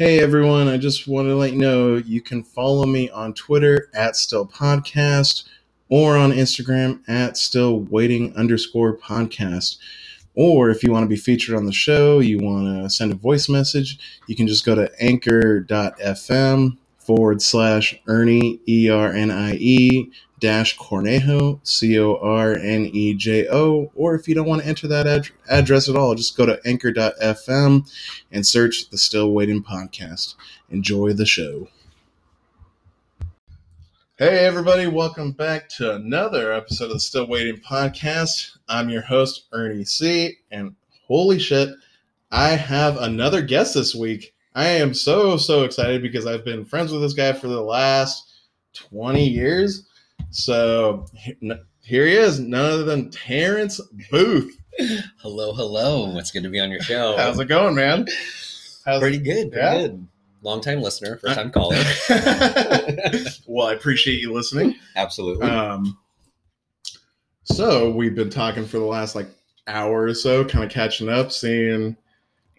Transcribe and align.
Hey 0.00 0.20
everyone, 0.20 0.66
I 0.66 0.78
just 0.78 1.06
want 1.06 1.28
to 1.28 1.36
let 1.36 1.52
you 1.52 1.58
know 1.58 1.96
you 1.96 2.22
can 2.22 2.42
follow 2.42 2.86
me 2.86 3.10
on 3.10 3.34
Twitter 3.34 3.90
at 3.92 4.16
Still 4.16 4.46
Podcast 4.46 5.44
or 5.90 6.16
on 6.16 6.32
Instagram 6.32 7.06
at 7.06 7.36
Still 7.36 7.80
Waiting 7.80 8.34
underscore 8.34 8.96
podcast. 8.96 9.76
Or 10.34 10.70
if 10.70 10.82
you 10.82 10.90
want 10.90 11.04
to 11.04 11.06
be 11.06 11.20
featured 11.20 11.54
on 11.54 11.66
the 11.66 11.72
show, 11.72 12.20
you 12.20 12.38
want 12.38 12.82
to 12.82 12.88
send 12.88 13.12
a 13.12 13.14
voice 13.14 13.46
message, 13.46 13.98
you 14.26 14.34
can 14.34 14.48
just 14.48 14.64
go 14.64 14.74
to 14.74 14.90
anchor.fm 15.00 16.78
forward 17.16 17.42
slash 17.42 18.00
Ernie, 18.06 18.60
E 18.68 18.88
R 18.88 19.12
N 19.12 19.32
I 19.32 19.54
E, 19.54 20.12
dash 20.38 20.78
Cornejo, 20.78 21.58
C 21.64 21.98
O 21.98 22.14
R 22.22 22.54
N 22.54 22.86
E 22.86 23.14
J 23.14 23.48
O. 23.50 23.90
Or 23.96 24.14
if 24.14 24.28
you 24.28 24.36
don't 24.36 24.46
want 24.46 24.62
to 24.62 24.68
enter 24.68 24.86
that 24.86 25.08
ad- 25.08 25.28
address 25.48 25.88
at 25.88 25.96
all, 25.96 26.14
just 26.14 26.36
go 26.36 26.46
to 26.46 26.60
anchor.fm 26.64 27.90
and 28.30 28.46
search 28.46 28.90
the 28.90 28.96
Still 28.96 29.32
Waiting 29.32 29.60
podcast. 29.60 30.36
Enjoy 30.70 31.12
the 31.12 31.26
show. 31.26 31.66
Hey, 34.16 34.46
everybody, 34.46 34.86
welcome 34.86 35.32
back 35.32 35.68
to 35.70 35.96
another 35.96 36.52
episode 36.52 36.84
of 36.84 36.92
the 36.92 37.00
Still 37.00 37.26
Waiting 37.26 37.56
podcast. 37.56 38.56
I'm 38.68 38.88
your 38.88 39.02
host, 39.02 39.46
Ernie 39.52 39.84
C. 39.84 40.38
And 40.52 40.76
holy 41.08 41.40
shit, 41.40 41.70
I 42.30 42.50
have 42.50 42.98
another 42.98 43.42
guest 43.42 43.74
this 43.74 43.96
week. 43.96 44.32
I 44.54 44.66
am 44.66 44.94
so, 44.94 45.36
so 45.36 45.62
excited 45.64 46.02
because 46.02 46.26
I've 46.26 46.44
been 46.44 46.64
friends 46.64 46.92
with 46.92 47.02
this 47.02 47.12
guy 47.12 47.32
for 47.32 47.46
the 47.48 47.60
last 47.60 48.28
20 48.74 49.24
years. 49.26 49.86
So 50.30 51.06
here 51.82 52.06
he 52.06 52.14
is, 52.14 52.40
none 52.40 52.64
other 52.72 52.84
than 52.84 53.10
Terrance 53.10 53.80
Booth. 54.10 54.56
Hello, 55.20 55.52
hello. 55.52 56.16
It's 56.18 56.30
good 56.30 56.42
to 56.42 56.48
be 56.48 56.60
on 56.60 56.70
your 56.70 56.80
show. 56.80 57.16
How's 57.16 57.38
it 57.38 57.46
going, 57.46 57.74
man? 57.74 58.06
How's 58.84 59.00
Pretty 59.00 59.18
good. 59.18 59.52
Pretty 59.52 59.66
Yeah? 59.66 59.78
good. 59.82 60.06
Long 60.42 60.62
time 60.62 60.80
listener, 60.80 61.18
first 61.18 61.34
time 61.34 61.50
caller. 61.50 61.76
well, 63.46 63.66
I 63.68 63.74
appreciate 63.74 64.20
you 64.20 64.32
listening. 64.32 64.74
Absolutely. 64.96 65.46
Um, 65.46 65.98
so 67.44 67.90
we've 67.90 68.14
been 68.14 68.30
talking 68.30 68.64
for 68.64 68.78
the 68.78 68.84
last 68.84 69.14
like 69.14 69.28
hour 69.66 70.04
or 70.04 70.14
so, 70.14 70.42
kind 70.44 70.64
of 70.64 70.70
catching 70.70 71.10
up, 71.10 71.30
seeing, 71.30 71.94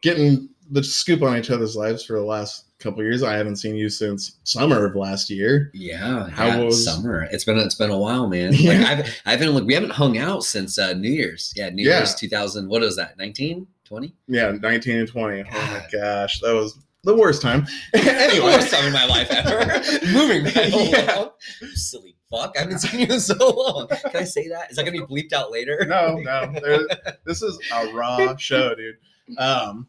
getting 0.04 0.50
the 0.72 0.84
scoop 0.84 1.22
on 1.22 1.38
each 1.38 1.50
other's 1.52 1.76
lives 1.76 2.04
for 2.06 2.18
the 2.18 2.26
last 2.26 2.66
couple 2.80 3.04
years. 3.04 3.22
I 3.24 3.34
haven't 3.36 3.58
seen 3.58 3.76
you 3.76 3.90
since 3.90 4.40
summer 4.44 4.86
of 4.86 4.96
last 4.96 5.30
year. 5.30 5.70
yeah. 5.74 6.30
how 6.30 6.48
yeah, 6.48 6.60
was- 6.60 6.84
summer? 6.84 7.28
It's 7.32 7.44
been 7.44 7.58
it's 7.58 7.76
been 7.76 7.92
a 7.92 7.98
while, 7.98 8.28
man. 8.28 8.54
Yeah. 8.54 8.72
Like 8.80 8.88
I've 9.00 9.22
I 9.26 9.32
haven't 9.32 9.54
like 9.54 9.64
we 9.66 9.74
haven't 9.74 9.92
hung 9.92 10.18
out 10.18 10.44
since 10.44 10.80
uh, 10.80 10.94
New 10.94 11.12
Year's. 11.12 11.54
Yeah, 11.56 11.70
New 11.70 11.88
Yeah. 11.88 11.98
Year's 11.98 12.16
2000. 12.16 12.68
What 12.68 12.84
is 12.84 12.96
that? 12.96 13.18
19, 13.18 13.68
20? 13.86 14.16
Yeah, 14.28 14.52
nineteen 14.52 14.98
and 15.00 15.08
twenty. 15.08 15.44
Oh 15.44 15.52
my 15.52 15.86
gosh, 15.92 16.40
that 16.40 16.54
was 16.54 16.78
the 17.04 17.16
worst 17.16 17.42
time. 17.42 17.68
anyway, 17.94 18.46
worst 18.46 18.72
time 18.72 18.86
in 18.86 18.94
my 18.94 19.06
life 19.06 19.28
ever. 19.32 19.58
Moving 20.14 20.44
that 20.46 20.70
Yeah. 20.72 21.16
along. 21.18 21.30
Silly 21.74 22.16
fuck. 22.32 22.56
I 22.58 22.62
haven't 22.62 22.80
seen 22.80 23.02
you 23.02 23.08
in 23.14 23.20
so 23.20 23.36
long. 23.36 23.88
Can 23.90 24.16
I 24.16 24.24
say 24.24 24.48
that? 24.48 24.72
Is 24.72 24.78
that 24.78 24.86
gonna 24.86 25.06
be 25.06 25.14
bleeped 25.24 25.34
out 25.34 25.52
later? 25.52 25.86
no, 25.88 26.16
no, 26.16 26.52
there, 26.64 26.80
this 27.26 27.42
is 27.42 27.60
a 27.74 27.92
raw 27.94 28.36
show, 28.38 28.74
dude. 28.76 28.96
Um, 29.38 29.88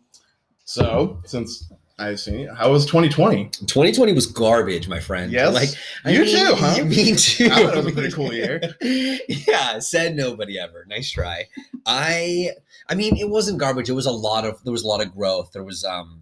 so 0.73 1.21
since 1.25 1.71
I've 1.99 2.19
seen 2.19 2.41
you, 2.41 2.55
how 2.55 2.73
was 2.73 2.87
twenty 2.87 3.09
twenty? 3.11 3.45
2020 3.51 4.13
was 4.15 4.27
garbage, 4.27 4.89
my 4.89 4.99
friend. 5.01 5.31
Yes, 5.31 5.53
Like 5.55 5.69
you 6.15 6.25
too, 6.25 6.55
huh? 6.57 6.85
Me 6.85 7.15
too. 7.17 7.49
I 7.53 7.61
it 7.61 7.77
was 7.77 7.87
a 7.87 7.93
pretty 7.93 8.11
cool 8.11 8.33
year. 8.33 8.61
yeah, 9.29 9.79
said 9.79 10.17
nobody 10.17 10.59
ever. 10.59 10.87
Nice 10.89 11.11
try. 11.11 11.45
I 11.85 12.51
I 12.89 12.95
mean, 12.95 13.17
it 13.19 13.29
wasn't 13.29 13.59
garbage. 13.59 13.91
It 13.91 13.93
was 13.93 14.07
a 14.07 14.13
lot 14.13 14.45
of 14.47 14.65
there 14.65 14.73
was 14.73 14.83
a 14.83 14.89
lot 14.89 15.03
of 15.03 15.15
growth. 15.15 15.53
There 15.53 15.63
was 15.63 15.85
um 15.85 16.22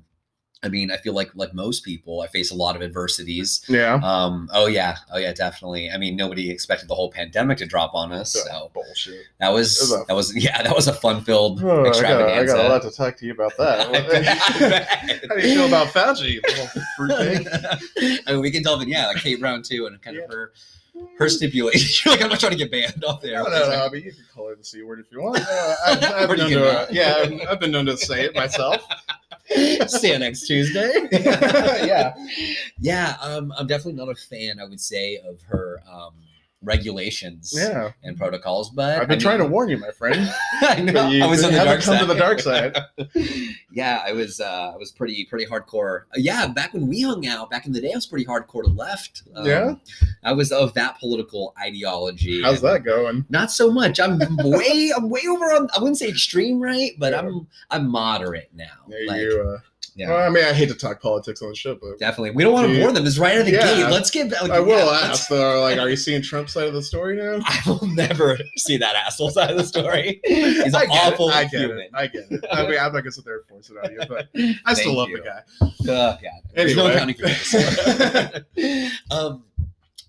I 0.62 0.68
mean, 0.68 0.90
I 0.90 0.98
feel 0.98 1.14
like 1.14 1.30
like 1.34 1.54
most 1.54 1.84
people, 1.84 2.20
I 2.20 2.26
face 2.26 2.50
a 2.50 2.54
lot 2.54 2.76
of 2.76 2.82
adversities. 2.82 3.64
Yeah. 3.66 3.94
Um, 4.02 4.48
oh 4.52 4.66
yeah, 4.66 4.96
oh 5.10 5.16
yeah, 5.16 5.32
definitely. 5.32 5.90
I 5.90 5.96
mean, 5.96 6.16
nobody 6.16 6.50
expected 6.50 6.88
the 6.88 6.94
whole 6.94 7.10
pandemic 7.10 7.58
to 7.58 7.66
drop 7.66 7.94
on 7.94 8.12
us. 8.12 8.32
So 8.32 8.70
bullshit. 8.74 9.24
that 9.38 9.52
was 9.52 9.78
was 9.80 9.92
a- 9.92 10.04
that 10.06 10.14
was 10.14 10.36
yeah, 10.36 10.62
that 10.62 10.74
was 10.74 10.86
a 10.86 10.92
fun 10.92 11.22
filled 11.22 11.62
Oh, 11.62 11.80
I, 11.80 11.84
got, 11.84 11.86
extravaganza. 11.88 12.54
I 12.54 12.56
got 12.56 12.66
a 12.66 12.68
lot 12.68 12.82
to 12.82 12.90
talk 12.90 13.16
to 13.16 13.26
you 13.26 13.32
about 13.32 13.56
that. 13.56 13.90
Bet. 14.10 15.28
How 15.30 15.36
do 15.36 15.48
you 15.48 15.54
feel 15.54 15.66
about 15.66 15.88
Fauci? 15.88 16.40
I 18.26 18.32
mean, 18.32 18.40
we 18.40 18.50
can 18.50 18.62
delve 18.62 18.82
in, 18.82 18.88
yeah, 18.88 19.06
like 19.06 19.18
Kate 19.18 19.40
Brown 19.40 19.62
too, 19.62 19.86
and 19.86 20.00
kind 20.02 20.18
of 20.18 20.28
her 20.30 20.52
her 21.18 21.28
stipulation. 21.28 22.10
like 22.10 22.22
I'm 22.22 22.28
not 22.28 22.40
trying 22.40 22.52
to 22.52 22.58
get 22.58 22.70
banned 22.70 23.04
off 23.04 23.20
there. 23.20 23.42
No, 23.42 23.44
no, 23.44 23.68
no. 23.68 23.86
I 23.86 23.88
mean, 23.90 24.04
you 24.04 24.12
can 24.12 24.24
call 24.34 24.48
her 24.48 24.56
the 24.56 24.64
c 24.64 24.82
word 24.82 25.00
if 25.00 25.06
you 25.12 25.22
want. 25.22 25.38
Uh, 25.40 25.74
I've, 25.86 26.04
I've 26.14 26.28
been 26.28 26.38
known 26.38 26.50
to, 26.50 26.88
yeah, 26.90 27.22
I've, 27.24 27.48
I've 27.48 27.60
been 27.60 27.70
known 27.70 27.86
to 27.86 27.96
say 27.96 28.24
it 28.24 28.34
myself. 28.34 28.86
See 29.88 30.12
you 30.12 30.18
next 30.18 30.46
Tuesday. 30.46 31.08
yeah. 31.12 32.14
yeah. 32.78 33.16
Um, 33.20 33.52
I'm 33.58 33.66
definitely 33.66 33.94
not 33.94 34.08
a 34.08 34.14
fan. 34.14 34.60
I 34.60 34.64
would 34.64 34.80
say 34.80 35.18
of 35.18 35.42
her 35.42 35.82
um, 35.90 36.14
regulations 36.62 37.52
Yeah. 37.56 37.92
and 38.02 38.16
protocols, 38.16 38.70
but 38.70 39.00
I've 39.00 39.08
been 39.08 39.18
I 39.18 39.20
trying 39.20 39.38
to 39.38 39.46
warn 39.46 39.68
you, 39.68 39.78
my 39.78 39.90
friend. 39.90 40.32
I 40.62 40.80
know. 40.80 41.08
You 41.08 41.24
I 41.24 41.26
was 41.26 41.42
on 41.44 41.52
the 41.52 41.58
dark 41.64 41.80
come 41.80 41.94
side. 41.94 42.00
to 42.00 42.06
the 42.06 42.14
dark 42.14 42.40
side. 42.40 42.76
yeah, 43.72 44.02
I 44.06 44.12
was. 44.12 44.40
Uh, 44.40 44.72
I 44.74 44.76
was 44.76 44.90
pretty, 44.92 45.24
pretty 45.24 45.46
hardcore. 45.46 46.02
Uh, 46.14 46.16
yeah, 46.18 46.46
back 46.48 46.74
when 46.74 46.86
we 46.86 47.02
hung 47.02 47.26
out, 47.26 47.50
back 47.50 47.66
in 47.66 47.72
the 47.72 47.80
day, 47.80 47.92
I 47.92 47.96
was 47.96 48.06
pretty 48.06 48.24
hardcore 48.26 48.62
to 48.64 48.70
left. 48.70 49.22
Um, 49.34 49.46
Yeah? 49.46 49.74
I 50.22 50.32
was 50.32 50.52
of 50.52 50.74
that 50.74 50.98
political 50.98 51.54
ideology. 51.60 52.42
How's 52.42 52.60
that 52.62 52.84
going? 52.84 53.24
Not 53.30 53.50
so 53.50 53.70
much. 53.70 53.98
I'm 54.00 54.18
way. 54.38 54.92
I'm 54.96 55.08
way 55.08 55.22
over 55.28 55.46
on. 55.52 55.68
I 55.76 55.80
wouldn't 55.80 55.98
say 55.98 56.08
extreme 56.08 56.60
right, 56.60 56.92
but 56.98 57.14
I'm. 57.14 57.46
I'm 57.70 57.88
moderate 57.88 58.50
now. 58.54 58.66
Yeah, 58.88 58.98
Like, 59.06 59.20
you, 59.20 59.54
uh, 59.56 59.58
yeah. 59.96 60.08
well, 60.08 60.26
I 60.26 60.28
mean, 60.30 60.44
I 60.44 60.52
hate 60.52 60.68
to 60.68 60.74
talk 60.74 61.00
politics 61.02 61.42
on 61.42 61.48
the 61.50 61.54
show, 61.54 61.74
but 61.74 61.98
Definitely. 61.98 62.30
We 62.32 62.44
don't 62.44 62.52
want 62.52 62.68
to 62.72 62.80
bore 62.80 62.92
them. 62.92 63.06
It's 63.06 63.18
right 63.18 63.34
out 63.34 63.40
of 63.40 63.46
the 63.46 63.52
Yeah. 63.52 63.74
gate. 63.74 63.90
Let's 63.90 64.10
get 64.10 64.30
like, 64.30 64.50
I 64.50 64.60
will 64.60 64.76
yeah, 64.78 65.08
ask, 65.10 65.28
though, 65.28 65.60
like, 65.62 65.78
are 65.78 65.88
you 65.90 65.96
seeing 65.96 66.22
Trump's 66.22 66.52
side 66.52 66.68
of 66.68 66.74
the 66.74 66.82
story 66.82 67.16
now? 67.16 67.40
I 67.44 67.60
will 67.66 67.86
never 67.88 68.38
see 68.56 68.76
that 68.76 68.94
asshole 68.94 69.30
side 69.30 69.50
of 69.50 69.56
the 69.56 69.64
story. 69.64 70.20
He's 70.26 70.74
an 70.74 70.90
awful 70.90 71.28
it. 71.30 71.34
I 71.34 71.42
get 71.44 71.60
human. 71.60 71.78
it. 71.78 71.90
I 71.94 72.06
get 72.06 72.24
it. 72.30 72.44
I 72.52 72.62
mean, 72.68 72.78
I'm 72.78 72.92
not 72.92 73.00
gonna 73.00 73.10
sit 73.10 73.24
there 73.24 73.38
and 73.38 73.46
force 73.46 73.70
it 73.70 73.76
on 73.84 73.92
you, 73.92 74.00
but 74.08 74.28
I 74.66 74.74
still 74.80 74.94
love 74.96 75.08
you. 75.08 75.18
the 75.18 75.24
guy. 75.86 75.92
Uh, 75.92 76.16
yeah. 76.22 76.30
There's 76.54 76.76
no 76.76 76.86
Anyway. 76.86 77.14
accounting 77.14 77.16
for 77.16 77.26
this. 78.54 78.92
um, 79.10 79.44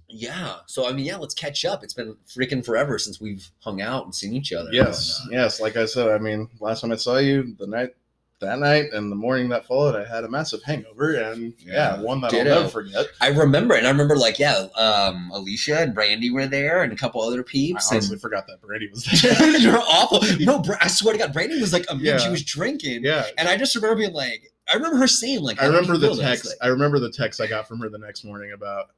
yeah. 0.07 0.55
So 0.67 0.87
I 0.87 0.93
mean, 0.93 1.05
yeah. 1.05 1.17
Let's 1.17 1.33
catch 1.33 1.63
up. 1.65 1.83
It's 1.83 1.93
been 1.93 2.15
freaking 2.27 2.63
forever 2.65 2.99
since 2.99 3.19
we've 3.21 3.49
hung 3.59 3.81
out 3.81 4.05
and 4.05 4.13
seen 4.13 4.33
each 4.33 4.51
other. 4.53 4.69
Yes, 4.71 5.21
And, 5.25 5.33
uh, 5.33 5.41
yes. 5.43 5.59
Like 5.61 5.77
I 5.77 5.85
said, 5.85 6.09
I 6.09 6.17
mean, 6.17 6.49
last 6.59 6.81
time 6.81 6.91
I 6.91 6.95
saw 6.95 7.17
you, 7.17 7.55
the 7.59 7.67
night 7.67 7.95
that 8.41 8.59
night 8.59 8.91
and 8.93 9.11
the 9.11 9.15
morning 9.15 9.49
that 9.49 9.65
followed, 9.65 9.95
I 9.95 10.03
had 10.05 10.23
a 10.23 10.29
massive 10.29 10.61
hangover, 10.63 11.13
and 11.13 11.53
yeah, 11.65 11.95
Yeah. 11.95 12.01
one 12.01 12.21
that 12.21 12.27
I'll 12.33 12.43
Ditto. 12.43 12.55
never 12.55 12.67
forget. 12.69 13.07
I 13.21 13.27
remember, 13.29 13.75
and 13.75 13.87
I 13.87 13.89
remember 13.89 14.15
like, 14.17 14.37
yeah, 14.37 14.67
um, 14.75 15.31
Alicia 15.33 15.79
and 15.79 15.93
Brandy 15.93 16.29
were 16.29 16.47
there, 16.47 16.83
and 16.83 16.91
a 16.91 16.95
couple 16.95 17.21
other 17.21 17.39
I 17.39 17.43
peeps. 17.43 17.91
honestly 17.91 18.13
and 18.13 18.21
forgot 18.21 18.45
that 18.47 18.61
Brandy 18.61 18.89
was 18.89 19.03
there. 19.21 19.57
you're 19.57 19.79
awful. 19.79 20.21
No, 20.39 20.63
I 20.81 20.87
swear 20.87 21.13
to 21.13 21.19
God, 21.19 21.33
Brandy 21.33 21.59
was 21.61 21.71
like 21.73 21.85
a 21.89 21.95
Yeah. 21.97 22.17
She 22.17 22.29
was 22.29 22.43
drinking, 22.43 23.03
yeah, 23.03 23.25
and 23.37 23.47
I 23.47 23.57
just 23.57 23.73
remember 23.75 23.95
being 23.95 24.13
like, 24.13 24.50
I 24.71 24.75
remember 24.75 24.97
her 24.97 25.07
saying 25.07 25.41
like, 25.41 25.61
I 25.61 25.65
remember 25.65 25.97
the 25.97 26.15
text. 26.15 26.45
Like, 26.45 26.55
I 26.61 26.67
remember 26.67 26.99
the 26.99 27.11
text 27.11 27.41
I 27.41 27.47
got 27.47 27.67
from 27.67 27.79
her 27.79 27.89
the 27.89 27.97
next 27.97 28.23
morning 28.23 28.53
about 28.53 28.91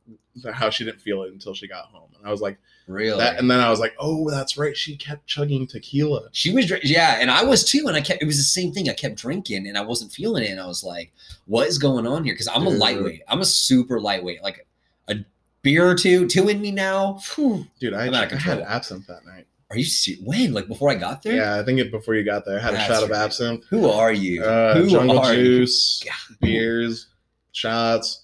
how 0.51 0.69
she 0.69 0.83
didn't 0.83 1.01
feel 1.01 1.23
it 1.23 1.31
until 1.31 1.53
she 1.53 1.67
got 1.67 1.85
home, 1.85 2.09
and 2.17 2.27
I 2.27 2.31
was 2.31 2.41
like, 2.41 2.57
really? 2.87 3.17
that, 3.17 3.39
and 3.39 3.49
then 3.49 3.59
I 3.59 3.69
was 3.69 3.79
like, 3.79 3.95
oh, 3.97 4.29
that's 4.29 4.57
right. 4.57 4.75
She 4.75 4.95
kept 4.95 5.25
chugging 5.25 5.65
tequila. 5.65 6.29
She 6.31 6.53
was, 6.53 6.71
yeah, 6.83 7.17
and 7.19 7.31
I 7.31 7.43
was 7.43 7.63
too, 7.63 7.85
and 7.87 7.95
I 7.95 8.01
kept. 8.01 8.21
It 8.21 8.25
was 8.25 8.37
the 8.37 8.43
same 8.43 8.71
thing. 8.71 8.89
I 8.89 8.93
kept 8.93 9.15
drinking, 9.15 9.67
and 9.67 9.77
I 9.77 9.81
wasn't 9.81 10.11
feeling 10.11 10.43
it, 10.43 10.51
and 10.51 10.59
I 10.59 10.67
was 10.67 10.83
like, 10.83 11.11
"What 11.45 11.67
is 11.67 11.77
going 11.77 12.05
on 12.05 12.23
here?" 12.23 12.33
Because 12.33 12.49
I'm 12.49 12.67
a 12.67 12.69
lightweight. 12.69 13.21
I'm 13.27 13.41
a 13.41 13.45
super 13.45 13.99
lightweight. 13.99 14.43
Like 14.43 14.67
a 15.07 15.17
beer 15.61 15.87
or 15.87 15.95
two, 15.95 16.27
two 16.27 16.49
in 16.49 16.61
me 16.61 16.71
now. 16.71 17.15
Phew. 17.15 17.65
Dude, 17.79 17.93
I, 17.93 18.07
I'm 18.07 18.13
out 18.13 18.31
of 18.31 18.33
I 18.33 18.41
had 18.41 18.59
absinthe 18.59 19.07
that 19.07 19.25
night. 19.25 19.47
Are 19.69 19.77
you 19.77 19.85
se- 19.85 20.19
when? 20.23 20.53
Like 20.53 20.67
before 20.67 20.89
I 20.91 20.95
got 20.95 21.23
there? 21.23 21.35
Yeah, 21.35 21.59
I 21.59 21.63
think 21.63 21.79
it 21.79 21.91
before 21.91 22.15
you 22.15 22.23
got 22.23 22.45
there. 22.45 22.59
I 22.59 22.61
had 22.61 22.73
a 22.73 22.77
That's 22.77 22.87
shot 22.87 23.03
of 23.03 23.11
absinthe, 23.11 23.63
Who 23.69 23.89
are 23.89 24.11
you? 24.13 24.43
uh, 24.43 24.75
Who 24.75 24.89
jungle 24.89 25.19
are 25.19 25.33
you? 25.33 25.43
juice, 25.43 26.03
God. 26.05 26.37
beers, 26.39 27.07
shots. 27.53 28.21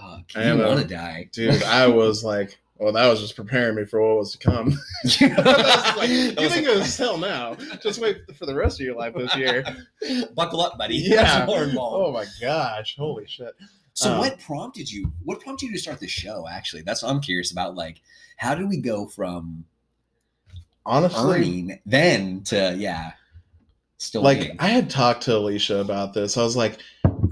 Oh, 0.00 0.18
I 0.36 0.44
you 0.52 0.62
a- 0.62 0.66
want 0.68 0.80
to 0.80 0.86
die? 0.86 1.28
Dude, 1.32 1.62
I 1.62 1.86
was 1.88 2.22
like, 2.24 2.58
well, 2.78 2.92
that 2.92 3.06
was 3.08 3.20
just 3.20 3.36
preparing 3.36 3.76
me 3.76 3.84
for 3.84 4.00
what 4.00 4.18
was 4.18 4.32
to 4.32 4.38
come. 4.38 4.76
That 5.20 5.94
like, 5.96 6.10
you 6.10 6.34
was 6.36 6.52
think 6.52 6.66
a- 6.66 6.72
it 6.72 6.78
was 6.78 6.96
hell 6.96 7.18
now? 7.18 7.54
Just 7.82 8.00
wait 8.00 8.18
for 8.36 8.46
the 8.46 8.54
rest 8.54 8.80
of 8.80 8.86
your 8.86 8.96
life 8.96 9.14
this 9.14 9.34
year. 9.36 9.64
Buckle 10.34 10.60
up, 10.60 10.76
buddy. 10.78 10.96
Yeah. 10.96 11.46
Oh 11.48 12.12
my 12.12 12.26
gosh! 12.40 12.96
Holy 12.96 13.26
shit! 13.26 13.54
So 13.94 14.12
Um, 14.12 14.18
what 14.18 14.38
prompted 14.40 14.90
you? 14.90 15.12
What 15.24 15.40
prompted 15.40 15.66
you 15.66 15.72
to 15.72 15.78
start 15.78 16.00
the 16.00 16.08
show? 16.08 16.46
Actually, 16.50 16.82
that's 16.82 17.02
what 17.02 17.10
I'm 17.10 17.20
curious 17.20 17.52
about. 17.52 17.74
Like, 17.76 18.00
how 18.36 18.54
did 18.54 18.68
we 18.68 18.78
go 18.80 19.06
from 19.06 19.64
Honestly, 20.86 21.20
earning 21.20 21.80
then 21.86 22.42
to 22.44 22.74
yeah, 22.76 23.12
still 23.98 24.22
like? 24.22 24.54
I 24.58 24.68
had 24.68 24.90
talked 24.90 25.22
to 25.24 25.36
Alicia 25.36 25.78
about 25.78 26.12
this. 26.12 26.36
I 26.36 26.42
was 26.42 26.56
like, 26.56 26.78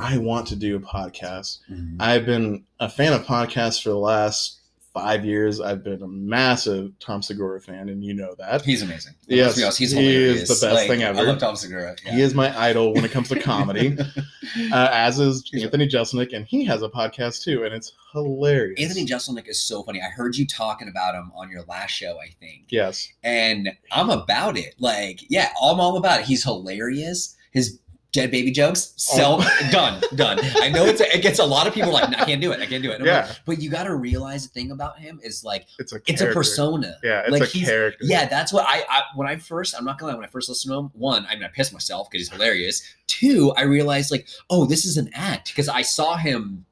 I 0.00 0.18
want 0.18 0.46
to 0.48 0.56
do 0.56 0.76
a 0.76 0.80
podcast. 0.80 1.58
Mhm. 1.70 1.96
I've 2.00 2.26
been 2.26 2.64
a 2.80 2.88
fan 2.88 3.12
of 3.12 3.24
podcasts 3.26 3.82
for 3.82 3.90
the 3.90 3.98
last 3.98 4.60
five 4.92 5.24
years, 5.24 5.60
I've 5.60 5.82
been 5.82 6.02
a 6.02 6.08
massive 6.08 6.92
Tom 7.00 7.22
Segura 7.22 7.60
fan, 7.60 7.88
and 7.88 8.04
you 8.04 8.14
know 8.14 8.34
that. 8.38 8.62
He's 8.62 8.82
amazing. 8.82 9.14
Yes, 9.26 9.60
honest, 9.62 9.78
he's 9.78 9.92
he 9.92 10.14
is 10.14 10.48
the 10.48 10.66
best 10.66 10.74
Like, 10.80 10.88
thing 10.88 11.02
ever. 11.02 11.18
I 11.18 11.22
love 11.22 11.38
Tom 11.38 11.56
Segura. 11.56 11.96
Yeah. 12.04 12.12
He 12.12 12.20
is 12.20 12.34
my 12.34 12.56
idol 12.58 12.92
when 12.92 13.04
it 13.04 13.10
comes 13.10 13.28
to 13.30 13.40
comedy, 13.40 13.96
uh, 14.72 14.88
as 14.92 15.18
is 15.18 15.50
Anthony 15.54 15.88
Jeselnik, 15.88 16.34
and 16.34 16.44
he 16.46 16.64
has 16.64 16.82
a 16.82 16.88
podcast 16.88 17.42
too, 17.42 17.64
and 17.64 17.74
it's 17.74 17.92
hilarious. 18.12 18.80
Anthony 18.80 19.06
Jeselnik 19.06 19.48
is 19.48 19.62
so 19.62 19.82
funny. 19.82 20.00
I 20.02 20.08
heard 20.10 20.36
you 20.36 20.46
talking 20.46 20.88
about 20.88 21.14
him 21.14 21.32
on 21.34 21.50
your 21.50 21.62
last 21.62 21.90
show, 21.92 22.18
I 22.20 22.28
think. 22.38 22.66
Yes. 22.68 23.08
and 23.24 23.70
I'm 23.92 24.10
about 24.10 24.56
it. 24.56 24.74
Like, 24.78 25.20
yeah, 25.30 25.52
I'm 25.62 25.80
all 25.80 25.96
about 25.96 26.20
it. 26.20 26.26
He's 26.26 26.44
hilarious. 26.44 27.36
His 27.52 27.78
dead 28.12 28.30
baby 28.30 28.50
jokes, 28.50 28.92
sell 28.96 29.38
Oh. 29.40 29.68
done, 29.70 30.02
done. 30.14 30.38
I 30.60 30.68
know 30.68 30.84
it's 30.84 31.00
it 31.00 31.22
gets 31.22 31.38
a 31.38 31.44
lot 31.44 31.66
of 31.66 31.72
people 31.74 31.92
like, 31.92 32.10
"No, 32.10 32.18
I 32.18 32.24
can't 32.26 32.40
do 32.42 32.52
it. 32.52 32.60
I 32.60 32.66
can't 32.66 32.82
do 32.82 32.90
it. 32.90 33.00
Yeah. 33.04 33.26
like, 33.26 33.40
but 33.46 33.62
you 33.62 33.70
got 33.70 33.84
to 33.84 33.94
realize 33.94 34.42
the 34.46 34.50
thing 34.52 34.70
about 34.70 34.98
him 34.98 35.18
is 35.22 35.42
like, 35.44 35.66
It's 35.78 35.92
a 35.94 36.00
it's 36.06 36.20
a 36.20 36.26
persona. 36.26 36.96
Yeah, 37.02 37.20
it's 37.22 37.30
Like, 37.30 37.42
a 37.42 37.46
he's- 37.46 37.66
character. 37.66 38.04
Yeah, 38.04 38.26
that's 38.26 38.52
what 38.52 38.66
I, 38.68 38.84
I 38.88 39.02
when 39.14 39.26
I 39.26 39.36
first 39.36 39.74
I'm 39.76 39.84
not 39.84 39.98
gonna 39.98 40.12
lie, 40.12 40.16
when 40.18 40.26
I 40.26 40.28
first 40.30 40.48
listened 40.48 40.72
to 40.72 40.78
him, 40.78 40.90
one, 40.94 41.26
I 41.28 41.34
mean 41.34 41.44
I 41.44 41.48
pissed 41.48 41.72
myself 41.72 42.10
because 42.10 42.26
he's 42.28 42.32
hilarious. 42.36 42.82
Two, 43.06 43.52
I 43.56 43.62
realized 43.62 44.10
like, 44.10 44.28
oh, 44.50 44.66
this 44.66 44.84
is 44.84 44.96
an 44.98 45.10
act 45.14 45.48
because 45.48 45.68
I 45.68 45.82
saw 45.82 46.16
him 46.16 46.66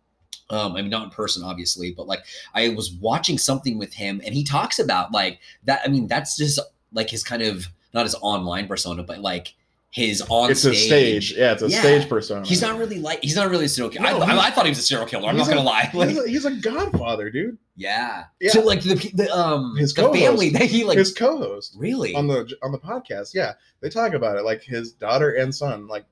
um, 0.50 0.74
I 0.76 0.82
mean 0.82 0.90
not 0.90 1.04
in 1.04 1.10
person, 1.10 1.42
obviously, 1.42 1.92
but 1.92 2.06
like 2.06 2.24
I 2.54 2.70
was 2.70 2.92
watching 2.92 3.38
something 3.38 3.78
with 3.78 3.94
him 3.94 4.20
and 4.24 4.34
he 4.34 4.44
talks 4.44 4.78
about 4.78 5.10
like 5.12 5.38
that. 5.64 5.80
I 5.84 5.88
mean, 5.88 6.06
that's 6.06 6.36
just 6.36 6.58
like 6.92 7.08
his 7.08 7.24
kind 7.24 7.40
of 7.40 7.66
not 7.94 8.04
his 8.04 8.16
online 8.20 8.66
persona, 8.68 9.02
but 9.04 9.20
like 9.20 9.54
his 9.92 10.22
on 10.28 10.50
it's 10.52 10.64
a 10.64 10.72
stage. 10.72 11.32
Yeah, 11.36 11.52
it's 11.52 11.62
a 11.62 11.68
Yeah. 11.68 11.80
stage 11.80 12.08
persona. 12.08 12.46
He's 12.46 12.62
not 12.62 12.78
really 12.78 13.00
like 13.00 13.22
he's 13.22 13.34
not 13.34 13.50
really 13.50 13.64
a 13.64 13.68
serial 13.68 13.90
killer. 13.90 14.04
No, 14.04 14.20
I, 14.20 14.46
I, 14.46 14.50
thought 14.50 14.64
he 14.64 14.70
was 14.70 14.78
a 14.78 14.82
serial 14.82 15.06
killer. 15.06 15.28
I'm 15.28 15.36
not 15.36 15.48
gonna 15.48 15.62
lie. 15.62 15.90
He's 15.92 16.16
a, 16.18 16.28
he's 16.28 16.44
a 16.44 16.52
godfather, 16.52 17.28
dude. 17.28 17.58
yeah. 17.74 18.24
Yeah. 18.40 18.52
So 18.52 18.60
like 18.60 18.82
the 18.82 18.94
the 19.14 19.36
um 19.36 19.76
His 19.76 19.92
the 19.92 20.08
family 20.12 20.50
that 20.50 20.62
he 20.62 20.84
like 20.84 20.96
His 20.96 21.12
co-host 21.12 21.74
really 21.76 22.14
on 22.14 22.28
the 22.28 22.48
on 22.62 22.70
the 22.70 22.78
podcast. 22.78 23.34
Yeah, 23.34 23.54
they 23.80 23.88
talk 23.88 24.12
about 24.12 24.36
it. 24.36 24.44
Like 24.44 24.62
his 24.62 24.92
daughter 24.92 25.32
and 25.32 25.52
son, 25.52 25.88
like 25.88 26.04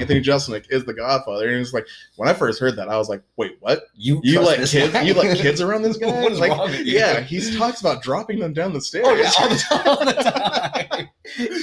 Anthony 0.00 0.20
Jeselnik, 0.20 0.66
is 0.70 0.84
the 0.84 0.94
godfather. 0.94 1.48
And 1.48 1.60
it's 1.60 1.72
like 1.72 1.86
when 2.16 2.28
I 2.28 2.32
first 2.34 2.60
heard 2.60 2.76
that, 2.76 2.88
I 2.88 2.96
was 2.96 3.08
like, 3.08 3.22
wait, 3.36 3.56
what? 3.60 3.84
you 3.94 4.20
You 4.24 4.40
let 4.40 4.58
kids? 4.68 4.92
guy? 4.92 5.02
You 5.02 5.14
let 5.14 5.36
kids 5.38 5.60
around 5.60 5.82
this 5.82 5.96
guy? 5.96 6.22
What 6.22 6.32
is 6.32 6.38
like, 6.40 6.50
wrong 6.52 6.70
with 6.70 6.86
you? 6.86 6.98
yeah, 6.98 7.20
he 7.20 7.40
talks 7.56 7.80
about 7.80 8.02
dropping 8.02 8.38
them 8.40 8.52
down 8.52 8.72
the 8.72 8.80
stairs. 8.80 9.06
Oh 9.08 9.14
yeah, 9.14 9.30
all 9.38 9.48
the 9.48 9.56
time. 9.62 9.86
All 9.86 10.04
the 10.04 10.12
time. 10.12 11.08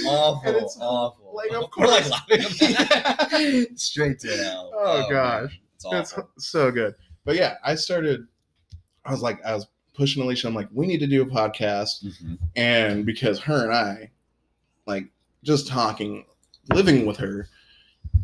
awful, 0.08 0.56
it's 0.56 0.78
awful. 0.80 1.32
like, 1.34 1.52
of 1.52 1.62
like 1.62 1.72
course. 1.72 2.10
laughing. 2.10 3.66
Straight 3.76 4.20
to 4.20 4.38
hell. 4.38 4.72
Oh, 4.76 5.00
man. 5.02 5.10
gosh. 5.10 5.60
it's 5.76 5.86
It's 5.86 6.14
awful. 6.14 6.30
so 6.38 6.72
good. 6.72 6.96
But 7.26 7.36
yeah, 7.36 7.56
I 7.64 7.76
started. 7.76 8.28
I 9.06 9.12
was 9.12 9.22
like, 9.22 9.44
I 9.46 9.54
was 9.54 9.68
pushing 9.94 10.24
Alicia. 10.24 10.48
I'm 10.48 10.54
like, 10.56 10.70
we 10.74 10.88
need 10.88 11.00
to 11.00 11.08
do 11.08 11.22
a 11.22 11.26
podcast, 11.26 12.04
Mhm. 12.06 12.38
and 12.56 13.06
because 13.06 13.40
her 13.40 13.64
and 13.64 13.74
I, 13.74 14.12
like, 14.86 15.06
just 15.44 15.68
talking, 15.68 16.26
living 16.74 17.06
with 17.06 17.18
her, 17.18 17.48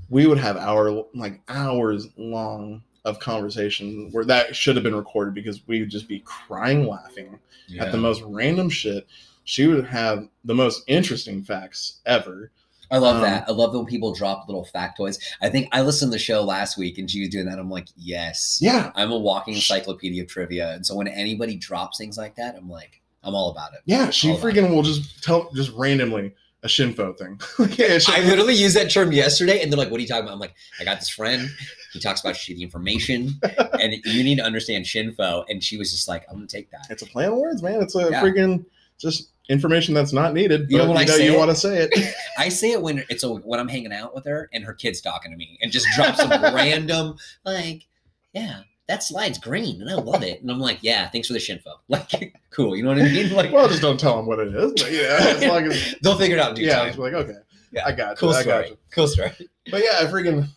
we 0.10 0.26
would 0.26 0.38
have 0.38 0.58
hour 0.58 1.06
like 1.14 1.42
hours 1.48 2.08
long 2.18 2.84
of 3.06 3.20
conversation 3.20 4.10
where 4.12 4.26
that 4.26 4.56
should 4.56 4.76
have 4.76 4.84
been 4.84 4.96
recorded 4.96 5.34
because 5.34 5.66
we 5.68 5.80
would 5.80 5.90
just 5.90 6.08
be 6.08 6.20
crying 6.26 6.88
laughing 6.88 7.40
at 7.80 7.92
the 7.92 7.98
most 7.98 8.22
random 8.24 8.70
shit. 8.70 9.08
She 9.44 9.68
would 9.68 9.86
have 9.86 10.28
the 10.44 10.54
most 10.54 10.84
interesting 10.88 11.44
facts 11.44 12.02
ever. 12.06 12.52
I 12.92 12.98
love 12.98 13.18
um, 13.18 13.22
that. 13.22 13.48
I 13.48 13.52
love 13.52 13.74
when 13.74 13.86
people 13.86 14.14
drop 14.14 14.48
little 14.48 14.68
factoids. 14.74 15.20
I 15.42 15.50
think 15.50 15.70
I 15.72 15.82
listened 15.82 16.12
to 16.12 16.16
the 16.16 16.20
show 16.20 16.44
last 16.44 16.78
week 16.78 16.98
and 16.98 17.10
she 17.10 17.22
was 17.22 17.30
doing 17.30 17.46
that. 17.46 17.60
I'm 17.60 17.70
like, 17.70 17.88
yes. 17.96 18.58
Yeah, 18.62 18.92
I'm 18.96 19.12
a 19.12 19.18
walking 19.18 19.54
encyclopedia 19.54 20.24
of 20.24 20.30
trivia. 20.30 20.72
And 20.72 20.86
so 20.86 20.96
when 20.96 21.08
anybody 21.08 21.56
drops 21.56 21.98
things 21.98 22.18
like 22.18 22.36
that, 22.36 22.56
I'm 22.56 22.70
like, 22.70 23.02
I'm 23.24 23.36
all 23.36 23.52
about 23.52 23.74
it. 23.74 23.82
yeah. 23.86 24.10
She 24.10 24.30
freaking 24.34 24.74
will 24.74 24.82
just 24.82 25.24
tell 25.24 25.52
just 25.54 25.72
randomly 25.74 26.34
a 26.64 26.68
shinfo 26.68 27.18
thing. 27.18 27.40
yeah, 27.78 28.00
I 28.08 28.22
literally 28.26 28.54
used 28.54 28.76
that 28.76 28.90
term 28.92 29.12
yesterday, 29.12 29.62
and 29.62 29.72
they're 29.72 29.78
like, 29.78 29.90
"What 29.92 29.98
are 30.00 30.02
you 30.02 30.08
talking 30.08 30.24
about?" 30.24 30.34
I'm 30.34 30.40
like, 30.40 30.56
"I 30.80 30.84
got 30.84 31.00
this 31.00 31.10
friend. 31.10 31.50
He 31.94 32.00
talks 32.00 32.20
about 32.22 32.36
shitty 32.36 32.60
information, 32.60 33.40
and 33.80 33.94
you 34.06 34.24
need 34.24 34.38
to 34.38 34.44
understand 34.44 34.86
shinfo." 34.86 35.46
And 35.50 35.64
she 35.64 35.78
was 35.78 35.92
just 35.92 36.08
like, 36.08 36.26
"I'm 36.30 36.36
gonna 36.36 36.48
take 36.48 36.70
that." 36.72 36.88
it's 36.90 37.02
a 37.02 37.06
play 37.06 37.26
on 37.28 37.38
words, 37.40 37.64
man. 37.64 37.82
It's 37.82 37.96
a 37.96 38.10
Yeah. 38.12 38.22
freaking 38.22 38.66
just 38.98 39.30
information 39.48 39.94
that's 39.94 40.14
not 40.14 40.34
needed. 40.34 40.70
You 40.70 40.78
know 40.78 40.86
but 40.88 40.96
when 40.96 41.00
you 41.02 41.08
know 41.08 41.18
say 41.18 41.26
you 41.26 41.34
it? 41.36 41.38
want 41.38 41.50
to 41.52 41.56
say 41.56 41.88
it. 41.90 42.16
I 42.38 42.50
say 42.50 42.72
it 42.72 42.82
when 42.82 43.04
it's 43.10 43.24
a, 43.24 43.30
when 43.34 43.60
I'm 43.60 43.68
hanging 43.70 43.94
out 43.94 44.14
with 44.14 44.26
her 44.26 44.50
and 44.54 44.64
her 44.66 44.74
kid's 44.74 45.02
talking 45.02 45.32
to 45.32 45.38
me, 45.38 45.58
and 45.62 45.72
just 45.72 45.88
drop 45.96 46.16
some 46.16 46.30
random 46.54 47.16
like, 47.46 47.88
"Yeah, 48.34 48.62
that 48.90 49.04
slide's 49.04 49.38
green, 49.38 49.80
and 49.82 49.90
I 49.90 49.94
love 49.94 50.24
it." 50.24 50.42
And 50.42 50.52
I'm 50.52 50.60
like, 50.60 50.80
"Yeah, 50.82 51.08
thanks 51.10 51.28
for 51.28 51.34
the 51.34 51.40
shinfo." 51.40 51.62
Like, 51.88 52.36
cool. 52.50 52.76
You 52.76 52.84
know 52.84 52.90
what 52.90 52.98
I 52.98 53.04
mean? 53.04 53.32
Like, 53.34 53.52
well, 53.54 53.68
just 53.70 53.82
don't 53.82 54.00
tell 54.00 54.18
them 54.18 54.26
what 54.26 54.40
it 54.40 54.54
is. 54.54 54.74
But 54.74 54.92
yeah, 54.92 55.18
as 55.20 55.44
long 55.48 55.64
as 55.66 55.96
they'll 56.02 56.18
figure 56.18 56.36
it 56.36 56.40
out 56.42 56.58
in 56.58 56.66
yeah, 56.66 56.94
like 56.98 57.14
okay, 57.14 57.36
Yeah. 57.72 57.86
I 57.86 57.92
got 57.94 58.10
you. 58.12 58.16
Cool 58.18 58.30
I 58.32 58.34
got 58.34 58.42
story. 58.44 58.68
you. 58.70 58.78
Cool 58.92 59.08
story. 59.08 59.32
But 59.72 59.84
yeah, 59.84 60.00
I 60.02 60.06
freaking 60.06 60.48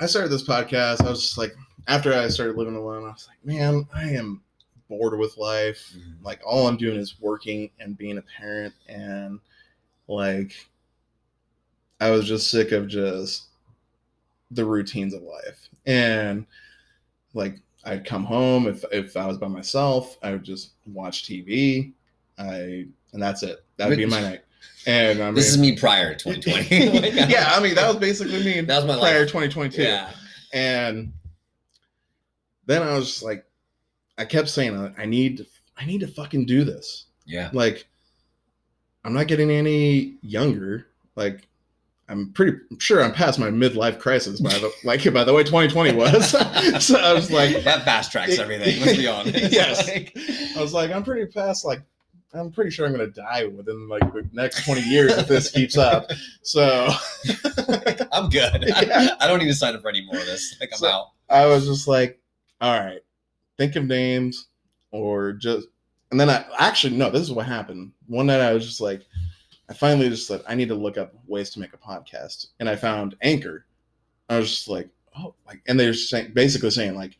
I 0.00 0.06
started 0.06 0.30
this 0.30 0.42
podcast. 0.42 1.04
I 1.04 1.10
was 1.10 1.20
just 1.22 1.38
like, 1.38 1.52
after 1.86 2.12
I 2.12 2.26
started 2.28 2.56
living 2.56 2.74
alone, 2.74 3.04
I 3.04 3.08
was 3.12 3.28
like, 3.28 3.44
man, 3.44 3.86
I 3.94 4.08
am 4.10 4.40
bored 4.88 5.18
with 5.18 5.36
life. 5.36 5.94
Mhm. 5.96 6.24
Like 6.24 6.40
all 6.44 6.66
I'm 6.66 6.76
doing 6.78 6.98
is 6.98 7.20
working 7.20 7.70
and 7.78 7.96
being 7.96 8.18
a 8.18 8.22
parent, 8.22 8.74
and 8.88 9.38
like 10.08 10.52
I 12.00 12.10
was 12.10 12.26
just 12.26 12.50
sick 12.50 12.72
of 12.72 12.88
just 12.88 13.44
the 14.50 14.64
routines 14.64 15.14
of 15.14 15.22
life. 15.22 15.68
And 15.86 16.46
like 17.34 17.58
I'd 17.84 18.04
come 18.04 18.24
home 18.24 18.66
if 18.66 18.84
if 18.92 19.16
I 19.16 19.26
was 19.26 19.38
by 19.38 19.48
myself, 19.48 20.16
I 20.22 20.32
would 20.32 20.44
just 20.44 20.72
watch 20.86 21.24
TV. 21.24 21.92
I 22.38 22.86
and 23.12 23.22
that's 23.22 23.42
it. 23.42 23.64
That'd 23.76 23.98
be 23.98 24.06
my 24.06 24.20
night. 24.20 24.40
And 24.86 25.20
I 25.22 25.26
mean, 25.26 25.34
This 25.34 25.48
is 25.50 25.58
me 25.58 25.76
prior 25.76 26.14
to 26.14 26.34
2020. 26.34 27.10
Yeah, 27.32 27.52
I 27.54 27.60
mean 27.62 27.74
that 27.74 27.88
was 27.88 27.96
basically 27.96 28.42
me 28.44 28.60
that 28.62 28.76
was 28.76 28.86
my 28.86 28.98
prior 28.98 29.20
life. 29.20 29.28
to 29.28 29.32
2022. 29.32 29.82
Yeah. 29.82 30.10
And 30.52 31.12
then 32.66 32.82
I 32.82 32.94
was 32.94 33.06
just 33.06 33.22
like, 33.22 33.44
I 34.18 34.24
kept 34.24 34.48
saying, 34.48 34.76
uh, 34.76 34.92
I 34.96 35.06
need 35.06 35.38
to, 35.38 35.46
I 35.76 35.84
need 35.84 36.00
to 36.00 36.06
fucking 36.06 36.46
do 36.46 36.62
this. 36.64 37.06
Yeah. 37.24 37.50
Like, 37.52 37.86
I'm 39.04 39.12
not 39.14 39.26
getting 39.26 39.50
any 39.50 40.14
younger. 40.22 40.86
Like, 41.16 41.48
I'm 42.08 42.32
pretty 42.32 42.58
sure 42.78 43.02
I'm 43.02 43.12
past 43.12 43.38
my 43.38 43.48
midlife 43.48 43.98
crisis 43.98 44.40
by 44.40 44.50
the 44.50 44.70
like 44.84 45.02
by 45.14 45.24
the 45.24 45.32
way 45.32 45.44
2020 45.44 45.94
was. 45.94 46.30
so 46.84 46.98
I 46.98 47.12
was 47.12 47.30
like, 47.30 47.62
that 47.64 47.84
fast 47.84 48.12
tracks 48.12 48.38
everything. 48.38 48.80
Let's 48.80 48.96
be 48.98 49.06
honest. 49.06 49.38
Yes. 49.52 49.86
Like, 49.88 50.16
I 50.56 50.60
was 50.60 50.72
like, 50.72 50.90
I'm 50.90 51.04
pretty 51.04 51.26
past 51.26 51.64
like. 51.64 51.82
I'm 52.34 52.50
pretty 52.50 52.70
sure 52.70 52.86
I'm 52.86 52.92
gonna 52.92 53.08
die 53.08 53.44
within 53.44 53.88
like 53.90 54.10
the 54.10 54.26
next 54.32 54.64
20 54.64 54.80
years 54.80 55.12
if 55.18 55.28
this 55.28 55.50
keeps 55.50 55.76
up. 55.76 56.10
So 56.40 56.88
I'm 58.10 58.30
good. 58.30 58.64
Yeah. 58.66 59.16
I, 59.20 59.26
don't 59.26 59.38
need 59.38 59.48
to 59.48 59.54
sign 59.54 59.74
up 59.74 59.82
for 59.82 59.90
any 59.90 60.02
more 60.06 60.16
of 60.16 60.24
this. 60.24 60.56
Like 60.58 60.70
I'm 60.72 60.78
So- 60.78 60.88
out. 60.88 61.06
I 61.28 61.44
was 61.46 61.66
just 61.66 61.86
like, 61.88 62.18
all 62.62 62.78
right, 62.78 63.00
think 63.58 63.76
of 63.76 63.84
names 63.84 64.46
or 64.92 65.32
just, 65.32 65.68
and 66.10 66.18
then 66.20 66.30
I 66.30 66.44
actually, 66.58 66.96
no, 66.96 67.10
this 67.10 67.22
is 67.22 67.32
what 67.32 67.46
happened. 67.46 67.92
One 68.06 68.26
night 68.26 68.40
I 68.40 68.52
was 68.52 68.66
just 68.66 68.80
like, 68.80 69.02
I 69.72 69.74
finally 69.74 70.10
just 70.10 70.26
said, 70.28 70.42
I 70.46 70.54
need 70.54 70.68
to 70.68 70.74
look 70.74 70.98
up 70.98 71.14
ways 71.26 71.48
to 71.50 71.60
make 71.60 71.72
a 71.72 71.78
podcast. 71.78 72.48
And 72.60 72.68
I 72.68 72.76
found 72.76 73.16
Anchor. 73.22 73.64
I 74.28 74.36
was 74.38 74.50
just 74.50 74.68
like, 74.68 74.90
oh, 75.18 75.34
like, 75.46 75.62
and 75.66 75.80
they're 75.80 75.94
saying, 75.94 76.32
basically 76.34 76.68
saying, 76.68 76.94
like, 76.94 77.16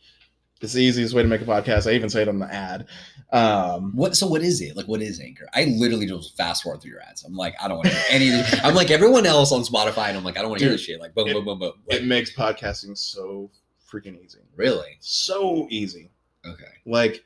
it's 0.60 0.74
the 0.74 0.82
easiest 0.82 1.14
way 1.14 1.22
to 1.22 1.28
make 1.28 1.40
a 1.40 1.46
podcast. 1.46 1.90
I 1.90 1.94
even 1.94 2.10
say 2.10 2.20
it 2.20 2.28
on 2.28 2.38
the 2.38 2.52
ad. 2.52 2.88
Um, 3.32 3.96
What? 3.96 4.14
So 4.16 4.26
what 4.26 4.42
is 4.42 4.60
it? 4.60 4.76
Like 4.76 4.86
what 4.86 5.00
is 5.00 5.18
Anchor? 5.18 5.48
I 5.54 5.64
literally 5.64 6.06
just 6.06 6.36
fast 6.36 6.62
forward 6.62 6.82
through 6.82 6.90
your 6.92 7.00
ads. 7.00 7.24
I'm 7.24 7.34
like, 7.34 7.54
I 7.60 7.66
don't 7.68 7.78
want 7.78 7.88
to 7.88 7.94
hear 7.96 8.04
any. 8.10 8.60
I'm 8.62 8.74
like 8.74 8.90
everyone 8.90 9.24
else 9.24 9.50
on 9.50 9.62
Spotify, 9.62 10.08
and 10.08 10.18
I'm 10.18 10.24
like, 10.24 10.36
I 10.36 10.42
don't 10.42 10.50
want 10.50 10.58
to 10.60 10.66
hear 10.66 10.72
this 10.72 10.82
shit. 10.82 11.00
Like 11.00 11.14
boom, 11.14 11.26
it- 11.28 11.32
boom, 11.32 11.46
boom, 11.46 11.58
boom. 11.58 11.72
Like, 11.88 12.00
it 12.02 12.04
makes 12.06 12.30
podcasting 12.36 12.96
so 12.98 13.50
freaking 13.90 14.22
easy. 14.22 14.38
really? 14.54 14.98
So 15.00 15.66
easy. 15.70 16.10
Okay. 16.46 16.64
Like, 16.86 17.24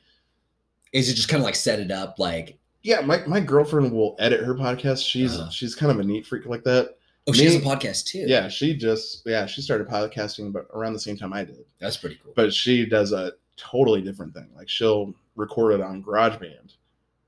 Is 0.93 1.11
it 1.11 1.15
just 1.15 1.29
kind 1.29 1.41
of 1.41 1.45
like 1.45 1.57
set 1.57 1.81
it 1.81 1.91
up? 1.91 2.19
Like 2.19 2.59
yeah, 2.87 3.01
my, 3.01 3.19
my 3.27 3.41
girlfriend 3.41 3.91
will 3.93 4.15
edit 4.21 4.41
her 4.45 4.55
podcast. 4.55 5.05
She's 5.05 5.37
Uh-huh. 5.37 5.51
she's 5.51 5.75
kind 5.75 5.91
of 5.91 5.99
a 5.99 6.05
neat 6.05 6.25
freak 6.25 6.47
like 6.47 6.63
that. 6.65 6.97
oh, 7.27 7.33
she 7.33 7.45
has 7.45 7.57
a 7.57 7.61
podcast 7.61 8.05
too. 8.07 8.25
Yeah, 8.27 8.49
she 8.49 8.77
just 8.77 9.23
yeah 9.27 9.45
she 9.47 9.61
started 9.61 9.89
podcasting, 9.89 10.53
but 10.53 10.69
around 10.73 10.93
the 10.93 11.01
same 11.01 11.17
time 11.17 11.33
I 11.33 11.45
did. 11.45 11.65
that's 11.81 11.97
pretty 11.97 12.19
cool. 12.23 12.33
But 12.37 12.55
she 12.55 12.87
does 12.87 13.13
a 13.13 13.33
totally 13.57 14.03
different 14.03 14.35
thing. 14.35 14.49
Like 14.57 14.69
she'll 14.69 15.13
record 15.35 15.75
it 15.75 15.81
on 15.81 16.03
GarageBand, 16.05 16.75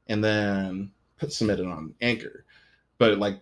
and 0.06 0.22
then 0.22 0.92
put 1.18 1.32
submit 1.32 1.58
it 1.58 1.66
on 1.66 1.92
Anchor. 2.00 2.44
But 2.98 3.18
like 3.18 3.40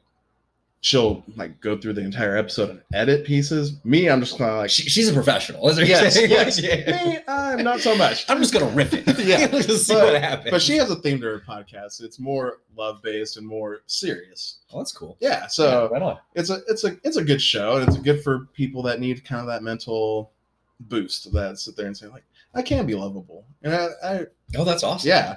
she'll 0.87 1.25
like 1.35 1.61
go 1.61 1.76
through 1.76 1.93
the 1.93 2.00
entire 2.00 2.37
episode 2.37 2.71
and 2.71 2.81
edit 2.95 3.26
pieces. 3.26 3.75
Me, 3.85 4.09
I'm 4.09 4.21
just 4.21 4.38
kind 4.38 4.52
of 4.52 4.59
like 4.59 4.71
she, 4.71 4.83
she's 4.88 5.09
a 5.09 5.12
professional. 5.12 5.69
Is 5.69 5.78
yes, 5.81 6.16
yes. 6.16 6.61
Yeah. 6.62 7.05
Me, 7.05 7.19
I'm 7.26 7.64
not 7.64 7.81
so 7.81 7.97
much. 7.97 8.25
I'm 8.31 8.38
just 8.38 8.52
gonna 8.52 8.66
rip 8.66 8.93
it. 8.93 9.05
Yeah, 9.26 9.49
just 9.49 9.87
see 9.88 9.95
but- 9.95 10.12
what 10.12 10.23
happens. 10.23 10.50
But 10.52 10.62
she 10.62 10.76
has 10.76 10.88
a 10.90 10.97
theme 10.97 11.21
to 11.23 11.26
her 11.26 11.43
podcast. 11.49 12.00
It's 12.02 12.21
more 12.21 12.59
love 12.76 13.02
based 13.02 13.37
and 13.37 13.45
more 13.47 13.81
serious. 13.87 14.59
oh, 14.73 14.78
that's 14.78 14.93
cool. 14.93 15.16
Yeah, 15.21 15.49
so 15.49 15.64
Yeah, 15.90 15.99
right 15.99 16.02
on. 16.02 16.19
it's 16.37 16.50
a 16.50 16.61
it's 16.69 16.85
a 16.85 16.97
it's 17.02 17.16
a 17.16 17.25
good 17.25 17.43
show 17.43 17.76
and 17.78 17.88
it's 17.88 17.99
good 17.99 18.23
for 18.23 18.47
people 18.55 18.81
that 18.83 19.00
need 19.00 19.25
kind 19.25 19.40
of 19.40 19.49
that 19.49 19.64
mental 19.64 20.31
boost 20.78 21.33
that 21.33 21.59
sit 21.59 21.76
there 21.76 21.87
and 21.87 21.97
say 21.97 22.07
like 22.07 22.23
I 22.55 22.62
can 22.62 22.87
be 22.87 22.95
lovable, 22.95 23.45
and 23.64 23.75
I, 23.75 23.88
I 24.05 24.21
Oh, 24.57 24.64
that's 24.64 24.85
awesome. 24.85 25.09
yeah, 25.09 25.37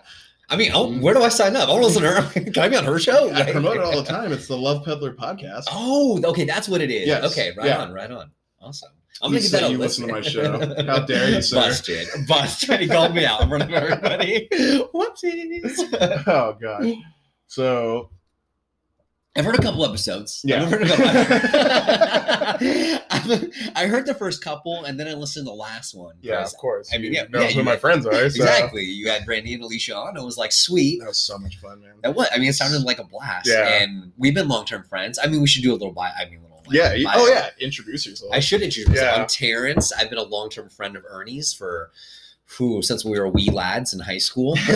I 0.51 0.55
mean, 0.55 0.71
oh, 0.73 0.91
where 0.99 1.13
do 1.13 1.21
I 1.21 1.29
sign 1.29 1.55
up? 1.55 1.69
I 1.69 1.71
want 1.73 1.81
to 1.83 1.87
listen 1.87 2.01
to 2.03 2.09
her. 2.21 2.41
Can 2.51 2.57
I 2.63 2.69
be 2.69 2.75
on 2.75 2.83
her 2.85 2.97
show? 2.99 3.31
I 3.33 3.51
promote 3.51 3.77
it 3.77 3.83
all 3.83 3.95
the 4.01 4.03
time. 4.07 4.31
It's 4.31 4.47
the 4.47 4.57
Love 4.57 4.83
Peddler 4.83 5.13
podcast. 5.13 5.65
Oh, 5.71 6.19
okay, 6.23 6.43
that's 6.45 6.67
what 6.67 6.81
it 6.81 6.89
is. 6.89 7.07
Yes, 7.07 7.31
Okay, 7.31 7.51
right 7.55 7.67
yeah. 7.67 7.77
on, 7.83 7.93
right 7.93 8.09
on. 8.09 8.31
Awesome. 8.59 8.89
I'm 9.21 9.31
You 9.33 9.39
gonna 9.39 9.49
say 9.49 9.59
that 9.61 9.71
you 9.71 9.77
listen 9.77 10.07
to 10.07 10.13
my 10.13 10.21
show. 10.21 10.59
How 10.85 10.99
dare 11.05 11.29
you, 11.29 11.41
sir. 11.41 11.57
Busted. 11.57 12.07
Busted. 12.27 12.79
He 12.79 12.87
called 12.87 13.13
me 13.13 13.25
out 13.25 13.41
in 13.41 13.49
front 13.49 13.63
of 13.63 13.71
everybody. 13.71 14.47
Whoopsies. 14.93 16.23
oh 16.27 16.57
god. 16.59 16.93
So 17.47 18.09
I've 19.35 19.45
heard 19.45 19.59
a 19.59 19.61
couple 19.61 19.85
episodes. 19.85 20.41
Yeah. 20.43 20.63
I've 20.63 20.71
heard, 20.71 20.83
a 20.83 20.87
couple- 20.87 21.05
I've- 23.09 23.51
I 23.75 23.87
heard 23.87 24.05
the 24.05 24.13
first 24.15 24.43
couple 24.43 24.83
and 24.85 24.99
then 24.99 25.07
I 25.07 25.13
listened 25.13 25.45
to 25.45 25.51
the 25.51 25.55
last 25.55 25.93
one. 25.93 26.15
Yeah, 26.21 26.43
of 26.43 26.55
course. 26.57 26.89
I 26.93 26.97
mean, 26.97 27.13
You 27.13 27.19
yeah, 27.19 27.25
know 27.29 27.41
yeah, 27.41 27.47
who 27.51 27.63
my 27.63 27.73
got- 27.73 27.81
friends 27.81 28.05
are. 28.05 28.13
So. 28.13 28.19
Exactly. 28.25 28.83
You 28.83 29.09
had 29.09 29.25
Brandy 29.25 29.53
and 29.53 29.63
Alicia 29.63 29.95
on. 29.95 30.17
It 30.17 30.23
was 30.23 30.37
like 30.37 30.51
sweet. 30.51 30.99
That 30.99 31.07
was 31.07 31.17
so 31.19 31.37
much 31.37 31.57
fun, 31.57 31.81
man. 31.81 31.93
That 32.03 32.15
what 32.15 32.33
I 32.33 32.37
mean, 32.39 32.49
it 32.49 32.55
sounded 32.55 32.83
like 32.83 32.99
a 32.99 33.03
blast. 33.03 33.47
Yeah. 33.47 33.81
And 33.81 34.11
we've 34.17 34.33
been 34.33 34.47
long 34.47 34.65
term 34.65 34.83
friends. 34.83 35.19
I 35.21 35.27
mean, 35.27 35.41
we 35.41 35.47
should 35.47 35.63
do 35.63 35.71
a 35.71 35.77
little. 35.77 35.97
I 35.99 36.25
mean, 36.29 36.41
little. 36.41 36.63
like, 36.65 36.75
Yeah. 36.75 36.93
you- 36.93 37.07
oh 37.13 37.27
yeah. 37.27 37.49
Introduce 37.59 38.05
yourself. 38.07 38.31
I 38.33 38.39
should 38.39 38.61
introduce 38.61 38.89
myself. 38.89 39.15
Yeah. 39.15 39.21
I'm 39.21 39.27
Terrance. 39.27 39.93
I've 39.93 40.09
been 40.09 40.19
a 40.19 40.23
long 40.23 40.49
term 40.49 40.69
friend 40.69 40.95
of 40.95 41.03
Ernie's 41.07 41.53
for 41.53 41.91
who 42.57 42.81
since 42.81 43.05
we 43.05 43.19
were 43.19 43.29
wee 43.29 43.51
lads 43.51 43.93
in 43.93 43.99
high 43.99 44.17
school. 44.17 44.57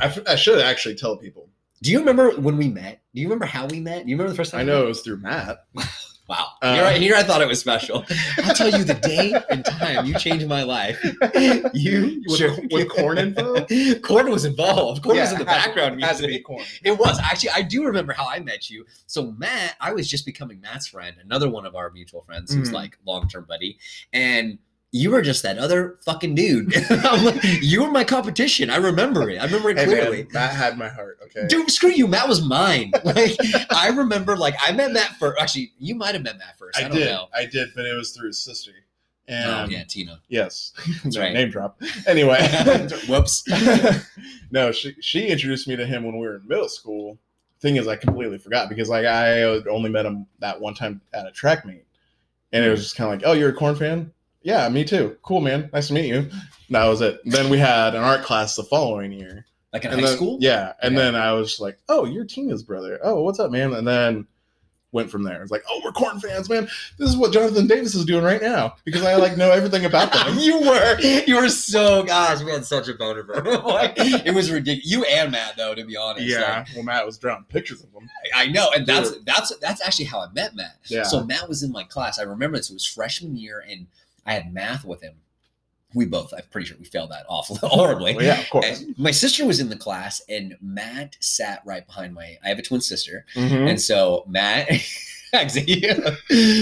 I, 0.00 0.06
f- 0.06 0.26
I 0.26 0.36
should 0.36 0.60
actually 0.60 0.96
tell 0.96 1.16
people. 1.16 1.48
Do 1.82 1.90
you 1.90 1.98
remember 1.98 2.30
when 2.40 2.56
we 2.56 2.68
met? 2.68 3.02
Do 3.14 3.20
you 3.20 3.26
remember 3.26 3.44
how 3.44 3.66
we 3.66 3.80
met? 3.80 4.04
Do 4.04 4.10
you 4.10 4.16
remember 4.16 4.30
the 4.30 4.36
first 4.36 4.52
time? 4.52 4.60
I 4.60 4.64
know 4.64 4.78
met? 4.78 4.84
it 4.84 4.88
was 4.88 5.00
through 5.02 5.18
Matt. 5.18 5.66
Wow. 6.28 6.46
Uh, 6.62 6.74
You're. 6.78 6.90
Here 7.00 7.14
I 7.16 7.24
thought 7.24 7.42
it 7.42 7.48
was 7.48 7.58
special. 7.58 8.04
I'll 8.44 8.54
tell 8.54 8.70
you 8.70 8.84
the 8.84 8.94
day 8.94 9.34
and 9.50 9.64
time 9.64 10.06
you 10.06 10.14
changed 10.14 10.46
my 10.48 10.62
life. 10.62 10.96
You 11.74 12.22
With- 12.26 12.38
sure. 12.38 12.56
with 12.70 12.88
Korn 12.88 13.18
info? 13.18 13.66
Korn 14.02 14.30
was 14.30 14.44
involved. 14.44 15.02
Korn 15.02 15.16
was 15.18 15.32
in 15.32 15.38
the 15.38 15.42
it 15.44 15.48
had 15.48 15.62
to- 15.62 15.68
background 15.74 16.02
Had 16.02 16.16
to 16.18 16.26
be 16.28 16.38
Korn. 16.38 16.62
It 16.84 16.96
was 16.96 17.18
actually. 17.18 17.50
I 17.50 17.62
do 17.62 17.84
remember 17.84 18.12
how 18.12 18.26
I 18.28 18.38
met 18.38 18.70
you. 18.70 18.86
So 19.08 19.32
Matt, 19.32 19.74
I 19.80 19.92
was 19.92 20.08
just 20.08 20.24
becoming 20.24 20.60
Matt's 20.60 20.86
friend, 20.86 21.16
another 21.22 21.50
one 21.50 21.66
of 21.66 21.74
our 21.74 21.90
mutual 21.90 22.22
friends 22.22 22.54
who's 22.54 22.70
Mhm. 22.70 22.74
like 22.74 22.96
long 23.04 23.28
term 23.28 23.44
buddy, 23.46 23.78
and 24.12 24.58
you 24.94 25.10
were 25.10 25.22
just 25.22 25.42
that 25.42 25.56
other 25.58 25.98
fucking 26.04 26.34
dude. 26.34 26.72
Like, 26.90 27.42
you 27.62 27.82
were 27.82 27.90
my 27.90 28.04
competition. 28.04 28.68
I 28.70 28.76
remember 28.76 29.28
it. 29.30 29.38
I 29.38 29.44
remember 29.46 29.70
it 29.70 29.78
Hey, 29.78 29.84
clearly. 29.86 30.16
man, 30.24 30.28
Matt 30.32 30.54
had 30.54 30.78
my 30.78 30.88
heart. 30.88 31.18
Okay. 31.24 31.46
Dude, 31.48 31.70
screw 31.70 31.90
you. 31.90 32.06
Matt 32.06 32.28
was 32.28 32.42
mine. 32.44 32.92
Like 33.04 33.36
I 33.70 33.88
remember, 33.88 34.36
like 34.36 34.54
I 34.60 34.72
met 34.72 34.92
Matt 34.92 35.16
first. 35.18 35.40
Actually, 35.40 35.72
you 35.78 35.94
might 35.94 36.14
have 36.14 36.22
met 36.22 36.36
Matt 36.38 36.58
first. 36.58 36.78
I, 36.78 36.84
I 36.84 36.88
don't 36.88 36.98
did. 36.98 37.06
know. 37.06 37.26
I 37.34 37.46
did, 37.46 37.70
but 37.74 37.84
it 37.86 37.94
was 37.96 38.12
through 38.12 38.28
his 38.28 38.38
sister. 38.44 38.72
And 39.28 39.50
oh 39.50 39.66
yeah, 39.70 39.84
Tina. 39.84 40.20
yes, 40.28 40.72
That's 41.04 41.16
No, 41.16 41.22
right. 41.22 41.32
Name 41.32 41.48
drop. 41.50 41.80
Anyway, 42.06 42.38
Whoops. 43.08 43.44
no, 44.50 44.72
she 44.72 44.94
she 45.00 45.28
introduced 45.28 45.68
me 45.68 45.76
to 45.76 45.86
him 45.86 46.04
when 46.04 46.14
we 46.18 46.26
were 46.26 46.36
in 46.36 46.46
middle 46.48 46.68
school. 46.68 47.18
Thing 47.60 47.76
is, 47.76 47.86
I 47.86 47.94
completely 47.96 48.38
forgot 48.38 48.68
because 48.68 48.88
like 48.88 49.06
I 49.06 49.42
only 49.44 49.90
met 49.90 50.04
him 50.06 50.26
that 50.40 50.60
one 50.60 50.74
time 50.74 51.00
at 51.14 51.26
a 51.26 51.30
track 51.30 51.64
meet, 51.64 51.84
and 52.52 52.64
it 52.64 52.68
was 52.68 52.82
just 52.82 52.96
kind 52.96 53.12
of 53.12 53.18
like, 53.20 53.26
"Oh, 53.28 53.32
you're 53.32 53.50
a 53.50 53.54
Korn 53.54 53.76
fan? 53.76 54.12
Yeah, 54.42 54.68
me 54.68 54.84
too. 54.84 55.16
Cool, 55.22 55.40
man. 55.40 55.70
Nice 55.72 55.88
to 55.88 55.94
meet 55.94 56.06
you." 56.06 56.28
That 56.70 56.86
was 56.86 57.00
it. 57.00 57.20
Then 57.24 57.50
we 57.50 57.58
had 57.58 57.94
an 57.94 58.02
art 58.02 58.22
class 58.22 58.56
the 58.56 58.62
following 58.64 59.12
year. 59.12 59.46
Like 59.72 59.84
in 59.84 59.92
And 59.92 60.00
high 60.00 60.06
then- 60.06 60.16
school. 60.16 60.38
Yeah, 60.40 60.72
and 60.82 60.96
then 60.96 61.14
I 61.14 61.32
was 61.32 61.58
like, 61.60 61.78
"Oh, 61.88 62.04
you're 62.04 62.24
Tina's 62.24 62.62
brother. 62.62 62.98
Oh, 63.02 63.22
what's 63.22 63.38
up, 63.40 63.50
man?" 63.50 63.72
And 63.74 63.86
then 63.86 64.26
went 64.92 65.10
from 65.10 65.22
there. 65.22 65.40
It's 65.42 65.50
like, 65.50 65.64
"Oh, 65.70 65.80
we're 65.82 65.92
Korn 65.92 66.20
fans, 66.20 66.50
man. 66.50 66.68
This 66.98 67.08
is 67.08 67.16
what 67.16 67.32
Jonathan 67.32 67.66
Davis 67.66 67.94
is 67.94 68.04
doing 68.04 68.22
right 68.22 68.42
now 68.42 68.74
because 68.84 69.02
I 69.02 69.14
like 69.16 69.38
know 69.38 69.50
everything 69.50 69.86
about 69.86 70.12
them." 70.12 70.38
you 70.38 70.60
were 70.60 71.00
you 71.00 71.36
were 71.36 71.48
so 71.48 72.02
gosh 72.02 72.42
we 72.42 72.50
had 72.50 72.66
such 72.66 72.88
a 72.88 72.94
boner 72.94 73.22
like 73.64 73.94
it 73.96 74.34
was 74.34 74.50
ridiculous 74.50 74.90
you 74.90 75.04
and 75.04 75.32
matt 75.32 75.56
though 75.56 75.74
to 75.74 75.84
be 75.86 75.96
honest 75.96 76.26
yeah, 76.26 76.58
Like, 76.58 76.68
well, 76.74 76.84
Matt 76.84 77.06
was 77.06 77.16
drawing 77.16 77.44
pictures 77.44 77.82
of 77.82 77.90
them. 77.92 78.06
i 78.34 78.46
know 78.48 78.68
and 78.76 78.86
that's 78.86 79.12
that's 79.24 79.56
that's 79.56 79.80
actually 79.82 80.04
how 80.04 80.20
i 80.20 80.26
met 80.34 80.54
matt 80.54 80.76
Yeah. 80.88 81.04
so 81.04 81.24
matt 81.24 81.48
was 81.48 81.62
in 81.62 81.72
my 81.72 81.84
class 81.84 82.18
i 82.18 82.22
remember 82.22 82.58
this 82.58 82.68
it 82.70 82.74
was 82.74 82.84
freshman 82.86 83.36
year 83.36 83.64
and 83.68 83.86
i 84.26 84.34
had 84.34 84.52
math 84.52 84.84
with 84.84 85.02
him 85.02 85.14
we 85.94 86.06
both 86.06 86.32
i'm 86.34 86.42
pretty 86.50 86.66
sure 86.66 86.76
we 86.78 86.84
failed 86.86 87.10
that 87.10 87.24
awful 87.28 87.56
horribly 87.68 88.14
Well, 88.16 88.24
yeah, 88.24 88.40
of 88.40 88.48
course. 88.50 88.80
And 88.80 88.98
my 88.98 89.10
sister 89.10 89.44
was 89.46 89.60
in 89.60 89.68
the 89.68 89.76
class 89.76 90.22
and 90.28 90.56
matt 90.62 91.16
sat 91.20 91.60
right 91.66 91.86
behind 91.86 92.14
my 92.14 92.36
i 92.44 92.48
have 92.48 92.58
a 92.58 92.62
twin 92.62 92.80
sister 92.80 93.24
Mhm. 93.34 93.68
and 93.70 93.80
so 93.80 94.24
matt 94.26 94.68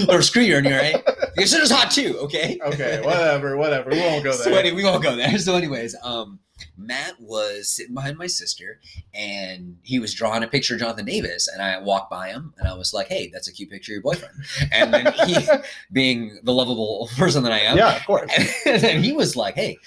or 0.09 0.23
screw 0.23 0.43
you 0.43 0.59
right 0.61 0.95
your 1.37 1.47
sister's 1.47 1.71
hot 1.71 1.91
too 1.91 2.17
okay 2.21 2.59
Okay, 2.65 3.01
whatever, 3.05 3.57
whatever. 3.57 3.91
We 3.91 3.99
won't 3.99 4.25
go 4.25 4.33
So 4.45 4.51
there. 4.51 4.59
anyway, 4.61 4.77
we 4.77 4.85
won't 4.85 5.03
go 5.03 5.17
there. 5.17 5.37
So, 5.39 5.57
anyways, 5.57 5.97
um, 6.03 6.39
Matt 6.77 7.21
was 7.21 7.69
sitting 7.69 7.95
behind 7.95 8.19
my 8.19 8.27
sister, 8.27 8.81
and 9.15 9.79
he 9.83 9.99
was 9.99 10.15
drawing 10.15 10.43
a 10.43 10.49
picture 10.49 10.75
of 10.75 10.81
Jonathan 10.81 11.05
Davis, 11.05 11.49
and 11.49 11.63
I 11.63 11.79
walked 11.79 12.11
by 12.11 12.29
him, 12.29 12.55
and 12.59 12.69
I 12.69 12.75
was 12.75 12.93
like, 12.93 13.09
"Hey, 13.09 13.31
that's 13.33 13.49
a 13.49 13.53
cute 13.53 13.71
picture 13.71 13.93
of 13.93 13.95
your 13.95 14.03
boyfriend." 14.03 14.35
And 14.73 14.93
then 14.93 15.13
he, 15.27 15.37
being 15.93 16.39
the 16.43 16.53
lovable 16.53 17.09
person 17.17 17.43
that 17.45 17.53
I 17.53 17.61
am, 17.61 17.77
yeah, 17.77 17.97
of 17.97 18.07
course. 18.07 18.33
and 18.67 18.83
then 18.83 19.03
he 19.03 19.13
was 19.13 19.37
like, 19.37 19.55
"Hey." 19.55 19.79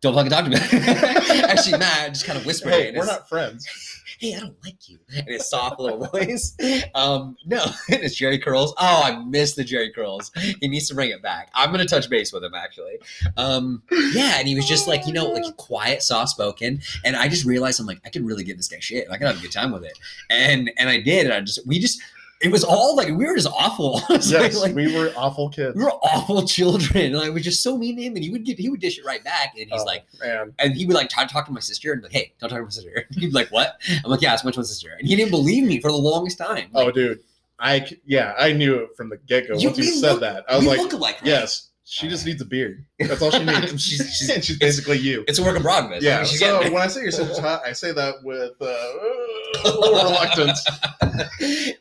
Don't 0.00 0.14
fucking 0.14 0.32
talk 0.32 0.44
to 0.46 0.50
me. 0.50 0.56
Actually, 1.44 1.78
Matt 1.78 2.08
just 2.08 2.26
kind 2.26 2.36
of 2.36 2.44
whispered. 2.44 2.72
Hey, 2.72 2.92
we're 2.96 3.06
not 3.06 3.28
friends. 3.28 3.68
Hey, 4.22 4.36
I 4.36 4.38
don't 4.38 4.56
like 4.62 4.88
you. 4.88 5.00
In 5.12 5.26
his 5.26 5.50
soft 5.50 5.80
little 5.80 6.06
voice. 6.12 6.56
Um, 6.94 7.36
no, 7.44 7.64
it's 7.88 8.20
Jheri 8.20 8.40
Curls. 8.40 8.72
Oh, 8.78 9.02
I 9.04 9.20
miss 9.24 9.54
the 9.54 9.64
Jheri 9.64 9.92
Curls. 9.92 10.30
He 10.60 10.68
needs 10.68 10.86
to 10.90 10.94
bring 10.94 11.10
it 11.10 11.20
back. 11.20 11.50
I'm 11.54 11.72
gonna 11.72 11.86
touch 11.86 12.08
base 12.08 12.32
with 12.32 12.44
him 12.44 12.54
actually. 12.54 12.98
Um, 13.36 13.82
yeah, 14.12 14.38
and 14.38 14.46
he 14.46 14.54
was 14.54 14.68
just 14.68 14.86
like, 14.86 15.08
you 15.08 15.12
know, 15.12 15.24
like 15.24 15.56
quiet, 15.56 16.04
soft 16.04 16.28
spoken. 16.28 16.80
And 17.04 17.16
I 17.16 17.26
just 17.26 17.44
realized 17.44 17.80
I'm 17.80 17.86
like, 17.86 18.00
I 18.04 18.10
could 18.10 18.24
really 18.24 18.44
give 18.44 18.56
this 18.56 18.68
guy 18.68 18.78
shit. 18.78 19.08
I 19.10 19.18
could 19.18 19.26
have 19.26 19.38
a 19.38 19.42
good 19.42 19.50
time 19.50 19.72
with 19.72 19.82
it. 19.82 19.98
And 20.30 20.70
and 20.78 20.88
I 20.88 21.00
did, 21.00 21.24
and 21.26 21.34
I 21.34 21.40
just 21.40 21.66
we 21.66 21.80
just 21.80 22.00
it 22.42 22.50
was 22.50 22.64
all 22.64 22.96
like 22.96 23.08
we 23.08 23.24
were 23.26 23.34
just 23.36 23.48
awful. 23.48 24.00
Yes, 24.10 24.60
like, 24.60 24.74
we 24.74 24.94
were 24.94 25.12
awful 25.16 25.48
kids. 25.48 25.76
we 25.76 25.84
were 25.84 25.92
awful 25.92 26.46
children. 26.46 27.12
Like, 27.14 27.28
we 27.28 27.30
were 27.34 27.40
just 27.40 27.62
so 27.62 27.76
mean 27.78 27.96
to 27.96 28.02
him, 28.02 28.14
and 28.16 28.24
he 28.24 28.30
would 28.30 28.44
get 28.44 28.58
he 28.58 28.68
would 28.68 28.80
dish 28.80 28.98
it 28.98 29.04
right 29.04 29.22
back. 29.24 29.54
And 29.58 29.70
he's 29.70 29.80
Oh, 29.80 29.84
like, 29.84 30.04
man. 30.20 30.52
and 30.58 30.74
he 30.74 30.84
would 30.86 30.94
like 30.96 31.08
try 31.08 31.24
to 31.24 31.32
talk 31.32 31.46
to 31.46 31.52
my 31.52 31.60
sister 31.60 31.92
and 31.92 32.00
be 32.02 32.06
like, 32.06 32.12
hey, 32.12 32.32
don't 32.40 32.50
talk 32.50 32.58
to 32.58 32.64
my 32.64 32.70
sister. 32.70 33.06
And 33.08 33.16
He'd 33.20 33.28
be 33.28 33.32
like, 33.32 33.50
what? 33.50 33.80
I'm 34.04 34.10
like, 34.10 34.20
yeah, 34.22 34.34
it's 34.34 34.44
my 34.44 34.50
twin 34.50 34.64
sister. 34.66 34.90
And 34.98 35.06
he 35.06 35.16
didn't 35.16 35.30
believe 35.30 35.64
me 35.64 35.80
for 35.80 35.90
the 35.90 35.96
longest 35.96 36.38
time. 36.38 36.68
Oh, 36.74 36.90
dude, 36.90 37.20
I 37.58 37.86
yeah, 38.04 38.34
I 38.38 38.52
knew 38.52 38.74
it 38.76 38.96
from 38.96 39.08
the 39.08 39.16
get 39.18 39.48
go. 39.48 39.54
Once 39.54 39.78
you 39.78 39.84
said 39.84 40.12
look- 40.12 40.20
that, 40.20 40.44
I 40.48 40.56
was 40.56 40.66
like, 40.66 40.92
right? 40.92 41.16
yes, 41.22 41.68
she 41.92 42.08
just 42.08 42.24
needs 42.24 42.40
a 42.40 42.46
beard. 42.46 42.86
That's 42.98 43.20
all 43.20 43.30
she 43.30 43.44
needs. 43.44 43.82
She's- 43.82 44.16
she's- 44.16 44.44
she's 44.46 44.58
basically 44.58 44.96
you. 44.98 45.24
It's 45.28 45.38
a 45.38 45.42
work 45.42 45.56
of 45.58 45.62
progress. 45.62 46.02
Yeah. 46.02 46.22
So 46.24 46.62
when 46.72 46.80
I 46.80 46.86
say 46.86 47.02
your 47.02 47.10
sister's 47.10 47.38
hot, 47.46 47.60
I 47.66 47.72
say 47.72 47.92
that 47.92 48.14
with 48.24 48.52
uh, 48.62 48.64
a 48.64 49.78
little 49.78 49.92
reluctance. 50.10 50.64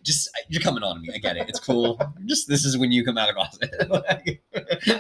just 0.04 0.30
you're 0.50 0.62
coming 0.62 0.84
on 0.84 0.96
to 0.98 1.02
me. 1.02 1.14
I 1.16 1.18
get 1.18 1.38
it. 1.38 1.48
It's 1.48 1.62
cool. 1.62 1.98
Just 2.26 2.50
this 2.50 2.66
is 2.66 2.78
when 2.78 2.92
you 2.92 3.06
come 3.06 3.18
out 3.18 3.30
of 3.30 3.36
closet, 3.36 3.90
Like, 3.90 4.44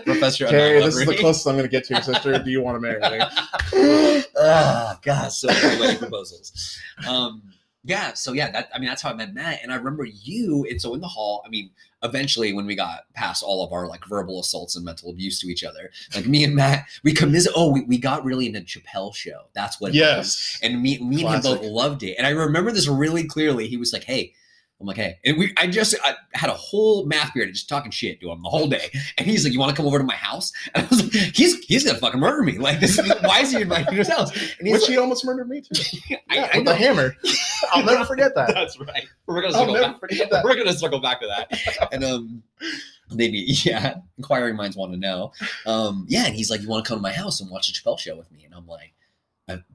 Professor. 0.06 0.48
Okay, 0.48 0.80
this 0.80 0.96
is 0.96 1.06
the 1.06 1.18
closest 1.18 1.46
I'm 1.46 1.56
going 1.56 1.65
to 1.65 1.70
get 1.70 1.84
to 1.86 1.94
your 1.96 2.03
sister. 2.03 2.39
Do 2.39 2.50
you 2.50 2.62
want 2.62 2.77
to 2.77 2.80
marry 2.80 3.01
me? 3.01 4.24
oh 4.38 4.96
god, 5.01 5.27
so 5.34 5.48
many 5.48 5.77
wedding 5.80 5.98
proposals. 5.98 6.80
Um, 7.06 7.44
yeah, 7.84 8.13
so 8.13 8.32
yeah, 8.32 8.50
that 8.51 8.70
I 8.74 8.80
mean 8.80 8.88
that's 8.88 9.01
how 9.01 9.10
I 9.10 9.13
met 9.13 9.34
Matt, 9.34 9.60
and 9.62 9.74
I 9.74 9.75
remember 9.75 10.06
you. 10.06 10.65
And 10.70 10.82
so 10.82 10.94
in 10.94 11.01
the 11.01 11.08
hall, 11.08 11.44
I 11.46 11.50
mean, 11.50 11.70
eventually 12.03 12.53
when 12.53 12.65
we 12.65 12.75
got 12.75 13.12
past 13.13 13.43
all 13.43 13.63
of 13.65 13.72
our 13.72 13.88
like 13.88 14.05
verbal 14.05 14.39
assaults 14.39 14.75
and 14.75 14.86
mental 14.86 15.10
abuse 15.10 15.39
to 15.41 15.48
each 15.48 15.63
other, 15.63 15.91
like 16.15 16.27
me 16.27 16.43
and 16.43 16.55
Matt, 16.55 16.86
we 17.03 17.13
commis. 17.13 17.48
Oh, 17.55 17.72
we, 17.72 17.81
we 17.81 17.98
got 17.98 18.24
really 18.24 18.48
into 18.48 18.62
Chappelle 18.62 19.13
show. 19.13 19.43
That's 19.53 19.79
what. 19.79 19.89
It 19.89 19.91
was. 19.91 19.96
Yes. 19.98 20.60
And 20.62 20.81
me, 20.81 21.00
me 21.00 21.25
and 21.25 21.36
him 21.36 21.41
both 21.41 21.63
loved 21.63 22.03
it. 22.03 22.15
And 22.17 22.27
I 22.27 22.31
remember 22.31 22.72
this 22.72 22.88
really 22.88 23.25
clearly. 23.25 23.67
He 23.67 23.77
was 23.77 23.93
like, 23.93 24.03
"Hey." 24.03 24.34
I'm 24.82 24.88
like, 24.88 24.98
hey, 24.98 25.20
and 25.24 25.38
we, 25.38 25.54
I 25.58 25.68
just, 25.68 25.96
I 26.04 26.16
had 26.34 26.50
a 26.50 26.54
whole 26.56 27.06
math 27.06 27.34
period 27.34 27.54
just 27.54 27.70
talking 27.70 27.92
shit 27.92 28.20
to 28.22 28.32
him 28.32 28.42
the 28.42 28.50
whole 28.50 28.68
day. 28.68 28.90
And 29.18 29.28
he's 29.28 29.44
like, 29.44 29.54
you 29.54 29.60
want 29.60 29.70
to 29.70 29.76
come 29.76 29.86
over 29.86 29.98
to 30.00 30.04
my 30.04 30.16
house? 30.16 30.52
And 30.76 30.86
I 30.86 30.90
was 30.90 31.04
like, 31.04 31.36
he's, 31.36 31.64
he's 31.66 31.84
gonna 31.86 32.00
fucking 32.00 32.20
murder 32.20 32.42
me. 32.44 32.58
Like, 32.58 32.80
this, 32.80 33.00
why 33.22 33.42
is 33.42 33.52
he 33.52 33.62
inviting 33.62 33.94
his 33.96 34.08
house? 34.16 34.32
And 34.58 34.68
he's 34.68 34.74
Which 34.74 34.82
like, 34.84 34.90
he 34.92 34.98
almost 34.98 35.24
murdered 35.24 35.48
me 35.50 35.62
too. 35.62 35.82
I, 36.30 36.36
Yeah, 36.36 36.50
I 36.54 36.58
with 36.58 36.66
know. 36.66 36.72
the 36.72 36.78
hammer. 36.78 37.16
I'll 37.72 37.86
never 37.86 38.06
forget 38.06 38.34
that. 38.36 38.54
That's 38.54 38.80
right. 38.80 39.08
We're 39.28 39.42
gonna 39.42 39.54
circle 39.54 39.74
never 39.76 39.88
back. 39.94 40.00
forget 40.00 40.30
that. 40.32 40.44
We're 40.44 40.56
gonna 40.56 40.74
circle 40.74 41.00
back 41.00 41.22
to 41.22 41.28
that. 41.28 41.88
And 41.94 42.04
um, 42.04 42.44
maybe 43.12 43.40
yeah, 43.40 43.96
inquiring 44.18 44.56
minds 44.56 44.76
want 44.78 44.94
to 44.94 44.98
know. 44.98 45.32
Um, 45.66 46.06
yeah, 46.10 46.26
and 46.26 46.36
he's 46.36 46.50
like, 46.50 46.62
"You 46.62 46.70
want 46.70 46.84
to 46.86 46.90
come 46.90 46.98
to 46.98 47.02
my 47.02 47.12
house 47.14 47.40
and 47.42 47.50
watch 47.52 47.70
a 47.70 47.74
Chappelle 47.74 48.00
show 48.00 48.16
with 48.16 48.32
me?" 48.32 48.44
And 48.46 48.54
I'm 48.56 48.68
like, 48.68 48.94
"Uh, 49.00 49.00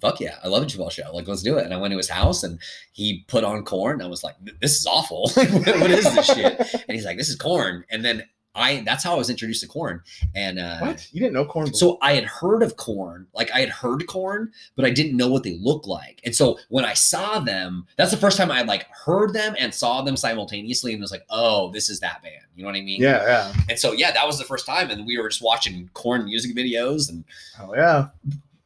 "Fuck 0.01 0.21
yeah, 0.21 0.39
I 0.43 0.49
love 0.49 0.63
a 0.63 0.67
Chappelle 0.67 0.91
show. 0.91 1.11
Like, 1.15 1.29
let's 1.29 1.43
do 1.43 1.59
it." 1.59 1.65
And 1.65 1.75
I 1.75 1.77
went 1.77 1.93
to 1.93 1.97
his 1.99 2.09
house 2.09 2.43
and 2.43 2.59
he 2.93 3.25
put 3.29 3.45
on 3.45 3.65
Korn. 3.65 4.03
I 4.03 4.07
was 4.07 4.23
like, 4.25 4.37
"This 4.61 4.79
is 4.79 4.87
awful. 4.87 5.31
Like, 5.37 5.51
what, 5.51 5.81
what 5.81 5.91
is 5.91 6.15
this 6.15 6.27
shit?" 6.27 6.59
And 6.89 6.95
he's 6.95 7.05
like, 7.05 7.17
"This 7.19 7.29
is 7.29 7.37
Korn." 7.37 7.85
And 7.91 8.05
then 8.05 8.25
I 8.59 8.83
that's 8.87 9.05
how 9.05 9.13
I 9.15 9.19
was 9.19 9.29
introduced 9.29 9.61
to 9.63 9.69
Korn. 9.69 10.01
And 10.35 10.59
uh, 10.59 10.79
What? 10.79 11.09
You 11.13 11.21
didn't 11.21 11.35
know 11.35 11.45
Korn? 11.45 11.75
so 11.75 11.99
I 12.01 12.15
had 12.15 12.25
heard 12.25 12.63
of 12.63 12.77
Korn, 12.77 13.27
like 13.35 13.51
I 13.53 13.61
had 13.61 13.69
heard 13.69 14.07
Korn, 14.07 14.51
but 14.77 14.87
I 14.87 14.91
didn't 14.91 15.17
know 15.17 15.29
what 15.29 15.43
they 15.43 15.59
looked 15.61 15.87
like. 15.87 16.21
And 16.25 16.35
so 16.35 16.59
when 16.71 16.85
I 16.87 16.95
saw 16.95 17.39
them, 17.41 17.87
that's 17.99 18.11
the 18.11 18.17
first 18.17 18.39
time 18.39 18.51
I 18.51 18.63
like 18.63 18.87
heard 19.05 19.35
them 19.35 19.55
and 19.59 19.75
saw 19.75 20.01
them 20.01 20.17
simultaneously, 20.17 20.93
and 20.93 21.03
was 21.03 21.11
like, 21.13 21.27
"Oh, 21.29 21.71
this 21.73 21.91
is 21.91 22.01
that 22.01 22.23
band." 22.23 22.35
You 22.55 22.63
know 22.63 22.71
what 22.71 22.77
I 22.77 22.81
mean? 22.81 23.03
yeah, 23.03 23.23
yeah. 23.27 23.53
And 23.69 23.79
so 23.79 23.93
yeah, 23.93 24.11
that 24.13 24.27
was 24.27 24.39
the 24.39 24.45
first 24.45 24.65
time, 24.65 24.89
and 24.89 25.05
we 25.07 25.19
were 25.19 25.29
just 25.29 25.43
watching 25.43 25.91
Korn 25.93 26.25
music 26.25 26.57
videos, 26.57 27.11
and 27.11 27.25
Oh 27.61 27.75
yeah. 27.75 28.09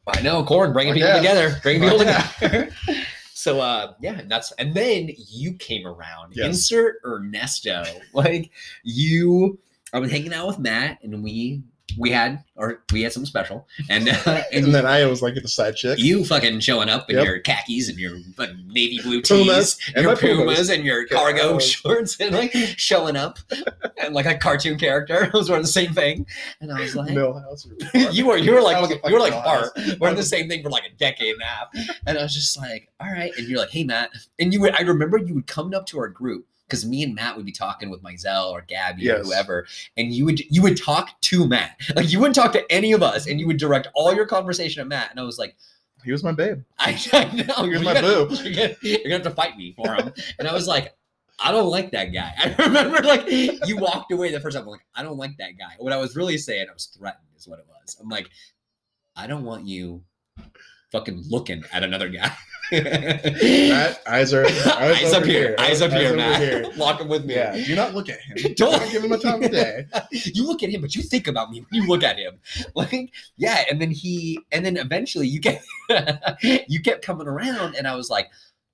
I 0.07 0.21
know 0.21 0.43
Korn 0.43 0.73
bringing 0.73 0.93
I 0.93 0.95
people 0.95 1.09
guess. 1.09 1.19
together, 1.19 1.59
bringing 1.61 1.81
people 1.83 1.99
together. 2.39 2.69
So 3.33 3.59
uh 3.59 3.93
yeah, 4.01 4.19
and 4.19 4.29
that's 4.31 4.51
and 4.53 4.73
then 4.73 5.09
you 5.15 5.53
came 5.53 5.85
around. 5.87 6.33
Yes. 6.35 6.47
Insert 6.47 6.97
Ernesto. 7.05 7.83
Like 8.13 8.51
you 8.83 9.59
I 9.93 9.99
was 9.99 10.11
hanging 10.11 10.33
out 10.33 10.47
with 10.47 10.59
Matt 10.59 10.99
and 11.03 11.23
we 11.23 11.63
we 11.99 12.09
had 12.09 12.41
or 12.55 12.83
we 12.93 13.01
had 13.01 13.11
something 13.11 13.27
special. 13.27 13.67
And 13.89 14.07
uh, 14.07 14.13
and, 14.53 14.65
And 14.65 14.75
then 14.75 14.85
I 14.85 15.05
was 15.07 15.21
like 15.21 15.33
the 15.35 15.47
side 15.47 15.75
chick. 15.75 15.99
you 15.99 16.23
fucking 16.23 16.61
showing 16.61 16.87
up 16.89 17.09
in 17.09 17.17
Yep. 17.17 17.25
your 17.25 17.39
khakis 17.39 17.89
and 17.89 17.97
your 17.99 18.17
fucking 18.37 18.67
navy 18.67 18.99
blue 19.03 19.21
Pumas, 19.21 19.75
tees, 19.75 19.93
and 19.95 20.03
your 20.05 20.15
Pumas. 20.15 20.37
pumas 20.37 20.69
and 20.69 20.85
your 20.85 21.05
cargo 21.07 21.55
was- 21.55 21.67
shorts 21.69 22.17
and 22.21 22.33
like 22.33 22.53
showing 22.77 23.15
up 23.17 23.39
and 24.01 24.13
like 24.13 24.25
a 24.25 24.37
cartoon 24.37 24.77
character. 24.77 25.29
I 25.33 25.37
was 25.37 25.49
wearing 25.49 25.63
the 25.63 25.67
same 25.67 25.93
thing. 25.93 26.25
And 26.61 26.71
I 26.71 26.79
was 26.79 26.95
like 26.95 27.09
Milhouse. 27.11 27.67
You 28.13 28.25
were 28.27 28.37
you 28.37 28.53
were 28.53 28.61
like 28.61 28.89
you 29.05 29.13
were 29.13 29.19
like 29.19 29.33
Bart 29.33 29.71
wearing 29.99 30.15
the 30.15 30.23
same 30.23 30.47
thing 30.47 30.63
for 30.63 30.69
like 30.69 30.83
a 30.85 30.95
decade 30.97 31.33
and 31.33 31.41
a 31.41 31.45
half. 31.45 31.67
And 32.05 32.17
I 32.17 32.23
was 32.23 32.33
just 32.33 32.57
like, 32.57 32.89
all 32.99 33.11
right. 33.11 33.31
And 33.37 33.47
you're 33.47 33.59
like, 33.59 33.71
hey 33.71 33.83
Matt. 33.83 34.11
And 34.39 34.53
you 34.53 34.61
would 34.61 34.75
I 34.79 34.83
remember 34.83 35.17
you 35.17 35.33
would 35.35 35.47
come 35.47 35.73
up 35.73 35.85
to 35.87 35.99
our 35.99 36.07
group 36.07 36.45
because 36.71 36.85
me 36.85 37.03
and 37.03 37.13
Matt 37.13 37.35
would 37.35 37.45
be 37.45 37.51
talking 37.51 37.89
with 37.89 38.01
Mizell 38.01 38.49
or 38.49 38.61
Gabby 38.61 39.09
or 39.11 39.19
whoever, 39.19 39.67
and 39.97 40.13
you 40.13 40.23
would 40.23 40.39
you 40.39 40.61
would 40.61 40.77
talk 40.77 41.19
to 41.21 41.47
Matt. 41.47 41.77
Like 41.95 42.11
you 42.11 42.19
wouldn't 42.19 42.35
talk 42.35 42.53
to 42.53 42.71
any 42.71 42.93
of 42.93 43.03
us, 43.03 43.27
and 43.27 43.39
you 43.39 43.47
would 43.47 43.57
direct 43.57 43.89
all 43.93 44.13
your 44.13 44.25
conversation 44.25 44.81
at 44.81 44.87
Matt. 44.87 45.11
And 45.11 45.19
I 45.19 45.23
was 45.23 45.37
like, 45.37 45.55
He 46.05 46.11
was 46.11 46.23
my 46.23 46.31
babe. 46.31 46.61
I, 46.79 46.97
I 47.13 47.25
know 47.35 47.65
Here's 47.65 47.81
you're 47.81 47.81
my 47.81 47.93
gonna, 47.95 48.07
boo. 48.07 48.35
You're 48.43 48.53
gonna, 48.55 48.75
you're 48.81 48.97
gonna 49.03 49.15
have 49.15 49.23
to 49.23 49.31
fight 49.31 49.57
me 49.57 49.73
for 49.73 49.93
him. 49.93 50.13
and 50.39 50.47
I 50.47 50.53
was 50.53 50.67
like, 50.67 50.95
I 51.43 51.51
don't 51.51 51.69
like 51.69 51.91
that 51.91 52.13
guy. 52.13 52.31
I 52.37 52.55
remember 52.63 53.01
like 53.03 53.29
you 53.29 53.77
walked 53.77 54.11
away 54.13 54.31
the 54.31 54.39
first 54.39 54.55
time. 54.55 54.63
I'm 54.63 54.69
like, 54.71 54.85
I 54.95 55.03
don't 55.03 55.17
like 55.17 55.35
that 55.37 55.57
guy. 55.57 55.73
What 55.79 55.91
I 55.91 55.97
was 55.97 56.15
really 56.15 56.37
saying, 56.37 56.67
I 56.69 56.73
was 56.73 56.85
threatened, 56.85 57.25
is 57.37 57.47
what 57.47 57.59
it 57.59 57.65
was. 57.67 57.97
I'm 57.99 58.09
like, 58.09 58.29
I 59.15 59.27
don't 59.27 59.43
want 59.43 59.65
you 59.65 60.03
fucking 60.91 61.23
looking 61.29 61.63
at 61.73 61.83
another 61.83 62.09
guy. 62.09 62.31
Eyes 64.07 64.33
are 64.33 64.45
eyes, 64.45 64.67
eyes 64.67 65.13
up 65.13 65.17
over 65.23 65.25
here, 65.25 65.55
eyes 65.59 65.81
up 65.81 65.91
here, 65.91 66.07
over 66.09 66.15
Matt. 66.17 66.39
here. 66.41 66.65
Lock 66.77 67.01
him 67.01 67.07
with 67.09 67.25
me. 67.25 67.35
Yeah, 67.35 67.55
do 67.55 67.75
not 67.75 67.93
look 67.93 68.07
at 68.09 68.19
him. 68.21 68.37
Don't- 68.55 68.71
Don't 68.79 68.91
give 68.91 69.03
him 69.03 69.11
a 69.11 69.17
time 69.17 69.43
of 69.43 69.51
day. 69.51 69.85
you 70.11 70.45
look 70.45 70.63
at 70.63 70.69
him, 70.69 70.81
but 70.81 70.95
you 70.95 71.01
think 71.01 71.27
about 71.27 71.49
me 71.51 71.65
when 71.69 71.81
you 71.81 71.87
look 71.87 72.03
at 72.03 72.17
him. 72.17 72.39
Like, 72.75 73.11
yeah, 73.37 73.63
and 73.69 73.81
then 73.81 73.91
he, 73.91 74.39
and 74.51 74.65
then 74.65 74.77
eventually 74.77 75.27
you 75.27 75.39
get, 75.39 75.63
you 76.67 76.81
kept 76.81 77.03
coming 77.05 77.27
around, 77.27 77.75
and 77.75 77.87
I 77.87 77.95
was 77.95 78.09
like, 78.09 78.29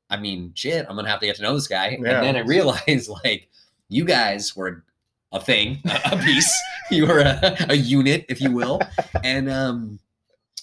I 0.09 0.17
mean, 0.17 0.51
shit, 0.55 0.85
I'm 0.87 0.95
gonna 0.95 1.09
have 1.09 1.19
to 1.21 1.25
get 1.25 1.35
to 1.37 1.41
know 1.41 1.53
this 1.55 1.67
guy. 1.67 1.89
Yeah. 1.89 1.95
And 1.95 2.23
then 2.23 2.35
I 2.35 2.39
realized, 2.47 3.09
like, 3.23 3.49
you 3.89 4.05
guys 4.05 4.55
were 4.55 4.83
a 5.31 5.39
thing, 5.41 5.79
a 5.85 6.13
a 6.13 6.17
piece. 6.17 6.53
you 6.91 7.05
were 7.07 7.19
a, 7.19 7.55
a 7.69 7.75
unit, 7.75 8.25
if 8.29 8.41
you 8.41 8.51
will, 8.51 8.79
and 9.23 9.49
um. 9.49 9.99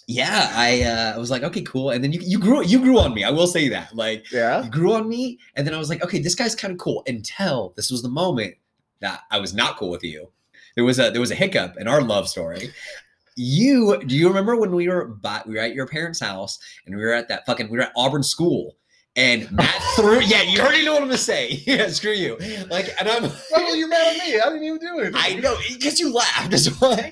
Yeah, 0.06 0.50
I 0.52 0.82
uh, 0.82 1.12
I 1.14 1.18
was 1.18 1.30
like, 1.30 1.42
okay, 1.44 1.62
cool. 1.62 1.90
And 1.90 2.04
then 2.04 2.12
you, 2.12 2.20
you 2.22 2.38
grew 2.38 2.62
you 2.64 2.78
grew 2.80 2.98
on 2.98 3.14
me. 3.14 3.24
I 3.24 3.30
will 3.30 3.46
say 3.46 3.68
that. 3.70 3.94
Like 3.94 4.30
Yeah. 4.30 4.62
you 4.64 4.70
grew 4.70 4.92
on 4.94 5.08
me, 5.08 5.38
and 5.54 5.66
then 5.66 5.74
I 5.74 5.78
was 5.78 5.88
like, 5.88 6.02
okay, 6.04 6.18
this 6.20 6.34
guy's 6.34 6.54
kind 6.54 6.72
of 6.72 6.78
cool. 6.78 7.02
Until 7.06 7.72
this 7.76 7.90
was 7.90 8.02
the 8.02 8.08
moment 8.10 8.54
that 9.00 9.20
I 9.30 9.38
was 9.38 9.54
not 9.54 9.76
cool 9.76 9.90
with 9.90 10.04
you. 10.04 10.28
There 10.76 10.84
was 10.84 10.98
a 10.98 11.10
there 11.10 11.20
was 11.20 11.30
a 11.30 11.34
hiccup 11.36 11.76
in 11.78 11.88
our 11.88 12.02
love 12.02 12.28
story. 12.28 12.70
You 13.36 14.00
do 14.06 14.14
you 14.16 14.28
remember 14.28 14.56
when 14.56 14.74
we 14.74 14.88
were 14.88 15.06
by, 15.06 15.42
we 15.46 15.54
were 15.54 15.60
at 15.60 15.74
your 15.74 15.86
parents' 15.86 16.20
house 16.20 16.58
and 16.86 16.94
we 16.96 17.02
were 17.02 17.12
at 17.12 17.28
that 17.28 17.44
fucking 17.46 17.68
we 17.70 17.78
were 17.78 17.84
at 17.84 17.92
Auburn 17.96 18.22
School 18.22 18.76
and 19.16 19.50
Matt 19.50 19.82
threw 19.96 20.20
yeah 20.20 20.42
you 20.42 20.60
already 20.60 20.84
know 20.84 20.92
what 20.92 21.02
I'm 21.02 21.08
gonna 21.08 21.18
say 21.18 21.50
yeah 21.66 21.88
screw 21.88 22.12
you 22.12 22.36
like 22.70 22.90
and 23.00 23.08
I'm 23.08 23.22
Well, 23.50 23.74
you're 23.76 23.88
mad 23.88 24.16
at 24.16 24.24
me. 24.26 24.38
I 24.38 24.44
didn't 24.50 24.62
even 24.64 24.78
do 24.78 24.98
it. 25.00 25.12
I 25.16 25.34
know 25.34 25.56
because 25.68 25.98
you 25.98 26.12
laughed 26.12 26.52
is 26.52 26.80
why 26.80 27.10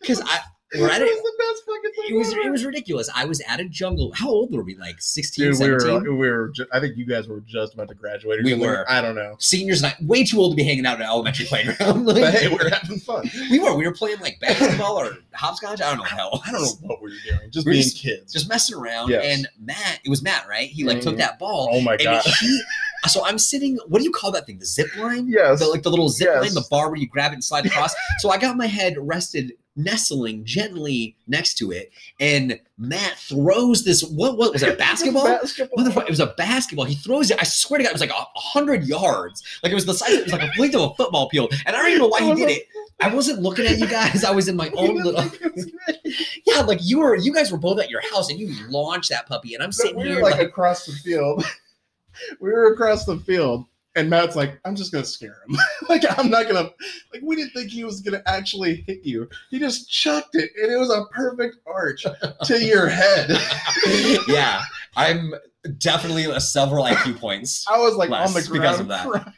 because 0.00 0.20
I 0.24 0.38
it 0.74 0.82
was 0.82 0.98
the 0.98 1.32
best 1.38 1.62
fucking 1.66 1.92
thing. 1.92 2.14
it 2.14 2.18
was 2.18 2.32
ever. 2.32 2.40
it 2.40 2.50
was 2.50 2.64
ridiculous 2.64 3.08
I 3.14 3.24
was 3.24 3.40
at 3.48 3.60
a 3.60 3.64
jungle 3.68 4.12
how 4.14 4.28
old 4.28 4.54
were 4.54 4.62
we 4.62 4.76
like 4.76 4.96
16 5.00 5.44
Dude, 5.44 5.52
we 5.52 5.56
17 5.58 5.92
were, 6.04 6.14
we 6.16 6.28
were. 6.30 6.48
Ju- 6.54 6.66
I 6.72 6.80
think 6.80 6.96
you 6.96 7.06
guys 7.06 7.28
were 7.28 7.40
just 7.40 7.74
about 7.74 7.88
to 7.88 7.94
graduate. 7.94 8.40
Or 8.40 8.42
We 8.42 8.50
something. 8.50 8.68
were. 8.68 8.84
I 8.90 9.00
don't 9.00 9.14
know. 9.14 9.36
seniors 9.38 9.82
night 9.82 9.96
way 10.02 10.24
too 10.24 10.38
old 10.40 10.52
to 10.52 10.56
be 10.56 10.64
hanging 10.64 10.86
out 10.86 10.94
at 10.94 11.00
an 11.02 11.06
elementary 11.06 11.46
playground 11.46 12.04
Like, 12.06 12.22
But 12.22 12.34
hey, 12.34 12.48
we 12.48 12.54
we're 12.56 12.70
having 12.70 12.98
fun. 13.00 13.30
we 13.50 13.58
were 13.58 13.74
we 13.76 13.86
were 13.86 13.94
playing 13.94 14.20
like 14.20 14.38
basketball 14.40 14.98
or 14.98 15.16
hopscotch 15.34 15.80
I 15.80 15.88
don't 15.90 15.98
know 15.98 16.04
hell 16.04 16.42
I 16.46 16.52
don't 16.52 16.62
know 16.62 16.88
what 16.88 17.02
we 17.02 17.10
were 17.10 17.16
doing. 17.38 17.50
Just 17.50 17.66
We're 17.66 17.72
being 17.72 17.82
just- 17.84 17.98
kids. 17.98 18.32
just 18.32 18.48
messing 18.48 18.76
around 18.76 19.10
Yes. 19.10 19.24
and 19.26 19.48
Matt 19.60 20.00
it 20.04 20.08
was 20.08 20.22
Matt 20.22 20.46
right 20.48 20.68
he 20.68 20.84
like 20.84 21.00
took 21.00 21.14
Mhm. 21.14 21.18
that 21.18 21.38
ball 21.38 21.68
oh 21.72 21.80
my 21.80 21.96
god. 21.96 22.22
he 22.40 22.62
so 23.08 23.24
I'm 23.26 23.38
sitting 23.38 23.78
what 23.88 23.98
do 23.98 24.04
you 24.04 24.10
call 24.10 24.30
that 24.32 24.46
thing 24.46 24.58
the 24.58 24.64
zip 24.66 24.94
line 24.96 25.26
yes. 25.28 25.60
the, 25.60 25.66
like 25.68 25.82
the 25.82 25.90
little 25.90 26.08
zip 26.08 26.28
line 26.40 26.54
the 26.54 26.64
bar 26.70 26.88
where 26.88 26.96
you 26.98 27.06
grab 27.06 27.32
it 27.32 27.34
and 27.34 27.44
slide 27.44 27.66
across 27.66 27.94
so 28.18 28.30
I 28.30 28.38
got 28.38 28.56
my 28.56 28.66
head 28.66 28.94
rested 28.98 29.52
nestling 29.76 30.44
gently 30.44 31.16
next 31.26 31.54
to 31.54 31.72
it 31.72 31.90
and 32.20 32.58
Matt 32.78 33.16
throws 33.18 33.84
this 33.84 34.02
what 34.04 34.38
what 34.38 34.52
was 34.52 34.62
it 34.62 34.74
a 34.74 34.76
basketball 34.78 35.24
basketball. 35.44 35.84
Motherfucker, 35.84 36.04
it 36.04 36.10
was 36.10 36.20
a 36.20 36.26
basketball. 36.26 36.84
He 36.84 36.94
throws 36.94 37.30
it. 37.30 37.38
I 37.40 37.44
swear 37.44 37.78
to 37.78 37.84
God, 37.84 37.90
it 37.90 37.94
was 37.94 38.00
like 38.00 38.10
a 38.10 38.26
hundred 38.34 38.84
yards. 38.84 39.42
Like 39.62 39.72
it 39.72 39.74
was 39.74 39.86
the 39.86 39.94
size. 39.94 40.10
It 40.10 40.24
was 40.24 40.32
like 40.32 40.42
a 40.42 40.50
length 40.60 40.74
of 40.74 40.92
a 40.92 40.94
football 40.94 41.28
field. 41.28 41.52
And 41.66 41.74
I 41.74 41.78
don't 41.78 41.88
even 41.88 42.00
know 42.00 42.08
why 42.08 42.22
he 42.22 42.34
did 42.34 42.50
it. 42.50 42.68
I 43.00 43.12
wasn't 43.12 43.42
looking 43.42 43.66
at 43.66 43.78
you 43.78 43.86
guys. 43.86 44.24
I 44.24 44.30
was 44.30 44.48
in 44.48 44.56
my 44.56 44.70
own 44.76 44.96
little. 44.96 45.24
Yeah, 46.46 46.60
like 46.60 46.80
you 46.82 47.00
were. 47.00 47.16
You 47.16 47.32
guys 47.32 47.50
were 47.50 47.58
both 47.58 47.80
at 47.80 47.90
your 47.90 48.02
house, 48.12 48.30
and 48.30 48.38
you 48.38 48.54
launched 48.68 49.10
that 49.10 49.26
puppy, 49.26 49.54
and 49.54 49.62
I'm 49.62 49.72
sitting 49.72 49.96
we 49.96 50.04
here 50.04 50.16
were 50.16 50.22
like, 50.22 50.38
like, 50.38 50.48
across 50.48 50.86
the 50.86 50.92
field. 50.92 51.44
we 52.40 52.50
were 52.50 52.72
across 52.72 53.04
the 53.04 53.18
field, 53.18 53.66
and 53.96 54.10
Matt's 54.10 54.36
like, 54.36 54.58
"I'm 54.64 54.74
just 54.76 54.92
gonna 54.92 55.04
scare 55.04 55.36
him. 55.46 55.56
like 55.88 56.02
I'm 56.18 56.30
not 56.30 56.46
gonna." 56.48 56.70
Like 57.12 57.22
we 57.22 57.36
didn't 57.36 57.52
think 57.52 57.70
he 57.70 57.84
was 57.84 58.00
gonna 58.00 58.22
actually 58.26 58.84
hit 58.86 59.04
you. 59.04 59.28
He 59.50 59.58
just 59.58 59.90
chucked 59.90 60.34
it, 60.34 60.50
and 60.60 60.72
it 60.72 60.76
was 60.76 60.90
a 60.90 61.04
perfect 61.12 61.56
arch 61.66 62.04
to 62.44 62.58
your 62.64 62.88
head. 62.88 63.30
yeah, 64.28 64.62
I'm 64.96 65.34
definitely 65.78 66.24
a 66.24 66.40
several 66.40 66.84
IQ 66.84 67.18
points. 67.18 67.64
I 67.68 67.78
was 67.78 67.94
like 67.94 68.10
on 68.10 68.32
the 68.32 68.48
because 68.52 68.80
of 68.80 68.88
that. 68.88 69.32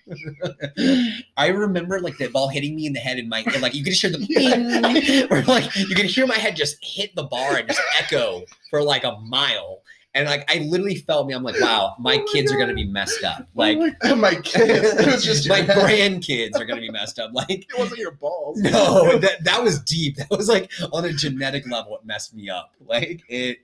I 1.36 1.48
remember 1.48 2.00
like 2.00 2.16
the 2.18 2.28
ball 2.28 2.48
hitting 2.48 2.74
me 2.76 2.86
in 2.86 2.92
the 2.92 3.00
head, 3.00 3.18
and 3.18 3.28
my 3.28 3.40
and, 3.40 3.60
like 3.60 3.74
you 3.74 3.84
could 3.84 3.92
hear 3.92 4.10
the 4.10 4.24
Yeah. 4.28 5.26
or 5.30 5.42
like 5.42 5.74
you 5.76 5.94
could 5.94 6.06
hear 6.06 6.26
my 6.26 6.36
head 6.36 6.56
just 6.56 6.76
hit 6.82 7.14
the 7.14 7.24
bar 7.24 7.56
and 7.56 7.68
just 7.68 7.80
echo 7.98 8.42
for 8.70 8.82
like 8.82 9.04
a 9.04 9.16
mile. 9.20 9.82
And 10.16 10.26
like 10.26 10.50
I 10.50 10.60
literally 10.60 10.96
felt 10.96 11.26
me, 11.26 11.34
I'm 11.34 11.42
like, 11.42 11.60
wow, 11.60 11.94
oh 11.98 12.02
my 12.02 12.14
Oh 12.14 12.18
my 12.18 12.24
kids 12.32 12.50
are 12.50 12.56
gonna 12.58 12.74
be 12.74 12.86
messed 12.86 13.22
up. 13.22 13.46
Like 13.54 13.78
Oh 14.02 14.14
my 14.16 14.34
kids, 14.34 14.94
it 14.98 15.06
was 15.06 15.22
just 15.24 15.48
my 15.48 15.56
head. 15.56 15.76
grandkids 15.76 16.56
are 16.58 16.64
gonna 16.64 16.80
be 16.80 16.90
messed 16.90 17.18
up. 17.18 17.30
Like 17.34 17.50
It 17.70 17.78
wasn't 17.78 18.00
your 18.00 18.12
balls. 18.12 18.58
no, 18.58 19.18
that 19.18 19.44
that 19.44 19.62
was 19.62 19.80
deep. 19.82 20.16
That 20.16 20.30
was 20.30 20.48
like 20.48 20.72
on 20.92 21.04
a 21.04 21.12
genetic 21.12 21.68
level, 21.70 21.96
it 21.96 22.04
messed 22.06 22.34
me 22.34 22.48
up. 22.48 22.72
Like 22.84 23.22
it, 23.28 23.58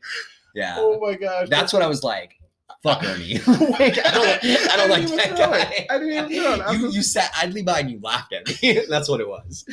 yeah. 0.55 0.77
Oh 0.79 1.01
my 1.01 1.15
gosh. 1.15 1.49
That's 1.49 1.73
what 1.73 1.81
I 1.83 1.87
was 1.87 2.05
like. 2.05 2.39
Fuck 2.83 3.05
Ernie. 3.05 3.35
like, 3.47 3.99
I 3.99 4.11
don't, 4.11 4.45
I 4.45 4.77
don't 4.77 4.91
like 4.91 5.07
that 5.09 5.37
guy. 5.37 5.87
I 5.91 5.99
didn't 5.99 6.33
even 6.33 6.59
know 6.59 6.71
You, 6.73 6.83
was- 6.87 6.97
you 6.97 7.03
sat 7.03 7.31
idly 7.37 7.63
by 7.63 7.81
and 7.81 7.91
you 7.91 8.01
laughed 8.03 8.33
at 8.33 8.47
me. 8.63 8.81
That's 8.89 9.09
what 9.09 9.21
it 9.21 9.29
was. 9.29 9.65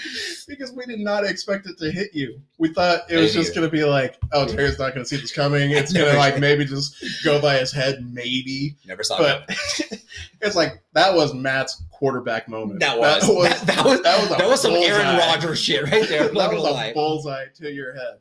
because 0.47 0.71
we 0.71 0.85
did 0.85 0.99
not 0.99 1.25
expect 1.25 1.67
it 1.67 1.77
to 1.79 1.91
hit 1.91 2.13
you. 2.13 2.39
We 2.57 2.73
thought 2.73 3.01
it 3.09 3.17
was 3.17 3.33
just 3.33 3.55
going 3.55 3.67
to 3.67 3.71
be 3.71 3.83
like, 3.83 4.17
oh, 4.31 4.45
Terry's 4.45 4.77
not 4.79 4.93
going 4.93 5.03
to 5.03 5.09
see 5.09 5.17
this 5.17 5.31
coming. 5.31 5.71
It's 5.71 5.93
going 5.93 6.11
to 6.11 6.17
like 6.17 6.39
maybe 6.39 6.65
just 6.65 6.95
go 7.23 7.41
by 7.41 7.57
his 7.57 7.71
head, 7.71 8.05
maybe. 8.11 8.75
Never 8.85 9.03
saw 9.03 9.17
But 9.17 9.47
that. 9.47 10.01
it's 10.41 10.55
like 10.55 10.81
that 10.93 11.13
was 11.13 11.33
Matt's 11.33 11.83
quarterback 11.91 12.47
moment. 12.47 12.79
That 12.79 12.97
was 12.99 13.21
that, 13.27 13.61
that 13.67 13.85
was 13.85 14.01
that 14.01 14.19
was 14.19 14.29
that 14.37 14.47
was 14.47 14.61
some 14.61 14.73
Aaron. 14.73 15.17
Rodgers 15.17 15.59
shit 15.59 15.83
right 15.83 16.07
there. 16.07 16.27
That 16.27 16.53
was 16.53 16.63
lie. 16.63 16.85
a 16.87 16.93
bullseye 16.93 17.45
to 17.55 17.71
your 17.71 17.93
head. 17.93 18.19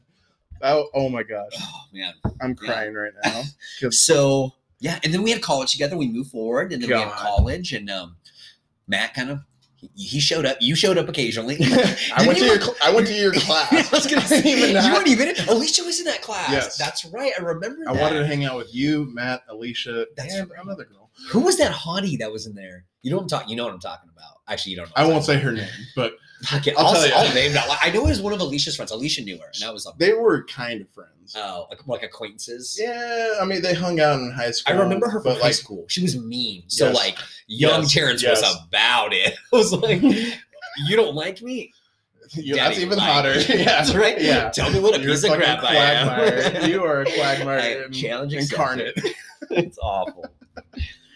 That, 0.60 0.84
oh 0.94 1.08
my 1.08 1.22
gosh, 1.22 1.52
Oh 1.56 1.82
man. 1.92 2.14
I'm 2.40 2.56
crying 2.56 2.94
right 2.94 3.12
now. 3.24 3.42
So 3.90 4.54
yeah, 4.80 4.98
and 5.02 5.12
then 5.12 5.22
we 5.22 5.30
had 5.30 5.42
college 5.42 5.72
together. 5.72 5.96
We 5.96 6.08
moved 6.08 6.30
forward, 6.30 6.72
and 6.72 6.82
then 6.82 6.90
we 6.90 6.96
had 6.96 7.10
college, 7.12 7.72
and 7.72 7.90
um, 7.90 8.16
Matt 8.86 9.14
kind 9.14 9.30
of 9.30 9.40
he, 9.94 10.18
showed 10.18 10.44
up. 10.44 10.56
You 10.60 10.74
showed 10.74 10.98
up 10.98 11.08
occasionally. 11.08 11.56
I 12.16 12.26
went 12.26 12.38
to 12.38 12.44
your 12.44 12.54
you- 12.56 12.60
cl- 12.60 12.76
I 12.82 12.92
went 12.92 13.06
to 13.06 13.14
your 13.14 13.32
class. 13.34 13.72
I 13.72 13.96
was 13.96 14.06
gonna 14.06 14.22
say 14.26 14.42
Even 14.44 14.82
you 14.84 14.92
weren't 14.92 15.08
even. 15.08 15.34
Alicia 15.48 15.84
was 15.84 15.98
in 16.00 16.06
that 16.06 16.22
class. 16.22 16.50
Yes. 16.50 16.76
that's 16.76 17.04
right. 17.06 17.32
I 17.38 17.42
remember. 17.42 17.88
I 17.88 17.94
that. 17.94 18.00
wanted 18.00 18.20
to 18.20 18.26
hang 18.26 18.44
out 18.44 18.56
with 18.56 18.74
you, 18.74 19.06
Matt, 19.12 19.42
Alicia, 19.48 20.06
That's 20.16 20.34
and 20.34 20.50
right. 20.50 20.60
another 20.62 20.84
girl. 20.84 21.10
Who 21.30 21.40
was 21.40 21.58
that 21.58 21.72
hottie 21.72 22.18
that 22.18 22.30
was 22.32 22.46
in 22.46 22.54
there? 22.54 22.84
You 23.02 23.10
know 23.10 23.16
what 23.18 23.22
I'm 23.24 23.28
talking. 23.28 23.48
You 23.50 23.56
know 23.56 23.64
what 23.64 23.74
I'm 23.74 23.80
talking 23.80 24.10
about. 24.12 24.32
Actually, 24.48 24.72
you 24.72 24.76
don't. 24.78 24.86
know. 24.88 24.92
I 24.96 25.06
won't 25.06 25.24
say 25.24 25.38
her 25.38 25.52
name, 25.52 25.68
but 25.94 26.14
about. 26.40 26.60
Okay, 26.60 26.72
I'll 26.76 26.86
I'll, 26.86 26.92
tell 26.94 27.06
you. 27.06 27.12
I'll 27.14 27.34
name 27.34 27.52
that. 27.52 27.78
I 27.82 27.90
know 27.90 28.06
it 28.06 28.10
was 28.10 28.20
one 28.20 28.32
of 28.32 28.40
Alicia's 28.40 28.76
friends. 28.76 28.90
Alicia 28.90 29.22
knew 29.22 29.38
her, 29.38 29.46
and 29.54 29.62
that 29.62 29.72
was 29.72 29.86
like, 29.86 29.96
they 29.98 30.12
were 30.12 30.44
kind 30.44 30.80
of 30.82 30.88
friends. 30.90 31.34
oh, 31.36 31.66
like, 31.70 31.86
like 31.86 32.02
acquaintances. 32.02 32.78
Yeah, 32.80 33.34
I 33.40 33.44
mean 33.44 33.62
they 33.62 33.74
hung 33.74 34.00
out 34.00 34.18
in 34.20 34.30
high 34.32 34.50
school. 34.52 34.74
I 34.74 34.78
remember 34.80 35.08
her 35.08 35.20
from 35.20 35.32
high 35.34 35.40
like 35.40 35.54
school. 35.54 35.84
She 35.88 36.02
was 36.02 36.16
mean. 36.18 36.62
So 36.68 36.86
Yes. 36.86 36.94
like 36.96 37.18
young 37.46 37.82
Yes, 37.82 37.92
Terrance 37.92 38.22
yes. 38.22 38.42
was 38.42 38.56
about 38.66 39.12
it. 39.12 39.34
I 39.52 39.56
was 39.56 39.72
like, 39.72 40.02
you 40.02 40.96
don't 40.96 41.14
like 41.14 41.42
me? 41.42 41.72
You, 42.32 42.54
Daddy 42.56 42.74
that's 42.74 42.80
even 42.84 42.98
like- 42.98 43.08
hotter. 43.08 43.34
Yeah, 43.48 43.64
That's 43.64 43.94
right. 43.94 44.20
Yeah. 44.20 44.50
Tell 44.50 44.70
me 44.70 44.80
what 44.80 44.94
a 44.94 45.00
You're 45.00 45.12
piece 45.12 45.24
of 45.24 45.32
crap 45.32 45.62
I 45.64 45.74
am. 45.76 46.68
you 46.68 46.84
are 46.84 47.00
a 47.00 47.04
quagmire 47.14 47.84
in- 47.84 47.92
challenge 47.92 48.34
incarnate. 48.34 49.00
it's 49.50 49.78
awful. 49.78 50.26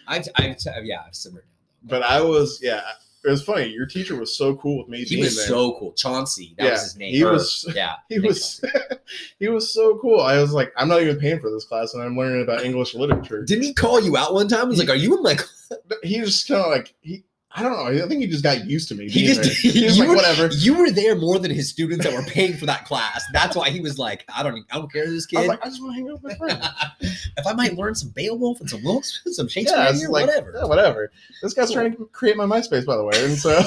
I've, 0.07 0.27
I've, 0.35 0.57
yeah, 0.83 1.03
I've 1.05 1.13
simmered. 1.15 1.45
But 1.83 2.01
I 2.03 2.19
was, 2.21 2.59
yeah. 2.63 2.81
It 3.25 3.29
was 3.29 3.43
funny. 3.43 3.67
Your 3.69 3.85
teacher 3.85 4.15
was 4.17 4.35
so 4.37 4.55
cool 4.57 4.79
with 4.79 4.89
me. 4.89 5.03
He 5.03 5.15
being 5.15 5.23
was 5.23 5.37
there. 5.37 5.47
so 5.47 5.77
cool. 5.79 5.93
Chauncey, 5.93 6.55
that 6.57 6.65
Yeah, 6.65 6.71
was 6.71 6.81
his 6.83 6.95
name. 6.97 7.13
he 7.13 7.23
Or- 7.23 7.31
was- 7.33 7.65
Yeah, 7.75 7.93
He 8.09 8.19
was, 8.19 8.61
he 9.39 9.47
was 9.47 9.73
so 9.73 9.97
cool. 9.99 10.19
I 10.19 10.39
was 10.39 10.51
like, 10.51 10.73
I'm 10.77 10.87
not 10.89 11.01
even 11.01 11.17
paying 11.19 11.39
for 11.39 11.49
this 11.49 11.63
class, 11.65 11.93
and 11.93 12.03
I'm 12.03 12.17
learning 12.17 12.41
about 12.43 12.63
English 12.63 12.93
literature. 12.95 13.43
Didn't 13.43 13.63
he 13.63 13.73
call 13.73 14.01
you 14.01 14.17
out 14.17 14.33
one 14.33 14.47
time? 14.47 14.63
He 14.63 14.67
was 14.69 14.79
like, 14.79 14.89
"Are 14.89 14.95
you 14.95 15.15
in 15.17 15.23
my?" 15.23 15.37
He 16.03 16.19
was 16.21 16.43
kind 16.43 16.61
of 16.61 16.71
like 16.71 16.93
he. 17.01 17.23
I 17.55 17.61
don't 17.61 17.71
know. 17.73 18.03
I 18.03 18.07
think 18.07 18.21
he 18.21 18.27
just 18.27 18.43
got 18.43 18.65
used 18.65 18.89
to 18.89 18.95
me. 18.95 19.07
He 19.09 19.27
just- 19.27 19.43
he 19.61 19.85
was 19.85 19.95
you 19.95 20.03
like, 20.03 20.09
were- 20.09 20.15
whatever. 20.15 20.47
You 20.47 20.75
were 20.75 20.89
there 20.89 21.15
more 21.15 21.37
than 21.37 21.51
his 21.51 21.69
students 21.69 22.03
that 22.03 22.13
were 22.13 22.23
paying 22.23 22.57
for 22.57 22.65
that 22.65 22.85
class. 22.85 23.23
That's 23.31 23.55
why 23.55 23.69
he 23.69 23.79
was 23.79 23.99
like, 23.99 24.25
"I 24.35 24.41
don't, 24.41 24.65
I 24.71 24.77
don't 24.77 24.91
care 24.91 25.05
this 25.07 25.27
I 25.35 25.41
kid. 25.41 25.47
like, 25.47 25.63
I 25.63 25.69
just 25.69 25.81
want 25.81 25.93
to 25.93 26.01
hang 26.01 26.09
out 26.09 26.23
with 26.23 26.39
my 26.39 26.47
friends. 26.47 26.67
if 27.37 27.45
I 27.45 27.53
might 27.53 27.75
learn 27.75 27.93
some 27.93 28.09
Beowulf 28.09 28.59
and 28.59 28.67
some 28.69 28.83
Wilkes, 28.83 29.21
some 29.27 29.47
Shakespeare, 29.47 29.77
yeah, 29.83 29.93
here, 29.93 30.09
like 30.09 30.25
whatever." 30.27 30.51
yeah, 30.55 30.65
whatever. 30.65 31.11
This 31.43 31.53
guy's 31.53 31.71
trying 31.71 31.95
to 31.95 32.05
create 32.11 32.37
my 32.37 32.45
MySpace, 32.45 32.85
by 32.85 32.95
the 32.97 33.03
way, 33.03 33.23
and 33.23 33.37
so 33.37 33.51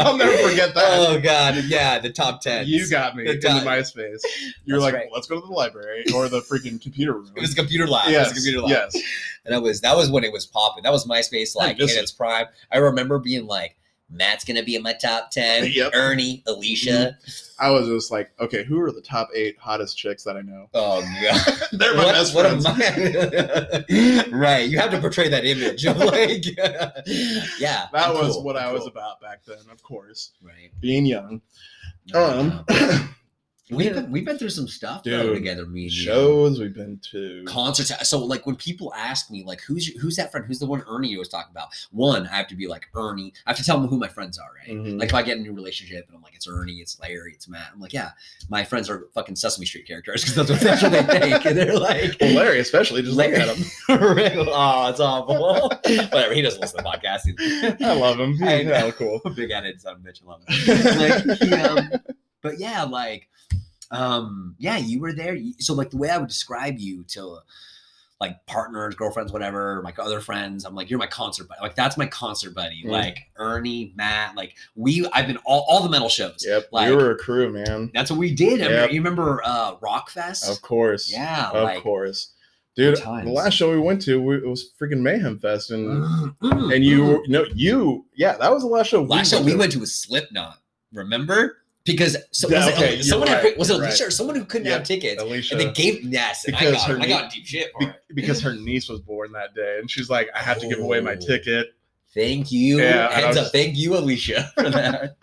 I'll 0.00 0.16
never 0.16 0.36
forget 0.48 0.74
that. 0.74 0.84
Oh 0.86 1.20
god, 1.20 1.56
yeah, 1.64 1.98
the 1.98 2.10
top 2.10 2.40
ten. 2.40 2.66
you 2.66 2.88
got 2.88 3.16
me 3.16 3.24
The. 3.24 3.38
MySpace. 3.64 4.20
You're 4.64 4.78
That's 4.80 4.92
like, 4.92 4.94
right. 4.94 5.08
let's 5.12 5.26
go 5.26 5.40
to 5.40 5.46
the 5.46 5.52
library 5.52 6.04
or 6.14 6.28
the 6.28 6.40
freaking 6.40 6.80
computer 6.80 7.14
room. 7.14 7.30
It 7.36 7.40
was 7.40 7.52
a 7.52 7.56
computer 7.56 7.86
lab. 7.86 8.10
yes, 8.10 8.26
It 8.30 8.34
was 8.34 8.46
a 8.46 8.50
computer 8.50 8.60
lab. 8.60 8.70
yes. 8.92 9.02
And 9.44 9.52
that 9.54 9.62
was 9.62 9.80
that 9.82 9.96
was 9.96 10.10
when 10.10 10.24
it 10.24 10.32
was 10.32 10.46
popping. 10.46 10.82
That 10.84 10.92
was 10.92 11.06
MySpace 11.06 11.54
like 11.54 11.78
in 11.78 11.88
its 11.88 12.12
prime. 12.12 12.46
I 12.72 12.78
remember 12.78 13.18
being 13.18 13.46
like, 13.46 13.76
Matt's 14.10 14.44
gonna 14.44 14.62
be 14.62 14.74
in 14.76 14.82
my 14.82 14.92
top 14.94 15.30
ten. 15.30 15.64
Yep. 15.72 15.92
Ernie, 15.94 16.42
Alicia. 16.46 17.18
I 17.58 17.70
was 17.70 17.86
just 17.88 18.10
like, 18.10 18.30
okay, 18.40 18.64
who 18.64 18.80
are 18.80 18.90
the 18.92 19.00
top 19.00 19.28
eight 19.34 19.56
hottest 19.58 19.96
chicks 19.96 20.24
that 20.24 20.36
I 20.36 20.42
know? 20.42 20.68
Oh 20.74 21.00
god. 21.22 21.68
They're 21.72 21.94
my 21.96 22.04
what, 22.04 22.14
best 22.14 22.34
what 22.34 22.46
friends. 22.46 22.66
am 22.66 22.76
I? 22.80 24.24
right. 24.32 24.68
You 24.68 24.78
have 24.78 24.90
to 24.90 25.00
portray 25.00 25.28
that 25.28 25.44
image. 25.44 25.84
like 25.86 26.44
Yeah. 27.58 27.86
that 27.92 28.08
I'm 28.08 28.14
was 28.14 28.34
cool, 28.34 28.44
what 28.44 28.56
I'm 28.56 28.68
I 28.68 28.72
was 28.72 28.80
cool. 28.80 28.88
about 28.88 29.20
back 29.20 29.44
then, 29.46 29.58
of 29.70 29.82
course. 29.82 30.32
Right. 30.42 30.70
Being 30.80 31.06
young. 31.06 31.40
Um, 32.14 32.64
we've 33.70 33.94
been, 33.94 34.10
we've 34.10 34.24
been 34.24 34.36
through 34.38 34.50
some 34.50 34.68
stuff 34.68 35.02
though, 35.04 35.22
Dude, 35.28 35.34
together, 35.36 35.64
me 35.66 35.84
and 35.84 35.92
you. 35.92 36.02
shows 36.02 36.60
we've 36.60 36.74
been 36.74 37.00
to. 37.12 37.44
concerts. 37.46 38.08
So 38.08 38.18
like 38.24 38.44
when 38.46 38.56
people 38.56 38.92
ask 38.94 39.30
me 39.30 39.42
like 39.44 39.60
who's 39.62 39.88
your- 39.88 40.00
who's 40.00 40.16
that 40.16 40.30
friend? 40.30 40.46
Who's 40.46 40.58
the 40.58 40.66
one 40.66 40.82
Ernie 40.86 41.16
was 41.16 41.28
talking 41.28 41.50
about? 41.50 41.68
One, 41.90 42.26
I 42.26 42.36
have 42.36 42.46
to 42.48 42.56
be 42.56 42.66
like 42.66 42.88
Ernie. 42.94 43.32
I 43.46 43.50
have 43.50 43.56
to 43.56 43.64
tell 43.64 43.78
them 43.78 43.88
who 43.88 43.98
my 43.98 44.08
friends 44.08 44.38
are, 44.38 44.50
right? 44.54 44.76
Mhm. 44.76 44.98
Like 45.00 45.08
if 45.08 45.14
I 45.14 45.22
get 45.22 45.36
in 45.36 45.44
a 45.44 45.46
new 45.46 45.54
relationship 45.54 46.04
and 46.08 46.16
I'm 46.16 46.22
like 46.22 46.34
it's 46.34 46.46
Ernie, 46.48 46.74
it's 46.74 46.98
Larry, 47.00 47.32
it's 47.32 47.48
Matt. 47.48 47.68
I'm 47.72 47.80
like 47.80 47.92
yeah, 47.92 48.10
my 48.48 48.64
friends 48.64 48.90
are 48.90 49.08
fucking 49.14 49.36
Sesame 49.36 49.64
Street 49.66 49.86
characters 49.86 50.22
because 50.24 50.34
that's 50.34 50.50
what 50.50 50.60
that's 50.60 50.82
what 50.82 50.92
they 50.92 51.02
think. 51.30 51.44
And 51.46 51.56
they're 51.58 51.78
like 51.78 52.16
Well, 52.20 52.34
Larry, 52.34 52.60
especially, 52.60 53.02
just 53.02 53.16
look 53.16 53.32
at 53.32 53.48
him. 53.56 53.64
oh, 53.88 54.88
it's 54.90 55.00
awful. 55.00 55.34
Whatever. 56.12 56.34
He 56.34 56.42
doesn't 56.42 56.60
listen 56.60 56.78
to 56.78 56.82
the 56.82 56.88
podcast. 56.88 57.80
I 57.82 57.92
love 57.94 58.18
him. 58.20 58.32
He's 58.32 58.42
I 58.42 58.62
know. 58.62 58.92
cool. 58.92 59.20
Big 59.34 59.50
headed 59.50 59.80
son 59.80 60.02
bitch. 60.06 60.20
I 60.22 60.28
love 60.28 60.42
him. 60.46 60.98
like, 60.98 61.38
he, 61.38 61.52
um, 61.54 61.90
but 62.42 62.58
yeah, 62.58 62.82
like, 62.84 63.28
um, 63.90 64.54
yeah, 64.58 64.76
you 64.78 65.00
were 65.00 65.12
there. 65.12 65.36
So 65.58 65.74
like 65.74 65.90
the 65.90 65.96
way 65.96 66.10
I 66.10 66.18
would 66.18 66.28
describe 66.28 66.78
you 66.78 67.04
to 67.08 67.38
like 68.20 68.46
partners, 68.46 68.94
girlfriends, 68.94 69.32
whatever, 69.32 69.82
like 69.84 69.98
other 69.98 70.20
friends, 70.20 70.64
I'm 70.64 70.74
like, 70.74 70.88
you're 70.88 70.98
my 71.00 71.06
concert 71.06 71.48
buddy. 71.48 71.60
Like 71.60 71.74
that's 71.74 71.96
my 71.96 72.06
concert 72.06 72.54
buddy. 72.54 72.82
Mm. 72.84 72.90
Like 72.90 73.18
Ernie, 73.36 73.92
Matt, 73.96 74.36
like 74.36 74.54
we, 74.76 75.06
I've 75.12 75.26
been 75.26 75.36
all, 75.44 75.66
all 75.68 75.82
the 75.82 75.88
metal 75.90 76.08
shows. 76.08 76.44
Yep, 76.46 76.68
Like- 76.72 76.88
we 76.90 76.96
were 76.96 77.10
a 77.10 77.16
crew, 77.18 77.52
man. 77.52 77.90
That's 77.92 78.10
what 78.10 78.18
we 78.20 78.32
did. 78.34 78.62
I 78.62 78.68
mean, 78.86 78.94
you 78.94 79.00
remember 79.00 79.42
uh 79.44 79.76
Rockfest? 79.76 80.48
Of 80.50 80.62
course. 80.62 81.12
Yeah, 81.12 81.50
Of 81.50 81.64
like 81.64 81.82
course. 81.82 82.30
Dude, 82.76 82.96
the 82.96 83.30
last 83.30 83.54
show 83.54 83.70
we 83.70 83.78
went 83.78 84.02
to, 84.02 84.20
we, 84.20 84.36
it 84.36 84.46
was 84.48 84.72
freaking 84.80 85.00
Mayhem 85.00 85.38
Fest, 85.38 85.70
and 85.70 85.86
Mm, 86.02 86.36
mm, 86.42 86.74
and 86.74 86.84
you, 86.84 87.02
mm. 87.04 87.28
no, 87.28 87.44
you, 87.54 88.04
yeah, 88.16 88.36
that 88.36 88.50
was 88.52 88.62
the 88.62 88.68
last 88.68 88.88
show. 88.88 89.00
we 89.02 89.08
Last 89.10 89.30
show 89.30 89.36
went 89.36 89.46
we 89.46 89.52
to. 89.52 89.58
went 89.58 89.72
to 89.72 89.78
was 89.78 89.94
Slipknot. 89.94 90.58
Remember? 90.92 91.58
Because 91.84 92.16
so, 92.30 92.48
Yeah, 92.48 92.64
was 92.66 92.74
okay, 92.74 92.94
you're 92.94 93.02
someone 93.02 93.28
had, 93.28 93.58
was 93.58 93.68
it 93.68 93.76
Alicia 93.76 94.04
right. 94.04 94.08
or 94.08 94.10
someone 94.10 94.36
who 94.36 94.44
couldn't 94.46 94.66
Yeah, 94.66 94.74
have 94.74 94.84
tickets? 94.84 95.20
Alicia, 95.20 95.54
And 95.54 95.60
they 95.60 95.72
gave 95.72 96.02
yes, 96.04 96.46
and 96.46 96.56
I 96.56 96.60
Because 96.60 96.74
got, 96.76 96.90
her 96.90 97.00
I 97.00 97.06
got 97.06 97.30
deep 97.32 97.44
shit 97.46 97.70
for 97.72 97.86
be- 98.08 98.14
because 98.14 98.40
her 98.40 98.54
niece 98.54 98.88
was 98.88 99.00
born 99.00 99.32
that 99.32 99.54
day, 99.54 99.76
and 99.80 99.90
she's 99.90 100.08
like, 100.08 100.28
I 100.34 100.38
have 100.38 100.58
to 100.60 100.68
give 100.68 100.78
away 100.78 101.00
my 101.00 101.12
Oh. 101.12 101.16
ticket, 101.26 101.74
Thank 102.14 102.52
you. 102.52 102.78
Yeah, 102.80 103.10
Heads 103.12 103.36
was- 103.36 103.46
up. 103.48 103.52
Thank 103.52 103.76
you, 103.76 103.96
Alicia, 103.98 104.50
for 104.54 104.70
that. 104.70 105.16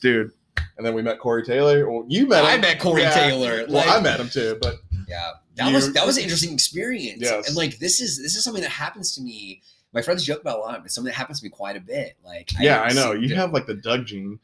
dude. 0.00 0.32
And 0.76 0.86
then 0.86 0.94
we 0.94 1.02
met 1.02 1.18
Corey 1.18 1.44
Taylor. 1.44 1.88
Well, 1.90 2.04
you 2.08 2.26
met 2.26 2.40
him. 2.44 2.46
I 2.50 2.56
met 2.56 2.78
Corey 2.80 3.02
Yeah. 3.02 3.10
Taylor. 3.14 3.64
Well, 3.68 3.86
like- 3.86 3.88
I 3.88 4.00
met 4.00 4.18
him 4.18 4.28
too, 4.28 4.56
but 4.62 4.76
Yeah, 5.08 5.32
that 5.56 5.68
You- 5.68 5.74
was 5.74 5.92
that 5.92 6.04
was 6.06 6.16
an 6.16 6.22
interesting 6.24 6.52
experience. 6.52 7.20
Yes. 7.22 7.46
And 7.48 7.56
like 7.56 7.78
this 7.78 8.00
is 8.00 8.16
this 8.20 8.34
is 8.34 8.42
something 8.44 8.62
that 8.62 8.70
happens 8.70 9.14
to 9.16 9.20
me. 9.22 9.62
My 9.92 10.02
friends 10.02 10.24
joke 10.24 10.40
about 10.40 10.58
it 10.58 10.60
a 10.60 10.62
lot, 10.62 10.82
but 10.82 10.90
something 10.92 11.10
that 11.10 11.16
happens 11.16 11.40
to 11.40 11.44
me 11.44 11.50
quite 11.50 11.76
a 11.76 11.80
bit. 11.80 12.16
Like 12.24 12.50
yeah, 12.60 12.80
I 12.82 12.92
know 12.92 13.12
you 13.12 13.34
have 13.34 13.52
like 13.52 13.66
the 13.66 13.74
Doug 13.74 14.06
gene, 14.06 14.38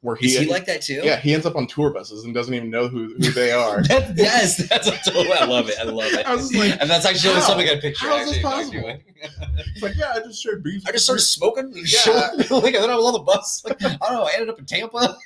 where 0.00 0.16
he, 0.16 0.26
Is 0.26 0.38
he 0.38 0.46
like 0.46 0.66
that 0.66 0.82
too? 0.82 1.00
yeah, 1.04 1.16
he 1.20 1.34
ends 1.34 1.46
up 1.46 1.56
on 1.56 1.66
tour 1.66 1.90
buses 1.90 2.24
and 2.24 2.34
doesn't 2.34 2.52
even 2.54 2.70
know 2.70 2.88
who, 2.88 3.14
who 3.14 3.30
they 3.32 3.52
are. 3.64 3.82
That, 3.84 4.16
yes, 4.16 4.56
that's 4.68 4.88
a 4.88 4.98
total. 5.10 5.32
I 5.32 5.44
love 5.44 5.68
it. 5.68 5.76
I 5.80 5.84
love 5.84 6.12
it. 6.12 6.26
I 6.26 6.34
was 6.34 6.54
like, 6.54 6.76
and 6.80 6.88
that's 6.90 7.04
actually 7.06 7.34
how? 7.34 7.40
something 7.40 7.68
I 7.68 7.80
picture. 7.80 8.06
How 8.08 8.16
is 8.18 8.30
this 8.30 8.42
possible? 8.42 8.98
It's 9.16 9.82
like, 9.82 9.96
yeah, 9.96 10.12
I 10.14 10.20
just 10.20 10.42
shared 10.42 10.62
beef. 10.62 10.82
I 10.86 10.92
just 10.92 11.04
started 11.04 11.22
smoking. 11.22 11.72
Yeah. 11.74 11.82
Yeah. 12.06 12.30
like, 12.56 12.74
and 12.74 12.82
then 12.84 12.90
I 12.90 12.96
was 12.96 13.04
on 13.06 13.12
the 13.14 13.18
bus. 13.20 13.62
Like, 13.64 13.82
I 13.84 13.88
don't 13.96 14.12
know. 14.12 14.24
I 14.24 14.32
ended 14.34 14.50
up 14.50 14.58
in 14.58 14.64
Tampa. 14.66 15.16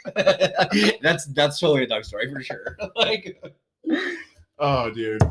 that's 1.02 1.26
that's 1.26 1.58
totally 1.58 1.84
a 1.84 1.86
Doug 1.86 2.04
story 2.04 2.32
for 2.32 2.42
sure. 2.42 2.76
like, 2.96 3.42
Oh, 4.58 4.90
dude. 4.90 5.22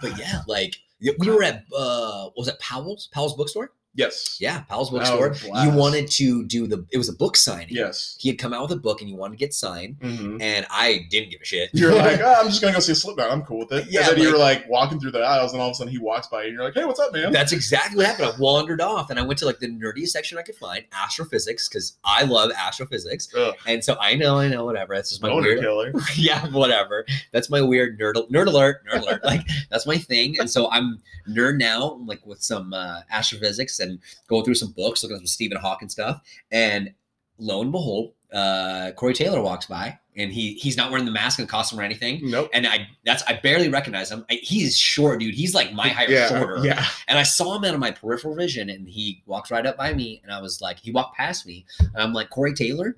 but 0.00 0.18
yeah, 0.18 0.40
like 0.46 0.74
we 1.18 1.30
were 1.30 1.42
at 1.42 1.64
uh, 1.76 2.30
was 2.36 2.48
it 2.48 2.58
Powell's 2.60 3.08
Powell's 3.12 3.34
bookstore? 3.36 3.72
Yes. 3.94 4.36
Yeah, 4.38 4.60
Powell's 4.68 4.90
bookstore. 4.90 5.34
You 5.64 5.70
wanted 5.70 6.08
to 6.12 6.44
do 6.44 6.66
the. 6.68 6.86
It 6.92 6.98
was 6.98 7.08
a 7.08 7.12
book 7.12 7.36
signing. 7.36 7.68
Yes. 7.70 8.16
He 8.20 8.28
had 8.28 8.38
come 8.38 8.52
out 8.52 8.62
with 8.62 8.70
a 8.72 8.76
book 8.80 9.00
and 9.00 9.10
you 9.10 9.16
wanted 9.16 9.32
to 9.34 9.38
get 9.38 9.52
signed, 9.52 9.96
hmm 10.00 10.38
and 10.40 10.66
I 10.70 11.06
didn't 11.10 11.30
give 11.30 11.40
a 11.40 11.44
shit. 11.44 11.70
You're 11.72 11.92
like, 11.96 12.20
oh, 12.20 12.34
I'm 12.38 12.46
just 12.48 12.60
gonna 12.60 12.74
go 12.74 12.78
see 12.80 12.92
a 12.92 12.94
Slipknot. 12.94 13.30
I'm 13.30 13.42
cool 13.42 13.58
with 13.60 13.72
it. 13.72 13.86
Yeah, 13.90 14.08
and 14.08 14.10
then 14.10 14.18
you 14.18 14.24
like- 14.26 14.32
were 14.32 14.38
like 14.38 14.68
walking 14.68 15.00
through 15.00 15.10
the 15.12 15.22
aisles, 15.22 15.52
and 15.52 15.60
all 15.60 15.68
of 15.68 15.72
a 15.72 15.74
sudden 15.74 15.90
he 15.92 15.98
walks 15.98 16.28
by, 16.28 16.44
and 16.44 16.52
you're 16.52 16.62
like, 16.62 16.74
Hey, 16.74 16.84
what's 16.84 17.00
up, 17.00 17.12
man? 17.12 17.32
That's 17.32 17.50
exactly 17.52 17.96
what 17.96 18.06
happened. 18.06 18.32
I 18.36 18.40
wandered 18.40 18.80
off 18.80 19.10
and 19.10 19.18
I 19.18 19.22
went 19.22 19.38
to 19.40 19.46
like 19.46 19.58
the 19.58 19.66
nerdiest 19.68 20.08
section 20.10 20.38
I 20.38 20.42
could 20.42 20.54
find, 20.56 20.84
astrophysics, 20.92 21.68
because 21.68 21.98
I 22.04 22.22
love 22.24 22.50
astrophysics. 22.56 23.34
Ugh, 23.36 23.54
And 23.66 23.82
so 23.82 23.96
I 24.00 24.14
know, 24.14 24.38
I 24.38 24.46
know, 24.48 24.64
whatever. 24.64 24.94
That's 24.94 25.08
just 25.10 25.22
my 25.22 25.28
boner 25.30 25.48
weird. 25.48 25.60
killer. 25.60 25.92
yeah, 26.14 26.46
whatever. 26.50 27.04
That's 27.32 27.50
my 27.50 27.62
weird 27.62 27.98
nerd 27.98 28.14
nerd 28.30 28.46
alert, 28.46 28.82
nerd 28.92 29.02
alert. 29.02 29.24
Like 29.24 29.42
that's 29.70 29.86
my 29.86 29.96
thing. 29.98 30.38
And 30.38 30.48
so 30.48 30.70
I'm 30.70 31.00
nerd 31.28 31.58
now, 31.58 32.00
like 32.06 32.24
with 32.24 32.42
some 32.42 32.72
uh, 32.72 33.00
astrophysics 33.10 33.77
and 33.80 33.98
going 34.28 34.44
through 34.44 34.54
some 34.54 34.72
books, 34.72 35.02
looking 35.02 35.16
at 35.16 35.20
some 35.20 35.26
Stephen 35.26 35.58
Hawking 35.58 35.88
stuff. 35.88 36.22
And 36.50 36.92
lo 37.38 37.62
and 37.62 37.72
behold, 37.72 38.12
uh, 38.32 38.92
Corey 38.92 39.14
Taylor 39.14 39.40
walks 39.40 39.66
by, 39.66 39.98
and 40.16 40.32
he 40.32 40.54
he's 40.54 40.76
not 40.76 40.90
wearing 40.90 41.06
the 41.06 41.10
mask 41.10 41.38
and 41.38 41.48
costume 41.48 41.80
or 41.80 41.82
anything. 41.82 42.20
Nope. 42.22 42.50
And 42.52 42.66
I 42.66 42.88
that's 43.04 43.22
I 43.24 43.34
barely 43.34 43.68
recognize 43.68 44.10
him. 44.10 44.24
I, 44.30 44.34
he's 44.42 44.76
short, 44.76 45.20
dude. 45.20 45.34
He's 45.34 45.54
like 45.54 45.72
my 45.72 45.88
height 45.88 46.10
yeah, 46.10 46.28
shorter. 46.28 46.58
yeah. 46.64 46.84
And 47.06 47.18
I 47.18 47.22
saw 47.22 47.56
him 47.56 47.64
out 47.64 47.74
of 47.74 47.80
my 47.80 47.90
peripheral 47.90 48.34
vision, 48.34 48.68
and 48.70 48.88
he 48.88 49.22
walks 49.26 49.50
right 49.50 49.64
up 49.64 49.76
by 49.76 49.94
me, 49.94 50.20
and 50.22 50.32
I 50.32 50.40
was 50.40 50.60
like, 50.60 50.78
he 50.78 50.90
walked 50.90 51.16
past 51.16 51.46
me, 51.46 51.64
and 51.78 51.96
I'm 51.96 52.12
like, 52.12 52.30
Corey 52.30 52.54
Taylor. 52.54 52.96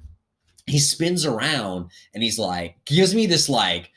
He 0.66 0.78
spins 0.78 1.26
around, 1.26 1.90
and 2.14 2.22
he's 2.22 2.38
like, 2.38 2.76
gives 2.84 3.12
me 3.12 3.26
this 3.26 3.48
like, 3.48 3.90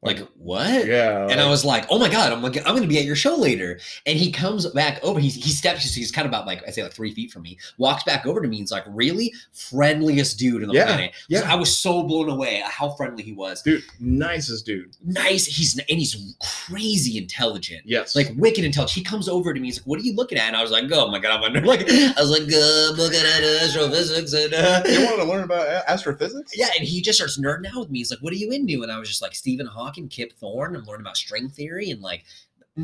like 0.00 0.20
what? 0.36 0.86
Yeah. 0.86 1.26
And 1.28 1.40
I 1.40 1.48
was 1.50 1.64
like, 1.64 1.84
oh 1.90 1.98
my 1.98 2.08
god, 2.08 2.32
I'm 2.32 2.40
like, 2.42 2.56
I'm 2.58 2.74
gonna 2.76 2.86
be 2.86 2.98
at 2.98 3.04
your 3.04 3.16
show 3.16 3.34
later. 3.34 3.80
And 4.06 4.16
he 4.18 4.30
comes 4.30 4.64
back 4.66 5.02
over. 5.02 5.18
He 5.18 5.28
he 5.28 5.50
steps. 5.50 5.92
He's 5.92 6.12
kind 6.12 6.24
of 6.24 6.30
about 6.30 6.46
like 6.46 6.62
I 6.66 6.70
say 6.70 6.82
like 6.84 6.92
three 6.92 7.12
feet 7.12 7.32
from 7.32 7.42
me. 7.42 7.58
Walks 7.78 8.04
back 8.04 8.24
over 8.24 8.40
to 8.40 8.46
me. 8.48 8.56
and 8.58 8.62
He's 8.62 8.70
like, 8.72 8.84
really 8.86 9.32
friendliest 9.52 10.38
dude 10.38 10.62
in 10.62 10.68
the 10.68 10.74
Yeah, 10.74 10.86
planet. 10.86 11.14
yeah. 11.28 11.50
I 11.52 11.56
was 11.56 11.76
so 11.76 12.02
blown 12.04 12.28
away 12.28 12.62
at 12.62 12.70
how 12.70 12.90
friendly 12.90 13.22
he 13.22 13.32
was. 13.32 13.60
dude, 13.62 13.82
nicest 14.00 14.66
dude. 14.66 14.96
Nice. 15.04 15.46
He's 15.46 15.76
and 15.76 15.98
he's 15.98 16.34
crazy 16.66 17.18
intelligent 17.18 17.82
Yes. 17.84 18.14
like 18.14 18.30
wicked 18.36 18.64
intelligent. 18.64 18.94
He 18.96 19.02
comes 19.04 19.28
over 19.28 19.52
to 19.52 19.60
me. 19.60 19.68
He's 19.68 19.78
like, 19.80 19.86
"What 19.86 19.98
are 19.98 20.02
you 20.04 20.14
looking 20.14 20.38
at?" 20.38 20.46
And 20.46 20.56
I 20.56 20.62
was 20.62 20.70
like, 20.70 20.84
"Oh 20.92 21.10
my 21.10 21.18
god, 21.18 21.38
I'm 21.38 21.42
under." 21.44 21.58
Like, 21.68 21.80
I 21.90 22.12
was 22.18 22.30
like, 22.30 22.42
uh, 22.42 22.92
"Looking 23.02 23.20
at 23.20 23.42
astrophysics." 23.42 24.32
And 24.32 24.54
uh, 24.54 24.82
you 24.88 25.04
wanted 25.04 25.16
to 25.18 25.24
learn 25.24 25.42
about 25.44 25.66
astrophysics? 25.88 26.52
yeah, 26.56 26.68
and 26.78 26.86
he 26.86 27.02
just 27.02 27.18
starts 27.18 27.38
nerding 27.38 27.66
out 27.66 27.80
with 27.80 27.90
me. 27.90 27.98
He's 27.98 28.10
like, 28.10 28.20
"What 28.20 28.32
are 28.32 28.36
you 28.36 28.50
into?" 28.52 28.82
And 28.82 28.90
I 28.92 28.98
was 28.98 29.08
just 29.08 29.20
like, 29.20 29.34
"Stephen 29.34 29.66
Hawking, 29.66 29.87
Kip 30.08 30.32
Thorne. 30.34 30.76
I'm 30.76 30.84
learning 30.84 31.02
about 31.02 31.16
string 31.16 31.48
theory 31.48 31.90
and 31.90 32.00
like." 32.02 32.24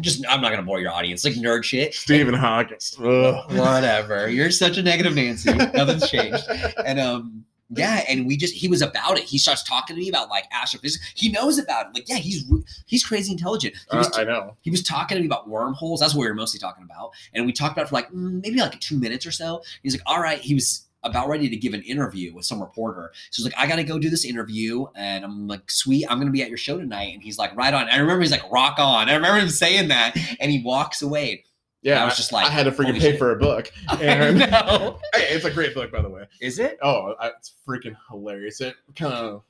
Just 0.00 0.24
I'm 0.28 0.40
not 0.40 0.50
gonna 0.50 0.64
bore 0.64 0.80
your 0.80 0.90
audience 0.90 1.24
like 1.24 1.34
nerd 1.34 1.62
shit. 1.62 1.94
Stephen 1.94 2.34
Hawking. 2.34 2.78
Ugh. 2.98 3.52
Whatever. 3.52 4.28
You're 4.28 4.50
such 4.50 4.76
a 4.76 4.82
negative 4.82 5.14
Nancy. 5.14 5.52
Nothing's 5.54 6.10
changed. 6.10 6.42
And 6.84 6.98
um 6.98 7.44
yeah, 7.70 8.02
and 8.08 8.26
we 8.26 8.36
just 8.36 8.54
he 8.54 8.66
was 8.66 8.82
about 8.82 9.18
it. 9.18 9.22
He 9.24 9.38
starts 9.38 9.62
talking 9.62 9.94
to 9.94 10.02
me 10.02 10.08
about 10.08 10.30
like 10.30 10.46
astrophysics. 10.50 11.12
He 11.14 11.28
knows 11.30 11.58
about 11.60 11.86
it. 11.86 11.94
Like 11.94 12.08
yeah, 12.08 12.16
he's 12.16 12.44
he's 12.86 13.04
crazy 13.06 13.30
intelligent. 13.30 13.76
He 13.92 13.96
was 13.96 14.08
Uh, 14.08 14.22
I 14.22 14.24
know. 14.24 14.56
he 14.62 14.70
was 14.70 14.82
talking 14.82 15.14
to 15.14 15.20
me 15.20 15.26
about 15.26 15.48
wormholes. 15.48 16.00
That's 16.00 16.12
what 16.12 16.22
we 16.22 16.26
were 16.28 16.34
mostly 16.34 16.58
talking 16.58 16.82
about. 16.84 17.10
And 17.32 17.46
we 17.46 17.52
talked 17.52 17.76
about 17.76 17.88
for 17.88 17.94
like 17.94 18.10
mm, 18.10 18.42
maybe 18.42 18.58
like 18.58 18.80
two 18.80 18.98
minutes 18.98 19.24
or 19.26 19.30
so. 19.30 19.62
He's 19.84 19.94
like, 19.94 20.02
all 20.06 20.20
right. 20.20 20.40
He 20.40 20.54
was 20.54 20.83
about 21.04 21.28
ready 21.28 21.48
to 21.48 21.56
give 21.56 21.74
an 21.74 21.82
interview 21.82 22.34
with 22.34 22.44
some 22.44 22.60
reporter. 22.60 23.12
So 23.30 23.42
he's 23.42 23.52
like, 23.52 23.58
I 23.62 23.66
got 23.68 23.76
to 23.76 23.84
go 23.84 23.98
do 23.98 24.10
this 24.10 24.24
interview. 24.24 24.86
And 24.96 25.24
I'm 25.24 25.46
like, 25.46 25.70
sweet, 25.70 26.06
I'm 26.10 26.16
going 26.18 26.26
to 26.26 26.32
be 26.32 26.42
at 26.42 26.48
your 26.48 26.58
show 26.58 26.78
tonight. 26.78 27.14
And 27.14 27.22
he's 27.22 27.38
like, 27.38 27.54
right 27.56 27.72
on. 27.72 27.88
I 27.88 27.98
remember 27.98 28.22
he's 28.22 28.30
like, 28.32 28.50
rock 28.50 28.76
on. 28.78 29.08
I 29.08 29.14
remember 29.14 29.38
him 29.38 29.48
saying 29.50 29.88
that. 29.88 30.16
And 30.40 30.50
he 30.50 30.62
walks 30.64 31.02
away. 31.02 31.44
Yeah, 31.82 32.00
I 32.02 32.06
was 32.06 32.16
just 32.16 32.32
like, 32.32 32.46
I 32.46 32.50
had 32.50 32.64
to 32.64 32.72
freaking 32.72 32.94
pay 32.94 33.10
shit. 33.10 33.18
for 33.18 33.32
a 33.32 33.36
book. 33.36 33.70
I 33.88 33.96
And 34.02 34.38
know. 34.38 34.98
hey, 35.14 35.26
it's 35.34 35.44
a 35.44 35.50
great 35.50 35.74
book, 35.74 35.92
by 35.92 36.00
the 36.00 36.08
way. 36.08 36.24
Is 36.40 36.58
it? 36.58 36.78
Oh, 36.82 37.14
I- 37.20 37.28
it's 37.38 37.52
freaking 37.68 37.94
hilarious. 38.10 38.60
It 38.62 38.74
kind 38.96 39.12
of 39.12 39.42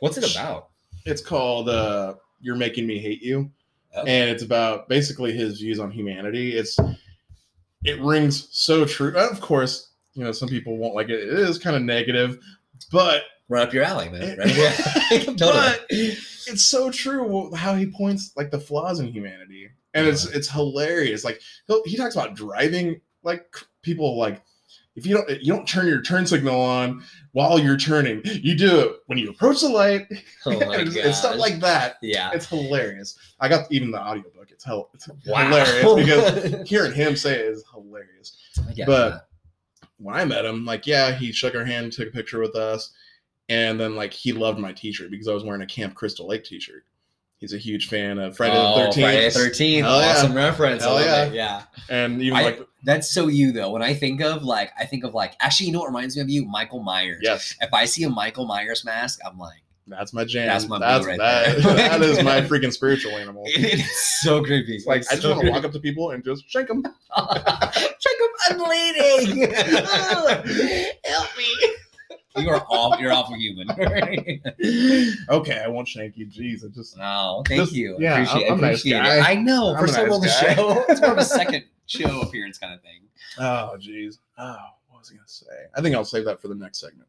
What's 0.00 0.16
it 0.16 0.34
about? 0.34 0.70
it's 1.04 1.20
called 1.22 1.68
uh, 1.68 2.14
"You're 2.40 2.56
Making 2.56 2.86
Me 2.86 2.98
Hate 2.98 3.22
You," 3.22 3.50
Oh. 3.94 4.00
and 4.06 4.28
it's 4.30 4.42
about 4.42 4.88
basically 4.88 5.32
his 5.32 5.58
views 5.60 5.78
on 5.78 5.90
humanity. 5.90 6.56
It's 6.56 6.78
it 7.84 8.00
rings 8.00 8.48
so 8.50 8.84
true. 8.84 9.16
Of 9.16 9.40
course, 9.40 9.90
you 10.16 10.24
know 10.24 10.32
some 10.32 10.48
people 10.48 10.76
won't 10.78 10.94
like 10.94 11.08
it. 11.08 11.20
It 11.20 11.28
is 11.38 11.58
kind 11.58 11.76
of 11.76 11.82
negative, 11.82 12.38
but 12.90 13.22
Right 13.48 13.62
up 13.62 13.72
your 13.72 13.84
alley, 13.84 14.08
man. 14.08 14.38
Right 14.38 14.56
your 14.56 14.70
totally. 15.36 15.36
but 15.52 15.86
it's 15.88 16.64
so 16.64 16.90
true 16.90 17.54
how 17.54 17.74
he 17.76 17.86
points 17.86 18.32
like 18.36 18.50
the 18.50 18.58
flaws 18.58 18.98
in 18.98 19.06
humanity, 19.06 19.68
and 19.94 20.04
it's 20.08 20.26
it's 20.26 20.50
hilarious. 20.50 21.22
Like 21.24 21.40
he'll, 21.68 21.80
he 21.84 21.96
talks 21.96 22.16
about 22.16 22.34
driving, 22.34 23.00
like 23.22 23.46
people 23.82 24.18
like 24.18 24.42
if 24.96 25.06
you 25.06 25.14
don't 25.14 25.30
you 25.42 25.52
don't 25.54 25.64
turn 25.68 25.86
your 25.86 26.02
turn 26.02 26.26
signal 26.26 26.60
on 26.60 27.04
while 27.32 27.56
you're 27.56 27.76
turning, 27.76 28.20
you 28.24 28.56
do 28.56 28.80
it 28.80 28.96
when 29.06 29.16
you 29.16 29.30
approach 29.30 29.60
the 29.60 29.68
light, 29.68 30.08
oh 30.46 30.58
and, 30.72 30.96
and 30.96 31.14
stuff 31.14 31.36
like 31.36 31.60
that. 31.60 31.98
yeah. 32.02 32.32
It's 32.34 32.46
hilarious. 32.46 33.16
I 33.38 33.48
got 33.48 33.70
even 33.70 33.92
the 33.92 34.00
audiobook. 34.00 34.50
It's 34.50 34.64
hell. 34.64 34.90
It's 34.92 35.08
Wow. 35.24 35.44
hilarious 35.50 35.94
because 35.94 36.68
hearing 36.68 36.94
him 36.94 37.14
say 37.14 37.34
it 37.34 37.46
is 37.46 37.64
hilarious. 37.72 38.36
But-. 38.86 39.25
When 39.98 40.14
I 40.14 40.24
met 40.24 40.44
him, 40.44 40.64
like 40.64 40.86
yeah, 40.86 41.12
he 41.12 41.32
shook 41.32 41.54
our 41.54 41.64
hand, 41.64 41.92
took 41.92 42.08
a 42.08 42.12
picture 42.12 42.40
with 42.40 42.54
us, 42.54 42.92
and 43.48 43.80
then 43.80 43.96
like 43.96 44.12
he 44.12 44.32
loved 44.32 44.58
my 44.58 44.72
T-shirt 44.72 45.10
because 45.10 45.28
I 45.28 45.32
was 45.32 45.44
wearing 45.44 45.62
a 45.62 45.66
Camp 45.66 45.94
Crystal 45.94 46.26
Lake 46.26 46.44
T-shirt. 46.44 46.84
He's 47.38 47.52
a 47.52 47.58
huge 47.58 47.88
fan 47.88 48.18
of 48.18 48.34
Friday 48.34 48.56
oh, 48.56 48.78
the 48.78 48.84
Thirteenth. 48.86 49.04
Friday 49.04 49.28
the 49.28 49.38
13th. 49.38 49.82
Hell 49.82 50.00
yeah. 50.00 50.10
Awesome 50.10 50.34
reference. 50.34 50.82
I 50.82 50.90
love 50.90 51.04
yeah. 51.04 51.24
it. 51.24 51.34
Yeah. 51.34 51.62
and 51.90 52.22
even 52.22 52.38
I- 52.38 52.42
like 52.42 52.66
That's 52.82 53.10
so 53.10 53.28
you 53.28 53.52
though. 53.52 53.70
When 53.70 53.82
I 53.82 53.92
think 53.92 54.22
of 54.22 54.42
like, 54.42 54.72
I 54.78 54.86
think 54.86 55.04
of 55.04 55.12
like, 55.12 55.34
actually, 55.40 55.66
you 55.66 55.72
know 55.72 55.80
what 55.80 55.88
reminds 55.88 56.16
me 56.16 56.22
of 56.22 56.30
you? 56.30 56.46
Michael 56.46 56.82
Myers. 56.82 57.20
yes, 57.22 57.54
If 57.60 57.74
I 57.74 57.84
see 57.84 58.04
a 58.04 58.08
Michael 58.08 58.46
Myers 58.46 58.86
mask, 58.86 59.20
I'm 59.24 59.38
like, 59.38 59.60
that's 59.86 60.12
my 60.12 60.24
jam. 60.24 60.48
That's 60.48 60.66
my 60.68 60.78
that's 60.78 61.06
right 61.06 61.18
that, 61.18 61.56
that 61.62 62.02
is 62.02 62.22
my 62.22 62.40
freaking 62.48 62.72
spiritual 62.72 63.12
animal. 63.12 63.44
it's 63.46 64.20
so 64.22 64.42
creepy. 64.42 64.76
It's 64.76 64.86
like 64.86 65.00
It's 65.02 65.10
I 65.10 65.14
just 65.14 65.22
so 65.22 65.30
want 65.34 65.44
to 65.46 65.50
walk 65.52 65.64
up 65.64 65.72
to 65.72 65.80
people 65.80 66.10
and 66.10 66.24
just 66.24 66.48
shake 66.48 66.68
them. 66.68 66.82
Check 66.82 66.92
them. 68.18 68.28
I'm 68.48 68.58
bleeding. 68.58 69.52
Help 71.04 71.28
me. 71.38 71.72
You 72.38 72.50
are 72.50 72.60
off. 72.68 73.00
You're 73.00 73.12
awful 73.12 73.34
human. 73.36 73.70
Okay, 73.70 75.58
I 75.64 75.68
won't 75.68 75.88
shank 75.88 76.16
you. 76.18 76.26
Jeez, 76.26 76.64
I 76.64 76.68
just 76.68 76.96
no, 76.96 77.42
thank 77.46 77.60
Just- 77.60 77.72
you. 77.72 77.96
yeah, 77.98 78.14
appreciate, 78.14 78.44
I'm- 78.44 78.52
I'm 78.54 78.60
nice 78.60 78.80
appreciate 78.80 78.98
guy. 79.02 79.16
it. 79.18 79.28
I 79.28 79.34
know. 79.40 79.74
I'm 79.74 79.86
someone 79.88 80.12
on 80.12 80.20
the 80.20 80.28
show, 80.28 80.84
it's 80.88 81.00
more 81.00 81.12
of 81.12 81.18
a 81.18 81.24
second 81.24 81.64
show 81.86 82.20
appearance 82.20 82.58
kind 82.58 82.74
of 82.74 82.82
thing. 82.82 83.00
oh 83.38 83.76
jeez. 83.78 84.18
Oh, 84.38 84.56
was 85.06 85.12
I 85.12 85.16
gonna 85.16 85.28
say? 85.28 85.68
I 85.74 85.80
think 85.80 85.94
I'll 85.94 86.04
save 86.04 86.24
that 86.24 86.40
for 86.40 86.48
the 86.48 86.54
next 86.54 86.80
segment. 86.80 87.08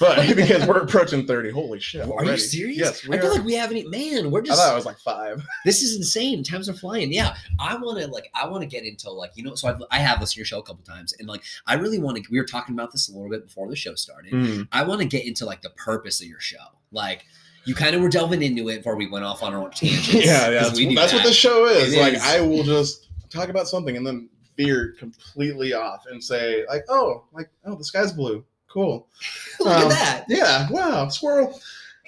But 0.00 0.26
because 0.36 0.66
we're 0.66 0.80
approaching 0.80 1.26
thirty, 1.26 1.50
holy 1.50 1.80
shit! 1.80 2.08
Are 2.08 2.24
you 2.24 2.36
serious? 2.36 2.78
Yes, 2.78 3.08
I 3.10 3.18
feel 3.18 3.30
like 3.34 3.44
we 3.44 3.54
haven't. 3.54 3.90
Man, 3.90 4.30
we're 4.30 4.42
just. 4.42 4.60
I 4.60 4.64
thought 4.64 4.72
it 4.72 4.76
was 4.76 4.86
like 4.86 4.98
five. 4.98 5.44
this 5.64 5.82
is 5.82 5.96
insane. 5.96 6.42
Times 6.42 6.68
are 6.68 6.74
flying. 6.74 7.12
Yeah, 7.12 7.36
I 7.58 7.76
want 7.76 8.00
to 8.00 8.08
like. 8.08 8.30
I 8.34 8.48
want 8.48 8.62
to 8.62 8.68
get 8.68 8.84
into 8.84 9.10
like 9.10 9.32
you 9.34 9.44
know. 9.44 9.54
So 9.54 9.68
I've, 9.68 9.82
I 9.90 9.98
have 9.98 10.20
listened 10.20 10.34
to 10.34 10.38
your 10.40 10.46
show 10.46 10.58
a 10.58 10.62
couple 10.62 10.84
times, 10.84 11.14
and 11.18 11.28
like 11.28 11.42
I 11.66 11.74
really 11.74 11.98
want 11.98 12.16
to. 12.16 12.24
We 12.30 12.38
were 12.38 12.46
talking 12.46 12.74
about 12.74 12.92
this 12.92 13.08
a 13.08 13.12
little 13.12 13.30
bit 13.30 13.44
before 13.46 13.68
the 13.68 13.76
show 13.76 13.94
started. 13.94 14.32
Mm. 14.32 14.68
I 14.72 14.84
want 14.84 15.00
to 15.00 15.06
get 15.06 15.26
into 15.26 15.44
like 15.44 15.62
the 15.62 15.70
purpose 15.70 16.20
of 16.20 16.26
your 16.26 16.40
show. 16.40 16.56
Like 16.92 17.24
you 17.64 17.74
kind 17.74 17.94
of 17.94 18.02
were 18.02 18.08
delving 18.08 18.42
into 18.42 18.68
it 18.68 18.78
before 18.78 18.96
we 18.96 19.06
went 19.06 19.24
off 19.24 19.42
on 19.42 19.54
our 19.54 19.60
own 19.60 19.70
tangents. 19.70 20.12
Yeah, 20.12 20.50
yeah. 20.50 20.62
That's, 20.62 20.94
that's 20.94 21.12
what 21.12 21.24
the 21.24 21.32
show 21.32 21.66
is. 21.66 21.94
It 21.94 22.00
like 22.00 22.14
is. 22.14 22.22
I 22.22 22.40
will 22.40 22.62
just 22.62 23.08
talk 23.30 23.48
about 23.48 23.68
something 23.68 23.96
and 23.96 24.06
then 24.06 24.28
veer 24.56 24.94
completely 24.98 25.72
off 25.74 26.04
and 26.10 26.22
say 26.22 26.64
like, 26.66 26.84
oh, 26.88 27.24
like 27.32 27.50
oh, 27.64 27.74
the 27.74 27.84
sky's 27.84 28.12
blue. 28.12 28.44
Cool. 28.68 29.06
Look 29.60 29.68
at 29.68 29.82
Um, 29.84 29.88
that. 29.90 30.24
Yeah. 30.28 30.68
Wow. 30.70 31.08
Squirrel. 31.08 31.58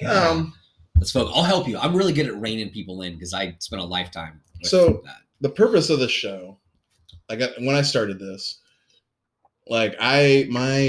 Um. 0.09 0.53
Let's 0.97 1.13
focus. 1.13 1.33
I'll 1.37 1.43
help 1.43 1.69
you. 1.69 1.77
I'm 1.79 1.95
really 1.95 2.13
good 2.15 2.27
at 2.27 2.41
reining 2.41 2.71
people 2.71 3.03
in 3.03 3.13
because 3.15 3.35
I 3.35 3.55
spent 3.59 3.83
a 3.83 3.85
lifetime. 3.85 4.41
With 4.61 4.71
So- 4.71 5.03
that. 5.05 5.19
the 5.43 5.51
purpose 5.51 5.91
of 5.91 5.99
the 6.01 6.09
show 6.09 6.57
i 7.29 7.35
got 7.37 7.51
when 7.59 7.75
i 7.75 7.83
started 7.83 8.19
this 8.21 8.61
like 9.67 9.95
i 10.01 10.47
my 10.49 10.89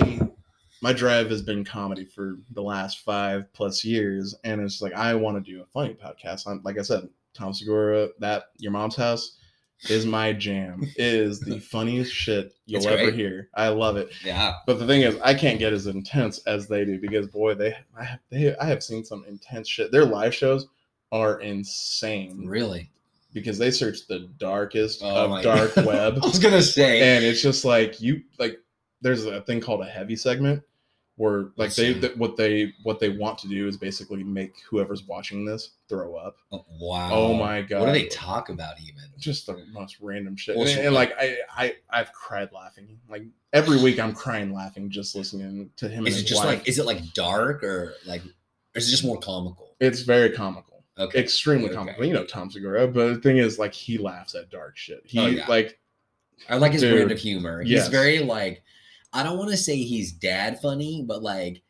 my 0.82 0.94
drive 0.94 1.30
has 1.32 1.42
been 1.42 1.66
comedy 1.66 2.06
for 2.06 2.38
the 2.52 2.62
last 2.62 3.00
five 3.00 3.52
plus 3.54 3.84
years 3.84 4.36
and 4.44 4.62
it's 4.62 4.82
like 4.82 4.94
i 4.94 5.14
want 5.16 5.36
to 5.44 5.52
do 5.52 5.62
a 5.62 5.66
funny 5.66 5.96
podcast 5.96 6.48
I'm, 6.48 6.62
like 6.64 6.78
i 6.78 6.82
said 6.84 7.10
tom 7.34 7.54
segura 7.54 8.10
that 8.20 8.44
your 8.60 8.72
mom's 8.72 8.96
house 8.96 9.37
is 9.90 10.06
my 10.06 10.34
jam 10.34 10.82
it 10.98 11.14
is 11.14 11.40
the 11.40 11.60
funniest 11.74 12.12
shit 12.12 12.54
you'll 12.66 12.78
It's 12.78 12.88
ever 12.88 13.04
great. 13.06 13.14
hear 13.16 13.50
i 13.56 13.68
love 13.70 13.96
it 13.98 14.10
yeah, 14.24 14.56
but 14.66 14.80
the 14.80 14.88
thing 14.88 15.02
is 15.04 15.18
i 15.24 15.34
can't 15.34 15.60
get 15.60 15.72
as 15.74 15.86
intense 15.88 16.40
as 16.48 16.68
they 16.68 16.84
do 16.86 17.00
because 17.00 17.28
boy 17.28 17.54
they 17.54 17.76
i 17.98 18.04
have, 18.04 18.20
they, 18.32 18.56
I 18.58 18.66
have 18.66 18.84
seen 18.84 19.06
some 19.06 19.24
intense 19.28 19.70
shit 19.70 19.92
their 19.92 20.06
live 20.06 20.34
shows 20.34 20.68
are 21.12 21.40
insane 21.42 22.46
really. 22.48 22.90
because 23.34 23.58
they 23.58 23.72
search 23.72 24.08
the 24.08 24.28
darkest 24.40 25.02
Oh 25.04 25.36
of 25.36 25.44
dark 25.44 25.76
God. 25.76 25.86
web 25.86 26.20
I 26.24 26.26
was 26.28 26.40
gonna 26.40 26.62
say. 26.62 27.02
and 27.16 27.24
it's 27.24 27.42
just 27.42 27.64
like 27.64 28.02
you 28.02 28.22
like 28.40 28.58
there's 29.02 29.26
a 29.26 29.42
thing 29.42 29.62
called 29.62 29.82
a 29.82 29.86
heavy 29.86 30.16
segment 30.16 30.64
where 31.18 31.48
like 31.58 31.74
they 31.76 31.94
what 32.16 32.38
they 32.38 32.74
what 32.84 33.00
they 33.00 33.10
want 33.10 33.38
to 33.40 33.48
do 33.48 33.68
is 33.68 33.76
basically 33.76 34.24
make 34.24 34.54
whoever's 34.70 35.04
watching 35.04 35.44
this 35.46 35.72
throw 35.90 36.16
up 36.16 36.38
Oh, 36.52 36.64
wow. 36.80 37.10
oh 37.12 37.34
my 37.34 37.62
god 37.62 37.82
What 37.82 37.88
do 37.88 37.92
they 37.94 38.08
talk 38.08 38.50
about 38.50 38.80
even? 38.80 39.04
just 39.18 39.48
the 39.48 39.66
most 39.72 39.98
random 40.00 40.36
shit 40.36 40.56
Well, 40.56 40.68
and, 40.68 40.80
and, 40.80 40.96
like 40.96 41.14
I, 41.20 41.38
I 41.56 41.76
i've 41.90 42.14
cried 42.14 42.50
laughing 42.54 43.00
like 43.10 43.24
every 43.52 43.82
week 43.82 44.00
i'm 44.00 44.14
crying 44.14 44.54
laughing 44.54 44.90
just 44.92 45.16
listening 45.16 45.72
to 45.78 45.90
him 45.90 46.06
and 46.06 46.08
Is 46.10 46.22
it 46.22 46.26
just 46.26 46.46
wife. 46.46 46.60
like 46.60 46.68
is 46.68 46.78
it 46.80 46.86
like 46.86 47.02
dark 47.14 47.64
or 47.64 47.96
like 48.06 48.22
or 48.24 48.30
is 48.76 48.88
it 48.88 48.92
just 48.92 49.04
more 49.06 49.18
comical? 49.20 49.76
it's 49.80 50.02
very 50.02 50.30
comical 50.32 50.84
Okay. 51.00 51.20
extremely 51.20 51.66
Okay. 51.66 51.76
comical 51.76 52.06
you 52.06 52.14
know 52.14 52.26
tom 52.26 52.50
segura 52.52 52.88
but 52.88 53.08
the 53.16 53.22
thing 53.22 53.38
is 53.38 53.58
like 53.60 53.74
he 53.74 53.98
laughs 53.98 54.36
at 54.36 54.50
dark 54.52 54.78
shit 54.78 55.02
he 55.06 55.20
Oh, 55.20 55.26
yeah. 55.28 55.46
like 55.48 55.80
I 56.48 56.58
like 56.58 56.72
his 56.74 56.82
Dude, 56.84 56.94
brand 56.94 57.12
of 57.12 57.18
humor. 57.18 57.64
He's 57.64 57.72
yes. 57.72 57.88
very 57.88 58.20
like 58.20 58.62
I 59.14 59.24
don't 59.24 59.38
want 59.38 59.52
to 59.52 59.58
say 59.58 59.78
he's 59.78 60.12
dad 60.12 60.62
funny, 60.62 61.04
but 61.08 61.24
like 61.24 61.62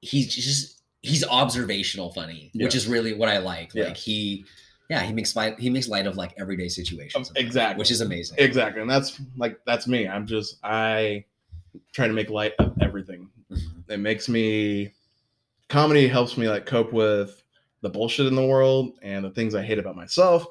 he's 0.00 0.34
just 0.34 0.82
he's 1.02 1.26
observational 1.26 2.12
funny, 2.12 2.50
which 2.54 2.74
is 2.74 2.86
really 2.86 3.14
what 3.14 3.28
I 3.28 3.38
like. 3.38 3.74
Like 3.74 3.96
he 3.96 4.44
yeah, 4.90 5.00
he 5.02 5.12
makes 5.12 5.34
light 5.34 5.58
he 5.58 5.70
makes 5.70 5.88
light 5.88 6.06
of 6.06 6.16
like 6.16 6.34
everyday 6.38 6.68
situations. 6.68 7.32
exactly. 7.36 7.78
Which 7.78 7.90
is 7.90 8.00
amazing. 8.00 8.36
Exactly. 8.38 8.82
And 8.82 8.90
that's 8.90 9.20
like 9.36 9.58
that's 9.64 9.86
me. 9.86 10.06
I'm 10.06 10.26
just 10.26 10.58
I 10.62 11.24
try 11.92 12.06
to 12.06 12.12
make 12.12 12.30
light 12.30 12.52
of 12.58 12.74
everything. 12.82 13.30
Mhm. 13.50 13.88
It 13.88 13.98
makes 13.98 14.28
me 14.28 14.92
comedy 15.68 16.06
helps 16.08 16.36
me 16.36 16.48
like 16.48 16.66
cope 16.66 16.92
with 16.92 17.42
the 17.80 17.88
bullshit 17.88 18.26
in 18.26 18.34
the 18.34 18.46
world 18.46 18.92
and 19.02 19.24
the 19.24 19.30
things 19.30 19.54
I 19.54 19.62
hate 19.62 19.78
about 19.78 19.96
myself. 19.96 20.46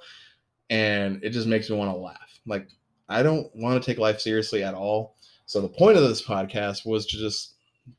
And 0.69 1.23
it 1.23 1.29
just 1.29 1.47
makes 1.47 1.69
me 1.69 1.77
want 1.77 1.91
to 1.91 1.97
laugh. 1.97 2.39
Like 2.47 2.67
I 3.09 3.21
don't 3.23 3.53
want 3.55 3.81
to 3.81 3.85
take 3.85 3.99
life 3.99 4.19
seriously 4.19 4.63
at 4.63 4.73
all. 4.73 5.17
So 5.51 5.59
the 5.59 5.67
point 5.67 5.97
of 5.97 6.07
this 6.07 6.25
podcast 6.25 6.85
was 6.85 7.05
to 7.07 7.17
just 7.17 7.55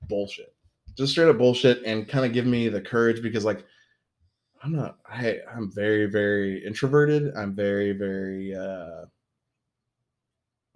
bullshit. 0.08 0.54
Just 0.96 1.12
straight 1.12 1.28
up 1.28 1.36
bullshit 1.36 1.82
and 1.84 2.08
kind 2.08 2.24
of 2.24 2.32
give 2.32 2.46
me 2.46 2.70
the 2.70 2.80
courage 2.80 3.22
because 3.22 3.44
like 3.44 3.66
I'm 4.64 4.72
not 4.72 4.96
I 5.06 5.36
I'm 5.54 5.70
very, 5.70 6.06
very 6.06 6.64
introverted. 6.64 7.30
I'm 7.36 7.54
very, 7.54 7.92
very 7.92 8.54
uh 8.54 9.04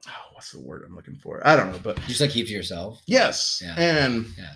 oh, 0.07 0.25
what's 0.35 0.51
the 0.53 0.61
word 0.61 0.85
I'm 0.87 0.95
looking 0.95 1.17
for? 1.17 1.41
I 1.47 1.57
don't 1.57 1.73
know, 1.73 1.81
but 1.83 1.99
Just 2.09 2.21
like 2.21 2.29
keep 2.29 2.47
to 2.49 2.53
yourself. 2.53 3.01
yes. 3.07 3.63
Yeah. 3.65 3.75
And 3.79 4.27
Yeah. 4.37 4.53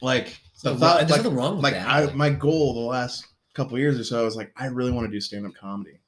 like 0.00 0.40
So 0.54 0.72
the 0.72 0.80
thought 0.80 1.00
there's 1.00 1.10
like, 1.10 1.24
nothing 1.24 1.36
wrong 1.36 1.56
with 1.56 1.64
like 1.64 1.74
that. 1.74 1.86
I 1.86 2.04
Like, 2.06 2.14
my 2.14 2.30
goal 2.30 2.72
the 2.72 2.88
last 2.88 3.26
couple 3.52 3.78
years 3.78 4.00
or 4.00 4.04
so, 4.04 4.18
I 4.18 4.24
was 4.24 4.34
like, 4.34 4.50
I 4.56 4.68
really 4.68 4.92
want 4.92 5.08
to 5.08 5.12
do 5.12 5.20
stand-up 5.20 5.52
comedy. 5.60 6.00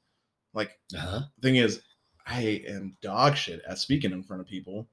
Like 0.55 0.71
uh-huh. 0.95 1.25
thing 1.43 1.57
is, 1.57 1.83
I 2.25 2.63
am 2.67 2.97
dog 3.03 3.37
shit 3.37 3.61
at 3.69 3.77
speaking 3.77 4.11
in 4.13 4.23
front 4.23 4.41
of 4.41 4.47
people 4.47 4.89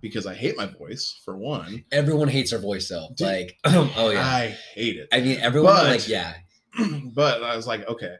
because 0.00 0.26
I 0.26 0.34
hate 0.34 0.56
my 0.56 0.66
voice 0.66 1.20
for 1.24 1.36
one. 1.36 1.84
Everyone 1.92 2.28
hates 2.28 2.50
their 2.50 2.60
voice 2.60 2.88
though. 2.88 3.08
Dude, 3.16 3.26
Like 3.26 3.58
oh 3.64 4.10
yeah. 4.10 4.26
I 4.26 4.56
hate 4.74 4.96
it. 4.96 5.08
I 5.12 5.20
mean 5.20 5.38
everyone 5.40 5.74
But- 5.74 5.86
like 5.86 6.08
yeah. 6.08 6.34
but 7.14 7.42
I 7.42 7.56
was 7.56 7.66
like, 7.66 7.86
okay, 7.88 8.14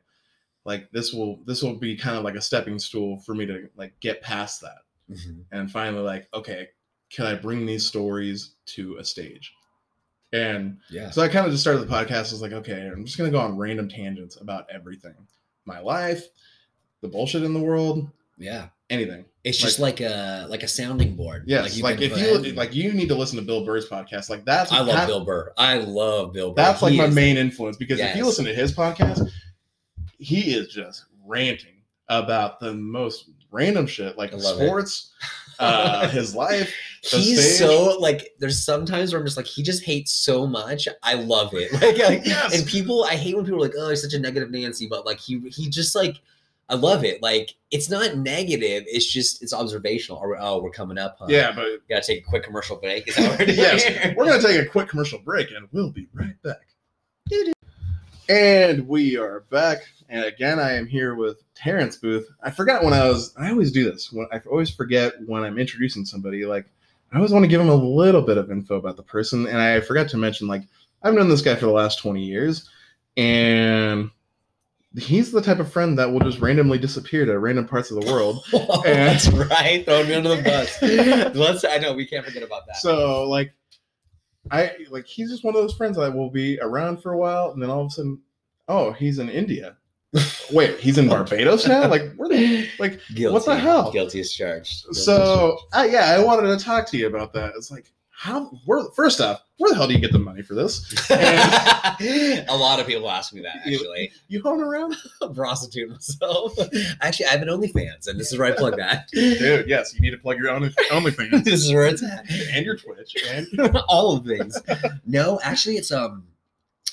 like 0.65 0.91
this 0.91 1.13
will 1.13 1.41
this 1.47 1.63
will 1.63 1.77
be 1.79 1.97
kind 1.97 2.17
of 2.17 2.25
like 2.25 2.35
a 2.35 2.41
stepping 2.41 2.79
stool 2.79 3.21
for 3.21 3.35
me 3.35 3.47
to 3.47 3.69
like 3.77 3.95
get 4.01 4.23
past 4.23 4.61
that 4.63 4.79
Mhm. 5.11 5.45
and 5.53 5.71
finally 5.71 6.03
like, 6.03 6.29
okay, 6.35 6.69
can 7.11 7.25
I 7.27 7.35
bring 7.35 7.65
these 7.65 7.87
stories 7.87 8.57
to 8.67 8.97
a 8.99 9.05
stage? 9.05 9.53
And 10.33 10.79
Yeah. 10.91 11.11
so 11.11 11.23
I 11.23 11.29
kind 11.29 11.47
of 11.47 11.53
just 11.53 11.63
started 11.63 11.81
the 11.81 11.87
podcast. 11.95 12.29
I 12.29 12.33
was 12.33 12.43
like, 12.43 12.53
okay, 12.53 12.87
I'm 12.93 13.05
just 13.07 13.17
gonna 13.17 13.31
go 13.31 13.41
on 13.41 13.57
random 13.57 13.89
tangents 13.89 14.37
about 14.41 14.67
everything, 14.71 15.15
my 15.65 15.81
life, 15.81 16.27
the 17.01 17.09
bullshit 17.09 17.43
in 17.45 17.55
the 17.55 17.61
world, 17.61 18.11
Yeah. 18.37 18.69
Anything. 18.91 19.25
It's 19.45 19.57
just 19.57 19.79
like, 19.79 20.01
a 20.01 20.47
like 20.51 20.63
a 20.63 20.69
sounding 20.69 21.15
board. 21.17 21.45
Yes, 21.47 21.77
you 21.77 21.83
like, 21.83 22.01
if 22.03 22.19
you 22.19 22.53
like, 22.53 22.75
you 22.75 22.93
need 22.93 23.09
to 23.09 23.15
listen 23.15 23.37
to 23.39 23.43
Bill 23.45 23.65
Burr's 23.65 23.89
podcast. 23.89 24.29
Like 24.29 24.45
that's 24.45 24.71
I 24.73 24.79
love 24.79 24.87
that- 24.89 25.07
Bill 25.07 25.25
Burr. 25.25 25.53
I 25.57 25.79
love 25.79 26.33
Bill 26.35 26.51
Burr. 26.51 26.63
That's 26.63 26.83
like 26.83 26.93
He 26.93 26.99
my 26.99 27.05
is- 27.07 27.15
main 27.15 27.37
influence 27.37 27.77
because 27.77 27.99
if 28.01 28.15
you 28.17 28.27
listen 28.27 28.45
to 28.45 28.55
his 28.55 28.75
podcast, 28.75 29.27
he 30.19 30.55
is 30.55 30.69
just 30.69 31.05
ranting 31.25 31.83
about 32.09 32.61
the 32.61 32.75
most 32.75 33.31
random 33.51 33.87
shit, 33.87 34.19
like 34.19 34.33
sports, 34.39 35.13
uh, 35.59 36.09
his 36.09 36.35
life. 36.35 36.75
the 37.11 37.17
He's 37.19 37.57
stage. 37.57 37.59
so 37.69 37.97
like. 37.99 38.35
There's 38.41 38.63
sometimes 38.63 39.13
where 39.13 39.21
I'm 39.21 39.27
just 39.27 39.37
like, 39.37 39.47
he 39.47 39.63
just 39.63 39.85
hates 39.85 40.13
so 40.13 40.47
much. 40.47 40.89
I 41.03 41.15
love 41.15 41.55
it. 41.55 41.73
Like, 41.81 41.99
like 41.99 42.27
Yes. 42.27 42.59
and 42.59 42.67
people, 42.67 43.05
I 43.05 43.15
hate 43.15 43.35
when 43.37 43.45
people 43.45 43.59
are 43.61 43.67
like, 43.67 43.75
oh, 43.79 43.89
he's 43.91 44.03
such 44.03 44.15
a 44.15 44.19
negative 44.19 44.51
Nancy, 44.51 44.87
but 44.89 45.07
like 45.07 45.21
he 45.21 45.41
he 45.51 45.71
just 45.71 45.95
like. 45.95 46.17
I 46.69 46.75
love 46.75 47.05
it. 47.05 47.23
Like 47.23 47.55
it's 47.71 47.89
not 47.89 48.17
negative. 48.17 48.85
It's 48.87 49.07
just 49.07 49.43
it's 49.43 49.53
observational. 49.53 50.19
Or, 50.19 50.37
oh, 50.39 50.61
we're 50.61 50.71
coming 50.71 50.99
up. 50.99 51.17
Huh? 51.19 51.27
Yeah, 51.29 51.53
but 51.53 51.65
we 51.65 51.79
Gotta 51.89 52.07
take 52.07 52.21
a 52.21 52.29
quick 52.29 52.43
commercial 52.43 52.77
break. 52.77 53.09
Is 53.09 53.17
that 53.17 53.39
we're 53.39 53.47
yes, 53.55 54.15
we're 54.17 54.27
gonna 54.27 54.43
take 54.43 54.61
a 54.61 54.69
quick 54.69 54.89
commercial 54.89 55.19
break 55.19 55.51
and 55.51 55.69
we'll 55.73 55.91
be 55.91 56.09
right 56.13 56.41
back. 56.43 56.67
And 58.29 58.87
we 58.87 59.17
are 59.17 59.41
back. 59.51 59.79
And 60.11 60.25
again, 60.25 60.59
I 60.59 60.75
am 60.75 60.87
here 60.87 61.15
with 61.15 61.43
Terrance 61.55 61.97
Booth. 61.97 62.29
I 62.43 62.51
forgot 62.51 62.85
when 62.85 62.93
I 62.93 63.09
was. 63.09 63.35
I 63.39 63.51
always 63.51 63.73
do 63.73 63.91
this. 63.91 64.13
When 64.13 64.27
I 64.31 64.41
always 64.51 64.71
forget 64.71 65.15
when 65.27 65.45
I'm 65.45 65.59
introducing 65.59 66.05
somebody. 66.05 66.45
Like 66.45 66.67
I 67.13 67.17
always 67.17 67.33
want 67.33 67.45
to 67.45 67.49
give 67.49 67.61
them 67.61 67.71
a 67.71 67.75
little 67.75 68.23
bit 68.23 68.37
of 68.37 68.51
info 68.51 68.77
about 68.77 68.97
the 68.97 69.03
person. 69.03 69.47
And 69.47 69.59
I 69.59 69.81
forgot 69.81 70.09
to 70.11 70.19
mention, 70.19 70.47
like 70.47 70.63
I've 71.03 71.15
known 71.15 71.31
this 71.31 71.41
guy 71.41 71.55
for 71.55 71.67
the 71.67 71.73
last 71.73 72.01
20 72.01 72.23
years, 72.23 72.69
and 73.17 74.11
he's 74.97 75.33
the 75.33 75.43
type 75.43 75.59
of 75.59 75.71
friend 75.71 75.99
that 75.99 76.11
will 76.11 76.21
just 76.21 76.41
randomly 76.41 76.79
disappear 76.79 77.25
to 77.27 77.39
random 77.39 77.67
parts 77.67 77.91
of 77.91 78.01
the 78.01 78.11
world. 78.11 78.45
That's 78.85 79.29
right. 79.29 79.85
Throwing 79.85 80.09
me 80.09 80.15
under 80.15 80.35
the 80.35 80.43
bus. 80.43 80.83
Let's. 81.35 81.65
I 81.65 81.79
know 81.79 81.93
we 81.93 82.07
can't 82.07 82.25
forget 82.25 82.43
about 82.43 82.67
that. 82.67 82.77
So 82.77 83.29
like 83.29 83.53
I 84.51 84.73
like 84.91 85.07
he's 85.07 85.31
just 85.31 85.45
one 85.45 85.55
of 85.55 85.61
those 85.61 85.75
friends 85.75 85.97
that 85.97 86.15
will 86.15 86.31
be 86.31 86.59
around 86.61 87.03
for 87.03 87.13
a 87.13 87.19
while 87.19 87.51
and 87.51 87.63
then 87.63 87.71
all 87.71 87.83
of 87.83 87.89
a 87.89 87.91
sudden, 87.91 88.21
oh, 88.69 88.93
he's 88.93 89.19
in 89.19 89.29
India. 89.29 89.77
Wait, 90.53 90.79
he's 90.81 90.97
in 90.97 91.07
Barbados 91.07 91.69
now? 91.69 91.87
Like 91.87 92.15
where 92.17 92.31
the 92.31 92.69
like 92.79 93.01
Guilty. 93.15 93.35
what 93.35 93.45
the 93.45 93.57
hell? 93.57 93.93
Guilty 93.93 94.21
as 94.21 94.33
charged. 94.33 94.85
Guilty 94.85 95.01
as 95.01 95.05
so 95.05 95.59
uh, 95.75 95.87
yeah, 95.89 96.17
I 96.19 96.25
wanted 96.25 96.59
to 96.59 96.65
talk 96.65 96.87
to 96.89 96.97
you 96.97 97.07
about 97.07 97.35
that. 97.35 97.53
It's 97.57 97.71
like 97.71 97.93
how 98.21 98.47
where 98.65 98.83
first 98.97 99.21
off, 99.21 99.41
where 99.59 99.71
the 99.71 99.77
hell 99.77 99.87
do 99.87 99.95
you 99.95 100.01
get 100.01 100.11
the 100.11 100.19
money 100.19 100.43
for 100.43 100.55
this? 100.55 100.83
charged. 101.07 101.13
a 102.49 102.57
lot 102.57 102.81
of 102.81 102.87
people 102.89 103.09
ask 103.09 103.33
me 103.33 103.43
that 103.43 103.65
You- 103.65 103.77
actually. 103.77 104.11
You 104.27 104.43
hone 104.43 104.61
around? 104.61 104.97
Prostitute 105.37 105.89
myself. 105.89 106.55
Actually, 107.01 107.27
I 107.27 107.31
have 107.31 107.43
an 107.43 107.49
OnlyFans, 107.49 108.09
and 108.09 108.19
this 108.19 108.33
is 108.33 108.39
where 108.39 108.53
I 108.53 108.57
plug 108.57 108.77
that. 108.77 109.07
Dude, 109.13 109.69
yes, 109.69 109.95
you 109.95 110.01
need 110.01 110.11
to 110.11 110.19
plug 110.19 110.37
your 110.39 110.51
own 110.51 110.63
OnlyFans 110.91 111.45
this 111.45 111.65
is 111.65 111.73
where 111.73 111.87
it's 111.87 112.03
at. 112.03 112.29
and 112.53 112.67
your 112.67 112.77
Twitch 112.77 113.15
and 113.31 113.47
all 113.89 114.17
of 114.17 114.27
things. 114.27 114.61
No, 115.07 115.39
actually, 115.45 115.77
it's 115.77 115.93
um, 115.93 116.27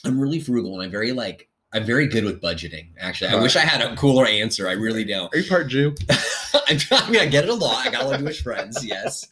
I'm 0.04 0.20
really 0.20 0.40
frugal 0.40 0.76
and 0.76 0.84
I'm 0.84 0.92
very 0.92 1.12
like 1.12 1.50
I'm 1.76 1.84
very 1.86 2.08
good 2.08 2.24
with 2.24 2.42
budgeting. 2.42 2.88
Actually, 3.00 3.32
I 3.32 3.36
wish 3.42 3.56
I 3.56 3.60
had 3.60 3.82
a 3.82 3.96
cooler 3.96 4.26
answer. 4.26 4.68
I 4.68 4.72
really 4.74 5.04
don't. 5.04 5.32
are 5.34 5.38
you 5.38 5.48
part 5.48 5.68
Jew? 5.68 5.94
I 6.54 7.10
mean, 7.12 7.20
I 7.22 7.26
get 7.28 7.44
it 7.44 7.50
a 7.50 7.54
lot. 7.54 7.86
I 7.86 7.92
got 7.92 8.04
a 8.04 8.06
lot 8.06 8.16
of 8.16 8.22
Jewish 8.22 8.42
friends. 8.42 8.84
Yes, 8.84 9.28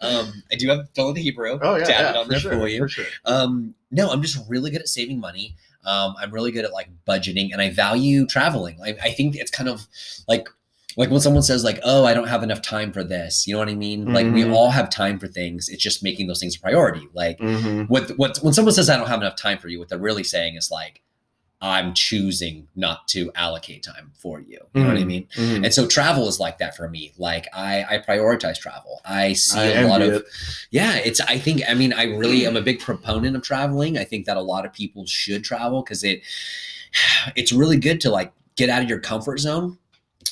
um, 0.00 0.42
I 0.50 0.54
do 0.56 0.68
have 0.68 0.88
Philip 0.94 1.16
the 1.16 1.22
Hebrew. 1.22 1.58
Oh 1.60 1.76
yeah, 1.76 1.88
yeah 1.88 2.12
on 2.18 2.24
for 2.26 2.30
there 2.30 2.40
sure, 2.40 2.52
for 2.52 2.68
you. 2.68 2.78
for 2.80 2.88
sure. 2.88 3.04
Um, 3.24 3.74
no, 3.90 4.10
I'm 4.10 4.22
just 4.22 4.38
really 4.48 4.70
good 4.70 4.80
at 4.80 4.88
saving 4.88 5.18
money. 5.20 5.56
Um, 5.84 6.14
I'm 6.20 6.30
really 6.30 6.52
good 6.52 6.64
at 6.64 6.72
like 6.72 6.88
budgeting, 7.06 7.50
and 7.52 7.60
I 7.60 7.70
value 7.70 8.26
traveling. 8.26 8.78
I, 8.82 8.96
I 9.02 9.10
think 9.10 9.34
it's 9.36 9.50
kind 9.50 9.68
of 9.68 9.86
like 10.28 10.48
like 10.96 11.10
when 11.10 11.20
someone 11.20 11.42
says 11.42 11.64
like, 11.64 11.80
"Oh, 11.84 12.04
I 12.04 12.14
don't 12.14 12.28
have 12.28 12.42
enough 12.42 12.62
time 12.62 12.92
for 12.92 13.02
this." 13.04 13.46
You 13.46 13.54
know 13.54 13.58
what 13.60 13.68
I 13.68 13.74
mean? 13.74 14.12
Like 14.12 14.26
we 14.32 14.42
Mhm. 14.44 14.52
all 14.52 14.70
have 14.70 14.88
time 14.90 15.18
for 15.18 15.26
things. 15.28 15.68
It's 15.68 15.82
just 15.82 16.02
making 16.02 16.26
those 16.28 16.40
things 16.40 16.56
a 16.56 16.60
priority. 16.60 17.08
Like 17.12 17.38
Mm-hmm. 17.38 17.82
what 17.92 18.10
what 18.18 18.38
when 18.38 18.52
someone 18.54 18.72
says 18.74 18.88
I 18.88 18.96
don't 18.96 19.08
have 19.08 19.20
enough 19.20 19.36
time 19.36 19.58
for 19.58 19.68
you, 19.68 19.78
what 19.78 19.88
they're 19.88 19.98
really 19.98 20.24
saying 20.24 20.56
is 20.56 20.70
like, 20.70 21.02
I'm 21.60 21.92
choosing 21.92 22.68
not 22.76 23.08
to 23.08 23.32
allocate 23.34 23.82
time 23.82 24.12
for 24.14 24.40
you. 24.40 24.60
You 24.74 24.82
know 24.82 24.88
what 24.88 24.96
I 24.96 25.00
Mhm. 25.00 25.06
mean? 25.06 25.28
Mm-hmm. 25.34 25.64
And 25.64 25.74
so 25.74 25.88
travel 25.88 26.28
is 26.28 26.38
like 26.38 26.58
that 26.58 26.76
for 26.76 26.88
me. 26.88 27.12
Like 27.18 27.48
I 27.52 27.84
I 27.90 27.98
prioritize 27.98 28.58
travel. 28.58 29.00
I 29.04 29.32
see 29.32 29.58
I 29.58 29.64
a 29.82 29.88
lot 29.88 30.00
of 30.02 30.12
it. 30.14 30.24
yeah, 30.70 30.94
it's 30.96 31.20
I 31.20 31.36
think 31.38 31.62
I 31.68 31.74
mean 31.74 31.92
I 31.92 32.04
really 32.04 32.46
am 32.46 32.56
a 32.56 32.60
big 32.62 32.78
proponent 32.78 33.34
of 33.34 33.42
traveling. 33.42 33.98
I 33.98 34.04
think 34.04 34.26
that 34.26 34.36
a 34.36 34.40
lot 34.40 34.64
of 34.66 34.72
people 34.72 35.04
should 35.06 35.42
travel 35.42 35.82
because 35.82 36.04
it 36.04 36.22
it's 37.36 37.52
really 37.52 37.76
good 37.76 38.00
to 38.02 38.10
like 38.10 38.32
get 38.56 38.68
out 38.70 38.82
of 38.82 38.88
your 38.88 39.00
comfort 39.00 39.38
zone. 39.40 39.78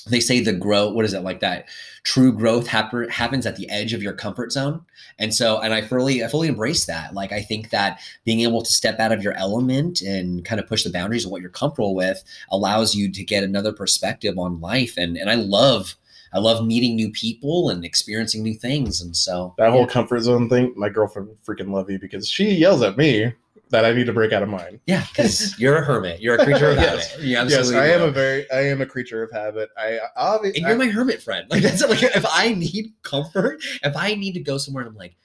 They 0.09 0.21
say 0.21 0.41
the 0.41 0.53
grow, 0.53 0.91
what 0.91 1.05
is 1.05 1.15
it 1.15 1.21
like 1.21 1.41
that? 1.41 1.69
True 2.07 2.33
growth 2.33 2.69
happen, 2.69 3.09
happens 3.09 3.47
at 3.47 3.57
the 3.57 3.69
edge 3.69 3.92
of 3.92 4.01
your 4.01 4.12
comfort 4.12 4.53
zone. 4.53 4.81
And 5.19 5.35
so, 5.35 5.59
and 5.61 5.75
I 5.75 5.83
fully, 5.83 6.23
I 6.23 6.29
fully 6.29 6.47
embrace 6.47 6.87
that. 6.87 7.14
Like, 7.14 7.33
I 7.33 7.42
think 7.42 7.71
that 7.71 7.99
being 8.25 8.42
able 8.42 8.62
to 8.62 8.73
step 8.73 9.01
out 9.01 9.11
of 9.11 9.25
your 9.25 9.33
element 9.33 10.03
and 10.03 10.45
kind 10.45 10.61
of 10.61 10.69
push 10.69 10.85
the 10.85 10.90
boundaries 10.90 11.25
of 11.25 11.33
what 11.33 11.40
you're 11.40 11.51
comfortable 11.51 11.97
with 11.97 12.23
allows 12.49 12.95
you 12.95 13.11
to 13.11 13.25
get 13.25 13.42
another 13.42 13.73
perspective 13.73 14.38
on 14.38 14.61
life. 14.61 14.95
And, 14.97 15.16
and 15.16 15.29
I 15.29 15.35
love, 15.35 15.97
I 16.33 16.38
love 16.38 16.64
meeting 16.64 16.95
new 16.95 17.11
people 17.11 17.71
and 17.71 17.85
experiencing 17.85 18.45
new 18.45 18.55
things. 18.55 19.01
And 19.01 19.16
so 19.16 19.55
That 19.59 19.73
whole 19.73 19.88
comfort 19.88 20.21
zone 20.21 20.49
thing, 20.49 20.75
my 20.77 20.90
girlfriend 20.90 21.31
freaking 21.45 21.73
love 21.73 21.90
you 21.90 21.99
because 21.99 22.29
she 22.29 22.53
yells 22.53 22.83
at 22.83 22.97
me 22.97 23.33
that 23.70 23.85
I 23.85 23.92
need 23.92 24.07
to 24.07 24.12
break 24.12 24.33
out 24.33 24.42
of 24.42 24.48
mine. 24.48 24.81
Yeah, 24.87 25.05
because 25.11 25.59
you're 25.61 25.76
a 25.76 25.85
hermit. 25.85 26.20
You're 26.20 26.37
a 26.37 26.44
creature 26.44 26.70
of 26.70 26.76
Yes. 26.81 27.11
habit. 27.11 27.24
You 27.24 27.31
Yes, 27.33 27.72
I 27.72 27.87
am 27.88 28.02
are. 28.02 28.07
a 28.07 28.11
very, 28.11 28.50
I 28.50 28.68
am 28.68 28.81
a 28.81 28.87
creature 28.87 29.22
of 29.22 29.31
habit. 29.33 29.70
I 29.76 29.98
obviously, 30.16 30.61
and 30.62 30.68
you're 30.68 30.79
my 30.79 30.87
hermit 30.92 31.22
friend. 31.22 31.46
Like 31.50 31.62
that's 31.62 31.83
like 31.87 32.02
if 32.02 32.24
I 32.31 32.55
need 32.55 32.92
comfort, 33.02 33.59
if 33.83 33.96
I 33.96 34.14
need 34.14 34.33
to 34.35 34.40
go 34.40 34.57
somewhere, 34.59 34.83
and 34.85 34.90
I'm 34.92 34.96
like, 34.96 35.16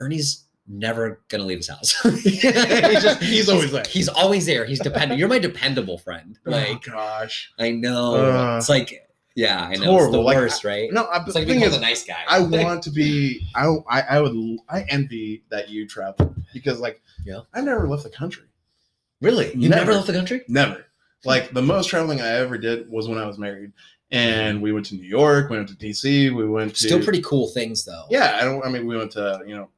Ernie's 0.00 0.44
never 0.70 1.20
gonna 1.28 1.44
leave 1.44 1.58
his 1.58 1.68
house. 1.68 1.92
he's, 2.22 2.42
just- 2.42 3.22
He's 3.22 3.48
always 3.48 3.72
there. 3.72 3.84
He's 3.88 4.08
always 4.08 4.46
there. 4.46 4.64
He's 4.64 4.80
dependent. 4.80 5.18
You're 5.18 5.28
my 5.28 5.38
dependable 5.38 5.98
friend. 5.98 6.38
oh 6.46 6.50
Like 6.50 6.82
gosh, 6.84 7.52
I 7.58 7.70
know. 7.72 8.14
Uh, 8.16 8.56
it's 8.58 8.68
like 8.68 9.04
yeah, 9.34 9.62
I 9.62 9.68
know. 9.68 9.72
It's, 9.74 9.84
horrible. 9.84 10.12
the 10.12 10.18
Like, 10.20 10.36
worst, 10.36 10.64
right? 10.64 10.92
no. 10.92 11.04
I, 11.04 11.18
It's 11.22 11.26
the 11.26 11.38
like 11.40 11.46
thing 11.48 11.60
being 11.60 11.70
is, 11.70 11.76
a 11.76 11.80
nice 11.80 12.04
guy. 12.04 12.22
I 12.28 12.40
want 12.40 12.82
to 12.84 12.90
be. 12.90 13.46
I, 13.54 13.66
I, 13.88 14.00
I 14.02 14.20
would. 14.20 14.34
I 14.68 14.82
envy 14.88 15.44
that 15.50 15.68
you 15.68 15.86
travel 15.86 16.34
because, 16.52 16.80
like, 16.80 17.00
Yeah. 17.24 17.40
I 17.54 17.60
never 17.60 17.86
left 17.88 18.02
the 18.04 18.10
country. 18.10 18.44
really. 19.20 19.48
You 19.54 19.68
Never. 19.68 19.80
never 19.80 19.94
left 19.94 20.06
the 20.06 20.12
country? 20.12 20.42
Never. 20.48 20.86
Like 21.24 21.52
the 21.52 21.62
most 21.62 21.88
traveling 21.88 22.20
I 22.20 22.28
ever 22.28 22.56
did 22.58 22.88
was 22.88 23.08
when 23.08 23.18
I 23.18 23.26
was 23.26 23.36
married, 23.38 23.72
and 24.12 24.62
we 24.62 24.72
went 24.72 24.86
to 24.86 24.94
New 24.94 25.02
York. 25.02 25.50
We 25.50 25.56
went 25.56 25.68
to 25.70 25.74
DC. 25.74 26.32
We 26.34 26.48
went 26.48 26.76
to 26.76 26.86
Still 26.86 27.02
pretty 27.02 27.22
cool 27.22 27.48
things 27.48 27.84
though. 27.84 28.04
Yeah, 28.08 28.38
I 28.40 28.44
don't. 28.44 28.64
I 28.64 28.68
mean, 28.70 28.86
we 28.86 28.96
went 28.96 29.10
to 29.12 29.42
you 29.44 29.56
know, 29.56 29.68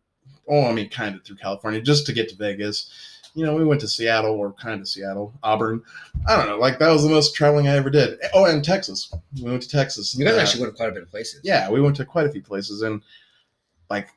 oh, 0.49 0.67
I 0.67 0.73
mean, 0.73 0.91
kind 0.91 1.17
of 1.17 1.25
through 1.25 1.37
California 1.37 1.81
just 1.81 2.05
to 2.07 2.13
get 2.13 2.29
to 2.29 2.37
Vegas. 2.37 2.91
You 3.35 3.47
know, 3.47 3.55
we 3.55 3.65
went 3.65 3.81
to 3.81 3.89
Seattle 3.89 4.33
or 4.35 4.53
kind 4.53 4.81
of 4.83 4.89
Seattle, 4.89 5.33
Auburn. 5.43 5.83
I 6.29 6.37
don't 6.37 6.47
know. 6.47 6.59
Like 6.59 6.79
that 6.81 6.91
was 6.91 7.03
the 7.05 7.09
most 7.09 7.35
traveling 7.35 7.69
I 7.69 7.77
ever 7.77 7.89
did. 7.89 8.19
Oh, 8.35 8.45
and 8.45 8.63
Texas. 8.63 9.11
We 9.43 9.49
went 9.51 9.63
to 9.63 9.69
Texas. 9.71 10.15
You 10.15 10.27
guys 10.27 10.35
Uh, 10.35 10.41
actually 10.41 10.61
went 10.63 10.75
to 10.75 10.77
quite 10.77 10.91
a 10.91 10.93
bit 10.93 11.03
of 11.05 11.11
places. 11.11 11.41
yeah, 11.43 11.71
we 11.71 11.81
went 11.81 11.97
to 11.97 12.05
quite 12.05 12.27
a 12.27 12.31
few 12.31 12.43
places, 12.43 12.83
and 12.83 13.01
like, 13.89 14.09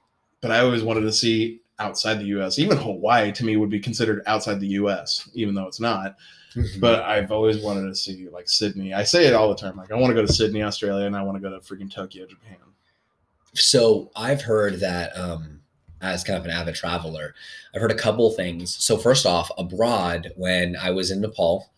but 0.41 0.51
I 0.51 0.59
always 0.59 0.83
wanted 0.83 1.01
to 1.01 1.13
see 1.13 1.61
outside 1.79 2.19
the 2.19 2.25
U.S. 2.25 2.59
Even 2.59 2.77
Hawaii 2.77 3.31
to 3.31 3.45
me 3.45 3.57
would 3.57 3.69
be 3.69 3.79
considered 3.79 4.21
outside 4.27 4.59
the 4.59 4.67
U.S., 4.67 5.29
even 5.33 5.55
though 5.55 5.67
it's 5.67 5.79
not. 5.79 6.17
Mhm. 6.55 6.79
But 6.79 7.01
I've 7.03 7.31
always 7.31 7.61
wanted 7.63 7.87
to 7.87 7.95
see 7.95 8.29
like 8.29 8.47
Sydney. 8.47 8.93
I 8.93 9.03
say 9.03 9.25
it 9.25 9.33
all 9.33 9.49
the 9.49 9.55
time. 9.55 9.75
Like 9.75 9.91
I 9.91 9.95
want 9.95 10.11
to 10.11 10.13
go 10.15 10.25
to 10.25 10.31
Sydney, 10.31 10.61
Australia, 10.61 11.05
and 11.07 11.15
I 11.15 11.23
want 11.23 11.35
to 11.35 11.41
go 11.41 11.49
to 11.49 11.59
freaking 11.59 11.91
Tokyo, 11.91 12.25
Japan. 12.27 12.57
So 13.55 14.11
I've 14.15 14.41
heard 14.41 14.79
that 14.79 15.17
um, 15.17 15.61
as 16.01 16.23
kind 16.23 16.37
of 16.37 16.45
an 16.45 16.51
avid 16.51 16.75
traveler, 16.75 17.33
I've 17.73 17.81
heard 17.81 17.91
a 17.91 17.95
couple 17.95 18.29
things. 18.31 18.75
So 18.75 18.97
first 18.97 19.25
off, 19.25 19.49
abroad, 19.57 20.31
when 20.35 20.75
I 20.75 20.91
was 20.91 21.11
in 21.11 21.21
Nepal, 21.21 21.69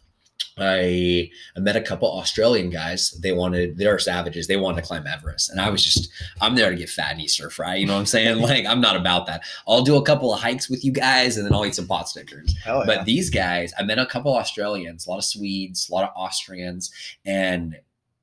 I, 0.57 1.29
I 1.55 1.59
met 1.59 1.75
a 1.75 1.81
couple 1.81 2.09
Australian 2.09 2.69
guys. 2.69 3.11
They 3.21 3.33
wanted, 3.33 3.77
they're 3.77 3.99
savages. 3.99 4.47
They 4.47 4.55
wanted 4.55 4.81
to 4.81 4.87
climb 4.87 5.05
Everest. 5.05 5.49
And 5.49 5.59
I 5.59 5.69
was 5.69 5.83
just, 5.83 6.09
I'm 6.41 6.55
there 6.55 6.69
to 6.69 6.75
get 6.75 6.89
fat 6.89 7.11
and 7.11 7.21
eat 7.21 7.29
stir 7.29 7.49
fry. 7.49 7.75
You 7.75 7.85
know 7.85 7.93
what 7.93 7.99
I'm 7.99 8.05
saying? 8.05 8.25
Like, 8.45 8.65
I'm 8.65 8.79
not 8.79 8.95
about 8.95 9.25
that. 9.25 9.41
I'll 9.67 9.81
do 9.81 9.95
a 9.95 10.03
couple 10.03 10.31
of 10.31 10.39
hikes 10.39 10.69
with 10.69 10.85
you 10.85 10.91
guys 10.91 11.37
and 11.37 11.45
then 11.45 11.53
I'll 11.53 11.65
eat 11.65 11.73
some 11.73 11.87
pot 11.87 12.07
stickers. 12.07 12.55
Yeah. 12.65 12.83
But 12.85 13.05
these 13.05 13.29
guys, 13.29 13.73
I 13.77 13.83
met 13.83 13.97
a 13.97 14.05
couple 14.05 14.35
Australians, 14.35 15.07
a 15.07 15.09
lot 15.09 15.17
of 15.17 15.23
Swedes, 15.23 15.89
a 15.89 15.93
lot 15.93 16.03
of 16.03 16.11
Austrians, 16.15 16.91
and 17.25 17.75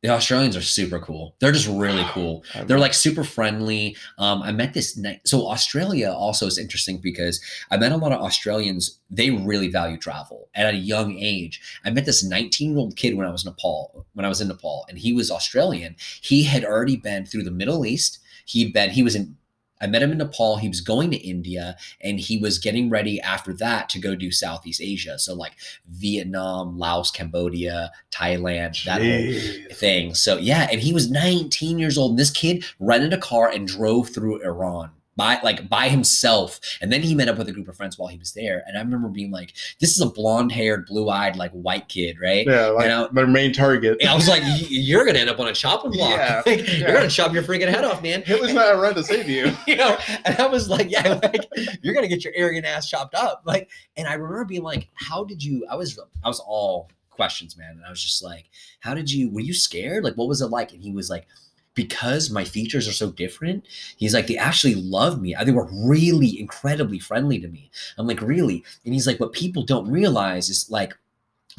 the 0.02 0.08
Australians 0.08 0.56
are 0.56 0.62
super 0.62 0.98
cool. 0.98 1.34
They're 1.38 1.52
just 1.52 1.68
really 1.68 2.04
cool. 2.08 2.44
They're 2.66 2.78
like 2.78 2.94
super 2.94 3.24
friendly. 3.24 3.96
Um, 4.18 4.42
I 4.42 4.52
met 4.52 4.74
this. 4.74 5.00
So 5.24 5.48
Australia 5.48 6.10
also 6.10 6.46
is 6.46 6.58
interesting 6.58 6.98
because 6.98 7.40
I 7.70 7.76
met 7.76 7.92
a 7.92 7.96
lot 7.96 8.12
of 8.12 8.20
Australians. 8.20 8.98
They 9.10 9.30
really 9.30 9.68
value 9.68 9.96
travel, 9.96 10.48
and 10.54 10.66
at 10.66 10.74
a 10.74 10.78
young 10.78 11.16
age, 11.18 11.60
I 11.84 11.90
met 11.90 12.04
this 12.04 12.24
19 12.24 12.70
year 12.70 12.78
old 12.78 12.96
kid 12.96 13.16
when 13.16 13.26
I 13.26 13.30
was 13.30 13.44
in 13.44 13.50
Nepal. 13.50 14.06
When 14.14 14.26
I 14.26 14.28
was 14.28 14.40
in 14.40 14.48
Nepal, 14.48 14.84
and 14.88 14.98
he 14.98 15.12
was 15.12 15.30
Australian. 15.30 15.96
He 16.20 16.42
had 16.42 16.64
already 16.64 16.96
been 16.96 17.24
through 17.24 17.44
the 17.44 17.50
Middle 17.50 17.86
East. 17.86 18.18
He'd 18.44 18.72
been. 18.72 18.90
He 18.90 19.02
was 19.02 19.14
in. 19.14 19.36
I 19.82 19.88
met 19.88 20.02
him 20.02 20.12
in 20.12 20.18
Nepal. 20.18 20.56
He 20.56 20.68
was 20.68 20.80
going 20.80 21.10
to 21.10 21.16
India 21.16 21.76
and 22.00 22.18
he 22.18 22.38
was 22.38 22.58
getting 22.58 22.88
ready 22.88 23.20
after 23.20 23.52
that 23.54 23.88
to 23.90 23.98
go 23.98 24.14
do 24.14 24.30
Southeast 24.30 24.80
Asia. 24.80 25.18
So 25.18 25.34
like 25.34 25.56
Vietnam, 25.90 26.78
Laos, 26.78 27.10
Cambodia, 27.10 27.90
Thailand, 28.10 28.84
that 28.84 29.02
whole 29.02 29.76
thing. 29.76 30.14
So 30.14 30.38
yeah, 30.38 30.68
and 30.70 30.80
he 30.80 30.92
was 30.92 31.10
19 31.10 31.78
years 31.78 31.98
old. 31.98 32.12
And 32.12 32.18
this 32.18 32.30
kid 32.30 32.64
rented 32.78 33.12
a 33.12 33.18
car 33.18 33.48
and 33.48 33.66
drove 33.66 34.08
through 34.08 34.42
Iran 34.42 34.90
by 35.16 35.38
like 35.42 35.68
by 35.68 35.88
himself. 35.88 36.58
And 36.80 36.92
then 36.92 37.02
he 37.02 37.14
met 37.14 37.28
up 37.28 37.36
with 37.38 37.48
a 37.48 37.52
group 37.52 37.68
of 37.68 37.76
friends 37.76 37.98
while 37.98 38.08
he 38.08 38.16
was 38.18 38.32
there. 38.32 38.62
And 38.66 38.76
I 38.78 38.80
remember 38.80 39.08
being 39.08 39.30
like, 39.30 39.54
this 39.80 39.90
is 39.90 40.00
a 40.00 40.06
blonde-haired, 40.06 40.86
blue-eyed, 40.86 41.36
like 41.36 41.50
white 41.52 41.88
kid, 41.88 42.16
right? 42.20 42.46
Yeah, 42.46 42.68
like 42.68 42.88
know- 42.88 43.08
their 43.12 43.26
main 43.26 43.52
target. 43.52 43.98
And 44.00 44.08
I 44.08 44.14
was 44.14 44.28
like, 44.28 44.42
you're 44.68 45.04
gonna 45.04 45.18
end 45.18 45.30
up 45.30 45.38
on 45.38 45.48
a 45.48 45.52
chopping 45.52 45.90
block. 45.92 46.10
Yeah, 46.10 46.42
Like, 46.46 46.66
yeah. 46.66 46.78
You're 46.78 46.92
gonna 46.94 47.08
chop 47.08 47.32
your 47.32 47.42
freaking 47.42 47.68
head 47.68 47.84
off, 47.84 48.02
man. 48.02 48.22
Hitler's 48.22 48.54
not 48.54 48.74
around 48.74 48.94
to 48.94 49.02
save 49.04 49.28
you. 49.28 49.52
you 49.66 49.76
know, 49.76 49.96
and 50.24 50.38
I 50.38 50.46
was 50.46 50.68
like, 50.68 50.90
yeah, 50.90 51.20
like 51.22 51.46
you're 51.82 51.94
gonna 51.94 52.08
get 52.08 52.24
your 52.24 52.32
arrogant 52.34 52.66
ass 52.66 52.88
chopped 52.88 53.14
up. 53.14 53.42
Like, 53.44 53.70
and 53.96 54.08
I 54.08 54.14
remember 54.14 54.44
being 54.44 54.62
like, 54.62 54.88
how 54.94 55.24
did 55.24 55.42
you? 55.42 55.66
I 55.70 55.76
was, 55.76 55.98
I 56.24 56.28
was 56.28 56.40
all 56.40 56.90
questions, 57.10 57.56
man, 57.58 57.72
and 57.72 57.84
I 57.84 57.90
was 57.90 58.02
just 58.02 58.22
like, 58.22 58.46
how 58.80 58.94
did 58.94 59.10
you? 59.10 59.30
Were 59.30 59.40
you 59.40 59.52
scared? 59.52 60.04
Like, 60.04 60.14
what 60.14 60.28
was 60.28 60.40
it 60.40 60.46
like? 60.46 60.72
And 60.72 60.82
he 60.82 60.92
was 60.92 61.10
like. 61.10 61.26
Because 61.74 62.30
my 62.30 62.44
features 62.44 62.86
are 62.86 62.92
so 62.92 63.10
different, 63.10 63.66
he's 63.96 64.12
like, 64.12 64.26
they 64.26 64.36
actually 64.36 64.74
love 64.74 65.20
me. 65.20 65.34
They 65.44 65.52
were 65.52 65.70
really 65.72 66.38
incredibly 66.38 66.98
friendly 66.98 67.38
to 67.40 67.48
me. 67.48 67.70
I'm 67.96 68.06
like, 68.06 68.20
really? 68.20 68.64
And 68.84 68.92
he's 68.92 69.06
like, 69.06 69.18
what 69.18 69.32
people 69.32 69.62
don't 69.62 69.90
realize 69.90 70.50
is 70.50 70.70
like, 70.70 70.94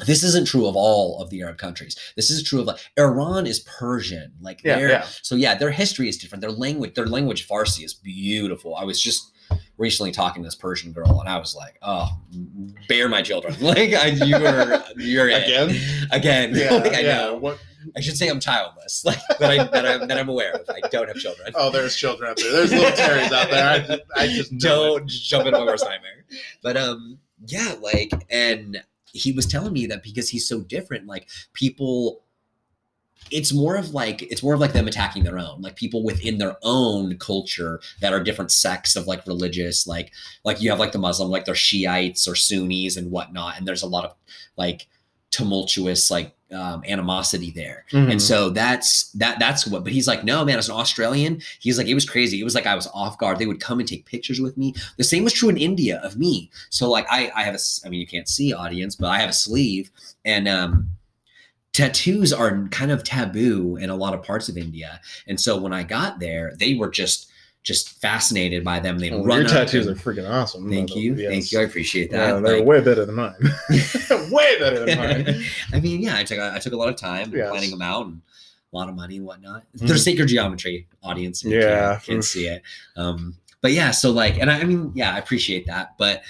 this 0.06 0.22
isn't 0.24 0.46
true 0.46 0.66
of 0.66 0.76
all 0.76 1.20
of 1.22 1.30
the 1.30 1.42
Arab 1.42 1.58
countries. 1.58 1.96
This 2.16 2.30
is 2.30 2.42
true 2.42 2.60
of 2.60 2.66
like 2.66 2.78
Iran 2.98 3.46
is 3.46 3.60
Persian. 3.60 4.32
Like 4.40 4.60
Yeah, 4.64 4.78
yeah. 4.88 5.06
so 5.22 5.36
yeah, 5.36 5.54
their 5.54 5.70
history 5.70 6.08
is 6.08 6.18
different. 6.18 6.40
Their 6.42 6.50
language, 6.50 6.94
their 6.94 7.06
language 7.06 7.46
Farsi 7.46 7.84
is 7.84 7.94
beautiful. 7.94 8.74
I 8.74 8.84
was 8.84 9.00
just 9.00 9.30
recently 9.76 10.12
talking 10.12 10.42
to 10.42 10.46
this 10.46 10.54
Persian 10.54 10.92
girl, 10.92 11.20
and 11.20 11.28
I 11.28 11.38
was 11.38 11.54
like, 11.54 11.78
"Oh, 11.82 12.08
bear 12.88 13.08
my 13.08 13.22
children!" 13.22 13.54
Like 13.60 13.94
I, 13.94 14.06
you 14.08 14.36
are, 14.36 14.84
you're 14.96 15.28
it. 15.28 15.44
Again? 15.44 16.08
again. 16.12 16.54
Yeah, 16.54 16.74
like, 16.74 16.92
I 16.92 17.00
yeah. 17.00 17.16
know. 17.16 17.34
What? 17.36 17.58
I 17.96 18.00
should 18.00 18.16
say 18.16 18.28
I'm 18.28 18.40
childless, 18.40 19.04
like 19.04 19.18
that. 19.38 19.50
I 19.50 19.64
that 19.64 19.86
I'm 19.86 20.08
that 20.08 20.18
I'm 20.18 20.28
aware 20.28 20.52
of. 20.52 20.68
I 20.68 20.80
don't 20.88 21.08
have 21.08 21.16
children. 21.16 21.52
Oh, 21.54 21.70
there's 21.70 21.96
children 21.96 22.30
out 22.30 22.36
there. 22.36 22.52
There's 22.52 22.72
little 22.72 22.90
Terrys 22.90 23.32
out 23.32 23.50
there. 23.50 23.68
I 23.68 23.78
just, 23.80 24.02
I 24.16 24.26
just 24.26 24.58
don't 24.58 25.08
jump 25.08 25.46
into 25.46 25.58
my 25.58 25.64
worst 25.64 25.84
nightmare. 25.84 26.24
But 26.62 26.76
um, 26.76 27.18
yeah, 27.46 27.74
like, 27.80 28.12
and 28.30 28.82
he 29.12 29.32
was 29.32 29.46
telling 29.46 29.72
me 29.72 29.86
that 29.86 30.02
because 30.02 30.28
he's 30.28 30.48
so 30.48 30.60
different, 30.60 31.06
like 31.06 31.28
people. 31.52 32.23
It's 33.30 33.52
more 33.52 33.76
of 33.76 33.94
like 33.94 34.22
it's 34.22 34.42
more 34.42 34.54
of 34.54 34.60
like 34.60 34.72
them 34.72 34.86
attacking 34.86 35.24
their 35.24 35.38
own, 35.38 35.62
like 35.62 35.76
people 35.76 36.04
within 36.04 36.38
their 36.38 36.56
own 36.62 37.16
culture 37.18 37.80
that 38.00 38.12
are 38.12 38.22
different 38.22 38.52
sects 38.52 38.96
of 38.96 39.06
like 39.06 39.26
religious, 39.26 39.86
like 39.86 40.12
like 40.44 40.60
you 40.60 40.70
have 40.70 40.78
like 40.78 40.92
the 40.92 40.98
Muslim, 40.98 41.30
like 41.30 41.44
they're 41.44 41.54
Shiites 41.54 42.28
or 42.28 42.34
Sunnis 42.34 42.96
and 42.96 43.10
whatnot, 43.10 43.56
and 43.58 43.66
there's 43.66 43.82
a 43.82 43.86
lot 43.88 44.04
of 44.04 44.14
like 44.56 44.86
tumultuous 45.30 46.10
like 46.10 46.32
um, 46.52 46.84
animosity 46.86 47.50
there. 47.50 47.84
Mhm. 47.90 48.12
And 48.12 48.22
so 48.22 48.50
that's 48.50 49.10
that 49.12 49.38
that's 49.40 49.66
what 49.66 49.82
but 49.82 49.92
he's 49.92 50.06
like, 50.06 50.22
no, 50.22 50.44
man, 50.44 50.58
as 50.58 50.68
an 50.68 50.76
Australian, 50.76 51.42
he's 51.58 51.78
like, 51.78 51.88
it 51.88 51.94
was 51.94 52.08
crazy. 52.08 52.40
It 52.40 52.44
was 52.44 52.54
like 52.54 52.66
I 52.66 52.76
was 52.76 52.86
off 52.94 53.18
guard. 53.18 53.38
They 53.38 53.46
would 53.46 53.60
come 53.60 53.80
and 53.80 53.88
take 53.88 54.06
pictures 54.06 54.40
with 54.40 54.56
me. 54.56 54.74
The 54.96 55.04
same 55.04 55.24
was 55.24 55.32
true 55.32 55.48
in 55.48 55.56
India 55.56 56.00
of 56.04 56.16
me. 56.16 56.50
So 56.70 56.88
like 56.90 57.06
I 57.10 57.32
I 57.34 57.42
have 57.42 57.54
a 57.54 57.58
i 57.84 57.88
mean 57.88 58.00
you 58.00 58.06
can't 58.06 58.28
see 58.28 58.52
audience, 58.52 58.94
but 58.94 59.08
I 59.08 59.18
have 59.18 59.30
a 59.30 59.34
sleeve 59.34 59.90
and 60.24 60.46
um 60.46 60.90
tattoos 61.74 62.32
are 62.32 62.66
kind 62.68 62.90
of 62.90 63.04
taboo 63.04 63.76
in 63.76 63.90
a 63.90 63.94
lot 63.96 64.14
of 64.14 64.22
parts 64.22 64.48
of 64.48 64.56
India. 64.56 65.00
And 65.26 65.38
so 65.38 65.58
when 65.60 65.74
I 65.74 65.82
got 65.82 66.18
there, 66.20 66.54
they 66.58 66.74
were 66.74 66.88
just 66.88 67.30
just 67.62 67.98
fascinated 68.02 68.62
by 68.62 68.78
them. 68.78 68.98
They 68.98 69.08
Well, 69.10 69.24
run 69.24 69.38
your 69.40 69.48
tattoos 69.48 69.86
are 69.86 69.94
freaking 69.94 70.28
awesome. 70.30 70.68
Thank 70.70 70.94
you. 70.94 71.14
yes. 71.14 71.30
Thank 71.30 71.50
you. 71.52 71.60
I 71.60 71.62
appreciate 71.62 72.12
Yeah, 72.12 72.34
that. 72.34 72.42
they're 72.42 72.58
Like- 72.58 72.66
way 72.66 72.80
better 72.82 73.06
than 73.06 73.14
mine. 73.14 73.32
way 74.30 74.58
better 74.58 74.84
than 74.84 74.98
mine. 74.98 75.44
I 75.72 75.80
mean, 75.80 76.02
yeah, 76.02 76.16
I 76.16 76.24
took 76.24 76.38
I 76.38 76.58
took 76.58 76.74
a 76.74 76.76
lot 76.76 76.90
of 76.90 76.96
time 76.96 77.32
Yes. 77.34 77.50
planning 77.50 77.70
them 77.70 77.80
out 77.82 78.06
and 78.06 78.20
a 78.72 78.76
lot 78.76 78.88
of 78.90 78.94
money 78.94 79.16
and 79.16 79.24
whatnot. 79.24 79.64
They're 79.72 79.96
sacred 79.96 80.26
geometry, 80.28 80.88
audience. 81.02 81.42
Yeah. 81.42 81.92
can't, 81.92 82.02
can't 82.02 82.24
see 82.24 82.48
it. 82.48 82.62
Um, 82.96 83.36
but 83.62 83.72
yeah, 83.72 83.92
so 83.92 84.10
like, 84.10 84.38
and 84.38 84.50
I, 84.50 84.60
I 84.60 84.64
mean, 84.64 84.92
yeah, 84.94 85.14
I 85.14 85.18
appreciate 85.18 85.66
that. 85.66 85.94
But 85.96 86.22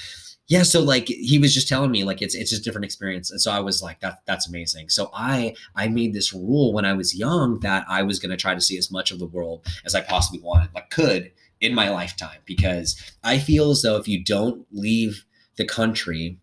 yeah, 0.47 0.63
so 0.63 0.81
like 0.83 1.09
he 1.09 1.39
was 1.39 1.55
just 1.55 1.69
telling 1.69 1.91
me 1.91 2.05
like 2.05 2.21
it's 2.21 2.35
it's 2.35 2.51
just 2.51 2.65
different 2.65 2.85
experience, 2.85 3.31
and 3.31 3.41
so 3.41 3.51
I 3.51 3.61
was 3.61 3.83
like 3.83 4.01
that 4.01 4.19
that's 4.27 4.47
amazing. 4.47 4.91
So 4.91 5.11
I 5.15 5.55
I 5.75 5.89
made 5.89 6.13
this 6.13 6.35
rule 6.35 6.73
when 6.73 6.85
I 6.85 6.93
was 6.93 7.17
young 7.19 7.61
that 7.61 7.87
I 7.89 8.03
was 8.03 8.19
going 8.19 8.31
to 8.31 8.37
try 8.37 8.55
to 8.55 8.61
see 8.61 8.77
as 8.77 8.91
much 8.91 9.11
of 9.11 9.19
the 9.19 9.27
world 9.27 9.67
as 9.87 9.95
I 9.95 10.03
possibly 10.03 10.41
wanted, 10.41 10.75
like 10.75 10.91
could 10.91 11.33
in 11.61 11.75
my 11.75 11.89
lifetime, 11.89 12.41
because 12.45 13.01
I 13.23 13.39
feel 13.39 13.71
as 13.71 13.83
though 13.83 13.97
if 13.97 14.07
you 14.07 14.23
don't 14.23 14.67
leave 14.71 15.25
the 15.57 15.65
country 15.65 16.39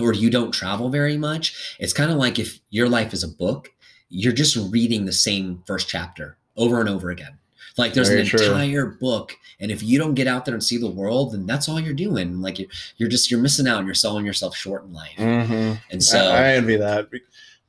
or 0.00 0.14
you 0.14 0.30
don't 0.30 0.52
travel 0.52 0.88
very 0.88 1.18
much, 1.18 1.76
it's 1.78 1.92
kind 1.92 2.10
of 2.10 2.16
like 2.16 2.38
if 2.38 2.60
your 2.70 2.88
life 2.88 3.12
is 3.12 3.22
a 3.22 3.28
book, 3.28 3.72
you're 4.08 4.32
just 4.32 4.56
reading 4.72 5.04
the 5.04 5.12
same 5.12 5.62
first 5.66 5.88
chapter 5.88 6.38
over 6.56 6.80
and 6.80 6.88
over 6.88 7.10
again. 7.10 7.38
Like 7.78 7.94
there's 7.94 8.08
Very 8.08 8.22
an 8.22 8.26
true. 8.26 8.40
entire 8.46 8.86
book, 8.86 9.36
and 9.60 9.70
if 9.70 9.82
you 9.82 9.98
don't 9.98 10.14
get 10.14 10.26
out 10.26 10.44
there 10.44 10.54
and 10.54 10.62
see 10.62 10.76
the 10.78 10.90
world, 10.90 11.32
then 11.32 11.46
that's 11.46 11.68
all 11.68 11.78
you're 11.80 11.94
doing. 11.94 12.40
Like 12.42 12.58
you're, 12.58 12.68
you're 12.96 13.08
just 13.08 13.30
you're 13.30 13.40
missing 13.40 13.68
out, 13.68 13.78
and 13.78 13.86
you're 13.86 13.94
selling 13.94 14.26
yourself 14.26 14.56
short 14.56 14.84
in 14.84 14.92
life. 14.92 15.16
Mhm. 15.16 15.78
And 15.90 16.02
so 16.02 16.18
I, 16.18 16.38
I 16.38 16.52
envy 16.54 16.76
that. 16.76 17.08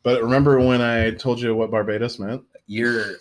But 0.04 0.24
remember 0.24 0.60
when 0.60 0.82
I 0.82 1.12
told 1.12 1.40
you 1.40 1.54
what 1.56 1.72
Barbados 1.72 2.20
meant? 2.20 2.42
you're 2.72 3.16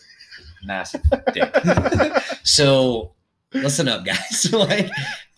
massive 0.64 1.02
dick. 1.32 1.54
so 2.42 3.12
listen 3.54 3.88
up, 3.88 4.04
guys. 4.04 4.50
like, 4.52 4.90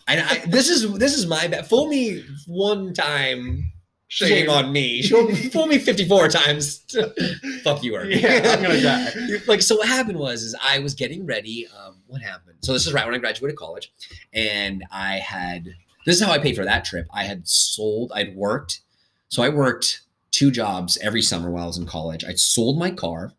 I, 0.07 0.21
I, 0.21 0.43
this 0.47 0.69
is 0.69 0.91
this 0.97 1.17
is 1.17 1.25
my 1.27 1.47
bad. 1.47 1.67
Fool 1.67 1.87
me 1.87 2.23
one 2.47 2.93
time, 2.93 3.71
shame 4.11 4.49
on 4.49 4.71
me. 4.71 5.01
Fool 5.09 5.33
fool 5.35 5.67
me 5.67 5.77
fifty 5.77 6.07
four 6.07 6.27
times. 6.27 6.85
Fuck 7.63 7.83
you, 7.83 7.95
Irving. 7.95 8.19
Yeah, 8.19 8.55
I'm 8.55 8.61
gonna 8.61 8.81
die. 8.81 9.09
like 9.47 9.61
so, 9.61 9.77
what 9.77 9.87
happened 9.87 10.19
was 10.19 10.43
is 10.43 10.55
I 10.61 10.79
was 10.79 10.93
getting 10.93 11.25
ready. 11.25 11.67
Um, 11.67 11.95
what 12.07 12.21
happened? 12.21 12.57
So 12.61 12.73
this 12.73 12.85
is 12.85 12.93
right 12.93 13.05
when 13.05 13.15
I 13.15 13.17
graduated 13.17 13.57
college, 13.57 13.91
and 14.33 14.83
I 14.91 15.15
had. 15.15 15.69
This 16.05 16.19
is 16.19 16.25
how 16.25 16.31
I 16.31 16.39
paid 16.39 16.55
for 16.55 16.65
that 16.65 16.83
trip. 16.83 17.07
I 17.13 17.23
had 17.23 17.47
sold. 17.47 18.11
I'd 18.13 18.35
worked. 18.35 18.81
So 19.29 19.43
I 19.43 19.49
worked 19.49 20.01
two 20.31 20.51
jobs 20.51 20.97
every 20.97 21.21
summer 21.21 21.49
while 21.49 21.63
I 21.63 21.67
was 21.67 21.77
in 21.77 21.85
college. 21.85 22.23
I 22.25 22.33
sold 22.33 22.79
my 22.79 22.91
car. 22.91 23.33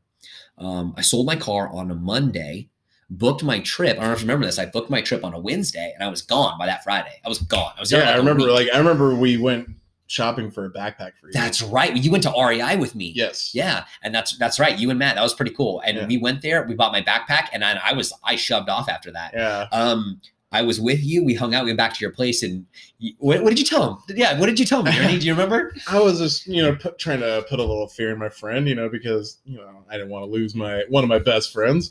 Um, 0.58 0.94
I 0.96 1.02
sold 1.02 1.26
my 1.26 1.34
car 1.34 1.68
on 1.68 1.90
a 1.90 1.94
Monday, 1.94 2.68
booked 3.10 3.42
my 3.42 3.58
trip. 3.60 3.96
I 3.96 4.00
don't 4.00 4.08
know 4.10 4.12
if 4.12 4.20
you 4.20 4.26
remember 4.26 4.46
this. 4.46 4.60
I 4.60 4.66
booked 4.66 4.90
my 4.90 5.02
trip 5.02 5.24
on 5.24 5.34
a 5.34 5.38
Wednesday 5.40 5.92
and 5.92 6.04
I 6.04 6.08
was 6.08 6.22
gone 6.22 6.56
by 6.56 6.66
that 6.66 6.84
Friday. 6.84 7.20
I 7.24 7.28
was 7.28 7.38
gone. 7.38 7.72
I 7.76 7.80
was 7.80 7.90
there. 7.90 8.00
Yeah, 8.00 8.06
like 8.06 8.14
I 8.14 8.18
a 8.18 8.20
remember. 8.20 8.50
Like 8.50 8.68
I 8.72 8.78
remember 8.78 9.14
we 9.14 9.38
went 9.38 9.68
shopping 10.12 10.50
for 10.50 10.64
a 10.66 10.70
backpack 10.70 11.12
for 11.20 11.26
you. 11.28 11.32
that's 11.32 11.62
right. 11.62 11.96
You 11.96 12.10
went 12.10 12.22
to 12.24 12.32
REI 12.36 12.76
with 12.76 12.94
me. 12.94 13.12
yes. 13.16 13.50
Yeah, 13.54 13.84
and 14.02 14.14
that's 14.14 14.36
that's 14.38 14.60
right. 14.60 14.78
You 14.78 14.90
and 14.90 14.98
Matt. 14.98 15.14
That 15.16 15.22
was 15.22 15.34
pretty 15.34 15.52
cool. 15.54 15.80
And 15.84 15.96
Yeah. 15.96 16.06
we 16.06 16.18
went 16.18 16.42
there. 16.42 16.64
We 16.64 16.74
bought 16.74 16.92
my 16.92 17.02
backpack, 17.02 17.48
and 17.52 17.64
I, 17.64 17.80
I 17.84 17.92
was 17.94 18.12
I 18.24 18.36
shoved 18.36 18.68
off 18.68 18.88
after 18.88 19.10
that. 19.12 19.32
Yeah. 19.34 19.66
Um, 19.72 20.20
I 20.54 20.60
was 20.60 20.78
with 20.78 21.02
you. 21.02 21.24
We 21.24 21.32
hung 21.34 21.54
out. 21.54 21.64
We 21.64 21.70
went 21.70 21.78
back 21.78 21.94
to 21.94 22.00
your 22.02 22.10
place, 22.10 22.42
and 22.42 22.66
you, 22.98 23.14
what, 23.20 23.42
what 23.42 23.48
did 23.48 23.58
you 23.58 23.64
tell 23.64 23.88
him? 23.94 23.96
Yeah, 24.14 24.38
what 24.38 24.46
did 24.46 24.58
you 24.60 24.66
tell 24.66 24.82
me? 24.82 24.92
Ernie? 24.98 25.18
Do 25.18 25.24
you 25.26 25.32
remember? 25.32 25.74
I 25.88 25.98
was 25.98 26.18
just, 26.18 26.46
you 26.46 26.60
know, 26.60 26.74
put, 26.74 26.98
trying 26.98 27.20
to 27.20 27.42
put 27.48 27.58
a 27.58 27.62
little 27.64 27.88
fear 27.88 28.10
in 28.12 28.18
my 28.18 28.28
friend, 28.28 28.68
you 28.68 28.74
know, 28.74 28.90
because 28.90 29.38
you 29.46 29.56
know 29.56 29.82
I 29.88 29.94
didn't 29.94 30.10
want 30.10 30.26
to 30.26 30.30
lose 30.30 30.54
my 30.54 30.84
one 30.90 31.04
of 31.04 31.08
my 31.08 31.18
best 31.20 31.54
friends, 31.54 31.88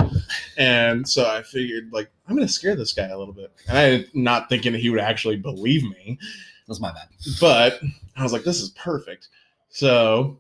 and 0.57 1.07
so 1.09 1.25
I 1.27 1.41
figured 1.41 1.89
like 1.91 2.11
I'm 2.27 2.35
gonna 2.35 2.47
scare 2.47 2.75
this 2.75 2.93
guy 2.93 3.07
a 3.07 3.17
little 3.17 3.33
bit, 3.33 3.51
and 3.67 3.77
I 3.77 4.05
not 4.13 4.47
thinking 4.47 4.73
he 4.75 4.91
would 4.91 4.99
actually 4.99 5.37
believe 5.37 5.83
me, 5.83 6.19
That's 6.71 6.79
my 6.79 6.93
bad. 6.93 7.09
but 7.41 7.81
I 8.15 8.23
was 8.23 8.31
like, 8.31 8.45
this 8.45 8.61
is 8.61 8.69
perfect. 8.69 9.27
So 9.67 10.39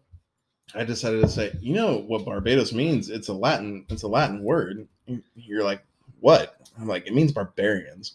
I 0.73 0.85
decided 0.85 1.19
to 1.21 1.27
say, 1.27 1.53
you 1.59 1.73
know 1.73 1.97
what 2.07 2.23
Barbados 2.23 2.71
means? 2.71 3.09
It's 3.09 3.27
a 3.27 3.33
Latin, 3.33 3.85
it's 3.89 4.03
a 4.03 4.07
Latin 4.07 4.41
word. 4.41 4.87
You're 5.35 5.65
like, 5.65 5.83
what? 6.21 6.55
I'm 6.79 6.87
like, 6.87 7.05
it 7.05 7.13
means 7.13 7.33
barbarians. 7.33 8.13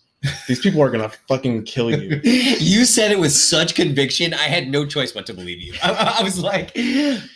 These 0.49 0.61
people 0.61 0.83
are 0.83 0.91
gonna 0.91 1.11
fucking 1.29 1.65
kill 1.65 1.91
you. 1.91 2.21
you 2.25 2.85
said 2.85 3.13
it 3.13 3.19
with 3.19 3.33
such 3.33 3.75
conviction. 3.75 4.35
I 4.35 4.45
had 4.45 4.69
no 4.69 4.87
choice 4.87 5.13
but 5.13 5.27
to 5.27 5.35
believe 5.35 5.61
you. 5.61 5.75
I, 5.83 6.17
I 6.21 6.23
was 6.23 6.41
like, 6.41 6.73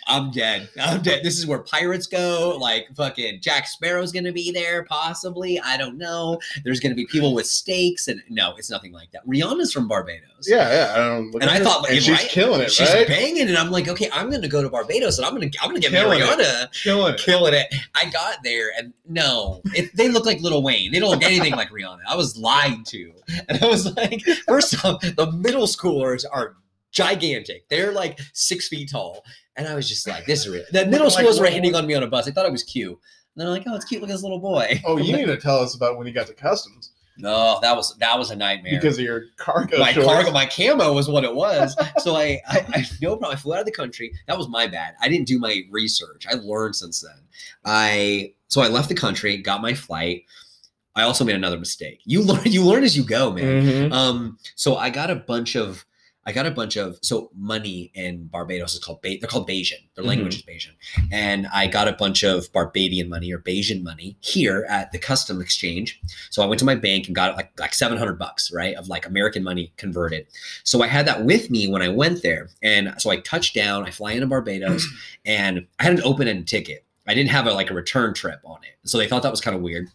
I'm 0.06 0.30
dead. 0.30 0.68
I'm 0.80 1.02
dead. 1.02 1.22
This 1.22 1.38
is 1.38 1.46
where 1.46 1.60
pirates 1.60 2.06
go. 2.06 2.56
Like 2.60 2.88
fucking 2.96 3.40
Jack 3.42 3.66
Sparrow's 3.68 4.12
gonna 4.12 4.32
be 4.32 4.50
there, 4.50 4.84
possibly. 4.84 5.60
I 5.60 5.76
don't 5.76 5.98
know. 5.98 6.40
There's 6.64 6.80
gonna 6.80 6.94
be 6.94 7.06
people 7.06 7.34
with 7.34 7.46
stakes, 7.46 8.08
and 8.08 8.22
no, 8.28 8.54
it's 8.56 8.70
nothing 8.70 8.92
like 8.92 9.10
that. 9.12 9.26
Rihanna's 9.26 9.72
from 9.72 9.86
Barbados. 9.86 10.29
Yeah, 10.46 10.70
yeah. 10.70 10.92
I 10.94 11.08
don't 11.08 11.30
look 11.30 11.42
And 11.42 11.50
I 11.50 11.60
thought, 11.60 11.82
like, 11.82 11.92
and 11.92 12.02
she's 12.02 12.10
right? 12.18 12.28
killing 12.28 12.60
it, 12.60 12.70
She's 12.70 12.88
right? 12.92 13.06
banging, 13.06 13.48
and 13.48 13.56
I'm 13.56 13.70
like, 13.70 13.88
okay, 13.88 14.08
I'm 14.12 14.30
gonna 14.30 14.48
go 14.48 14.62
to 14.62 14.68
Barbados, 14.68 15.18
and 15.18 15.26
I'm 15.26 15.34
gonna, 15.34 15.50
I'm 15.60 15.68
gonna 15.70 15.80
get 15.80 15.90
Killing 15.90 16.20
it. 16.20 16.24
Mariana 16.24 16.70
killing 16.72 17.14
it. 17.14 17.20
killing 17.20 17.54
it. 17.54 17.74
I 17.94 18.10
got 18.10 18.38
there, 18.44 18.70
and 18.78 18.92
no, 19.08 19.60
it, 19.74 19.94
they 19.96 20.08
look 20.08 20.26
like 20.26 20.40
Lil 20.40 20.62
Wayne. 20.62 20.92
They 20.92 20.98
don't 20.98 21.10
look 21.10 21.22
anything 21.24 21.54
like 21.54 21.70
Rihanna. 21.70 22.00
I 22.08 22.16
was 22.16 22.36
lied 22.36 22.84
to, 22.86 23.12
and 23.48 23.62
I 23.62 23.66
was 23.66 23.94
like, 23.96 24.22
first 24.46 24.84
off, 24.84 25.00
the 25.02 25.30
middle 25.32 25.66
schoolers 25.66 26.24
are 26.30 26.56
gigantic. 26.92 27.68
They're 27.68 27.92
like 27.92 28.18
six 28.32 28.68
feet 28.68 28.90
tall, 28.90 29.24
and 29.56 29.68
I 29.68 29.74
was 29.74 29.88
just 29.88 30.06
like, 30.08 30.26
this 30.26 30.40
is 30.40 30.48
real. 30.48 30.64
The 30.72 30.86
middle 30.86 31.08
Like 31.08 31.24
schoolers 31.24 31.40
were 31.40 31.46
hitting 31.46 31.74
on 31.74 31.86
me 31.86 31.94
on 31.94 32.02
a 32.02 32.06
bus. 32.06 32.26
I 32.28 32.30
thought 32.30 32.46
it 32.46 32.52
was 32.52 32.62
cute. 32.64 32.90
And 33.36 33.42
they're 33.42 33.48
like, 33.48 33.62
oh, 33.66 33.76
it's 33.76 33.84
cute. 33.84 34.00
Look 34.00 34.10
at 34.10 34.14
this 34.14 34.22
little 34.22 34.40
boy. 34.40 34.80
Oh, 34.84 34.96
you 34.98 35.12
need 35.16 35.26
to 35.26 35.36
tell 35.36 35.60
us 35.60 35.74
about 35.76 35.96
when 35.96 36.06
you 36.06 36.12
got 36.12 36.26
to 36.26 36.34
customs. 36.34 36.90
No, 37.20 37.58
that 37.62 37.76
was 37.76 37.96
that 37.98 38.18
was 38.18 38.30
a 38.30 38.36
nightmare. 38.36 38.72
because 38.80 38.98
of 38.98 39.04
your 39.04 39.24
cargo. 39.36 39.78
my 39.78 39.92
shorts. 39.92 40.08
cargo, 40.08 40.30
my 40.32 40.46
camo 40.46 40.92
was 40.92 41.08
what 41.08 41.24
it 41.24 41.34
was. 41.34 41.76
so 41.98 42.16
I, 42.16 42.40
I, 42.48 42.64
I 42.74 42.84
no 43.00 43.16
problem. 43.16 43.32
I 43.32 43.40
flew 43.40 43.54
out 43.54 43.60
of 43.60 43.66
the 43.66 43.72
country. 43.72 44.12
That 44.26 44.36
was 44.38 44.48
my 44.48 44.66
bad. 44.66 44.94
I 45.00 45.08
didn't 45.08 45.26
do 45.26 45.38
my 45.38 45.62
research. 45.70 46.26
I 46.30 46.34
learned 46.34 46.76
since 46.76 47.00
then. 47.00 47.20
I 47.64 48.34
so 48.48 48.60
I 48.62 48.68
left 48.68 48.88
the 48.88 48.94
country, 48.94 49.36
got 49.38 49.62
my 49.62 49.74
flight. 49.74 50.24
I 50.96 51.02
also 51.02 51.24
made 51.24 51.36
another 51.36 51.58
mistake. 51.58 52.00
You 52.04 52.22
learn, 52.22 52.42
you 52.46 52.64
learn 52.64 52.82
as 52.82 52.96
you 52.96 53.04
go, 53.04 53.30
man. 53.32 53.62
Mhm. 53.64 53.92
Um, 53.92 54.38
so 54.56 54.76
I 54.76 54.90
got 54.90 55.08
a 55.08 55.14
bunch 55.14 55.54
of, 55.56 55.86
I 56.30 56.32
got 56.32 56.46
a 56.46 56.50
bunch 56.52 56.76
of, 56.76 56.96
so 57.02 57.28
money 57.36 57.90
in 57.92 58.28
Barbados 58.28 58.74
is 58.74 58.78
called, 58.78 59.02
ba- 59.02 59.16
they're 59.20 59.28
called 59.28 59.48
Bajan. 59.48 59.72
Their 59.96 60.02
mm-hmm. 60.02 60.06
language 60.06 60.36
is 60.36 60.42
Bajan. 60.42 60.70
And 61.10 61.48
I 61.52 61.66
got 61.66 61.88
a 61.88 61.92
bunch 61.92 62.22
of 62.22 62.52
Barbadian 62.52 63.08
money 63.08 63.32
or 63.32 63.40
Bajan 63.40 63.82
money 63.82 64.16
here 64.20 64.64
at 64.68 64.92
the 64.92 64.98
custom 65.00 65.40
exchange. 65.40 66.00
So 66.30 66.40
I 66.40 66.46
went 66.46 66.60
to 66.60 66.64
my 66.64 66.76
bank 66.76 67.08
and 67.08 67.16
got 67.16 67.34
like, 67.34 67.50
like 67.58 67.74
700 67.74 68.16
bucks, 68.16 68.52
right? 68.52 68.76
Of 68.76 68.86
like 68.86 69.06
American 69.06 69.42
money 69.42 69.72
converted. 69.76 70.28
So 70.62 70.84
I 70.84 70.86
had 70.86 71.04
that 71.08 71.24
with 71.24 71.50
me 71.50 71.66
when 71.66 71.82
I 71.82 71.88
went 71.88 72.22
there. 72.22 72.48
And 72.62 72.94
so 72.98 73.10
I 73.10 73.16
touched 73.16 73.52
down, 73.52 73.84
I 73.84 73.90
fly 73.90 74.12
into 74.12 74.28
Barbados 74.28 74.86
and 75.24 75.66
I 75.80 75.82
had 75.82 75.94
an 75.94 76.02
open-ended 76.04 76.46
ticket. 76.46 76.86
I 77.08 77.14
didn't 77.14 77.30
have 77.30 77.48
a, 77.48 77.52
like 77.52 77.72
a 77.72 77.74
return 77.74 78.14
trip 78.14 78.40
on 78.44 78.58
it. 78.62 78.88
So 78.88 78.98
they 78.98 79.08
thought 79.08 79.24
that 79.24 79.32
was 79.32 79.40
kind 79.40 79.56
of 79.56 79.62
weird. 79.62 79.88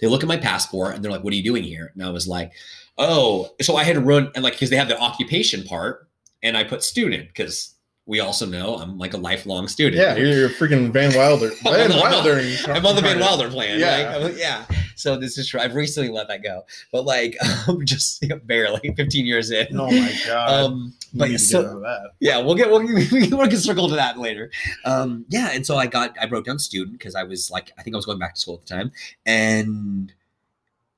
They 0.00 0.06
look 0.06 0.22
at 0.22 0.28
my 0.28 0.38
passport 0.38 0.94
and 0.94 1.04
they're 1.04 1.12
like, 1.12 1.24
"What 1.24 1.32
are 1.32 1.36
you 1.36 1.42
doing 1.42 1.62
here?" 1.62 1.90
And 1.94 2.04
I 2.04 2.10
was 2.10 2.28
like, 2.28 2.52
"Oh, 2.98 3.50
so 3.60 3.76
I 3.76 3.84
had 3.84 3.94
to 3.94 4.00
run 4.00 4.30
and 4.34 4.44
like 4.44 4.54
because 4.54 4.70
they 4.70 4.76
have 4.76 4.88
the 4.88 4.98
occupation 5.00 5.64
part, 5.64 6.08
and 6.42 6.56
I 6.56 6.64
put 6.64 6.82
student 6.82 7.28
because 7.28 7.74
we 8.04 8.18
also 8.18 8.46
know 8.46 8.76
I'm 8.78 8.98
like 8.98 9.14
a 9.14 9.16
lifelong 9.16 9.68
student. 9.68 9.96
Yeah, 9.96 10.16
you're, 10.16 10.48
freaking 10.48 10.90
Van 10.92 11.14
Wilder. 11.14 11.50
Van 11.62 11.90
Wilder. 11.90 12.40
I'm 12.66 12.84
on 12.84 12.96
the 12.96 13.00
Van 13.00 13.20
Wilder 13.20 13.48
plan. 13.48 13.78
Yeah. 13.78 14.18
Yeah, 14.18 14.28
yeah. 14.36 14.64
So 14.96 15.16
this 15.16 15.38
is 15.38 15.48
true. 15.48 15.60
I've 15.60 15.74
recently 15.74 16.10
let 16.10 16.26
that 16.28 16.42
go, 16.42 16.64
but 16.90 17.04
like 17.04 17.36
I'm 17.68 17.84
just 17.86 18.24
barely 18.44 18.92
15 18.96 19.24
years 19.24 19.50
in. 19.50 19.68
Oh 19.78 19.90
my 19.90 20.12
god. 20.26 20.50
Um, 20.64 20.94
You 21.12 21.18
but 21.18 21.26
to 21.28 21.38
so, 21.38 21.62
get 21.62 21.82
that. 21.82 22.10
yeah, 22.20 22.38
we'll 22.38 22.56
get 22.56 22.70
we'll, 22.70 22.82
we 22.84 23.28
can 23.28 23.56
circle 23.56 23.88
to 23.88 23.94
that 23.94 24.18
later. 24.18 24.50
Um, 24.84 25.24
yeah, 25.28 25.50
and 25.52 25.64
so 25.64 25.76
I 25.76 25.86
got 25.86 26.16
I 26.20 26.26
broke 26.26 26.44
down 26.44 26.58
student 26.58 26.98
because 26.98 27.14
I 27.14 27.22
was 27.22 27.50
like 27.52 27.70
I 27.78 27.82
think 27.82 27.94
I 27.94 27.98
was 27.98 28.06
going 28.06 28.18
back 28.18 28.34
to 28.34 28.40
school 28.40 28.54
at 28.54 28.66
the 28.66 28.74
time, 28.74 28.90
and 29.26 30.12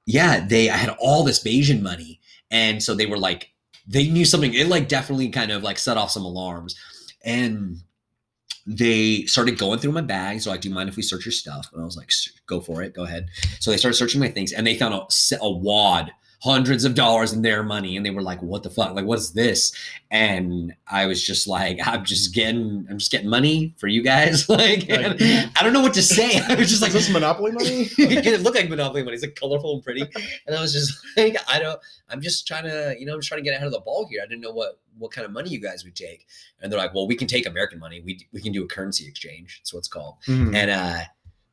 yeah, 0.07 0.45
they 0.47 0.71
I 0.71 0.77
had 0.77 0.97
all 0.99 1.25
this 1.25 1.43
Bajan 1.43 1.83
money, 1.83 2.21
and 2.51 2.83
so 2.83 2.95
they 2.95 3.07
were 3.07 3.19
like 3.19 3.51
they 3.87 4.09
knew 4.09 4.25
something. 4.25 4.55
It 4.55 4.69
like 4.69 4.89
definitely 4.89 5.29
kind 5.31 5.51
of 5.51 5.63
like 5.63 5.79
set 5.79 5.97
off 5.97 6.11
some 6.11 6.25
alarms, 6.25 6.77
and 7.25 7.79
they 8.67 9.23
started 9.27 9.59
going 9.59 9.79
through 9.79 9.93
my 9.93 10.01
bag. 10.01 10.41
So 10.41 10.51
like, 10.51 10.63
do 10.63 10.69
you 10.69 10.75
mind 10.75 10.89
if 10.89 10.97
we 10.97 11.03
search 11.03 11.27
your 11.27 11.33
stuff? 11.33 11.69
And 11.73 11.83
I 11.83 11.85
was 11.85 11.97
like, 11.97 12.11
go 12.47 12.61
for 12.61 12.83
it, 12.83 12.95
go 12.95 13.05
ahead. 13.05 13.27
So 13.61 13.71
they 13.71 13.77
started 13.77 13.97
searching 13.97 14.21
my 14.21 14.29
things, 14.29 14.53
and 14.53 14.67
they 14.67 14.77
found 14.77 14.95
a 14.95 15.51
wad 15.51 16.13
hundreds 16.45 16.85
of 16.85 16.95
dollars 16.95 17.33
in 17.33 17.41
their 17.41 17.63
money 17.63 17.97
and 17.97 18.05
they 18.05 18.11
were 18.11 18.21
like 18.21 18.43
what 18.43 18.63
the 18.63 18.69
fuck? 18.69 18.95
Like 18.95 19.07
what's 19.07 19.31
this? 19.31 19.73
And 20.11 20.75
i 20.87 21.07
was 21.07 21.25
just 21.27 21.49
like 21.49 21.79
i'm 21.87 22.05
just 22.05 22.35
getting 22.35 22.87
i'm 22.91 22.99
just 22.99 23.11
getting 23.11 23.31
money 23.31 23.75
for 23.79 23.89
you 23.89 24.03
guys. 24.03 24.47
Like, 24.55 24.91
i 24.91 25.61
don't 25.63 25.73
know 25.73 25.81
what 25.81 25.95
to 25.95 26.03
say. 26.03 26.39
I 26.49 26.55
was 26.55 26.69
just 26.69 26.75
Is 26.75 26.83
like 26.83 26.93
this 26.93 27.09
Monopoly 27.09 27.53
money? 27.53 27.89
it 27.99 28.43
looked 28.43 28.57
like 28.59 28.69
monopoly 28.69 29.03
money. 29.03 29.15
It's 29.15 29.25
like 29.25 29.37
colorful 29.37 29.75
and 29.75 29.83
pretty. 29.83 30.03
And 30.47 30.55
i 30.55 30.61
was 30.61 30.73
just 30.73 30.93
like 31.17 31.37
i 31.49 31.59
don't 31.59 31.81
i'm 32.11 32.21
just 32.21 32.47
trying 32.47 32.65
to 32.65 32.95
you 32.99 33.07
know 33.07 33.15
i'm 33.15 33.21
just 33.21 33.29
trying 33.29 33.41
to 33.43 33.45
get 33.49 33.55
ahead 33.55 33.67
of 33.67 33.73
the 33.73 33.81
ball 33.81 34.07
here. 34.11 34.21
I 34.23 34.27
didn't 34.27 34.43
know 34.43 34.53
what 34.53 34.79
what 34.99 35.11
kind 35.13 35.25
of 35.25 35.33
money 35.33 35.49
you 35.51 35.61
guys 35.61 35.83
would 35.85 35.97
take. 35.97 36.27
And 36.61 36.71
they're 36.71 36.79
like 36.79 36.93
well 36.95 37.07
we 37.09 37.17
can 37.17 37.27
take 37.27 37.47
american 37.47 37.79
money. 37.79 38.01
We, 38.05 38.21
we 38.35 38.43
can 38.43 38.53
do 38.53 38.63
a 38.65 38.69
currency 38.69 39.09
exchange. 39.09 39.61
That's 39.61 39.73
what 39.73 39.79
it's 39.79 39.89
called. 39.89 40.17
Mhm. 40.29 40.55
and 40.55 40.71
uh 40.71 41.01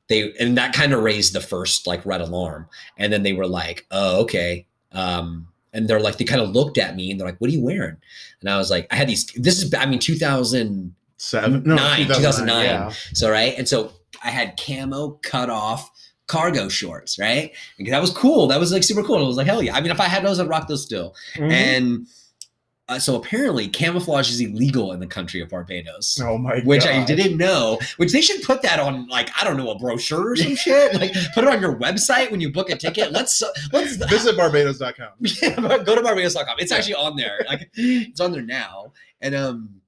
they 0.09 0.33
and 0.41 0.57
that 0.57 0.73
kind 0.73 0.91
of 0.91 1.01
raised 1.03 1.31
the 1.33 1.39
first 1.39 1.87
like 1.87 2.05
red 2.05 2.19
alarm. 2.19 2.67
And 2.97 3.13
then 3.13 3.23
they 3.23 3.31
were 3.33 3.47
like 3.47 3.85
oh 3.91 4.21
okay 4.23 4.67
um 4.93 5.47
and 5.73 5.87
they're 5.87 5.99
like 6.01 6.17
they 6.17 6.25
kind 6.25 6.41
of 6.41 6.49
looked 6.49 6.77
at 6.77 6.95
me 6.95 7.09
and 7.11 7.19
they're 7.19 7.27
like 7.27 7.39
what 7.39 7.49
are 7.49 7.53
you 7.53 7.63
wearing? 7.63 7.95
And 8.41 8.49
i 8.49 8.57
was 8.57 8.69
like 8.69 8.87
i 8.91 8.95
had 8.95 9.07
these 9.07 9.25
this 9.35 9.61
is 9.61 9.73
i 9.73 9.85
mean 9.85 9.99
2000 9.99 10.95
Seven, 11.17 11.61
no, 11.65 11.75
Nine, 11.75 12.07
2009. 12.07 12.65
Yeah. 12.65 12.89
so 13.13 13.29
right? 13.29 13.53
And 13.57 13.67
so 13.69 13.91
i 14.23 14.29
had 14.29 14.59
camo 14.59 15.19
cut 15.21 15.49
off 15.51 15.91
cargo 16.27 16.67
shorts 16.69 17.19
right? 17.19 17.51
And 17.77 17.87
that 17.89 18.01
was 18.01 18.09
cool. 18.11 18.47
That 18.47 18.59
was 18.59 18.71
like 18.71 18.83
super 18.83 19.03
cool. 19.03 19.15
And 19.17 19.25
i 19.25 19.27
was 19.27 19.37
like 19.37 19.47
hell 19.47 19.61
yeah. 19.61 19.75
I 19.75 19.81
mean 19.81 19.91
if 19.91 19.99
i 19.99 20.05
had 20.05 20.23
those 20.23 20.39
i'd 20.39 20.47
rock 20.49 20.67
those 20.67 20.83
still. 20.83 21.13
Mhm. 21.35 21.51
and 21.51 22.07
uh, 22.91 22.99
so 22.99 23.15
apparently 23.15 23.67
camouflage 23.67 24.29
is 24.29 24.39
illegal 24.39 24.91
in 24.91 24.99
the 24.99 25.07
country 25.07 25.41
of 25.41 25.49
barbados 25.49 26.19
oh 26.21 26.37
my 26.37 26.59
which 26.61 26.85
I 26.85 27.03
didn't 27.03 27.37
know. 27.37 27.79
Which 27.97 28.11
they 28.11 28.21
should 28.21 28.43
put 28.43 28.61
that 28.61 28.79
on, 28.79 29.07
like 29.07 29.29
I 29.39 29.43
don't 29.43 29.57
know, 29.57 29.71
a 29.71 29.77
brochure 29.77 30.31
or 30.31 30.35
some 30.35 30.55
shit. 30.65 30.93
Like 30.93 31.13
put 31.33 31.43
it 31.43 31.49
on 31.49 31.61
your 31.61 31.75
website 31.75 32.31
when 32.31 32.39
you 32.39 32.51
book 32.51 32.69
a 32.69 32.75
ticket. 32.75 33.11
Let's 33.11 33.41
let's 33.71 33.95
Visit 34.11 34.37
Barbados.com. 34.37 35.09
yeah, 35.19 35.55
go 35.83 35.95
to 35.95 36.01
barbados.com. 36.01 36.55
It's 36.59 36.71
actually 36.71 36.95
on 36.95 37.15
there. 37.15 37.41
Like 37.47 37.69
it's 37.73 38.19
on 38.19 38.31
there 38.31 38.41
now. 38.41 38.93
And 39.21 39.35
um, 39.35 39.80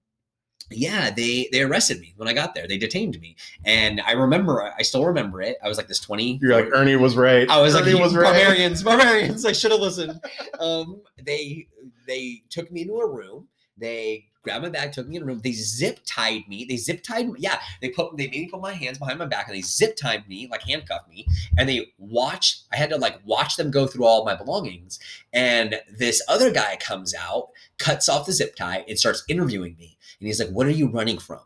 yeah, 0.77 1.11
they 1.11 1.49
they 1.51 1.61
arrested 1.61 1.99
me 1.99 2.13
when 2.17 2.27
I 2.27 2.33
got 2.33 2.55
there. 2.55 2.67
They 2.67 2.77
detained 2.77 3.19
me, 3.19 3.35
and 3.65 4.01
I 4.01 4.13
remember, 4.13 4.73
I 4.77 4.81
still 4.83 5.05
remember 5.05 5.41
it. 5.41 5.57
I 5.63 5.67
was 5.67 5.77
like 5.77 5.87
this 5.87 5.99
twenty. 5.99 6.39
You're 6.41 6.53
like 6.53 6.69
Ernie 6.73 6.95
was 6.95 7.15
right. 7.15 7.49
I 7.49 7.61
was 7.61 7.73
like, 7.73 7.85
Ernie 7.85 7.99
was 7.99 8.15
right. 8.15 8.23
barbarians, 8.23 8.83
barbarians. 8.83 9.45
I 9.45 9.51
should 9.51 9.71
have 9.71 9.81
listened. 9.81 10.19
Um, 10.59 11.01
they 11.21 11.67
they 12.07 12.43
took 12.49 12.71
me 12.71 12.81
into 12.81 12.95
a 12.95 13.09
room. 13.09 13.47
They 13.77 14.27
grabbed 14.43 14.63
my 14.63 14.69
bag, 14.69 14.91
took 14.91 15.07
me 15.07 15.15
in 15.15 15.23
a 15.23 15.25
room. 15.25 15.39
They 15.43 15.53
zip 15.53 15.99
tied 16.05 16.47
me. 16.47 16.65
They 16.65 16.77
zip 16.77 17.01
tied. 17.01 17.29
Me. 17.29 17.35
Yeah, 17.39 17.59
they 17.81 17.89
put 17.89 18.15
they 18.17 18.27
made 18.27 18.41
me 18.41 18.49
put 18.49 18.61
my 18.61 18.73
hands 18.73 18.99
behind 18.99 19.19
my 19.19 19.25
back 19.25 19.47
and 19.47 19.55
they 19.55 19.61
zip 19.61 19.95
tied 19.95 20.27
me, 20.27 20.47
like 20.51 20.61
handcuffed 20.63 21.09
me. 21.09 21.25
And 21.57 21.67
they 21.67 21.87
watched. 21.97 22.63
I 22.71 22.77
had 22.77 22.89
to 22.91 22.97
like 22.97 23.19
watch 23.25 23.55
them 23.55 23.71
go 23.71 23.87
through 23.87 24.05
all 24.05 24.25
my 24.25 24.35
belongings. 24.35 24.99
And 25.31 25.79
this 25.89 26.21
other 26.27 26.51
guy 26.51 26.77
comes 26.79 27.15
out, 27.15 27.49
cuts 27.83 28.09
off 28.09 28.25
the 28.25 28.31
zip 28.31 28.55
tie, 28.55 28.85
and 28.87 28.97
starts 28.97 29.23
interviewing 29.27 29.75
me. 29.77 29.97
And 30.19 30.27
he's 30.27 30.39
like, 30.39 30.49
"What 30.49 30.67
are 30.67 30.71
you 30.71 30.89
running 30.89 31.17
from?" 31.17 31.41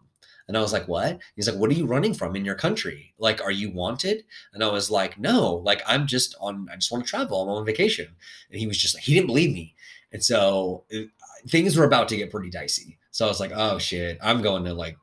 And 0.47 0.57
I 0.57 0.61
was 0.61 0.71
like, 0.71 0.87
what? 0.87 1.19
He's 1.35 1.49
like, 1.49 1.59
what 1.59 1.69
are 1.69 1.73
you 1.73 1.85
running 1.85 2.13
from 2.13 2.35
in 2.35 2.45
your 2.45 2.55
country? 2.55 3.13
Like, 3.17 3.41
are 3.41 3.51
you 3.51 3.69
wanted? 3.69 4.23
And 4.53 4.63
I 4.63 4.71
was 4.71 4.89
like, 4.89 5.19
no, 5.19 5.55
like, 5.55 5.81
I'm 5.85 6.07
just 6.07 6.35
on, 6.39 6.67
I 6.71 6.75
just 6.75 6.91
want 6.91 7.05
to 7.05 7.09
travel. 7.09 7.41
I'm 7.41 7.49
on 7.49 7.65
vacation. 7.65 8.07
And 8.49 8.59
he 8.59 8.65
was 8.65 8.77
just 8.77 8.95
like, 8.95 9.03
he 9.03 9.13
didn't 9.13 9.27
believe 9.27 9.53
me. 9.53 9.75
And 10.13 10.23
so 10.23 10.85
it, 10.89 11.09
things 11.49 11.75
were 11.75 11.83
about 11.83 12.07
to 12.09 12.15
get 12.15 12.31
pretty 12.31 12.49
dicey. 12.49 12.97
So 13.11 13.25
I 13.25 13.27
was 13.27 13.41
like, 13.41 13.51
oh 13.53 13.77
shit, 13.77 14.17
I'm 14.21 14.41
going 14.41 14.63
to 14.65 14.73
like, 14.73 14.95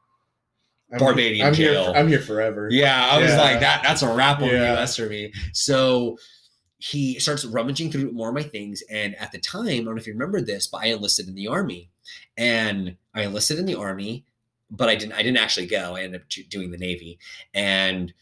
I'm, 0.91 0.99
Barbadian 0.99 1.47
I'm 1.47 1.55
here. 1.55 1.73
jail. 1.73 1.93
I'm 1.95 2.09
here 2.09 2.21
forever. 2.21 2.69
yeah, 2.71 3.09
I 3.11 3.21
was 3.21 3.35
like, 3.37 3.61
that, 3.61 3.83
that's 3.83 4.03
a 4.03 4.15
wrap 4.15 4.41
on 4.41 4.49
the 4.49 4.75
US 4.79 4.97
for 4.97 5.07
me. 5.07 5.33
So 5.53 6.17
he 6.91 7.19
starts 7.19 7.47
rummaging 7.47 7.91
through 7.91 8.13
more 8.13 8.29
of 8.29 8.35
my 8.35 8.43
things. 8.43 8.83
And 8.91 9.15
at 9.17 9.33
the 9.33 9.39
time, 9.39 9.67
I 9.67 9.75
don't 9.77 9.85
know 9.87 9.97
if 9.97 10.07
you 10.07 10.13
remember 10.13 10.43
this, 10.43 10.67
but 10.67 10.83
I 10.83 10.87
enlisted 10.89 11.29
in 11.29 11.35
the 11.35 11.49
army 11.49 11.89
and 12.37 12.97
I 13.15 13.23
enlisted 13.23 13.59
in 13.59 13.65
the 13.65 13.75
army, 13.77 14.27
but 14.71 14.91
I 14.91 14.95
didn't, 14.95 15.15
I 15.15 15.23
didn't 15.23 15.39
actually 15.39 15.65
go. 15.67 15.97
I 15.97 16.03
ended 16.03 16.21
up 16.21 16.29
doing 16.51 16.71
the 16.71 16.77
Navy 16.77 17.19
and 17.55 18.13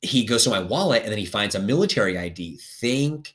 he 0.00 0.24
goes 0.24 0.44
to 0.44 0.50
my 0.50 0.60
wallet 0.60 1.02
and 1.02 1.12
then 1.12 1.18
he 1.18 1.26
finds 1.26 1.54
a 1.54 1.60
military 1.60 2.16
ID. 2.16 2.58
Thank 2.80 3.34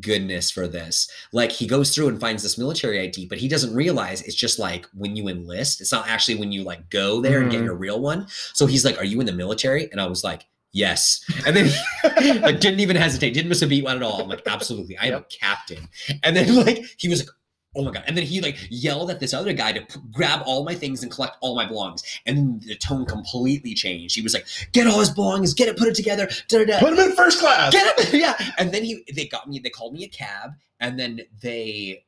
goodness 0.00 0.48
for 0.48 0.68
this. 0.68 1.10
Like 1.32 1.50
he 1.50 1.66
goes 1.66 1.92
through 1.92 2.06
and 2.08 2.20
finds 2.20 2.44
this 2.44 2.56
military 2.56 3.00
ID, 3.00 3.26
but 3.26 3.38
he 3.38 3.48
doesn't 3.48 3.74
realize 3.74 4.22
it's 4.22 4.36
just 4.36 4.60
like 4.60 4.86
when 4.94 5.16
you 5.16 5.26
enlist. 5.26 5.80
It's 5.80 5.90
not 5.92 6.06
actually 6.08 6.36
when 6.36 6.52
you 6.52 6.62
like 6.62 6.88
go 6.90 7.20
there 7.20 7.40
and 7.40 7.50
get 7.50 7.62
Mhm. 7.62 7.64
your 7.64 7.74
real 7.74 7.98
one. 8.00 8.28
So 8.52 8.66
he's 8.66 8.84
like, 8.84 8.98
"Are 8.98 9.04
you 9.04 9.18
in 9.18 9.26
the 9.26 9.32
military?" 9.32 9.90
And 9.90 10.00
I 10.00 10.06
was 10.06 10.22
like, 10.22 10.46
"Yes." 10.72 11.24
And 11.46 11.56
then 11.56 11.70
like 12.42 12.60
didn't 12.60 12.80
even 12.80 12.96
hesitate, 12.96 13.34
didn't 13.34 13.48
miss 13.48 13.62
a 13.62 13.66
beat 13.66 13.84
one 13.84 13.96
at 13.96 14.02
all. 14.02 14.22
I'm 14.22 14.28
like, 14.28 14.42
"Absolutely, 14.46 14.96
I 14.98 15.06
am 15.06 15.14
a 15.14 15.22
captain." 15.22 15.88
And 16.22 16.36
then 16.36 16.54
like 16.64 16.84
he 16.96 17.08
was 17.08 17.20
like. 17.20 17.30
Oh 17.76 17.84
my 17.84 17.92
god! 17.92 18.02
And 18.06 18.16
then 18.16 18.24
he 18.24 18.40
like 18.40 18.56
yelled 18.70 19.10
at 19.10 19.20
this 19.20 19.34
other 19.34 19.52
guy 19.52 19.72
to 19.72 19.82
p- 19.82 20.00
grab 20.10 20.40
all 20.46 20.64
my 20.64 20.74
things 20.74 21.02
and 21.02 21.12
collect 21.12 21.36
all 21.42 21.54
my 21.54 21.66
belongings. 21.66 22.02
And 22.24 22.36
then 22.36 22.60
the 22.66 22.74
tone 22.74 23.04
completely 23.04 23.74
changed. 23.74 24.16
He 24.16 24.22
was 24.22 24.32
like, 24.32 24.46
"Get 24.72 24.86
all 24.86 24.98
his 24.98 25.10
belongings, 25.10 25.52
get 25.52 25.68
it, 25.68 25.76
put 25.76 25.86
it 25.86 25.94
together." 25.94 26.28
Da-da-da. 26.48 26.80
Put 26.80 26.94
him 26.94 26.98
in 26.98 27.14
first 27.14 27.38
class. 27.38 27.72
Get 27.72 28.00
him! 28.00 28.18
Yeah. 28.20 28.34
And 28.56 28.72
then 28.72 28.84
he 28.84 29.04
they 29.14 29.26
got 29.26 29.48
me, 29.48 29.58
they 29.58 29.68
called 29.68 29.92
me 29.92 30.02
a 30.02 30.08
cab, 30.08 30.52
and 30.80 30.98
then 30.98 31.20
they 31.42 32.04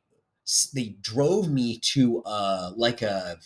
they 0.74 0.96
drove 1.02 1.48
me 1.50 1.78
to 1.78 2.22
uh 2.24 2.72
like 2.74 3.02
a 3.02 3.36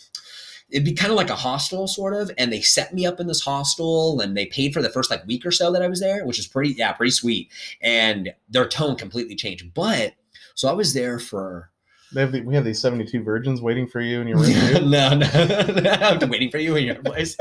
it'd 0.69 0.85
be 0.85 0.93
kind 0.93 1.11
of 1.11 1.17
like 1.17 1.29
a 1.29 1.35
hostel 1.35 1.87
sort 1.87 2.13
of 2.13 2.31
and 2.37 2.51
they 2.51 2.61
set 2.61 2.93
me 2.93 3.05
up 3.05 3.19
in 3.19 3.27
this 3.27 3.41
hostel 3.41 4.19
and 4.19 4.35
they 4.35 4.45
paid 4.47 4.73
for 4.73 4.81
the 4.81 4.89
first 4.89 5.11
like 5.11 5.25
week 5.27 5.45
or 5.45 5.51
so 5.51 5.71
that 5.71 5.81
i 5.81 5.87
was 5.87 5.99
there 5.99 6.25
which 6.25 6.39
is 6.39 6.47
pretty 6.47 6.73
yeah 6.73 6.91
pretty 6.91 7.11
sweet 7.11 7.51
and 7.81 8.33
their 8.49 8.67
tone 8.67 8.95
completely 8.95 9.35
changed 9.35 9.73
but 9.73 10.13
so 10.55 10.67
i 10.67 10.73
was 10.73 10.93
there 10.93 11.19
for 11.19 11.69
They 12.13 12.21
have 12.21 12.31
the, 12.31 12.41
we 12.41 12.55
have 12.55 12.65
these 12.65 12.81
72 12.81 13.23
virgins 13.23 13.61
waiting 13.61 13.87
for 13.87 13.99
you 14.01 14.21
in 14.21 14.27
your 14.27 14.37
room. 14.37 14.89
no, 14.89 15.09
no, 15.15 15.91
I'm 15.91 16.29
waiting 16.29 16.49
for 16.49 16.59
you 16.59 16.75
in 16.75 16.85
your 16.85 16.95
place. 16.95 17.35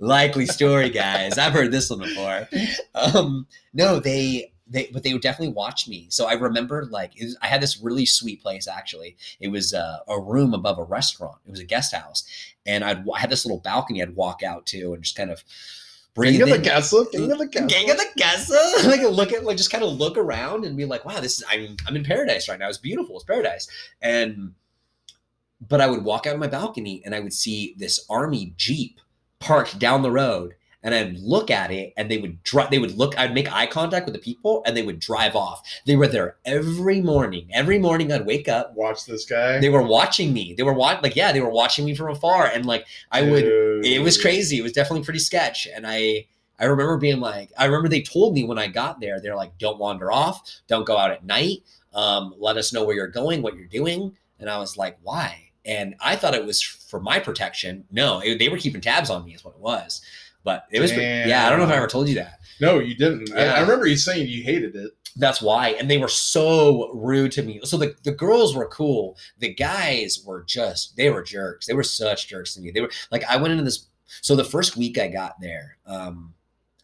Likely 0.00 0.44
story, 0.46 0.90
guys. 0.90 1.38
I've 1.38 1.52
heard 1.52 1.72
this 1.72 1.88
one 1.88 2.00
before. 2.00 2.48
Um, 2.94 3.46
no, 3.72 4.00
they 4.00 4.52
they 4.68 4.88
but 4.92 5.02
they 5.02 5.12
would 5.12 5.22
definitely 5.22 5.54
watch 5.54 5.88
me. 5.88 6.06
So 6.10 6.26
I 6.26 6.34
remember 6.34 6.86
like 6.86 7.20
it 7.20 7.24
was, 7.24 7.36
I 7.42 7.46
had 7.46 7.60
this 7.60 7.80
really 7.80 8.06
sweet 8.06 8.42
place 8.42 8.68
actually. 8.68 9.16
It 9.40 9.48
was 9.48 9.74
uh, 9.74 9.98
a 10.08 10.20
room 10.20 10.54
above 10.54 10.78
a 10.78 10.84
restaurant. 10.84 11.38
It 11.46 11.50
was 11.50 11.60
a 11.60 11.64
guest 11.64 11.94
house, 11.94 12.24
and 12.66 12.84
I'd 12.84 13.04
I 13.08 13.18
had 13.18 13.30
this 13.30 13.44
little 13.44 13.60
balcony 13.60 14.02
I'd 14.02 14.16
walk 14.16 14.42
out 14.42 14.66
to 14.66 14.94
and 14.94 15.02
just 15.02 15.16
kind 15.16 15.30
of 15.30 15.42
King 16.22 16.42
of 16.42 16.48
the 16.50 16.58
castle. 16.58 17.04
King 17.06 17.30
of 17.30 17.38
the 17.38 17.46
castle. 17.46 17.68
Gang 17.68 17.90
of 17.90 17.96
the 17.96 18.08
castle. 18.18 18.56
like 18.90 19.00
look 19.02 19.32
at 19.32 19.44
like 19.44 19.56
just 19.56 19.70
kind 19.70 19.84
of 19.84 19.92
look 19.92 20.16
around 20.16 20.64
and 20.64 20.76
be 20.76 20.84
like, 20.84 21.04
wow, 21.04 21.20
this 21.20 21.38
is 21.38 21.44
I'm 21.48 21.76
I'm 21.86 21.96
in 21.96 22.04
paradise 22.04 22.48
right 22.48 22.58
now. 22.58 22.68
It's 22.68 22.78
beautiful. 22.78 23.16
It's 23.16 23.24
paradise. 23.24 23.68
And 24.02 24.54
but 25.66 25.80
I 25.80 25.86
would 25.86 26.04
walk 26.04 26.26
out 26.26 26.34
of 26.34 26.40
my 26.40 26.46
balcony 26.46 27.02
and 27.04 27.14
I 27.14 27.20
would 27.20 27.32
see 27.32 27.74
this 27.78 28.04
army 28.08 28.54
jeep 28.56 29.00
parked 29.38 29.78
down 29.78 30.02
the 30.02 30.10
road. 30.10 30.54
And 30.82 30.94
I'd 30.94 31.18
look 31.18 31.50
at 31.50 31.72
it 31.72 31.92
and 31.96 32.08
they 32.08 32.18
would 32.18 32.42
drive 32.44 32.70
they 32.70 32.78
would 32.78 32.96
look, 32.96 33.18
I'd 33.18 33.34
make 33.34 33.52
eye 33.52 33.66
contact 33.66 34.06
with 34.06 34.14
the 34.14 34.20
people 34.20 34.62
and 34.64 34.76
they 34.76 34.82
would 34.82 35.00
drive 35.00 35.34
off. 35.34 35.60
They 35.86 35.96
were 35.96 36.06
there 36.06 36.36
every 36.44 37.00
morning. 37.00 37.48
Every 37.52 37.80
morning 37.80 38.12
I'd 38.12 38.26
wake 38.26 38.48
up. 38.48 38.74
Watch 38.76 39.04
this 39.04 39.24
guy. 39.24 39.58
They 39.58 39.70
were 39.70 39.82
watching 39.82 40.32
me. 40.32 40.54
They 40.56 40.62
were 40.62 40.72
watching 40.72 41.02
like, 41.02 41.16
yeah, 41.16 41.32
they 41.32 41.40
were 41.40 41.50
watching 41.50 41.84
me 41.84 41.96
from 41.96 42.10
afar. 42.12 42.46
And 42.46 42.64
like 42.64 42.86
I 43.10 43.22
would 43.22 43.44
it 43.84 44.02
was 44.02 44.16
crazy. 44.22 44.58
It 44.58 44.62
was 44.62 44.72
definitely 44.72 45.04
pretty 45.04 45.18
sketch. 45.18 45.66
And 45.74 45.84
I 45.84 46.26
I 46.60 46.66
remember 46.66 46.96
being 46.96 47.18
like, 47.20 47.50
I 47.58 47.64
remember 47.66 47.88
they 47.88 48.02
told 48.02 48.34
me 48.34 48.44
when 48.44 48.58
I 48.58 48.68
got 48.68 49.00
there, 49.00 49.20
they're 49.20 49.36
like, 49.36 49.58
don't 49.58 49.78
wander 49.78 50.12
off, 50.12 50.42
don't 50.68 50.84
go 50.86 50.96
out 50.96 51.10
at 51.10 51.24
night. 51.24 51.58
Um, 51.92 52.34
let 52.38 52.56
us 52.56 52.72
know 52.72 52.84
where 52.84 52.94
you're 52.94 53.06
going, 53.08 53.42
what 53.42 53.56
you're 53.56 53.66
doing. 53.66 54.16
And 54.38 54.48
I 54.48 54.58
was 54.58 54.76
like, 54.76 54.96
why? 55.02 55.50
And 55.64 55.96
I 56.00 56.14
thought 56.16 56.34
it 56.34 56.44
was 56.44 56.62
for 56.62 57.00
my 57.00 57.18
protection. 57.18 57.84
No, 57.90 58.20
it- 58.20 58.38
they 58.38 58.48
were 58.48 58.58
keeping 58.58 58.80
tabs 58.80 59.10
on 59.10 59.24
me, 59.24 59.34
is 59.34 59.44
what 59.44 59.54
it 59.54 59.60
was. 59.60 60.00
But 60.44 60.64
it 60.70 60.80
was, 60.80 60.92
yeah, 60.92 61.44
I 61.46 61.50
don't 61.50 61.58
know 61.58 61.64
if 61.66 61.70
I 61.70 61.76
ever 61.76 61.86
told 61.86 62.08
you 62.08 62.14
that. 62.16 62.38
No, 62.60 62.78
you 62.78 62.94
didn't. 62.94 63.32
I, 63.34 63.44
Yeah. 63.44 63.54
I 63.54 63.60
remember 63.60 63.86
you 63.86 63.96
saying 63.96 64.28
you 64.28 64.42
hated 64.42 64.74
it. 64.76 64.92
That's 65.16 65.42
why. 65.42 65.70
And 65.70 65.90
they 65.90 65.98
were 65.98 66.08
so 66.08 66.92
rude 66.94 67.32
to 67.32 67.42
me. 67.42 67.60
So 67.64 67.76
the, 67.76 67.94
the 68.04 68.12
girls 68.12 68.54
were 68.54 68.68
cool. 68.68 69.16
The 69.40 69.52
guys 69.52 70.22
were 70.24 70.44
just, 70.44 70.96
they 70.96 71.10
were 71.10 71.22
jerks. 71.22 71.66
They 71.66 71.74
were 71.74 71.82
such 71.82 72.28
jerks 72.28 72.54
to 72.54 72.60
me. 72.60 72.70
They 72.70 72.80
were 72.80 72.90
like, 73.10 73.24
I 73.24 73.36
went 73.36 73.52
into 73.52 73.64
this. 73.64 73.86
So 74.22 74.36
the 74.36 74.44
first 74.44 74.76
week 74.76 74.96
I 74.98 75.08
got 75.08 75.40
there, 75.40 75.76
um, 75.86 76.34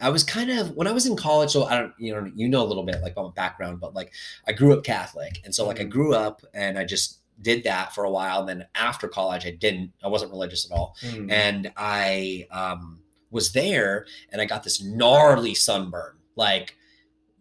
I 0.01 0.11
was 0.11 0.25
kind 0.25 0.51
of 0.51 0.73
when 0.73 0.87
I 0.89 0.93
was 0.93 1.07
in 1.07 1.17
college. 1.17 1.51
So 1.53 1.65
I 1.65 1.79
don't, 1.79 1.93
you 1.97 2.13
know, 2.13 2.31
you 2.35 2.49
know 2.49 2.63
a 2.63 2.67
little 2.67 2.83
bit 2.83 3.01
like 3.01 3.13
about 3.13 3.27
my 3.27 3.33
background, 3.35 3.81
but 3.81 3.95
like 3.95 4.13
I 4.47 4.53
grew 4.53 4.73
up 4.77 4.83
Catholic, 4.85 5.41
and 5.45 5.55
so 5.55 5.65
like 5.67 5.81
I 5.81 5.85
Mhm. 5.85 5.91
grew 5.91 6.15
up 6.15 6.43
and 6.53 6.77
I 6.77 6.85
just 6.85 7.21
did 7.41 7.63
that 7.65 7.95
for 7.95 8.05
a 8.05 8.11
while. 8.11 8.41
And 8.41 8.49
then 8.49 8.67
after 8.75 9.07
college, 9.09 9.47
I 9.47 9.53
didn't. 9.53 9.93
I 10.03 10.09
wasn't 10.09 10.33
religious 10.33 10.69
at 10.71 10.77
all 10.77 10.97
Hmm. 11.01 11.31
and 11.31 11.73
I 11.77 12.47
um, 12.51 13.01
was 13.35 13.53
there 13.53 14.07
and 14.31 14.41
I 14.41 14.47
got 14.47 14.63
this 14.63 14.83
gnarly 14.83 15.55
sunburn. 15.55 16.15
Like, 16.37 16.77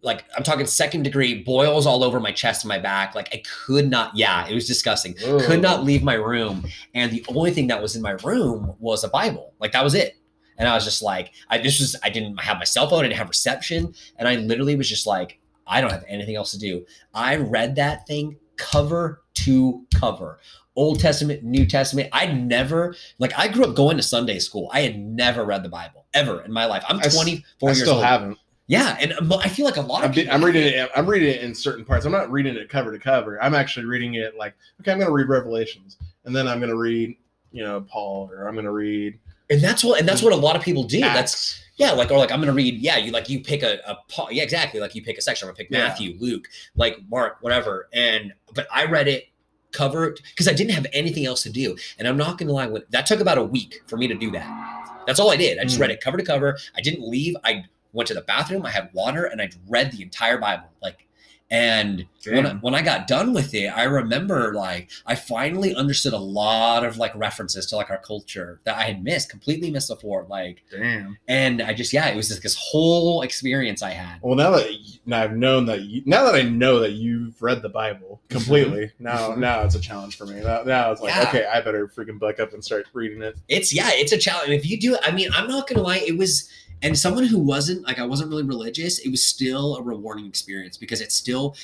like 0.02 0.24
I'm 0.36 0.42
talking 0.42 0.66
second 0.66 1.04
degree 1.04 1.42
boils 1.42 1.86
all 1.86 2.04
over 2.04 2.20
my 2.20 2.32
chest 2.32 2.64
and 2.64 2.68
my 2.68 2.78
back. 2.78 3.14
Like 3.14 3.30
I 3.32 3.42
could 3.64 3.88
not, 3.88 4.14
yeah, 4.14 4.46
it 4.46 4.54
was 4.54 4.66
disgusting. 4.66 5.14
Could 5.14 5.62
not 5.62 5.84
leave 5.84 6.02
my 6.02 6.14
room. 6.14 6.66
And 6.94 7.10
the 7.10 7.24
only 7.28 7.52
thing 7.52 7.68
that 7.68 7.80
was 7.80 7.96
in 7.96 8.02
my 8.02 8.16
room 8.22 8.74
was 8.78 9.04
a 9.04 9.08
Bible. 9.08 9.54
Like 9.60 9.72
that 9.72 9.82
was 9.82 9.94
it. 9.94 10.16
And 10.58 10.68
I 10.68 10.74
was 10.74 10.84
just 10.84 11.00
like, 11.00 11.32
I 11.48 11.58
this 11.58 11.80
was 11.80 11.96
I 12.02 12.10
didn't 12.10 12.38
have 12.40 12.58
my 12.58 12.64
cell 12.64 12.88
phone, 12.88 13.00
I 13.00 13.08
didn't 13.08 13.16
have 13.18 13.28
reception. 13.28 13.94
And 14.18 14.28
I 14.28 14.36
literally 14.36 14.76
was 14.76 14.88
just 14.88 15.06
like, 15.06 15.40
I 15.66 15.80
don't 15.80 15.90
have 15.90 16.04
anything 16.06 16.36
else 16.36 16.50
to 16.50 16.58
do. 16.58 16.84
I 17.14 17.36
read 17.36 17.76
that 17.76 18.06
thing 18.06 18.36
cover 18.56 19.22
to 19.34 19.86
cover. 19.94 20.38
Old 20.76 21.00
Testament, 21.00 21.42
New 21.42 21.66
Testament. 21.66 22.08
I'd 22.12 22.46
never 22.46 22.94
like 23.18 23.36
I 23.38 23.48
grew 23.48 23.64
up 23.64 23.74
going 23.76 23.96
to 23.96 24.02
Sunday 24.02 24.38
school. 24.38 24.68
I 24.72 24.80
had 24.80 24.98
never 24.98 25.44
read 25.44 25.62
the 25.62 25.68
Bible 25.68 26.04
ever 26.14 26.42
in 26.42 26.52
my 26.52 26.66
life. 26.66 26.84
I'm 26.88 27.00
24 27.00 27.68
I 27.68 27.72
years 27.72 27.80
still 27.80 27.94
old. 27.94 28.04
haven't. 28.04 28.38
Yeah, 28.66 28.96
and 28.98 29.12
um, 29.12 29.30
I 29.34 29.48
feel 29.48 29.66
like 29.66 29.76
a 29.76 29.82
lot 29.82 30.04
of 30.04 30.08
I'm, 30.10 30.14
people 30.14 30.32
I'm 30.34 30.42
reading 30.42 30.62
it. 30.64 30.90
I'm 30.96 31.06
reading 31.06 31.28
it 31.28 31.42
in 31.42 31.54
certain 31.54 31.84
parts. 31.84 32.06
I'm 32.06 32.12
not 32.12 32.30
reading 32.32 32.56
it 32.56 32.68
cover 32.70 32.90
to 32.92 32.98
cover. 32.98 33.40
I'm 33.42 33.54
actually 33.54 33.84
reading 33.84 34.14
it 34.14 34.36
like, 34.38 34.54
okay, 34.80 34.90
I'm 34.90 34.98
going 34.98 35.08
to 35.08 35.12
read 35.14 35.28
Revelations, 35.28 35.98
and 36.24 36.34
then 36.34 36.48
I'm 36.48 36.60
going 36.60 36.70
to 36.70 36.76
read, 36.78 37.14
you 37.52 37.62
know, 37.62 37.82
Paul, 37.82 38.30
or 38.32 38.48
I'm 38.48 38.54
going 38.54 38.64
to 38.64 38.70
read. 38.72 39.18
and 39.50 39.60
that's 39.60 39.84
what 39.84 40.00
and 40.00 40.08
that's 40.08 40.22
what 40.22 40.32
a 40.32 40.36
lot 40.36 40.56
of 40.56 40.62
people 40.62 40.82
do. 40.84 41.00
That's 41.00 41.62
Yeah, 41.76 41.90
like 41.92 42.10
or 42.10 42.16
like 42.16 42.32
I'm 42.32 42.40
gonna 42.40 42.54
read. 42.54 42.76
Yeah, 42.80 42.96
you 42.96 43.12
like 43.12 43.28
you 43.28 43.40
pick 43.40 43.62
a, 43.62 43.80
a 43.86 43.96
pa- 44.08 44.28
yeah 44.30 44.42
exactly 44.42 44.80
like 44.80 44.94
you 44.94 45.02
pick 45.02 45.18
a 45.18 45.20
section. 45.20 45.46
I'm 45.46 45.50
gonna 45.52 45.58
pick 45.58 45.68
Yeah. 45.70 45.86
Matthew, 45.86 46.16
Luke, 46.18 46.48
like 46.74 46.98
Mark, 47.10 47.36
whatever. 47.42 47.88
And 47.92 48.32
but 48.54 48.66
I 48.72 48.86
read 48.86 49.08
it 49.08 49.28
cover 49.74 50.06
it 50.06 50.20
because 50.30 50.48
I 50.48 50.54
didn't 50.54 50.70
have 50.72 50.86
anything 50.94 51.26
else 51.26 51.42
to 51.42 51.50
do. 51.50 51.76
And 51.98 52.08
I'm 52.08 52.16
not 52.16 52.38
gonna 52.38 52.52
lie, 52.52 52.66
when, 52.66 52.82
that 52.90 53.04
took 53.04 53.20
about 53.20 53.36
a 53.36 53.42
week 53.44 53.82
for 53.86 53.96
me 53.98 54.08
to 54.08 54.14
do 54.14 54.30
that. 54.30 55.02
That's 55.06 55.20
all 55.20 55.30
I 55.30 55.36
did. 55.36 55.58
I 55.58 55.64
just 55.64 55.76
Mm. 55.76 55.82
read 55.82 55.90
it 55.90 56.00
cover 56.00 56.16
to 56.16 56.24
cover. 56.24 56.56
I 56.74 56.80
didn't 56.80 57.06
leave. 57.06 57.36
I 57.44 57.64
went 57.92 58.06
to 58.08 58.14
the 58.14 58.22
bathroom. 58.22 58.64
I 58.64 58.70
had 58.70 58.88
water, 58.94 59.24
and 59.24 59.42
I 59.42 59.50
read 59.68 59.92
the 59.92 60.02
entire 60.02 60.38
Bible. 60.38 60.68
Like, 60.82 61.06
and 61.50 62.06
when 62.26 62.46
I, 62.46 62.54
when 62.54 62.74
I 62.74 62.82
got 62.82 63.06
done 63.06 63.32
with 63.32 63.54
it, 63.54 63.68
I 63.68 63.84
remember 63.84 64.54
like 64.54 64.90
I 65.06 65.14
finally 65.14 65.74
understood 65.74 66.12
a 66.12 66.18
lot 66.18 66.84
of 66.84 66.98
like 66.98 67.14
references 67.14 67.66
to 67.66 67.76
like 67.76 67.90
our 67.90 67.98
culture 67.98 68.60
that 68.64 68.76
I 68.76 68.82
had 68.82 69.02
missed, 69.02 69.30
completely 69.30 69.70
missed 69.70 69.88
before. 69.88 70.26
Like. 70.28 70.62
Damn. 70.70 71.16
And 71.28 71.62
I 71.62 71.74
just, 71.74 71.92
yeah, 71.92 72.08
it 72.08 72.16
was 72.16 72.28
just 72.28 72.42
this 72.42 72.56
whole 72.56 73.22
experience 73.22 73.82
I 73.82 73.90
had. 73.90 74.20
Well, 74.22 74.36
now 74.36 74.50
that 74.50 74.70
now 75.06 75.22
I've 75.22 75.36
known 75.36 75.66
that 75.66 75.82
you, 75.82 76.02
now 76.06 76.24
that 76.24 76.34
I 76.34 76.42
know 76.42 76.80
that 76.80 76.92
you've 76.92 77.40
read 77.42 77.62
the 77.62 77.68
Bible 77.68 78.20
completely, 78.28 78.90
now 78.98 79.34
now 79.34 79.62
it's 79.62 79.74
a 79.74 79.80
challenge 79.80 80.16
for 80.16 80.26
me. 80.26 80.40
Now, 80.40 80.62
now 80.62 80.92
it's 80.92 81.00
like, 81.00 81.14
Mm-hmm. 81.14 81.36
Yeah. 81.36 81.42
okay, 81.42 81.46
I 81.46 81.60
better 81.60 81.86
freaking 81.86 82.18
buck 82.18 82.40
up 82.40 82.52
and 82.54 82.64
start 82.64 82.86
reading 82.92 83.22
it. 83.22 83.36
It's, 83.48 83.72
yeah, 83.72 83.90
it's 83.92 84.12
a 84.12 84.18
challenge. 84.18 84.50
If 84.50 84.66
you 84.66 84.80
do, 84.80 84.96
I 85.02 85.12
mean, 85.12 85.28
I'm 85.32 85.46
not 85.46 85.68
to 85.68 85.80
lie, 85.80 85.98
it 85.98 86.16
was, 86.18 86.50
and 86.84 86.96
someone 86.96 87.24
who 87.24 87.38
wasn't, 87.38 87.82
like, 87.84 87.98
I 87.98 88.04
wasn't 88.04 88.30
really 88.30 88.44
religious, 88.44 89.00
it 89.00 89.08
was 89.08 89.22
still 89.22 89.76
a 89.76 89.82
rewarding 89.82 90.26
experience 90.26 90.76
because 90.76 91.00
it's 91.00 91.16
still, 91.16 91.56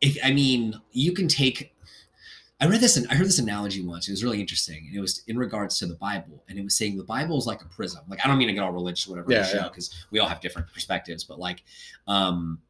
if, 0.00 0.18
I 0.24 0.32
mean, 0.32 0.80
you 0.92 1.12
can 1.12 1.28
take, 1.28 1.74
I 2.60 2.66
read 2.66 2.80
this, 2.80 2.96
and 2.96 3.06
I 3.08 3.14
heard 3.14 3.26
this 3.26 3.38
analogy 3.38 3.84
once. 3.86 4.08
It 4.08 4.10
was 4.10 4.24
really 4.24 4.40
interesting. 4.40 4.86
And 4.88 4.96
it 4.96 5.00
was 5.00 5.22
in 5.28 5.38
regards 5.38 5.78
to 5.78 5.86
the 5.86 5.94
Bible. 5.94 6.42
And 6.48 6.58
it 6.58 6.64
was 6.64 6.76
saying 6.76 6.96
the 6.96 7.04
Bible 7.04 7.38
is 7.38 7.46
like 7.46 7.62
a 7.62 7.66
prism. 7.66 8.02
Like, 8.08 8.18
I 8.24 8.28
don't 8.28 8.38
mean 8.38 8.48
to 8.48 8.54
get 8.54 8.64
all 8.64 8.72
religious 8.72 9.06
or 9.06 9.10
whatever, 9.12 9.30
Yeah, 9.30 9.46
yeah, 9.46 9.54
yeah. 9.62 9.68
because 9.68 10.06
we 10.10 10.18
all 10.18 10.26
have 10.28 10.40
different 10.40 10.72
perspectives, 10.72 11.22
but 11.22 11.38
like, 11.38 11.62
um, 12.08 12.60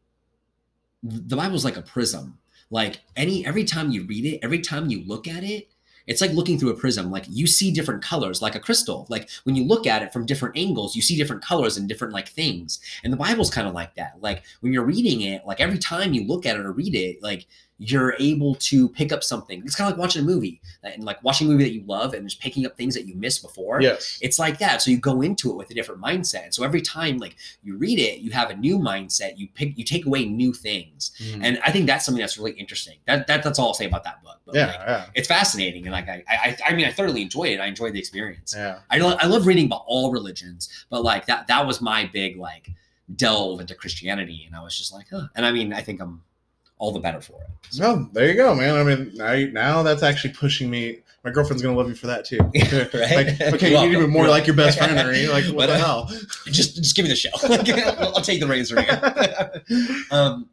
the 1.02 1.36
Bible's 1.36 1.64
like 1.64 1.76
a 1.76 1.82
prism. 1.82 2.38
Like 2.70 3.00
any 3.16 3.46
every 3.46 3.64
time 3.64 3.90
you 3.90 4.04
read 4.04 4.26
it, 4.26 4.40
every 4.42 4.60
time 4.60 4.90
you 4.90 5.04
look 5.06 5.26
at 5.26 5.42
it, 5.42 5.68
it's 6.08 6.22
like 6.22 6.32
looking 6.32 6.58
through 6.58 6.70
a 6.70 6.76
prism. 6.76 7.10
Like 7.10 7.26
you 7.28 7.46
see 7.46 7.70
different 7.70 8.02
colors, 8.02 8.42
like 8.42 8.54
a 8.54 8.60
crystal. 8.60 9.06
Like 9.08 9.28
when 9.44 9.54
you 9.54 9.64
look 9.64 9.86
at 9.86 10.02
it 10.02 10.12
from 10.12 10.26
different 10.26 10.56
angles, 10.56 10.96
you 10.96 11.02
see 11.02 11.16
different 11.16 11.44
colors 11.44 11.76
and 11.76 11.86
different 11.86 12.14
like 12.14 12.28
things. 12.28 12.80
And 13.04 13.12
the 13.12 13.16
Bible's 13.16 13.50
kind 13.50 13.68
of 13.68 13.74
like 13.74 13.94
that. 13.94 14.14
Like 14.20 14.42
when 14.60 14.72
you're 14.72 14.84
reading 14.84 15.20
it, 15.20 15.46
like 15.46 15.60
every 15.60 15.78
time 15.78 16.14
you 16.14 16.26
look 16.26 16.46
at 16.46 16.56
it 16.56 16.64
or 16.64 16.72
read 16.72 16.94
it, 16.94 17.22
like 17.22 17.46
you're 17.80 18.14
able 18.18 18.56
to 18.56 18.88
pick 18.88 19.12
up 19.12 19.22
something. 19.22 19.62
It's 19.64 19.76
kind 19.76 19.86
of 19.90 19.96
like 19.96 20.02
watching 20.02 20.22
a 20.22 20.24
movie 20.24 20.60
and 20.82 21.04
like 21.04 21.22
watching 21.22 21.46
a 21.46 21.50
movie 21.50 21.62
that 21.62 21.72
you 21.72 21.84
love 21.86 22.12
and 22.12 22.28
just 22.28 22.40
picking 22.42 22.66
up 22.66 22.76
things 22.76 22.92
that 22.94 23.06
you 23.06 23.14
missed 23.14 23.40
before. 23.40 23.80
Yes. 23.80 24.18
it's 24.20 24.36
like 24.38 24.58
that. 24.58 24.82
So 24.82 24.90
you 24.90 24.98
go 24.98 25.22
into 25.22 25.50
it 25.50 25.56
with 25.56 25.70
a 25.70 25.74
different 25.74 26.00
mindset. 26.02 26.44
And 26.44 26.54
so 26.54 26.64
every 26.64 26.80
time 26.80 27.18
like 27.18 27.36
you 27.62 27.76
read 27.76 28.00
it 28.00 28.18
you 28.18 28.32
have 28.32 28.50
a 28.50 28.56
new 28.56 28.78
mindset. 28.80 29.38
You 29.38 29.46
pick 29.54 29.78
you 29.78 29.84
take 29.84 30.06
away 30.06 30.24
new 30.24 30.52
things. 30.52 31.12
Mhm. 31.22 31.40
and 31.44 31.60
i 31.64 31.70
think 31.70 31.86
that's 31.86 32.04
something 32.04 32.20
that's 32.20 32.36
really 32.36 32.52
interesting. 32.52 32.98
That, 33.06 33.26
that 33.28 33.42
that's 33.44 33.58
all 33.60 33.68
i'll 33.68 33.74
say 33.74 33.86
about 33.86 34.02
that 34.04 34.22
book. 34.24 34.40
But 34.44 34.56
yeah, 34.56 34.66
like, 34.66 34.74
yeah, 34.80 35.06
it's 35.14 35.28
fascinating. 35.28 35.86
And 35.86 35.92
like 35.92 36.08
I, 36.08 36.24
I 36.28 36.56
i 36.68 36.74
mean 36.74 36.86
i 36.86 36.90
thoroughly 36.90 37.22
enjoyed 37.22 37.50
it. 37.50 37.60
I 37.60 37.66
enjoyed 37.66 37.92
the 37.92 38.00
experience. 38.00 38.54
Yeah. 38.56 38.80
I, 38.90 38.98
lo- 38.98 39.16
I 39.20 39.26
love 39.26 39.46
reading 39.46 39.66
about 39.66 39.84
all 39.86 40.10
religions 40.10 40.68
but 40.90 41.04
like 41.04 41.26
that 41.26 41.46
that 41.46 41.64
was 41.64 41.80
my 41.80 42.06
big 42.12 42.36
like 42.38 42.70
delve 43.14 43.60
into 43.60 43.74
christianity. 43.74 44.44
And 44.46 44.56
i 44.56 44.62
was 44.62 44.76
just 44.76 44.92
like 44.92 45.06
huh. 45.10 45.28
and 45.36 45.46
i 45.46 45.52
mean 45.52 45.72
i 45.72 45.80
think 45.80 46.00
i'm 46.00 46.22
all 46.78 46.92
the 46.92 47.00
better 47.00 47.20
for 47.20 47.40
it 47.42 47.78
Well, 47.78 48.08
there 48.12 48.28
you 48.28 48.34
go, 48.34 48.54
man. 48.54 48.76
I 48.76 48.82
mean, 48.84 49.12
now, 49.14 49.34
now 49.52 49.82
that's 49.82 50.02
actually 50.02 50.32
pushing 50.34 50.70
me. 50.70 51.00
My 51.24 51.30
girlfriend's 51.30 51.62
gonna 51.62 51.76
love 51.76 51.88
you 51.88 51.94
for 51.94 52.06
that 52.06 52.24
too. 52.24 52.38
right 52.98 53.26
Like, 53.38 53.54
okay, 53.54 53.70
you 53.72 53.88
need 53.88 53.94
to 53.94 54.06
be 54.06 54.06
more 54.06 54.28
like 54.28 54.46
your 54.46 54.56
best 54.56 54.78
friend, 54.78 54.96
Henry. 54.96 55.26
Like, 55.26 55.44
what 55.46 55.56
But, 55.56 55.66
the 55.66 55.74
uh, 55.74 55.78
hell? 55.78 56.10
just 56.46 56.76
just 56.76 56.96
give 56.96 57.04
me 57.04 57.10
the 57.10 57.16
show. 57.16 57.30
I'll 57.42 58.22
take 58.22 58.40
the 58.40 58.46
here. 58.48 60.04
um, 60.10 60.48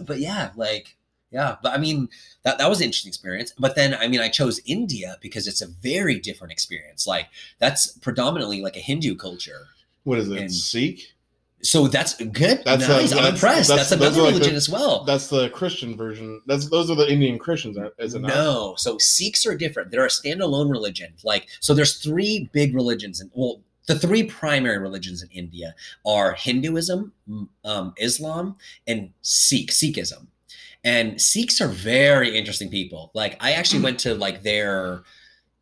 but 0.00 0.18
yeah, 0.18 0.50
like 0.56 0.96
yeah, 1.30 1.56
but 1.62 1.72
I 1.72 1.78
mean 1.78 2.08
that 2.42 2.58
that 2.58 2.68
was 2.68 2.80
an 2.80 2.86
interesting 2.86 3.08
experience. 3.10 3.52
But 3.58 3.76
then 3.76 3.94
I 3.94 4.08
mean 4.08 4.20
I 4.20 4.28
chose 4.28 4.60
India 4.66 5.16
because 5.20 5.46
it's 5.46 5.62
a 5.62 5.66
very 5.66 6.18
different 6.18 6.52
experience. 6.52 7.06
Like 7.06 7.28
that's 7.58 7.92
predominantly 7.98 8.60
like 8.60 8.76
a 8.76 8.80
Hindu 8.80 9.14
culture. 9.14 9.68
What 10.04 10.18
is 10.18 10.28
it? 10.30 10.38
and- 10.38 10.52
Sikh? 10.52 11.14
So 11.62 11.88
that's 11.88 12.14
good. 12.14 12.62
That's, 12.64 12.88
uh, 12.88 12.98
nice. 12.98 13.12
I'm 13.12 13.34
impressed. 13.34 13.68
that's- 13.68 13.88
That's, 13.88 13.90
those 13.90 14.00
another 14.00 14.22
like 14.22 14.32
religion 14.34 14.52
the- 14.52 14.56
as 14.56 14.68
well. 14.68 15.04
That's 15.04 15.26
the 15.28 15.48
Christian 15.50 15.96
version. 15.96 16.40
That's 16.46 16.68
those 16.68 16.88
are 16.90 16.94
the 16.94 17.10
Indian 17.10 17.38
Christians, 17.38 17.76
is 17.98 18.14
it 18.14 18.20
not? 18.20 18.28
No, 18.28 18.74
so 18.76 18.96
Sikhs 18.98 19.44
are 19.44 19.56
different. 19.56 19.90
They're 19.90 20.04
a 20.04 20.08
standalone 20.08 20.70
religion. 20.70 21.14
Like, 21.24 21.48
so 21.60 21.74
there's 21.74 21.96
three 21.98 22.48
big 22.52 22.74
religions, 22.74 23.20
and 23.20 23.30
well, 23.34 23.60
the 23.86 23.98
three 23.98 24.22
primary 24.22 24.78
religions 24.78 25.22
in 25.22 25.30
India 25.30 25.74
are 26.06 26.34
Hinduism, 26.34 27.12
um, 27.64 27.94
Islam, 27.96 28.56
and 28.86 29.10
Sikh 29.22 29.70
Sikhism. 29.72 30.26
And 30.84 31.20
Sikhs 31.20 31.60
are 31.60 31.68
very 31.68 32.36
interesting 32.38 32.70
people. 32.70 33.10
Like, 33.14 33.36
I 33.42 33.52
actually 33.52 33.82
went 33.82 33.98
to 34.00 34.14
like 34.14 34.42
their. 34.42 35.02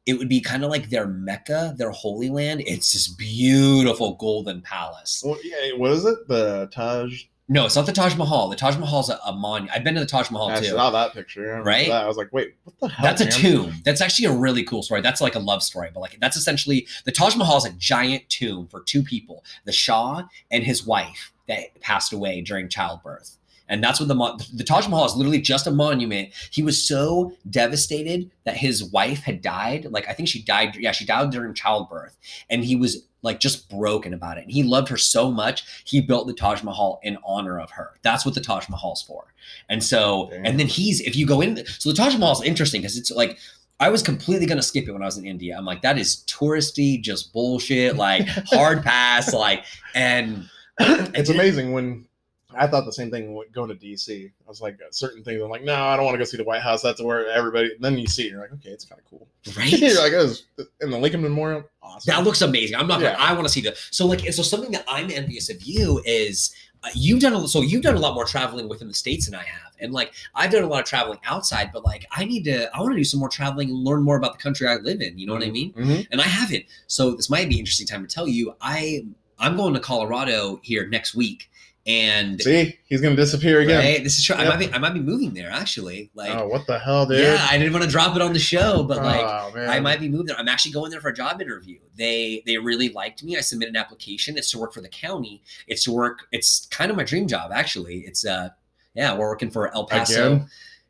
It 0.07 0.19
would 0.19 0.29
be 0.29 0.41
kind 0.41 0.65
of 0.65 0.71
like 0.71 0.89
their 0.89 1.07
Mecca, 1.07 1.75
their 1.77 1.91
holy 1.91 2.31
land. 2.31 2.63
It's 2.65 2.93
this 2.93 3.09
beautiful 3.09 4.15
golden 4.15 4.63
palace. 4.63 5.23
Well, 5.25 5.37
yeah, 5.43 5.77
what 5.77 5.91
is 5.93 6.05
it? 6.05 6.29
The 6.29 6.69
Taj 6.73 7.25
No, 7.49 7.67
it's 7.67 7.75
not 7.77 7.87
the 7.87 7.93
Taj 7.93 8.17
Mahal. 8.17 8.49
The 8.49 8.57
Taj 8.57 8.77
Mahal's 8.77 9.11
a, 9.11 9.19
a 9.27 9.33
monument. 9.33 9.77
I've 9.77 9.85
been 9.85 9.95
to 9.95 10.01
the 10.01 10.07
Taj 10.07 10.31
Mahal 10.31 10.51
I 10.51 10.61
too. 10.61 10.67
I 10.67 10.71
saw 10.71 10.91
that 10.91 11.13
picture. 11.13 11.57
I 11.57 11.61
Right? 11.61 11.89
that. 11.89 12.05
I 12.05 12.07
was 12.07 12.17
like, 12.17 12.33
wait, 12.33 12.55
what 12.65 12.79
the 12.81 12.89
hell? 12.89 13.05
That's 13.05 13.21
a 13.21 13.31
tomb. 13.31 13.75
That's 13.85 14.01
actually 14.01 14.27
a 14.27 14.33
really 14.33 14.63
cool 14.63 14.83
story. 14.83 15.01
That's 15.01 15.21
like 15.21 15.35
a 15.35 15.41
love 15.41 15.63
story, 15.63 15.91
but 15.93 16.01
like 16.01 16.19
that's 16.21 16.37
essentially 16.37 16.87
the 17.05 17.13
Taj 17.13 17.37
Mahal 17.37 17.59
is 17.59 17.65
a 17.65 17.73
giant 17.73 18.29
tomb 18.29 18.69
for 18.69 18.83
two 18.83 19.03
people, 19.03 19.45
the 19.65 19.73
Shah 19.73 20.23
and 20.51 20.63
his 20.63 20.87
wife 20.87 21.33
that 21.49 21.81
passed 21.81 22.13
away 22.13 22.41
during 22.41 22.69
childbirth. 22.69 23.37
And 23.69 23.83
that's 23.83 24.01
what 24.01 24.09
the 24.09 24.47
the 24.55 24.65
Taj 24.65 24.89
Mahal 24.89 25.07
is 25.07 25.17
literally 25.17 25.41
just 25.41 25.67
a 25.67 25.71
monument. 25.71 26.31
He 26.51 26.63
was 26.63 26.87
so 26.87 27.33
devastated 27.51 28.31
that 28.45 28.57
his 28.57 28.85
wife 28.85 29.23
had 29.23 29.43
died. 29.43 29.87
Like 29.91 30.09
I 30.09 30.13
think 30.13 30.29
she 30.29 30.43
died. 30.43 30.77
Yeah, 30.77 30.93
she 30.93 31.05
died 31.05 31.31
during 31.31 31.55
childbirth, 31.55 32.17
and 32.49 32.65
he 32.65 32.77
was 32.77 33.07
like 33.27 33.41
just 33.41 33.69
broken 33.69 34.15
about 34.15 34.39
it. 34.39 34.43
And 34.43 34.53
he 34.53 34.63
loved 34.63 34.89
her 34.89 34.97
so 34.97 35.31
much, 35.31 35.65
he 35.85 36.01
built 36.01 36.27
the 36.27 36.33
Taj 36.33 36.63
Mahal 36.63 37.01
in 37.03 37.19
honor 37.27 37.61
of 37.61 37.73
her. 37.73 37.99
That's 38.03 38.25
what 38.25 38.35
the 38.35 38.41
Taj 38.41 38.69
Mahal's 38.69 39.03
for. 39.03 39.35
And 39.69 39.83
so, 39.83 40.29
Damn. 40.31 40.47
and 40.47 40.61
then 40.61 40.69
he's 40.69 41.01
if 41.01 41.17
you 41.17 41.27
go 41.27 41.41
in, 41.43 41.67
so 41.67 41.91
the 41.91 41.97
Taj 41.97 42.17
Mahal 42.17 42.33
is 42.33 42.43
interesting 42.43 42.81
because 42.81 42.97
it's 42.97 43.11
like 43.11 43.39
I 43.79 43.91
was 43.91 44.03
completely 44.03 44.47
gonna 44.47 44.63
skip 44.63 44.89
it 44.89 44.93
when 44.93 45.03
I 45.03 45.07
was 45.07 45.19
in 45.19 45.27
India. 45.27 45.57
I'm 45.59 45.67
like, 45.67 45.83
that 45.83 45.99
is 45.99 46.25
touristy, 46.27 47.01
just 47.01 47.33
bullshit, 47.33 47.97
like 47.97 48.27
hard 48.27 48.83
pass, 48.85 49.35
like, 49.35 49.65
and 49.95 50.49
it's 50.79 51.31
amazing 51.31 51.73
when 51.73 52.07
I 52.55 52.67
thought 52.67 52.85
the 52.85 52.93
same 52.93 53.11
thing 53.11 53.43
going 53.53 53.69
to 53.69 53.75
DC. 53.75 54.27
I 54.27 54.49
was 54.49 54.61
like, 54.61 54.79
certain 54.91 55.25
things. 55.25 55.43
I'm 55.43 55.51
like, 55.51 55.65
no, 55.65 55.75
I 55.75 55.97
don't 55.97 56.05
want 56.05 56.15
to 56.15 56.19
go 56.19 56.25
see 56.25 56.37
the 56.37 56.45
White 56.45 56.63
House. 56.63 56.81
That's 56.81 57.03
where 57.03 57.29
everybody. 57.29 57.71
Then 57.81 57.99
you 57.99 58.07
see, 58.07 58.27
it, 58.27 58.31
you're 58.31 58.41
like, 58.41 58.53
okay, 58.53 58.71
it's 58.71 58.85
kind 58.85 59.01
of 59.01 59.05
cool. 59.11 59.27
right. 59.57 59.73
you're 59.79 60.01
like, 60.01 60.13
oh, 60.13 60.33
in 60.81 60.91
the 60.91 60.99
Lincoln 60.99 61.23
Memorial. 61.23 61.65
Awesome. 61.83 62.13
That 62.13 62.25
looks 62.25 62.43
amazing. 62.43 62.77
I'm 62.77 62.87
not. 62.87 63.01
Yeah. 63.01 63.13
Gonna, 63.15 63.25
I 63.25 63.33
want 63.33 63.47
to 63.47 63.53
see 63.53 63.61
the. 63.61 63.75
So 63.91 64.07
like, 64.07 64.21
so 64.33 64.43
something 64.43 64.71
that 64.73 64.85
I'm 64.89 65.11
envious 65.11 65.51
of 65.51 65.61
you 65.63 66.01
is 66.05 66.55
uh, 66.85 66.89
you've 66.95 67.21
done. 67.21 67.33
A, 67.35 67.49
so 67.49 67.63
you've 67.63 67.83
done 67.83 67.97
a 67.97 68.01
lot 68.01 68.15
more 68.15 68.25
traveling 68.25 68.69
within 68.69 68.87
the 68.87 68.95
states 68.95 69.27
than 69.27 69.35
I 69.35 69.43
have, 69.43 69.73
and 69.81 69.93
like 69.93 70.13
I've 70.35 70.53
done 70.53 70.63
a 70.63 70.69
lot 70.69 70.81
of 70.81 70.87
traveling 70.87 71.19
outside. 71.25 71.71
But 71.73 71.85
like, 71.85 72.07
I 72.13 72.25
need 72.25 72.45
to. 72.45 72.75
I 72.75 72.81
want 72.81 72.93
to 72.93 72.97
do 72.97 73.05
some 73.05 73.19
more 73.19 73.29
traveling 73.29 73.71
and 73.71 73.79
learn 73.79 74.03
more 74.03 74.17
about 74.17 74.33
the 74.35 74.43
country 74.43 74.69
I 74.69 74.77
live 74.77 75.01
in. 75.01 75.19
You 75.19 75.27
know 75.27 75.35
what 75.35 75.43
I 75.43 75.51
mean? 75.51 75.73
Mhm. 75.73 76.07
And 76.13 76.21
I 76.21 76.25
haven't. 76.25 76.65
So 76.87 77.13
this 77.13 77.29
might 77.29 77.49
be 77.49 77.55
an 77.57 77.61
interesting 77.61 77.87
time 77.89 78.07
to 78.07 78.15
tell 78.15 78.29
you. 78.29 78.55
I 78.61 79.05
I'm 79.39 79.57
going 79.57 79.75
to 79.75 79.81
Colorado 79.81 80.61
here 80.63 80.87
next 80.87 81.15
week, 81.15 81.51
and 81.87 82.41
See, 82.43 82.77
he's 82.87 83.01
gonna 83.01 83.15
disappear 83.15 83.61
again. 83.61 83.79
right, 83.79 84.03
this 84.03 84.19
is 84.19 84.25
true. 84.25 84.35
I 84.35 84.49
might 84.49 84.59
be. 84.59 84.73
I 84.73 84.79
might 84.79 84.93
be 84.95 85.01
moving 85.01 85.35
there 85.35 85.51
actually. 85.51 86.11
Like, 86.15 86.31
oh, 86.35 86.49
what 86.49 86.67
the 86.67 86.79
hell, 86.79 87.07
dude? 87.07 87.21
yeah, 87.21 87.47
I 87.49 87.59
didn't 87.59 87.73
want 87.73 87.85
to 87.85 87.91
drop 87.91 88.17
it 88.17 88.23
on 88.23 88.33
the 88.33 88.39
show, 88.41 88.83
but 88.83 88.99
like. 88.99 89.21
oh. 89.25 89.53
I 89.57 89.79
might 89.81 90.01
be 90.01 90.09
moving 90.09 90.27
there. 90.27 90.39
I'm 90.39 90.49
actually 90.49 90.73
going 90.73 90.91
there 90.91 91.01
for 91.01 91.09
a 91.09 91.15
job 91.15 91.41
interview. 91.41 91.79
They 91.97 92.43
they 92.45 92.59
really 92.59 92.89
liked 92.89 93.23
me. 93.23 93.37
I 93.37 93.41
submitted 93.41 93.75
an 93.75 93.81
application. 93.81 94.37
It's 94.37 94.51
to 94.51 94.59
work 94.59 94.73
for 94.75 94.81
the 94.81 94.89
county. 94.89 95.43
It's 95.69 95.85
to 95.85 95.93
work. 95.93 96.27
It's 96.33 96.67
kind 96.67 96.91
of 96.91 96.97
my 96.97 97.05
dream 97.05 97.27
job 97.29 97.53
actually. 97.55 98.01
It's 98.01 98.27
uh 98.27 98.51
yeah, 98.95 99.13
we're 99.17 99.29
working 99.29 99.51
for 99.51 99.73
El 99.75 99.87
Paso. 99.87 100.35
again. 100.35 100.49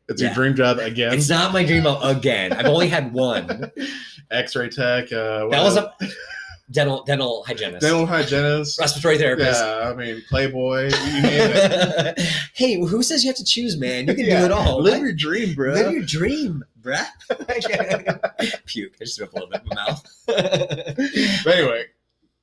It's 0.09 0.21
Yeah. 0.21 0.27
your 0.29 0.35
dream 0.35 0.55
job 0.55 0.79
again. 0.79 1.13
It's 1.13 1.29
not 1.29 1.51
my 1.53 1.63
dream 1.65 1.83
job 1.83 1.99
again. 2.17 2.53
I've 2.53 2.65
only 2.65 2.87
had 2.87 3.13
one. 3.13 3.71
X-ray 4.31 4.69
tech. 4.69 5.11
Uh, 5.11 5.47
That 5.49 5.63
was 5.63 5.77
a 5.77 5.93
dental 6.71 7.03
dental 7.03 7.43
hygienist, 7.43 7.81
dental 7.81 8.05
hygienist. 8.05 8.79
respiratory 8.79 9.17
therapist. 9.17 9.61
Yeah, 9.63 9.89
I 9.89 9.93
mean, 9.93 10.21
Playboy. 10.29 10.83
You 10.85 11.21
name 11.21 11.51
it. 11.53 12.19
hey, 12.53 12.75
who 12.79 13.01
says 13.03 13.23
you 13.23 13.29
have 13.29 13.37
to 13.37 13.43
choose, 13.45 13.77
man? 13.77 14.07
You 14.07 14.15
can 14.15 14.25
Yeah, 14.25 14.39
do 14.39 14.45
it 14.45 14.51
all. 14.51 14.81
Live 14.81 14.93
right? 14.95 15.01
your 15.03 15.13
dream, 15.13 15.55
bro. 15.55 15.73
Live 15.73 15.91
your 15.93 16.03
dream, 16.03 16.63
bruh. 16.81 17.05
Puke. 18.65 18.93
I 18.99 19.03
just 19.05 19.17
threw 19.17 19.25
up 19.27 19.33
a 19.33 19.35
little 19.35 19.49
bit 19.49 19.61
in 19.61 19.67
my 19.69 19.75
mouth. 19.75 20.23
but 20.27 21.53
anyway, 21.57 21.85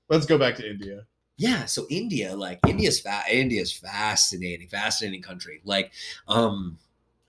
let's 0.09 0.27
go 0.27 0.39
back 0.39 0.57
to 0.57 0.69
India. 0.69 1.07
yeah 1.37 1.65
so 1.65 1.87
india 1.91 2.37
like 2.37 2.61
india's 2.69 3.01
fa- 3.01 3.25
india's 3.31 3.73
fascinating 3.73 4.69
fascinating 4.69 5.21
country 5.23 5.61
like 5.65 5.91
um 6.29 6.79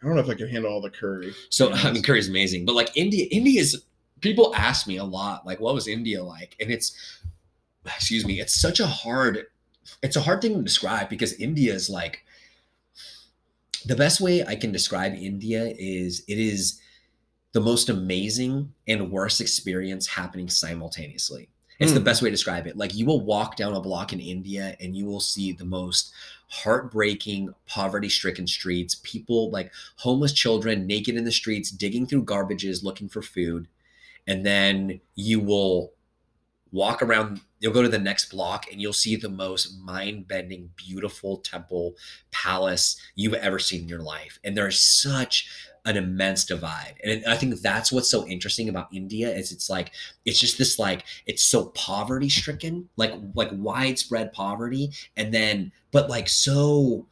I 0.03 0.05
don't 0.07 0.15
know 0.15 0.21
if 0.21 0.29
I 0.29 0.35
can 0.35 0.47
handle 0.47 0.71
all 0.71 0.81
the 0.81 0.91
curry. 0.91 1.33
so 1.49 1.71
i 1.73 1.91
mean 1.91 2.03
curry's 2.03 2.29
amazing 2.29 2.65
but 2.65 2.75
like 2.75 2.91
india 2.95 3.25
india's 3.31 3.83
people 4.25 4.53
ask 4.55 4.87
me 4.87 4.97
a 4.97 5.03
lot 5.03 5.45
like 5.45 5.59
what 5.59 5.73
was 5.73 5.87
india 5.87 6.23
like 6.23 6.55
and 6.59 6.71
it's 6.71 6.95
excuse 7.85 8.25
me 8.25 8.39
it's 8.39 8.53
such 8.59 8.79
a 8.79 8.87
hard 8.87 9.45
it's 10.01 10.15
a 10.15 10.21
hard 10.21 10.41
thing 10.41 10.55
to 10.55 10.61
describe 10.63 11.09
because 11.09 11.33
india 11.33 11.73
is 11.73 11.89
like 11.89 12.23
the 13.85 13.95
best 13.95 14.19
way 14.21 14.43
i 14.45 14.55
can 14.55 14.71
describe 14.71 15.13
india 15.13 15.73
is 15.77 16.23
it 16.27 16.39
is 16.39 16.79
the 17.53 17.61
most 17.61 17.89
amazing 17.89 18.73
and 18.87 19.11
worst 19.11 19.39
experience 19.41 20.07
happening 20.07 20.49
simultaneously 20.49 21.49
it's 21.79 21.91
the 21.91 21.99
Hmm. 21.99 22.05
best 22.05 22.21
way 22.21 22.29
to 22.29 22.33
describe 22.33 22.67
it. 22.67 22.77
Like 22.77 22.95
you 22.95 23.05
will 23.05 23.19
walk 23.19 23.57
down 23.57 23.73
a 23.73 23.81
block 23.81 24.13
in 24.13 24.21
India 24.21 24.77
and 24.79 24.95
you 24.95 25.05
will 25.05 25.19
see 25.19 25.51
the 25.51 25.65
most 25.65 26.13
heartbreaking, 26.47 27.53
poverty 27.67 28.07
stricken 28.07 28.47
streets, 28.47 28.95
people 29.03 29.51
like 29.51 29.73
homeless 29.97 30.31
children 30.31 30.87
naked 30.87 31.17
in 31.17 31.25
the 31.25 31.33
streets, 31.33 31.71
digging 31.71 32.07
through 32.07 32.23
garbages 32.23 32.81
looking 32.81 33.09
for 33.09 33.21
food. 33.21 33.67
And 34.27 34.45
then 34.45 35.01
you 35.15 35.39
will 35.39 35.93
walk 36.71 37.01
around, 37.01 37.41
you'll 37.59 37.73
go 37.73 37.81
to 37.81 37.89
the 37.89 37.99
next 37.99 38.29
block 38.29 38.65
and 38.71 38.81
you'll 38.81 38.93
see 38.93 39.15
the 39.15 39.29
most 39.29 39.79
mind 39.79 40.27
bending, 40.27 40.69
beautiful 40.75 41.37
temple, 41.37 41.95
palace 42.31 42.99
you've 43.15 43.33
ever 43.33 43.59
seen 43.59 43.81
in 43.81 43.87
your 43.87 44.01
life. 44.01 44.39
And 44.43 44.57
there's 44.57 44.79
such 44.79 45.47
an 45.85 45.95
immense 45.95 46.43
divide. 46.43 46.95
And 47.03 47.23
I 47.27 47.35
think 47.37 47.61
that's 47.61 47.91
what's 47.91 48.09
so 48.09 48.25
interesting 48.27 48.67
about 48.69 48.93
India 48.93 49.29
is 49.33 49.51
it's 49.51 49.69
like, 49.69 49.91
it's 50.25 50.39
just 50.39 50.57
this 50.57 50.79
like 50.79 51.05
it's 51.27 51.43
so 51.43 51.67
poverty 51.67 52.27
stricken 52.27 52.89
like 52.97 53.13
like 53.35 53.49
widespread 53.53 54.33
poverty 54.33 54.91
and 55.15 55.33
then 55.33 55.71
but 55.91 56.09
like 56.09 56.27
so 56.27 57.05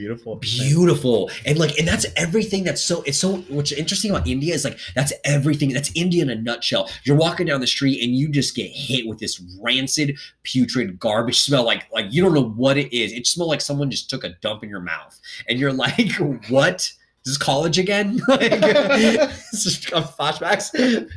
Beautiful. 0.00 0.36
beautiful. 0.36 1.30
And 1.46 1.58
like 1.58 1.78
and 1.78 1.88
that's 1.88 2.04
everything 2.16 2.64
that's 2.64 2.82
so 2.82 3.02
it's 3.02 3.18
so 3.18 3.36
what's 3.48 3.72
interesting 3.72 4.10
about 4.10 4.26
india 4.26 4.54
is 4.54 4.64
like 4.64 4.78
that's 4.94 5.12
everything 5.24 5.70
that's 5.72 5.90
india 5.94 6.22
in 6.22 6.30
a 6.30 6.34
nutshell. 6.34 6.88
You're 7.04 7.16
walking 7.16 7.46
down 7.46 7.60
the 7.60 7.66
street 7.66 8.02
and 8.02 8.14
you 8.14 8.28
just 8.28 8.54
get 8.54 8.70
hit 8.70 9.06
with 9.06 9.18
this 9.18 9.42
rancid 9.60 10.18
putrid 10.42 10.98
garbage. 10.98 11.38
Smell 11.40 11.64
like 11.64 11.86
like 11.92 12.06
you 12.10 12.22
don't 12.22 12.34
know 12.34 12.48
what 12.50 12.76
it 12.76 12.92
is. 12.96 13.12
It 13.12 13.26
smells 13.26 13.48
like 13.48 13.60
someone 13.60 13.90
just 13.90 14.10
took 14.10 14.24
a 14.24 14.30
dump 14.42 14.62
in 14.62 14.68
your 14.68 14.80
mouth. 14.80 15.18
And 15.48 15.58
you're 15.58 15.72
like 15.72 16.12
what? 16.48 16.92
This 17.24 17.32
is 17.32 17.38
college 17.38 17.78
again? 17.78 18.20
Like 18.28 18.40
it's 18.52 19.64
just 19.64 19.88
flashbacks. 19.88 20.70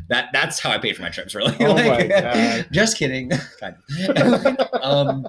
That 0.07 0.29
that's 0.33 0.59
how 0.59 0.71
i 0.71 0.77
paid 0.77 0.95
for 0.95 1.01
my 1.03 1.09
trips 1.09 1.35
really. 1.35 1.55
Oh 1.59 1.75
my 1.75 1.87
Like, 1.87 2.09
God. 2.09 2.67
just 2.71 2.97
kidding. 2.97 3.31
Um 4.81 5.27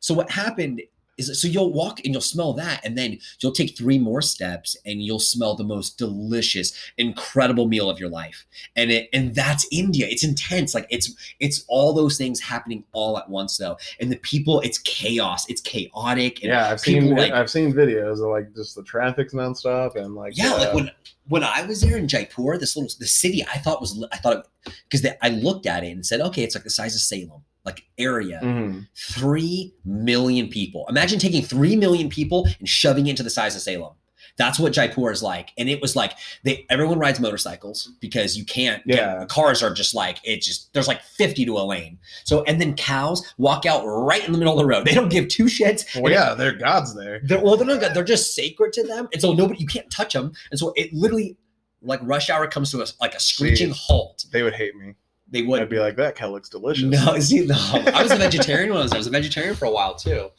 so 0.00 0.14
what 0.14 0.30
happened 0.30 0.82
is 1.18 1.40
so 1.40 1.48
you'll 1.48 1.72
walk 1.72 2.00
and 2.04 2.12
you'll 2.12 2.20
smell 2.20 2.52
that 2.54 2.80
and 2.84 2.96
then 2.96 3.18
you'll 3.40 3.52
take 3.52 3.76
three 3.76 3.98
more 3.98 4.20
steps 4.22 4.76
and 4.84 5.02
you'll 5.02 5.18
smell 5.18 5.54
the 5.54 5.64
most 5.64 5.98
delicious 5.98 6.72
incredible 6.98 7.66
meal 7.68 7.88
of 7.88 7.98
your 7.98 8.08
life. 8.08 8.46
And 8.76 8.90
it 8.90 9.08
and 9.12 9.34
that's 9.34 9.66
india. 9.72 10.06
It's 10.08 10.24
intense. 10.24 10.74
Like 10.74 10.86
it's 10.90 11.34
it's 11.40 11.64
all 11.68 11.92
those 11.92 12.18
things 12.18 12.40
happening 12.40 12.84
all 12.92 13.18
at 13.18 13.28
once 13.28 13.56
though. 13.56 13.76
And 14.00 14.10
the 14.12 14.16
people 14.18 14.60
it's 14.60 14.78
chaos. 14.78 15.48
It's 15.48 15.60
chaotic. 15.60 16.42
And 16.42 16.50
Yeah, 16.50 16.70
I've 16.70 16.80
seen 16.80 17.14
like- 17.14 17.32
I've 17.32 17.50
seen 17.50 17.72
videos 17.72 18.14
of 18.14 18.30
like 18.30 18.54
just 18.54 18.74
the 18.74 18.82
traffic's 18.82 19.34
nonstop 19.34 19.96
and 19.96 20.14
like 20.14 20.36
yeah, 20.36 20.52
uh, 20.54 20.58
like 20.58 20.74
when 20.74 20.90
when 21.28 21.42
I 21.42 21.62
was 21.66 21.80
there 21.80 21.96
in 21.96 22.06
Jaipur, 22.06 22.56
this 22.58 22.76
little 22.76 22.90
the 22.98 23.06
city 23.06 23.44
I 23.52 23.58
thought 23.58 23.80
was 23.80 24.04
I 24.12 24.16
thought 24.18 24.46
because 24.88 25.06
I 25.22 25.28
looked 25.30 25.66
at 25.66 25.84
it 25.84 25.90
and 25.90 26.04
said, 26.04 26.20
okay, 26.20 26.42
it's 26.42 26.54
like 26.54 26.64
the 26.64 26.70
size 26.70 26.94
of 26.94 27.00
Salem, 27.00 27.42
like 27.66 27.84
area, 27.98 28.40
mhm. 28.42 28.86
three 28.94 29.74
million 29.84 30.48
people. 30.48 30.86
Imagine 30.88 31.18
taking 31.18 31.42
three 31.42 31.76
million 31.76 32.08
people 32.08 32.46
and 32.58 32.68
shoving 32.68 33.08
it 33.08 33.10
into 33.10 33.22
the 33.22 33.30
size 33.30 33.56
of 33.56 33.62
Salem. 33.62 33.92
That's 34.36 34.58
what 34.58 34.72
Jaipur 34.72 35.10
is 35.10 35.22
like, 35.22 35.52
and 35.56 35.68
it 35.68 35.80
was 35.80 35.96
like 35.96 36.12
they 36.44 36.66
everyone 36.68 36.98
rides 36.98 37.18
motorcycles 37.20 37.92
because 38.00 38.36
you 38.36 38.44
can't. 38.44 38.82
Yeah. 38.84 39.18
the 39.18 39.26
cars 39.26 39.62
are 39.62 39.72
just 39.72 39.94
like 39.94 40.18
it. 40.24 40.42
Just 40.42 40.72
there's 40.74 40.88
like 40.88 41.02
fifty 41.02 41.44
to 41.46 41.56
a 41.58 41.64
lane. 41.64 41.98
So 42.24 42.42
and 42.44 42.60
then 42.60 42.74
cows 42.74 43.34
walk 43.38 43.64
out 43.66 43.82
right 43.84 44.24
in 44.24 44.32
the 44.32 44.38
middle 44.38 44.52
of 44.52 44.58
the 44.58 44.66
road. 44.66 44.86
They 44.86 44.94
don't 44.94 45.08
give 45.08 45.28
two 45.28 45.44
shits. 45.44 45.84
Well, 46.00 46.12
yeah, 46.12 46.34
they're 46.34 46.56
god's 46.56 46.94
there. 46.94 47.20
They're, 47.24 47.42
well, 47.42 47.56
they're 47.56 47.66
not. 47.66 47.94
They're 47.94 48.04
just 48.04 48.34
sacred 48.34 48.72
to 48.74 48.82
them, 48.82 49.08
and 49.12 49.22
so 49.22 49.32
nobody 49.32 49.60
you 49.60 49.66
can't 49.66 49.90
touch 49.90 50.12
them. 50.12 50.32
And 50.50 50.60
so 50.60 50.72
it 50.76 50.92
literally, 50.92 51.38
like 51.80 52.00
rush 52.02 52.28
hour, 52.28 52.46
comes 52.46 52.70
to 52.72 52.82
us 52.82 52.94
like 53.00 53.14
a 53.14 53.20
screeching 53.20 53.70
Jeez. 53.70 53.86
halt. 53.86 54.26
They 54.32 54.42
would 54.42 54.54
hate 54.54 54.76
me. 54.76 54.94
They 55.30 55.40
I'd 55.40 55.48
would. 55.48 55.68
be 55.68 55.78
like, 55.78 55.96
that 55.96 56.14
cow 56.16 56.30
looks 56.30 56.48
delicious. 56.56 56.84
No, 56.84 57.18
see, 57.18 57.46
no. 57.46 57.56
I 57.56 58.02
was 58.02 58.12
a 58.12 58.16
vegetarian 58.26 58.70
when 58.70 58.78
I 58.80 58.82
was. 58.84 58.92
I 58.92 58.98
was 58.98 59.06
a 59.06 59.10
vegetarian 59.10 59.54
for 59.54 59.64
a 59.64 59.70
while 59.70 59.94
too, 59.96 60.30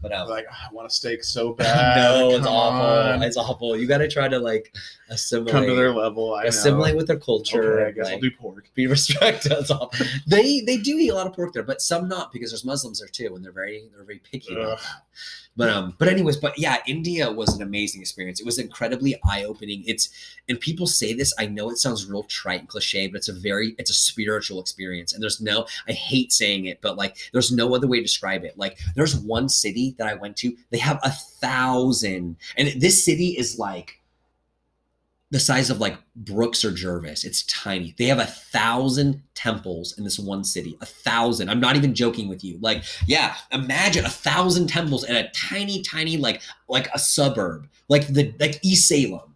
but 0.00 0.12
I'd 0.12 0.20
um, 0.22 0.28
like, 0.28 0.46
"Ah, 0.50 0.68
I 0.70 0.74
want 0.74 0.86
a 0.86 0.90
steak 0.90 1.24
so 1.24 1.52
bad. 1.54 1.96
no, 1.96 2.30
it's 2.30 2.44
Come 2.46 2.54
awful. 2.54 2.86
It's 3.22 3.36
awful. 3.36 3.76
You 3.76 3.86
got 3.86 3.98
to 3.98 4.08
try 4.08 4.28
to 4.28 4.38
like 4.38 4.74
assimilate, 5.10 5.52
Come 5.52 5.66
to 5.66 5.74
their 5.74 5.92
level. 5.92 6.34
I 6.34 6.48
know. 6.48 6.94
with 6.96 7.06
their 7.06 7.18
culture. 7.18 7.80
Okay, 7.80 7.88
I 7.88 7.90
guess 7.92 8.04
like, 8.06 8.14
I'll 8.14 8.20
do 8.20 8.30
pork. 8.30 8.70
be 8.74 8.86
respected. 8.96 9.50
That's 9.50 9.70
all. 9.70 9.92
They 10.26 10.60
they 10.60 10.76
do 10.78 10.96
eat 10.98 11.08
a 11.08 11.14
lot 11.14 11.26
of 11.26 11.32
pork 11.34 11.52
there, 11.52 11.62
but 11.62 11.80
some 11.80 12.08
not 12.08 12.32
because 12.32 12.50
there's 12.50 12.64
Muslims 12.64 13.00
there 13.00 13.08
too, 13.08 13.34
and 13.34 13.44
they're 13.44 13.52
very 13.52 13.88
they're 13.94 14.04
very 14.04 14.20
picky 14.20 14.54
about 14.54 14.78
that. 14.78 15.02
But 15.58 15.70
um, 15.70 15.94
but 15.98 16.06
anyways, 16.06 16.36
but 16.36 16.56
yeah, 16.56 16.76
India 16.86 17.32
was 17.32 17.56
an 17.56 17.62
amazing 17.62 18.00
experience. 18.00 18.38
It 18.38 18.46
was 18.46 18.60
incredibly 18.60 19.16
eye 19.24 19.42
opening. 19.42 19.82
It's 19.88 20.08
and 20.48 20.60
people 20.60 20.86
say 20.86 21.14
this. 21.14 21.34
I 21.36 21.46
know 21.46 21.68
it 21.68 21.78
sounds 21.78 22.06
real 22.06 22.22
trite 22.22 22.60
and 22.60 22.68
cliche, 22.68 23.08
but 23.08 23.16
it's 23.16 23.28
a 23.28 23.32
very 23.32 23.74
it's 23.76 23.90
a 23.90 23.94
spiritual 23.94 24.60
experience. 24.60 25.12
And 25.12 25.20
there's 25.20 25.40
no 25.40 25.66
I 25.88 25.92
hate 25.92 26.32
saying 26.32 26.66
it, 26.66 26.80
but 26.80 26.96
like 26.96 27.16
there's 27.32 27.50
no 27.50 27.74
other 27.74 27.88
way 27.88 27.96
to 27.96 28.04
describe 28.04 28.44
it. 28.44 28.56
Like 28.56 28.78
there's 28.94 29.16
one 29.16 29.48
city 29.48 29.96
that 29.98 30.06
I 30.06 30.14
went 30.14 30.36
to, 30.38 30.56
they 30.70 30.78
have 30.78 31.00
a 31.02 31.10
thousand, 31.10 32.36
and 32.56 32.68
this 32.80 33.04
city 33.08 33.28
is 33.38 33.58
like 33.58 34.00
the 35.30 35.38
size 35.40 35.68
of 35.68 35.78
like 35.78 35.96
Brooks 36.16 36.64
or 36.64 36.74
Gervais. 36.74 37.16
It's 37.24 37.42
tiny. 37.44 37.94
They 37.98 38.06
have 38.06 38.18
a 38.18 38.24
thousand 38.26 39.22
temples 39.34 39.96
in 39.98 40.04
this 40.04 40.18
one 40.18 40.42
city. 40.42 40.76
A 40.80 40.86
thousand. 40.86 41.50
I'm 41.50 41.60
not 41.60 41.76
even 41.76 41.94
joking 41.94 42.28
with 42.28 42.42
you. 42.42 42.58
Like, 42.62 42.82
yeah, 43.06 43.36
imagine 43.52 44.04
a 44.06 44.08
thousand 44.08 44.68
temples 44.68 45.04
in 45.04 45.14
a 45.16 45.30
tiny, 45.32 45.82
tiny, 45.82 46.16
like, 46.16 46.40
like 46.68 46.88
a 46.94 46.98
suburb, 46.98 47.68
like 47.88 48.06
the 48.06 48.32
like 48.40 48.58
East 48.62 48.88
Salem. 48.88 49.34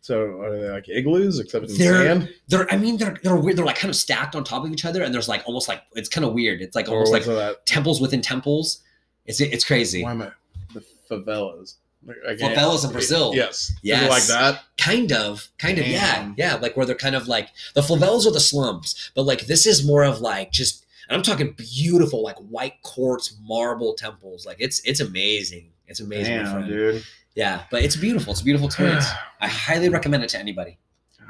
So 0.00 0.40
are 0.40 0.56
they 0.56 0.70
like 0.70 0.88
igloos 0.88 1.38
except 1.40 1.68
in 1.68 1.76
They're- 1.76 2.06
sand? 2.06 2.34
They're, 2.48 2.72
I 2.72 2.76
mean, 2.78 2.96
they're 2.96 3.16
they're 3.22 3.36
weird. 3.36 3.56
They're 3.58 3.66
like 3.66 3.76
kind 3.76 3.90
of 3.90 3.96
stacked 3.96 4.34
on 4.36 4.44
top 4.44 4.64
of 4.64 4.72
each 4.72 4.84
other, 4.86 5.02
and 5.02 5.12
there's 5.12 5.28
like 5.28 5.42
almost 5.46 5.68
like 5.68 5.82
it's 5.94 6.08
kind 6.08 6.24
of 6.24 6.32
weird. 6.32 6.62
It's 6.62 6.76
like 6.76 6.88
almost 6.88 7.12
like 7.12 7.26
was 7.26 7.28
it 7.30 7.34
that? 7.34 7.66
temples 7.66 8.00
within 8.00 8.22
temples. 8.22 8.82
It's 9.26 9.40
it's 9.40 9.64
crazy. 9.64 10.02
Why 10.04 10.12
am 10.12 10.22
I 10.22 10.30
the 10.72 10.82
favelas? 11.10 11.74
Like, 12.06 12.40
I 12.42 12.54
Favelas 12.54 12.84
in 12.84 12.92
Brazil. 12.92 13.32
Yes. 13.34 13.56
Is 13.56 13.70
it 13.70 13.78
Yes. 13.82 14.08
like 14.10 14.24
that. 14.24 14.62
Kind 14.78 15.12
of, 15.12 15.48
kind 15.58 15.78
of, 15.78 15.86
yeah, 15.86 16.16
Damn. 16.22 16.34
yeah. 16.38 16.54
Like 16.54 16.76
where 16.76 16.86
they're 16.86 16.94
kind 16.94 17.16
of 17.16 17.26
like 17.28 17.48
the 17.74 17.80
favelas 17.80 18.26
are 18.26 18.30
the 18.32 18.40
slums, 18.40 19.10
but 19.14 19.22
like 19.24 19.46
this 19.46 19.66
is 19.66 19.84
more 19.86 20.04
of 20.04 20.20
like 20.20 20.52
just. 20.52 20.84
And 21.08 21.16
I'm 21.16 21.22
talking 21.22 21.52
beautiful, 21.52 22.22
like 22.22 22.36
white 22.38 22.82
quartz 22.82 23.36
marble 23.42 23.94
temples. 23.94 24.44
Like 24.46 24.56
it's 24.60 24.80
it's 24.84 25.00
amazing. 25.00 25.70
It's 25.88 26.00
amazing, 26.00 26.34
Damn, 26.44 26.66
dude. 26.66 27.04
Yeah, 27.36 27.62
but 27.70 27.82
it's 27.84 27.94
beautiful. 27.96 28.32
It's 28.32 28.40
a 28.40 28.44
beautiful 28.44 28.66
experience. 28.66 29.06
I 29.40 29.46
highly 29.48 29.88
recommend 29.88 30.24
it 30.24 30.30
to 30.30 30.38
anybody. 30.38 30.78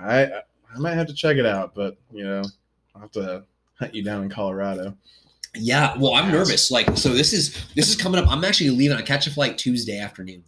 I 0.00 0.24
I 0.74 0.78
might 0.78 0.94
have 0.94 1.06
to 1.08 1.14
check 1.14 1.36
it 1.36 1.46
out, 1.46 1.74
but 1.74 1.96
you 2.12 2.24
know, 2.24 2.42
I'll 2.94 3.02
have 3.02 3.10
to 3.12 3.44
hunt 3.78 3.94
you 3.94 4.02
down 4.02 4.22
in 4.22 4.30
Colorado. 4.30 4.96
Yeah, 5.58 5.96
well, 5.98 6.14
I'm 6.14 6.30
nervous. 6.30 6.70
Like, 6.70 6.96
so 6.96 7.10
this 7.10 7.32
is 7.32 7.56
this 7.74 7.88
is 7.88 7.96
coming 7.96 8.20
up. 8.22 8.28
I'm 8.30 8.44
actually 8.44 8.70
leaving. 8.70 8.96
I 8.96 9.02
catch 9.02 9.26
a 9.26 9.30
flight 9.30 9.58
Tuesday 9.58 9.98
afternoon. 9.98 10.44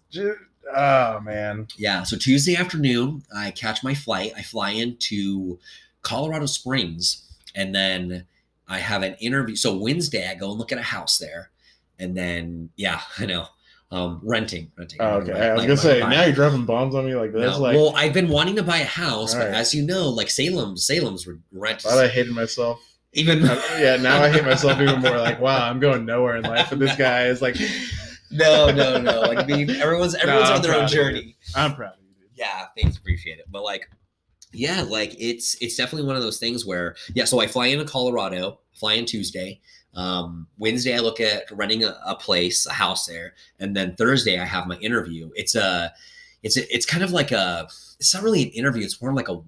Oh 0.76 1.20
man. 1.20 1.66
Yeah, 1.76 2.02
so 2.02 2.16
Tuesday 2.16 2.56
afternoon, 2.56 3.22
I 3.34 3.50
catch 3.52 3.82
my 3.82 3.94
flight. 3.94 4.32
I 4.36 4.42
fly 4.42 4.70
into 4.70 5.58
Colorado 6.02 6.46
Springs, 6.46 7.24
and 7.54 7.74
then 7.74 8.26
I 8.68 8.78
have 8.78 9.02
an 9.02 9.14
interview. 9.14 9.56
So 9.56 9.76
Wednesday, 9.76 10.28
I 10.28 10.34
go 10.34 10.50
and 10.50 10.58
look 10.58 10.72
at 10.72 10.78
a 10.78 10.82
house 10.82 11.18
there, 11.18 11.50
and 11.98 12.16
then 12.16 12.70
yeah, 12.76 13.00
I 13.18 13.24
know, 13.26 13.46
um, 13.90 14.20
renting, 14.22 14.70
renting. 14.76 15.00
Oh, 15.00 15.18
okay. 15.20 15.32
I 15.32 15.52
was 15.54 15.58
like- 15.60 15.68
gonna 15.68 15.76
say 15.78 16.00
now 16.00 16.24
you're 16.24 16.34
dropping 16.34 16.66
bombs 16.66 16.94
on 16.94 17.06
me 17.06 17.14
like 17.14 17.32
this. 17.32 17.50
No. 17.56 17.58
Like 17.62 17.74
well, 17.74 17.94
I've 17.96 18.12
been 18.12 18.28
wanting 18.28 18.56
to 18.56 18.62
buy 18.62 18.78
a 18.78 18.84
house, 18.84 19.34
but 19.34 19.48
as 19.48 19.74
you 19.74 19.82
know, 19.86 20.10
like 20.10 20.28
Salem, 20.28 20.76
Salem's 20.76 21.26
rent. 21.50 21.80
Thought 21.82 21.98
I 22.04 22.08
hated 22.08 22.34
myself. 22.34 22.78
Even 23.12 23.40
yeah, 23.42 23.96
now 24.00 24.22
I 24.22 24.28
hate 24.30 24.44
myself 24.44 24.80
even 24.80 25.00
more. 25.00 25.18
Like, 25.18 25.40
wow, 25.40 25.68
I'm 25.68 25.80
going 25.80 26.04
nowhere 26.04 26.36
in 26.36 26.42
life, 26.44 26.72
and 26.72 26.80
this 26.80 26.94
guy 26.96 27.26
is 27.26 27.40
like, 27.42 27.56
no, 28.30 28.70
no, 28.70 29.00
no. 29.00 29.20
Like 29.22 29.48
everyone's 29.50 30.14
everyone's 30.22 30.50
I'm 30.50 30.56
on 30.56 30.62
their 30.62 30.72
own 30.74 30.80
proud 30.80 30.84
of 30.84 30.90
you. 30.92 30.96
journey. 30.96 31.36
I'm 31.54 31.74
proud 31.74 31.94
of 31.94 32.00
you, 32.02 32.14
dude. 32.20 32.30
yeah 32.36 32.66
thanks 32.76 32.96
appreciate 32.96 33.38
it 33.38 33.46
but 33.50 33.62
like 33.62 33.90
yeah 34.52 34.82
like 34.82 35.14
it's 35.18 35.56
it's 35.60 35.76
definitely 35.76 36.06
one 36.06 36.16
of 36.16 36.22
those 36.22 36.38
things 36.38 36.64
where 36.64 36.94
yeah 37.14 37.24
so 37.24 37.40
i 37.40 37.46
fly 37.46 37.66
into 37.66 37.84
colorado 37.84 38.58
fly 38.74 38.94
in 38.94 39.04
tuesday 39.04 39.60
um 39.94 40.46
wednesday 40.58 40.94
i 40.94 41.00
look 41.00 41.20
at 41.20 41.50
renting 41.50 41.84
a, 41.84 41.98
a 42.06 42.14
place 42.14 42.66
a 42.66 42.72
house 42.72 43.06
there 43.06 43.34
and 43.58 43.76
then 43.76 43.94
thursday 43.96 44.38
i 44.38 44.44
have 44.44 44.66
my 44.66 44.76
interview 44.76 45.30
it's 45.34 45.54
a 45.54 45.92
it's 46.42 46.56
a, 46.56 46.74
it's 46.74 46.86
kind 46.86 47.02
of 47.02 47.10
like 47.12 47.30
a 47.32 47.66
it's 47.98 48.14
not 48.14 48.22
really 48.22 48.42
an 48.42 48.48
interview 48.50 48.84
it's 48.84 49.02
more 49.02 49.12
like 49.12 49.28
a 49.28 49.38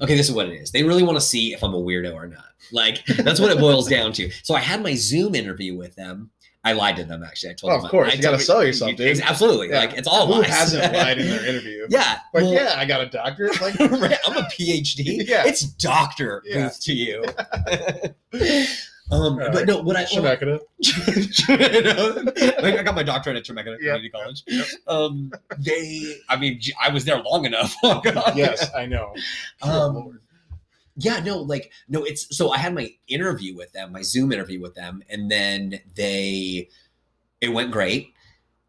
okay 0.00 0.16
this 0.16 0.28
is 0.28 0.34
what 0.34 0.48
it 0.48 0.54
is 0.54 0.70
they 0.70 0.82
really 0.82 1.02
want 1.02 1.16
to 1.16 1.24
see 1.24 1.52
if 1.52 1.62
i'm 1.62 1.74
a 1.74 1.80
weirdo 1.80 2.14
or 2.14 2.26
not 2.26 2.44
like 2.72 3.04
that's 3.06 3.40
what 3.40 3.50
it 3.50 3.58
boils 3.58 3.88
down 3.88 4.12
to 4.12 4.30
so 4.42 4.54
i 4.54 4.60
had 4.60 4.82
my 4.82 4.94
zoom 4.94 5.34
interview 5.34 5.76
with 5.76 5.94
them 5.96 6.30
I 6.64 6.72
lied 6.72 6.96
to 6.96 7.04
them 7.04 7.22
actually. 7.22 7.50
I 7.50 7.54
told 7.54 7.68
Well, 7.70 7.78
them 7.78 7.84
of 7.84 7.90
course, 7.92 8.12
I 8.12 8.16
you 8.16 8.22
gotta 8.22 8.40
sell 8.40 8.64
yourself, 8.64 8.96
dude. 8.96 9.20
Absolutely, 9.20 9.68
Yeah. 9.68 9.78
like 9.78 9.92
it's 9.92 10.08
all 10.08 10.26
Who 10.26 10.40
lies. 10.40 10.46
hasn't 10.50 10.92
lied 10.94 11.16
in 11.18 11.28
their 11.28 11.46
interview? 11.46 11.86
Yeah, 11.88 12.18
Like, 12.34 12.42
well, 12.42 12.52
yeah, 12.52 12.74
I 12.76 12.84
got 12.84 13.02
a 13.02 13.06
doctorate. 13.06 13.60
Like, 13.60 13.80
I'm 13.80 13.92
a 13.92 14.48
PhD. 14.50 15.24
Yeah. 15.28 15.46
It's 15.46 15.60
Doctor 15.60 16.42
Yeah. 16.44 16.64
Booth 16.64 16.80
to 16.80 16.92
you. 16.92 17.24
Um, 19.10 19.36
but 19.36 19.66
no, 19.66 19.80
what 19.82 19.96
I 19.96 20.04
Chewbacca. 20.04 20.58
I 22.78 22.82
got 22.82 22.94
my 22.94 23.02
doctorate 23.02 23.36
at 23.36 23.48
Yep. 23.48 23.78
Community 23.78 24.10
College. 24.10 24.44
Um, 24.88 25.32
they, 25.58 26.16
I 26.28 26.36
mean, 26.36 26.60
I 26.82 26.90
was 26.90 27.04
there 27.04 27.22
long 27.22 27.44
enough. 27.44 27.74
Oh, 27.84 28.02
Yes, 28.34 28.68
I 28.74 28.86
know. 28.86 29.14
Um, 29.62 29.94
Lord. 29.94 30.20
yeah, 30.96 31.20
no, 31.20 31.38
like 31.38 31.70
no, 31.88 32.04
it's 32.04 32.36
so 32.36 32.50
I 32.50 32.58
had 32.58 32.74
my 32.74 32.92
interview 33.08 33.54
with 33.56 33.72
them, 33.72 33.92
my 33.92 34.02
Zoom 34.02 34.32
interview 34.32 34.60
with 34.60 34.74
them, 34.74 35.02
and 35.08 35.30
then 35.30 35.80
they, 35.94 36.68
it 37.40 37.50
went 37.50 37.70
great, 37.70 38.12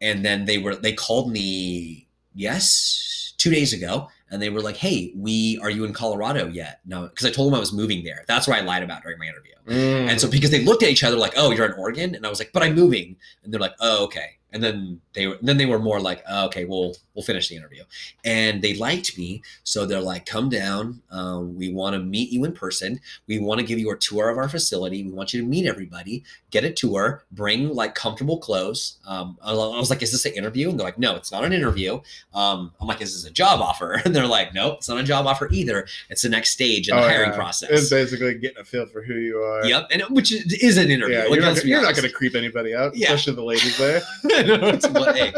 and 0.00 0.24
then 0.24 0.44
they 0.44 0.58
were 0.58 0.76
they 0.76 0.92
called 0.92 1.30
me 1.32 2.06
yes 2.34 3.34
two 3.38 3.50
days 3.50 3.72
ago, 3.72 4.08
and 4.30 4.40
they 4.42 4.50
were 4.50 4.60
like, 4.60 4.76
hey, 4.76 5.12
we 5.16 5.58
are 5.62 5.70
you 5.70 5.84
in 5.84 5.92
Colorado 5.92 6.48
yet? 6.48 6.80
No, 6.84 7.08
because 7.08 7.26
I 7.26 7.30
told 7.30 7.48
them 7.48 7.56
I 7.56 7.60
was 7.60 7.72
moving 7.72 8.04
there. 8.04 8.24
That's 8.26 8.46
what 8.46 8.58
I 8.58 8.60
lied 8.60 8.82
about 8.82 9.02
during 9.02 9.18
my 9.18 9.26
interview. 9.26 9.52
Mm. 9.66 10.10
And 10.10 10.20
so 10.20 10.28
because 10.30 10.50
they 10.50 10.64
looked 10.64 10.82
at 10.82 10.88
each 10.88 11.04
other 11.04 11.16
like, 11.16 11.34
"Oh, 11.36 11.50
you're 11.50 11.66
in 11.66 11.72
Oregon," 11.72 12.14
and 12.14 12.24
I 12.24 12.30
was 12.30 12.38
like, 12.38 12.52
"But 12.52 12.62
I'm 12.62 12.74
moving," 12.74 13.16
and 13.44 13.52
they're 13.52 13.60
like, 13.60 13.74
"Oh, 13.80 14.04
okay." 14.04 14.37
And 14.50 14.62
then 14.62 15.00
they 15.12 15.26
were 15.26 15.36
then 15.42 15.58
they 15.58 15.66
were 15.66 15.78
more 15.78 16.00
like, 16.00 16.24
oh, 16.28 16.46
"Okay, 16.46 16.64
we'll 16.64 16.96
we'll 17.14 17.22
finish 17.22 17.48
the 17.48 17.56
interview," 17.56 17.82
and 18.24 18.62
they 18.62 18.74
liked 18.74 19.18
me, 19.18 19.42
so 19.62 19.84
they're 19.84 20.00
like, 20.00 20.24
"Come 20.24 20.48
down. 20.48 21.02
Um, 21.10 21.54
we 21.54 21.70
want 21.70 21.92
to 21.94 21.98
meet 22.00 22.30
you 22.30 22.44
in 22.44 22.52
person. 22.52 22.98
We 23.26 23.38
want 23.40 23.60
to 23.60 23.66
give 23.66 23.78
you 23.78 23.90
a 23.90 23.96
tour 23.98 24.30
of 24.30 24.38
our 24.38 24.48
facility. 24.48 25.02
We 25.04 25.10
want 25.12 25.34
you 25.34 25.42
to 25.42 25.46
meet 25.46 25.66
everybody, 25.66 26.24
get 26.50 26.64
a 26.64 26.72
tour, 26.72 27.24
bring 27.30 27.74
like 27.74 27.94
comfortable 27.94 28.38
clothes." 28.38 28.96
Um, 29.06 29.36
I 29.44 29.52
was 29.52 29.90
like, 29.90 30.00
"Is 30.02 30.12
this 30.12 30.24
an 30.24 30.32
interview?" 30.32 30.70
And 30.70 30.78
they're 30.80 30.86
like, 30.86 30.98
"No, 30.98 31.14
it's 31.14 31.30
not 31.30 31.44
an 31.44 31.52
interview." 31.52 32.00
Um, 32.32 32.72
I'm 32.80 32.86
like, 32.88 33.02
"Is 33.02 33.12
this 33.14 33.30
a 33.30 33.34
job 33.34 33.60
offer?" 33.60 34.00
And 34.06 34.16
they're 34.16 34.26
like, 34.26 34.54
"Nope, 34.54 34.76
it's 34.78 34.88
not 34.88 34.96
a 34.96 35.02
job 35.04 35.26
offer 35.26 35.48
either. 35.52 35.86
It's 36.08 36.22
the 36.22 36.30
next 36.30 36.50
stage 36.52 36.88
in 36.88 36.96
the 36.96 37.02
Oh, 37.02 37.06
hiring 37.06 37.30
yeah. 37.30 37.36
process." 37.36 37.68
It's 37.70 37.90
basically 37.90 38.32
getting 38.38 38.58
a 38.62 38.64
feel 38.64 38.86
for 38.86 39.02
who 39.02 39.14
you 39.16 39.36
are. 39.42 39.66
Yep, 39.66 39.88
and 39.90 40.02
which 40.08 40.32
is, 40.32 40.50
is 40.54 40.78
an 40.78 40.90
interview. 40.90 41.16
Yeah, 41.16 41.24
like, 41.24 41.32
you're, 41.34 41.40
not, 41.42 41.56
gonna- 41.56 41.68
you're 41.68 41.82
not 41.82 41.94
going 41.94 42.08
to 42.08 42.14
creep 42.14 42.34
anybody 42.34 42.74
out, 42.74 42.96
Yeah. 42.96 43.08
especially 43.12 43.34
the 43.34 43.44
ladies 43.44 43.76
there. 43.76 44.00
it's, 44.74 44.88
what, 44.88 45.16
hey, 45.16 45.32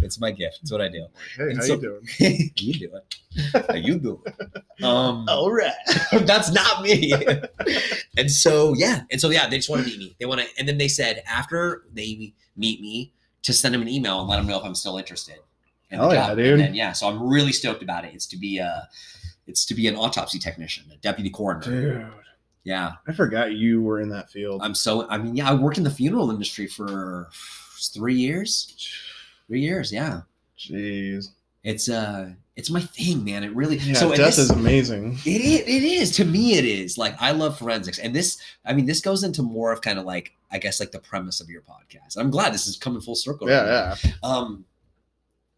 it's 0.00 0.18
my 0.20 0.30
gift. 0.30 0.58
It's 0.62 0.70
what 0.72 0.80
I 0.80 0.88
do. 0.88 1.06
Hey, 1.36 1.44
And 1.50 1.56
how 1.56 1.62
so- 1.64 1.74
you 1.74 1.80
doing? 1.80 2.50
you 2.56 2.74
do 2.74 2.90
it. 2.96 3.64
How 3.68 3.74
you 3.74 3.98
do 3.98 4.22
it. 4.26 4.84
Um, 4.84 5.26
All 5.28 5.50
right. 5.52 5.72
that's 6.22 6.50
not 6.52 6.82
me. 6.82 7.12
and 8.16 8.30
so 8.30 8.74
yeah, 8.74 9.02
and 9.10 9.20
so 9.20 9.30
yeah, 9.30 9.48
they 9.48 9.56
just 9.56 9.68
want 9.70 9.82
to 9.84 9.88
meet 9.90 9.98
me. 9.98 10.16
They 10.20 10.26
want 10.26 10.40
to, 10.40 10.46
and 10.58 10.68
then 10.68 10.78
they 10.78 10.88
said 10.88 11.22
after 11.26 11.84
they 11.92 12.32
meet 12.56 12.80
me 12.80 13.12
to 13.42 13.52
send 13.52 13.74
them 13.74 13.82
an 13.82 13.88
email 13.88 14.20
and 14.20 14.28
let 14.28 14.36
them 14.36 14.46
know 14.46 14.58
if 14.58 14.64
I'm 14.64 14.74
still 14.74 14.96
interested. 14.98 15.36
in 15.90 15.98
the 15.98 16.04
Hell 16.04 16.14
yeah, 16.14 16.34
dude. 16.34 16.52
And 16.54 16.60
then, 16.60 16.74
yeah, 16.74 16.92
so 16.92 17.08
I'm 17.08 17.22
really 17.22 17.52
stoked 17.52 17.82
about 17.82 18.04
it. 18.04 18.14
It's 18.14 18.26
to 18.28 18.36
be 18.38 18.58
a, 18.58 18.88
it's 19.46 19.64
to 19.66 19.74
be 19.74 19.86
an 19.88 19.96
autopsy 19.96 20.38
technician, 20.38 20.84
a 20.92 20.96
deputy 20.96 21.28
coroner. 21.30 21.60
Dude, 21.60 22.06
Yeah, 22.64 22.92
I 23.06 23.12
forgot 23.12 23.52
you 23.52 23.82
were 23.82 24.00
in 24.00 24.08
that 24.10 24.30
field. 24.30 24.60
I'm 24.64 24.74
so. 24.74 25.08
I 25.10 25.18
mean, 25.18 25.36
yeah, 25.36 25.50
I 25.50 25.54
worked 25.54 25.76
in 25.78 25.84
the 25.84 25.90
funeral 25.90 26.30
industry 26.30 26.66
for 26.66 27.28
three 27.88 28.14
years. 28.14 28.74
Three 29.46 29.60
years, 29.60 29.92
yeah. 29.92 30.22
Jeez. 30.58 31.28
It's 31.62 31.88
uh, 31.88 32.30
it's 32.56 32.70
my 32.70 32.80
thing, 32.80 33.24
man. 33.24 33.42
It 33.42 33.54
really. 33.54 33.76
Yeah, 33.78 33.94
so 33.94 34.10
death 34.10 34.18
this- 34.18 34.38
is 34.38 34.50
amazing. 34.50 35.18
It 35.24 35.40
is, 35.40 35.60
it 35.60 35.82
is 35.82 36.16
to 36.16 36.24
me. 36.24 36.54
It 36.54 36.64
is 36.64 36.98
like 36.98 37.20
I 37.20 37.30
love 37.32 37.58
forensics, 37.58 37.98
and 37.98 38.14
this. 38.14 38.38
I 38.64 38.72
mean, 38.74 38.86
this 38.86 39.00
goes 39.00 39.24
into 39.24 39.42
more 39.42 39.72
of 39.72 39.80
kind 39.80 39.98
of 39.98 40.04
like 40.04 40.32
I 40.50 40.58
guess 40.58 40.78
like 40.78 40.92
the 40.92 40.98
premise 40.98 41.40
of 41.40 41.48
your 41.48 41.62
podcast. 41.62 42.16
I'm 42.18 42.30
glad 42.30 42.52
this 42.52 42.66
is 42.66 42.76
coming 42.76 43.00
full 43.00 43.14
circle. 43.14 43.48
Yeah, 43.48 43.96
yeah. 44.04 44.10
Um, 44.22 44.64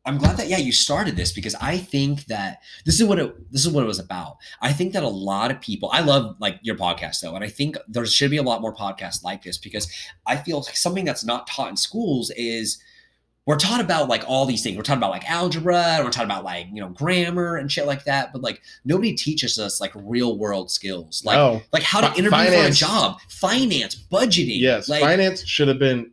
I'm 0.06 0.18
glad 0.18 0.36
that 0.36 0.48
yeah 0.48 0.58
you 0.58 0.72
started 0.72 1.16
this 1.16 1.32
because 1.32 1.54
I 1.56 1.78
think 1.78 2.26
that 2.26 2.62
this 2.84 3.00
is 3.00 3.06
what 3.06 3.18
it 3.18 3.52
this 3.52 3.66
is 3.66 3.72
what 3.72 3.84
it 3.84 3.86
was 3.86 3.98
about. 3.98 4.36
I 4.60 4.72
think 4.72 4.92
that 4.92 5.02
a 5.02 5.08
lot 5.08 5.50
of 5.50 5.60
people. 5.60 5.90
I 5.92 6.00
love 6.00 6.36
like 6.38 6.58
your 6.62 6.76
podcast 6.76 7.20
though, 7.20 7.34
and 7.34 7.44
I 7.44 7.48
think 7.48 7.76
there 7.88 8.06
should 8.06 8.30
be 8.30 8.36
a 8.36 8.42
lot 8.42 8.60
more 8.60 8.74
podcasts 8.74 9.22
like 9.22 9.42
this 9.42 9.58
because 9.58 9.92
I 10.26 10.36
feel 10.36 10.60
like 10.60 10.76
something 10.76 11.04
that's 11.04 11.24
not 11.24 11.46
taught 11.46 11.70
in 11.70 11.76
schools 11.76 12.30
is 12.36 12.78
we're 13.46 13.56
taught 13.56 13.80
about 13.80 14.08
like 14.08 14.24
all 14.26 14.46
these 14.46 14.62
things. 14.62 14.76
We're 14.76 14.82
taught 14.82 14.98
about 14.98 15.10
like 15.10 15.28
algebra, 15.30 15.76
and 15.76 16.04
we're 16.04 16.10
taught 16.10 16.24
about 16.24 16.44
like 16.44 16.66
you 16.72 16.80
know 16.80 16.88
grammar 16.88 17.56
and 17.56 17.70
shit 17.70 17.86
like 17.86 18.04
that. 18.04 18.32
But 18.32 18.42
like 18.42 18.62
nobody 18.84 19.12
teaches 19.12 19.58
us 19.58 19.80
like 19.80 19.92
real 19.94 20.38
world 20.38 20.70
skills, 20.70 21.22
like 21.24 21.38
oh, 21.38 21.62
like 21.72 21.82
how 21.82 22.00
to 22.00 22.08
interview 22.18 22.30
finance. 22.30 22.78
for 22.78 22.84
a 22.84 22.88
job, 22.88 23.20
finance, 23.28 23.94
budgeting. 23.94 24.60
yes. 24.60 24.88
like 24.88 25.00
finance 25.00 25.44
should 25.46 25.68
have 25.68 25.78
been 25.78 26.12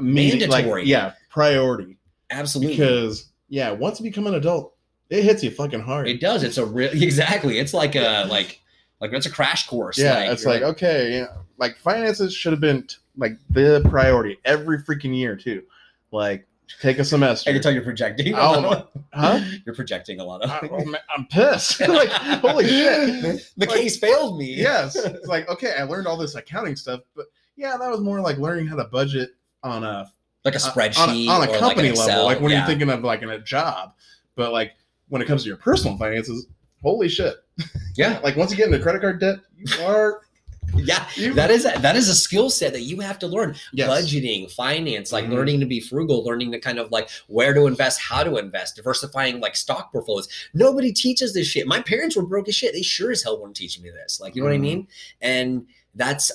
Mandatory. 0.00 0.82
Like, 0.82 0.86
yeah, 0.86 1.12
priority. 1.30 1.98
Absolutely. 2.30 2.74
Because 2.76 3.30
yeah, 3.48 3.70
once 3.70 4.00
you 4.00 4.04
become 4.04 4.26
an 4.26 4.34
adult, 4.34 4.74
it 5.10 5.22
hits 5.22 5.42
you 5.44 5.50
fucking 5.50 5.80
hard. 5.80 6.08
It 6.08 6.20
does. 6.20 6.42
It's 6.42 6.58
a 6.58 6.64
real 6.66 6.90
exactly. 6.92 7.58
It's 7.58 7.74
like 7.74 7.94
a 7.94 8.26
like 8.28 8.60
like 9.00 9.10
that's 9.10 9.26
a 9.26 9.30
crash 9.30 9.66
course. 9.66 9.98
yeah, 9.98 10.30
it's 10.32 10.44
you're 10.44 10.52
like, 10.54 10.62
okay, 10.62 11.12
yeah, 11.18 11.26
like 11.58 11.76
finances 11.78 12.34
should 12.34 12.52
have 12.52 12.60
been 12.60 12.86
t- 12.86 12.96
like 13.16 13.32
the 13.50 13.80
priority 13.88 14.38
every 14.44 14.78
freaking 14.78 15.16
year 15.16 15.36
too. 15.36 15.62
Like 16.10 16.46
take 16.80 16.98
a 16.98 17.04
semester. 17.04 17.50
I 17.50 17.52
can 17.52 17.62
tell 17.62 17.72
you're 17.72 17.82
projecting. 17.82 18.34
Oh, 18.34 18.88
huh? 19.12 19.40
You're 19.66 19.74
projecting 19.74 20.18
a 20.20 20.24
lot 20.24 20.42
of. 20.42 20.50
I, 20.50 20.68
oh, 20.72 20.94
I'm 21.16 21.26
pissed. 21.26 21.80
like 21.88 22.08
holy 22.08 22.66
shit. 22.66 23.22
The 23.56 23.66
Like, 23.66 23.68
case 23.78 23.98
failed 23.98 24.38
me. 24.38 24.54
yes. 24.54 24.96
It's 24.96 25.26
like, 25.28 25.48
okay, 25.48 25.74
I 25.78 25.82
learned 25.84 26.06
all 26.06 26.16
this 26.16 26.34
accounting 26.34 26.74
stuff, 26.74 27.00
but 27.14 27.26
yeah, 27.56 27.76
that 27.76 27.90
was 27.90 28.00
more 28.00 28.20
like 28.20 28.38
learning 28.38 28.66
how 28.66 28.76
to 28.76 28.84
budget 28.84 29.30
on 29.62 29.84
a 29.84 30.10
like 30.44 30.54
a 30.54 30.58
uh, 30.58 30.60
spreadsheet 30.72 30.98
on 30.98 31.10
a, 31.10 31.28
on 31.28 31.42
a 31.56 31.58
company 31.58 31.88
like 31.90 31.98
level, 31.98 32.12
Excel. 32.12 32.24
like 32.24 32.40
when 32.40 32.50
yeah. 32.52 32.58
you're 32.58 32.66
thinking 32.66 32.90
of 32.90 33.02
like 33.02 33.22
in 33.22 33.30
a 33.30 33.38
job. 33.38 33.94
But 34.36 34.52
like 34.52 34.72
when 35.08 35.22
it 35.22 35.26
comes 35.26 35.42
to 35.42 35.48
your 35.48 35.56
personal 35.56 35.96
finances, 35.96 36.46
holy 36.82 37.08
shit! 37.08 37.36
yeah, 37.96 38.18
Like 38.24 38.36
once 38.36 38.50
you 38.50 38.56
get 38.56 38.66
into 38.66 38.78
credit 38.80 39.00
card 39.00 39.20
debt, 39.20 39.38
you 39.56 39.84
are 39.84 40.20
yeah, 40.76 41.06
you, 41.14 41.32
that 41.34 41.50
is 41.50 41.66
a, 41.66 41.78
that 41.80 41.94
is 41.94 42.08
a 42.08 42.14
skill 42.14 42.48
set 42.50 42.72
that 42.72 42.80
you 42.80 42.98
have 43.00 43.18
to 43.20 43.26
learn. 43.26 43.54
yes. 43.74 43.88
budgeting, 43.88 44.50
finance, 44.50 45.12
like 45.12 45.26
Mhm. 45.26 45.30
learning 45.32 45.60
to 45.60 45.66
be 45.66 45.78
frugal, 45.78 46.24
learning 46.24 46.50
to 46.52 46.58
kind 46.58 46.78
of 46.78 46.90
like 46.90 47.10
where 47.28 47.52
to 47.54 47.66
invest, 47.66 48.00
how 48.00 48.24
to 48.24 48.38
invest, 48.38 48.76
diversifying 48.76 49.40
like 49.40 49.56
stock 49.56 49.92
portfolios. 49.92 50.26
Nobody 50.54 50.90
teaches 50.92 51.32
this 51.34 51.46
shit. 51.46 51.66
My 51.66 51.80
parents 51.80 52.16
were 52.16 52.26
broke 52.26 52.48
as 52.48 52.54
shit. 52.56 52.72
They 52.72 52.82
sure 52.82 53.10
as 53.12 53.22
hell 53.22 53.40
weren't 53.40 53.54
teaching 53.54 53.82
me 53.82 53.90
this. 53.90 54.20
Like, 54.20 54.34
you 54.34 54.42
know 54.42 54.48
what 54.48 54.54
I 54.54 54.58
Mhm. 54.58 54.62
mean? 54.62 54.88
And 55.20 55.66
that's 55.94 56.30
uh, 56.30 56.34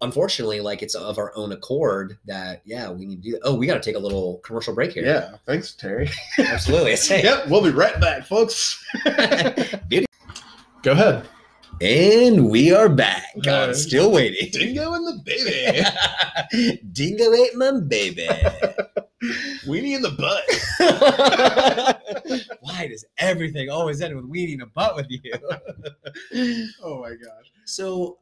unfortunately 0.00 0.60
like 0.60 0.82
it's 0.82 0.94
of 0.94 1.18
our 1.18 1.32
own 1.36 1.52
accord 1.52 2.18
that 2.26 2.62
yeah, 2.64 2.90
we 2.90 3.06
need 3.06 3.22
to 3.22 3.30
do 3.30 3.32
that. 3.32 3.40
Oh, 3.44 3.54
we 3.54 3.66
got 3.66 3.74
to 3.74 3.80
take 3.80 3.96
a 3.96 3.98
little 3.98 4.38
commercial 4.38 4.74
break 4.74 4.92
here. 4.92 5.04
Yeah, 5.04 5.36
thanks, 5.46 5.72
Terry. 5.74 6.10
absolutely. 6.38 6.94
Yep, 7.08 7.48
we'll 7.48 7.62
be 7.62 7.70
right 7.70 8.00
back, 8.00 8.26
folks. 8.26 8.84
Go 10.82 10.92
ahead. 10.92 11.26
and 11.80 12.48
we 12.50 12.72
are 12.72 12.88
back. 12.88 13.24
I'm 13.46 13.74
still 13.74 14.12
waiting. 14.12 14.50
Dingo 14.52 14.94
and 14.94 15.06
the 15.06 15.20
baby. 15.24 16.78
Dingo 16.92 17.32
ate 17.34 17.56
my 17.56 17.80
baby. 17.80 18.28
Weenie 19.66 19.96
in 19.96 20.02
the 20.02 20.10
butt. 20.12 20.44
Why 22.60 22.86
does 22.86 23.04
everything 23.18 23.68
always 23.68 24.00
end 24.00 24.14
with 24.16 24.30
weenie 24.30 24.54
in 24.54 24.60
a 24.60 24.66
butt 24.66 24.94
with 24.96 25.06
you? 25.08 25.32
Oh 26.82 27.00
my 27.00 27.10
gosh. 27.10 27.52
so 27.64 28.18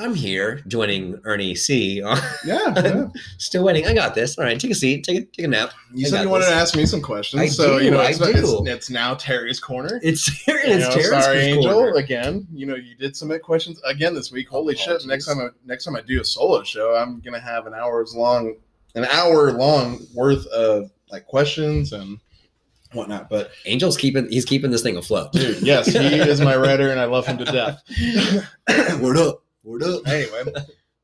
I'm 0.00 0.14
here 0.14 0.60
joining 0.68 1.20
Ernie 1.24 1.56
C. 1.56 1.96
Yeah. 1.98 2.20
yeah. 2.46 3.08
Still 3.38 3.64
waiting. 3.64 3.84
I 3.86 3.94
got 3.94 4.14
this. 4.14 4.38
All 4.38 4.44
right, 4.44 4.58
take 4.58 4.70
a 4.70 4.74
seat. 4.74 5.02
Take 5.02 5.16
a 5.18 5.24
take 5.24 5.44
a 5.44 5.48
nap. 5.48 5.72
You 5.92 6.06
I 6.06 6.10
said 6.10 6.22
you 6.22 6.28
wanted 6.28 6.44
this. 6.44 6.50
to 6.52 6.56
ask 6.56 6.76
me 6.76 6.86
some 6.86 7.02
questions, 7.02 7.42
I 7.42 7.46
so 7.48 7.78
do, 7.78 7.84
you 7.84 7.90
know 7.90 8.00
it's, 8.00 8.20
it's, 8.20 8.52
it's 8.68 8.90
now 8.90 9.14
Terry's 9.14 9.58
corner. 9.58 9.98
It's 10.02 10.26
here. 10.44 10.56
You 10.58 10.74
It's 10.74 10.84
know, 10.94 11.02
Terrance 11.02 11.24
sorry, 11.24 11.38
Angel. 11.40 11.72
Corner. 11.72 11.94
Again, 11.96 12.46
you 12.52 12.66
know, 12.66 12.76
you 12.76 12.94
did 12.94 13.16
submit 13.16 13.42
questions 13.42 13.80
again 13.84 14.14
this 14.14 14.30
week. 14.30 14.48
Holy 14.48 14.76
shit! 14.76 15.04
Next 15.04 15.26
time, 15.26 15.40
I, 15.40 15.48
next 15.66 15.84
time 15.84 15.96
I 15.96 16.00
do 16.02 16.20
a 16.20 16.24
solo 16.24 16.62
show, 16.62 16.94
I'm 16.94 17.20
gonna 17.20 17.40
have 17.40 17.66
an 17.66 17.74
hours 17.74 18.14
long, 18.14 18.54
an 18.94 19.04
hour 19.06 19.50
long 19.52 19.98
worth 20.14 20.46
of 20.46 20.92
like 21.10 21.26
questions 21.26 21.92
and 21.92 22.20
whatnot. 22.92 23.28
But 23.28 23.50
Angel's 23.66 23.96
keeping. 23.96 24.28
He's 24.30 24.44
keeping 24.44 24.70
this 24.70 24.82
thing 24.82 24.96
afloat. 24.96 25.32
dude, 25.32 25.60
yes, 25.60 25.86
he 25.86 25.98
is 26.20 26.40
my 26.40 26.54
writer, 26.56 26.90
and 26.92 27.00
I 27.00 27.06
love 27.06 27.26
him 27.26 27.38
to 27.38 27.44
death. 27.44 27.82
Word 29.00 29.16
up. 29.16 29.42
Word 29.68 29.82
up. 29.82 30.06
anyway, 30.08 30.42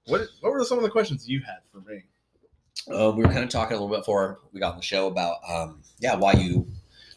what 0.07 0.23
what 0.41 0.53
were 0.53 0.65
some 0.65 0.79
of 0.79 0.85
the 0.85 0.91
questions 0.91 1.29
you 1.29 1.41
had 1.41 1.59
for 1.71 1.81
me? 1.89 2.03
Um, 2.91 3.17
we 3.17 3.23
were 3.23 3.31
kind 3.31 3.45
of 3.45 3.51
talking 3.51 3.77
a 3.77 3.81
little 3.81 3.95
bit 3.95 4.01
before 4.01 4.41
we 4.53 4.61
got 4.61 4.71
on 4.73 4.77
the 4.79 4.83
show 4.83 5.07
about 5.07 5.37
um, 5.49 5.83
yeah, 6.01 6.15
why 6.15 6.33
you, 6.33 6.67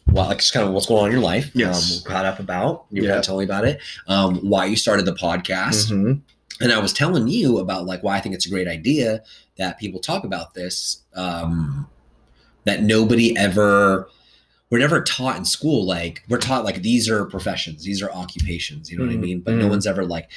why 0.06 0.26
like 0.26 0.38
just 0.38 0.52
kind 0.52 0.66
of 0.66 0.72
what's 0.74 0.86
going 0.86 1.00
on 1.00 1.06
in 1.06 1.12
your 1.12 1.22
life. 1.22 1.50
Yes. 1.54 2.04
um, 2.06 2.10
caught 2.12 2.26
up 2.26 2.38
about. 2.38 2.84
You 2.90 3.02
were 3.02 3.06
Yeah. 3.08 3.12
kind 3.14 3.18
of 3.20 3.24
telling 3.24 3.40
me 3.40 3.44
about 3.52 3.64
it. 3.64 3.80
Um, 4.08 4.36
why 4.48 4.66
you 4.66 4.76
started 4.76 5.06
the 5.06 5.14
podcast, 5.14 5.90
Mhm. 5.90 6.20
and 6.60 6.72
I 6.72 6.78
was 6.78 6.92
telling 6.92 7.28
you 7.28 7.58
about 7.58 7.86
like 7.86 8.02
why 8.02 8.16
I 8.16 8.20
think 8.20 8.34
it's 8.34 8.46
a 8.46 8.50
great 8.50 8.68
idea 8.68 9.22
that 9.56 9.78
people 9.78 10.00
talk 10.00 10.24
about 10.24 10.52
this. 10.54 11.02
Um, 11.14 11.88
that 12.64 12.82
nobody 12.82 13.34
ever. 13.38 14.08
We're 14.70 14.80
never 14.80 15.02
taught 15.02 15.38
in 15.38 15.46
school 15.46 15.86
like 15.86 16.24
we're 16.28 16.36
taught 16.36 16.62
like 16.66 16.82
these 16.82 17.08
are 17.08 17.24
professions, 17.24 17.84
these 17.84 18.02
are 18.02 18.10
occupations. 18.12 18.90
You 18.90 18.98
know 18.98 19.04
what 19.06 19.12
I 19.14 19.16
Mhm. 19.16 19.20
mean? 19.20 19.40
But 19.40 19.54
no 19.54 19.64
Mhm. 19.64 19.70
one's 19.70 19.86
ever 19.86 20.04
like 20.04 20.28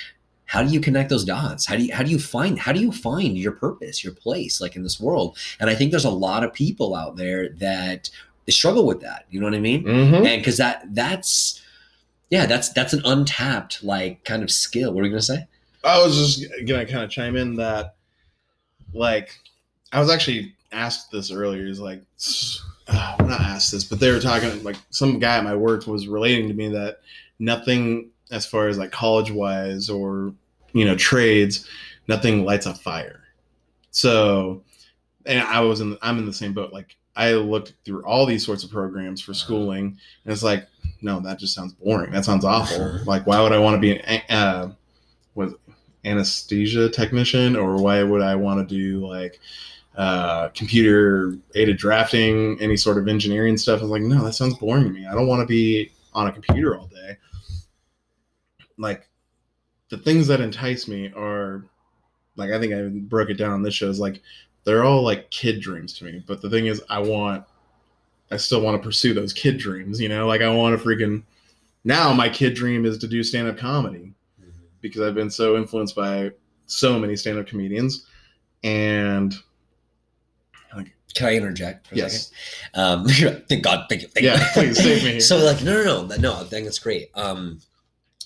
how 0.52 0.62
do 0.64 0.70
you 0.74 0.82
connect 0.82 1.10
those 1.10 1.24
dots? 1.24 1.66
How 1.66 1.78
do 1.78 1.84
you 1.86 1.94
how 1.94 2.04
do 2.04 2.12
you 2.12 2.20
find 2.20 2.60
how 2.60 2.74
do 2.74 2.82
you 2.82 2.92
find 2.92 3.38
your 3.38 3.54
purpose 3.54 4.04
your 4.04 4.14
place 4.14 4.60
like 4.60 4.76
in 4.76 4.84
this 4.84 5.00
world? 5.00 5.38
And 5.60 5.70
i 5.70 5.76
think 5.76 5.92
there's 5.92 6.04
a 6.06 6.10
lot 6.28 6.44
of 6.44 6.52
people 6.54 6.94
out 6.94 7.16
there 7.16 7.50
that 7.60 8.10
struggle 8.50 8.86
with 8.86 9.00
that 9.00 9.26
you 9.32 9.40
know 9.40 9.46
what 9.46 9.56
i 9.56 9.60
mean? 9.60 9.84
Mhm. 9.86 10.26
and 10.28 10.42
because 10.42 10.58
that 10.58 10.84
that's 10.94 11.62
yeah 12.30 12.46
that's 12.46 12.68
that's 12.74 12.92
an 12.92 13.02
untapped 13.06 13.82
like 13.82 14.26
kind 14.26 14.44
of 14.44 14.52
skill. 14.52 14.92
What 14.92 15.00
are 15.00 15.04
we 15.04 15.10
gonna 15.10 15.22
say? 15.22 15.48
I 15.86 16.04
was 16.04 16.16
just 16.18 16.46
gonna 16.68 16.86
kind 16.86 17.04
of 17.06 17.10
chime 17.10 17.36
in 17.38 17.56
that, 17.56 17.96
like, 18.94 19.40
I 19.92 20.00
was 20.00 20.10
actually 20.12 20.54
asked 20.72 21.12
this 21.12 21.32
earlier. 21.32 21.66
Is 21.66 21.80
like, 21.80 22.02
uh, 22.88 23.16
not 23.22 23.42
asked 23.42 23.72
this, 23.72 23.84
but 23.84 24.00
they 24.00 24.12
were 24.12 24.20
talking 24.20 24.64
like 24.64 24.76
some 24.92 25.18
guy 25.18 25.38
at 25.38 25.44
my 25.44 25.56
work 25.56 25.88
was 25.88 26.08
relating 26.08 26.48
to 26.50 26.54
me 26.54 26.68
that 26.70 27.00
nothing 27.40 28.11
as 28.32 28.46
far 28.46 28.68
as 28.68 28.78
like 28.78 28.92
college 28.92 29.32
wise 29.32 29.90
or 29.90 30.34
you 30.74 30.86
know 30.86 30.96
trades, 30.96 31.68
nothing 32.08 32.46
lights 32.46 32.66
a 32.66 32.74
fire. 32.74 33.22
So, 33.92 34.64
and 35.26 35.42
I 35.42 35.60
was 35.60 35.82
in, 35.82 35.98
I'm 36.02 36.18
in 36.18 36.26
the 36.26 36.34
same 36.34 36.54
boat. 36.54 36.74
Like, 36.74 36.96
I 37.16 37.34
looked 37.34 37.74
through 37.84 38.06
all 38.06 38.26
these 38.26 38.46
sorts 38.46 38.64
of 38.64 38.72
programs 38.72 39.22
for 39.22 39.34
schooling, 39.34 39.98
and 40.24 40.34
it's 40.34 40.44
like, 40.44 40.68
no, 41.02 41.20
that 41.20 41.40
just 41.40 41.54
sounds 41.54 41.74
boring. 41.74 42.12
That 42.12 42.26
sounds 42.26 42.46
awful. 42.46 43.00
Like, 43.06 43.28
why 43.28 43.42
would 43.42 43.52
I 43.52 43.60
want 43.60 43.76
to 43.76 43.80
be 43.80 44.00
an 44.00 44.22
uh, 44.30 44.72
was 45.36 45.54
anesthesia 46.06 46.90
technician, 46.90 47.56
or 47.56 47.76
why 47.78 48.02
would 48.04 48.22
I 48.22 48.36
want 48.36 48.68
to 48.68 48.76
do 48.76 49.06
like 49.06 49.40
uh, 49.98 50.50
computer 50.50 51.36
aided 51.54 51.78
drafting, 51.78 52.58
any 52.62 52.78
sort 52.78 52.98
of 52.98 53.08
engineering 53.08 53.58
stuff? 53.58 53.80
I 53.80 53.84
was 53.84 53.92
like, 53.92 54.02
no, 54.04 54.24
that 54.24 54.34
sounds 54.34 54.58
boring 54.58 54.86
to 54.86 54.90
me. 54.90 55.06
I 55.06 55.14
don't 55.14 55.28
want 55.28 55.42
to 55.42 55.46
be 55.46 55.92
on 56.14 56.28
a 56.28 56.32
computer 56.32 56.78
all 56.78 56.88
day. 56.88 57.18
Like, 58.82 59.08
the 59.90 59.98
things 59.98 60.28
that 60.28 60.42
entice 60.42 60.88
me 60.88 61.12
are, 61.16 61.64
like, 62.36 62.52
I 62.52 62.60
think 62.60 62.74
I 62.74 62.88
broke 62.88 63.30
it 63.30 63.36
down 63.36 63.52
on 63.52 63.62
this 63.62 63.74
show. 63.74 63.90
Is 63.90 64.00
like, 64.00 64.22
they're 64.64 64.84
all 64.84 65.04
like 65.04 65.30
kid 65.32 65.62
dreams 65.62 65.94
to 66.00 66.06
me. 66.06 66.24
But 66.26 66.42
the 66.42 66.50
thing 66.50 66.68
is, 66.68 66.82
I 66.90 67.00
want, 67.00 67.46
I 68.32 68.38
still 68.38 68.62
want 68.62 68.82
to 68.82 68.86
pursue 68.86 69.14
those 69.14 69.34
kid 69.34 69.58
dreams. 69.58 70.00
You 70.00 70.10
know, 70.10 70.28
like 70.28 70.42
I 70.42 70.50
want 70.50 70.78
to 70.78 70.86
freaking. 70.86 71.24
Now 71.84 72.14
my 72.14 72.30
kid 72.30 72.54
dream 72.54 72.86
is 72.86 72.98
to 73.00 73.08
do 73.08 73.24
stand 73.24 73.48
up 73.48 73.58
comedy 73.58 74.14
because 74.82 75.02
I've 75.02 75.16
been 75.16 75.32
so 75.32 75.58
influenced 75.58 75.96
by 75.96 76.32
so 76.68 77.00
many 77.00 77.16
stand 77.16 77.40
up 77.40 77.48
comedians. 77.48 78.06
And 78.64 79.36
can 81.14 81.28
i 81.28 81.36
interject 81.36 81.88
for 81.88 81.96
yes, 81.96 82.32
second 82.74 82.82
um 82.82 83.08
thank 83.50 83.64
god 83.64 83.86
thank 83.90 84.02
you 84.02 84.08
thank 84.08 84.26
yeah, 84.26 84.40
you. 84.40 84.46
please 84.54 84.78
save 84.78 85.04
me. 85.04 85.10
Here. 85.12 85.20
so 85.20 85.38
like 85.38 85.62
no 85.64 85.84
no 85.84 86.06
no 86.06 86.16
no 86.18 86.36
i 86.36 86.44
think 86.44 86.68
it's 86.68 86.80
great 86.80 87.10
um 87.16 87.60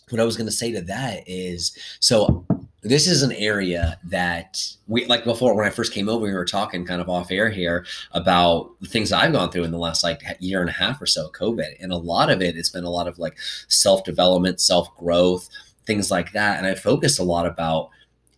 what 0.09 0.21
i 0.21 0.23
was 0.25 0.37
going 0.37 0.45
to 0.47 0.51
say 0.51 0.71
to 0.71 0.81
that 0.81 1.23
is 1.27 1.75
so 1.99 2.45
this 2.81 3.07
is 3.07 3.23
an 3.23 3.31
area 3.31 3.99
that 4.03 4.61
we 4.87 5.05
like 5.05 5.23
before 5.23 5.55
when 5.55 5.65
i 5.65 5.69
first 5.69 5.91
came 5.93 6.07
over 6.07 6.25
we 6.25 6.33
were 6.33 6.45
talking 6.45 6.85
kind 6.85 7.01
of 7.01 7.09
off 7.09 7.31
air 7.31 7.49
here 7.49 7.85
about 8.11 8.69
the 8.81 8.87
things 8.87 9.11
i've 9.11 9.31
gone 9.33 9.49
through 9.51 9.63
in 9.63 9.71
the 9.71 9.77
last 9.77 10.03
like 10.03 10.21
year 10.39 10.61
and 10.61 10.69
a 10.69 10.73
half 10.73 11.01
or 11.01 11.05
so 11.05 11.25
of 11.25 11.31
covid 11.31 11.75
and 11.79 11.91
a 11.91 11.97
lot 11.97 12.29
of 12.29 12.41
it 12.41 12.55
it's 12.55 12.69
been 12.69 12.83
a 12.83 12.89
lot 12.89 13.07
of 13.07 13.17
like 13.17 13.37
self-development 13.67 14.61
self-growth 14.61 15.49
things 15.85 16.11
like 16.11 16.31
that 16.33 16.57
and 16.57 16.67
i 16.67 16.75
focused 16.75 17.19
a 17.19 17.23
lot 17.23 17.45
about 17.45 17.89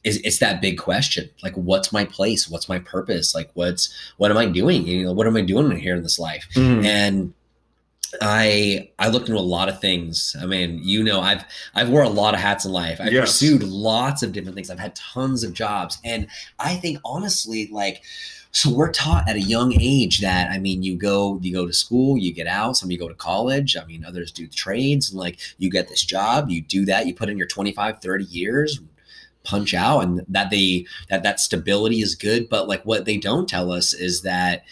is 0.03 0.21
it's 0.23 0.37
that 0.39 0.61
big 0.61 0.77
question 0.77 1.29
like 1.43 1.53
what's 1.55 1.91
my 1.91 2.05
place? 2.05 2.47
What's 2.47 2.69
my 2.69 2.79
purpose? 2.79 3.35
Like 3.35 3.49
what's 3.55 3.93
what 4.17 4.31
am 4.31 4.37
i 4.37 4.45
doing? 4.45 4.87
You 4.87 5.03
know 5.03 5.11
what 5.11 5.27
am 5.27 5.35
i 5.35 5.41
doing 5.41 5.75
here 5.75 5.95
in 5.95 6.03
this 6.03 6.17
life? 6.19 6.47
Mhm. 6.53 6.85
and 6.85 7.33
I 8.21 8.89
I 8.99 9.09
looked 9.09 9.27
into 9.29 9.39
a 9.39 9.41
lot 9.41 9.69
of 9.69 9.79
things. 9.81 10.35
I 10.41 10.45
mean, 10.45 10.79
you 10.83 11.03
know, 11.03 11.21
I've 11.21 11.43
I've 11.75 11.89
wore 11.89 12.03
a 12.03 12.09
lot 12.09 12.33
of 12.33 12.39
hats 12.39 12.65
in 12.65 12.71
life. 12.71 12.99
I've 13.01 13.11
Yes. 13.11 13.29
pursued 13.29 13.63
lots 13.63 14.23
of 14.23 14.31
different 14.31 14.55
things. 14.55 14.69
I've 14.69 14.79
had 14.79 14.95
tons 14.95 15.43
of 15.43 15.53
jobs, 15.53 15.97
and 16.03 16.27
I 16.59 16.75
think 16.75 16.99
honestly, 17.03 17.67
like, 17.71 18.01
so 18.51 18.69
we're 18.69 18.91
taught 18.91 19.27
at 19.29 19.35
a 19.35 19.41
young 19.41 19.73
age 19.79 20.21
that 20.21 20.49
I 20.51 20.57
mean, 20.59 20.83
you 20.83 20.95
go 20.95 21.39
you 21.41 21.53
go 21.53 21.67
to 21.67 21.73
school, 21.73 22.17
you 22.17 22.33
get 22.33 22.47
out. 22.47 22.77
Some 22.77 22.87
of 22.87 22.91
you 22.91 22.97
go 22.97 23.09
to 23.09 23.13
college. 23.15 23.75
I 23.77 23.85
mean, 23.85 24.05
others 24.05 24.31
do 24.31 24.47
trades, 24.47 25.09
and 25.11 25.19
like 25.19 25.39
you 25.57 25.69
get 25.69 25.87
this 25.89 26.03
job, 26.03 26.49
you 26.49 26.61
do 26.61 26.85
that, 26.85 27.07
you 27.07 27.13
put 27.13 27.29
in 27.29 27.37
your 27.37 27.47
25, 27.47 27.99
30 28.01 28.25
years 28.25 28.79
punch 29.43 29.73
out 29.73 30.01
and 30.01 30.25
that 30.27 30.49
they 30.49 30.85
that 31.09 31.23
that 31.23 31.39
stability 31.39 32.01
is 32.01 32.15
good 32.15 32.49
but 32.49 32.67
like 32.67 32.83
what 32.83 33.05
they 33.05 33.15
don't 33.15 33.47
tell 33.47 33.71
us 33.71 33.93
is 33.93 34.21
that 34.21 34.65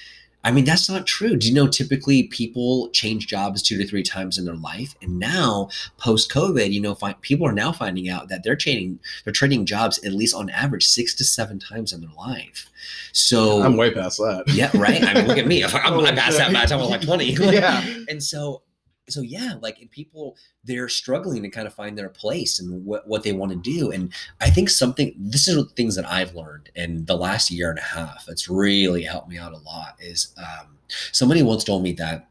I 0.46 0.52
mean, 0.52 0.64
that's 0.64 0.88
not 0.88 1.08
true. 1.08 1.36
Do 1.36 1.48
you 1.48 1.54
know 1.56 1.68
typically 1.68 2.24
people 2.28 2.90
change 2.92 3.26
jobs 3.26 3.64
two 3.64 3.80
to 3.80 3.88
three 3.88 4.04
times 4.04 4.38
in 4.38 4.46
their 4.46 4.56
life? 4.56 4.94
And 5.02 5.18
now, 5.18 5.70
post 5.98 6.32
COVID, 6.32 6.72
you 6.72 6.80
know, 6.80 6.94
find, 6.94 7.20
people 7.22 7.48
are 7.48 7.52
now 7.52 7.72
finding 7.72 8.10
out 8.10 8.30
that 8.30 8.44
they're 8.44 8.56
trading 8.56 9.00
they're 9.24 9.34
trading 9.34 9.66
jobs 9.66 9.98
at 10.06 10.14
least 10.14 10.36
on 10.36 10.52
average 10.52 10.86
six 10.86 11.16
to 11.16 11.24
seven 11.24 11.58
times 11.58 11.92
in 11.92 12.02
their 12.02 12.12
life. 12.16 12.70
So 13.12 13.64
I'm 13.64 13.76
way 13.76 13.92
past 13.92 14.20
that. 14.20 14.44
yeah, 14.50 14.70
right. 14.76 15.04
I 15.04 15.16
mean, 15.16 15.28
look 15.28 15.40
at 15.40 15.48
me. 15.48 15.64
I'm, 15.66 15.76
I'm, 15.78 15.94
Holy 15.94 16.10
I 16.10 16.16
passed 16.16 16.38
that 16.38 16.54
by 16.54 16.62
the 16.62 16.68
time 16.68 16.78
I 16.78 16.82
was 16.84 16.92
like 16.92 17.02
20. 17.02 17.26
Yeah. 17.26 17.84
And 18.08 18.22
so, 18.22 18.62
so 19.08 19.22
yeah, 19.22 19.54
like 19.62 19.90
people, 19.92 20.36
they're 20.64 20.90
struggling 20.90 21.44
to 21.44 21.50
kind 21.50 21.68
of 21.68 21.74
find 21.74 21.98
their 21.98 22.10
place 22.10 22.60
and 22.60 22.84
what, 22.86 23.08
what 23.08 23.24
they 23.24 23.34
want 23.34 23.52
to 23.52 23.58
do. 23.58 23.92
And 23.92 24.12
I 24.42 24.50
think 24.50 24.70
something, 24.70 25.14
this 25.18 25.48
is 25.48 25.72
things 25.74 25.96
that 25.96 26.10
I've 26.10 26.36
learned 26.36 26.70
in 26.76 27.06
the 27.06 27.18
last 27.18 27.52
year 27.52 27.70
and 27.70 27.80
a 27.80 27.84
half. 27.84 28.26
It's 28.28 28.50
really 28.50 29.04
helped 29.04 29.30
me 29.30 29.38
out 29.38 29.54
a 29.54 29.58
lot 29.58 29.96
is 30.00 30.34
um, 30.38 30.78
somebody 31.12 31.44
once 31.44 31.64
told 31.64 31.84
me 31.84 31.94
that, 31.94 32.30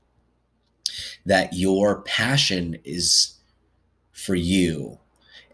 that 1.27 1.53
your 1.53 2.03
passion 2.03 2.79
is 2.85 3.35
for 4.13 4.35
you 4.35 4.99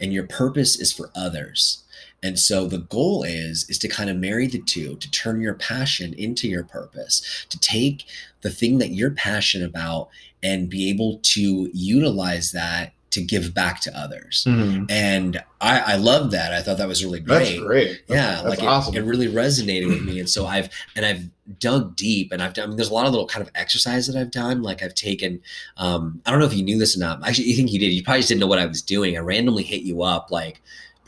and 0.01 0.13
your 0.13 0.27
purpose 0.27 0.81
is 0.81 0.93
for 0.93 1.11
others. 1.15 1.80
And 2.23 2.39
so 2.39 2.67
the 2.67 2.79
goal 2.79 3.23
is 3.23 3.65
is 3.69 3.79
to 3.79 3.89
kind 3.89 4.11
of 4.11 4.17
marry 4.17 4.47
the 4.47 4.61
two, 4.61 4.97
to 4.97 5.11
turn 5.11 5.41
your 5.41 5.55
passion 5.55 6.13
into 6.15 6.49
your 6.49 6.65
purpose, 6.65 7.47
to 7.49 7.59
take 7.59 8.05
the 8.43 8.51
thing 8.51 8.79
that 8.79 8.91
you're 8.91 9.11
passionate 9.11 9.69
about 9.69 10.09
and 10.43 10.69
be 10.71 10.89
able 10.91 11.19
to 11.23 11.71
utilize 11.73 12.53
that 12.53 12.93
to 13.11 13.21
give 13.23 13.53
back 13.53 13.81
to 13.81 13.99
others. 13.99 14.45
Mhm. 14.47 14.87
And 14.89 15.43
I, 15.61 15.81
I 15.81 15.97
love 15.97 16.31
that. 16.31 16.53
I 16.53 16.63
thought 16.63 16.79
that 16.79 16.87
was 16.87 17.05
really 17.05 17.19
great. 17.19 17.39
That's 17.57 17.59
great. 17.59 18.03
Yeah, 18.09 18.35
that's 18.37 18.45
like 18.47 18.59
it- 18.61 18.67
awesome. 18.67 18.95
it, 18.95 19.01
really 19.01 19.27
resonated 19.27 19.89
with 19.89 20.03
me, 20.05 20.21
and 20.21 20.29
so 20.31 20.47
I've 20.47 20.69
and 20.95 21.05
I've 21.05 21.25
dug 21.59 21.97
deep, 21.97 22.31
and 22.33 22.41
I've 22.41 22.55
done. 22.55 22.65
I 22.65 22.67
mean, 22.69 22.77
there's 22.77 22.89
a 22.91 22.95
lot 22.95 23.07
of 23.07 23.13
little 23.13 23.27
kind 23.27 23.45
of 23.45 23.51
exercise 23.57 24.07
that 24.07 24.15
I've 24.17 24.31
done. 24.31 24.63
Like 24.63 24.83
I've 24.83 24.95
taken. 24.95 25.41
Um, 25.77 26.21
I 26.25 26.31
don't 26.31 26.39
know 26.39 26.47
if 26.47 26.55
you 26.55 26.63
knew 26.63 26.79
this 26.79 26.97
or 26.97 27.01
not. 27.01 27.27
Actually, 27.27 27.49
you 27.49 27.57
think 27.57 27.73
you 27.73 27.81
did. 27.81 27.93
You 27.93 28.05
probably 28.05 28.21
just 28.21 28.29
didn't 28.29 28.41
know 28.43 28.47
what 28.47 28.61
I 28.61 28.67
was 28.67 28.81
doing. 28.83 29.17
I 29.17 29.21
randomly 29.21 29.65
hit 29.65 29.83
you 29.83 30.03
up 30.03 30.31
like 30.31 30.61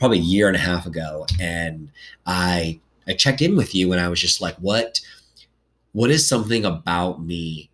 probably 0.03 0.19
a 0.19 0.21
year 0.21 0.47
and 0.47 0.57
a 0.57 0.59
half 0.59 0.85
ago, 0.85 1.25
and 1.39 1.89
I 2.25 2.81
I 3.07 3.13
checked 3.13 3.41
in 3.41 3.55
with 3.55 3.73
you, 3.73 3.93
and 3.93 4.01
I 4.01 4.09
was 4.09 4.19
just 4.19 4.41
like, 4.41 4.57
what 4.57 4.99
What 5.93 6.11
is 6.11 6.27
something 6.27 6.65
about 6.65 7.23
me 7.23 7.69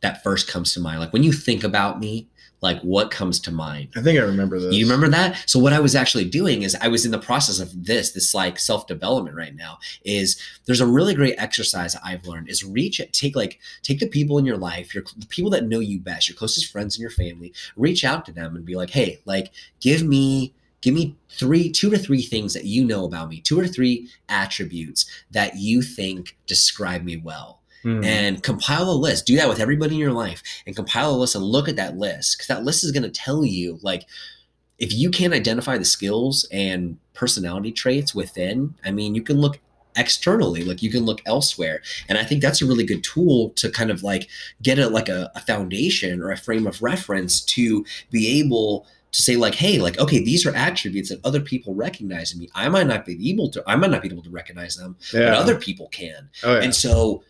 that 0.00 0.22
first 0.24 0.48
comes 0.48 0.72
to 0.74 0.80
mind? 0.80 0.98
Like 0.98 1.12
when 1.12 1.22
you 1.22 1.32
think 1.32 1.62
about 1.62 2.00
me, 2.00 2.26
like 2.62 2.80
what 2.80 3.10
comes 3.10 3.38
to 3.40 3.52
mind? 3.52 3.88
I 3.94 4.02
think 4.02 4.18
I 4.18 4.22
remember 4.22 4.58
this. 4.58 4.74
You 4.74 4.84
remember 4.84 5.08
that? 5.08 5.48
So 5.48 5.58
what 5.58 5.72
I 5.72 5.78
was 5.78 5.94
actually 5.94 6.24
doing 6.24 6.62
is 6.62 6.74
I 6.80 6.88
was 6.88 7.04
in 7.04 7.10
the 7.10 7.18
process 7.18 7.60
of 7.60 7.84
this, 7.84 8.12
this 8.12 8.34
like 8.34 8.58
self-development 8.58 9.36
right 9.36 9.54
now, 9.54 9.78
is 10.04 10.40
there's 10.64 10.80
a 10.80 10.86
really 10.86 11.14
great 11.14 11.36
exercise 11.38 11.94
I've 12.02 12.26
learned 12.26 12.48
is 12.48 12.64
reach 12.64 13.00
take 13.12 13.36
like 13.36 13.60
take 13.82 14.00
the 14.00 14.08
people 14.08 14.38
in 14.38 14.46
your 14.46 14.58
life, 14.58 14.94
your 14.94 15.04
the 15.16 15.26
people 15.26 15.50
that 15.50 15.68
know 15.68 15.80
you 15.80 16.00
best, 16.00 16.28
your 16.28 16.36
closest 16.36 16.72
friends 16.72 16.96
and 16.96 17.02
your 17.02 17.10
family, 17.10 17.52
reach 17.76 18.02
out 18.04 18.24
to 18.26 18.32
them 18.32 18.56
and 18.56 18.64
be 18.64 18.74
like, 18.74 18.90
hey, 18.90 19.20
like 19.24 19.52
give 19.80 20.02
me 20.02 20.54
give 20.82 20.94
me 20.94 21.16
three 21.30 21.70
two 21.70 21.90
to 21.90 21.98
three 21.98 22.22
things 22.22 22.54
that 22.54 22.64
you 22.64 22.84
know 22.84 23.04
about 23.04 23.28
me, 23.28 23.40
two 23.40 23.58
or 23.58 23.66
three 23.66 24.08
attributes 24.28 25.06
that 25.30 25.56
you 25.56 25.82
think 25.82 26.36
describe 26.46 27.02
me 27.04 27.16
well 27.16 27.60
Mhm. 27.84 28.04
and 28.04 28.42
compile 28.42 28.90
a 28.90 28.92
list. 28.92 29.26
Do 29.26 29.36
that 29.36 29.48
with 29.48 29.58
everybody 29.60 29.94
in 29.94 30.00
your 30.00 30.12
life 30.12 30.42
and 30.66 30.76
compile 30.76 31.14
a 31.14 31.16
list 31.16 31.34
and 31.34 31.44
look 31.44 31.68
at 31.68 31.76
that 31.76 31.96
list 31.96 32.36
because 32.36 32.48
that 32.48 32.64
list 32.64 32.84
is 32.84 32.92
going 32.92 33.04
to 33.04 33.10
tell 33.10 33.44
you 33.44 33.78
like 33.82 34.06
if 34.78 34.92
you 34.94 35.10
can't 35.10 35.34
identify 35.34 35.76
the 35.78 35.84
skills 35.84 36.46
and 36.50 36.96
personality 37.12 37.70
traits 37.72 38.14
within, 38.14 38.74
I 38.84 38.90
mean, 38.90 39.14
you 39.14 39.22
can 39.22 39.38
look 39.40 39.58
externally 39.96 40.62
like 40.62 40.82
you 40.82 40.90
can 40.90 41.04
look 41.04 41.20
elsewhere 41.26 41.82
and 42.08 42.16
i 42.16 42.22
think 42.22 42.40
that's 42.40 42.62
a 42.62 42.64
really 42.64 42.84
good 42.84 43.02
tool 43.02 43.50
to 43.56 43.68
kind 43.68 43.90
of 43.90 44.04
like 44.04 44.28
get 44.62 44.78
a 44.78 44.88
like 44.88 45.08
a, 45.08 45.32
a 45.34 45.40
foundation 45.40 46.22
or 46.22 46.30
a 46.30 46.36
frame 46.36 46.64
of 46.64 46.80
reference 46.80 47.40
to 47.40 47.84
be 48.08 48.38
able 48.38 48.86
to 49.12 49.22
say 49.22 49.36
like 49.36 49.54
hey 49.54 49.78
like 49.78 49.98
okay 49.98 50.22
these 50.22 50.46
are 50.46 50.54
attributes 50.54 51.08
that 51.08 51.20
other 51.24 51.40
people 51.40 51.74
recognize 51.74 52.32
in 52.32 52.38
me 52.38 52.48
i 52.54 52.68
might 52.68 52.86
not 52.86 53.04
be 53.04 53.30
able 53.30 53.50
to 53.50 53.62
i 53.66 53.74
might 53.74 53.90
not 53.90 54.02
be 54.02 54.08
able 54.08 54.22
to 54.22 54.30
recognize 54.30 54.76
them 54.76 54.96
yeah. 55.12 55.30
but 55.30 55.38
other 55.38 55.56
people 55.56 55.88
can 55.88 56.28
oh, 56.44 56.54
yeah. 56.54 56.62
and 56.62 56.74
so 56.74 57.22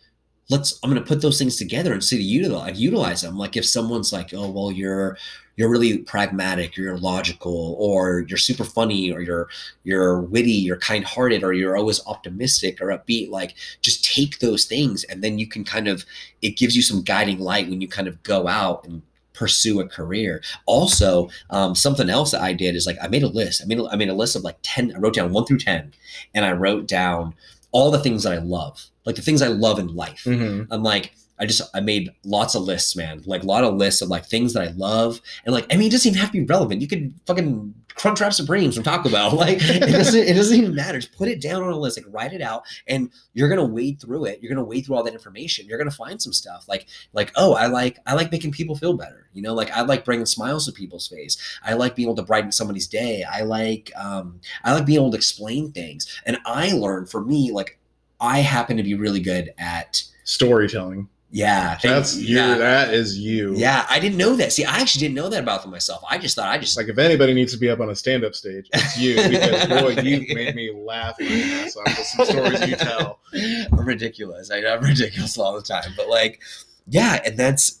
let's 0.51 0.77
I'm 0.83 0.89
gonna 0.89 1.01
put 1.01 1.21
those 1.21 1.39
things 1.39 1.55
together 1.55 1.93
and 1.93 2.03
see 2.03 2.17
to 2.17 2.23
utilize 2.23 2.79
utilize 2.79 3.21
them. 3.21 3.37
Like 3.37 3.57
if 3.57 3.65
someone's 3.65 4.13
like, 4.13 4.33
oh 4.33 4.51
well, 4.51 4.71
you're 4.71 5.17
you're 5.55 5.69
really 5.69 5.99
pragmatic, 5.99 6.77
you're 6.77 6.97
logical, 6.97 7.75
or 7.79 8.25
you're 8.27 8.37
super 8.37 8.65
funny, 8.65 9.11
or 9.11 9.21
you're 9.21 9.47
you're 9.83 10.19
witty, 10.19 10.51
you're 10.51 10.77
kind 10.77 11.05
hearted, 11.05 11.43
or 11.43 11.53
you're 11.53 11.77
always 11.77 12.05
optimistic 12.05 12.81
or 12.81 12.87
upbeat, 12.87 13.29
like 13.29 13.55
just 13.81 14.03
take 14.03 14.39
those 14.39 14.65
things 14.65 15.03
and 15.05 15.23
then 15.23 15.39
you 15.39 15.47
can 15.47 15.63
kind 15.63 15.87
of 15.87 16.05
it 16.41 16.57
gives 16.57 16.75
you 16.75 16.81
some 16.81 17.01
guiding 17.01 17.39
light 17.39 17.69
when 17.69 17.81
you 17.81 17.87
kind 17.87 18.07
of 18.07 18.21
go 18.23 18.47
out 18.47 18.85
and 18.85 19.01
pursue 19.41 19.79
a 19.81 19.87
career. 19.87 20.41
Also, 20.67 21.29
um, 21.49 21.73
something 21.73 22.09
else 22.09 22.29
that 22.31 22.41
I 22.41 22.53
did 22.53 22.75
is 22.75 22.85
like 22.85 22.97
I 23.01 23.07
made 23.07 23.23
a 23.23 23.27
list. 23.27 23.61
I 23.63 23.65
made 23.65 23.79
a, 23.79 23.85
I 23.91 23.95
made 23.95 24.09
a 24.09 24.13
list 24.13 24.35
of 24.35 24.43
like 24.43 24.57
ten. 24.61 24.93
I 24.95 24.99
wrote 24.99 25.15
down 25.15 25.33
one 25.33 25.45
through 25.45 25.57
ten, 25.59 25.93
and 26.35 26.45
I 26.45 26.51
wrote 26.51 26.85
down 26.87 27.33
all 27.71 27.89
the 27.89 27.99
things 27.99 28.23
that 28.23 28.33
I 28.33 28.37
love, 28.37 28.85
like 29.05 29.15
the 29.15 29.21
things 29.23 29.41
I 29.41 29.47
love 29.47 29.79
in 29.79 29.95
life. 29.95 30.23
Mhm. 30.25 30.67
I'm 30.69 30.83
like, 30.83 31.13
I 31.41 31.47
just 31.47 31.61
I 31.73 31.79
made 31.79 32.11
lots 32.23 32.53
of 32.53 32.61
lists, 32.61 32.95
man. 32.95 33.23
Like 33.25 33.41
a 33.41 33.47
lot 33.47 33.63
of 33.63 33.73
lists 33.73 34.03
of 34.03 34.09
like 34.09 34.25
things 34.25 34.53
that 34.53 34.61
I 34.61 34.71
love, 34.73 35.19
and 35.43 35.53
like 35.53 35.65
I 35.73 35.75
mean, 35.75 35.87
it 35.87 35.91
doesn't 35.91 36.09
even 36.09 36.21
have 36.21 36.31
to 36.31 36.37
be 36.39 36.45
relevant. 36.45 36.81
You 36.81 36.87
could 36.87 37.15
fucking 37.25 37.73
crunch 37.95 38.21
wrap 38.21 38.31
supremes 38.31 38.75
from 38.75 38.83
Taco 38.83 39.09
Bell. 39.09 39.31
Like 39.41 39.57
it 39.59 39.91
doesn't 39.91 40.27
it 40.27 40.35
doesn't 40.35 40.55
even 40.55 40.75
matter. 40.75 40.99
Just 40.99 41.17
put 41.17 41.27
it 41.27 41.41
down 41.41 41.63
on 41.63 41.71
a 41.71 41.77
list, 41.77 41.97
like 41.97 42.13
write 42.13 42.33
it 42.33 42.43
out, 42.43 42.63
and 42.85 43.09
you're 43.33 43.49
gonna 43.49 43.65
wade 43.65 43.99
through 43.99 44.25
it. 44.25 44.39
You're 44.39 44.53
gonna 44.53 44.63
wade 44.63 44.85
through 44.85 44.97
all 44.97 45.03
that 45.03 45.13
information. 45.13 45.65
You're 45.65 45.79
gonna 45.79 45.89
find 45.89 46.21
some 46.21 46.31
stuff 46.31 46.67
like 46.67 46.85
like 47.11 47.31
oh, 47.35 47.55
I 47.55 47.65
like 47.65 47.97
I 48.05 48.13
like 48.13 48.31
making 48.31 48.51
people 48.51 48.75
feel 48.75 48.93
better. 48.93 49.27
You 49.33 49.41
know, 49.41 49.55
like 49.55 49.71
I 49.71 49.81
like 49.81 50.05
bringing 50.05 50.27
smiles 50.27 50.67
to 50.67 50.71
people's 50.71 51.07
face. 51.07 51.37
I 51.63 51.73
like 51.73 51.95
being 51.95 52.07
able 52.07 52.17
to 52.17 52.23
brighten 52.23 52.51
somebody's 52.51 52.87
day. 52.87 53.23
I 53.23 53.41
like 53.41 53.91
um 53.95 54.41
I 54.63 54.73
like 54.75 54.85
being 54.85 54.99
able 54.99 55.09
to 55.09 55.17
explain 55.17 55.71
things. 55.71 56.21
And 56.23 56.37
I 56.45 56.73
learned 56.73 57.09
for 57.09 57.25
me 57.25 57.51
like 57.51 57.79
I 58.19 58.39
happen 58.39 58.77
to 58.77 58.83
be 58.83 58.93
really 58.93 59.21
good 59.21 59.55
at 59.57 60.03
Storytelling. 60.23 61.09
Yeah. 61.31 61.77
thank- 61.77 61.81
That's 61.95 62.17
you. 62.17 62.35
yeah. 62.35 62.57
That 62.57 62.93
is 62.93 63.17
you. 63.17 63.55
Yeah, 63.55 63.85
I 63.89 63.99
didn't 63.99 64.17
know 64.17 64.35
that. 64.35 64.51
See, 64.53 64.65
I 64.65 64.77
actually 64.79 64.99
didn't 64.99 65.15
know 65.15 65.29
that 65.29 65.41
about 65.43 65.67
myself. 65.69 66.03
I 66.09 66.17
just 66.17 66.35
thought 66.35 66.47
I 66.49 66.57
just 66.57 66.77
Like 66.77 66.87
if 66.89 66.97
anybody 66.97 67.33
needs 67.33 67.51
to 67.53 67.57
be 67.59 67.69
up 67.69 67.79
on 67.79 67.89
a 67.89 67.95
stand-up 67.95 68.35
stage, 68.35 68.69
it's 68.73 68.97
you 68.97 69.15
because 69.29 69.67
boy, 69.67 70.01
you 70.01 70.25
made 70.35 70.55
me 70.55 70.71
laugh 70.73 71.15
my 71.19 71.25
ass 71.27 71.75
off 71.75 71.85
with 71.97 72.07
some 72.07 72.25
stories 72.25 72.67
you 72.67 72.75
tell. 72.75 73.19
I'm 73.33 73.85
ridiculous. 73.85 74.51
I, 74.51 74.57
I'm 74.65 74.81
ridiculous 74.83 75.37
all 75.37 75.55
the 75.55 75.61
time. 75.61 75.93
But 75.97 76.07
like, 76.09 76.41
yeah, 76.87 77.21
and 77.25 77.37
that's 77.37 77.80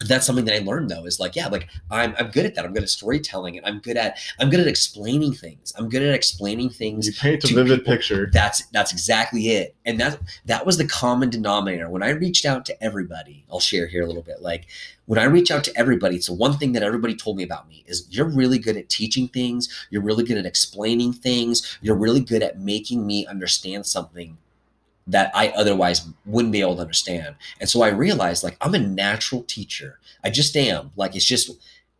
that's 0.00 0.26
something 0.26 0.44
that 0.44 0.54
I 0.54 0.58
learned 0.64 0.90
though 0.90 1.06
is 1.06 1.18
like, 1.18 1.36
yeah, 1.36 1.48
like 1.48 1.68
I'm 1.90 2.14
I'm 2.18 2.30
good 2.30 2.44
at 2.44 2.54
that. 2.54 2.64
I'm 2.64 2.72
good 2.74 2.82
at 2.82 2.90
storytelling 2.90 3.56
and 3.56 3.64
I'm 3.66 3.78
good 3.78 3.96
at 3.96 4.18
I'm 4.38 4.50
good 4.50 4.60
at 4.60 4.66
explaining 4.66 5.32
things. 5.32 5.72
I'm 5.78 5.88
good 5.88 6.02
at 6.02 6.14
explaining 6.14 6.70
things 6.70 7.06
You 7.06 7.12
paint 7.14 7.44
a 7.44 7.48
vivid 7.48 7.78
people. 7.80 7.92
picture. 7.94 8.28
That's 8.32 8.66
that's 8.66 8.92
exactly 8.92 9.48
it. 9.48 9.74
And 9.86 9.98
that 10.00 10.20
that 10.44 10.66
was 10.66 10.76
the 10.76 10.86
common 10.86 11.30
denominator. 11.30 11.88
When 11.88 12.02
I 12.02 12.10
reached 12.10 12.44
out 12.44 12.66
to 12.66 12.84
everybody, 12.84 13.44
I'll 13.50 13.60
share 13.60 13.86
here 13.86 14.02
a 14.02 14.06
little 14.06 14.22
bit. 14.22 14.42
Like 14.42 14.66
when 15.06 15.18
I 15.18 15.24
reach 15.24 15.50
out 15.50 15.64
to 15.64 15.78
everybody, 15.78 16.16
it's 16.16 16.26
the 16.26 16.34
one 16.34 16.58
thing 16.58 16.72
that 16.72 16.82
everybody 16.82 17.14
told 17.14 17.36
me 17.36 17.42
about 17.42 17.68
me 17.68 17.84
is 17.86 18.06
you're 18.10 18.28
really 18.28 18.58
good 18.58 18.76
at 18.76 18.88
teaching 18.88 19.28
things, 19.28 19.86
you're 19.90 20.02
really 20.02 20.24
good 20.24 20.36
at 20.36 20.44
explaining 20.46 21.12
things, 21.14 21.78
you're 21.80 21.96
really 21.96 22.20
good 22.20 22.42
at 22.42 22.58
making 22.58 23.06
me 23.06 23.26
understand 23.26 23.86
something 23.86 24.36
that 25.06 25.30
I 25.34 25.48
otherwise 25.50 26.08
wouldn't 26.24 26.52
be 26.52 26.60
able 26.60 26.76
to 26.76 26.82
understand. 26.82 27.36
And 27.60 27.68
so 27.68 27.82
I 27.82 27.88
realized 27.88 28.42
like 28.42 28.56
I'm 28.60 28.74
a 28.74 28.78
natural 28.78 29.42
teacher. 29.42 29.98
I 30.24 30.30
just 30.30 30.56
am. 30.56 30.90
Like 30.96 31.14
it's 31.14 31.24
just 31.24 31.50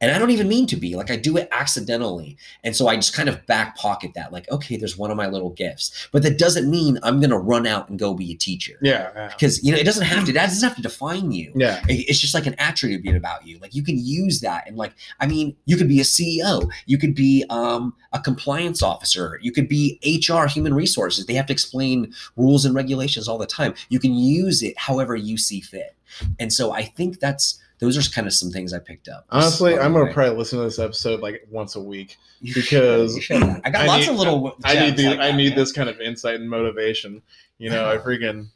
and 0.00 0.10
I 0.10 0.18
don't 0.18 0.30
even 0.30 0.48
mean 0.48 0.66
to 0.66 0.76
be. 0.76 0.94
Like 0.94 1.10
I 1.10 1.16
do 1.16 1.36
it 1.36 1.48
accidentally. 1.52 2.36
And 2.62 2.76
so 2.76 2.86
I 2.86 2.96
just 2.96 3.14
kind 3.14 3.28
of 3.28 3.44
back 3.46 3.76
pocket 3.76 4.12
that 4.14 4.32
like 4.32 4.50
okay, 4.50 4.76
there's 4.76 4.98
one 4.98 5.10
of 5.10 5.16
my 5.16 5.26
little 5.26 5.50
gifts. 5.50 6.08
But 6.12 6.22
that 6.22 6.38
doesn't 6.38 6.70
mean 6.70 6.98
I'm 7.02 7.20
going 7.20 7.30
to 7.30 7.38
run 7.38 7.66
out 7.66 7.88
and 7.88 7.98
go 7.98 8.12
be 8.12 8.32
a 8.32 8.36
teacher. 8.36 8.74
Yeah. 8.82 9.10
Yeah. 9.14 9.28
Because 9.28 9.62
you 9.64 9.72
know, 9.72 9.78
it 9.78 9.84
doesn't 9.84 10.04
have 10.04 10.26
to 10.26 10.32
that 10.32 10.46
doesn't 10.46 10.68
have 10.68 10.76
to 10.76 10.82
define 10.82 11.32
you. 11.32 11.52
Yeah. 11.54 11.82
It's 11.88 12.20
just 12.20 12.34
like 12.34 12.46
an 12.46 12.54
attribute 12.58 13.16
about 13.16 13.46
you. 13.46 13.58
Like 13.58 13.74
you 13.74 13.82
can 13.82 13.98
use 13.98 14.40
that, 14.40 14.68
and 14.68 14.76
like 14.76 14.92
I 15.20 15.26
mean, 15.26 15.56
you 15.64 15.76
could 15.76 15.88
be 15.88 16.00
a 16.00 16.04
CEO, 16.04 16.70
you 16.84 16.98
could 16.98 17.14
be 17.14 17.44
um, 17.48 17.94
a 18.12 18.20
compliance 18.20 18.82
officer, 18.82 19.38
you 19.42 19.52
could 19.52 19.68
be 19.68 19.98
HR, 20.04 20.46
human 20.46 20.74
resources. 20.74 21.26
They 21.26 21.34
have 21.34 21.46
to 21.46 21.52
explain 21.52 22.12
rules 22.36 22.64
and 22.64 22.74
regulations 22.74 23.28
all 23.28 23.38
the 23.38 23.46
time. 23.46 23.74
You 23.88 23.98
can 23.98 24.14
use 24.14 24.62
it 24.62 24.78
however 24.78 25.16
you 25.16 25.38
see 25.38 25.60
fit, 25.60 25.96
and 26.38 26.52
so 26.52 26.72
I 26.72 26.82
think 26.82 27.18
that's 27.18 27.60
those 27.78 27.96
are 27.98 28.10
kind 28.10 28.26
of 28.26 28.32
some 28.32 28.50
things 28.50 28.72
I 28.72 28.78
picked 28.78 29.08
up. 29.08 29.26
Honestly, 29.30 29.74
I'm 29.78 29.92
gonna 29.92 30.04
Okay. 30.06 30.14
probably 30.14 30.36
listen 30.36 30.58
to 30.58 30.64
this 30.64 30.78
episode 30.78 31.20
like 31.20 31.46
once 31.50 31.76
a 31.76 31.80
week. 31.80 32.16
You 32.42 32.52
because 32.54 33.14
should, 33.22 33.38
should. 33.42 33.60
I 33.64 33.70
got 33.70 33.82
I 33.82 33.86
lots 33.86 34.06
need- 34.06 34.12
of 34.12 34.18
little. 34.18 34.56
I 34.62 34.74
need 34.78 34.96
the, 34.98 35.04
like 35.08 35.18
I 35.20 35.30
that, 35.30 35.36
need 35.36 35.48
man. 35.50 35.58
this 35.58 35.72
kind 35.72 35.88
of 35.88 35.98
insight 36.00 36.34
and 36.38 36.48
motivation. 36.50 37.22
You 37.58 37.70
know, 37.70 37.90
I 37.90 37.96
freaking 38.06 38.48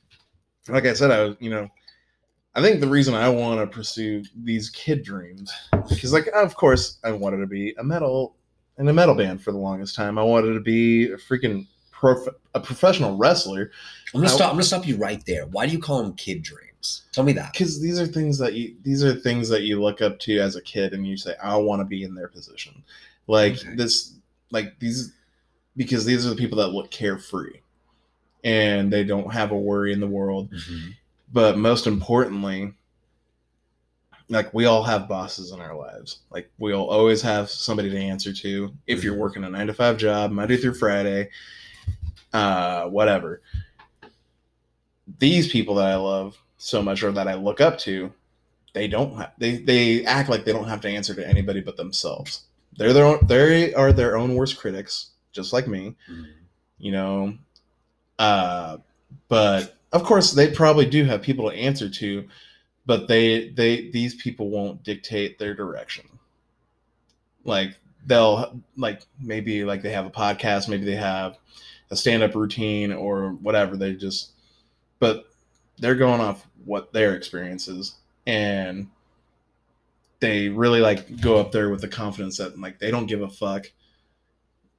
like 0.69 0.85
I 0.85 0.93
said, 0.93 1.11
I 1.11 1.25
was 1.25 1.37
you 1.41 1.49
know, 1.49 1.67
I 2.55 2.61
think 2.61 2.81
the 2.81 2.87
reason 2.87 3.15
I 3.15 3.29
want 3.31 3.59
to 3.61 3.67
pursue 3.75 4.23
these 4.43 4.69
kid 4.69 5.03
dreams 5.03 5.51
because 5.89 6.13
like 6.13 6.27
of 6.35 6.55
course 6.57 6.99
I 7.05 7.13
wanted 7.13 7.39
to 7.39 7.47
be 7.47 7.75
a 7.79 7.83
metal 7.85 8.37
in 8.79 8.87
a 8.89 8.93
metal 8.93 9.15
band 9.15 9.43
for 9.43 9.51
the 9.53 9.59
longest 9.59 9.95
time. 9.97 10.19
I 10.19 10.23
wanted 10.23 10.53
to 10.55 10.61
be 10.61 11.11
a 11.13 11.17
freaking 11.17 11.67
prof- 11.91 12.29
a 12.55 12.61
professional 12.61 13.17
wrestler 13.17 13.71
I'm 14.15 14.21
gonna 14.21 14.31
I- 14.31 14.35
stop. 14.37 14.49
I'm 14.51 14.55
gonna 14.57 14.63
stop 14.65 14.87
you 14.87 14.97
right 14.99 15.25
there. 15.27 15.47
Why 15.47 15.65
do 15.67 15.73
you 15.73 15.79
call 15.79 16.03
them 16.03 16.13
kid 16.15 16.43
dreams? 16.43 16.67
Tell 17.13 17.25
me 17.25 17.33
that. 17.35 17.53
because 17.53 17.81
these 17.81 18.01
are 18.01 18.07
things 18.07 18.39
that 18.39 18.55
you 18.55 18.75
these 18.83 19.05
are 19.05 19.15
things 19.15 19.49
that 19.51 19.63
you 19.63 19.81
look 19.83 20.01
up 20.01 20.19
to 20.21 20.39
as 20.39 20.57
a 20.57 20.63
kid 20.63 20.95
and 20.95 21.07
you 21.07 21.17
say 21.17 21.35
I 21.43 21.57
want 21.57 21.81
to 21.81 21.85
be 21.85 22.05
in 22.05 22.15
their 22.15 22.29
position. 22.29 22.83
Like 23.27 23.55
Okay. 23.59 23.75
this 23.75 24.15
like 24.51 24.79
these 24.79 25.13
because 25.77 26.05
these 26.05 26.27
are 26.27 26.31
the 26.31 26.37
people 26.37 26.59
that 26.59 26.69
look 26.69 26.91
carefree 26.91 27.61
and 28.45 28.91
they 28.93 29.05
don't 29.05 29.33
have 29.33 29.51
a 29.53 29.59
worry 29.59 29.93
in 29.93 30.01
the 30.01 30.07
world. 30.07 30.51
Mhm. 30.53 30.95
But 31.33 31.59
most 31.59 31.87
importantly, 31.87 32.73
like 34.31 34.53
we 34.55 34.65
all 34.65 34.83
have 34.83 35.09
bosses 35.09 35.53
in 35.53 35.61
our 35.61 35.77
lives. 35.77 36.21
Like 36.31 36.51
we'll 36.59 36.89
always 36.89 37.21
have 37.23 37.51
somebody 37.51 37.91
to 37.91 37.99
answer 37.99 38.33
to 38.33 38.75
if 38.87 39.05
you're 39.05 39.17
working 39.17 39.45
a 39.45 39.51
9 39.51 39.67
to 39.67 39.75
5 39.75 39.97
job 39.99 40.31
Monday 40.31 40.57
through 40.57 40.75
Friday 40.75 41.29
uh 42.33 42.85
whatever. 42.87 43.43
These 45.19 45.49
people 45.49 45.75
that 45.77 45.89
I 45.89 45.97
love 45.97 46.37
so 46.63 46.83
much 46.83 47.03
or 47.03 47.11
that 47.13 47.27
I 47.27 47.35
look 47.35 47.61
up 47.61 47.79
to, 47.81 48.13
they 48.75 48.87
don't 48.87 49.17
have 49.17 49.33
they 49.39 49.57
they 49.57 50.05
act 50.05 50.29
like 50.29 50.45
they 50.45 50.53
don't 50.53 50.69
have 50.69 50.83
to 50.83 50.89
answer 50.89 51.15
to 51.15 51.27
anybody 51.27 51.61
but 51.61 51.77
themselves. 51.77 52.43
They're 52.77 52.93
their 52.93 53.05
own 53.07 53.27
they 53.27 53.75
are 53.75 53.93
their 53.93 54.17
own 54.17 54.35
worst 54.35 54.59
critics, 54.59 55.11
just 55.33 55.53
like 55.53 55.67
me 55.67 55.97
Mhm. 56.09 56.27
you 56.79 56.93
know. 56.93 57.35
Uh, 58.19 58.77
but 59.29 59.79
of 59.93 60.05
course, 60.05 60.33
they 60.33 60.51
probably 60.53 60.87
do 60.87 61.05
have 61.05 61.23
people 61.23 61.51
to 61.51 61.57
answer 61.57 61.89
to, 61.89 62.29
but 62.87 63.09
they 63.09 63.49
they 63.49 63.91
these 63.91 64.15
people 64.15 64.51
won't 64.51 64.83
dictate 64.85 65.39
their 65.39 65.55
direction. 65.55 66.05
Like 67.45 67.77
they'll 68.07 68.61
like 68.77 69.03
maybe 69.19 69.65
like 69.65 69.83
they 69.83 69.93
have 69.93 70.07
a 70.07 70.11
podcast, 70.11 70.69
maybe 70.69 70.85
they 70.85 70.97
have 70.97 71.39
a 71.91 71.97
stand 71.97 72.23
up 72.23 72.35
routine 72.35 72.93
or 72.93 73.31
whatever. 73.31 73.77
They 73.77 73.95
just, 73.95 74.33
but 75.01 75.25
they're 75.81 75.95
going 75.97 76.21
off 76.21 76.47
what 76.65 76.93
their 76.93 77.15
experience 77.17 77.67
is 77.69 77.97
and 78.27 78.89
they 80.21 80.49
really 80.49 80.81
like 80.81 81.21
go 81.21 81.37
up 81.39 81.51
there 81.53 81.71
with 81.71 81.81
the 81.81 81.89
confidence 81.89 82.37
that 82.37 82.59
like 82.59 82.79
they 82.79 82.91
don't 82.91 83.07
give 83.07 83.23
a 83.23 83.29
fuck 83.29 83.67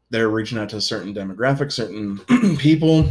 they're 0.09 0.29
reaching 0.29 0.57
out 0.57 0.69
to 0.69 0.77
a 0.77 0.81
certain 0.81 1.13
demographic 1.13 1.71
certain 1.71 2.17
people 2.57 3.09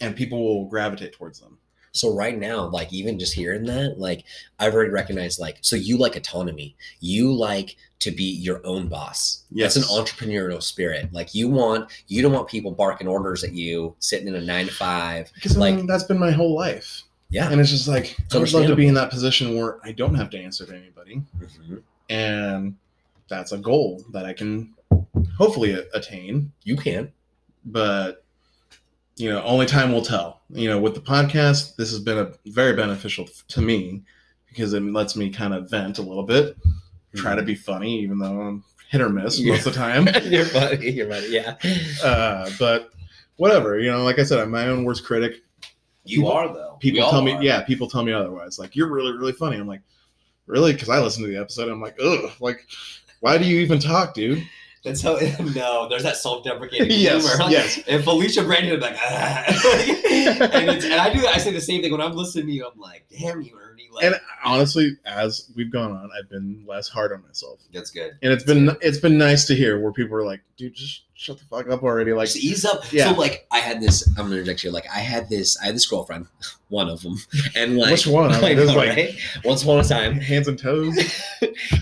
and 0.00 0.14
people 0.14 0.42
will 0.42 0.66
gravitate 0.68 1.12
towards 1.14 1.40
them 1.40 1.56
So 1.92 2.14
right 2.14 2.36
now, 2.38 2.66
like 2.68 2.92
even 2.92 3.18
just 3.18 3.32
hearing 3.32 3.64
that, 3.64 3.94
like 3.98 4.24
I've 4.58 4.74
already 4.74 4.90
recognized, 4.90 5.40
like 5.40 5.56
so 5.62 5.74
you 5.76 5.96
like 5.96 6.14
autonomy. 6.16 6.76
You 7.00 7.32
like 7.32 7.76
to 8.00 8.10
be 8.10 8.24
your 8.24 8.60
own 8.66 8.88
boss. 8.88 9.44
Yes. 9.50 9.74
That's 9.74 9.88
an 9.88 9.96
entrepreneurial 9.96 10.62
spirit. 10.62 11.10
Like 11.14 11.34
you 11.34 11.48
want, 11.48 11.90
you 12.08 12.20
don't 12.20 12.34
want 12.34 12.48
people 12.48 12.72
barking 12.72 13.08
orders 13.08 13.42
at 13.44 13.54
you, 13.54 13.96
sitting 14.00 14.28
in 14.28 14.34
a 14.34 14.42
nine 14.42 14.66
to 14.66 14.72
five. 14.74 15.32
because 15.34 15.56
Like- 15.56 15.76
like 15.76 15.86
that's 15.86 16.04
been 16.04 16.18
my 16.18 16.32
whole 16.32 16.54
life 16.54 17.04
Yeah. 17.28 17.50
and 17.50 17.60
it's 17.60 17.70
just 17.70 17.88
like 17.88 18.16
It's 18.20 18.34
i 18.34 18.38
would 18.38 18.52
love 18.52 18.66
to 18.66 18.76
be 18.76 18.86
in 18.86 18.94
that 18.94 19.10
position 19.10 19.56
where 19.56 19.78
i 19.84 19.92
don't 19.92 20.14
have 20.14 20.30
to 20.30 20.38
answer 20.38 20.64
to 20.66 20.74
anybody 20.76 21.22
Mhm. 21.40 21.82
and 22.08 22.76
that's 23.28 23.52
a 23.52 23.58
goal 23.58 24.04
that 24.12 24.24
i 24.24 24.32
can 24.32 24.74
hopefully 25.36 25.72
attain 25.94 26.52
You 26.64 26.76
can. 26.76 27.12
but 27.64 28.24
you 29.16 29.28
know 29.30 29.42
only 29.42 29.66
time 29.66 29.92
will 29.92 30.02
tell 30.02 30.40
you 30.50 30.68
know 30.68 30.78
with 30.78 30.94
the 30.94 31.00
podcast 31.00 31.76
this 31.76 31.90
has 31.90 31.98
been 32.00 32.18
a 32.18 32.32
very 32.46 32.74
beneficial 32.74 33.26
to 33.48 33.60
me 33.62 34.02
because 34.48 34.72
it 34.72 34.82
lets 34.82 35.16
me 35.16 35.30
kind 35.30 35.52
of 35.54 35.68
vent 35.70 35.98
a 35.98 36.02
little 36.02 36.22
bit 36.22 36.56
try 37.14 37.34
to 37.34 37.42
be 37.42 37.54
funny 37.54 38.00
even 38.02 38.18
though 38.18 38.40
i'm 38.42 38.64
hit 38.90 39.00
or 39.00 39.08
miss 39.08 39.40
most 39.40 39.66
of 39.66 39.72
the 39.72 39.78
time 39.78 40.06
you're 40.24 40.44
funny. 40.44 40.90
You're 40.90 41.10
funny. 41.10 41.28
Yeah. 41.30 41.56
uh, 42.04 42.48
but 42.58 42.90
whatever 43.36 43.78
you 43.80 43.90
know 43.90 44.04
like 44.04 44.18
i 44.18 44.22
said 44.22 44.38
i'm 44.38 44.50
my 44.50 44.68
own 44.68 44.84
worst 44.84 45.04
critic 45.04 45.42
You 46.06 46.18
people- 46.18 46.32
are 46.32 46.52
though. 46.54 46.76
people 46.80 47.10
tell 47.10 47.22
me 47.22 47.32
are. 47.32 47.42
yeah 47.42 47.62
people 47.62 47.88
tell 47.88 48.02
me 48.04 48.12
otherwise 48.12 48.58
like 48.58 48.74
you're 48.76 48.88
really 48.90 49.12
really 49.12 49.32
funny 49.32 49.56
i'm 49.56 49.66
like 49.66 49.82
really 50.46 50.72
because 50.72 50.88
i 50.88 50.98
listened 51.00 51.24
to 51.26 51.32
the 51.32 51.38
episode 51.40 51.68
i'm 51.68 51.80
like 51.80 51.96
ugh 52.02 52.30
like 52.40 52.66
why 53.20 53.38
do 53.38 53.44
you 53.44 53.60
even 53.60 53.78
talk 53.78 54.14
dude 54.14 54.42
That's 54.84 55.02
how. 55.02 55.18
No, 55.54 55.88
there's 55.88 56.04
that 56.04 56.16
self-deprecating 56.16 56.86
Yes, 56.90 57.26
humor. 57.36 57.50
yes. 57.50 57.80
And 57.88 58.04
Felicia 58.04 58.44
Brandon, 58.44 58.78
like, 58.78 58.94
ah. 59.00 59.44
and, 59.48 60.70
it's, 60.70 60.84
and 60.84 60.94
I 60.94 61.12
do. 61.12 61.26
I 61.26 61.38
say 61.38 61.50
the 61.50 61.60
same 61.60 61.82
thing 61.82 61.90
when 61.90 62.00
I'm 62.00 62.12
listening 62.12 62.46
to 62.46 62.52
you. 62.52 62.68
I'm 62.72 62.78
like, 62.78 63.04
damn 63.10 63.42
you, 63.42 63.58
Ernie. 63.60 63.88
Like, 63.90 64.04
and 64.04 64.14
honestly 64.44 64.96
as 65.04 65.50
we've 65.56 65.72
gone 65.72 65.90
on 65.90 66.10
i've 66.16 66.28
been 66.28 66.62
less 66.68 66.86
hard 66.86 67.12
on 67.14 67.22
myself 67.22 67.60
that's 67.72 67.90
good. 67.90 68.12
and 68.22 68.30
it's 68.30 68.44
been 68.44 68.76
it's 68.82 68.98
been 68.98 69.16
nice 69.16 69.46
to 69.46 69.54
hear 69.56 69.80
where 69.80 69.90
people 69.90 70.14
are 70.16 70.24
like, 70.24 70.42
dude, 70.58 70.74
just 70.74 71.05
shut 71.16 71.38
the 71.38 71.44
fuck 71.46 71.68
up 71.68 71.82
already. 71.82 72.12
Like, 72.12 72.26
Just 72.28 72.38
ease 72.38 72.64
up. 72.64 72.92
Yeah. 72.92 73.10
So 73.10 73.18
like, 73.18 73.46
I 73.50 73.58
had 73.58 73.80
this. 73.80 74.06
I'm 74.10 74.26
gonna 74.26 74.36
interject 74.36 74.62
you. 74.62 74.70
Like, 74.70 74.86
I 74.88 74.98
had 74.98 75.28
this. 75.28 75.58
I 75.60 75.66
had 75.66 75.74
this 75.74 75.86
girlfriend, 75.86 76.26
one 76.68 76.88
of 76.88 77.02
them, 77.02 77.16
and 77.56 77.76
like, 77.76 77.90
which 77.90 78.06
one? 78.06 78.30
I 78.30 78.40
mean, 78.54 78.66
like 78.66 78.76
right? 78.76 79.18
Once 79.44 79.62
upon 79.62 79.80
a 79.80 79.84
time, 79.84 80.14
hands 80.14 80.46
and 80.46 80.58
toes. 80.58 80.96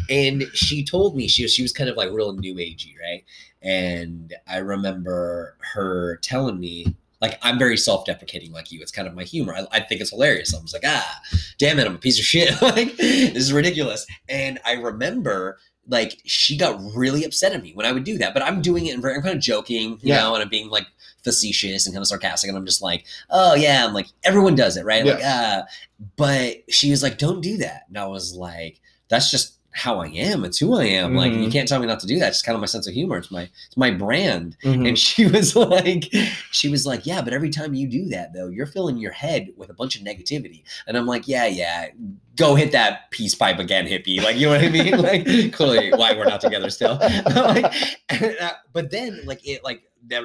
and 0.09 0.45
she 0.55 0.85
told 0.85 1.17
me 1.17 1.29
she 1.29 1.43
was 1.43 1.53
she 1.53 1.63
was 1.63 1.73
kind 1.73 1.91
of 1.91 1.97
like 1.97 2.11
real 2.11 2.33
new 2.33 2.55
agey, 2.55 2.95
right? 3.01 3.25
And 3.61 4.35
I 4.47 4.59
remember 4.59 5.57
her 5.73 6.19
telling 6.19 6.61
me, 6.61 6.95
like, 7.23 7.39
I'm 7.41 7.59
very 7.59 7.79
self-deprecating 7.79 8.53
like 8.53 8.71
you. 8.71 8.83
It's 8.83 8.93
kind 8.93 9.09
of 9.09 9.15
my 9.15 9.25
humor. 9.25 9.55
I, 9.55 9.67
I 9.73 9.81
think 9.81 10.03
it's 10.03 10.11
hilarious. 10.11 10.55
I 10.55 10.61
was 10.61 10.75
like, 10.75 10.83
ah, 10.85 11.21
damn 11.59 11.79
it, 11.79 11.87
I'm 11.87 11.95
a 11.95 11.99
piece 11.99 12.19
of 12.19 12.27
shit. 12.27 12.61
like, 12.61 12.95
this 12.99 13.37
is 13.37 13.53
ridiculous. 13.55 14.07
And 14.29 14.59
I 14.67 14.75
remember 14.75 15.59
like 15.89 16.19
she 16.25 16.57
got 16.57 16.81
really 16.95 17.25
upset 17.25 17.53
at 17.53 17.63
me 17.63 17.73
when 17.75 17.87
I 17.87 17.93
would 17.93 18.05
do 18.05 18.19
that. 18.19 18.33
But 18.35 18.43
I'm 18.43 18.63
doing 18.63 18.87
it 18.87 18.93
and 18.93 19.03
very, 19.03 19.15
I'm 19.17 19.23
kind 19.23 19.35
of 19.37 19.43
joking, 19.43 19.93
you 20.03 20.15
Yeah. 20.15 20.21
know, 20.23 20.35
and 20.35 20.43
I'm 20.43 20.49
being 20.49 20.71
like 20.71 20.87
facetious 21.23 21.87
and 21.87 21.95
kind 21.95 22.03
of 22.03 22.07
sarcastic. 22.09 22.49
And 22.49 22.57
I'm 22.57 22.67
just 22.67 22.83
like, 22.83 23.05
oh 23.31 23.55
yeah, 23.55 23.85
I'm 23.87 23.95
like, 23.95 24.07
everyone 24.25 24.55
does 24.55 24.77
it, 24.77 24.85
right? 24.85 25.05
Like, 25.05 25.21
ah, 25.23 25.63
but 26.17 26.65
she 26.73 26.91
was 26.91 27.03
like, 27.03 27.19
don't 27.19 27.41
do 27.41 27.57
that. 27.59 27.85
And 27.89 27.99
I 27.99 28.07
was 28.07 28.35
like, 28.35 28.81
that's 29.09 29.31
just 29.31 29.55
how 29.75 30.01
I 30.01 30.07
am. 30.07 30.45
It's 30.45 30.59
who 30.59 30.75
I 30.77 30.85
am. 30.85 31.17
Like, 31.17 31.33
you 31.33 31.49
Mhm. 31.49 31.53
can't 31.53 31.69
tell 31.69 31.81
me 31.81 31.87
not 31.87 31.99
to 32.01 32.07
do 32.07 32.19
that. 32.21 32.29
It's 32.29 32.43
kind 32.43 32.55
of 32.55 32.61
my 32.61 32.67
sense 32.67 32.87
of 32.87 32.95
humor. 32.95 33.17
It's 33.19 33.31
my, 33.31 33.43
it's 33.67 33.77
my 33.77 33.91
brand. 33.91 34.57
Mhm. 34.63 34.87
And 34.89 34.99
she 35.07 35.27
was 35.27 35.57
like, 35.57 36.13
she 36.53 36.69
was 36.69 36.87
like, 36.87 37.05
yeah, 37.07 37.21
but 37.23 37.33
every 37.33 37.51
time 37.51 37.75
you 37.75 37.89
do 37.89 38.07
that, 38.11 38.33
though, 38.33 38.47
you're 38.49 38.67
filling 38.67 38.97
your 38.99 39.11
head 39.13 39.49
with 39.57 39.71
a 39.71 39.75
bunch 39.75 39.97
of 39.97 40.03
negativity. 40.03 40.63
And 40.87 40.97
I'm 40.97 41.07
like, 41.07 41.27
yeah, 41.27 41.47
yeah, 41.47 41.89
go 42.37 42.55
hit 42.55 42.71
that 42.73 43.11
peace 43.11 43.35
pipe 43.35 43.59
again, 43.59 43.87
hippie. 43.87 44.23
Like, 44.23 44.37
you 44.37 44.47
know 44.47 44.53
what 44.53 44.63
I 44.65 44.69
mean? 44.69 44.95
Like, 45.03 45.53
clearly, 45.53 45.91
why 45.91 46.15
we're 46.15 46.25
not 46.25 46.41
together 46.41 46.71
still. 46.71 46.97
like, 47.27 47.73
but 48.73 48.91
then, 48.93 49.21
like, 49.27 49.47
it, 49.47 49.65
like, 49.65 49.83
that 50.07 50.23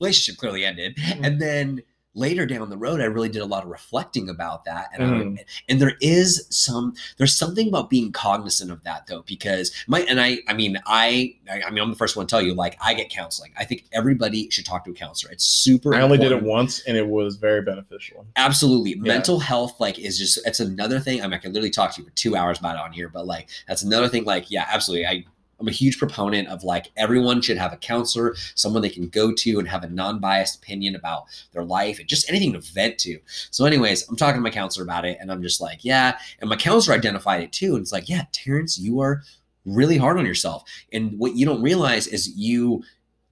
relationship 0.00 0.38
clearly 0.38 0.64
ended. 0.64 0.98
And 1.22 1.40
then 1.40 1.82
later 2.16 2.46
down 2.46 2.68
the 2.70 2.76
road, 2.76 3.00
I 3.00 3.04
really 3.04 3.28
did 3.28 3.42
a 3.42 3.46
lot 3.46 3.62
of 3.62 3.70
reflecting 3.70 4.28
about 4.28 4.64
that. 4.64 4.88
And. 4.92 5.04
I, 5.04 5.06
mm-hmm. 5.06 5.36
and 5.68 5.80
there 5.80 5.96
is 6.00 6.46
some, 6.50 6.94
there's 7.18 7.34
something 7.34 7.68
about 7.68 7.90
being 7.90 8.10
cognizant 8.10 8.70
of 8.70 8.82
that 8.84 9.06
though, 9.06 9.22
because 9.22 9.72
my, 9.86 10.00
and 10.00 10.20
I, 10.20 10.38
I 10.48 10.54
mean, 10.54 10.78
I, 10.86 11.36
I 11.50 11.62
I 11.66 11.70
mean, 11.70 11.82
I'm 11.82 11.90
the 11.90 11.96
first 11.96 12.16
one 12.16 12.26
to 12.26 12.30
tell 12.30 12.42
you, 12.42 12.54
like, 12.54 12.76
I 12.80 12.94
get 12.94 13.10
counseling. 13.10 13.52
I 13.58 13.64
think 13.64 13.84
everybody 13.92 14.48
should 14.50 14.64
talk 14.64 14.84
to 14.84 14.90
a 14.90 14.94
counselor. 14.94 15.32
It's 15.32 15.44
super 15.44 15.94
I 15.94 16.00
only 16.00 16.18
did 16.18 16.32
it 16.32 16.42
once, 16.42 16.82
and 16.86 16.96
it 16.96 17.06
was 17.06 17.36
very 17.36 17.62
beneficial. 17.62 18.26
Absolutely. 18.36 18.94
Mental 18.94 19.38
health, 19.38 19.78
like, 19.78 19.98
is 19.98 20.18
just, 20.18 20.38
it's 20.46 20.60
another 20.60 20.98
thing. 21.00 21.20
I 21.20 21.24
mean, 21.24 21.34
I 21.34 21.38
can 21.38 21.52
literally 21.52 21.70
talk 21.70 21.94
to 21.94 22.00
you 22.00 22.08
for 22.08 22.14
two 22.14 22.36
hours 22.36 22.58
about 22.58 22.76
it 22.76 22.80
on 22.80 22.92
here, 22.92 23.08
but 23.08 23.26
like, 23.26 23.48
that's 23.68 23.82
another 23.82 24.08
thing. 24.08 24.24
Like, 24.24 24.50
yeah, 24.50 24.66
absolutely. 24.70 25.06
I, 25.06 25.24
I'm 25.58 25.68
a 25.68 25.72
huge 25.72 25.98
proponent 25.98 26.48
of 26.48 26.64
like 26.64 26.92
everyone 26.96 27.40
should 27.40 27.58
have 27.58 27.72
a 27.72 27.78
counselor, 27.78 28.34
someone 28.54 28.82
they 28.82 28.90
can 28.90 29.08
go 29.08 29.32
to 29.32 29.58
and 29.58 29.68
have 29.68 29.84
a 29.84 29.88
non-biased 29.88 30.56
opinion 30.56 30.94
about 30.94 31.24
their 31.52 31.64
life 31.64 31.98
and 31.98 32.08
just 32.08 32.28
anything 32.28 32.52
to 32.52 32.60
vent 32.60 32.98
to. 32.98 33.18
So, 33.50 33.64
anyways, 33.64 34.08
I'm 34.08 34.16
talking 34.16 34.36
to 34.36 34.42
my 34.42 34.50
counselor 34.50 34.84
about 34.84 35.04
it, 35.04 35.18
and 35.20 35.32
I'm 35.32 35.42
just 35.42 35.60
like, 35.60 35.84
yeah. 35.84 36.18
And 36.40 36.50
my 36.50 36.56
counselor 36.56 36.96
identified 36.96 37.42
it 37.42 37.52
too, 37.52 37.74
and 37.74 37.82
it's 37.82 37.92
like, 37.92 38.08
yeah, 38.08 38.24
Terrance, 38.32 38.78
you 38.78 39.00
are 39.00 39.22
really 39.64 39.96
hard 39.96 40.18
on 40.18 40.26
yourself. 40.26 40.64
And 40.92 41.18
what 41.18 41.36
you 41.36 41.46
don't 41.46 41.62
realize 41.62 42.06
is 42.06 42.28
you, 42.36 42.82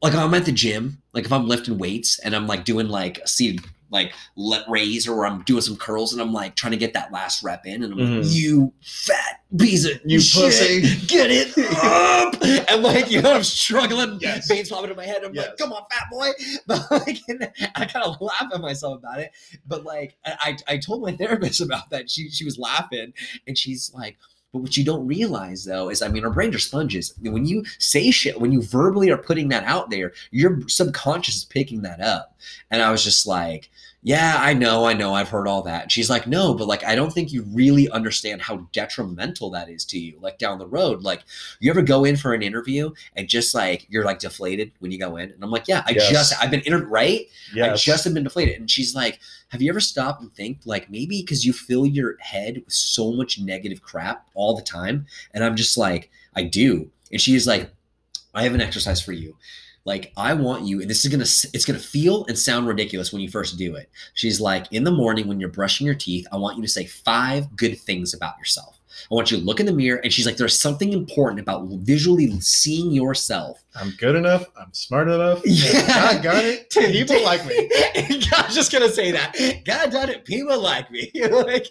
like, 0.02 0.14
I'm 0.14 0.34
at 0.34 0.44
the 0.44 0.52
gym, 0.52 1.02
like 1.12 1.24
if 1.24 1.32
I'm 1.32 1.48
lifting 1.48 1.78
weights 1.78 2.18
and 2.18 2.34
I'm 2.34 2.46
like 2.46 2.64
doing 2.64 2.88
like 2.88 3.18
a 3.18 3.28
seated 3.28 3.64
like 3.94 4.12
lat 4.36 4.64
raise 4.68 5.08
or 5.08 5.24
I'm 5.24 5.40
doing 5.42 5.62
some 5.62 5.76
curls 5.76 6.12
and 6.12 6.20
I'm 6.20 6.32
like 6.32 6.56
trying 6.56 6.72
to 6.72 6.76
get 6.76 6.92
that 6.92 7.10
last 7.12 7.42
rep 7.42 7.64
in 7.64 7.82
and 7.82 7.92
I'm 7.94 7.98
like, 7.98 8.08
Mhm. 8.26 8.32
you 8.34 8.72
fat 8.82 9.40
piece 9.56 9.86
of 9.86 10.00
You 10.04 10.20
shit, 10.20 10.42
pussy." 10.44 11.06
get 11.06 11.30
it 11.30 11.56
up 11.82 12.34
and 12.70 12.82
like 12.82 13.10
you 13.10 13.22
know 13.22 13.32
I'm 13.32 13.44
struggling 13.44 14.18
Yes. 14.20 14.48
veins 14.48 14.68
popping 14.68 14.90
in 14.90 14.96
my 14.96 15.06
head 15.06 15.22
I'm 15.24 15.32
Yes. 15.34 15.48
like 15.48 15.56
come 15.56 15.72
on 15.72 15.82
fat 15.90 16.04
boy 16.10 16.28
but 16.66 16.90
like 16.90 17.18
and 17.28 17.50
I 17.76 17.86
kind 17.86 18.04
of 18.04 18.20
laugh 18.20 18.48
at 18.52 18.60
myself 18.60 18.98
about 18.98 19.20
it 19.20 19.30
but 19.66 19.84
like 19.84 20.16
I, 20.26 20.56
I 20.68 20.74
I 20.74 20.76
told 20.78 21.00
my 21.02 21.12
therapist 21.16 21.60
about 21.60 21.88
that 21.90 22.10
she 22.10 22.28
she 22.30 22.44
was 22.44 22.58
laughing 22.58 23.12
and 23.46 23.56
she's 23.56 23.92
like 23.94 24.16
but 24.52 24.60
what 24.60 24.76
you 24.76 24.84
don't 24.84 25.04
realize 25.08 25.64
though 25.64 25.88
is, 25.90 26.00
I 26.00 26.06
mean, 26.06 26.24
our 26.24 26.30
brains 26.30 26.54
are 26.54 26.60
sponges. 26.60 27.12
When 27.20 27.44
you 27.44 27.64
say 27.80 28.12
shit, 28.12 28.40
when 28.40 28.52
you 28.52 28.62
verbally 28.62 29.10
are 29.10 29.16
putting 29.18 29.48
that 29.48 29.64
out 29.64 29.90
there, 29.90 30.12
your 30.30 30.60
subconscious 30.68 31.34
is 31.38 31.44
picking 31.44 31.82
that 31.82 32.00
up. 32.00 32.36
And 32.70 32.80
I 32.80 32.92
was 32.92 33.02
just 33.02 33.26
like, 33.26 33.68
yeah, 34.06 34.36
I 34.38 34.52
know, 34.52 34.84
I 34.84 34.92
know, 34.92 35.14
I've 35.14 35.30
heard 35.30 35.48
all 35.48 35.62
that. 35.62 35.84
And 35.84 35.90
she's 35.90 36.10
like, 36.10 36.26
no, 36.26 36.52
but 36.52 36.68
like, 36.68 36.84
I 36.84 36.94
don't 36.94 37.10
think 37.10 37.32
you 37.32 37.42
really 37.54 37.88
understand 37.88 38.42
how 38.42 38.68
detrimental 38.70 39.48
that 39.52 39.70
is 39.70 39.82
to 39.86 39.98
you, 39.98 40.18
like 40.20 40.36
down 40.38 40.58
the 40.58 40.66
road. 40.66 41.02
Like, 41.02 41.24
you 41.58 41.70
ever 41.70 41.80
go 41.80 42.04
in 42.04 42.16
for 42.16 42.34
an 42.34 42.42
interview 42.42 42.90
and 43.16 43.28
just 43.28 43.54
like, 43.54 43.86
you're 43.88 44.04
like 44.04 44.18
deflated 44.18 44.72
when 44.80 44.92
you 44.92 44.98
go 44.98 45.16
in? 45.16 45.30
And 45.30 45.42
I'm 45.42 45.50
like, 45.50 45.68
yeah, 45.68 45.82
I 45.86 45.92
Yes. 45.92 46.10
just, 46.10 46.34
I've 46.38 46.50
been 46.50 46.60
inter- 46.66 46.84
right? 46.84 47.22
I 47.72 47.74
just 47.76 48.04
have 48.04 48.12
been 48.12 48.24
deflated. 48.24 48.60
And 48.60 48.70
she's 48.70 48.94
like, 48.94 49.20
Have 49.48 49.62
you 49.62 49.70
ever 49.70 49.80
stopped 49.80 50.20
and 50.20 50.30
think, 50.34 50.58
like, 50.66 50.90
maybe 50.90 51.22
because 51.22 51.46
you 51.46 51.54
fill 51.54 51.86
your 51.86 52.18
head 52.20 52.56
with 52.62 52.74
so 52.74 53.10
much 53.12 53.40
negative 53.40 53.80
crap 53.82 54.28
all 54.34 54.54
the 54.54 54.62
time? 54.62 55.06
And 55.32 55.42
I'm 55.42 55.56
just 55.56 55.78
like, 55.78 56.10
I 56.36 56.42
do. 56.42 56.90
And 57.10 57.20
she's 57.22 57.46
like, 57.46 57.70
I 58.34 58.42
have 58.42 58.52
an 58.54 58.60
exercise 58.60 59.00
for 59.00 59.12
you. 59.12 59.36
Like, 59.84 60.12
I 60.16 60.34
want 60.34 60.64
you, 60.64 60.80
and 60.80 60.88
this 60.88 61.04
is 61.04 61.10
gonna, 61.10 61.24
it's 61.54 61.64
gonna 61.64 61.78
feel 61.78 62.24
and 62.26 62.38
sound 62.38 62.66
ridiculous 62.66 63.12
when 63.12 63.20
you 63.22 63.28
first 63.28 63.58
do 63.58 63.76
it. 63.76 63.90
She's 64.14 64.40
like, 64.40 64.66
in 64.72 64.84
the 64.84 64.90
morning 64.90 65.28
when 65.28 65.40
you're 65.40 65.50
brushing 65.50 65.84
your 65.86 65.94
teeth, 65.94 66.26
I 66.32 66.36
want 66.36 66.56
you 66.56 66.62
to 66.62 66.68
say 66.68 66.86
five 66.86 67.54
good 67.56 67.78
things 67.78 68.14
about 68.14 68.38
yourself. 68.38 68.80
I 69.10 69.14
want 69.14 69.30
you 69.30 69.38
to 69.38 69.44
look 69.44 69.60
in 69.60 69.66
the 69.66 69.72
mirror, 69.72 70.00
and 70.02 70.12
she's 70.12 70.24
like, 70.24 70.36
there's 70.36 70.58
something 70.58 70.92
important 70.92 71.40
about 71.40 71.66
visually 71.68 72.30
seeing 72.40 72.92
yourself 72.92 73.64
I'm 73.76 73.90
good 73.98 74.14
enough. 74.14 74.46
I'm 74.56 74.72
smart 74.72 75.08
enough. 75.08 75.42
Yeah. 75.54 75.86
God 75.86 76.22
got 76.22 76.44
it. 76.44 76.70
People 76.70 77.22
like 77.22 77.44
me. 77.46 77.54
I 77.74 78.44
was 78.46 78.54
just 78.54 78.72
gonna 78.72 78.88
say 78.88 79.12
that. 79.12 79.62
God 79.64 79.90
done 79.90 80.08
it. 80.10 80.24
People 80.24 80.60
like 80.60 80.90
me. 80.90 81.10
like, 81.30 81.68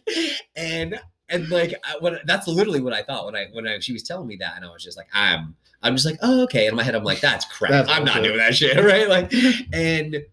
and 0.56 1.00
and 1.30 1.50
like 1.50 1.74
I, 1.84 1.98
when 2.00 2.18
that's 2.26 2.48
literally 2.48 2.82
what 2.82 2.94
I 2.94 3.04
thought 3.04 3.26
when 3.26 3.36
I 3.36 3.48
when 3.52 3.68
I, 3.68 3.80
she 3.80 3.94
was 3.94 4.04
telling 4.04 4.28
me 4.28 4.38
that, 4.38 4.56
and 4.56 4.66
I 4.66 4.70
was 4.70 4.84
just 4.84 4.98
like, 4.98 5.08
I'm 5.14 5.56
I'm 5.84 5.96
just 5.96 6.06
like, 6.06 6.18
oh 6.22 6.44
okay. 6.44 6.66
In 6.68 6.76
my 6.76 6.84
head, 6.84 6.96
I'm 6.96 7.04
like, 7.04 7.20
that's 7.22 7.46
crap. 7.46 7.72
That's 7.72 7.90
I'm 7.92 8.04
not 8.06 8.24
doing 8.24 8.38
that 8.38 8.56
shit, 8.56 8.78
right? 8.84 9.08
Like, 9.08 9.32
and 9.74 10.24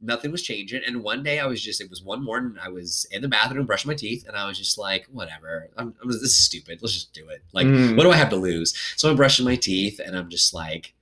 nothing 0.00 0.32
was 0.32 0.42
changing. 0.42 0.82
And 0.86 1.02
one 1.02 1.22
day, 1.22 1.38
I 1.38 1.46
was 1.46 1.62
just 1.62 1.80
it 1.80 1.88
was 1.90 2.02
one 2.02 2.24
morning. 2.24 2.56
I 2.60 2.68
was 2.68 3.06
in 3.10 3.22
the 3.22 3.28
bathroom 3.28 3.66
brushing 3.66 3.88
my 3.90 3.94
teeth, 3.94 4.24
and 4.26 4.36
I 4.36 4.46
was 4.48 4.58
just 4.58 4.78
like, 4.78 5.06
whatever. 5.12 5.68
I'm, 5.76 5.94
I'm 6.02 6.08
this 6.08 6.16
is 6.22 6.36
stupid. 6.44 6.78
Let's 6.82 6.94
just 6.94 7.12
do 7.12 7.28
it. 7.28 7.42
Like, 7.52 7.66
Mm. 7.66 7.96
what 7.96 8.02
do 8.04 8.10
I 8.10 8.16
have 8.16 8.30
to 8.30 8.36
lose? 8.36 8.74
So 8.96 9.08
I'm 9.10 9.16
brushing 9.16 9.44
my 9.44 9.56
teeth, 9.56 10.00
and 10.04 10.16
I'm 10.16 10.28
just 10.30 10.52
like, 10.54 10.94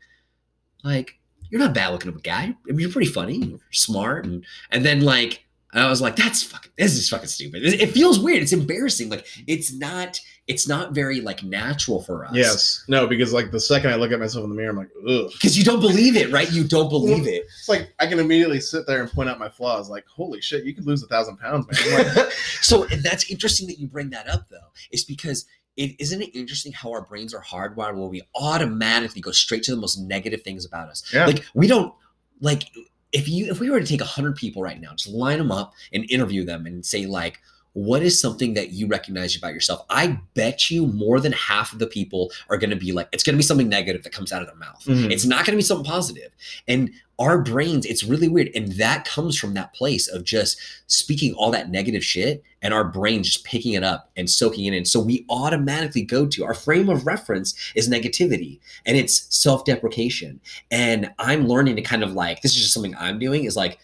like 0.84 1.18
you're 1.48 1.60
not 1.60 1.74
bad 1.74 1.88
looking 1.88 2.09
of 2.09 2.16
a 2.16 2.20
guy. 2.20 2.55
I 2.68 2.72
mean, 2.72 2.80
you're 2.80 2.90
pretty 2.90 3.10
funny, 3.10 3.36
you're 3.36 3.59
smart, 3.70 4.24
and 4.24 4.44
and 4.70 4.84
then 4.84 5.01
like 5.02 5.44
I 5.72 5.88
was 5.88 6.01
like, 6.01 6.16
that's 6.16 6.42
fucking 6.42 6.72
this 6.76 6.94
is 6.94 7.09
fucking 7.09 7.28
stupid. 7.28 7.62
It 7.64 7.90
feels 7.92 8.18
weird. 8.18 8.42
It's 8.42 8.52
embarrassing. 8.52 9.09
Like 9.09 9.26
it's 9.47 9.72
not 9.72 10.20
it's 10.51 10.66
not 10.66 10.90
very 10.90 11.20
like 11.20 11.44
natural 11.44 12.02
for 12.02 12.24
us. 12.24 12.32
Yes. 12.35 12.85
No, 12.89 13.06
because 13.06 13.32
like 13.32 13.52
the 13.52 13.60
second 13.60 13.90
I 13.90 13.94
look 13.94 14.10
at 14.10 14.18
myself 14.18 14.43
in 14.43 14.51
the 14.51 14.56
mirror, 14.56 14.70
I'm 14.70 14.77
like, 14.77 14.90
ugh. 15.09 15.31
Because 15.32 15.56
you 15.56 15.62
don't 15.62 15.78
believe 15.78 16.16
it, 16.16 16.32
right? 16.32 16.51
You 16.51 16.64
don't 16.64 16.89
believe 16.89 17.28
it. 17.28 17.44
It's 17.44 17.68
like 17.68 17.94
I 18.01 18.09
can 18.09 18.18
immediately 18.18 18.60
sit 18.60 18.85
there 18.85 19.01
and 19.01 19.09
point 19.09 19.28
out 19.28 19.39
my 19.39 19.48
flaws. 19.48 19.89
Like, 19.89 20.05
holy 20.09 20.40
shit, 20.40 20.64
you 20.64 20.74
could 20.74 20.89
lose 20.89 21.05
a 21.05 21.06
thousand 21.06 21.36
pounds, 21.36 21.68
man. 21.86 22.16
Like, 22.16 22.32
so 22.62 22.85
that's 22.86 23.31
interesting 23.31 23.68
that 23.68 23.78
you 23.78 23.86
bring 23.86 24.10
that 24.10 24.28
up 24.28 24.48
though. 24.48 24.56
It's 24.90 25.05
because 25.05 25.47
it 25.77 25.94
isn't 26.01 26.20
it 26.20 26.36
interesting 26.36 26.72
how 26.72 26.90
our 26.90 27.02
brains 27.02 27.32
are 27.32 27.43
hardwired 27.43 27.94
where 27.94 28.09
we 28.09 28.22
automatically 28.35 29.20
go 29.20 29.31
straight 29.31 29.62
to 29.62 29.70
the 29.70 29.81
most 29.81 29.98
negative 29.98 30.43
things 30.43 30.66
about 30.66 30.89
us. 30.89 31.05
yeah. 31.14 31.27
Like 31.27 31.44
we 31.55 31.68
don't 31.68 31.94
like 32.40 32.64
if 33.12 33.28
you 33.28 33.52
if 33.52 33.60
we 33.60 33.70
were 33.70 33.78
to 33.78 33.86
take 33.86 34.01
a 34.01 34.05
100 34.05 34.35
people 34.35 34.62
right 34.62 34.81
now 34.81 34.94
just 34.97 35.14
line 35.14 35.39
them 35.39 35.52
up 35.52 35.74
and 35.93 36.10
interview 36.10 36.44
them 36.44 36.66
and 36.66 36.85
say 36.85 37.06
like 37.06 37.39
what 37.72 38.02
is 38.02 38.20
something 38.20 38.55
that 38.55 38.70
you 38.72 38.86
recognize 38.88 39.36
about 39.36 39.55
yourself? 39.55 39.86
I 39.88 40.18
bet 40.34 40.70
you 40.72 40.86
more 40.88 41.20
than 41.20 41.30
half 41.32 41.72
of 41.72 41.78
the 41.78 41.86
people 41.86 42.32
are 42.48 42.56
going 42.59 42.70
to 42.70 42.76
be 42.76 42.90
like 42.90 43.09
it's 43.12 43.22
going 43.22 43.34
to 43.34 43.38
be 43.38 43.44
something 43.44 43.68
negative 43.68 44.02
that 44.02 44.12
comes 44.12 44.32
out 44.32 44.42
of 44.42 44.48
their 44.48 44.56
mouth. 44.56 44.84
Mhm. 44.86 45.10
it's 45.12 45.24
not 45.24 45.44
going 45.47 45.52
to 45.52 45.56
be 45.56 45.62
something 45.62 45.84
positive. 45.90 46.30
and 46.66 46.90
our 47.20 47.38
brains 47.42 47.84
it's 47.84 48.02
really 48.02 48.28
weird. 48.28 48.48
And 48.55 48.72
that 48.72 49.05
comes 49.05 49.38
from 49.38 49.52
that 49.52 49.74
place 49.74 50.09
of 50.09 50.24
just 50.24 50.59
speaking 50.86 51.34
all 51.34 51.51
that 51.51 51.70
negative 51.70 52.02
shit 52.02 52.42
and 52.62 52.72
our 52.72 52.82
brain 52.82 53.22
just 53.22 53.44
picking 53.44 53.74
it 53.74 53.84
up 53.84 54.10
and 54.16 54.28
soaking 54.28 54.64
it 54.64 54.72
in. 54.72 54.86
So 54.86 54.98
we 55.01 55.26
automatically 55.28 56.01
go 56.02 56.26
to 56.26 56.44
our 56.44 56.55
frame 56.55 56.88
of 56.88 57.06
reference 57.06 57.55
is 57.74 57.90
negativity 57.90 58.59
and 58.86 58.97
it's 58.97 59.26
self-deprecation. 59.36 60.40
And 60.70 61.10
i'm 61.18 61.47
learning 61.47 61.76
to 61.76 61.82
kind 61.82 62.02
of 62.02 62.14
like 62.14 62.40
this 62.42 62.52
is 62.56 62.62
just 62.62 62.72
something 62.74 62.94
i'm 62.98 63.18
doing 63.18 63.44
is 63.44 63.55
like 63.55 63.78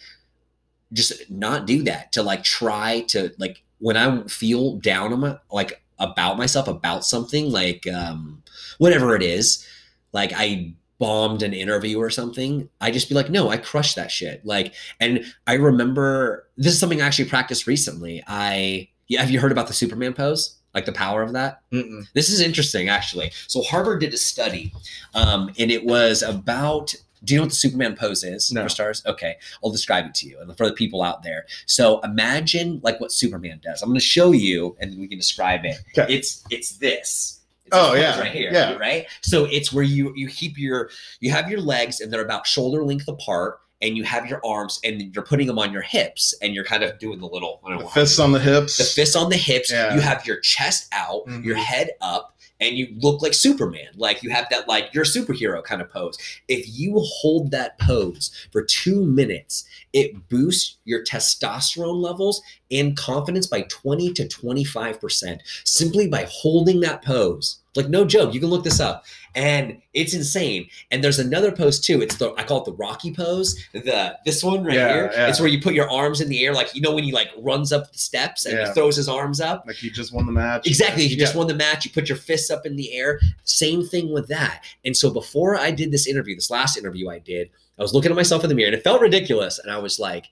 just 0.93 1.31
not 1.31 1.67
do 1.67 1.83
that 1.83 2.13
to 2.13 2.23
like 2.23 2.43
try 2.43 3.01
to 3.09 3.33
like 3.39 3.63
when 3.79 3.97
i 3.97 4.23
feel 4.25 4.77
down 4.79 5.13
on 5.13 5.21
my 5.21 5.37
like 5.51 5.83
about 5.99 6.37
myself 6.37 6.69
about 6.69 7.05
something 7.05 7.51
like 7.51 7.87
um 7.89 8.43
whatever 8.79 9.15
it 9.15 9.23
is 9.23 9.67
like 10.13 10.33
i 10.37 10.73
bombed 10.99 11.43
an 11.43 11.53
interview 11.53 11.99
or 11.99 12.09
something 12.09 12.69
i 12.81 12.91
just 12.91 13.09
be 13.09 13.15
like 13.15 13.31
no 13.31 13.51
i 13.51 13.57
crushed 13.57 13.97
that 13.97 14.11
shit 14.11 14.45
like 14.45 14.73
and 15.01 15.25
i 15.47 15.55
remember 15.55 16.49
this 16.57 16.73
is 16.73 16.81
something 16.81 17.03
i 17.03 17.07
actually 17.07 17.29
practiced 17.29 17.67
recently 17.67 18.23
i 18.27 18.89
yeah, 19.09 19.21
have 19.21 19.31
you 19.31 19.39
heard 19.39 19.53
about 19.53 19.69
the 19.69 19.75
superman 19.75 20.15
pose 20.15 20.57
like 20.75 20.85
the 20.85 20.93
power 20.93 21.23
of 21.23 21.33
that 21.33 21.61
Mm-mm. 21.73 22.07
this 22.13 22.29
is 22.29 22.41
interesting, 22.41 22.89
actually. 22.91 23.33
So 23.49 23.63
Harvard 23.63 24.01
did 24.01 24.13
a 24.13 24.19
study, 24.19 24.73
um, 25.15 25.51
and 25.59 25.71
it 25.71 25.85
was 25.85 26.23
about. 26.23 26.95
Do 27.27 27.35
you 27.35 27.41
know 27.41 27.45
what 27.45 27.51
the 27.51 27.57
Superman 27.57 27.97
pose 27.97 28.23
is 28.25 28.51
No. 28.53 28.63
for 28.63 28.69
stars? 28.69 29.03
Okay, 29.05 29.37
I'll 29.63 29.71
describe 29.71 30.07
it 30.07 30.15
to 30.17 30.27
you 30.29 30.39
and 30.41 30.57
for 30.57 30.67
the 30.67 30.73
people 30.73 31.03
out 31.03 31.23
there. 31.23 31.45
So 31.67 32.01
imagine 32.01 32.81
like 32.83 33.01
what 33.01 33.13
Superman 33.13 33.61
does. 33.63 33.83
I'm 33.83 33.89
going 33.91 33.99
to 34.01 34.05
show 34.05 34.33
you, 34.33 34.77
and 34.81 34.97
we 34.99 35.09
can 35.09 35.19
describe 35.19 35.65
it. 35.65 35.77
Okay. 35.99 36.15
It's 36.15 36.43
it's 36.51 36.71
this. 36.79 37.41
It's 37.67 37.77
Oh, 37.77 37.95
yeah, 37.95 38.21
right 38.21 38.31
here. 38.31 38.51
yeah. 38.53 38.75
right. 38.77 39.07
So 39.23 39.45
it's 39.47 39.73
where 39.73 39.83
you 39.85 40.13
you 40.17 40.29
keep 40.29 40.57
your 40.57 40.89
you 41.21 41.31
have 41.33 41.51
your 41.51 41.61
legs 41.61 42.01
and 42.01 42.13
they're 42.13 42.25
about 42.25 42.47
shoulder 42.47 42.85
length 42.85 43.09
apart, 43.09 43.59
and 43.83 43.97
you 43.97 44.05
have 44.05 44.27
your 44.27 44.41
arms 44.47 44.79
and 44.85 45.13
you're 45.15 45.25
putting 45.25 45.49
them 45.49 45.59
on 45.59 45.73
your 45.73 45.83
hips, 45.83 46.33
and 46.41 46.55
you're 46.55 46.65
kind 46.65 46.85
of 46.85 46.97
doing 47.01 47.19
the 47.19 47.27
little 47.27 47.61
I 47.67 47.71
don't 47.71 47.79
The 47.79 47.85
know 47.85 47.91
fists 47.91 48.21
on 48.21 48.31
the 48.31 48.39
hips. 48.39 48.77
the 48.79 48.85
fists 48.85 49.17
on 49.17 49.31
the 49.31 49.37
hips. 49.37 49.73
Yeah. 49.73 49.95
You 49.95 50.01
have 50.01 50.25
your 50.27 50.39
chest 50.41 50.87
out, 50.93 51.27
Mhm. 51.27 51.45
your 51.45 51.57
head 51.57 51.91
up, 52.01 52.36
and 52.61 52.77
you 52.77 52.89
look 53.01 53.23
like 53.23 53.35
Superman. 53.35 53.89
Like 53.97 54.23
you 54.23 54.31
have 54.31 54.47
that, 54.51 54.69
like 54.69 54.93
you're 54.93 55.05
a 55.05 55.07
superhero 55.07 55.63
kind 55.63 55.81
of 55.83 55.91
pose. 55.91 56.19
If 56.49 56.67
you 56.79 56.99
hold 56.99 57.51
that 57.51 57.79
pose 57.79 58.31
for 58.53 58.63
two 58.63 59.05
minutes, 59.05 59.65
it 59.93 60.29
boosts 60.29 60.77
your 60.85 61.05
testosterone 61.05 62.01
levels 62.01 62.43
and 62.71 62.97
confidence 62.97 63.47
by 63.47 63.63
20 63.63 64.13
to 64.15 64.25
25% 64.25 65.39
simply 65.65 66.09
by 66.09 66.27
holding 66.31 66.81
that 66.81 67.03
pose. 67.05 67.61
Like 67.75 67.89
no 67.89 68.05
joke, 68.05 68.33
you 68.33 68.41
can 68.41 68.49
look 68.49 68.65
this 68.65 68.81
up. 68.81 69.05
And 69.37 69.81
it's 69.93 70.15
insane. 70.15 70.67
And 70.91 71.05
there's 71.05 71.19
another 71.19 71.53
pose 71.53 71.79
too. 71.79 72.01
It's 72.01 72.17
the 72.17 72.33
I 72.39 72.43
call 72.43 72.63
it 72.63 72.65
the 72.65 72.73
Rocky 72.73 73.13
pose. 73.13 73.63
The 73.73 74.17
this 74.25 74.43
one 74.43 74.65
right 74.65 74.75
Yeah, 74.75 74.93
here. 74.93 75.11
yeah. 75.13 75.29
It's 75.29 75.39
where 75.39 75.49
you 75.49 75.61
put 75.61 75.75
your 75.75 75.91
arms 75.91 76.21
in 76.23 76.29
the 76.31 76.45
air, 76.45 76.55
like 76.55 76.75
you 76.75 76.81
know 76.81 76.95
when 76.95 77.05
he 77.05 77.13
like 77.13 77.29
runs 77.39 77.71
up 77.71 77.93
the 77.93 77.99
steps 77.99 78.47
and 78.47 78.57
Yeah. 78.59 78.69
he 78.69 78.73
throws 78.73 78.97
his 78.97 79.09
arms 79.11 79.41
up. 79.41 79.65
like 79.67 79.77
he 79.77 79.91
just 79.91 80.13
won 80.13 80.25
the 80.27 80.33
match. 80.33 80.67
Exactly. 80.67 81.05
You 81.05 81.17
just 81.19 81.35
won 81.35 81.47
the 81.47 81.55
match. 81.55 81.85
You 81.85 81.91
put 81.91 82.09
your 82.09 82.17
fists 82.19 82.51
up 82.51 82.65
in 82.65 82.77
the 82.77 82.95
air. 82.95 83.21
Same 83.45 83.87
thing 83.87 84.11
with 84.13 84.27
that. 84.29 84.65
And 84.87 84.97
so 84.97 85.11
before 85.11 85.55
I 85.57 85.71
did 85.71 85.93
this 85.93 86.07
interview, 86.07 86.35
this 86.35 86.51
last 86.51 86.79
interview 86.79 87.11
I 87.11 87.19
did, 87.19 87.51
I 87.79 87.83
was 87.83 87.93
looking 87.93 88.11
at 88.11 88.17
myself 88.17 88.43
in 88.43 88.49
the 88.49 88.55
mirror 88.55 88.69
and 88.69 88.75
it 88.77 88.83
felt 88.85 89.03
ridiculous. 89.03 89.59
And 89.59 89.71
I 89.71 89.77
was 89.77 89.99
like, 89.99 90.29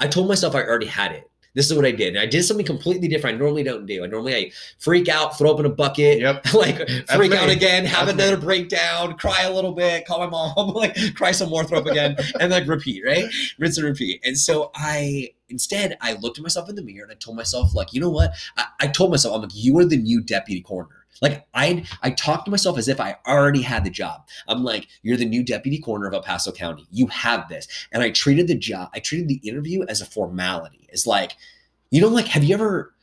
I 0.00 0.06
told 0.06 0.28
myself 0.28 0.54
I 0.54 0.62
already 0.64 0.86
had 0.86 1.12
it. 1.12 1.30
This 1.54 1.70
is 1.70 1.76
what 1.76 1.84
I 1.84 1.92
did. 1.92 2.08
And 2.14 2.18
I 2.18 2.26
did 2.26 2.42
something 2.44 2.66
completely 2.66 3.06
different. 3.08 3.36
I 3.36 3.38
normally 3.38 3.62
don't 3.62 3.86
do. 3.86 4.02
I 4.04 4.06
normally 4.08 4.34
I 4.34 4.50
freak 4.78 5.08
out, 5.08 5.38
throw 5.38 5.52
up 5.52 5.60
in 5.60 5.66
a 5.66 5.70
bucket, 5.70 6.18
Yep. 6.20 6.52
like 6.54 6.76
freak 7.14 7.30
me. 7.30 7.36
out 7.36 7.48
again, 7.48 7.84
have 7.84 8.06
That's 8.06 8.18
me. 8.18 8.24
another 8.24 8.40
breakdown, 8.40 9.16
cry 9.16 9.42
a 9.42 9.52
little 9.52 9.72
bit, 9.72 10.04
call 10.06 10.18
my 10.18 10.26
mom, 10.26 10.68
like 10.74 10.96
cry 11.14 11.30
some 11.30 11.50
more, 11.50 11.64
throw 11.64 11.78
up 11.78 11.86
again, 11.86 12.16
and 12.40 12.50
like 12.50 12.66
repeat, 12.66 13.02
right? 13.06 13.24
Rinse 13.58 13.78
and 13.78 13.86
repeat. 13.86 14.20
And 14.24 14.36
so 14.36 14.70
I 14.74 15.30
instead 15.48 15.96
I 16.00 16.14
looked 16.14 16.38
at 16.38 16.42
myself 16.42 16.68
in 16.68 16.74
the 16.74 16.82
mirror 16.82 17.04
and 17.04 17.12
I 17.12 17.16
told 17.16 17.36
myself, 17.36 17.74
like, 17.74 17.92
you 17.92 18.00
know 18.00 18.10
what? 18.10 18.34
I, 18.56 18.66
I 18.80 18.86
told 18.88 19.10
myself, 19.12 19.34
I'm 19.36 19.42
like, 19.42 19.50
you 19.54 19.78
are 19.78 19.84
the 19.84 19.96
new 19.96 20.20
deputy 20.22 20.60
coroner. 20.60 21.03
Like 21.22 21.46
I 21.54 21.84
I 22.02 22.10
talk 22.10 22.44
to 22.44 22.50
myself 22.50 22.78
as 22.78 22.88
if 22.88 23.00
I 23.00 23.16
already 23.26 23.62
had 23.62 23.84
the 23.84 23.90
job. 23.90 24.26
I'm 24.48 24.64
like, 24.64 24.88
you're 25.02 25.16
the 25.16 25.24
new 25.24 25.42
deputy 25.42 25.78
coroner 25.78 26.06
of 26.06 26.14
El 26.14 26.22
Paso 26.22 26.52
County. 26.52 26.86
You 26.90 27.06
have 27.08 27.48
this. 27.48 27.68
And 27.92 28.02
I 28.02 28.10
treated 28.10 28.48
the 28.48 28.54
job, 28.54 28.90
I 28.94 29.00
treated 29.00 29.28
the 29.28 29.40
interview 29.48 29.84
as 29.88 30.00
a 30.00 30.06
formality. 30.06 30.86
It's 30.90 31.06
like, 31.06 31.32
you 31.90 32.00
know, 32.00 32.08
like, 32.08 32.26
have 32.26 32.44
you 32.44 32.54
ever 32.54 32.94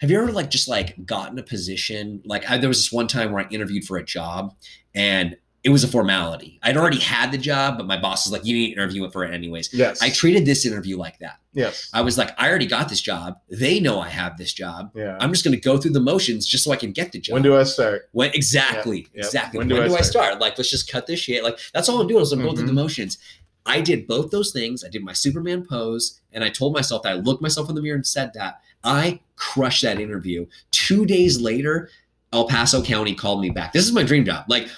have 0.00 0.10
you 0.10 0.20
ever 0.20 0.32
like 0.32 0.50
just 0.50 0.68
like 0.68 1.06
gotten 1.06 1.38
a 1.38 1.42
position? 1.42 2.20
Like 2.24 2.48
I, 2.50 2.58
there 2.58 2.68
was 2.68 2.78
this 2.78 2.92
one 2.92 3.06
time 3.06 3.32
where 3.32 3.44
I 3.44 3.48
interviewed 3.48 3.84
for 3.84 3.96
a 3.96 4.04
job 4.04 4.54
and 4.94 5.36
it 5.64 5.70
was 5.70 5.82
a 5.82 5.88
formality. 5.88 6.60
I'd 6.62 6.76
already 6.76 7.00
had 7.00 7.32
the 7.32 7.38
job, 7.38 7.78
but 7.78 7.86
my 7.86 7.98
boss 7.98 8.26
was 8.26 8.32
like, 8.32 8.44
you 8.44 8.54
need 8.54 8.66
to 8.68 8.72
interview 8.74 9.04
it 9.06 9.12
for 9.14 9.24
it 9.24 9.32
anyways. 9.32 9.70
Yes. 9.72 10.02
I 10.02 10.10
treated 10.10 10.44
this 10.44 10.66
interview 10.66 10.98
like 10.98 11.18
that. 11.20 11.38
yes. 11.54 11.88
I 11.94 12.02
was 12.02 12.18
like, 12.18 12.30
I 12.38 12.50
already 12.50 12.66
got 12.66 12.90
this 12.90 13.00
job. 13.00 13.38
They 13.48 13.80
know 13.80 13.98
I 13.98 14.10
have 14.10 14.36
this 14.36 14.52
job. 14.52 14.90
Yeah. 14.94 15.16
I'm 15.20 15.32
just 15.32 15.42
going 15.42 15.54
to 15.56 15.60
go 15.60 15.78
through 15.78 15.92
the 15.92 16.00
motions 16.00 16.46
just 16.46 16.64
so 16.64 16.70
I 16.72 16.76
can 16.76 16.92
get 16.92 17.12
the 17.12 17.18
job. 17.18 17.32
when 17.32 17.42
do 17.42 17.56
I 17.56 17.62
start? 17.62 18.10
When 18.12 18.30
exactly, 18.34 19.08
exactly. 19.14 19.56
When 19.58 19.68
When, 19.68 19.76
do 19.80 19.88
do, 19.88 19.94
I 19.94 19.98
I, 19.98 20.02
start? 20.02 20.26
start? 20.26 20.40
Like, 20.40 20.58
let's 20.58 20.70
just 20.70 20.90
cut 20.92 21.06
this 21.06 21.18
shit. 21.20 21.42
Like, 21.42 21.58
that's 21.72 21.88
all 21.88 21.98
I'm 22.00 22.08
doing 22.08 22.20
is 22.22 22.30
I'm 22.32 22.42
going 22.42 22.56
through 22.56 22.66
the 22.66 22.72
Mhm. 22.72 22.76
motions. 22.76 23.16
I 23.64 23.80
did 23.80 24.06
both 24.06 24.30
those 24.30 24.52
things. 24.52 24.84
I 24.84 24.90
did 24.90 25.02
my 25.02 25.14
Superman 25.14 25.64
pose, 25.66 26.20
and 26.34 26.44
I 26.44 26.50
told 26.50 26.74
myself 26.74 27.02
that 27.04 27.12
I 27.12 27.14
looked 27.14 27.40
myself 27.40 27.70
in 27.70 27.74
the 27.74 27.80
mirror 27.80 27.96
and 27.96 28.06
said 28.06 28.32
that 28.34 28.60
I 28.84 29.20
crushed 29.36 29.80
that 29.82 29.98
interview. 29.98 30.44
Two 30.72 31.06
days 31.06 31.40
later, 31.40 31.88
El 32.34 32.46
Paso 32.48 32.82
County 32.82 33.14
called 33.14 33.40
me 33.40 33.48
back. 33.48 33.72
This 33.72 33.86
is 33.86 33.92
my 33.92 34.02
dream 34.02 34.26
job. 34.26 34.44
Like, 34.48 34.68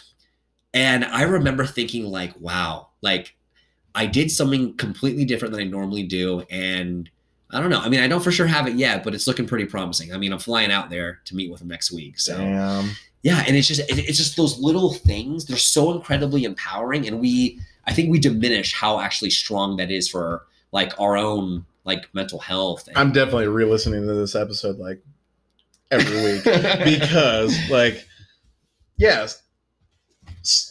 and 0.77 1.05
I 1.07 1.23
remember 1.23 1.65
thinking, 1.65 2.05
like, 2.05 2.39
wow, 2.39 2.89
like 3.01 3.35
I 3.94 4.05
did 4.07 4.31
something 4.31 4.77
completely 4.77 5.24
different 5.24 5.53
than 5.53 5.62
I 5.62 5.65
normally 5.65 6.03
do, 6.03 6.44
and 6.51 7.09
I 7.51 7.61
don't 7.61 7.70
know. 7.70 7.81
I 7.81 7.89
mean, 7.89 8.01
I 8.01 8.09
don't 8.09 8.23
for 8.23 8.31
sure 8.31 8.47
have 8.47 8.66
it 8.66 8.74
yet, 8.74 9.03
but 9.03 9.15
it's 9.15 9.27
looking 9.27 9.47
pretty 9.47 9.65
promising. 9.65 10.12
I 10.12 10.19
mean, 10.19 10.32
I'm 10.32 10.39
flying 10.39 10.70
out 10.70 10.90
there 10.90 11.20
to 11.24 11.35
meet 11.35 11.51
with 11.51 11.61
them 11.61 11.69
next 11.69 11.93
week, 11.93 12.19
so 12.19 12.36
Damn. 12.36 12.90
yeah 13.23 13.43
and 13.47 13.57
it's 13.57 13.66
just 13.66 13.81
it's 13.89 14.19
just 14.19 14.36
those 14.36 14.59
little 14.59 14.93
things 14.93 15.47
they're 15.47 15.57
so 15.57 15.93
incredibly 15.93 16.44
empowering 16.44 17.07
and 17.09 17.19
we 17.19 17.59
i 17.86 17.93
think 17.93 18.11
we 18.11 18.20
diminish 18.20 18.73
how 18.73 19.01
actually 19.01 19.31
strong 19.31 19.77
that 19.77 19.90
is 19.90 20.09
for 20.09 20.47
like 20.70 20.93
our 21.01 21.16
own 21.16 21.66
like 21.85 22.12
mental 22.15 22.39
health 22.39 22.86
and, 22.86 22.97
I'm 22.97 23.12
definitely 23.12 23.48
re-listening 23.48 24.07
to 24.07 24.15
this 24.15 24.36
episode 24.36 24.78
like 24.78 25.01
every 25.90 26.35
week 26.35 26.44
because 26.85 27.59
like 27.69 28.07
yes 28.97 29.43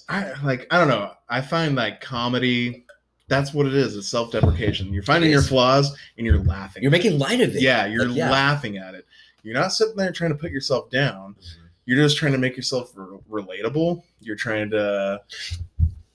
I 0.09 0.33
like 0.43 0.67
I 0.71 0.77
don't 0.79 0.87
know. 0.87 1.11
I 1.29 1.41
find 1.41 1.75
like 1.75 2.01
comedy 2.01 2.85
that's 3.27 3.53
what 3.53 3.65
it 3.65 3.73
is. 3.73 3.95
It's 3.97 4.07
self-deprecation. 4.07 4.93
You're 4.93 5.01
finding 5.03 5.31
your 5.31 5.41
flaws 5.41 5.95
and 6.17 6.25
you're 6.27 6.37
laughing. 6.43 6.83
you're 6.83 6.91
making 6.91 7.17
light 7.17 7.41
of 7.41 7.55
it 7.55 7.61
yeah, 7.61 7.85
you're 7.87 8.05
Like, 8.07 8.17
yeah. 8.17 8.29
laughing 8.29 8.77
at 8.77 8.93
it. 8.93 9.05
You're 9.43 9.55
not 9.55 9.73
sitting 9.73 9.95
there 9.95 10.11
trying 10.11 10.31
to 10.31 10.37
put 10.37 10.51
yourself 10.51 10.89
down. 10.91 11.33
Mhm. 11.39 11.45
You're 11.85 11.97
just 12.03 12.17
trying 12.17 12.31
to 12.33 12.37
make 12.37 12.55
yourself 12.55 12.91
re- 12.95 13.17
relatable. 13.29 14.03
You're 14.19 14.35
trying 14.35 14.69
to 14.71 15.21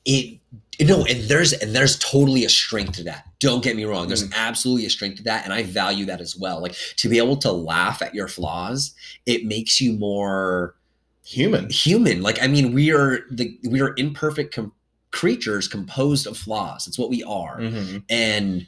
it 0.05 0.41
no 0.81 1.05
and 1.05 1.21
there's 1.25 1.53
and 1.53 1.75
there's 1.77 1.99
totally 1.99 2.45
a 2.45 2.49
strength 2.49 2.93
to 2.93 3.03
that 3.05 3.27
don't 3.39 3.63
get 3.63 3.77
me 3.77 3.85
wrong 3.85 4.09
there's 4.09 4.31
absolutely 4.33 4.87
a 4.87 4.91
strength 4.91 5.19
to 5.19 5.23
that 5.23 5.45
and 5.45 5.53
i 5.53 5.63
value 5.63 6.07
that 6.07 6.23
as 6.23 6.37
well 6.39 6.63
like 6.63 6.75
to 6.97 7.07
be 7.07 7.19
able 7.19 7.37
to 7.37 7.53
laugh 7.53 8.01
at 8.01 8.15
your 8.15 8.27
flaws 8.27 8.95
it 9.27 9.45
makes 9.45 9.79
you 9.79 9.93
more 9.93 10.75
Human. 11.25 11.69
human 11.71 12.23
like 12.23 12.43
i 12.43 12.47
mean 12.47 12.73
we 12.73 12.91
are 12.93 13.21
the 13.31 13.59
we 13.69 13.81
are 13.81 13.95
imperfect 13.97 14.55
com- 14.55 14.73
creatures 15.13 15.69
composed 15.69 16.27
of 16.27 16.37
flaws 16.37 16.87
it's 16.89 16.99
what 16.99 17.11
we 17.11 17.23
are 17.25 17.59
Mhm. 17.61 18.03
and 18.09 18.67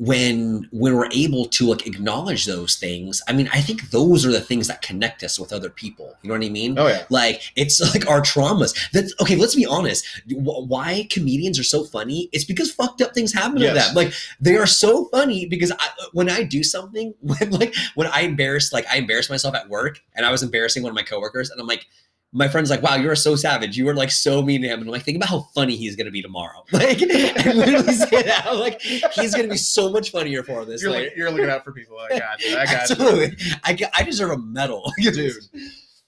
when 0.00 0.66
when 0.72 0.96
we're 0.96 1.10
able 1.12 1.44
to 1.44 1.66
like 1.66 1.86
acknowledge 1.86 2.46
those 2.46 2.76
things 2.76 3.20
i 3.28 3.34
mean 3.34 3.50
i 3.52 3.60
think 3.60 3.90
those 3.90 4.24
are 4.24 4.32
the 4.32 4.40
things 4.40 4.66
that 4.66 4.80
connect 4.80 5.22
us 5.22 5.38
with 5.38 5.52
other 5.52 5.68
people. 5.68 6.16
You 6.22 6.28
know 6.28 6.36
what 6.36 6.46
i 6.46 6.48
mean? 6.48 6.78
Oh 6.78 6.86
yeah. 6.86 7.04
like 7.10 7.42
it's 7.54 7.80
like 7.94 8.08
our 8.08 8.22
traumas. 8.22 8.74
That's 8.92 9.14
okay 9.20 9.36
let's 9.36 9.54
be 9.54 9.66
honest. 9.66 10.06
Why 10.30 11.06
comedians 11.10 11.58
are 11.58 11.64
so 11.64 11.84
funny 11.84 12.30
it's 12.32 12.44
because 12.44 12.72
fucked 12.72 13.02
up 13.02 13.12
things 13.12 13.34
happen 13.34 13.60
to 13.60 13.72
them. 13.72 13.94
Like 13.94 14.14
they 14.40 14.56
are 14.56 14.66
so 14.66 15.04
funny 15.06 15.44
because 15.44 15.70
I, 15.70 15.88
when 16.12 16.30
i 16.30 16.42
do 16.44 16.62
something 16.62 17.12
when 17.20 17.50
like 17.50 17.74
when 17.94 18.06
i 18.06 18.22
embarrass 18.22 18.72
like 18.72 18.86
i 18.90 18.96
embarrass 18.96 19.28
myself 19.28 19.54
at 19.54 19.68
work 19.68 20.00
and 20.14 20.24
i 20.24 20.30
was 20.30 20.42
embarrassing 20.42 20.82
one 20.82 20.90
of 20.90 20.96
my 20.96 21.02
coworkers 21.02 21.50
and 21.50 21.60
i'm 21.60 21.66
like 21.66 21.86
my 22.32 22.46
friend's 22.46 22.70
like, 22.70 22.82
wow, 22.82 22.94
you're 22.94 23.16
so 23.16 23.34
savage. 23.34 23.76
You 23.76 23.84
were 23.86 23.94
like 23.94 24.10
so 24.10 24.40
mean 24.40 24.62
to 24.62 24.68
him. 24.68 24.78
And 24.80 24.88
I'm 24.88 24.92
like, 24.92 25.02
think 25.02 25.16
about 25.16 25.28
how 25.30 25.40
funny 25.54 25.74
he's 25.76 25.96
gonna 25.96 26.10
be 26.12 26.22
tomorrow. 26.22 26.64
Like, 26.72 27.02
I 27.02 27.52
literally 27.52 27.92
say 27.94 28.22
that. 28.22 28.46
I'm 28.46 28.58
like, 28.60 28.80
he's 28.80 29.34
gonna 29.34 29.48
be 29.48 29.56
so 29.56 29.90
much 29.90 30.10
funnier 30.12 30.42
for 30.44 30.64
this. 30.64 30.80
You're, 30.82 30.92
like, 30.92 31.04
look, 31.06 31.12
you're 31.16 31.30
looking 31.30 31.50
out 31.50 31.64
for 31.64 31.72
people. 31.72 31.98
I 31.98 32.18
got 32.18 32.40
you. 32.44 32.56
I 32.56 32.64
got 32.66 32.72
you. 32.72 32.76
absolutely. 32.96 33.36
I, 33.64 33.76
I 33.94 34.02
deserve 34.04 34.30
a 34.30 34.38
medal. 34.38 34.92
Dude. 35.02 35.32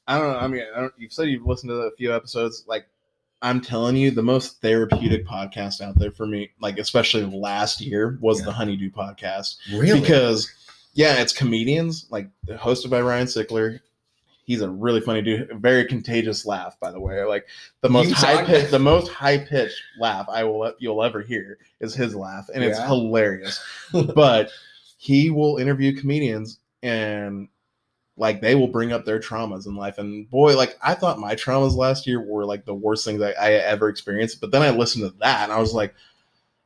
I 0.06 0.18
don't 0.18 0.32
know. 0.32 0.38
I 0.38 0.46
mean, 0.48 0.62
I 0.76 0.80
don't, 0.80 0.92
you've 0.96 1.12
said 1.12 1.28
you've 1.28 1.46
listened 1.46 1.70
to 1.70 1.74
a 1.76 1.90
few 1.96 2.14
episodes. 2.14 2.64
Like, 2.66 2.86
I'm 3.40 3.60
telling 3.60 3.96
you, 3.96 4.10
the 4.12 4.22
most 4.22 4.60
therapeutic 4.62 5.26
podcast 5.26 5.80
out 5.80 5.98
there 5.98 6.12
for 6.12 6.26
me, 6.26 6.50
like 6.60 6.78
especially 6.78 7.24
last 7.24 7.80
year, 7.80 8.16
was 8.20 8.38
Yeah. 8.40 8.46
the 8.46 8.52
Honeydew 8.52 8.90
podcast 8.90 9.56
Really? 9.72 10.00
because, 10.00 10.52
yeah, 10.94 11.20
it's 11.20 11.32
comedians, 11.32 12.06
like 12.10 12.28
hosted 12.48 12.90
by 12.90 13.00
Ryan 13.00 13.26
Sickler. 13.26 13.80
He's 14.44 14.60
a 14.60 14.68
really 14.68 15.00
funny 15.00 15.22
dude. 15.22 15.50
Very 15.60 15.84
contagious 15.84 16.44
laugh, 16.44 16.78
by 16.80 16.90
the 16.90 17.00
way. 17.00 17.22
Like 17.24 17.46
the 17.80 17.88
most 17.88 18.08
You 18.08 18.14
high 18.14 18.44
pitched, 18.44 18.70
the 18.70 18.78
most 18.78 19.08
high 19.08 19.38
pitched 19.38 19.80
laugh 20.00 20.28
I 20.28 20.44
will 20.44 20.72
you'll 20.78 21.02
ever 21.02 21.22
hear 21.22 21.58
is 21.80 21.94
his 21.94 22.14
laugh, 22.14 22.48
and 22.52 22.64
it's 22.64 22.78
hilarious. 22.80 23.62
but 24.14 24.50
he 24.98 25.30
will 25.30 25.58
interview 25.58 25.96
comedians 25.96 26.58
and 26.82 27.48
like 28.16 28.40
they 28.40 28.54
will 28.54 28.68
bring 28.68 28.92
up 28.92 29.04
their 29.04 29.18
traumas 29.18 29.66
in 29.66 29.74
life 29.74 29.98
and 29.98 30.30
boy 30.30 30.56
like 30.56 30.76
i 30.82 30.94
thought 30.94 31.18
my 31.18 31.34
traumas 31.34 31.74
last 31.74 32.06
year 32.06 32.20
were 32.20 32.44
like 32.44 32.64
the 32.64 32.74
worst 32.74 33.04
things 33.04 33.22
I, 33.22 33.30
I 33.30 33.52
ever 33.54 33.88
experienced 33.88 34.40
but 34.40 34.50
then 34.50 34.62
i 34.62 34.70
listened 34.70 35.10
to 35.10 35.18
that 35.18 35.44
and 35.44 35.52
i 35.52 35.58
was 35.58 35.72
like 35.72 35.94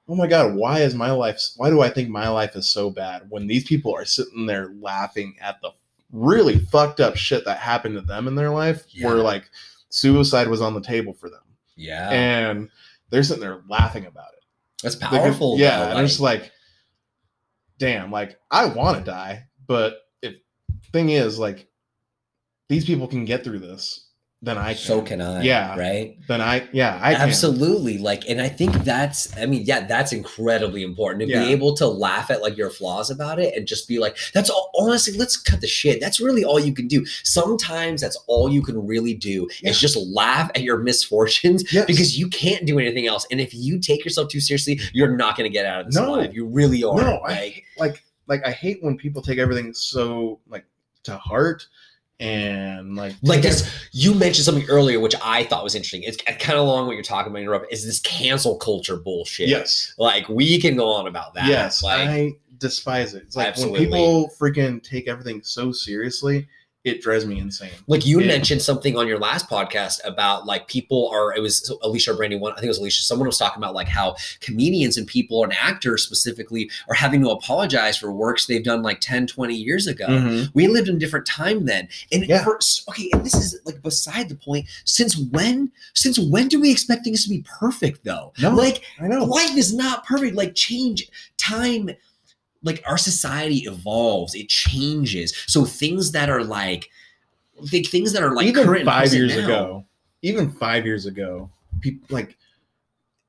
oh 0.09 0.15
my 0.15 0.27
god 0.27 0.55
why 0.55 0.81
is 0.81 0.94
my 0.94 1.11
life 1.12 1.40
why 1.57 1.70
do 1.70 1.81
i 1.81 1.89
think 1.89 2.09
my 2.09 2.28
life 2.28 2.57
is 2.57 2.69
so 2.69 2.90
bad 2.90 3.23
when 3.31 3.47
these 3.47 3.65
people 3.65 3.94
are 3.94 4.05
sitting 4.05 4.47
there 4.47 4.74
laughing 4.81 5.36
at 5.40 5.61
the 5.62 5.70
really 6.17 6.59
fucked 6.59 6.99
up 7.01 7.15
shit 7.17 7.45
that 7.45 7.59
happened 7.59 7.95
to 7.95 8.01
them 8.01 8.27
in 8.27 8.35
their 8.35 8.51
life 8.51 8.85
Yeah. 8.91 9.07
where 9.07 9.17
like 9.17 9.51
suicide 9.91 10.49
was 10.49 10.63
on 10.63 10.73
the 10.75 10.81
table 10.81 11.13
for 11.13 11.29
them 11.29 11.43
yeah. 11.77 12.09
and 12.11 12.71
they're 13.11 13.23
sitting 13.23 13.43
there 13.43 13.63
laughing 13.69 14.07
about 14.07 14.33
it 14.33 14.43
That's 14.83 14.97
powerful. 14.97 15.59
yeah, 15.59 15.85
though, 15.87 15.97
and 15.97 16.05
it's 16.07 16.19
like, 16.21 16.51
damn, 17.79 18.11
like 18.11 18.39
I 18.51 18.67
want 18.67 18.99
to 18.99 19.05
die, 19.05 19.45
but 19.67 19.99
if 20.23 20.35
thing 20.93 21.11
is 21.11 21.39
like 21.39 21.69
these 22.69 22.85
people 22.85 23.07
can 23.07 23.25
get 23.25 23.45
through 23.45 23.59
this, 23.61 24.06
then 24.47 24.56
I 24.56 24.74
can. 24.74 24.77
so 24.82 25.02
can 25.02 25.20
I. 25.20 25.43
Yeah. 25.43 25.77
Right. 25.78 26.16
Then 26.28 26.40
I, 26.40 26.66
yeah, 26.73 26.98
I 27.02 27.14
can. 27.14 27.23
Absolutely. 27.28 27.98
Like, 27.98 28.28
and 28.31 28.40
I 28.40 28.48
think 28.48 28.73
that's, 28.85 29.36
I 29.36 29.44
mean, 29.44 29.64
yeah, 29.66 29.85
that's 29.86 30.12
incredibly 30.12 30.82
important 30.85 31.20
to 31.23 31.27
Yeah. 31.28 31.44
be 31.44 31.51
able 31.52 31.74
to 31.74 31.86
laugh 31.86 32.31
at 32.31 32.40
like 32.43 32.56
your 32.56 32.70
flaws 32.70 33.10
about 33.10 33.40
it 33.40 33.55
and 33.56 33.66
just 33.66 33.89
be 33.89 33.98
like, 33.98 34.16
that's 34.32 34.48
all, 34.48 34.70
honestly, 34.78 35.18
let's 35.18 35.36
cut 35.36 35.60
the 35.60 35.66
shit. 35.66 36.01
That's 36.01 36.20
really 36.20 36.44
all 36.44 36.60
you 36.60 36.73
can 36.73 36.86
do. 36.86 37.05
Sometimes 37.24 38.01
that's 38.01 38.16
all 38.28 38.48
you 38.51 38.62
can 38.62 38.86
really 38.86 39.14
do 39.14 39.48
Yeah. 39.60 39.70
is 39.70 39.81
just 39.81 39.97
laugh 39.97 40.51
at 40.55 40.62
your 40.62 40.78
misfortunes 40.78 41.64
Yes. 41.73 41.85
because 41.86 42.16
you 42.18 42.28
can't 42.28 42.64
do 42.66 42.78
anything 42.78 43.06
else. 43.09 43.27
And 43.31 43.40
if 43.40 43.52
you 43.52 43.78
take 43.81 44.05
yourself 44.05 44.28
too 44.28 44.40
seriously, 44.40 44.81
you're 44.93 45.16
not 45.16 45.36
going 45.36 45.51
to 45.51 45.52
get 45.52 45.66
out 45.66 45.81
of 45.81 45.86
this 45.86 45.97
No. 45.97 46.14
alive. 46.14 46.35
You 46.35 46.47
really 46.47 46.85
are. 46.85 46.97
no, 46.97 47.20
like, 47.24 47.35
hate, 47.36 47.64
like 47.78 48.02
like 48.28 48.47
I 48.47 48.51
hate 48.52 48.78
when 48.82 48.97
people 48.97 49.23
take 49.23 49.39
everything 49.39 49.73
so 49.74 50.40
like 50.48 50.64
to 51.05 51.16
heart 51.16 51.66
and 52.19 52.97
like 52.97 53.15
like 53.23 53.43
this 53.43 53.71
you 53.93 54.15
mentioned 54.15 54.45
something 54.45 54.65
earlier 54.71 54.99
which 54.99 55.15
i 55.23 55.45
thought 55.45 55.63
was 55.63 55.75
interesting 55.75 56.03
it's 56.03 56.17
kind 56.17 56.59
of 56.59 56.67
along 56.67 56.87
what 56.87 56.95
you're 56.95 57.03
talking 57.03 57.31
about 57.31 57.43
interrupt 57.43 57.71
is 57.71 57.85
this 57.85 58.01
cancel 58.01 58.57
culture 58.57 58.97
bullshit 58.97 59.49
Yes. 59.49 59.93
like 59.99 60.27
we 60.29 60.59
can 60.59 60.77
go 60.77 60.89
on 60.89 61.07
about 61.07 61.35
that 61.35 61.47
Yes. 61.47 61.83
like 61.83 62.09
I 62.09 62.33
despise 62.59 63.13
it. 63.13 63.23
It's 63.25 63.37
like 63.37 63.49
Absolutely. 63.49 63.81
when 63.81 63.89
people 63.91 64.31
freaking 64.41 64.83
take 64.83 65.09
everything 65.09 65.43
so 65.43 65.73
seriously, 65.73 66.49
it 66.87 67.03
drives 67.03 67.27
me 67.27 67.39
insane. 67.41 67.71
like 67.89 68.07
you 68.07 68.19
mentioned 68.21 68.63
something 68.63 68.97
on 68.97 69.07
your 69.09 69.19
last 69.19 69.51
podcast 69.51 69.99
about 70.05 70.47
like 70.47 70.69
people 70.69 71.11
are 71.13 71.35
it 71.35 71.41
was 71.41 71.71
alicia 71.83 72.13
or 72.13 72.17
brandy 72.17 72.37
one 72.39 72.53
i 72.53 72.55
think 72.57 72.67
it 72.67 72.69
was 72.69 72.79
alicia 72.79 73.03
someone 73.03 73.27
was 73.27 73.37
talking 73.37 73.59
about 73.63 73.75
like 73.75 73.89
how 73.89 74.15
comedians 74.41 74.97
and 74.97 75.07
people 75.07 75.43
and 75.43 75.53
actors 75.53 76.05
specifically 76.05 76.71
are 76.89 76.95
having 76.95 77.21
to 77.21 77.31
apologize 77.31 77.97
for 77.99 78.13
works 78.13 78.47
they've 78.47 78.63
done 78.65 78.83
like 78.83 79.01
10 79.01 79.27
20 79.27 79.55
years 79.55 79.87
ago 79.89 80.07
Mhm. 80.07 80.51
we 80.55 80.69
lived 80.69 80.89
in 80.89 80.97
a 80.97 80.99
different 80.99 81.27
time 81.27 81.67
then 81.67 81.89
and 82.13 82.25
Yeah. 82.27 82.45
for, 82.45 82.59
okay 82.89 83.11
and 83.13 83.25
this 83.27 83.35
is 83.35 83.59
like 83.65 83.83
beside 83.83 84.29
the 84.29 84.37
point 84.37 84.67
since 84.85 85.17
when 85.19 85.73
since 85.95 86.19
when 86.19 86.47
do 86.47 86.61
we 86.61 86.71
expect 86.71 87.03
things 87.05 87.25
to 87.25 87.29
be 87.31 87.45
perfect 87.59 88.05
though 88.05 88.33
No. 88.39 88.51
like 88.51 88.83
I 89.01 89.09
know. 89.09 89.25
life 89.25 89.57
is 89.57 89.75
not 89.75 90.07
perfect 90.07 90.37
like 90.37 90.55
change 90.55 91.09
time 91.37 91.91
like 92.67 92.83
our 92.87 92.99
society 92.99 93.59
evolves 93.61 94.35
it 94.35 94.49
changes 94.51 95.33
so 95.47 95.65
things 95.65 96.13
that 96.13 96.29
are 96.29 96.45
like 96.45 96.91
things 97.87 98.13
that 98.13 98.23
are 98.23 98.35
like 98.35 98.47
even 98.47 98.65
current 98.67 98.85
five 98.85 99.15
years 99.15 99.35
now- 99.37 99.45
ago, 99.45 99.85
even 100.23 100.51
five 100.51 100.85
years 100.85 101.07
ago, 101.07 101.51
people 101.81 102.07
like 102.11 102.37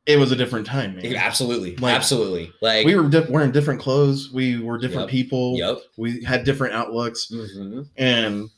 it 0.06 0.18
was 0.18 0.32
a 0.32 0.36
different 0.38 0.66
time, 0.66 0.96
man. 0.96 1.16
Absolutely 1.16 1.76
Like, 1.78 1.94
absolutely 1.96 2.52
like 2.62 2.86
we 2.86 2.96
were 2.96 3.10
di- 3.10 3.26
wearing 3.30 3.52
different 3.52 3.80
clothes. 3.80 4.32
We 4.32 4.58
were 4.60 4.78
different 4.78 5.08
Yep. 5.08 5.10
people. 5.12 5.58
yep 5.58 5.78
We 5.98 6.24
had 6.24 6.44
different 6.46 6.74
outlooks, 6.74 7.32
Mhm. 7.32 7.88
and 7.98 8.50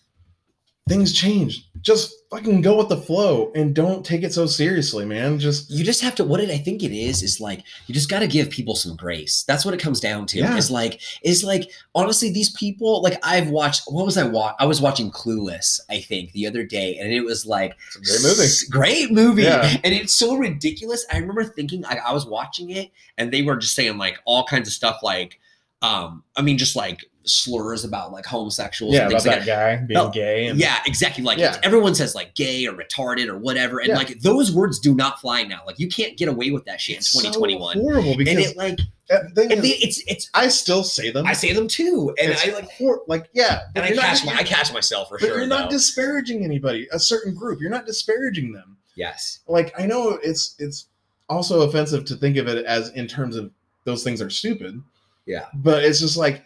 things 0.90 1.14
change. 1.14 1.66
Just 1.82 2.14
fucking 2.30 2.62
go 2.62 2.78
with 2.78 2.90
the 2.90 2.98
flow 2.98 3.52
and 3.56 3.74
don't 3.74 4.06
take 4.06 4.22
it 4.24 4.34
so 4.34 4.46
seriously, 4.46 5.06
man. 5.06 5.40
Just 5.40 5.72
you 5.72 5.86
just 5.86 6.02
have 6.02 6.14
to 6.16 6.24
what 6.26 6.42
it, 6.42 6.50
i 6.50 6.58
think 6.58 6.84
it 6.84 6.92
is 6.92 7.24
is 7.24 7.40
like 7.40 7.64
you 7.88 7.94
just 7.94 8.10
got 8.10 8.20
to 8.20 8.28
give 8.28 8.50
people 8.50 8.76
some 8.76 8.96
grace 8.98 9.44
that's 9.48 9.64
what 9.64 9.74
it 9.74 9.80
comes 9.80 10.00
down 10.02 10.26
to 10.28 10.40
Yeah. 10.40 10.58
is 10.58 10.70
like 10.70 11.00
is 11.24 11.44
like 11.44 11.70
honestly 11.96 12.30
these 12.32 12.52
people 12.52 13.02
like 13.02 13.18
i've 13.24 13.50
watched 13.50 13.84
what 13.88 14.06
was 14.06 14.18
i 14.18 14.24
watch 14.28 14.56
i 14.60 14.66
was 14.66 14.82
watching 14.82 15.10
clueless 15.12 15.80
i 15.90 16.00
think 16.02 16.34
the 16.34 16.46
other 16.48 16.64
day 16.64 16.98
and 16.98 17.14
it 17.14 17.22
was 17.22 17.46
like 17.46 17.78
great 17.96 18.22
movie. 18.24 18.44
S- 18.44 18.64
Great 18.64 19.12
movie. 19.12 19.44
Yeah. 19.44 19.78
And 19.84 19.94
it's 19.94 20.14
so 20.14 20.36
ridiculous. 20.36 21.06
I 21.12 21.18
remember 21.18 21.44
thinking 21.46 21.86
I, 21.86 21.98
I 22.08 22.12
was 22.14 22.26
watching 22.26 22.72
it 22.72 22.92
and 23.18 23.32
they 23.32 23.42
were 23.44 23.56
just 23.56 23.76
saying 23.76 23.98
like 23.98 24.20
all 24.26 24.44
kinds 24.46 24.68
of 24.68 24.74
stuff 24.74 24.98
like 25.02 25.40
um 25.82 26.24
I 26.36 26.42
mean 26.42 26.58
just 26.58 26.76
like 26.76 27.06
slurs 27.24 27.84
about 27.84 28.12
like 28.12 28.26
homosexuals 28.26 28.94
Yeah, 28.94 29.02
and 29.04 29.12
about 29.12 29.26
like 29.26 29.40
that 29.40 29.46
guy 29.46 29.76
being 29.86 29.98
No, 29.98 30.10
gay 30.10 30.48
and 30.48 30.60
yeah, 30.60 30.80
exactly. 30.86 31.24
Like 31.24 31.38
Yeah. 31.38 31.58
everyone 31.64 31.94
says 31.94 32.16
like 32.16 32.34
gay 32.36 32.66
or 32.66 32.74
retarded 32.74 33.28
or 33.28 33.38
whatever, 33.38 33.80
and 33.80 33.90
Yeah. 33.90 33.98
like 33.98 34.20
those 34.22 34.52
words 34.52 34.80
do 34.80 34.96
not 34.96 35.20
fly 35.20 35.44
now. 35.44 35.62
Like 35.68 35.80
you 35.80 35.88
can't 35.90 36.18
get 36.18 36.28
away 36.30 36.52
with 36.52 36.66
that 36.66 36.80
shit 36.82 36.98
it's 36.98 37.14
in 37.16 37.22
so 37.22 37.28
2021. 37.40 37.78
horrible 37.80 38.18
because 38.18 38.36
and 38.36 38.44
it 38.46 38.58
like, 38.58 38.80
and 39.10 39.36
they, 39.64 39.70
it's 39.70 40.02
it's. 40.08 40.30
I 40.34 40.48
still 40.50 40.84
say 40.84 41.12
them. 41.12 41.26
I 41.26 41.34
say 41.34 41.52
them 41.54 41.68
too, 41.68 42.14
and 42.22 42.32
It's 42.32 42.48
I 42.48 42.52
like, 42.52 42.72
hor- 42.72 43.02
like 43.08 43.30
yeah, 43.34 43.62
and 43.76 43.84
I 43.84 43.92
catch 43.92 44.24
my, 44.26 44.34
I 44.36 44.44
catch 44.44 44.72
myself 44.74 45.10
for 45.10 45.18
but 45.20 45.28
sure. 45.28 45.38
you're 45.40 45.48
not 45.48 45.70
though. 45.70 45.76
disparaging 45.78 46.44
anybody, 46.44 46.88
a 46.92 47.00
certain 47.00 47.34
group. 47.34 47.60
You're 47.60 47.72
not 47.72 47.86
disparaging 47.86 48.54
them. 48.54 48.78
yes, 48.96 49.40
like 49.48 49.74
I 49.80 49.86
know 49.88 50.20
it's 50.24 50.56
it's 50.60 50.86
also 51.28 51.62
offensive 51.68 52.06
to 52.06 52.16
think 52.16 52.38
of 52.38 52.48
it 52.48 52.66
as 52.66 52.90
in 52.92 53.08
terms 53.08 53.36
of 53.36 53.52
those 53.84 54.04
things 54.04 54.22
are 54.22 54.30
stupid. 54.30 54.82
Yeah. 55.26 55.46
But 55.54 55.84
it's 55.84 56.00
just 56.00 56.18
like 56.18 56.44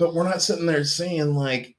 but 0.00 0.14
we're 0.14 0.24
not 0.24 0.42
sitting 0.42 0.66
there 0.66 0.82
saying 0.82 1.36
like 1.36 1.76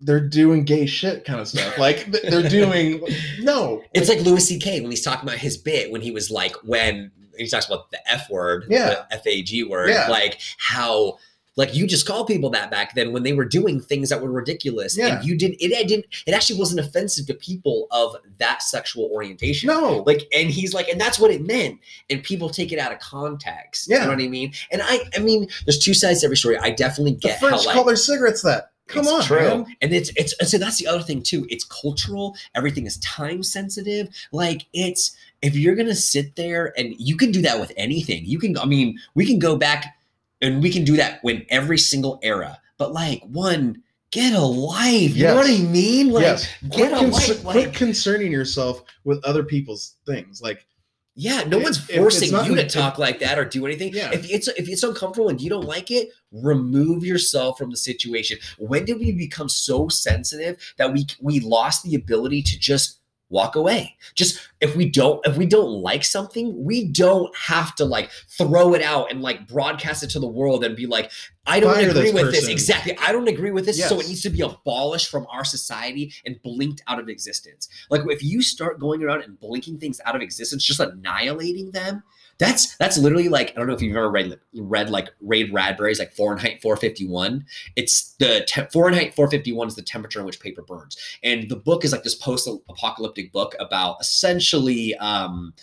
they're 0.00 0.26
doing 0.28 0.64
gay 0.64 0.86
shit 0.86 1.24
kind 1.24 1.38
of 1.38 1.46
stuff. 1.46 1.78
Like 1.78 2.06
they're 2.10 2.48
doing 2.48 3.00
no. 3.40 3.84
It's 3.94 4.08
like 4.08 4.18
Louis 4.22 4.40
C.K. 4.44 4.80
when 4.80 4.90
he's 4.90 5.02
talking 5.04 5.28
about 5.28 5.38
his 5.38 5.56
bit 5.56 5.92
when 5.92 6.00
he 6.00 6.10
was 6.10 6.28
like 6.30 6.56
when 6.64 7.12
he 7.38 7.46
talks 7.46 7.66
about 7.66 7.90
the 7.92 7.98
F 8.10 8.28
word, 8.28 8.64
Yeah. 8.68 8.88
the 8.88 9.14
F 9.14 9.26
A 9.26 9.42
G 9.42 9.62
word, 9.62 9.90
Yeah. 9.90 10.08
like 10.08 10.40
how 10.58 11.18
like 11.56 11.74
you 11.74 11.86
just 11.86 12.06
call 12.06 12.24
people 12.24 12.48
that 12.50 12.70
back 12.70 12.94
then 12.94 13.12
when 13.12 13.22
they 13.24 13.32
were 13.34 13.44
doing 13.44 13.80
things 13.80 14.08
that 14.08 14.22
were 14.22 14.30
ridiculous, 14.30 14.96
Yeah. 14.96 15.16
and 15.18 15.24
you 15.26 15.36
didn't. 15.36 15.56
It, 15.60 15.70
it 15.72 15.86
didn't. 15.88 16.06
It 16.26 16.32
actually 16.32 16.58
wasn't 16.58 16.80
offensive 16.80 17.26
to 17.26 17.34
people 17.34 17.88
of 17.90 18.16
that 18.38 18.62
sexual 18.62 19.10
orientation. 19.12 19.66
No. 19.66 20.02
Like, 20.06 20.26
and 20.32 20.50
he's 20.50 20.72
like, 20.72 20.88
and 20.88 21.00
that's 21.00 21.18
what 21.18 21.30
it 21.30 21.46
meant. 21.46 21.78
And 22.08 22.22
people 22.22 22.48
take 22.48 22.72
it 22.72 22.78
out 22.78 22.92
of 22.92 22.98
context. 23.00 23.88
Yeah. 23.88 23.96
You 23.98 24.02
know 24.04 24.08
what 24.16 24.22
I 24.22 24.28
mean? 24.28 24.52
And 24.70 24.80
I, 24.82 25.00
I 25.14 25.18
mean, 25.20 25.48
there's 25.66 25.78
two 25.78 25.94
sides 25.94 26.20
to 26.20 26.26
every 26.26 26.36
story. 26.36 26.56
I 26.58 26.70
definitely 26.70 27.12
the 27.12 27.18
get 27.18 27.40
French 27.40 27.60
how 27.60 27.66
like 27.66 27.74
call 27.74 27.84
their 27.84 27.96
cigarettes 27.96 28.42
that. 28.42 28.70
Come 28.88 29.00
It's 29.04 29.10
on, 29.12 29.22
true. 29.22 29.38
man. 29.40 29.76
And 29.80 29.92
it's 29.92 30.10
it's 30.16 30.34
so 30.50 30.58
that's 30.58 30.78
the 30.78 30.86
other 30.88 31.02
thing 31.02 31.22
too. 31.22 31.46
It's 31.50 31.64
cultural. 31.64 32.36
Everything 32.54 32.84
is 32.84 32.98
time 32.98 33.42
sensitive. 33.42 34.08
Like 34.32 34.66
it's 34.72 35.16
if 35.40 35.54
you're 35.54 35.76
gonna 35.76 35.94
sit 35.94 36.34
there 36.36 36.72
and 36.76 36.94
you 36.98 37.16
can 37.16 37.30
do 37.30 37.40
that 37.42 37.60
with 37.60 37.72
anything. 37.76 38.24
You 38.26 38.38
can. 38.38 38.58
I 38.58 38.64
mean, 38.66 38.98
we 39.14 39.24
can 39.24 39.38
go 39.38 39.56
back 39.56 39.96
and 40.42 40.62
we 40.62 40.70
can 40.70 40.84
do 40.84 40.96
that 40.98 41.20
when 41.22 41.46
every 41.48 41.78
single 41.78 42.18
era. 42.22 42.58
But 42.76 42.92
like 42.92 43.22
one, 43.22 43.82
get 44.10 44.34
a 44.34 44.40
life. 44.44 45.16
You 45.16 45.28
know 45.28 45.36
what 45.36 45.48
I 45.50 45.58
mean? 45.58 46.10
Like 46.10 46.22
yes. 46.22 46.48
get 46.68 46.72
Quit, 46.72 46.92
a 46.92 46.96
concer- 46.96 47.34
life. 47.34 47.42
quit 47.44 47.66
Like 47.68 47.74
concerning 47.74 48.30
yourself 48.30 48.82
with 49.04 49.24
other 49.24 49.44
people's 49.44 49.94
things. 50.04 50.42
Like, 50.42 50.66
yeah, 51.14 51.44
no 51.44 51.58
one's 51.58 51.78
forcing 51.78 52.32
not- 52.32 52.46
you 52.46 52.54
to 52.56 52.66
talk 52.66 52.98
like 52.98 53.20
that 53.20 53.38
or 53.38 53.44
do 53.44 53.66
anything. 53.66 53.92
Yeah. 53.94 54.10
If 54.12 54.28
it's 54.30 54.48
if 54.48 54.68
it's 54.68 54.82
uncomfortable 54.82 55.28
and 55.28 55.40
you 55.40 55.48
don't 55.50 55.66
like 55.66 55.90
it, 55.90 56.08
remove 56.32 57.04
yourself 57.04 57.58
from 57.58 57.70
the 57.70 57.76
situation. 57.76 58.38
When 58.58 58.84
did 58.84 58.98
we 58.98 59.12
become 59.12 59.48
so 59.48 59.88
sensitive 59.88 60.56
that 60.78 60.92
we 60.92 61.06
we 61.20 61.40
lost 61.40 61.82
the 61.84 61.94
ability 61.94 62.42
to 62.42 62.58
just 62.58 62.98
walk 63.32 63.56
away? 63.56 63.96
Just 64.14 64.38
if 64.60 64.76
we 64.76 64.88
don't 64.88 65.26
if 65.26 65.36
we 65.36 65.46
don't 65.46 65.70
like 65.70 66.04
something, 66.04 66.64
we 66.64 66.84
don't 66.84 67.34
have 67.36 67.74
to 67.76 67.84
like 67.84 68.10
throw 68.28 68.74
it 68.74 68.82
out 68.82 69.10
and 69.10 69.22
like 69.22 69.48
broadcast 69.48 70.04
it 70.04 70.10
to 70.10 70.20
the 70.20 70.28
world 70.28 70.62
and 70.62 70.76
be 70.76 70.86
like, 70.86 71.10
I 71.46 71.58
don't 71.58 71.74
Fire 71.74 71.90
agree 71.90 72.02
this 72.02 72.12
with 72.12 72.30
this. 72.32 72.48
Exactly. 72.48 72.96
I 72.98 73.10
don't 73.10 73.26
agree 73.26 73.50
with 73.50 73.66
this. 73.66 73.82
So 73.88 73.98
it 73.98 74.06
needs 74.06 74.22
to 74.22 74.30
be 74.30 74.42
abolished 74.42 75.10
from 75.10 75.26
our 75.30 75.44
society 75.44 76.12
and 76.24 76.40
blinked 76.42 76.82
out 76.86 77.00
of 77.00 77.08
existence. 77.08 77.68
Like 77.90 78.02
if 78.06 78.22
you 78.22 78.42
start 78.42 78.78
going 78.78 79.02
around 79.02 79.22
and 79.22 79.40
blinking 79.40 79.78
things 79.78 80.00
out 80.04 80.14
of 80.14 80.22
existence, 80.22 80.64
just 80.64 80.78
annihilating 80.78 81.72
them, 81.72 82.04
that's 82.42 82.76
that's 82.76 82.98
literally 82.98 83.28
like 83.28 83.50
I 83.50 83.54
don't 83.54 83.68
know 83.68 83.74
if 83.74 83.82
you've 83.82 83.96
ever 83.96 84.10
read 84.10 84.38
read 84.54 84.90
like 84.90 85.10
Ray 85.20 85.44
Bradbury's 85.44 85.98
like 85.98 86.12
Fahrenheit 86.12 86.60
451. 86.60 87.44
It's 87.76 88.14
the 88.18 88.44
te- 88.46 88.66
Fahrenheit 88.72 89.14
451 89.14 89.68
is 89.68 89.76
the 89.76 89.82
temperature 89.82 90.20
in 90.20 90.26
which 90.26 90.40
paper 90.40 90.62
burns, 90.62 90.96
and 91.22 91.48
the 91.48 91.56
book 91.56 91.84
is 91.84 91.92
like 91.92 92.02
this 92.02 92.14
post-apocalyptic 92.14 93.32
book 93.32 93.54
about 93.60 93.96
essentially 94.00 94.96
um 94.96 95.54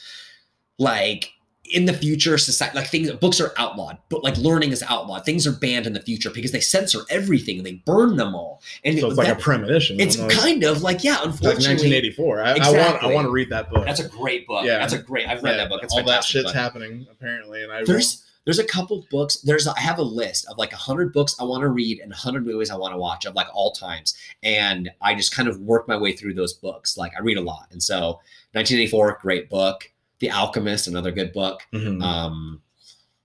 like 0.77 1.33
in 1.69 1.85
the 1.85 1.93
future 1.93 2.37
society 2.37 2.75
like 2.77 2.87
things 2.87 3.11
books 3.11 3.39
are 3.39 3.53
outlawed 3.57 3.97
but 4.09 4.23
like 4.23 4.35
learning 4.37 4.71
is 4.71 4.83
outlawed 4.89 5.23
things 5.23 5.45
are 5.45 5.51
banned 5.51 5.85
in 5.85 5.93
the 5.93 6.01
future 6.01 6.29
because 6.31 6.51
they 6.51 6.59
censor 6.59 6.99
everything 7.09 7.57
and 7.57 7.65
they 7.65 7.73
burn 7.85 8.15
them 8.15 8.33
all 8.35 8.61
and 8.83 8.97
so 8.99 9.05
it- 9.05 9.09
it's 9.09 9.17
like 9.17 9.27
a 9.27 9.35
premonition. 9.35 9.99
it's 9.99 10.17
almost. 10.19 10.39
kind 10.39 10.63
of 10.63 10.81
like 10.81 11.03
yeah 11.03 11.17
It's 11.23 11.41
like 11.41 11.55
unfortunately 11.57 11.91
1984. 11.91 12.41
I, 12.43 12.51
I 12.53 12.71
want. 12.91 13.03
I 13.03 13.07
want 13.13 13.25
to 13.27 13.31
read 13.31 13.49
that 13.51 13.69
book. 13.69 13.85
that's 13.85 13.99
a 13.99 14.07
great 14.09 14.47
book 14.47 14.65
Yeah. 14.65 14.79
that's 14.79 14.93
a 14.93 14.99
great 14.99 15.27
i've 15.27 15.43
read 15.43 15.51
Yeah, 15.51 15.57
that 15.57 15.69
book 15.69 15.83
it's 15.83 15.93
all 15.93 16.03
that 16.03 16.23
shit's 16.23 16.45
but- 16.51 16.55
happening 16.55 17.05
apparently, 17.11 17.63
and 17.63 17.71
I 17.71 17.83
there's 17.83 18.25
there's 18.45 18.57
a 18.57 18.63
couple 18.63 19.05
books 19.11 19.35
there's 19.41 19.67
i 19.67 19.79
have 19.79 19.99
a 19.99 20.03
list 20.03 20.47
of 20.49 20.57
like 20.57 20.71
100 20.71 21.13
books 21.13 21.35
i 21.39 21.43
want 21.43 21.61
to 21.61 21.67
read 21.67 21.99
and 21.99 22.09
100 22.09 22.43
movies 22.45 22.71
i 22.71 22.75
want 22.75 22.93
to 22.93 22.97
watch 22.97 23.25
of 23.25 23.35
like 23.35 23.47
all 23.53 23.71
times 23.73 24.15
and 24.41 24.89
i 25.01 25.13
just 25.13 25.35
kind 25.35 25.47
of 25.47 25.59
work 25.59 25.87
my 25.87 25.95
way 25.95 26.13
through 26.13 26.33
those 26.33 26.53
books 26.53 26.97
like 26.97 27.11
i 27.15 27.21
read 27.21 27.37
a 27.37 27.41
lot 27.41 27.67
and 27.71 27.83
so 27.83 28.19
1984 28.53 29.19
great 29.21 29.49
book 29.49 29.91
the 30.19 30.29
alchemist 30.29 30.87
another 30.87 31.11
good 31.11 31.31
book 31.33 31.61
Mhm. 31.73 32.03
um 32.03 32.61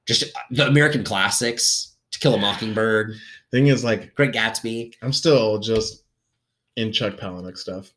just 0.06 0.24
the 0.50 0.66
american 0.66 1.02
classics 1.04 1.94
to 2.10 2.18
kill 2.18 2.34
a 2.34 2.38
mockingbird 2.38 3.14
thing 3.50 3.66
is 3.68 3.82
like 3.84 4.14
great 4.14 4.32
gatsby 4.32 4.92
I'm 5.02 5.12
still 5.12 5.58
just 5.58 6.02
in 6.76 6.90
Chuck 6.92 7.14
Palahniuk 7.16 7.56
stuff. 7.56 7.92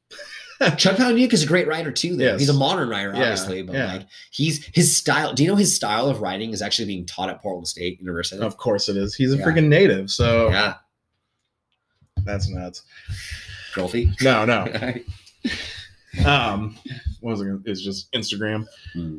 chuck 0.77 0.97
palahniuk 0.97 1.33
is 1.33 1.43
a 1.43 1.47
great 1.47 1.67
writer 1.67 1.91
too 1.91 2.15
though. 2.15 2.23
Yes. 2.25 2.39
he's 2.39 2.49
a 2.49 2.53
modern 2.53 2.89
writer 2.89 3.11
Yeah, 3.13 3.21
obviously 3.21 3.61
but 3.63 3.75
yeah. 3.75 3.93
like 3.93 4.07
he's 4.31 4.65
his 4.73 4.95
style 4.95 5.33
do 5.33 5.43
you 5.43 5.49
know 5.49 5.55
his 5.55 5.75
style 5.75 6.07
of 6.07 6.21
writing 6.21 6.51
is 6.51 6.61
actually 6.63 6.85
being 6.87 7.05
taught 7.05 7.29
at 7.29 7.41
portland 7.41 7.67
state 7.67 7.99
university 7.99 8.41
Of 8.41 8.57
course 8.57 8.89
it 8.89 8.97
is. 8.97 9.13
He's 9.15 9.33
a 9.33 9.37
Yeah. 9.37 9.45
freaking 9.45 9.67
native, 9.67 10.09
so 10.11 10.49
yeah 10.49 10.75
that's 12.23 12.49
nuts. 12.49 12.81
trophy 13.73 14.11
No, 14.21 14.45
no. 14.45 14.65
Um, 16.25 16.77
was 17.21 17.41
it? 17.41 17.59
It's 17.65 17.81
just 17.81 18.11
Instagram. 18.11 18.67
Hmm. 18.93 19.17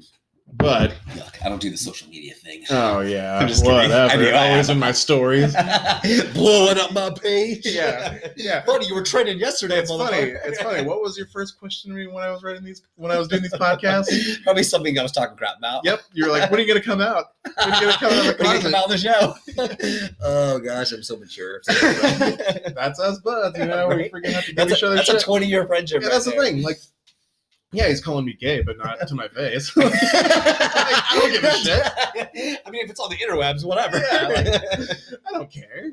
But 0.55 0.91
Yuck, 1.11 1.45
I 1.45 1.49
don't 1.49 1.61
do 1.61 1.71
the 1.71 1.77
social 1.77 2.09
media 2.09 2.35
thing. 2.35 2.65
oh 2.71 2.99
yeah, 3.01 3.39
I'm 3.41 3.47
just 3.47 3.63
kidding. 3.65 3.93
I 3.93 4.07
whatever. 4.07 4.23
mean, 4.25 4.35
Always 4.35 4.69
in 4.71 4.79
my 4.79 4.91
stories. 4.93 5.55
Blowing 6.35 6.79
up 6.79 6.93
my 6.93 7.11
page. 7.11 7.65
Yeah, 7.65 8.19
yeah. 8.37 8.65
Buddy, 8.65 8.87
you 8.87 8.95
were 8.97 9.05
trending 9.05 9.39
yesterday. 9.39 9.79
It's 9.79 9.91
funny. 9.91 10.17
It's 10.45 10.61
funny. 10.61 10.85
What 10.85 11.01
was 11.01 11.17
your 11.17 11.27
first 11.29 11.59
question 11.61 11.91
to 11.93 11.97
me 11.97 12.07
when 12.09 12.25
I 12.25 12.31
was 12.33 12.43
writing 12.43 12.65
these? 12.65 12.83
When 12.97 13.13
I 13.13 13.19
was 13.19 13.29
doing 13.29 13.43
these 13.43 13.53
podcasts? 13.53 14.43
Probably 14.43 14.65
something 14.65 14.99
I 14.99 15.03
was 15.03 15.13
talking 15.13 15.37
crap 15.37 15.59
about. 15.59 15.85
Yep. 15.85 16.01
You're 16.13 16.31
like, 16.31 16.51
when 16.51 16.59
are 16.59 16.63
you 16.63 16.69
gonna 16.69 16.85
come 16.85 17.01
out? 17.01 17.27
When 17.45 17.55
are 17.73 17.75
you 17.77 17.81
gonna 17.87 17.93
come 17.99 18.13
out? 18.13 18.27
With 18.27 18.41
When 18.41 18.57
you 18.57 18.63
come 18.63 18.75
out 18.75 18.85
on 18.85 18.91
the 18.91 18.99
show. 18.99 20.15
oh 20.23 20.59
gosh, 20.59 20.91
I'm 20.93 21.03
so 21.05 21.17
mature. 21.19 21.61
That's 21.67 22.99
us 22.99 23.19
buds. 23.21 23.57
You 23.59 23.67
know, 23.67 23.89
we 23.89 23.95
Right? 23.95 24.13
freaking 24.13 24.33
have 24.33 24.45
to 24.45 24.55
give 24.55 24.57
that's 24.57 24.73
each 24.73 24.83
a, 24.83 24.87
other 24.87 24.97
that's 24.97 25.09
a 25.11 25.21
20 25.21 25.47
year 25.47 25.67
friendship. 25.67 26.03
yeah, 26.03 26.09
right 26.09 26.13
that's 26.15 26.25
the 26.25 26.33
thing. 26.33 26.63
Like, 26.63 26.79
yeah, 27.73 27.89
he's 27.89 28.01
calling 28.01 28.25
me 28.25 28.33
gay, 28.33 28.63
but 28.63 28.79
not 28.79 29.07
to 29.07 29.15
my 29.15 29.29
face. 29.29 29.73
I 29.77 31.19
don't 31.21 31.33
give 31.33 31.45
a 31.45 31.53
shit. 31.53 32.61
I 32.67 32.71
mean, 32.71 32.85
if 32.85 32.91
it's 32.91 33.01
on 33.01 33.11
the 33.11 33.17
interwebs, 33.17 33.65
whatever. 33.65 33.99
Yeah, 33.99 34.95
I 35.29 35.33
don't 35.33 35.51
care. 35.51 35.93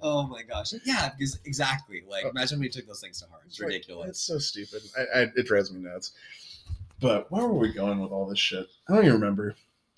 oh 0.00 0.26
my 0.26 0.42
gosh. 0.42 0.72
Yeah, 0.84 1.10
because 1.16 1.38
exactly. 1.44 2.02
Like, 2.08 2.24
imagine 2.26 2.58
when 2.58 2.66
we 2.66 2.68
took 2.68 2.86
those 2.86 3.00
things 3.00 3.20
to 3.20 3.26
heart. 3.28 3.42
It's 3.46 3.58
Like, 3.58 3.68
ridiculous. 3.68 4.08
It's 4.10 4.22
so 4.22 4.38
stupid. 4.38 4.82
I, 4.96 5.20
I, 5.20 5.26
it 5.34 5.46
drives 5.46 5.72
me 5.72 5.80
nuts. 5.80 6.12
But 7.00 7.30
where 7.32 7.46
were 7.46 7.58
we 7.58 7.72
going 7.72 7.98
with 8.00 8.12
all 8.12 8.26
this 8.26 8.38
shit? 8.38 8.66
I 8.88 8.94
don't 8.94 9.04
even 9.04 9.14
remember. 9.14 9.54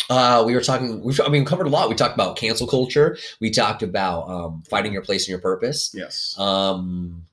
Uh, 0.09 0.43
we 0.47 0.55
were 0.55 0.61
talking. 0.61 1.03
We've, 1.03 1.21
I 1.21 1.29
mean, 1.29 1.43
we 1.43 1.47
covered 1.47 1.67
a 1.67 1.71
lot. 1.71 1.89
We 1.89 1.95
talked 1.95 2.15
about 2.15 2.37
cancel 2.37 2.67
culture. 2.67 3.17
We 3.41 3.51
talked 3.51 3.83
about 3.83 4.29
um, 4.29 4.63
finding 4.69 4.93
your 4.93 5.03
place 5.03 5.23
and 5.25 5.29
your 5.31 5.41
purpose. 5.41 5.93
Yes. 5.95 6.39
Um, 6.39 7.27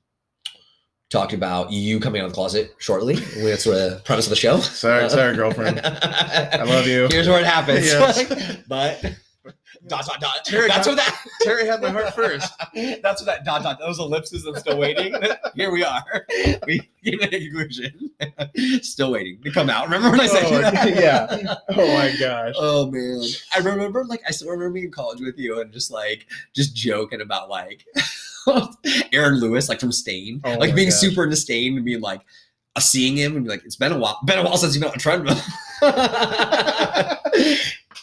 talked 1.10 1.32
about 1.32 1.70
you 1.72 2.00
coming 2.00 2.20
out 2.20 2.26
of 2.26 2.30
the 2.30 2.34
closet 2.34 2.74
shortly. 2.78 3.16
That's 3.16 3.64
sort 3.64 3.76
the 3.76 4.00
premise 4.04 4.26
of 4.26 4.30
the 4.30 4.36
show. 4.36 4.58
Sorry, 4.60 5.08
sorry, 5.10 5.34
girlfriend. 5.36 5.80
I 5.84 6.62
love 6.64 6.86
you. 6.86 7.08
Here's 7.10 7.28
where 7.28 7.40
it 7.40 7.46
happens. 7.46 7.86
Yes. 7.86 8.56
but 8.68 9.02
dot 9.86 10.06
dot 10.06 10.20
dot. 10.20 10.44
Terry 10.44 10.68
That's 10.68 10.86
got- 10.86 10.96
what 10.96 11.04
that. 11.04 11.24
Terry 11.42 11.66
had 11.66 11.80
my 11.82 11.88
heart 11.90 12.14
first. 12.14 12.52
That's 13.02 13.20
what 13.22 13.26
that 13.26 13.44
dot 13.44 13.62
dot. 13.62 13.78
Those 13.80 13.98
ellipses. 13.98 14.44
I'm 14.46 14.54
still 14.56 14.78
waiting. 14.78 15.14
Here 15.54 15.70
we 15.72 15.82
are. 15.82 16.26
We 16.66 16.88
came 17.04 17.18
to 17.18 17.34
a 17.34 17.40
conclusion. 17.40 18.10
still 18.82 19.12
waiting 19.12 19.42
to 19.42 19.50
come 19.50 19.70
out. 19.70 19.86
Remember 19.86 20.10
when 20.10 20.20
I 20.20 20.26
said 20.26 20.44
Oh, 20.44 20.58
that? 20.60 20.94
yeah. 20.94 21.54
Oh 21.70 21.86
my 21.98 22.14
gosh. 22.20 22.54
Oh 22.58 22.90
man, 22.90 23.22
I 23.56 23.58
remember 23.60 24.04
like 24.04 24.20
I 24.28 24.30
still 24.32 24.48
remember 24.50 24.74
being 24.74 24.86
in 24.86 24.92
college 24.92 25.20
with 25.20 25.38
you 25.38 25.60
and 25.60 25.72
just 25.72 25.90
like 25.90 26.26
just 26.54 26.76
joking 26.76 27.20
about 27.22 27.48
like 27.48 27.84
Aaron 29.12 29.40
Lewis, 29.40 29.68
like 29.68 29.80
from 29.80 29.92
Staind, 29.92 30.40
Oh 30.44 30.54
like 30.54 30.74
being 30.74 30.88
gosh. 30.90 30.98
super 30.98 31.24
into 31.24 31.36
Staind 31.36 31.76
and 31.76 31.84
being 31.84 32.00
like 32.00 32.20
uh, 32.76 32.80
seeing 32.80 33.16
him 33.16 33.36
and 33.36 33.44
be 33.44 33.50
like, 33.50 33.64
it's 33.64 33.76
been 33.76 33.92
a 33.92 33.98
while, 33.98 34.18
been 34.26 34.38
a 34.38 34.44
while 34.44 34.56
since 34.56 34.74
you've 34.74 34.82
been 34.82 34.90
on 34.90 34.96
a 34.96 34.98
treadmill. 34.98 35.36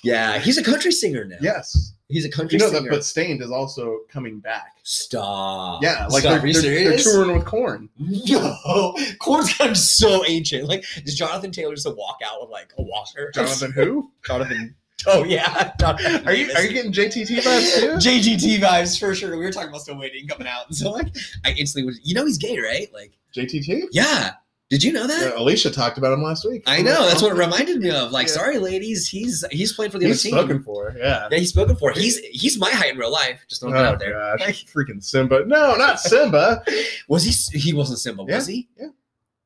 yeah, 0.03 0.39
he's 0.39 0.57
a 0.57 0.63
country 0.63 0.91
singer 0.91 1.25
now. 1.25 1.37
Yes. 1.41 1.93
he's 2.09 2.25
a 2.25 2.29
country 2.29 2.57
You 2.57 2.65
know 2.65 2.71
that, 2.71 2.77
singer. 2.79 2.89
but 2.89 3.05
Staind 3.05 3.41
is 3.41 3.51
also 3.51 3.99
coming 4.09 4.39
back. 4.39 4.77
Stop. 4.83 5.81
Yeah, 5.83 6.07
like 6.07 6.21
Stop. 6.23 6.41
they're, 6.41 6.53
they're, 6.53 6.89
they're 6.89 6.97
touring 6.97 7.33
with 7.37 7.45
Korn. 7.45 7.89
No, 7.97 8.93
Korn's 9.19 9.53
gotten 9.57 9.75
so 9.75 10.25
ancient. 10.25 10.67
Like, 10.67 10.85
does 11.03 11.15
Jonathan 11.15 11.51
Taylor 11.51 11.75
just 11.75 11.87
walk 11.95 12.19
out 12.25 12.41
with 12.41 12.49
like 12.49 12.73
a 12.77 12.81
walker? 12.83 13.31
Jonathan 13.33 13.71
who? 13.71 14.11
Jonathan. 14.25 14.75
Oh 15.13 15.23
yeah. 15.23 15.71
Are 16.25 16.33
you 16.33 16.51
are 16.53 16.61
you 16.63 16.73
getting 16.73 16.91
JTT 16.91 17.39
vibes 17.39 17.79
too? 17.79 17.87
JGT 18.09 18.59
vibes 18.59 18.99
for 18.99 19.15
sure. 19.15 19.31
We 19.37 19.45
were 19.45 19.51
talking 19.51 19.69
about 19.69 19.81
still 19.81 19.97
waiting 19.97 20.27
coming 20.27 20.47
out, 20.47 20.67
and 20.67 20.75
so 20.75 20.91
like 20.91 21.07
I 21.45 21.51
instantly 21.51 21.85
was. 21.85 21.99
You 22.03 22.13
know 22.15 22.25
he's 22.25 22.37
gay, 22.37 22.57
right? 22.59 22.91
Like, 22.93 23.13
JTT? 23.35 23.83
yeah. 23.91 24.31
Did 24.69 24.83
you 24.83 24.91
know 24.91 25.07
that? 25.07 25.21
Yeah, 25.33 25.41
Alicia 25.41 25.71
talked 25.71 25.97
about 25.97 26.11
him 26.11 26.21
last 26.21 26.43
week. 26.43 26.63
I 26.67 26.81
know. 26.81 27.07
That's 27.07 27.21
what 27.21 27.31
it 27.31 27.35
reminded 27.39 27.79
me 27.79 27.89
of. 27.89 28.11
Like, 28.11 28.27
Yeah. 28.27 28.33
sorry, 28.33 28.57
ladies, 28.57 29.07
he's 29.07 29.45
he's 29.49 29.71
playing 29.71 29.91
for 29.93 29.97
the 29.97 30.07
He's 30.07 30.25
other 30.25 30.29
team. 30.29 30.39
spoken 30.39 30.63
for. 30.63 30.93
Yeah. 30.97 31.29
Yeah, 31.31 31.37
he's 31.37 31.49
spoken 31.49 31.77
for. 31.77 31.91
He's 31.93 32.19
he's 32.19 32.59
my 32.59 32.69
height 32.69 32.91
in 32.91 32.97
real 32.97 33.09
life. 33.11 33.45
Just 33.47 33.61
don't 33.61 33.73
Oh 33.73 33.77
out 33.77 33.99
there. 33.99 34.11
gosh, 34.11 34.41
Like, 34.41 34.55
freaking 34.55 35.01
Simba! 35.01 35.45
No, 35.45 35.75
not 35.77 36.01
Simba. 36.01 36.65
was 37.07 37.23
he? 37.23 37.57
He 37.57 37.71
wasn't 37.73 37.99
Simba, 37.99 38.23
was 38.25 38.45
he? 38.47 38.67
yeah. 38.77 38.87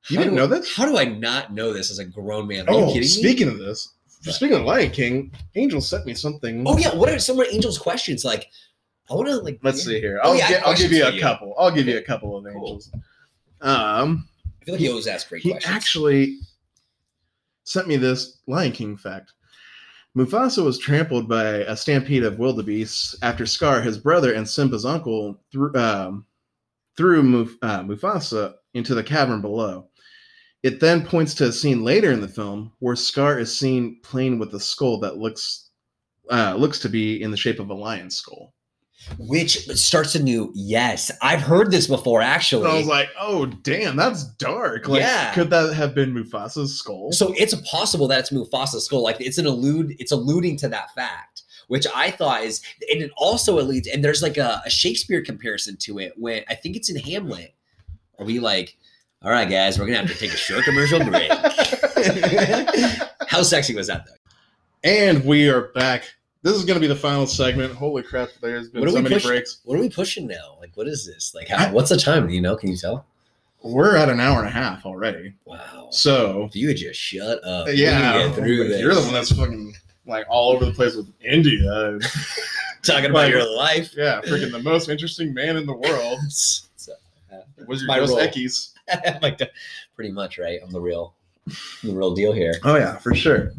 You 0.09 0.17
How 0.17 0.23
didn't 0.23 0.29
do- 0.37 0.41
know 0.41 0.47
this? 0.47 0.75
How 0.75 0.87
do 0.87 0.97
I 0.97 1.03
not 1.05 1.53
know 1.53 1.71
this 1.71 1.91
as 1.91 1.99
a 1.99 2.05
grown 2.05 2.47
man? 2.47 2.67
Are 2.67 2.73
you 2.73 2.79
Oh, 2.79 2.87
kidding 2.87 3.01
me? 3.01 3.07
speaking 3.07 3.47
of 3.47 3.59
this, 3.59 3.89
speaking 4.21 4.57
of 4.57 4.63
Lion 4.65 4.91
King, 4.91 5.31
Angel 5.55 5.81
sent 5.81 6.05
me 6.05 6.13
something. 6.13 6.63
Oh 6.67 6.77
yeah, 6.77 6.93
what 6.95 7.09
are 7.09 7.19
some 7.19 7.39
of 7.39 7.47
Angel's 7.51 7.77
questions? 7.77 8.23
Like, 8.23 8.49
I 9.09 9.13
want 9.15 9.27
to 9.29 9.37
like. 9.37 9.59
Let's 9.63 9.83
see 9.83 9.99
here. 9.99 10.19
Oh, 10.23 10.29
I'll, 10.31 10.37
yeah, 10.37 10.49
get, 10.49 10.65
I'll 10.67 10.75
give 10.75 10.91
you 10.91 11.03
a 11.05 11.11
you. 11.11 11.21
couple. 11.21 11.53
I'll 11.57 11.71
give 11.71 11.87
you 11.87 11.97
a 11.97 12.01
couple 12.01 12.37
of 12.37 12.43
Cool. 12.45 12.53
angels. 12.53 12.91
Um, 13.61 14.27
I 14.61 14.65
feel 14.65 14.73
like 14.75 14.79
he 14.81 14.89
always 14.89 15.07
asks 15.07 15.29
great 15.29 15.41
he 15.41 15.51
questions. 15.51 15.73
actually 15.75 16.37
sent 17.63 17.87
me 17.87 17.97
this 17.97 18.39
Lion 18.47 18.71
King 18.71 18.97
fact. 18.97 19.33
Mufasa 20.17 20.63
was 20.63 20.77
trampled 20.77 21.29
by 21.29 21.43
a 21.43 21.75
stampede 21.75 22.23
of 22.23 22.37
wildebeests 22.37 23.15
after 23.21 23.45
Scar, 23.45 23.81
his 23.81 23.97
brother 23.97 24.33
and 24.33 24.45
Simba's 24.47 24.83
uncle, 24.85 25.39
threw, 25.53 25.73
um, 25.75 26.25
threw 26.97 27.23
Muf- 27.23 27.57
uh, 27.61 27.81
Mufasa 27.83 28.55
into 28.73 28.93
the 28.93 29.03
cavern 29.03 29.39
below. 29.39 29.87
It 30.63 30.79
then 30.79 31.05
points 31.05 31.33
to 31.35 31.47
a 31.47 31.51
scene 31.51 31.83
later 31.83 32.11
in 32.11 32.21
the 32.21 32.27
film 32.27 32.71
where 32.79 32.95
Scar 32.95 33.39
is 33.39 33.55
seen 33.57 33.99
playing 34.03 34.37
with 34.39 34.53
a 34.53 34.59
skull 34.59 34.99
that 34.99 35.17
looks 35.17 35.69
uh, 36.29 36.55
looks 36.57 36.79
to 36.79 36.89
be 36.89 37.21
in 37.21 37.31
the 37.31 37.37
shape 37.37 37.59
of 37.59 37.69
a 37.69 37.73
lion 37.73 38.09
skull. 38.09 38.53
which 39.17 39.57
starts 39.75 40.13
a 40.13 40.21
new. 40.21 40.51
Yes, 40.53 41.11
I've 41.23 41.41
heard 41.41 41.71
this 41.71 41.87
before. 41.87 42.21
Actually, 42.21 42.65
And 42.65 42.73
I 42.73 42.77
was 42.77 42.85
like, 42.87 43.09
oh 43.19 43.47
damn, 43.47 43.95
that's 43.95 44.23
dark. 44.35 44.87
Like, 44.87 45.01
Yeah. 45.01 45.33
could 45.33 45.49
that 45.49 45.73
have 45.73 45.95
been 45.95 46.13
Mufasa's 46.13 46.77
skull? 46.77 47.11
So 47.11 47.33
it's 47.35 47.55
possible 47.69 48.07
that 48.09 48.19
it's 48.19 48.29
Mufasa's 48.31 48.85
skull. 48.85 49.01
Like 49.03 49.19
it's 49.19 49.39
an 49.39 49.47
allude, 49.47 49.95
it's 49.99 50.11
alluding 50.11 50.57
to 50.57 50.67
that 50.69 50.93
fact, 50.93 51.41
which 51.67 51.87
I 51.95 52.11
thought 52.11 52.43
is, 52.43 52.61
and 52.91 53.01
it 53.01 53.09
also 53.17 53.59
alludes. 53.59 53.87
And 53.87 54.03
there's 54.05 54.21
like 54.21 54.37
a, 54.37 54.61
a 54.63 54.69
Shakespeare 54.69 55.23
comparison 55.23 55.75
to 55.77 55.97
it 55.97 56.13
when 56.17 56.43
I 56.47 56.53
think 56.53 56.75
it's 56.75 56.89
in 56.91 56.97
Hamlet. 56.97 57.55
Are 58.19 58.25
we 58.25 58.39
like, 58.39 58.77
all 59.23 59.29
right, 59.31 59.49
guys, 59.49 59.77
we're 59.79 59.85
gonna 59.85 59.99
have 59.99 60.07
to 60.09 60.15
take 60.17 60.33
a 60.33 60.37
short 60.37 60.63
commercial 60.65 60.99
break. 61.03 61.31
How 63.27 63.43
sexy 63.43 63.75
was 63.75 63.87
that 63.87 64.05
though? 64.05 64.13
and 64.83 65.23
we 65.25 65.47
are 65.49 65.67
back. 65.73 66.03
This 66.43 66.55
is 66.55 66.65
going 66.65 66.73
to 66.75 66.81
be 66.81 66.87
the 66.87 66.95
final 66.95 67.27
segment. 67.27 67.71
Holy 67.75 68.01
crap! 68.01 68.29
There's 68.41 68.69
been 68.69 68.87
so 68.89 68.95
many 68.95 69.13
pushing? 69.13 69.29
breaks. 69.29 69.59
What 69.63 69.77
are 69.77 69.81
we 69.81 69.89
pushing 69.89 70.25
now? 70.25 70.57
Like, 70.59 70.75
what 70.75 70.87
is 70.87 71.05
this? 71.05 71.35
Like, 71.35 71.47
how, 71.47 71.71
what's 71.71 71.89
the 71.89 71.97
time? 71.97 72.27
Do 72.27 72.33
you 72.33 72.41
know? 72.41 72.55
Can 72.55 72.69
you 72.71 72.77
tell? 72.77 73.05
We're 73.63 73.95
at 73.95 74.09
an 74.09 74.19
hour 74.19 74.39
and 74.39 74.47
a 74.47 74.51
half 74.51 74.87
already. 74.87 75.35
Wow. 75.45 75.89
So 75.91 76.45
If 76.45 76.55
you 76.55 76.65
would 76.69 76.77
just 76.77 76.99
shut 76.99 77.43
up, 77.43 77.67
yeah, 77.71 77.91
can 78.13 78.29
get 78.29 78.35
through 78.35 78.69
this. 78.69 78.81
you're 78.81 78.95
the 78.95 79.01
one 79.01 79.13
that's 79.13 79.31
fucking 79.31 79.75
like 80.07 80.25
all 80.27 80.51
over 80.53 80.65
the 80.65 80.71
place 80.71 80.95
with 80.95 81.07
India. 81.23 81.99
talking 82.83 83.05
about 83.11 83.13
like- 83.19 83.31
your 83.33 83.55
life. 83.55 83.93
yeah, 83.95 84.19
freaking 84.21 84.51
the 84.51 84.63
most 84.63 84.89
interesting 84.89 85.31
man 85.35 85.57
in 85.57 85.67
the 85.67 85.75
world 85.75 86.19
So, 86.29 86.93
uh, 87.31 87.41
was 87.67 87.83
your 87.83 87.95
Dos. 87.95 88.70
Equis. 88.89 89.15
like 89.21 89.39
pretty 89.95 90.11
much, 90.11 90.37
right? 90.37 90.59
I'm 90.63 90.71
the 90.71 90.81
real, 90.81 91.15
the 91.83 91.93
real 91.93 92.13
deal 92.13 92.33
here. 92.33 92.53
Oh 92.63 92.75
yeah, 92.75 92.97
for 92.97 93.15
sure. 93.15 93.53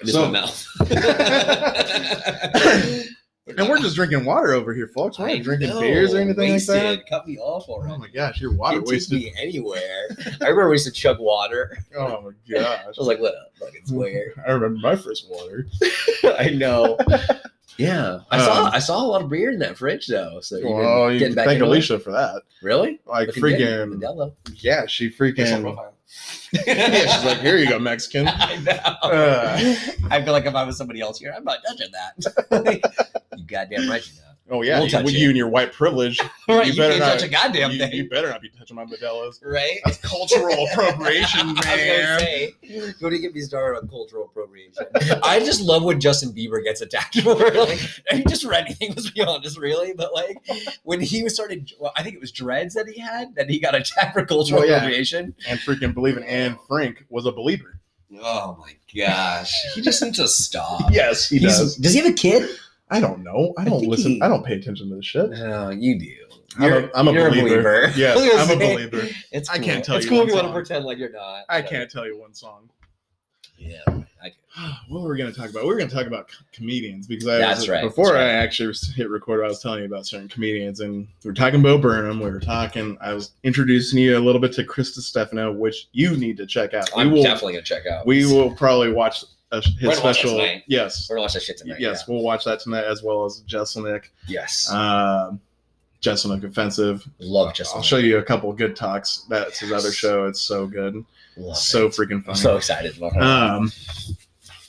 It 0.00 0.08
is 0.08 0.12
So- 0.12 0.26
my 0.26 0.30
mouth. 0.30 0.66
And 3.56 3.66
we're 3.66 3.78
just 3.80 3.96
drinking 3.96 4.26
water 4.26 4.52
over 4.52 4.74
here, 4.74 4.88
folks. 4.88 5.18
We're 5.18 5.30
I 5.30 5.34
not 5.36 5.42
drinking 5.44 5.70
know, 5.70 5.80
beers 5.80 6.12
or 6.12 6.18
anything 6.18 6.50
wasted. 6.52 6.84
like 6.84 6.98
that. 6.98 7.08
Cut 7.08 7.26
me 7.26 7.38
off 7.38 7.64
Oh 7.66 7.96
my 7.96 8.08
gosh, 8.08 8.42
your 8.42 8.52
water 8.52 8.74
Can't 8.76 8.84
take 8.86 8.92
wasted. 8.92 9.18
me 9.20 9.32
anywhere. 9.40 10.08
I 10.42 10.48
remember 10.48 10.68
we 10.68 10.74
used 10.74 10.84
to 10.86 10.92
chug 10.92 11.18
water. 11.18 11.78
Oh 11.96 12.20
my 12.20 12.32
gosh. 12.60 12.80
I 12.84 12.88
was 12.88 12.98
like, 12.98 13.20
"What 13.20 13.34
up, 13.34 13.52
fucking 13.58 13.86
square?" 13.86 14.34
I 14.46 14.50
remember 14.50 14.78
my 14.80 14.96
first 14.96 15.30
water. 15.30 15.66
I 16.38 16.50
know. 16.50 16.98
Yeah, 17.78 18.20
I 18.30 18.38
saw. 18.38 18.66
Um, 18.66 18.70
I 18.74 18.78
saw 18.80 19.00
a 19.00 19.06
lot 19.06 19.22
of 19.22 19.30
beer 19.30 19.52
in 19.52 19.60
that 19.60 19.78
fridge 19.78 20.08
though. 20.08 20.40
So 20.40 20.60
been 20.60 20.74
Well, 20.74 21.12
you 21.12 21.20
getting 21.20 21.34
can 21.34 21.36
back 21.36 21.46
thank 21.46 21.54
into 21.56 21.66
it? 21.66 21.68
Alicia 21.68 22.00
for 22.00 22.10
that. 22.10 22.42
Really? 22.60 23.00
Like 23.06 23.28
Looking 23.28 23.42
freaking 23.42 24.32
yeah, 24.56 24.86
she 24.86 25.08
freaking 25.08 25.78
yeah. 26.66 27.06
She's 27.06 27.24
like, 27.24 27.38
here 27.38 27.56
you 27.58 27.68
go, 27.68 27.78
Mexican. 27.78 28.26
I 28.32 28.56
know. 28.56 28.72
Uh. 28.72 29.74
I 30.10 30.22
feel 30.22 30.32
like 30.32 30.46
if 30.46 30.54
I 30.54 30.64
was 30.64 30.76
somebody 30.76 31.00
else 31.00 31.18
here, 31.20 31.32
I'm 31.36 31.44
not 31.44 31.58
touching 31.66 31.92
that. 31.92 32.82
you 33.36 33.44
goddamn 33.44 33.88
right, 33.88 34.04
you 34.06 34.20
know. 34.20 34.27
Oh 34.50 34.62
yeah, 34.62 34.78
We'll 34.78 34.88
you, 34.88 35.02
with 35.04 35.14
you 35.14 35.28
and 35.28 35.36
your 35.36 35.48
white 35.48 35.72
privilege. 35.72 36.18
Right, 36.48 36.64
you 36.66 36.72
you, 36.72 36.78
better 36.78 36.98
not- 36.98 37.12
touch 37.18 37.22
a 37.24 37.28
goddamn 37.28 37.72
you, 37.72 37.78
thing. 37.78 37.92
you 37.92 38.08
better 38.08 38.30
not 38.30 38.40
be 38.40 38.48
touching 38.48 38.74
my 38.74 38.86
Modelo's. 38.86 39.38
right? 39.44 39.78
That's 39.84 39.98
cultural 39.98 40.66
appropriation, 40.72 41.40
I 41.40 41.52
was 41.52 41.64
gonna 41.64 41.76
man. 41.76 42.18
say, 42.20 42.54
don't 42.98 43.12
even 43.12 43.20
get 43.20 43.34
me 43.34 43.40
started 43.42 43.78
on 43.82 43.88
cultural 43.88 44.24
appropriation. 44.24 44.86
I 45.22 45.40
just 45.40 45.60
love 45.60 45.84
when 45.84 46.00
Justin 46.00 46.32
Bieber 46.32 46.64
gets 46.64 46.80
attacked 46.80 47.20
for 47.20 47.34
like, 47.34 47.78
just 48.28 48.42
for 48.44 48.54
anything. 48.54 48.90
Let's 48.90 49.10
be 49.10 49.20
honest, 49.20 49.58
really. 49.58 49.92
But 49.92 50.14
like 50.14 50.38
when 50.84 51.00
he 51.02 51.22
was 51.22 51.34
started, 51.34 51.70
well, 51.78 51.92
I 51.96 52.02
think 52.02 52.14
it 52.14 52.20
was 52.20 52.32
dreads 52.32 52.72
that 52.74 52.88
he 52.88 52.98
had 52.98 53.34
that 53.34 53.50
he 53.50 53.58
got 53.60 53.74
attacked 53.74 54.14
for 54.14 54.24
cultural 54.24 54.62
Oh, 54.62 54.64
yeah. 54.64 54.76
appropriation. 54.76 55.34
And 55.46 55.60
freaking 55.60 55.92
believing 55.92 56.24
Anne 56.24 56.56
Frank 56.66 57.04
was 57.10 57.26
a 57.26 57.32
Belieber. 57.32 57.72
Oh 58.22 58.56
my 58.58 58.72
gosh, 58.96 59.52
he 59.74 59.82
just 59.82 60.02
needs 60.02 60.16
to 60.16 60.28
stop. 60.28 60.90
Yes, 60.90 61.28
he 61.28 61.38
He's- 61.38 61.58
does. 61.58 61.76
Does 61.76 61.92
he 61.92 62.00
have 62.00 62.08
a 62.10 62.14
kid? 62.14 62.48
I 62.90 63.00
don't 63.00 63.22
know. 63.22 63.52
I 63.58 63.62
I 63.62 63.64
don't 63.66 63.80
think 63.80 63.90
listen. 63.90 64.12
he- 64.12 64.22
I 64.22 64.28
don't 64.28 64.44
pay 64.44 64.54
attention 64.54 64.88
to 64.90 64.96
this 64.96 65.04
shit. 65.06 65.30
No, 65.30 65.70
you 65.70 65.98
do. 65.98 66.14
I'm 66.58 66.62
a- 66.64 66.66
You're, 66.80 66.90
I'm 66.96 67.08
a 67.08 67.12
you're 67.12 67.30
believer. 67.30 67.84
I 67.84 67.86
was 67.88 67.96
Yes, 67.98 68.38
I'm 68.50 68.56
a 68.56 68.58
believer. 68.58 69.06
It's 69.32 69.48
I 69.50 69.56
cool. 69.58 69.64
can't 69.66 69.84
tell 69.84 69.96
It's 69.96 70.06
you 70.06 70.08
It's 70.08 70.08
cool 70.10 70.18
one 70.20 70.28
if 70.28 70.30
you 70.30 70.34
want 70.36 70.46
to 70.48 70.52
pretend 70.52 70.84
like 70.84 70.98
you're 70.98 71.10
not. 71.12 71.44
I 71.48 71.60
but- 71.60 71.70
can't 71.70 71.90
tell 71.90 72.06
you 72.06 72.18
one 72.18 72.34
song. 72.34 72.70
Yeah, 73.60 73.80
I 74.22 74.30
can. 74.30 74.72
what 74.88 75.02
were 75.02 75.10
we 75.10 75.18
going 75.18 75.32
to 75.32 75.38
talk 75.38 75.50
about? 75.50 75.64
We 75.64 75.68
were 75.68 75.76
going 75.76 75.88
to 75.90 75.94
talk 75.94 76.06
about 76.06 76.30
comedians 76.52 77.06
because 77.08 77.26
I 77.26 77.38
That's 77.38 77.60
was, 77.60 77.68
right, 77.68 77.82
before 77.82 78.12
that's 78.12 78.18
I 78.18 78.28
actually 78.34 78.72
hit 78.94 79.10
record, 79.10 79.44
I 79.44 79.48
was 79.48 79.60
telling 79.60 79.80
you 79.80 79.86
about 79.86 80.06
certain 80.06 80.28
comedians, 80.28 80.78
and 80.80 81.08
we 81.24 81.28
were 81.28 81.34
talking 81.34 81.60
Bo 81.60 81.76
Burnham. 81.76 82.20
We 82.20 82.30
were 82.30 82.38
talking. 82.40 82.96
I 83.00 83.14
was 83.14 83.32
introducing 83.42 83.98
you 83.98 84.16
a 84.16 84.20
little 84.20 84.40
bit 84.40 84.52
to 84.54 84.64
Krista 84.64 85.00
Stefano, 85.00 85.52
which 85.52 85.88
you 85.92 86.16
need 86.16 86.36
to 86.36 86.46
check 86.46 86.72
out. 86.72 86.88
We 86.96 87.02
I'm 87.02 87.10
will. 87.10 87.22
definitely 87.24 87.54
gonna 87.54 87.64
check 87.64 87.86
out. 87.86 88.06
We 88.06 88.26
will 88.26 88.54
probably 88.54 88.92
watch 88.92 89.24
a, 89.50 89.62
We're 89.82 89.90
his 89.90 90.00
watch 90.00 90.02
that 90.02 90.14
special. 90.28 90.60
Yes, 90.66 91.08
We're 91.08 91.16
gonna 91.16 91.22
watch 91.24 91.34
that 91.34 91.42
shit 91.42 91.58
tonight. 91.58 91.80
yes, 91.80 92.06
we'll 92.06 92.22
watch 92.22 92.44
that 92.44 92.60
tonight 92.60 92.84
as 92.84 93.02
well 93.02 93.24
as 93.24 93.42
Jeselnik. 93.48 94.04
Yeah. 94.26 94.40
Yes. 94.42 94.70
Um, 94.70 95.40
Jeselnik 96.02 96.44
Offensive. 96.44 97.06
Love 97.18 97.54
Justin. 97.54 97.78
I'll 97.78 97.82
show 97.82 97.96
you 97.96 98.18
a 98.18 98.22
couple 98.22 98.52
good 98.52 98.76
talks. 98.76 99.24
That's 99.28 99.58
his 99.58 99.72
other 99.72 99.90
show. 99.90 100.26
It's 100.26 100.40
so 100.40 100.66
good, 100.66 101.04
Love 101.36 101.56
so 101.56 101.86
it. 101.86 101.92
freaking 101.92 102.22
I'm 102.28 102.34
so 102.36 102.56
excited. 102.56 103.00
Um, 103.02 103.72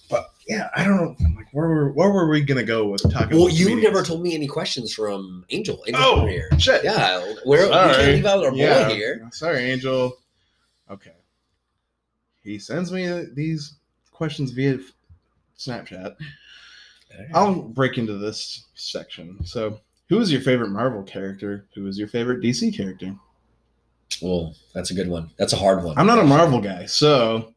but 0.10 0.32
yeah, 0.48 0.70
I 0.76 0.84
don't 0.84 0.96
know. 0.98 1.16
I'm 1.24 1.36
like, 1.36 1.54
where 1.54 1.68
were 1.68 1.92
where 1.92 2.10
were 2.10 2.28
we 2.30 2.42
gonna 2.42 2.64
go 2.64 2.88
with 2.88 3.04
talking? 3.12 3.38
well, 3.38 3.48
you 3.50 3.66
comedians? 3.68 3.84
never 3.94 4.04
told 4.04 4.24
me 4.24 4.34
any 4.34 4.48
questions 4.48 4.92
from 4.94 5.46
Angel. 5.52 5.84
Angel 5.88 6.02
Oh, 6.04 6.26
here. 6.26 6.50
shit. 6.58 6.84
Yeah, 6.84 7.20
where 7.44 7.68
we 7.68 7.72
can't 7.74 8.08
leave 8.08 8.26
out 8.26 8.44
our 8.44 8.50
boy 8.52 8.58
Yeah. 8.58 8.90
here. 8.90 9.30
Sorry, 9.32 9.60
Angel. 9.70 10.18
Okay. 10.90 11.12
He 12.42 12.58
sends 12.58 12.92
me 12.92 13.26
these 13.36 13.76
questions 14.20 14.52
via 14.52 14.78
Snapchat. 15.58 16.18
I'll 17.34 17.62
break 17.62 17.98
into 17.98 18.18
this 18.18 18.66
section. 18.76 19.44
So, 19.46 19.80
who 20.10 20.20
is 20.20 20.30
your 20.30 20.42
favorite 20.42 20.72
Marvel 20.72 21.04
character? 21.04 21.68
Who 21.74 21.88
is 21.88 21.98
your 21.98 22.10
favorite 22.10 22.42
DC 22.42 22.76
character? 22.76 23.16
Well, 24.22 24.56
that's 24.74 24.92
a 24.92 24.94
good 24.94 25.08
one. 25.08 25.32
That's 25.38 25.54
a 25.54 25.56
hard 25.56 25.86
one. 25.86 25.98
I'm 25.98 26.06
not 26.06 26.20
a 26.20 26.24
Marvel 26.24 26.60
guy, 26.60 26.86
so, 26.86 27.54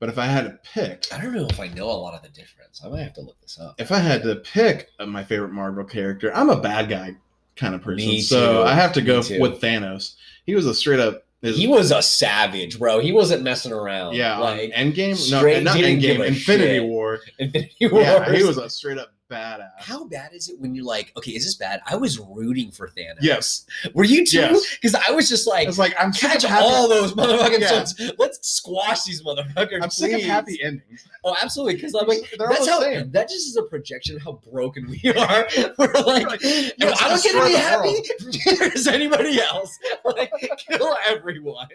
but 0.00 0.08
if 0.08 0.16
I 0.16 0.24
had 0.24 0.44
to 0.44 0.58
pick, 0.64 1.06
I 1.12 1.20
don't 1.20 1.34
know 1.34 1.46
if 1.46 1.60
I 1.60 1.68
know 1.68 1.90
a 1.90 1.92
lot 1.92 2.14
of 2.14 2.22
the 2.22 2.30
difference. 2.30 2.80
I 2.82 2.88
might 2.88 3.02
have 3.02 3.12
to 3.14 3.20
look 3.20 3.38
this 3.42 3.60
up. 3.60 3.78
if 3.78 3.92
I 3.92 3.98
had 3.98 4.22
to 4.22 4.36
pick 4.36 4.88
uh, 4.98 5.04
my 5.04 5.22
favorite 5.22 5.52
Marvel 5.52 5.84
character, 5.84 6.34
I'm 6.34 6.48
a 6.48 6.58
bad 6.58 6.88
guy 6.88 7.16
kind 7.56 7.74
of 7.74 7.82
person. 7.82 8.08
Me 8.08 8.22
so. 8.22 8.64
I 8.64 8.72
have 8.72 8.94
to 8.94 9.02
go 9.02 9.18
with 9.18 9.60
Thanos. 9.60 10.14
He 10.46 10.54
was 10.54 10.64
a 10.64 10.74
straight 10.74 11.00
up. 11.00 11.26
He 11.42 11.66
was 11.66 11.90
a 11.90 12.00
savage, 12.02 12.78
bro. 12.78 13.00
He 13.00 13.10
wasn't 13.10 13.42
messing 13.42 13.72
around. 13.72 14.14
yeah, 14.14 14.34
um, 14.34 14.40
like 14.42 14.70
Endgame. 14.72 15.30
No, 15.30 15.42
not 15.60 15.76
Endgame. 15.76 16.24
Infinity 16.24 16.78
shit. 16.78 16.84
War. 16.84 17.18
Infinity 17.38 17.88
Wars. 17.88 18.04
Yeah, 18.04 18.32
he 18.32 18.44
was 18.44 18.58
a 18.58 18.70
straight 18.70 18.98
up 18.98 19.11
badass. 19.32 19.70
How 19.78 20.04
bad 20.04 20.32
is 20.32 20.48
it 20.48 20.60
when 20.60 20.74
you're 20.74 20.84
like, 20.84 21.12
okay, 21.16 21.32
is 21.32 21.44
this 21.44 21.54
bad? 21.56 21.80
I 21.86 21.96
was 21.96 22.18
rooting 22.18 22.70
for 22.70 22.88
Thanos. 22.88 23.16
Yes, 23.20 23.66
Were 23.94 24.04
you 24.04 24.24
too? 24.26 24.38
Yes. 24.38 24.76
Because 24.80 24.94
I 25.08 25.12
was 25.12 25.28
just 25.28 25.46
like, 25.46 25.68
it's 25.68 25.78
like 25.78 25.94
I'm 25.98 26.12
catch 26.12 26.42
happy, 26.42 26.62
all 26.64 26.88
those 26.88 27.12
motherfucking 27.14 27.60
Yeah. 27.60 27.84
sons. 27.84 28.12
Let's 28.18 28.46
squash 28.48 29.04
these 29.04 29.22
motherfuckers. 29.22 29.82
I'm 29.82 29.90
sick 29.90 30.12
of 30.12 30.22
happy 30.22 30.62
endings. 30.62 31.06
Oh, 31.24 31.34
absolutely. 31.40 31.74
Because 31.76 31.94
I'm 31.94 32.06
like, 32.08 32.20
that's 32.38 32.68
how 32.68 32.80
same. 32.80 33.10
that 33.12 33.28
just 33.28 33.48
is 33.48 33.56
a 33.56 33.62
projection 33.62 34.16
of 34.16 34.22
how 34.22 34.40
broken 34.50 34.88
we 34.90 35.00
are. 35.12 35.48
We're 35.78 35.92
like, 36.04 36.26
Like, 36.26 36.42
"No, 36.42 36.88
yes, 36.88 37.02
I 37.02 37.08
don't 37.08 37.22
get 37.22 37.32
to 37.32 37.46
be 37.46 37.54
happy. 37.54 38.40
Neither 38.50 38.70
does 38.70 38.86
anybody 38.98 39.40
else. 39.40 39.78
Like, 40.04 40.32
kill 40.68 40.96
everyone. 41.06 41.68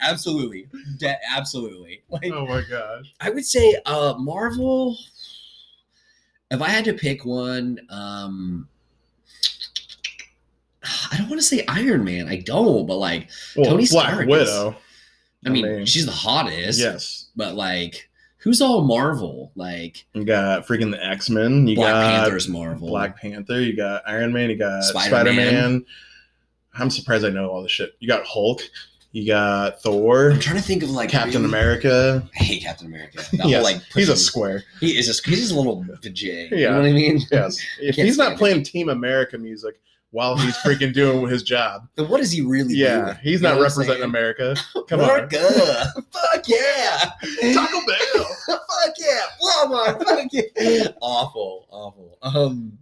absolutely, 0.00 0.68
De- 0.98 1.18
absolutely. 1.30 2.02
Like, 2.08 2.30
Oh 2.32 2.46
my 2.46 2.62
gosh. 2.68 3.12
I 3.20 3.30
would 3.30 3.44
say, 3.44 3.76
uh, 3.86 4.14
Marvel. 4.18 4.96
If 6.50 6.62
I 6.62 6.68
had 6.68 6.84
to 6.86 6.94
pick 6.94 7.24
one, 7.24 7.78
um, 7.90 8.68
I 11.12 11.18
don't 11.18 11.28
want 11.28 11.40
to 11.40 11.46
say 11.46 11.64
Iron 11.68 12.04
Man. 12.04 12.28
I 12.28 12.36
don't, 12.36 12.86
but 12.86 12.96
like, 12.96 13.28
Well, 13.56 13.66
Tony 13.70 13.86
Black 13.86 14.08
Stark 14.12 14.20
is- 14.22 14.26
Widow. 14.28 14.76
I 15.46 15.50
mean, 15.50 15.86
she's 15.86 16.04
the 16.06 16.12
hottest. 16.12 16.80
yes. 16.80 17.26
but 17.36 17.54
like 17.54 18.08
who's 18.38 18.60
all 18.60 18.82
marvel 18.82 19.52
like 19.54 20.04
You 20.12 20.24
got 20.24 20.66
freaking 20.66 20.90
the 20.90 21.04
X 21.04 21.30
Men. 21.30 21.66
You 21.68 21.76
black 21.76 21.92
got 21.92 22.10
panther's 22.22 22.48
marvel 22.48 22.88
Black 22.88 23.20
Panther. 23.20 23.60
You 23.60 23.76
got 23.76 24.02
Iron 24.06 24.32
Man. 24.32 24.50
You 24.50 24.56
got 24.56 24.82
Spider-Man. 24.82 25.08
Spider 25.10 25.32
Man. 25.32 25.86
I'm 26.74 26.90
surprised 26.90 27.24
I 27.24 27.30
know 27.30 27.48
all 27.50 27.62
this 27.62 27.70
shit. 27.70 27.92
You 28.00 28.08
got 28.08 28.26
Hulk. 28.26 28.62
You 29.12 29.26
got 29.26 29.80
Thor. 29.82 30.32
i'm 30.32 30.38
trying 30.38 30.56
to 30.56 30.62
think 30.62 30.82
of 30.82 30.90
like 30.90 31.08
Captain 31.10 31.42
really- 31.42 31.46
America. 31.46 32.28
i 32.38 32.42
hate 32.42 32.62
captain 32.62 32.86
america 32.88 33.22
Yes, 33.32 33.42
whole, 33.42 33.62
like 33.62 33.82
he's 33.94 34.08
a 34.10 34.16
square. 34.16 34.64
he 34.80 34.98
is 34.98 35.06
just 35.06 35.24
he's 35.26 35.50
a 35.50 35.56
little 35.56 35.82
vajay 36.02 36.50
you 36.50 36.56
Yeah. 36.58 36.70
know 36.72 36.80
what 36.80 36.86
i 36.88 36.92
mean 36.92 37.20
Yes. 37.32 37.58
If 37.80 37.96
he's 37.96 38.18
not 38.18 38.24
stand 38.24 38.32
it. 38.34 38.38
playing 38.38 38.62
Team 38.64 38.88
America 38.90 39.38
music 39.38 39.80
while 40.10 40.36
he's 40.38 40.56
freaking 40.58 40.94
doing 40.94 41.28
his 41.28 41.42
job, 41.42 41.86
then 41.96 42.08
what 42.08 42.20
is 42.20 42.30
he 42.32 42.40
really 42.40 42.72
yeah, 42.74 43.00
doing? 43.04 43.16
he's 43.22 43.42
You 43.42 43.48
not 43.48 43.60
representing? 43.60 44.02
America. 44.04 44.56
Come 44.88 45.00
America. 45.00 45.92
fuck 46.12 46.48
yeah 46.48 47.10
Taco 47.52 47.78
Bell. 47.86 48.26
fuck 48.46 48.94
yeah 48.98 49.20
walmart 49.42 50.02
fuck 50.06 50.28
yeah 50.32 50.88
awful 51.00 51.66
awful 51.70 52.18
um 52.22 52.78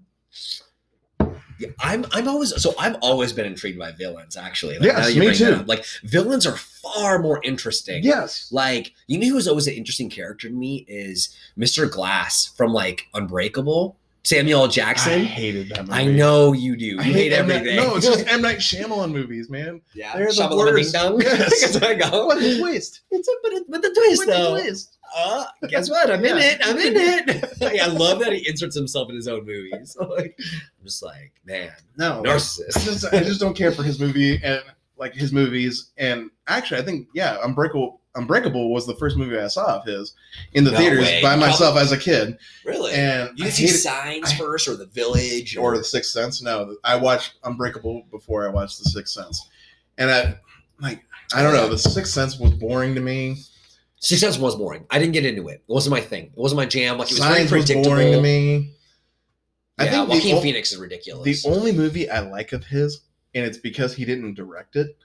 yeah, 1.58 1.68
I'm 1.80 2.04
I'm 2.12 2.28
always 2.28 2.60
so 2.62 2.74
I've 2.78 2.96
always 3.02 3.32
been 3.32 3.46
intrigued 3.46 3.78
by 3.78 3.92
villains 3.92 4.36
actually. 4.36 4.74
Like, 4.78 4.86
Yes, 4.86 4.96
now 4.98 5.04
that 5.04 5.14
you 5.14 5.20
me 5.20 5.34
too. 5.34 5.52
up, 5.54 5.68
Like 5.68 5.84
villains 6.04 6.46
are 6.46 6.56
far 6.56 7.18
more 7.18 7.40
interesting. 7.44 8.02
Yes. 8.04 8.48
Like, 8.52 8.92
you 9.06 9.18
know 9.18 9.26
who's 9.28 9.48
always 9.48 9.66
an 9.66 9.74
interesting 9.74 10.10
character 10.10 10.48
to 10.48 10.54
me 10.54 10.84
is 10.88 11.34
Mr. 11.58 11.90
Glass 11.90 12.46
from 12.56 12.72
like 12.72 13.06
Unbreakable. 13.14 13.96
Samuel 14.24 14.62
L. 14.62 14.64
I 14.64 14.68
Jackson. 14.72 15.22
hated 15.24 15.68
that 15.68 15.82
movie. 15.86 15.92
I, 15.92 16.04
know 16.04 16.52
you 16.52 16.76
do. 16.76 16.84
You 16.84 16.98
I 16.98 17.04
hate, 17.04 17.32
M. 17.32 17.46
Night- 17.46 17.58
everything. 17.58 17.76
No, 17.76 17.94
it's 17.94 18.06
just 18.06 18.26
M 18.32 18.42
Night 18.42 18.58
Shyamalan 18.58 19.12
movies, 19.12 19.48
man. 19.48 19.80
yeah. 19.94 20.16
they're 20.16 20.26
the 20.26 20.32
Shyamalan 20.32 20.56
worst. 20.58 20.92
Ding 20.92 21.00
Dong. 21.02 21.20
Yes. 21.22 21.60
That's 21.60 21.74
what 21.74 21.84
I 21.84 21.94
go. 21.94 22.26
What 22.26 22.38
a 22.42 22.58
twist! 22.58 23.02
It's 23.12 23.28
a 23.28 23.32
but, 23.44 23.52
it, 23.52 23.70
but 23.70 23.82
the 23.82 23.90
twist 23.90 24.26
What 24.26 24.36
a 24.36 24.42
though. 24.42 24.50
twist! 24.60 24.95
Uh, 25.14 25.44
guess 25.68 25.90
what? 25.90 26.10
I'm 26.10 26.24
in 26.24 26.38
it. 26.38 26.60
I'm 26.64 26.76
in 26.78 26.94
it. 26.96 27.52
Like, 27.60 27.80
I 27.80 27.86
love 27.86 28.20
that 28.20 28.32
he 28.32 28.46
inserts 28.48 28.76
himself 28.76 29.08
in 29.10 29.16
his 29.16 29.26
own 29.28 29.44
movies. 29.46 29.96
like, 30.00 30.36
I'm 30.38 30.84
just 30.84 31.02
like, 31.02 31.32
man, 31.44 31.70
No, 31.96 32.20
like, 32.20 32.28
I 32.28 32.36
narcissist. 32.36 32.84
just, 32.84 33.04
I 33.12 33.20
just 33.22 33.40
don't 33.40 33.56
care 33.56 33.72
for 33.72 33.82
his 33.82 33.98
movie 33.98 34.38
and 34.42 34.62
like 34.98 35.14
his 35.14 35.32
movies. 35.32 35.90
And 35.96 36.30
actually, 36.48 36.80
I 36.80 36.84
think 36.84 37.08
yeah, 37.14 37.38
Unbreakable. 37.42 38.00
Unbreakable 38.14 38.72
was 38.72 38.86
the 38.86 38.94
first 38.94 39.16
movie 39.18 39.38
I 39.38 39.46
saw 39.48 39.76
of 39.78 39.84
his 39.84 40.14
in 40.54 40.64
the 40.64 40.70
No 40.70 40.78
theaters 40.78 41.00
way. 41.04 41.20
by 41.22 41.36
myself 41.36 41.76
as 41.76 41.92
a 41.92 41.98
kid, 41.98 42.38
really? 42.64 42.92
and 42.94 43.38
you 43.38 43.50
see 43.50 43.66
Signs 43.66 44.32
I- 44.32 44.36
first 44.36 44.68
or 44.68 44.74
The 44.76 44.86
Village 44.86 45.54
or 45.58 45.76
The 45.76 45.84
Sixth 45.84 46.12
Sense. 46.12 46.40
No, 46.40 46.76
I 46.82 46.96
watched 46.96 47.34
Unbreakable 47.44 48.04
before 48.10 48.46
I 48.48 48.50
watched 48.50 48.78
The 48.82 48.88
Sixth 48.88 49.12
Sense, 49.12 49.46
and 49.98 50.10
I 50.10 50.38
like 50.80 51.04
I 51.34 51.42
don't 51.42 51.52
know. 51.52 51.68
The 51.68 51.76
Sixth 51.76 52.12
Sense 52.14 52.38
was 52.38 52.52
boring 52.52 52.94
to 52.94 53.02
me. 53.02 53.36
Sense 53.98 54.39
was 54.39 54.55
boring. 54.56 54.86
I 54.90 54.98
didn't 54.98 55.12
get 55.14 55.24
into 55.24 55.48
it. 55.48 55.62
It 55.68 55.73
wasn't 55.73 55.93
my 55.94 56.01
thing. 56.01 56.27
It 56.27 56.32
wasn't 56.36 56.59
my 56.59 56.66
jam. 56.66 56.98
Like 56.98 57.09
it 57.09 57.14
was 57.14 57.18
Signs 57.18 57.48
very 57.51 57.60
was 57.60 57.66
predictable. 57.70 57.97
boring 57.97 58.12
to 58.12 58.20
me. 58.20 58.56
Yeah, 59.78 59.85
I 59.85 59.89
think 59.89 60.09
Joaquin 60.09 60.36
o- 60.36 60.40
Phoenix 60.40 60.73
is 60.73 60.78
ridiculous. 60.78 61.43
the 61.43 61.48
only 61.51 61.73
movie 61.73 62.09
I 62.09 62.20
like 62.20 62.52
of 62.52 62.64
his, 62.64 63.01
and 63.35 63.44
it's 63.44 63.59
because 63.59 63.94
he 63.94 64.05
didn't 64.05 64.35
direct 64.35 64.77
it, 64.77 64.97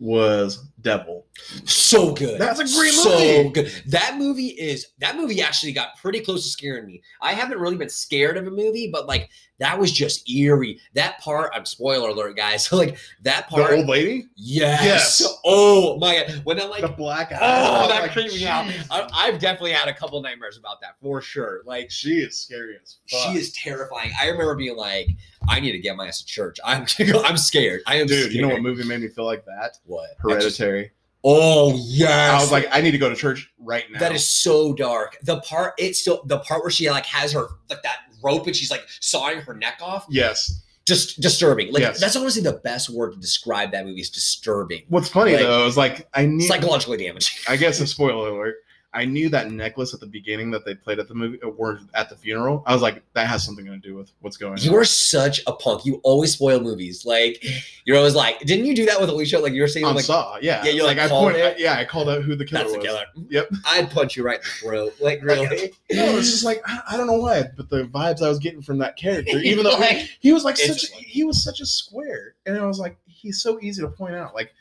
was 0.00 0.64
Devil. 0.80 1.26
so 1.64 2.12
good. 2.14 2.40
That's 2.40 2.60
a 2.60 2.64
great 2.64 2.92
So 2.92 3.10
movie. 3.10 3.42
So 3.44 3.50
good. 3.50 3.72
That 3.88 4.16
movie 4.16 4.48
is 4.48 4.86
that 4.98 5.16
movie 5.16 5.42
actually 5.42 5.72
got 5.72 5.96
pretty 6.00 6.20
close 6.20 6.44
to 6.44 6.48
scaring 6.50 6.86
me. 6.86 7.02
I 7.20 7.32
haven't 7.32 7.58
really 7.58 7.76
been 7.76 7.88
scared 7.88 8.36
of 8.36 8.46
a 8.46 8.50
movie, 8.50 8.88
but 8.92 9.06
like 9.08 9.28
that 9.58 9.76
was 9.76 9.90
just 9.90 10.30
eerie. 10.30 10.78
That 10.94 11.18
part, 11.18 11.50
I'm 11.52 11.64
spoiler 11.64 12.10
alert, 12.10 12.36
guys. 12.36 12.70
Like 12.78 12.96
that 13.22 13.48
part, 13.48 13.70
The 13.72 13.76
old 13.78 13.88
lady, 13.88 14.26
yes. 14.36 14.84
Yes. 15.20 15.38
Oh 15.44 15.98
my 15.98 16.14
god. 16.28 16.42
When 16.44 16.60
I'm 16.60 16.70
like, 16.70 16.82
the 16.82 16.88
black 16.88 17.32
eye. 17.32 17.38
oh, 17.40 17.88
that 17.88 18.02
Like, 18.02 18.12
creeped 18.12 18.34
me 18.34 18.46
out. 18.46 18.72
I, 18.90 19.08
I've 19.12 19.40
definitely 19.40 19.72
had 19.72 19.88
a 19.88 19.94
couple 19.94 20.22
nightmares 20.22 20.58
about 20.58 20.80
that 20.82 20.94
for 21.02 21.20
sure. 21.20 21.62
Like 21.66 21.90
She 21.90 22.18
is 22.20 22.36
scary 22.40 22.76
as 22.80 22.98
fuck. 23.10 23.32
she 23.32 23.38
is 23.38 23.52
terrifying. 23.52 24.12
I 24.20 24.28
remember 24.28 24.54
being 24.54 24.76
like, 24.76 25.08
I 25.48 25.60
need 25.60 25.72
to 25.72 25.78
get 25.78 25.96
my 25.96 26.08
ass 26.08 26.20
to 26.20 26.26
church. 26.26 26.58
I'm 26.64 26.86
I'm 27.24 27.36
scared. 27.36 27.82
I 27.86 27.96
am 27.96 28.06
Dude, 28.06 28.18
scared. 28.20 28.32
you 28.32 28.42
know 28.42 28.48
what 28.48 28.62
movie 28.62 28.84
made 28.84 29.00
me 29.00 29.08
feel 29.08 29.24
like 29.24 29.44
that? 29.44 29.78
What? 29.84 30.10
Hereditary. 30.18 30.92
Oh 31.24 31.74
yes. 31.86 32.30
I 32.32 32.40
was 32.40 32.52
like, 32.52 32.68
I 32.70 32.80
need 32.80 32.92
to 32.92 32.98
go 32.98 33.08
to 33.08 33.16
church 33.16 33.52
right 33.58 33.84
now. 33.90 33.98
That 33.98 34.12
is 34.14 34.28
so 34.28 34.72
dark. 34.72 35.16
The 35.22 35.40
part 35.40 35.74
it's 35.78 36.00
still 36.00 36.22
the 36.26 36.38
part 36.38 36.62
where 36.62 36.70
she 36.70 36.88
like 36.90 37.06
has 37.06 37.32
her 37.32 37.46
like 37.68 37.82
that 37.82 37.98
rope 38.22 38.46
and 38.46 38.54
she's 38.56 38.70
like 38.70 38.82
sawing 39.00 39.40
her 39.40 39.54
neck 39.54 39.78
off. 39.82 40.06
yes. 40.08 40.62
Just 40.86 41.20
disturbing. 41.20 41.70
Like 41.70 41.82
Yes. 41.82 42.00
that's 42.00 42.16
honestly 42.16 42.40
the 42.40 42.54
best 42.64 42.88
word 42.88 43.12
to 43.12 43.18
describe 43.18 43.72
that 43.72 43.84
movie 43.84 44.00
is 44.00 44.08
disturbing. 44.08 44.84
What's 44.88 45.08
funny 45.10 45.32
Like- 45.32 45.42
though 45.42 45.66
is 45.66 45.76
like 45.76 46.08
I 46.14 46.24
need 46.24 46.46
Psychologically 46.46 46.96
damaging. 46.96 47.36
I 47.48 47.56
guess 47.56 47.78
a 47.80 47.86
spoiler 47.86 48.28
alert. 48.30 48.54
I 48.94 49.04
knew 49.04 49.28
that 49.28 49.50
necklace 49.50 49.92
at 49.92 50.00
the 50.00 50.06
beginning 50.06 50.50
that 50.52 50.64
they 50.64 50.74
played 50.74 50.98
at 50.98 51.08
the 51.08 51.14
movie 51.14 51.38
or 51.42 51.80
at 51.94 52.08
the 52.08 52.16
funeral. 52.16 52.62
I 52.66 52.72
was 52.72 52.80
like, 52.80 53.02
that 53.12 53.26
has 53.26 53.44
something 53.44 53.66
to 53.66 53.76
do 53.76 53.94
with 53.94 54.10
what's 54.20 54.38
going 54.38 54.56
You 54.58 54.68
on. 54.70 54.72
You 54.72 54.78
are 54.80 54.84
such 54.84 55.42
a 55.46 55.52
punk. 55.52 55.84
You 55.84 56.00
always 56.04 56.32
spoil 56.32 56.58
movies. 56.60 57.04
Like 57.04 57.44
you're 57.84 57.98
always 57.98 58.14
like, 58.14 58.40
didn't 58.40 58.64
you 58.64 58.74
do 58.74 58.86
that 58.86 58.98
with 58.98 59.10
Alicia? 59.10 59.40
Like 59.40 59.52
you 59.52 59.60
were 59.60 59.68
saying 59.68 59.84
on 59.84 59.94
like 59.94 60.06
Saw, 60.06 60.38
yeah, 60.40 60.64
Yeah, 60.64 60.70
You're 60.72 60.86
like, 60.86 60.98
I 60.98 61.06
called 61.08 61.32
point, 61.32 61.36
it? 61.36 61.58
yeah, 61.60 61.74
I 61.76 61.84
called 61.84 62.08
out 62.08 62.22
who 62.22 62.34
the 62.34 62.46
killer 62.46 62.62
that's 62.64 62.74
the 62.74 62.80
killer. 62.80 63.04
Yep. 63.28 63.50
I'd 63.66 63.90
punch 63.90 64.16
you 64.16 64.24
right 64.24 64.38
in 64.38 64.42
the 64.42 64.48
throat. 64.68 64.94
Like 65.00 65.22
really? 65.22 65.74
No, 65.92 66.16
it's 66.18 66.30
just 66.30 66.44
like 66.44 66.62
I, 66.66 66.80
I 66.92 66.96
don't 66.96 67.06
know 67.06 67.18
why, 67.18 67.42
but 67.56 67.68
the 67.68 67.84
vibes 67.84 68.22
I 68.22 68.28
was 68.28 68.38
getting 68.38 68.62
from 68.62 68.78
that 68.78 68.96
character, 68.96 69.38
even 69.38 69.64
though 69.64 69.70
Like, 69.78 70.08
he 70.20 70.32
was 70.32 70.44
like 70.44 70.56
such, 70.56 70.86
he 70.96 71.24
was 71.24 71.44
such 71.44 71.60
a 71.60 71.66
square, 71.66 72.34
and 72.46 72.56
I 72.56 72.64
was 72.64 72.78
like, 72.78 72.96
he's 73.06 73.42
so 73.42 73.58
easy 73.60 73.82
to 73.82 73.88
point 73.88 74.14
out. 74.14 74.34
Like, 74.34 74.52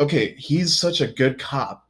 okay, 0.00 0.34
he's 0.34 0.76
such 0.76 1.00
a 1.00 1.06
good 1.06 1.38
cop. 1.38 1.83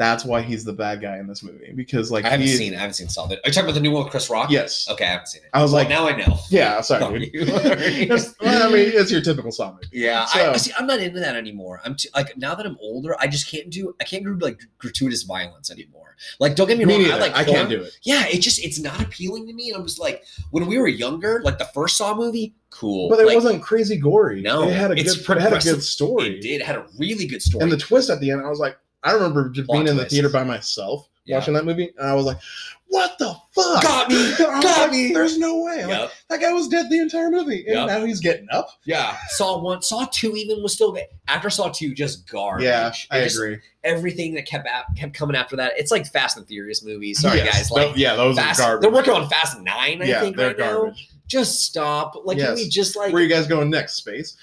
That's 0.00 0.24
why 0.24 0.40
he's 0.40 0.64
the 0.64 0.72
bad 0.72 1.02
guy 1.02 1.18
in 1.18 1.26
this 1.26 1.42
movie 1.42 1.72
because 1.76 2.10
like 2.10 2.24
I 2.24 2.30
haven't 2.30 2.46
he- 2.46 2.56
seen. 2.56 2.74
I 2.74 2.78
haven't 2.78 2.94
seen 2.94 3.10
Solid. 3.10 3.32
Are 3.32 3.40
you 3.44 3.52
talking 3.52 3.66
about 3.68 3.74
the 3.74 3.80
new 3.82 3.90
one 3.90 4.02
with 4.04 4.10
Chris 4.10 4.30
Rock? 4.30 4.50
Yes, 4.50 4.88
Okay, 4.90 5.04
I 5.04 5.08
haven't 5.10 5.26
seen 5.26 5.42
it. 5.42 5.50
I 5.52 5.60
was 5.62 5.72
Well, 5.72 5.82
like, 5.82 5.90
now 5.90 6.08
I 6.08 6.16
know. 6.16 6.38
yeah, 6.48 6.80
sorry, 6.80 7.26
dude. 7.28 7.48
It's- 7.50 8.34
well, 8.40 8.66
I 8.70 8.72
mean, 8.72 8.92
it's 8.94 9.12
your 9.12 9.20
typical 9.20 9.52
Saw 9.52 9.72
movie. 9.72 9.88
Yeah, 9.92 10.24
So- 10.24 10.52
I 10.52 10.56
see. 10.56 10.72
I'm 10.78 10.86
not 10.86 11.00
into 11.00 11.20
that 11.20 11.36
anymore. 11.36 11.82
I'm 11.84 11.96
too, 11.96 12.08
like 12.14 12.34
now 12.38 12.54
that 12.54 12.64
I'm 12.64 12.78
older, 12.80 13.14
I 13.20 13.26
just 13.26 13.50
can't 13.50 13.68
do. 13.68 13.94
I 14.00 14.04
can't 14.04 14.24
do 14.24 14.34
like 14.38 14.58
gratuitous 14.78 15.24
violence 15.24 15.70
anymore. 15.70 16.16
Like, 16.38 16.54
don't 16.56 16.66
get 16.66 16.78
me, 16.78 16.86
Me 16.86 16.94
wrong. 16.94 17.02
neither. 17.02 17.14
I 17.16 17.18
like. 17.18 17.36
I 17.36 17.44
can't 17.44 17.68
do 17.68 17.82
it. 17.82 17.92
Yeah, 18.02 18.26
it 18.26 18.38
just 18.40 18.64
it's 18.64 18.78
not 18.78 19.02
appealing 19.02 19.46
to 19.48 19.52
me. 19.52 19.68
and 19.68 19.76
I'm 19.78 19.86
just 19.86 20.00
like, 20.00 20.24
when 20.50 20.66
we 20.66 20.78
were 20.78 20.88
younger, 20.88 21.42
like 21.44 21.58
the 21.58 21.64
first 21.66 21.98
Saw 21.98 22.14
movie, 22.14 22.54
cool. 22.70 23.10
But 23.10 23.20
it 23.20 23.26
Like, 23.26 23.34
wasn't 23.34 23.62
crazy 23.62 23.98
gory. 23.98 24.40
No, 24.40 24.62
it 24.66 24.72
had 24.74 24.92
a 24.92 24.98
it's 24.98 25.14
good, 25.26 25.36
it 25.36 25.40
had 25.42 25.52
a 25.52 25.58
good 25.58 25.82
story. 25.82 26.36
It 26.38 26.40
did. 26.40 26.60
It 26.62 26.66
had 26.66 26.76
a 26.76 26.86
really 26.98 27.26
good 27.26 27.42
story. 27.42 27.62
And 27.64 27.70
the 27.70 27.76
twist 27.76 28.08
at 28.08 28.20
the 28.20 28.30
end, 28.30 28.40
I 28.40 28.48
was 28.48 28.58
like, 28.58 28.78
I 29.02 29.12
remember 29.12 29.48
just 29.50 29.66
Plot 29.68 29.76
being 29.78 29.88
in 29.88 29.96
the 29.96 30.04
theater 30.06 30.28
by 30.28 30.44
myself 30.44 31.08
Yeah. 31.24 31.38
watching 31.38 31.54
that 31.54 31.64
movie, 31.64 31.90
and 31.98 32.06
I 32.08 32.14
was 32.14 32.26
like, 32.26 32.38
"What 32.88 33.16
the 33.18 33.34
fuck? 33.54 33.82
Got 33.82 34.08
me! 34.10 34.16
I 34.16 34.28
was 34.28 34.38
Got 34.64 34.64
like, 34.64 34.90
me! 34.90 35.12
There's 35.12 35.38
no 35.38 35.62
way. 35.62 35.82
I'm 35.82 35.88
like, 35.88 35.98
Yep. 36.00 36.12
that 36.28 36.40
guy 36.40 36.52
was 36.52 36.68
dead 36.68 36.90
the 36.90 36.98
entire 36.98 37.30
movie, 37.30 37.64
and 37.66 37.76
Yep. 37.76 37.86
now 37.88 38.04
he's 38.04 38.20
getting 38.20 38.46
up. 38.50 38.68
Yeah. 38.84 39.16
Saw 39.30 39.58
one, 39.62 39.80
Saw 39.82 40.06
two, 40.12 40.34
even 40.36 40.62
was 40.62 40.72
still 40.74 40.92
good. 40.92 41.06
After 41.28 41.48
Saw 41.50 41.68
two, 41.70 41.94
just 41.94 42.28
garbage. 42.28 42.64
Yeah, 42.64 42.92
I 43.10 43.18
It 43.20 43.24
just- 43.24 43.36
agree. 43.36 43.58
Everything 43.84 44.34
that 44.34 44.44
kept 44.46 44.66
out, 44.68 44.84
kept 44.96 45.14
coming 45.14 45.34
after 45.36 45.56
that. 45.56 45.72
It's 45.78 45.90
like 45.90 46.06
Fast 46.06 46.36
and 46.36 46.46
Furious 46.46 46.84
movies. 46.84 47.20
Sorry, 47.20 47.38
Yes, 47.38 47.54
guys. 47.54 47.68
tho- 47.70 47.74
Like 47.76 47.96
yeah, 47.96 48.16
those 48.16 48.36
Fast, 48.36 48.60
are 48.60 48.64
garbage. 48.64 48.82
they're 48.82 48.90
working 48.92 49.14
on 49.14 49.28
Fast 49.30 49.58
Nine. 49.60 50.02
I 50.02 50.04
yeah, 50.04 50.20
think 50.20 50.36
they're 50.36 50.48
right 50.48 50.58
now. 50.58 50.72
garbage. 50.82 51.08
Just 51.26 51.62
stop. 51.62 52.14
Like, 52.24 52.38
can 52.38 52.46
Yes. 52.48 52.56
we 52.58 52.68
just 52.68 52.96
like? 52.96 53.12
Where 53.12 53.22
you 53.22 53.28
guys 53.28 53.46
going 53.46 53.70
next? 53.70 53.94
Space. 53.94 54.36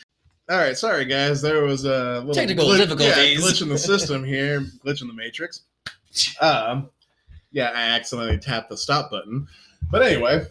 All 0.50 0.58
right, 0.58 0.78
sorry 0.78 1.04
guys, 1.06 1.42
there 1.42 1.64
was 1.64 1.84
a 1.84 2.20
little 2.20 2.34
Technical 2.34 2.66
glitch, 2.68 2.78
difficulties. 2.78 3.18
Yeah, 3.18 3.36
glitch 3.46 3.62
in 3.62 3.68
the 3.70 3.78
system 3.78 4.24
here, 4.24 4.62
glitch 4.86 5.02
in 5.02 5.08
the 5.08 5.14
matrix. 5.14 5.64
Um, 6.40 6.90
yeah, 7.52 7.72
I 7.76 7.82
accidentally 7.96 8.38
tapped 8.38 8.70
the 8.70 8.78
stop 8.78 9.12
button. 9.12 9.48
But 9.92 10.04
anyway, 10.04 10.46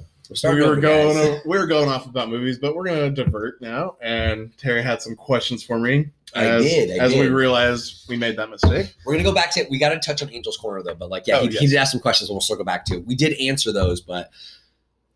We're 0.45 0.55
we 0.55 0.63
were 0.67 0.77
going 0.77 1.17
guys. 1.17 1.27
o- 1.27 1.41
we 1.47 1.57
were 1.57 1.67
going 1.67 1.89
off 1.89 2.07
about 2.07 2.29
movies, 2.29 2.59
but 2.59 2.75
we're 2.77 2.85
gonna 2.85 3.09
divert 3.11 3.61
now. 3.63 3.97
And 4.03 4.57
Terry 4.59 4.83
had 4.83 5.01
some 5.01 5.17
questions 5.17 5.63
for 5.63 5.79
me. 5.79 6.11
I 6.35 6.59
did, 6.59 7.01
I 7.01 7.05
as 7.05 7.15
we 7.15 7.29
realized 7.29 8.05
we 8.09 8.19
made 8.19 8.37
that 8.37 8.51
mistake. 8.51 8.95
We're 9.07 9.15
gonna 9.15 9.25
go 9.25 9.33
back 9.35 9.51
to 9.53 9.65
we 9.71 9.79
got 9.79 9.91
to 9.91 9.99
touch 9.99 10.23
on 10.23 10.29
Angel's 10.29 10.59
Corner 10.59 10.83
though, 10.83 10.95
but 10.95 11.09
like 11.09 11.27
yeah, 11.27 11.39
Oh, 11.39 11.47
he, 11.47 11.57
he 11.57 11.67
did 11.69 11.77
ask 11.77 11.93
some 11.93 12.01
questions. 12.01 12.29
and 12.29 12.35
We'll 12.35 12.43
circle 12.43 12.65
back 12.67 12.85
to. 12.87 12.99
We 12.99 13.15
did 13.15 13.33
answer 13.41 13.73
those, 13.73 14.03
but 14.03 14.31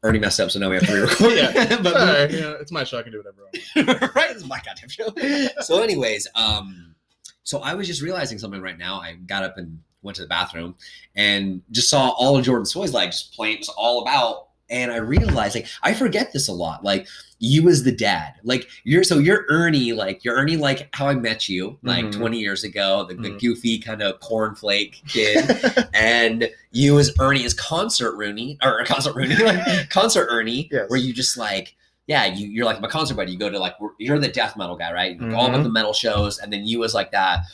Ernie 0.03 0.19
messed 0.19 0.41
up, 0.41 0.51
so 0.51 0.59
now 0.59 0.71
we 0.71 0.77
have 0.77 0.87
to 0.87 0.95
re-record. 0.95 1.33
Yeah. 1.37 1.79
but 1.83 1.93
Sorry, 1.93 2.41
yeah, 2.41 2.55
it's 2.61 2.73
my 2.73 2.85
show. 2.85 2.99
I 2.99 3.03
can 3.03 3.13
do 3.13 3.19
whatever 3.19 3.43
I 3.77 3.83
want. 3.83 4.15
right, 4.15 4.31
it's 4.31 4.47
my 4.47 4.61
goddamn 4.65 4.89
show. 4.89 5.13
So, 5.61 5.83
anyways, 5.83 6.27
um, 6.35 6.95
so 7.43 7.61
I 7.61 7.75
was 7.75 7.87
just 7.87 8.01
realizing 8.01 8.39
something 8.39 8.63
right 8.63 8.79
now. 8.79 9.01
I 9.01 9.15
got 9.15 9.43
up 9.43 9.59
and 9.59 9.79
went 10.03 10.17
to 10.17 10.23
the 10.23 10.29
bathroom 10.29 10.75
and 11.17 11.63
just 11.71 11.91
saw 11.91 12.11
all 12.11 12.37
of 12.37 12.45
Jordan 12.45 12.65
Soy's 12.65 12.95
like 12.95 13.11
just 13.11 13.35
playing. 13.35 13.57
It 13.57 13.61
was 13.61 13.69
all 13.71 14.01
about, 14.03 14.49
and 14.71 14.93
I 14.93 14.97
realized 14.97 15.55
like 15.55 15.67
I 15.83 15.93
forget 15.95 16.33
this 16.33 16.49
a 16.49 16.53
lot. 16.53 16.85
Like 16.85 17.07
you 17.43 17.69
as 17.69 17.83
the 17.85 17.93
dad, 17.93 18.35
like 18.45 18.69
you're 18.85 19.03
so 19.05 19.19
you're 19.19 19.47
Ernie, 19.49 19.93
like 19.93 20.25
you're 20.25 20.37
Ernie, 20.37 20.57
like 20.57 20.89
how 20.95 21.07
I 21.09 21.15
met 21.15 21.49
you 21.49 21.79
like 21.83 22.05
Mhm. 22.07 22.13
20 22.13 22.39
years 22.39 22.65
ago, 22.65 23.05
the, 23.09 23.15
the 23.15 23.31
Mhm. 23.31 23.41
goofy 23.41 23.79
kind 23.79 24.03
of 24.03 24.21
cornflake 24.21 25.03
kid, 25.09 25.89
and 25.95 26.51
you 26.73 26.99
as 26.99 27.13
Ernie 27.19 27.45
as 27.45 27.55
concert 27.55 28.15
Rooney 28.17 28.59
or 28.63 28.85
concert 28.87 29.15
Rooney, 29.15 29.37
like 29.37 29.91
concert 29.91 30.29
Ernie, 30.31 30.69
Yes. 30.71 30.89
where 30.89 31.01
you 31.01 31.13
just 31.13 31.37
like 31.37 31.77
yeah, 32.07 32.25
you, 32.27 32.49
you're 32.49 32.65
like 32.65 32.81
my 32.81 32.89
concert 32.89 33.15
buddy. 33.15 33.31
You 33.31 33.39
go 33.39 33.49
to 33.51 33.59
like 33.61 33.77
you're 33.99 34.19
the 34.19 34.27
death 34.27 34.57
metal 34.57 34.75
guy, 34.75 34.93
right? 34.93 35.17
Go 35.17 35.33
All 35.37 35.47
about 35.47 35.63
the 35.63 35.69
metal 35.69 35.93
shows, 35.93 36.39
and 36.41 36.53
then 36.53 36.65
you 36.65 36.83
as 36.83 36.93
like 36.93 37.13
that 37.13 37.45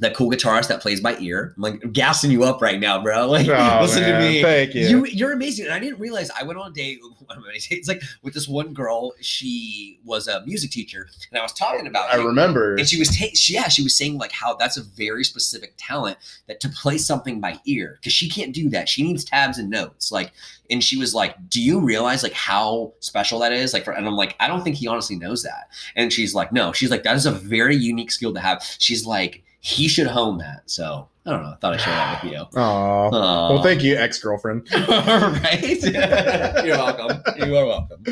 that 0.00 0.14
cool 0.14 0.30
guitarist 0.30 0.68
that 0.68 0.80
plays 0.80 1.00
by 1.00 1.16
ear. 1.18 1.54
I'm 1.56 1.62
like 1.62 1.92
gassing 1.92 2.30
you 2.30 2.44
up 2.44 2.60
right 2.60 2.80
now, 2.80 3.02
bro. 3.02 3.26
Like 3.30 3.46
Oh, 3.48 3.78
listen 3.82 4.02
man, 4.02 4.20
to 4.20 4.28
me. 4.28 4.42
Thank 4.42 4.74
you. 4.74 4.86
You 4.86 5.06
you're 5.06 5.32
amazing, 5.32 5.66
and 5.66 5.74
I 5.74 5.78
didn't 5.78 6.00
realize 6.00 6.30
I 6.30 6.42
went 6.42 6.58
on 6.58 6.70
a 6.70 6.74
date. 6.74 6.98
One 7.26 7.38
of 7.38 7.44
many 7.44 7.60
dates, 7.60 7.86
like 7.86 8.02
with 8.22 8.34
this 8.34 8.48
one 8.48 8.72
girl. 8.72 9.12
She 9.20 10.00
was 10.04 10.26
a 10.26 10.44
music 10.46 10.72
teacher, 10.72 11.06
and 11.30 11.38
I 11.38 11.42
was 11.42 11.52
talking 11.52 11.86
about. 11.86 12.12
I 12.12 12.16
remember. 12.16 12.74
And 12.74 12.88
she 12.88 12.98
was, 12.98 13.16
ta- 13.16 13.26
she, 13.34 13.54
yeah, 13.54 13.68
she 13.68 13.84
was 13.84 13.96
saying 13.96 14.18
like 14.18 14.32
how 14.32 14.54
that's 14.56 14.76
a 14.76 14.82
very 14.82 15.22
specific 15.22 15.74
talent 15.76 16.16
that 16.48 16.58
to 16.60 16.68
play 16.70 16.98
something 16.98 17.40
by 17.40 17.60
ear 17.66 17.98
because 18.00 18.12
she 18.12 18.28
can't 18.28 18.52
do 18.52 18.68
that. 18.70 18.88
She 18.88 19.04
needs 19.04 19.24
tabs 19.24 19.58
and 19.58 19.70
notes. 19.70 20.10
Like, 20.10 20.32
and 20.70 20.82
she 20.82 20.96
was 20.96 21.14
like, 21.14 21.36
"Do 21.48 21.62
you 21.62 21.78
realize 21.78 22.24
like 22.24 22.32
how 22.32 22.94
special 22.98 23.38
that 23.40 23.52
is?" 23.52 23.72
Like, 23.72 23.84
for, 23.84 23.92
and 23.92 24.06
I'm 24.06 24.16
like, 24.16 24.34
I 24.40 24.48
don't 24.48 24.62
think 24.64 24.74
he 24.76 24.88
honestly 24.88 25.16
knows 25.16 25.42
that. 25.44 25.68
And 25.94 26.12
she's 26.12 26.34
like, 26.34 26.52
No. 26.52 26.72
She's 26.72 26.90
like, 26.90 27.04
that 27.04 27.14
is 27.16 27.26
a 27.26 27.30
very 27.32 27.76
unique 27.76 28.10
skill 28.10 28.32
to 28.34 28.40
have. 28.40 28.64
She's 28.78 29.06
like, 29.06 29.44
he 29.60 29.88
should 29.88 30.06
hone 30.06 30.38
that. 30.38 30.62
So 30.66 31.08
I 31.26 31.30
don't 31.30 31.42
know. 31.42 31.50
I 31.50 31.56
thought 31.56 31.74
I'd 31.74 31.80
share 31.80 31.94
that 31.94 32.24
with 32.24 32.32
you. 32.32 32.38
Aw. 32.38 33.08
Well, 33.10 33.14
um, 33.58 33.62
thank 33.62 33.82
you, 33.82 33.94
ex 33.96 34.18
girlfriend. 34.18 34.66
right? 34.88 35.82
You're 36.64 36.76
welcome. 36.78 37.22
You 37.36 37.56
are 37.56 37.66
welcome. 37.66 38.04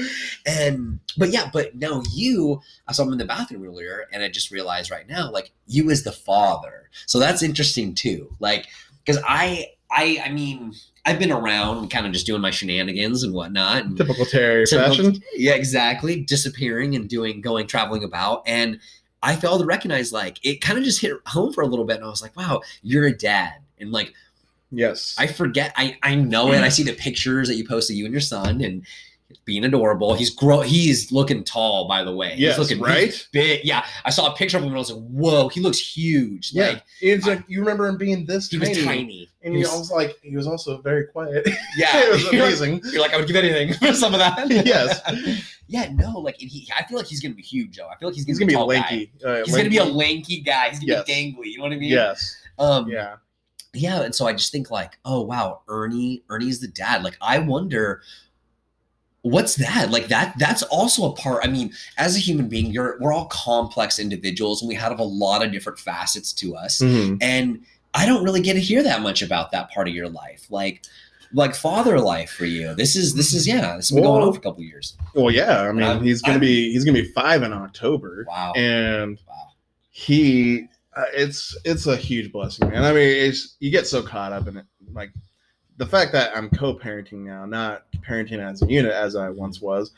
And 0.46 1.00
but 1.16 1.30
yeah, 1.30 1.48
but 1.52 1.74
no, 1.74 2.02
you. 2.12 2.60
I 2.86 2.92
saw 2.92 3.04
him 3.04 3.12
in 3.12 3.18
the 3.18 3.24
bathroom 3.24 3.64
earlier, 3.64 4.06
and 4.12 4.22
I 4.22 4.28
just 4.28 4.50
realized 4.50 4.90
right 4.90 5.08
now, 5.08 5.30
like 5.30 5.52
you 5.66 5.88
is 5.90 6.04
the 6.04 6.12
father. 6.12 6.90
So 7.06 7.18
that's 7.18 7.42
interesting 7.42 7.94
too. 7.94 8.34
Like 8.40 8.66
because 9.04 9.22
I, 9.26 9.68
I, 9.90 10.22
I 10.26 10.30
mean. 10.30 10.74
I've 11.06 11.18
been 11.18 11.32
around, 11.32 11.88
kind 11.88 12.04
of 12.04 12.12
just 12.12 12.26
doing 12.26 12.42
my 12.42 12.50
shenanigans 12.50 13.22
and 13.22 13.32
whatnot, 13.32 13.82
and 13.86 13.96
Typical 13.96 14.26
Terry 14.26 14.66
Typical- 14.66 14.94
fashion. 14.94 15.22
yeah, 15.34 15.54
exactly. 15.54 16.20
Disappearing 16.20 16.94
and 16.94 17.08
doing, 17.08 17.40
going, 17.40 17.66
traveling 17.66 18.04
about. 18.04 18.42
And 18.44 18.78
I 19.22 19.36
failed 19.36 19.60
to 19.60 19.66
recognize, 19.66 20.12
like, 20.12 20.38
it 20.44 20.60
kind 20.60 20.78
of 20.78 20.84
just 20.84 21.00
hit 21.00 21.12
home 21.26 21.52
for 21.52 21.62
a 21.62 21.66
little 21.66 21.84
bit. 21.84 21.96
And 21.96 22.04
I 22.04 22.08
was 22.08 22.22
like, 22.22 22.36
wow, 22.36 22.62
you're 22.82 23.06
a 23.06 23.16
dad. 23.16 23.54
And 23.78 23.92
like, 23.92 24.14
Yes. 24.70 25.16
I 25.18 25.26
forget, 25.26 25.72
I, 25.76 25.96
I 26.02 26.14
know 26.14 26.52
it. 26.52 26.62
I 26.62 26.68
see 26.68 26.82
the 26.82 26.92
pictures 26.92 27.48
that 27.48 27.54
you 27.54 27.66
posted, 27.66 27.96
you 27.96 28.04
and 28.04 28.12
your 28.12 28.20
son, 28.20 28.60
and 28.60 28.86
being 29.44 29.64
adorable. 29.64 30.14
He's 30.14 30.30
grow, 30.30 30.60
he's 30.60 31.12
looking 31.12 31.44
tall, 31.44 31.86
by 31.86 32.02
the 32.02 32.14
way. 32.14 32.34
Yes, 32.36 32.56
he's 32.56 32.70
looking 32.70 32.82
right? 32.82 33.26
big. 33.32 33.60
Yeah. 33.64 33.84
I 34.04 34.10
saw 34.10 34.32
a 34.32 34.36
picture 34.36 34.56
of 34.56 34.62
him 34.62 34.68
and 34.68 34.76
I 34.76 34.78
was 34.78 34.90
like, 34.90 35.02
whoa, 35.06 35.48
he 35.48 35.60
looks 35.60 35.78
huge. 35.78 36.52
yeah. 36.52 36.68
Like, 36.68 36.82
it's 37.00 37.26
like 37.26 37.44
you 37.48 37.60
remember 37.60 37.86
him 37.86 37.96
being 37.98 38.24
this 38.26 38.48
he 38.50 38.58
tiny, 38.58 38.68
was 38.70 38.84
tiny. 38.84 39.28
and 39.42 39.54
He 39.54 39.60
was- 39.60 39.70
was 39.70 39.90
like 39.90 40.16
he 40.22 40.34
was 40.36 40.46
also 40.46 40.80
very 40.82 41.06
quiet. 41.06 41.46
Yeah. 41.76 41.88
it 41.94 42.10
was 42.12 42.26
amazing. 42.32 42.80
You're 42.90 43.00
like, 43.02 43.12
I 43.12 43.18
would 43.18 43.26
give 43.26 43.36
anything 43.36 43.74
for 43.74 43.92
some 43.92 44.14
of 44.14 44.20
that. 44.20 44.48
Yes. 44.66 45.00
yeah, 45.66 45.90
no, 45.92 46.18
like 46.20 46.36
he, 46.38 46.66
I 46.76 46.84
feel 46.84 46.96
like 46.96 47.06
he's 47.06 47.20
gonna 47.20 47.34
be 47.34 47.42
huge, 47.42 47.72
Joe. 47.76 47.88
I 47.92 47.96
feel 47.98 48.08
like 48.08 48.16
he's 48.16 48.24
gonna, 48.24 48.32
He's 48.32 48.38
gonna 48.38 48.48
be 48.48 48.54
a 48.54 48.60
lanky. 48.60 49.12
Uh, 49.24 49.42
He's 49.44 49.54
gonna 49.56 49.68
be 49.68 49.76
a 49.76 49.84
lanky. 49.84 49.96
lanky 49.96 50.40
guy. 50.40 50.70
He's 50.70 50.78
gonna 50.80 50.92
Yes. 50.92 51.04
be 51.06 51.12
gangly. 51.12 51.46
You 51.52 51.58
know 51.58 51.64
what 51.64 51.72
I 51.72 51.76
mean? 51.76 51.90
Yes. 51.90 52.36
Um, 52.58 52.88
Yeah. 52.88 53.16
yeah. 53.74 54.00
And 54.02 54.14
so 54.14 54.26
I 54.26 54.32
just 54.32 54.50
think 54.52 54.70
like, 54.70 54.98
oh 55.04 55.20
wow, 55.22 55.60
Ernie, 55.68 56.22
Ernie's 56.30 56.60
the 56.60 56.68
dad. 56.68 57.02
Like, 57.04 57.16
I 57.20 57.38
wonder 57.38 58.00
what's 59.28 59.56
that? 59.56 59.90
Like 59.90 60.08
that, 60.08 60.34
that's 60.38 60.62
also 60.64 61.10
a 61.10 61.14
part. 61.14 61.44
I 61.44 61.48
mean, 61.48 61.72
as 61.96 62.16
a 62.16 62.18
human 62.18 62.48
being, 62.48 62.66
you're 62.72 62.96
we're 63.00 63.12
all 63.12 63.26
complex 63.26 63.98
individuals 63.98 64.62
and 64.62 64.68
we 64.68 64.74
have 64.74 64.98
a 64.98 65.02
lot 65.04 65.44
of 65.44 65.52
different 65.52 65.78
facets 65.78 66.32
to 66.34 66.54
us. 66.56 66.78
Mhm. 66.80 67.18
And 67.20 67.60
I 67.94 68.06
don't 68.06 68.22
really 68.24 68.40
get 68.40 68.54
to 68.54 68.60
hear 68.60 68.82
that 68.82 69.02
much 69.02 69.22
about 69.22 69.50
that 69.52 69.70
part 69.70 69.88
of 69.88 69.94
your 69.94 70.08
life. 70.08 70.46
Like 70.50 70.84
like 71.34 71.54
father 71.54 72.00
life 72.00 72.30
for 72.30 72.46
you. 72.46 72.74
This 72.74 72.96
is 72.96 73.14
this 73.14 73.32
is 73.34 73.46
yeah, 73.46 73.76
this 73.76 73.88
has 73.88 73.94
been 73.94 74.02
going 74.04 74.22
on 74.22 74.32
for 74.32 74.38
a 74.38 74.42
couple 74.42 74.62
years. 74.62 74.96
Well, 75.14 75.30
yeah. 75.30 75.62
I 75.62 75.72
mean, 75.72 75.82
I'm- 75.82 76.02
he's 76.02 76.22
gonna 76.22 76.34
I'm- 76.34 76.40
be 76.40 76.72
he's 76.72 76.84
gonna 76.84 77.00
be 77.02 77.08
five 77.12 77.42
in 77.42 77.52
October, 77.52 78.24
Wow. 78.28 78.52
and 78.56 79.18
wow. 79.28 79.48
he 79.90 80.66
uh, 80.96 81.04
it's 81.14 81.56
it's 81.64 81.86
a 81.86 81.96
huge 81.96 82.32
blessing, 82.32 82.68
man. 82.70 82.82
I 82.84 82.92
mean, 82.92 83.08
it's 83.08 83.56
you 83.60 83.70
get 83.70 83.86
so 83.86 84.02
caught 84.02 84.32
up 84.32 84.48
in 84.48 84.56
it, 84.56 84.64
like 84.92 85.10
the 85.78 85.86
fact 85.86 86.12
that 86.12 86.36
I'm 86.36 86.50
co-parenting 86.50 87.24
now, 87.24 87.46
not 87.46 87.84
parenting 88.06 88.38
as 88.40 88.62
a 88.62 88.66
unit 88.66 88.92
as 88.92 89.16
I 89.16 89.30
once 89.30 89.60
was. 89.60 89.92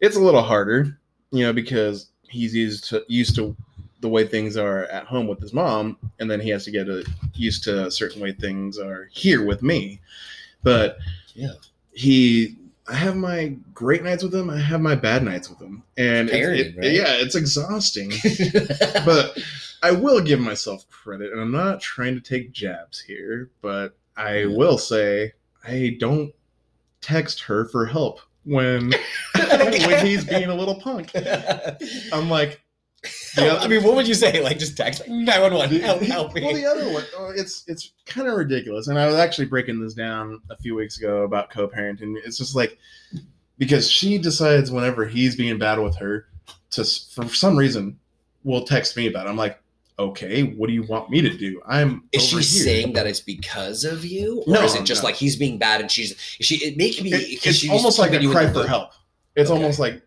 It's 0.00 0.16
a 0.16 0.20
little 0.20 0.42
harder, 0.42 0.98
you 1.32 1.44
know, 1.44 1.52
because 1.52 2.10
he's 2.28 2.54
used 2.54 2.84
to 2.90 3.04
used 3.08 3.34
to 3.36 3.54
the 4.00 4.08
way 4.08 4.24
things 4.26 4.56
are 4.56 4.84
at 4.84 5.04
home 5.06 5.26
with 5.26 5.40
his 5.40 5.52
mom, 5.52 5.96
and 6.20 6.30
then 6.30 6.38
he 6.40 6.50
has 6.50 6.64
to 6.64 6.70
get 6.70 6.88
a, 6.88 7.04
used 7.34 7.64
to 7.64 7.86
a 7.86 7.90
certain 7.90 8.22
way 8.22 8.32
things 8.32 8.78
are 8.78 9.08
here 9.12 9.44
with 9.44 9.60
me. 9.62 10.00
But 10.62 10.98
Yeah. 11.34 11.52
he. 11.92 12.56
I 12.90 12.94
have 12.94 13.16
my 13.16 13.54
great 13.74 14.02
nights 14.02 14.22
with 14.22 14.34
him. 14.34 14.48
I 14.48 14.58
have 14.58 14.80
my 14.80 14.94
bad 14.94 15.22
nights 15.22 15.50
with 15.50 15.58
him, 15.60 15.82
and 15.98 16.30
Parenting, 16.30 16.58
it- 16.58 16.76
right? 16.78 16.90
yeah, 16.92 17.12
it's 17.18 17.34
exhausting 17.34 18.10
but 19.04 19.36
I 19.82 19.90
will 19.90 20.22
give 20.22 20.40
myself 20.40 20.88
credit, 20.88 21.30
and 21.32 21.38
I'm 21.40 21.52
not 21.52 21.82
trying 21.82 22.14
to 22.14 22.20
take 22.22 22.50
jabs 22.52 22.98
here, 23.00 23.50
but 23.60 23.97
I 24.18 24.46
will 24.46 24.76
say 24.78 25.32
I 25.64 25.96
don't 26.00 26.32
text 27.00 27.40
her 27.42 27.64
for 27.66 27.86
help 27.86 28.20
when 28.44 28.92
when 29.34 30.04
he's 30.06 30.24
being 30.24 30.48
a 30.50 30.54
little 30.54 30.80
punk. 30.80 31.10
I'm 32.12 32.28
like, 32.28 32.60
other- 33.36 33.58
I 33.60 33.68
mean, 33.68 33.82
what 33.84 33.94
would 33.94 34.08
you 34.08 34.14
say? 34.14 34.42
Like, 34.42 34.58
just 34.58 34.76
text 34.76 35.06
911, 35.08 35.80
help, 35.80 36.02
help 36.02 36.34
me. 36.34 36.42
well, 36.42 36.54
the 36.54 36.66
other 36.66 36.92
one, 36.92 37.04
oh, 37.16 37.32
it's 37.34 37.62
it's 37.68 37.92
kind 38.06 38.26
of 38.26 38.34
ridiculous, 38.36 38.88
and 38.88 38.98
I 38.98 39.06
was 39.06 39.14
actually 39.14 39.46
breaking 39.46 39.80
this 39.80 39.94
down 39.94 40.40
a 40.50 40.56
few 40.56 40.74
weeks 40.74 40.98
ago 40.98 41.22
about 41.22 41.50
co-parenting. 41.50 42.16
It's 42.24 42.38
just 42.38 42.56
like 42.56 42.76
because 43.56 43.90
she 43.90 44.18
decides 44.18 44.70
whenever 44.70 45.06
he's 45.06 45.36
being 45.36 45.58
bad 45.58 45.78
with 45.78 45.96
her 45.96 46.26
to 46.70 46.84
for 46.84 47.28
some 47.28 47.56
reason 47.56 47.98
will 48.44 48.64
text 48.64 48.96
me 48.96 49.06
about 49.06 49.26
it. 49.26 49.30
I'm 49.30 49.36
like, 49.36 49.60
okay, 49.98 50.42
what 50.42 50.68
do 50.68 50.72
you 50.72 50.84
want 50.84 51.10
me 51.10 51.20
to 51.20 51.30
do? 51.36 51.60
I'm 51.66 52.04
Is 52.12 52.22
she 52.22 52.34
here. 52.36 52.42
saying 52.42 52.92
that 52.94 53.06
it's 53.06 53.20
because 53.20 53.84
of 53.84 54.04
you, 54.04 54.42
or 54.46 54.54
No, 54.54 54.62
is 54.62 54.74
it 54.74 54.84
just 54.84 55.02
no. 55.02 55.08
like 55.08 55.16
he's 55.16 55.36
being 55.36 55.58
bad 55.58 55.80
and 55.80 55.90
she's 55.90 56.12
is 56.38 56.46
she? 56.46 56.56
It 56.64 56.76
makes 56.76 57.00
me. 57.02 57.12
It- 57.12 57.44
it's 57.46 57.68
almost 57.68 57.98
like 57.98 58.12
a 58.12 58.26
cry 58.30 58.50
for 58.52 58.66
help. 58.66 58.90
It's 59.34 59.50
Okay. 59.50 59.60
almost 59.60 59.78
like, 59.78 60.02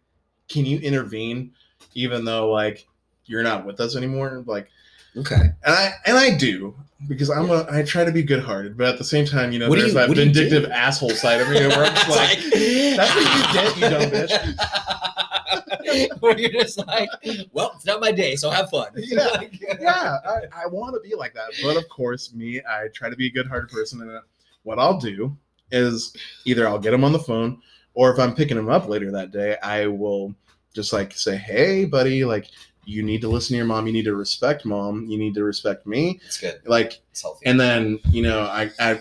can 0.49 0.65
you 0.65 0.80
intervene, 0.80 1.51
even 1.93 2.26
though 2.26 2.49
like 2.51 2.88
you're 3.26 3.43
not 3.43 3.65
with 3.65 3.80
us 3.80 3.95
anymore? 3.95 4.43
Like, 4.45 4.68
Okay. 5.17 5.35
and 5.35 5.53
I 5.65 5.93
and 6.05 6.17
I 6.17 6.35
do 6.38 6.75
because 7.07 7.29
I'm 7.29 7.49
a 7.49 7.65
I 7.69 7.83
try 7.83 8.03
to 8.05 8.11
be 8.11 8.23
good 8.23 8.43
hearted, 8.43 8.77
but 8.77 8.88
at 8.88 8.97
the 8.97 9.03
same 9.03 9.25
time, 9.25 9.51
you 9.51 9.59
know, 9.59 9.69
What 9.69 9.77
there's 9.79 9.89
you- 9.89 9.93
that 9.95 10.07
what 10.09 10.15
do 10.15 10.23
you 10.23 10.31
do? 10.31 10.41
vindictive 10.41 10.71
asshole 10.71 11.09
side 11.11 11.41
of 11.41 11.49
me 11.49 11.55
where 11.67 11.85
I'm 11.85 11.95
just 11.95 12.09
like, 12.09 12.39
that's 12.39 13.15
what 13.15 13.25
you 13.38 13.53
get, 13.53 13.75
you 13.77 13.89
dumb 13.89 14.11
bitch. 14.11 14.57
Where 16.21 16.38
you're 16.38 16.51
just 16.51 16.77
like, 16.88 17.09
well, 17.51 17.73
it's 17.75 17.85
not 17.85 17.99
my 17.99 18.11
day, 18.11 18.35
so 18.35 18.49
have 18.49 18.69
fun. 18.69 18.91
Yeah. 18.95 19.27
Like- 19.35 19.59
yeah, 19.79 20.17
I, 20.25 20.63
I 20.63 20.65
want 20.67 20.93
to 20.95 21.01
be 21.01 21.15
like 21.15 21.33
that. 21.33 21.49
But 21.61 21.75
of 21.75 21.89
course, 21.89 22.33
me, 22.33 22.61
I 22.61 22.88
try 22.93 23.09
to 23.09 23.15
be 23.15 23.27
a 23.27 23.31
good 23.31 23.47
hearted 23.47 23.69
person. 23.69 24.01
And 24.01 24.11
uh, 24.11 24.21
what 24.63 24.79
I'll 24.79 24.97
do 24.99 25.35
is 25.71 26.15
either 26.45 26.67
I'll 26.67 26.79
get 26.79 26.93
him 26.93 27.03
on 27.03 27.11
the 27.11 27.19
phone, 27.19 27.61
or 27.93 28.11
if 28.13 28.19
I'm 28.19 28.33
picking 28.35 28.57
him 28.57 28.69
up 28.69 28.88
later 28.88 29.11
that 29.11 29.31
day, 29.31 29.57
I 29.61 29.88
will 29.88 30.33
just 30.73 30.93
like 30.93 31.11
say, 31.13 31.35
hey, 31.35 31.83
buddy, 31.85 32.23
like, 32.23 32.47
you 32.86 33.03
need 33.03 33.22
to 33.22 33.28
listen 33.28 33.53
to 33.53 33.58
your 33.58 33.66
mom. 33.66 33.88
You 33.88 33.94
need 33.94 34.06
to 34.06 34.16
respect 34.16 34.66
mom. 34.66 35.06
You 35.06 35.18
need 35.18 35.34
to 35.36 35.44
respect 35.44 35.86
me. 35.86 36.20
It's 36.26 36.40
good. 36.40 36.62
Like, 36.66 36.99
It's 37.12 37.22
healthy. 37.22 37.45
and 37.45 37.60
then, 37.60 37.99
you 38.10 38.24
know, 38.24 38.41
I, 38.41 38.70
I, 38.80 38.99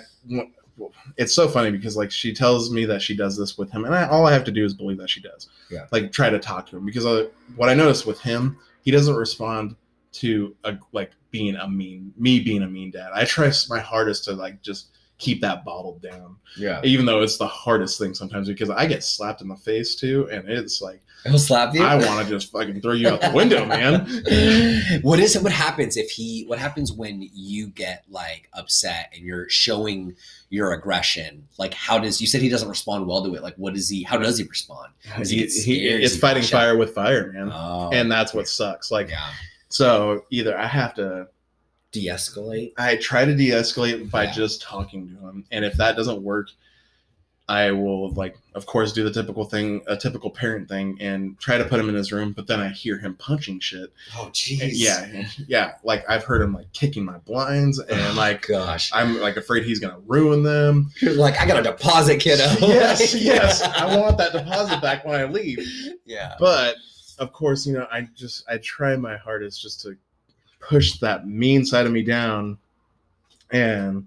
it's 1.17 1.35
so 1.35 1.49
funny 1.49 1.71
because 1.71 1.97
like 1.97 2.11
she 2.11 2.33
tells 2.33 2.71
me 2.71 2.85
that 2.87 3.03
she 3.03 3.15
does 3.17 3.37
this 3.37 3.59
with 3.59 3.71
him, 3.71 3.85
and 3.85 3.95
I, 3.95 4.07
all 4.09 4.27
I 4.27 4.33
have 4.33 4.45
to 4.45 4.51
do 4.51 4.65
is 4.65 4.75
believe 4.75 4.99
that 4.99 5.11
she 5.11 5.21
does. 5.21 5.49
Yeah. 5.71 5.87
Like 5.93 6.13
try 6.13 6.31
to 6.31 6.39
talk 6.39 6.67
to 6.71 6.77
him 6.77 6.87
because 6.87 7.07
uh, 7.07 7.29
what 7.57 7.69
I 7.69 7.75
noticed 7.75 8.07
with 8.07 8.21
him, 8.21 8.59
he 8.83 8.91
doesn't 8.91 9.15
respond 9.15 9.77
to 10.13 10.57
a, 10.65 10.77
like 10.93 11.13
being 11.31 11.55
a 11.57 11.69
mean 11.69 12.13
me 12.17 12.41
being 12.41 12.63
a 12.63 12.67
mean 12.67 12.91
dad. 12.91 13.11
I 13.15 13.25
try 13.25 13.53
my 13.69 13.79
hardest 13.79 14.25
to 14.25 14.33
like 14.33 14.63
just 14.63 14.89
keep 15.21 15.41
that 15.43 15.65
bottled 15.65 16.03
down, 16.03 16.37
yeah. 16.57 16.81
even 16.83 17.07
though 17.07 17.23
it's 17.23 17.37
the 17.39 17.47
hardest 17.47 17.99
thing 17.99 18.15
sometimes 18.15 18.49
because 18.49 18.71
I 18.71 18.87
get 18.87 19.05
slapped 19.05 19.41
in 19.43 19.49
the 19.49 19.57
face 19.57 19.95
too, 19.95 20.29
and 20.33 20.49
it's 20.49 20.83
like 20.83 21.01
He'll 21.25 21.39
slap 21.39 21.75
you. 21.75 21.83
I 21.83 21.97
want 21.97 22.27
to 22.27 22.35
just 22.35 22.51
fucking 22.51 22.81
throw 22.81 22.95
you 22.95 23.11
out 23.11 23.21
the 23.21 23.31
window, 23.33 23.67
man. 23.67 24.07
what 25.03 25.21
is 25.21 25.37
it? 25.37 25.43
What 25.43 25.53
happens 25.53 25.99
if 25.99 26.11
he? 26.11 26.45
What 26.47 26.59
happens 26.59 26.93
when 26.95 27.29
you 27.35 27.67
get 27.67 28.05
like 28.09 28.49
upset 28.55 29.11
and 29.15 29.23
you're 29.23 29.47
showing 29.51 30.17
your 30.49 30.73
aggression? 30.73 31.47
Like, 31.59 31.75
how 31.75 31.99
does 31.99 32.23
you 32.23 32.27
said 32.27 32.41
he 32.41 32.49
doesn't 32.49 32.71
respond 32.71 33.07
well 33.07 33.23
to 33.23 33.35
it? 33.35 33.43
Like, 33.43 33.55
what 33.57 33.75
does 33.75 33.87
he? 33.91 34.03
How 34.03 34.17
does 34.17 34.39
he 34.39 34.45
respond? 34.45 34.93
Does 35.19 35.29
he 35.29 35.45
He- 35.47 35.81
he-? 35.81 35.89
It's 35.89 36.15
he 36.15 36.21
fighting 36.21 36.43
lash 36.43 36.55
out? 36.55 36.59
fire 36.59 36.79
with 36.79 36.95
fire, 36.95 37.31
man, 37.33 37.51
Oh, 37.53 37.91
and 37.93 38.11
that's 38.11 38.33
what 38.33 38.49
sucks. 38.49 38.91
Like 38.91 39.11
yeah, 39.11 39.29
so, 39.69 40.25
either 40.31 40.57
I 40.59 40.67
have 40.67 40.95
to 40.95 41.29
de-escalate. 41.93 42.73
I 42.79 42.97
try 42.97 43.25
to 43.25 43.35
de-escalate 43.35 44.11
by 44.11 44.25
Yeah. 44.25 44.33
just 44.33 44.63
talking 44.63 45.09
to 45.09 45.15
him, 45.29 45.45
and 45.51 45.65
if 45.65 45.75
that 45.75 45.97
doesn't 45.97 46.23
work, 46.23 46.49
I 47.49 47.73
will 47.73 48.11
like, 48.13 48.37
of 48.55 48.67
course, 48.67 48.93
do 48.93 49.03
the 49.03 49.11
typical 49.13 49.45
thing, 49.45 49.83
a 49.89 49.97
typical 49.97 50.31
parent 50.31 50.69
thing, 50.69 50.97
and 51.01 51.37
try 51.41 51.59
to 51.59 51.65
put 51.65 51.81
him 51.81 51.89
in 51.89 51.97
his 51.97 52.13
room. 52.13 52.31
But 52.33 52.47
then 52.47 52.61
I 52.61 52.69
hear 52.69 52.97
him 52.97 53.17
punching 53.17 53.59
shit. 53.59 53.93
Oh, 54.17 54.31
jeez. 54.33 54.71
yeah, 54.75 55.27
yeah. 55.49 55.73
Like 55.83 56.05
I've 56.09 56.23
heard 56.23 56.43
him 56.43 56.55
like 56.55 56.73
kicking 56.73 57.05
my 57.05 57.19
blinds, 57.19 57.81
and 57.81 58.01
Oh, 58.01 58.13
like 58.17 58.47
gosh, 58.47 58.93
I'm 58.95 59.21
like 59.21 59.37
afraid 59.37 59.65
he's 59.65 59.81
gonna 59.81 59.99
ruin 60.07 60.45
them. 60.45 60.93
You're 61.01 61.15
like 61.15 61.41
I 61.41 61.47
got 61.47 61.59
a 61.59 61.63
deposit, 61.65 62.21
kiddo. 62.21 62.45
yes, 62.69 63.15
yes. 63.21 63.63
I 63.63 63.97
want 63.99 64.17
that 64.19 64.31
deposit 64.33 64.81
back 64.81 65.05
when 65.05 65.19
I 65.19 65.25
leave. 65.25 65.67
Yeah. 66.07 66.37
But 66.39 66.77
of 67.19 67.33
course, 67.33 67.67
you 67.67 67.73
know, 67.73 67.89
I 67.91 68.07
just 68.15 68.45
I 68.49 68.59
try 68.59 68.95
my 68.95 69.17
hardest 69.17 69.61
just 69.61 69.81
to 69.81 69.97
push 70.61 70.99
that 70.99 71.27
mean 71.27 71.65
side 71.65 71.87
of 71.87 71.93
me 71.93 72.03
down, 72.03 72.59
and 73.51 74.07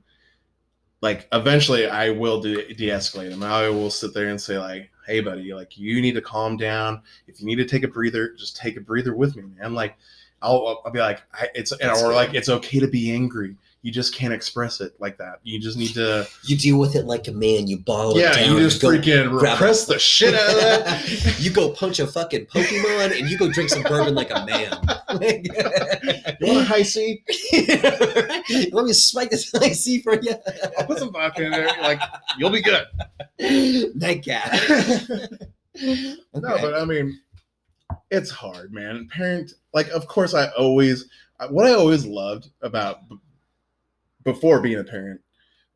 like 1.02 1.28
eventually 1.34 1.88
I 1.88 2.12
will 2.12 2.40
de- 2.40 2.74
de-escalate 2.74 3.32
him. 3.32 3.44
I 3.44 3.68
will 3.70 3.90
sit 3.90 4.14
there 4.14 4.30
and 4.30 4.40
say 4.40 4.58
like, 4.58 4.90
"Hey, 5.06 5.20
buddy, 5.20 5.54
like 5.54 5.78
you 5.78 6.02
need 6.02 6.14
to 6.14 6.22
calm 6.22 6.56
down. 6.56 7.02
If 7.28 7.42
you 7.42 7.46
need 7.46 7.58
to 7.58 7.66
take 7.66 7.84
a 7.84 7.88
breather, 7.88 8.34
just 8.34 8.56
take 8.56 8.78
a 8.78 8.82
breather 8.82 9.14
with 9.16 9.36
me, 9.36 9.44
man. 9.58 9.74
Like, 9.74 9.96
I'll 10.42 10.82
I'll 10.86 10.92
be 10.92 11.00
like, 11.00 11.22
I, 11.34 11.48
it's 11.54 11.72
or 11.72 12.14
like 12.14 12.34
it's 12.34 12.50
okay 12.50 12.80
to 12.80 12.88
be 12.88 13.12
angry. 13.12 13.56
You 13.84 13.92
just 13.92 14.16
can't 14.16 14.34
express 14.34 14.82
it 14.82 14.94
like 15.00 15.18
that. 15.18 15.40
You 15.44 15.60
just 15.60 15.78
need 15.78 15.94
to, 15.94 16.26
You 16.44 16.58
deal 16.58 16.80
with 16.80 16.96
it 16.96 17.06
like 17.06 17.28
a 17.28 17.32
man. 17.32 17.68
You 17.68 17.78
bottle 17.78 18.18
it 18.18 18.22
yeah. 18.22 18.40
You 18.46 18.58
just 18.58 18.82
go- 18.82 18.90
freaking 18.90 19.40
repress 19.40 19.86
the 19.86 20.00
shit 20.00 20.34
out 20.34 20.50
of 20.50 20.56
that." 20.56 21.36
you 21.40 21.52
go 21.52 21.70
punch 21.72 22.00
a 22.00 22.08
fucking 22.08 22.46
Pokemon 22.48 23.20
and 23.20 23.30
you 23.30 23.38
go 23.38 23.52
drink 23.52 23.70
some 23.70 23.84
bourbon 23.84 24.16
like 24.16 24.32
a 24.32 24.46
man. 24.46 24.74
You 26.42 26.48
want 26.48 26.62
a 26.62 26.64
high 26.64 26.82
C? 26.82 27.24
Let 28.72 28.86
me 28.86 28.94
spike 28.94 29.30
this 29.30 29.54
icy 29.54 30.02
for 30.02 30.20
you. 30.20 30.34
I'll 30.78 30.88
put 30.88 30.98
some 30.98 31.14
vodka 31.14 31.44
in 31.44 31.52
there. 31.52 31.68
Like 31.82 32.02
you'll 32.38 32.50
be 32.50 32.62
good. 32.62 32.88
Nightcap. 33.96 34.52
No, 35.76 36.58
but 36.58 36.74
I 36.76 36.86
mean, 36.86 37.20
it's 38.12 38.30
hard, 38.32 38.74
man. 38.74 39.08
Parent, 39.12 39.54
like, 39.74 39.90
of 39.90 40.08
course, 40.08 40.34
I 40.34 40.48
always, 40.50 41.06
what 41.50 41.66
I 41.66 41.74
always 41.74 42.06
loved 42.06 42.50
about 42.62 43.00
before 44.24 44.62
being 44.62 44.80
a 44.80 44.84
parent 44.84 45.22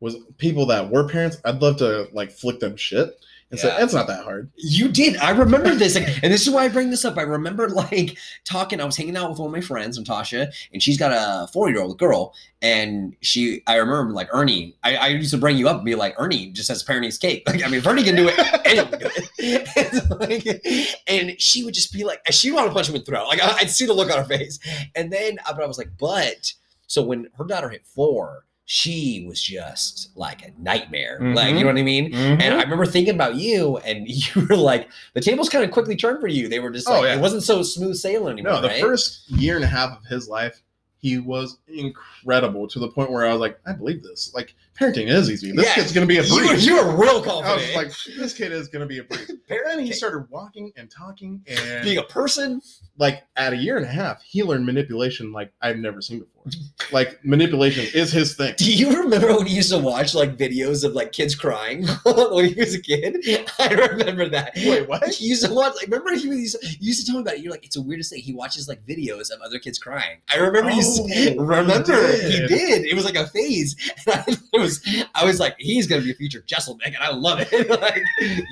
was 0.00 0.16
people 0.36 0.66
that 0.66 0.90
were 0.90 1.08
parents. 1.08 1.40
I'd 1.44 1.60
love 1.60 1.78
to 1.78 2.08
like 2.12 2.30
flick 2.30 2.60
them 2.60 2.76
shit 2.76 3.10
and 3.50 3.58
say 3.58 3.74
it's 3.80 3.94
not 3.94 4.06
that 4.08 4.24
hard. 4.24 4.50
You 4.56 4.88
did. 4.88 5.16
I 5.16 5.30
remember 5.30 5.74
this, 5.74 5.94
like, 5.94 6.06
and 6.22 6.30
this 6.30 6.46
is 6.46 6.52
why 6.52 6.64
I 6.64 6.68
bring 6.68 6.90
this 6.90 7.04
up. 7.06 7.16
I 7.16 7.22
remember 7.22 7.68
like 7.70 8.18
talking. 8.44 8.78
I 8.78 8.84
was 8.84 8.96
hanging 8.96 9.16
out 9.16 9.30
with 9.30 9.38
one 9.38 9.48
of 9.48 9.52
my 9.52 9.62
friends, 9.62 9.98
Natasha, 9.98 10.52
and 10.72 10.82
she's 10.82 10.98
got 10.98 11.12
a 11.12 11.50
four-year-old 11.50 11.98
girl, 11.98 12.34
and 12.60 13.16
she. 13.22 13.62
I 13.66 13.76
remember 13.76 14.12
like 14.12 14.28
Ernie. 14.32 14.76
I, 14.84 14.96
I 14.96 15.06
used 15.08 15.30
to 15.30 15.38
bring 15.38 15.56
you 15.56 15.66
up 15.66 15.76
and 15.76 15.84
be 15.86 15.94
like, 15.94 16.14
Ernie 16.18 16.50
just 16.50 16.68
has 16.68 16.84
parenting 16.84 17.18
cake. 17.18 17.42
Like, 17.46 17.64
I 17.64 17.68
mean, 17.68 17.78
if 17.78 17.86
Ernie 17.86 18.04
can 18.04 18.16
do 18.16 18.28
it, 18.28 18.38
anyone 18.66 18.90
can 18.90 18.98
do 18.98 19.10
it. 19.38 19.68
And, 19.76 20.20
like, 20.20 20.96
and 21.06 21.40
she 21.40 21.64
would 21.64 21.72
just 21.72 21.90
be 21.90 22.04
like, 22.04 22.20
she 22.30 22.50
wanted 22.52 22.68
to 22.68 22.74
punch 22.74 22.90
him 22.90 22.96
in 22.96 23.00
the 23.00 23.06
throat. 23.06 23.28
Like, 23.28 23.42
I, 23.42 23.60
I'd 23.60 23.70
see 23.70 23.86
the 23.86 23.94
look 23.94 24.12
on 24.12 24.18
her 24.18 24.24
face, 24.24 24.60
and 24.94 25.10
then, 25.10 25.38
uh, 25.46 25.54
but 25.54 25.64
I 25.64 25.66
was 25.66 25.78
like, 25.78 25.92
but 25.98 26.52
so 26.88 27.02
when 27.02 27.28
her 27.38 27.44
daughter 27.44 27.68
hit 27.68 27.86
four. 27.86 28.44
She 28.70 29.24
was 29.26 29.40
just 29.40 30.10
like 30.14 30.42
a 30.44 30.52
nightmare. 30.60 31.16
Like, 31.22 31.54
you 31.54 31.60
know 31.60 31.68
what 31.68 31.78
I 31.78 31.82
mean? 31.82 32.12
Mm-hmm. 32.12 32.42
And 32.42 32.52
I 32.54 32.60
remember 32.64 32.84
thinking 32.84 33.14
about 33.14 33.36
you, 33.36 33.78
and 33.78 34.06
you 34.06 34.46
were 34.46 34.56
like, 34.58 34.90
the 35.14 35.22
tables 35.22 35.48
kind 35.48 35.64
of 35.64 35.70
quickly 35.70 35.96
turned 35.96 36.20
for 36.20 36.26
you. 36.28 36.48
They 36.50 36.58
were 36.60 36.68
just 36.68 36.86
Oh, 36.86 36.92
like, 37.00 37.04
yeah. 37.04 37.14
it 37.16 37.20
wasn't 37.22 37.44
so 37.44 37.62
smooth 37.62 37.96
sailing 37.96 38.34
anymore. 38.34 38.52
no, 38.52 38.60
the 38.60 38.68
right? 38.68 38.82
first 38.82 39.30
year 39.30 39.56
and 39.56 39.64
a 39.64 39.68
half 39.68 39.96
of 39.96 40.04
his 40.04 40.28
life, 40.28 40.60
he 40.98 41.16
was 41.18 41.56
incredible 41.66 42.68
to 42.68 42.78
the 42.78 42.88
point 42.88 43.10
where 43.10 43.26
I 43.26 43.32
was 43.32 43.40
like, 43.40 43.58
I 43.66 43.72
believe 43.72 44.02
this. 44.02 44.32
Like 44.34 44.54
parenting 44.80 45.08
is 45.08 45.30
easy. 45.30 45.52
This 45.52 45.66
Yeah, 45.66 45.74
kid's 45.74 45.92
gonna 45.92 46.06
be 46.06 46.18
a 46.18 46.22
you, 46.22 46.46
breeze. 46.48 46.66
you 46.66 46.76
were 46.76 46.96
real 46.96 47.18
I 47.28 47.54
was 47.54 47.74
like, 47.74 47.90
this 48.16 48.32
kid 48.34 48.52
is 48.52 48.68
gonna 48.68 48.86
be 48.86 48.98
a 48.98 49.04
breeze. 49.04 49.32
Then 49.48 49.80
he 49.80 49.92
started 49.92 50.26
walking 50.30 50.72
and 50.76 50.90
talking, 50.90 51.42
and 51.46 51.84
being 51.84 51.98
a 51.98 52.02
person. 52.02 52.60
like 52.98 53.22
at 53.36 53.52
a 53.52 53.56
year 53.56 53.76
and 53.76 53.84
a 53.86 53.88
half, 53.88 54.22
he 54.22 54.42
learned 54.42 54.64
manipulation 54.66 55.32
like 55.32 55.52
I've 55.62 55.76
never 55.76 56.00
seen 56.02 56.20
before. 56.20 56.44
Like 56.92 57.22
manipulation 57.24 57.86
is 57.94 58.10
his 58.12 58.34
thing. 58.34 58.54
Do 58.56 58.72
you 58.72 59.02
remember 59.02 59.28
when 59.36 59.46
you 59.46 59.56
used 59.56 59.70
to 59.70 59.78
watch 59.78 60.14
like 60.14 60.36
videos 60.36 60.84
of 60.84 60.92
like 60.94 61.12
kids 61.12 61.34
crying 61.34 61.86
when 62.04 62.46
he 62.46 62.54
was 62.54 62.74
a 62.74 62.80
kid? 62.80 63.16
I 63.58 63.68
remember 63.74 64.28
that. 64.30 64.52
Wait, 64.56 64.88
what? 64.88 65.06
He 65.08 65.26
used 65.26 65.44
to 65.44 65.52
watch. 65.52 65.74
Like, 65.76 65.86
remember 65.86 66.14
he 66.14 66.28
was, 66.28 66.54
you 66.62 66.76
used 66.88 67.00
to 67.00 67.06
tell 67.06 67.16
me 67.16 67.22
about 67.22 67.34
it. 67.34 67.40
You're 67.40 67.52
like, 67.52 67.64
it's 67.64 67.76
the 67.76 67.82
weirdest 67.82 68.10
thing. 68.10 68.20
He 68.22 68.32
watches 68.34 68.68
like 68.68 68.84
videos 68.86 69.30
of 69.32 69.40
other 69.42 69.58
kids 69.58 69.78
crying. 69.78 70.18
I 70.32 70.38
remember 70.38 70.70
you. 70.70 70.82
Oh, 70.84 71.06
he 71.06 71.36
Remember 71.38 72.06
he 72.12 72.38
did. 72.38 72.48
did. 72.48 72.84
It 72.86 72.94
was 72.94 73.04
like 73.04 73.16
a 73.16 73.26
phase. 73.26 73.76
And 74.06 74.14
I, 74.16 74.24
it 74.54 74.60
was. 74.60 74.67
I 75.14 75.24
was 75.24 75.40
like, 75.40 75.56
he's 75.58 75.86
gonna 75.86 76.02
be 76.02 76.10
a 76.10 76.14
future 76.14 76.44
Jeselnik, 76.46 76.86
and 76.86 76.96
I 76.98 77.10
love 77.12 77.40
it. 77.40 77.70
like 77.80 78.02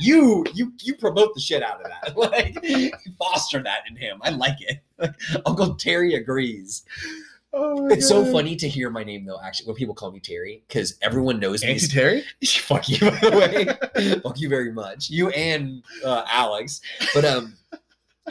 you, 0.01 0.44
you, 0.55 0.72
you 0.82 0.94
promote 0.94 1.34
the 1.34 1.40
shit 1.40 1.62
out 1.62 1.80
of 1.80 1.90
that. 1.90 2.16
Like 2.26 2.59
you 2.62 2.90
foster 3.18 3.62
that 3.62 3.80
in 3.88 3.97
him. 3.97 4.20
I 4.22 4.30
like 4.30 4.60
it. 4.60 4.80
Like, 4.98 5.14
Uncle 5.44 5.74
Terry 5.74 6.14
agrees. 6.14 6.82
Oh 7.52 7.88
It's 7.88 8.06
so 8.06 8.30
funny 8.30 8.55
to 8.56 8.68
hear 8.68 8.90
my 8.90 9.02
name 9.02 9.24
though. 9.24 9.40
Actually, 9.43 9.68
when 9.68 9.76
people 9.76 9.94
call 9.94 10.10
me 10.10 10.20
Terry, 10.20 10.62
because 10.68 10.98
everyone 11.01 11.40
knows 11.40 11.62
me. 11.62 11.70
Auntie 11.70 11.88
Terry? 11.88 12.24
Fuck 12.47 12.88
you, 12.88 12.98
by 12.98 13.18
the 13.18 13.86
way. 13.94 14.20
Fuck 14.20 14.40
you 14.40 14.48
very 14.48 14.72
much. 14.72 15.09
You 15.09 15.30
and 15.30 15.82
uh, 16.05 16.24
Alex. 16.28 16.80
But 17.14 17.24
um, 17.24 17.55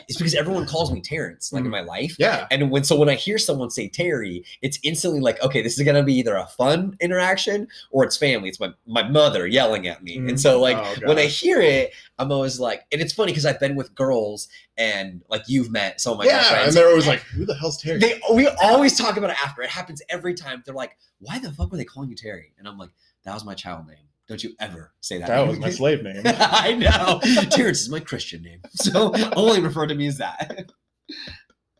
it's 0.07 0.17
because 0.17 0.35
everyone 0.35 0.65
calls 0.65 0.91
me 0.91 1.01
Terrence, 1.01 1.51
like 1.53 1.61
in 1.63 1.67
Mhm. 1.67 1.71
my 1.71 1.81
life. 1.81 2.15
Yeah. 2.19 2.47
And 2.51 2.69
when 2.69 2.83
so 2.83 2.95
when 2.97 3.09
I 3.09 3.15
hear 3.15 3.37
someone 3.37 3.69
say 3.69 3.87
Terry, 3.87 4.43
it's 4.61 4.77
instantly 4.83 5.19
like, 5.19 5.41
okay, 5.41 5.61
this 5.61 5.77
is 5.77 5.85
gonna 5.85 6.03
be 6.03 6.13
either 6.15 6.35
a 6.35 6.45
fun 6.47 6.95
interaction 7.01 7.67
or 7.91 8.03
it's 8.03 8.17
family. 8.17 8.49
It's 8.49 8.59
my 8.59 8.71
my 8.85 9.03
mother 9.03 9.47
yelling 9.47 9.87
at 9.87 10.03
me. 10.03 10.17
Mhm. 10.17 10.29
And 10.29 10.39
so 10.41 10.59
like 10.59 10.77
Oh, 10.77 10.95
when 11.07 11.17
I 11.17 11.25
hear 11.25 11.61
it, 11.61 11.93
I'm 12.19 12.31
always 12.31 12.59
like, 12.59 12.85
and 12.91 13.01
it's 13.01 13.13
funny 13.13 13.31
because 13.31 13.45
I've 13.45 13.59
been 13.59 13.75
with 13.75 13.93
girls 13.95 14.47
and 14.77 15.21
like 15.29 15.43
you've 15.47 15.71
met 15.71 16.01
some 16.01 16.13
of 16.13 16.19
my 16.19 16.25
yeah, 16.25 16.41
girlfriends. 16.41 16.67
and 16.67 16.75
they're 16.77 16.89
always 16.89 17.07
like, 17.07 17.19
"Who 17.21 17.45
the 17.45 17.55
hell's 17.55 17.81
Terry?" 17.81 17.99
They 17.99 18.21
we 18.33 18.47
always 18.61 18.97
talk 18.97 19.17
about 19.17 19.29
it 19.29 19.37
after. 19.43 19.61
It 19.61 19.69
happens 19.69 20.01
every 20.09 20.33
time. 20.33 20.61
They're 20.65 20.75
like, 20.75 20.97
"Why 21.19 21.39
the 21.39 21.51
fuck 21.51 21.71
were 21.71 21.77
they 21.77 21.85
calling 21.85 22.09
you 22.09 22.15
Terry?" 22.15 22.53
And 22.57 22.67
I'm 22.67 22.77
like, 22.77 22.89
"That 23.23 23.33
was 23.33 23.45
my 23.45 23.53
child 23.53 23.87
name. 23.87 23.97
Don't 24.27 24.43
you 24.43 24.53
ever 24.59 24.93
say 25.01 25.19
that." 25.19 25.27
that 25.27 25.37
name 25.37 25.47
was 25.49 25.59
my 25.59 25.69
slave 25.69 26.03
name. 26.03 26.21
I 26.25 26.73
know. 26.73 27.19
Terrence 27.49 27.81
is 27.81 27.89
my 27.89 27.99
Christian 27.99 28.41
name, 28.41 28.61
so 28.71 29.13
only 29.35 29.61
refer 29.61 29.87
to 29.87 29.95
me 29.95 30.07
as 30.07 30.17
that. 30.17 30.71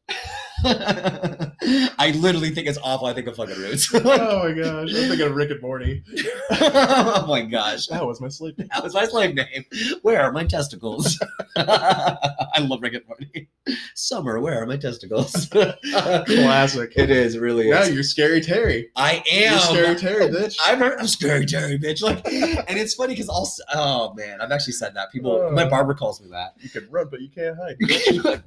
I 1.97 2.11
literally 2.17 2.49
think 2.51 2.67
it's 2.67 2.77
awful. 2.83 3.07
I 3.07 3.13
think 3.13 3.27
of 3.27 3.35
fucking 3.35 3.55
roots. 3.57 3.89
oh 3.95 3.99
my 4.03 4.51
gosh, 4.61 4.67
I'm 4.67 4.87
thinking 4.87 5.21
of 5.27 5.35
Rick 5.35 5.51
and 5.51 5.61
Morty. 5.61 6.03
oh 6.51 7.25
my 7.27 7.41
gosh. 7.43 7.87
That 7.87 8.05
was 8.05 8.19
my 8.21 8.27
slave 8.29 8.57
name. 8.57 8.67
That 8.73 8.83
was 8.83 8.93
my 8.93 9.05
slave 9.05 9.35
name. 9.35 9.65
Where 10.01 10.21
are 10.21 10.31
my 10.31 10.43
testicles? 10.45 11.19
I 11.55 12.59
love 12.61 12.81
Rick 12.81 12.93
and 12.95 13.03
Morty. 13.07 13.49
Summer, 13.95 14.39
where 14.39 14.61
are 14.61 14.65
my 14.65 14.77
testicles? 14.77 15.47
Classic. 15.47 16.93
It 16.95 17.09
is, 17.09 17.37
really 17.37 17.69
is. 17.69 17.91
you're 17.93 18.03
scary 18.03 18.41
Terry. 18.41 18.89
I 18.95 19.23
am. 19.31 19.51
You're 19.53 19.59
scary 19.59 19.95
Terry, 19.95 20.27
bitch. 20.27 20.57
I'm, 20.63 20.81
I'm 20.83 21.07
scary 21.07 21.45
Terry, 21.45 21.77
bitch. 21.79 22.01
Like, 22.01 22.25
and 22.25 22.77
it's 22.77 22.93
funny 22.93 23.13
because 23.13 23.29
also, 23.29 23.63
oh 23.73 24.13
man, 24.13 24.41
I've 24.41 24.51
actually 24.51 24.73
said 24.73 24.93
that. 24.95 25.11
People, 25.11 25.51
my 25.51 25.63
Uh. 25.63 25.69
barber 25.69 25.93
calls 25.93 26.21
me 26.21 26.29
that. 26.31 26.53
You 26.59 26.69
can 26.69 26.87
run, 26.89 27.07
but 27.09 27.21
you 27.21 27.29
can't 27.29 27.57
hide. 27.57 27.77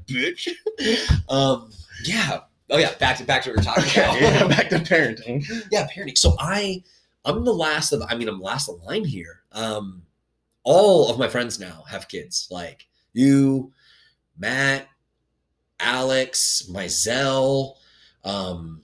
bitch. 0.06 0.48
Um, 1.28 1.70
yeah. 2.04 2.40
Oh 2.70 2.78
yeah. 2.78 2.92
Back 2.94 3.16
to 3.18 3.24
back 3.24 3.42
to 3.42 3.50
what 3.50 3.56
we 3.56 3.60
we're 3.60 3.64
talking 3.64 3.84
about. 4.02 4.20
yeah, 4.20 4.46
back 4.48 4.68
to 4.70 4.76
parenting. 4.78 5.44
yeah, 5.70 5.86
parenting. 5.94 6.18
So 6.18 6.36
I, 6.38 6.82
I'm 7.24 7.44
the 7.44 7.52
last 7.54 7.92
of. 7.92 8.02
I 8.08 8.14
mean, 8.14 8.28
I'm 8.28 8.40
last 8.40 8.68
of 8.68 8.82
line 8.82 9.04
here. 9.04 9.42
Um, 9.52 10.02
all 10.64 11.10
of 11.10 11.18
my 11.18 11.28
friends 11.28 11.58
now 11.58 11.84
have 11.88 12.08
kids. 12.08 12.46
Like 12.50 12.86
you, 13.12 13.72
Matt, 14.38 14.86
Alex, 15.80 16.68
Mizell, 16.70 17.74
um, 18.24 18.82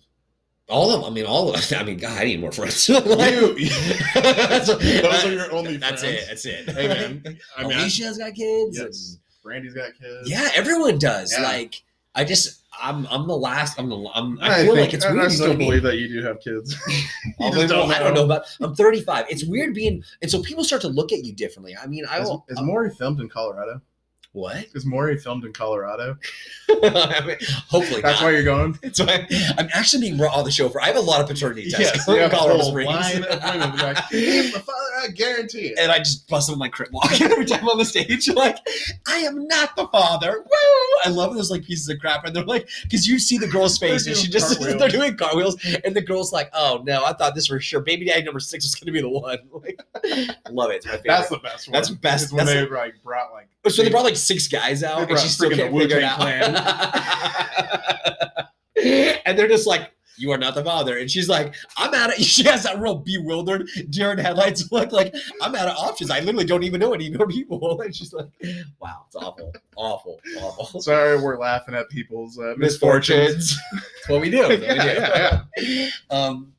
all 0.68 0.90
of. 0.92 1.00
them. 1.02 1.10
I 1.10 1.14
mean, 1.14 1.26
all 1.26 1.52
of. 1.54 1.68
Them. 1.68 1.80
I 1.82 1.84
mean, 1.84 1.98
God, 1.98 2.18
I 2.18 2.24
need 2.24 2.40
more 2.40 2.52
friends. 2.52 2.88
Like- 2.88 3.34
You- 3.34 3.68
That's- 4.14 4.66
Those 4.68 5.24
are 5.24 5.32
your 5.32 5.52
only 5.52 5.76
That's 5.76 6.02
friends. 6.02 6.22
it. 6.22 6.26
That's 6.28 6.46
it. 6.46 6.70
Hey, 6.70 6.88
man. 6.88 7.38
I 7.56 7.62
mean, 7.64 7.72
Alicia's 7.78 8.18
got 8.18 8.34
kids. 8.34 8.78
Yes. 8.78 9.10
and- 9.10 9.20
Randy's 9.46 9.74
got 9.74 9.90
kids. 10.00 10.30
yeah, 10.30 10.48
everyone 10.56 10.98
does. 10.98 11.30
Yeah. 11.36 11.42
Like, 11.42 11.82
I 12.14 12.24
just, 12.24 12.62
I'm, 12.84 13.06
I'm 13.06 13.26
the 13.26 13.36
last. 13.36 13.78
I'm 13.78 13.88
the. 13.88 13.96
I'm, 14.14 14.38
I, 14.40 14.60
I, 14.60 14.64
feel 14.64 14.74
think, 14.74 14.86
like 14.86 14.94
it's 14.94 15.08
weird. 15.08 15.24
I 15.24 15.28
still 15.28 15.56
believe 15.56 15.82
that 15.82 15.96
you 15.96 16.08
do 16.08 16.22
have 16.22 16.40
kids. 16.40 16.76
Don't 17.38 17.90
I 17.90 17.98
don't 17.98 18.14
know. 18.14 18.20
know 18.20 18.24
about. 18.24 18.44
I'm 18.60 18.74
35. 18.74 19.26
It's 19.30 19.44
weird 19.44 19.74
being, 19.74 20.04
and 20.20 20.30
so 20.30 20.42
people 20.42 20.64
start 20.64 20.82
to 20.82 20.88
look 20.88 21.12
at 21.12 21.24
you 21.24 21.32
differently. 21.32 21.74
I 21.76 21.86
mean, 21.86 22.04
I 22.08 22.20
Is, 22.20 22.30
is 22.48 22.60
Maury 22.60 22.90
filmed 22.90 23.20
in 23.20 23.28
Colorado? 23.28 23.80
What? 24.34 24.66
Is 24.74 24.84
Maury 24.84 25.16
filmed 25.16 25.44
in 25.44 25.52
Colorado? 25.52 26.18
I 26.68 27.22
mean, 27.24 27.36
hopefully 27.68 28.02
That's 28.02 28.20
not. 28.20 28.26
why 28.26 28.30
you're 28.32 28.42
going. 28.42 28.76
That's 28.82 28.98
why 29.00 29.26
I'm 29.56 29.68
actually 29.72 30.00
being 30.02 30.16
brought 30.16 30.36
on 30.36 30.44
the 30.44 30.50
show 30.50 30.68
for. 30.68 30.80
I 30.82 30.86
have 30.86 30.96
a 30.96 31.00
lot 31.00 31.20
of 31.20 31.28
paternity 31.28 31.70
tests 31.70 31.78
Yes, 31.94 32.08
in 32.08 32.14
you 32.14 32.20
have 32.20 32.32
a 32.32 32.36
Colorado 32.36 32.64
Springs. 32.64 32.88
line 32.90 33.22
of 33.24 33.42
women 33.44 33.70
be 33.76 33.82
like, 33.82 33.98
"He's 34.10 34.52
my 34.52 34.58
father, 34.60 34.80
I 35.02 35.08
guarantee 35.14 35.68
it. 35.68 35.78
and 35.78 35.92
I 35.92 35.98
just 35.98 36.28
bust 36.28 36.50
on 36.50 36.58
my 36.58 36.68
crib 36.68 36.88
walk 36.92 37.20
every 37.20 37.44
time 37.44 37.68
on 37.68 37.78
the 37.78 37.84
stage. 37.84 38.28
Like, 38.28 38.58
I 39.06 39.18
am 39.18 39.46
not 39.46 39.76
the 39.76 39.86
father. 39.88 40.38
Woo! 40.44 40.98
I 41.04 41.10
love 41.10 41.34
those 41.34 41.50
like 41.52 41.64
pieces 41.64 41.88
of 41.88 42.00
crap, 42.00 42.24
and 42.24 42.34
they're 42.34 42.44
like, 42.44 42.68
because 42.82 43.06
you 43.06 43.20
see 43.20 43.38
the 43.38 43.46
girl's 43.46 43.78
face, 43.84 44.06
and 44.08 44.16
she 44.16 44.28
just 44.28 44.60
they're 44.60 44.88
doing 44.88 45.16
cartwheels, 45.16 45.56
and 45.84 45.94
the 45.94 46.02
girl's 46.02 46.32
like, 46.32 46.50
oh 46.54 46.82
no, 46.84 47.04
I 47.04 47.12
thought 47.12 47.36
this 47.36 47.46
for 47.46 47.60
sure. 47.60 47.80
Baby 47.80 48.06
daddy 48.06 48.22
number 48.24 48.40
six 48.40 48.64
was 48.64 48.74
gonna 48.74 48.90
be 48.92 49.00
the 49.00 49.08
one. 49.08 49.38
Like, 49.52 49.80
love 50.50 50.70
it. 50.72 50.76
It's 50.76 50.86
my 50.86 50.92
favorite. 50.92 51.04
That's 51.06 51.28
the 51.28 51.38
best 51.38 51.68
one. 51.68 51.72
That's 51.72 51.90
best. 51.90 52.24
Is 52.24 52.32
when 52.32 52.46
That's 52.46 52.68
they 52.68 52.74
like 52.76 52.94
brought 53.04 53.32
like. 53.32 53.48
so 53.68 53.82
they 53.82 53.90
brought 53.90 54.04
like 54.04 54.16
six 54.24 54.48
guys 54.48 54.82
out, 54.82 55.10
and 55.10 55.18
she 55.18 55.28
still 55.28 55.50
can't 55.50 55.72
the 55.72 55.80
figure 55.80 55.98
it 55.98 56.04
out. 56.04 56.20
and 59.26 59.38
they're 59.38 59.48
just 59.48 59.66
like, 59.66 59.92
"You 60.16 60.30
are 60.32 60.38
not 60.38 60.54
the 60.54 60.64
father," 60.64 60.98
and 60.98 61.10
she's 61.10 61.28
like, 61.28 61.54
"I'm 61.76 61.94
out 61.94 62.10
of." 62.10 62.14
She 62.24 62.44
has 62.44 62.64
that 62.64 62.78
real 62.78 62.96
bewildered 62.96 63.68
deer 63.90 64.12
in 64.12 64.18
headlights 64.18 64.68
look, 64.72 64.92
like 64.92 65.14
I'm 65.40 65.54
out 65.54 65.68
of 65.68 65.76
options. 65.76 66.10
I 66.10 66.20
literally 66.20 66.44
don't 66.44 66.62
even 66.62 66.80
know 66.80 66.92
any 66.92 67.10
more 67.10 67.26
people. 67.26 67.80
And 67.80 67.94
she's 67.94 68.12
like, 68.12 68.26
"Wow, 68.80 69.04
it's 69.06 69.16
awful, 69.16 69.52
awful, 69.76 70.20
awful." 70.38 70.80
Sorry, 70.80 71.20
we're 71.20 71.38
laughing 71.38 71.74
at 71.74 71.88
people's 71.90 72.38
uh, 72.38 72.54
misfortunes. 72.56 73.36
Misfortunes. 73.36 73.58
That's 73.72 74.08
what 74.08 74.20
we 74.20 74.30
do. 74.30 74.38
What 74.40 74.60
we 74.60 74.66
Yeah, 74.66 75.42
yeah, 75.56 75.88
Um, 76.10 76.52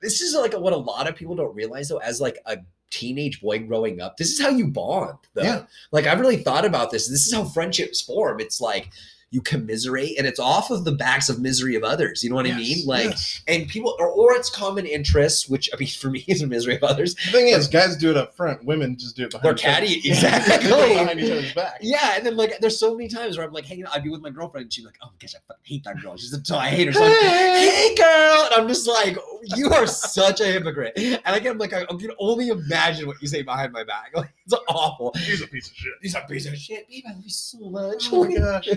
this 0.00 0.20
is 0.20 0.34
like 0.34 0.54
what 0.54 0.72
a 0.72 0.76
lot 0.76 1.08
of 1.08 1.16
people 1.16 1.34
don't 1.34 1.54
realize 1.54 1.88
though, 1.88 1.98
as 1.98 2.20
like 2.20 2.38
a 2.46 2.58
teenage 2.90 3.40
boy 3.40 3.60
growing 3.60 4.00
up. 4.00 4.16
This 4.16 4.32
is 4.32 4.40
how 4.40 4.50
you 4.50 4.66
bond, 4.66 5.18
though. 5.34 5.42
Yeah. 5.42 5.62
Like 5.92 6.06
I've 6.06 6.20
really 6.20 6.38
thought 6.38 6.64
about 6.64 6.90
this. 6.90 7.08
This 7.08 7.26
is 7.26 7.32
how 7.32 7.44
friendships 7.44 8.00
form. 8.00 8.40
It's 8.40 8.60
like 8.60 8.90
you 9.30 9.42
commiserate, 9.42 10.16
and 10.18 10.26
it's 10.26 10.40
off 10.40 10.70
of 10.70 10.84
the 10.84 10.92
backs 10.92 11.28
of 11.28 11.40
misery 11.40 11.74
of 11.74 11.84
others. 11.84 12.24
You 12.24 12.30
know 12.30 12.36
what 12.36 12.46
I 12.46 12.56
mean? 12.56 12.86
Like, 12.86 13.04
yes. 13.10 13.42
and 13.46 13.68
people, 13.68 13.94
or, 13.98 14.08
or 14.08 14.32
it's 14.32 14.48
common 14.48 14.86
interests, 14.86 15.48
which 15.48 15.68
I 15.72 15.76
mean, 15.76 15.88
for 16.00 16.10
me, 16.10 16.24
is 16.26 16.42
misery 16.42 16.76
of 16.76 16.84
others. 16.84 17.14
the 17.14 17.32
thing 17.32 17.48
is, 17.48 17.68
guys 17.68 17.96
do 17.96 18.10
it 18.10 18.16
up 18.16 18.34
front. 18.34 18.64
Women 18.64 18.96
just 18.96 19.16
do 19.16 19.24
it 19.24 19.30
behind. 19.30 19.44
They're 19.44 19.54
catty, 19.54 19.94
exactly. 20.04 20.56
they 20.56 20.62
do 20.68 20.74
it 20.74 20.98
behind 20.98 21.20
each 21.20 21.30
other's 21.30 21.52
back. 21.54 21.78
Yeah, 21.82 22.16
and 22.16 22.24
then 22.24 22.36
like 22.36 22.58
there's 22.60 22.78
so 22.78 22.94
many 22.94 23.08
times 23.08 23.36
where 23.36 23.46
I'm 23.46 23.52
like 23.52 23.66
hanging 23.66 23.84
out, 23.84 23.94
I'd 23.94 24.02
be 24.02 24.10
with 24.10 24.22
my 24.22 24.30
girlfriend, 24.30 24.64
and 24.64 24.72
she's 24.72 24.84
like, 24.84 24.96
"Oh 25.02 25.06
my 25.06 25.12
gosh, 25.20 25.34
I 25.34 25.38
fucking 25.46 25.62
hate 25.64 25.84
that 25.84 26.00
girl. 26.00 26.16
She's 26.16 26.34
so 26.42 26.56
I 26.56 26.68
hate 26.68 26.86
her." 26.86 26.92
So 26.92 27.04
I'm 27.04 27.10
like, 27.10 27.20
hey 27.20 27.94
girl 27.94 28.44
and 28.46 28.54
i'm 28.54 28.68
just 28.68 28.86
like 28.88 29.16
you 29.56 29.70
are 29.70 29.86
such 29.86 30.40
a 30.40 30.46
hypocrite 30.46 30.92
and 30.96 31.20
i 31.26 31.38
get 31.38 31.56
like 31.58 31.72
i, 31.72 31.82
I 31.82 31.84
can 31.86 32.10
only 32.18 32.48
imagine 32.48 33.06
what 33.06 33.20
you 33.20 33.28
say 33.28 33.42
behind 33.42 33.72
my 33.72 33.84
back 33.84 34.10
like 34.14 34.32
it's 34.44 34.54
awful 34.68 35.12
He's 35.16 35.42
a 35.42 35.46
piece 35.46 35.68
of 35.68 35.76
shit. 35.76 35.92
he's 36.00 36.14
a 36.14 36.20
piece 36.28 36.46
of 36.46 36.56
shit 36.56 36.88
babe 36.88 37.04
i 37.06 37.12
love 37.12 37.22
you 37.22 37.30
so 37.30 37.58
much 37.70 38.08
Oh 38.12 38.24
my 38.24 38.34
gosh. 38.34 38.68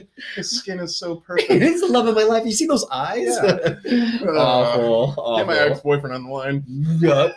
His 0.41 0.57
skin 0.59 0.79
is 0.79 0.97
so 0.97 1.15
perfect. 1.17 1.51
He's 1.63 1.81
the 1.81 1.87
love 1.87 2.07
of 2.07 2.15
my 2.15 2.23
life. 2.23 2.45
You 2.45 2.51
see 2.51 2.67
those 2.67 2.85
eyes? 2.91 3.37
Yeah. 3.43 3.75
Uh, 4.21 4.37
awful. 4.37 5.37
Get 5.37 5.47
my 5.47 5.57
ex-boyfriend 5.57 6.13
on 6.13 6.23
the 6.23 6.29
line. 6.29 6.63
Yuck. 6.99 7.33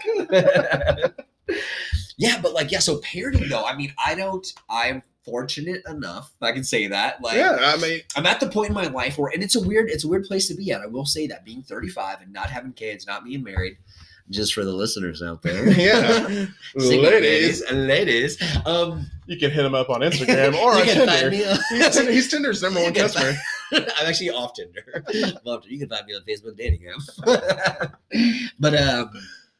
yeah, 2.16 2.40
but 2.40 2.52
like, 2.52 2.70
yeah. 2.70 2.78
So 2.78 2.98
parenting, 2.98 3.48
though. 3.48 3.64
I 3.64 3.74
mean, 3.74 3.92
I 4.04 4.14
don't. 4.14 4.46
I'm 4.68 5.02
fortunate 5.24 5.82
enough. 5.88 6.32
I 6.40 6.52
can 6.52 6.64
say 6.64 6.86
that. 6.88 7.20
Like, 7.22 7.36
yeah, 7.36 7.56
I 7.60 7.76
mean, 7.78 8.00
I'm 8.16 8.26
at 8.26 8.40
the 8.40 8.48
point 8.48 8.68
in 8.68 8.74
my 8.74 8.86
life 8.86 9.18
where, 9.18 9.30
and 9.32 9.42
it's 9.42 9.56
a 9.56 9.66
weird, 9.66 9.88
it's 9.90 10.04
a 10.04 10.08
weird 10.08 10.24
place 10.24 10.48
to 10.48 10.54
be 10.54 10.70
at. 10.70 10.82
I 10.82 10.86
will 10.86 11.06
say 11.06 11.26
that 11.28 11.44
being 11.44 11.62
35 11.62 12.20
and 12.20 12.32
not 12.32 12.50
having 12.50 12.72
kids, 12.72 13.06
not 13.06 13.24
being 13.24 13.42
married, 13.42 13.78
just 14.30 14.54
for 14.54 14.64
the 14.64 14.72
listeners 14.72 15.22
out 15.22 15.42
there. 15.42 15.68
Yeah. 15.78 16.46
Ladies, 16.76 17.62
ladies. 17.70 18.42
Um, 18.66 19.06
you 19.26 19.38
can 19.38 19.50
hit 19.50 19.64
him 19.64 19.74
up 19.74 19.90
on 19.90 20.00
Instagram 20.00 20.54
or 20.54 20.72
on 20.74 20.82
can 20.84 21.06
find 21.06 21.10
Tinder. 21.10 21.30
me. 21.30 21.44
on- 21.44 21.58
He's, 21.70 21.98
he's 22.08 22.28
Tinder's 22.30 22.62
number 22.62 22.82
one 22.82 22.92
can 22.92 23.02
customer. 23.02 23.32
find- 23.70 23.86
I'm 23.98 24.06
actually 24.06 24.30
off 24.30 24.54
Tinder. 24.54 25.04
Love 25.44 25.64
You 25.66 25.78
can 25.78 25.88
find 25.88 26.06
me 26.06 26.14
on 26.14 26.22
Facebook 26.22 26.56
dating 26.56 26.86
app. 26.88 27.96
but 28.58 28.74
um, 28.80 29.10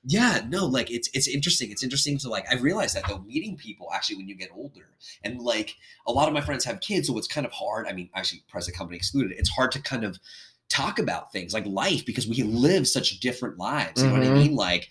yeah, 0.07 0.41
no, 0.49 0.67
like 0.67 0.91
it's 0.91 1.09
it's 1.15 1.29
interesting. 1.29 1.71
It's 1.71 1.83
interesting 1.83 2.19
to 2.19 2.29
like 2.29 2.45
I've 2.53 2.63
realized 2.63 2.95
that 2.97 3.05
though 3.09 3.19
meeting 3.21 3.57
people 3.57 3.89
actually 3.95 4.17
when 4.17 4.29
you 4.29 4.35
get 4.35 4.51
older 4.55 4.89
and 5.23 5.41
like 5.41 5.77
a 6.07 6.13
lot 6.13 6.29
of 6.29 6.35
my 6.35 6.41
friends 6.43 6.65
have 6.65 6.81
kids, 6.81 7.09
so 7.09 7.17
it's 7.19 7.27
kind 7.29 7.47
of 7.47 7.53
hard. 7.53 7.87
I 7.89 7.93
mean, 7.93 8.11
actually, 8.15 8.43
present 8.49 8.77
company 8.77 8.97
excluded. 8.99 9.33
It's 9.39 9.49
hard 9.51 9.73
to 9.73 9.83
kind 9.83 10.05
of 10.05 10.19
talk 10.69 10.99
about 10.99 11.33
things 11.33 11.53
like 11.55 11.67
life 11.67 12.05
because 12.07 12.27
we 12.27 12.43
live 12.43 12.87
such 12.89 13.21
different 13.21 13.59
lives. 13.59 14.03
You 14.03 14.09
know 14.09 14.15
what 14.15 14.23
I 14.25 14.31
Mhm. 14.31 14.35
mean? 14.35 14.55
Like, 14.57 14.89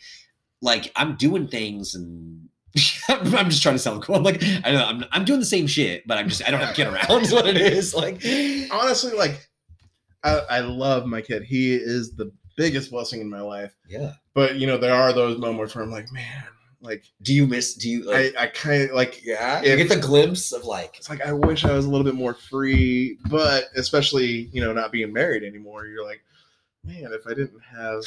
like 0.62 0.92
I'm 0.96 1.16
doing 1.16 1.48
things 1.48 1.96
and. 1.96 2.50
I'm 3.08 3.52
just 3.52 3.62
trying 3.62 3.76
to 3.76 3.80
sound 3.80 4.02
cool. 4.02 4.16
I'm 4.16 4.24
like, 4.24 4.42
I 4.64 4.72
know 4.72 4.84
I'm, 4.84 5.06
I'm 5.12 5.26
doing 5.26 5.40
the 5.40 5.46
same 5.46 5.68
shit, 5.68 6.08
but 6.08 6.18
I'm 6.18 6.28
just 6.28 6.42
I 6.48 6.50
don't 6.50 6.60
have 6.60 6.72
a 6.72 6.74
kid 6.74 6.88
around. 6.88 7.22
Is 7.24 7.32
what 7.32 7.46
it 7.46 7.56
is. 7.58 7.94
Like, 7.94 8.16
Honestly, 8.72 9.12
like, 9.14 9.48
I, 10.24 10.40
I 10.50 10.60
love 10.62 11.06
my 11.06 11.22
kid. 11.22 11.44
He 11.44 11.76
is 11.76 12.16
the 12.16 12.32
biggest 12.58 12.90
blessing 12.90 13.22
in 13.22 13.30
my 13.30 13.42
life. 13.42 13.76
yeah. 13.88 14.14
But 14.34 14.56
you 14.56 14.66
know, 14.66 14.78
there 14.80 14.96
are 14.96 15.14
those 15.14 15.38
moments 15.38 15.76
where 15.76 15.84
I'm 15.84 15.92
like, 15.92 16.12
man, 16.12 16.46
like, 16.84 17.06
Do 17.24 17.34
you 17.34 17.48
miss? 17.48 17.74
Do 17.74 17.90
you? 17.90 18.04
Like, 18.04 18.36
I, 18.38 18.44
I 18.44 18.48
kind 18.48 18.84
of 18.84 18.96
like. 18.96 19.26
yeah. 19.26 19.62
if- 19.62 19.80
you 19.80 19.86
get 19.88 19.90
the 19.90 20.00
glimpse 20.06 20.52
of 20.52 20.66
like, 20.66 20.98
It's 20.98 21.10
like 21.10 21.22
I 21.26 21.34
wish 21.34 21.66
I 21.66 21.74
was 21.74 21.86
a 21.86 21.90
little 21.90 22.06
bit 22.06 22.14
more 22.16 22.34
free, 22.36 23.18
but 23.30 23.66
especially 23.76 24.50
you 24.54 24.62
know 24.62 24.74
not 24.74 24.92
being 24.92 25.12
married 25.12 25.44
anymore. 25.44 25.86
You're 25.88 26.06
like, 26.06 26.22
man, 26.84 27.10
if 27.14 27.26
I 27.26 27.30
didn't 27.34 27.60
have 27.76 28.04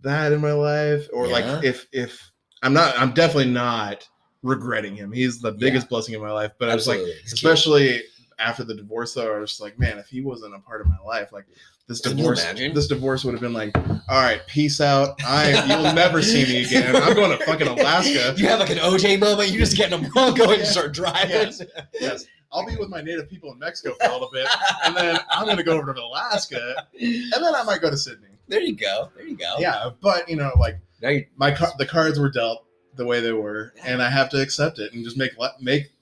that 0.00 0.32
in 0.32 0.40
my 0.40 0.52
life, 0.52 1.06
or 1.12 1.26
Yeah. 1.26 1.32
like 1.32 1.64
if 1.64 1.86
if 1.92 2.32
I'm 2.62 2.72
not, 2.72 2.98
I'm 2.98 3.12
definitely 3.12 3.52
not 3.52 4.08
regretting 4.42 4.96
him. 4.96 5.12
He's 5.12 5.40
the 5.40 5.52
biggest 5.52 5.88
blessing 5.88 6.14
in 6.14 6.20
my 6.22 6.32
life. 6.32 6.52
But 6.58 6.70
I 6.70 6.74
was 6.74 6.88
like, 6.88 6.98
absolutely. 6.98 7.20
Cute. 7.22 7.32
especially 7.34 8.02
after 8.38 8.64
the 8.64 8.74
divorce, 8.74 9.14
though, 9.14 9.34
I 9.34 9.38
was 9.38 9.50
just 9.50 9.60
like, 9.62 9.78
man, 9.78 9.98
if 9.98 10.08
he 10.08 10.20
wasn't 10.22 10.54
a 10.54 10.58
part 10.60 10.80
of 10.80 10.86
my 10.86 10.98
life, 11.06 11.32
like 11.32 11.46
this 11.88 12.00
Can 12.00 12.16
divorce, 12.16 12.44
this 12.44 12.88
divorce 12.88 13.24
would 13.24 13.32
have 13.34 13.40
been 13.40 13.52
like, 13.52 13.76
all 14.08 14.20
right, 14.22 14.40
peace 14.48 14.80
out. 14.80 15.20
I 15.24 15.64
you'll 15.66 15.92
never 15.94 16.20
see 16.20 16.44
me 16.44 16.64
again. 16.64 16.96
I'm 16.96 17.14
going 17.14 17.36
to 17.36 17.44
fucking 17.44 17.68
Alaska. 17.68 18.34
You 18.36 18.48
have 18.48 18.58
like 18.60 18.70
an 18.70 18.78
OJ 18.78 19.20
moment. 19.20 19.50
You 19.50 19.58
just 19.58 19.76
get 19.76 19.92
in 19.92 20.04
a 20.04 20.08
Bronco 20.08 20.50
and 20.50 20.66
start 20.66 20.92
driving. 20.92 21.30
Yes. 21.30 21.62
Yes, 22.00 22.26
I'll 22.52 22.66
be 22.66 22.76
with 22.76 22.88
my 22.88 23.00
native 23.02 23.28
people 23.28 23.52
in 23.52 23.58
Mexico 23.58 23.94
for 24.00 24.08
a 24.08 24.12
little 24.12 24.30
bit, 24.32 24.48
and 24.84 24.96
then 24.96 25.18
I'm 25.30 25.46
gonna 25.46 25.62
go 25.62 25.76
over 25.76 25.94
to 25.94 26.00
Alaska, 26.00 26.74
and 27.00 27.32
then 27.32 27.54
I 27.54 27.62
might 27.64 27.80
go 27.80 27.90
to 27.90 27.96
Sydney. 27.96 28.28
There 28.48 28.60
you 28.60 28.76
go. 28.76 29.10
There 29.16 29.26
you 29.26 29.36
go. 29.36 29.54
Yeah, 29.58 29.90
but 30.00 30.28
you 30.28 30.36
know, 30.36 30.52
like 30.58 30.78
you 31.02 31.24
my 31.36 31.52
car- 31.52 31.72
the 31.78 31.86
cards 31.86 32.18
were 32.18 32.30
dealt 32.30 32.64
the 32.96 33.04
way 33.04 33.20
they 33.20 33.32
were, 33.32 33.72
and 33.84 34.02
I 34.02 34.10
have 34.10 34.28
to 34.30 34.40
accept 34.40 34.78
it 34.78 34.92
and 34.92 35.04
just 35.04 35.16
make 35.16 35.36
le- 35.38 35.54
make 35.60 35.92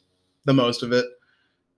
the 0.44 0.54
most 0.54 0.82
of 0.82 0.92
it, 0.92 1.04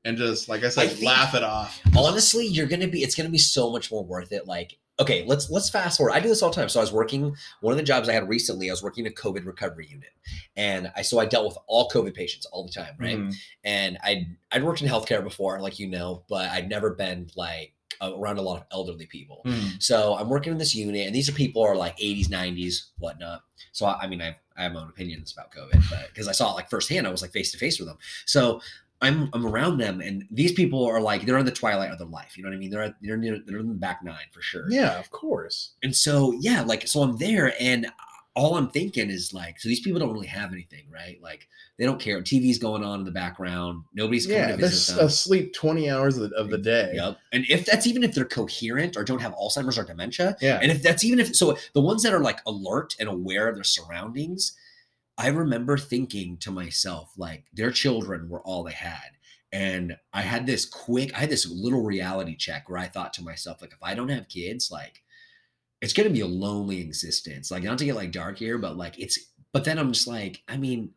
and 0.06 0.16
just 0.16 0.48
like 0.48 0.64
I 0.64 0.68
said, 0.68 0.90
I 0.98 1.04
laugh 1.04 1.34
it 1.34 1.42
off. 1.42 1.80
honestly, 1.96 2.46
you're 2.46 2.66
gonna 2.66 2.88
be. 2.88 3.02
It's 3.02 3.14
gonna 3.14 3.28
be 3.28 3.38
so 3.38 3.70
much 3.70 3.90
more 3.90 4.04
worth 4.04 4.32
it. 4.32 4.46
Like, 4.46 4.78
okay, 5.00 5.24
let's 5.26 5.50
let's 5.50 5.68
fast 5.68 5.98
forward. 5.98 6.12
I 6.12 6.20
do 6.20 6.28
this 6.28 6.42
all 6.42 6.50
the 6.50 6.56
time. 6.56 6.68
So 6.68 6.80
I 6.80 6.82
was 6.82 6.92
working. 6.92 7.34
One 7.60 7.72
of 7.72 7.76
the 7.76 7.82
jobs 7.82 8.08
I 8.08 8.12
had 8.12 8.28
recently, 8.28 8.70
I 8.70 8.72
was 8.72 8.82
working 8.82 9.04
in 9.06 9.12
a 9.12 9.14
COVID 9.14 9.44
recovery 9.44 9.88
unit, 9.90 10.10
and 10.56 10.90
I 10.96 11.02
so 11.02 11.18
I 11.18 11.26
dealt 11.26 11.46
with 11.46 11.58
all 11.66 11.88
COVID 11.90 12.14
patients 12.14 12.46
all 12.46 12.64
the 12.64 12.72
time, 12.72 12.94
right? 12.98 13.18
Mhm. 13.18 13.34
and 13.64 13.98
I'd 14.04 14.26
I'd 14.52 14.64
worked 14.64 14.80
in 14.82 14.88
healthcare 14.88 15.22
before, 15.22 15.60
like 15.60 15.78
you 15.78 15.88
know, 15.88 16.24
but 16.28 16.48
I'd 16.50 16.68
never 16.68 16.90
been 16.94 17.28
like 17.36 17.72
around 18.02 18.36
a 18.36 18.42
lot 18.42 18.58
of 18.58 18.64
elderly 18.70 19.06
people. 19.06 19.40
Mhm. 19.46 19.82
So 19.82 20.16
I'm 20.18 20.28
working 20.28 20.52
in 20.52 20.58
this 20.58 20.74
unit, 20.74 21.06
and 21.06 21.14
these 21.14 21.28
are 21.30 21.32
people 21.32 21.62
who 21.64 21.68
are 21.68 21.76
like 21.76 21.96
80s, 21.98 22.28
90s, 22.28 22.90
whatnot. 22.98 23.42
So 23.72 23.86
I, 23.86 24.00
I 24.02 24.06
mean, 24.06 24.20
I, 24.20 24.36
I 24.54 24.64
have 24.64 24.72
my 24.72 24.80
own 24.80 24.88
opinions 24.90 25.32
about 25.32 25.50
COVID, 25.50 25.82
but 25.88 26.08
because 26.08 26.28
I 26.28 26.32
saw 26.32 26.50
it 26.52 26.56
like 26.56 26.68
firsthand, 26.68 27.06
I 27.06 27.10
was 27.10 27.22
like 27.22 27.32
face 27.32 27.52
to 27.52 27.58
face 27.58 27.78
with 27.78 27.88
them. 27.88 27.96
So 28.26 28.60
I'm 29.02 29.28
I'm 29.32 29.46
around 29.46 29.78
them, 29.78 30.00
and 30.00 30.24
these 30.30 30.52
people 30.52 30.84
are 30.86 31.00
like 31.00 31.26
they're 31.26 31.38
in 31.38 31.44
the 31.46 31.52
twilight 31.52 31.90
of 31.90 31.98
their 31.98 32.06
life. 32.06 32.36
You 32.36 32.42
know 32.42 32.48
what 32.50 32.56
I 32.56 32.58
mean? 32.58 32.70
They're 32.70 32.82
at, 32.82 32.94
they're 33.02 33.16
near, 33.16 33.38
they're 33.44 33.58
in 33.58 33.68
the 33.68 33.74
back 33.74 34.02
nine 34.02 34.26
for 34.32 34.40
sure. 34.42 34.66
Yeah, 34.70 34.98
of 34.98 35.10
course. 35.10 35.72
And 35.82 35.94
so 35.94 36.32
yeah, 36.40 36.62
like 36.62 36.88
so 36.88 37.02
I'm 37.02 37.16
there, 37.18 37.52
and 37.60 37.86
all 38.34 38.56
I'm 38.56 38.68
thinking 38.68 39.08
is 39.10 39.32
like, 39.32 39.58
so 39.58 39.66
these 39.68 39.80
people 39.80 39.98
don't 39.98 40.12
really 40.12 40.26
have 40.26 40.52
anything, 40.52 40.84
right? 40.92 41.18
Like 41.22 41.48
they 41.78 41.86
don't 41.86 41.98
care. 42.00 42.20
TV's 42.20 42.58
going 42.58 42.84
on 42.84 42.98
in 43.00 43.04
the 43.06 43.10
background. 43.10 43.84
Nobody's 43.94 44.26
coming 44.26 44.40
Yeah, 44.42 44.48
to 44.48 44.56
visit 44.58 44.92
them. 44.96 45.04
Uh, 45.04 45.06
asleep 45.06 45.54
20 45.54 45.90
hours 45.90 46.18
of 46.18 46.28
the, 46.28 46.36
of 46.36 46.50
the 46.50 46.58
day. 46.58 46.92
Yep. 46.96 47.16
And 47.32 47.46
if 47.48 47.64
that's 47.64 47.86
even 47.86 48.02
if 48.04 48.14
they're 48.14 48.26
coherent 48.26 48.94
or 48.94 49.04
don't 49.04 49.22
have 49.22 49.32
Alzheimer's 49.36 49.78
or 49.78 49.84
dementia, 49.84 50.36
Yeah. 50.42 50.58
and 50.62 50.70
if 50.70 50.82
that's 50.82 51.02
even 51.02 51.18
if 51.18 51.34
so 51.34 51.56
the 51.72 51.80
ones 51.80 52.02
that 52.02 52.12
are 52.12 52.20
like 52.20 52.40
alert 52.46 52.94
and 53.00 53.08
aware 53.08 53.48
of 53.48 53.54
their 53.54 53.64
surroundings, 53.64 54.52
I 55.18 55.28
remember 55.28 55.78
thinking 55.78 56.36
to 56.38 56.50
myself, 56.50 57.12
like 57.16 57.44
their 57.52 57.70
children 57.70 58.28
were 58.28 58.42
all 58.42 58.64
they 58.64 58.72
had. 58.72 59.12
And 59.52 59.96
I 60.12 60.22
had 60.22 60.46
this 60.46 60.66
quick, 60.66 61.14
I 61.14 61.20
had 61.20 61.30
this 61.30 61.50
little 61.50 61.82
reality 61.82 62.36
check 62.36 62.68
where 62.68 62.78
I 62.78 62.86
thought 62.86 63.14
to 63.14 63.22
myself, 63.22 63.62
like, 63.62 63.72
if 63.72 63.82
I 63.82 63.94
don't 63.94 64.10
have 64.10 64.28
kids, 64.28 64.70
like 64.70 65.02
it's 65.80 65.92
gonna 65.92 66.10
be 66.10 66.20
a 66.20 66.26
lonely 66.26 66.80
existence. 66.80 67.50
Like 67.50 67.62
not 67.62 67.78
to 67.78 67.84
get 67.84 67.96
like 67.96 68.12
dark 68.12 68.38
here, 68.38 68.58
but 68.58 68.76
like 68.76 68.98
it's 68.98 69.18
but 69.52 69.64
then 69.64 69.78
I'm 69.78 69.92
just 69.92 70.06
like, 70.06 70.42
I 70.48 70.56
mean, 70.56 70.92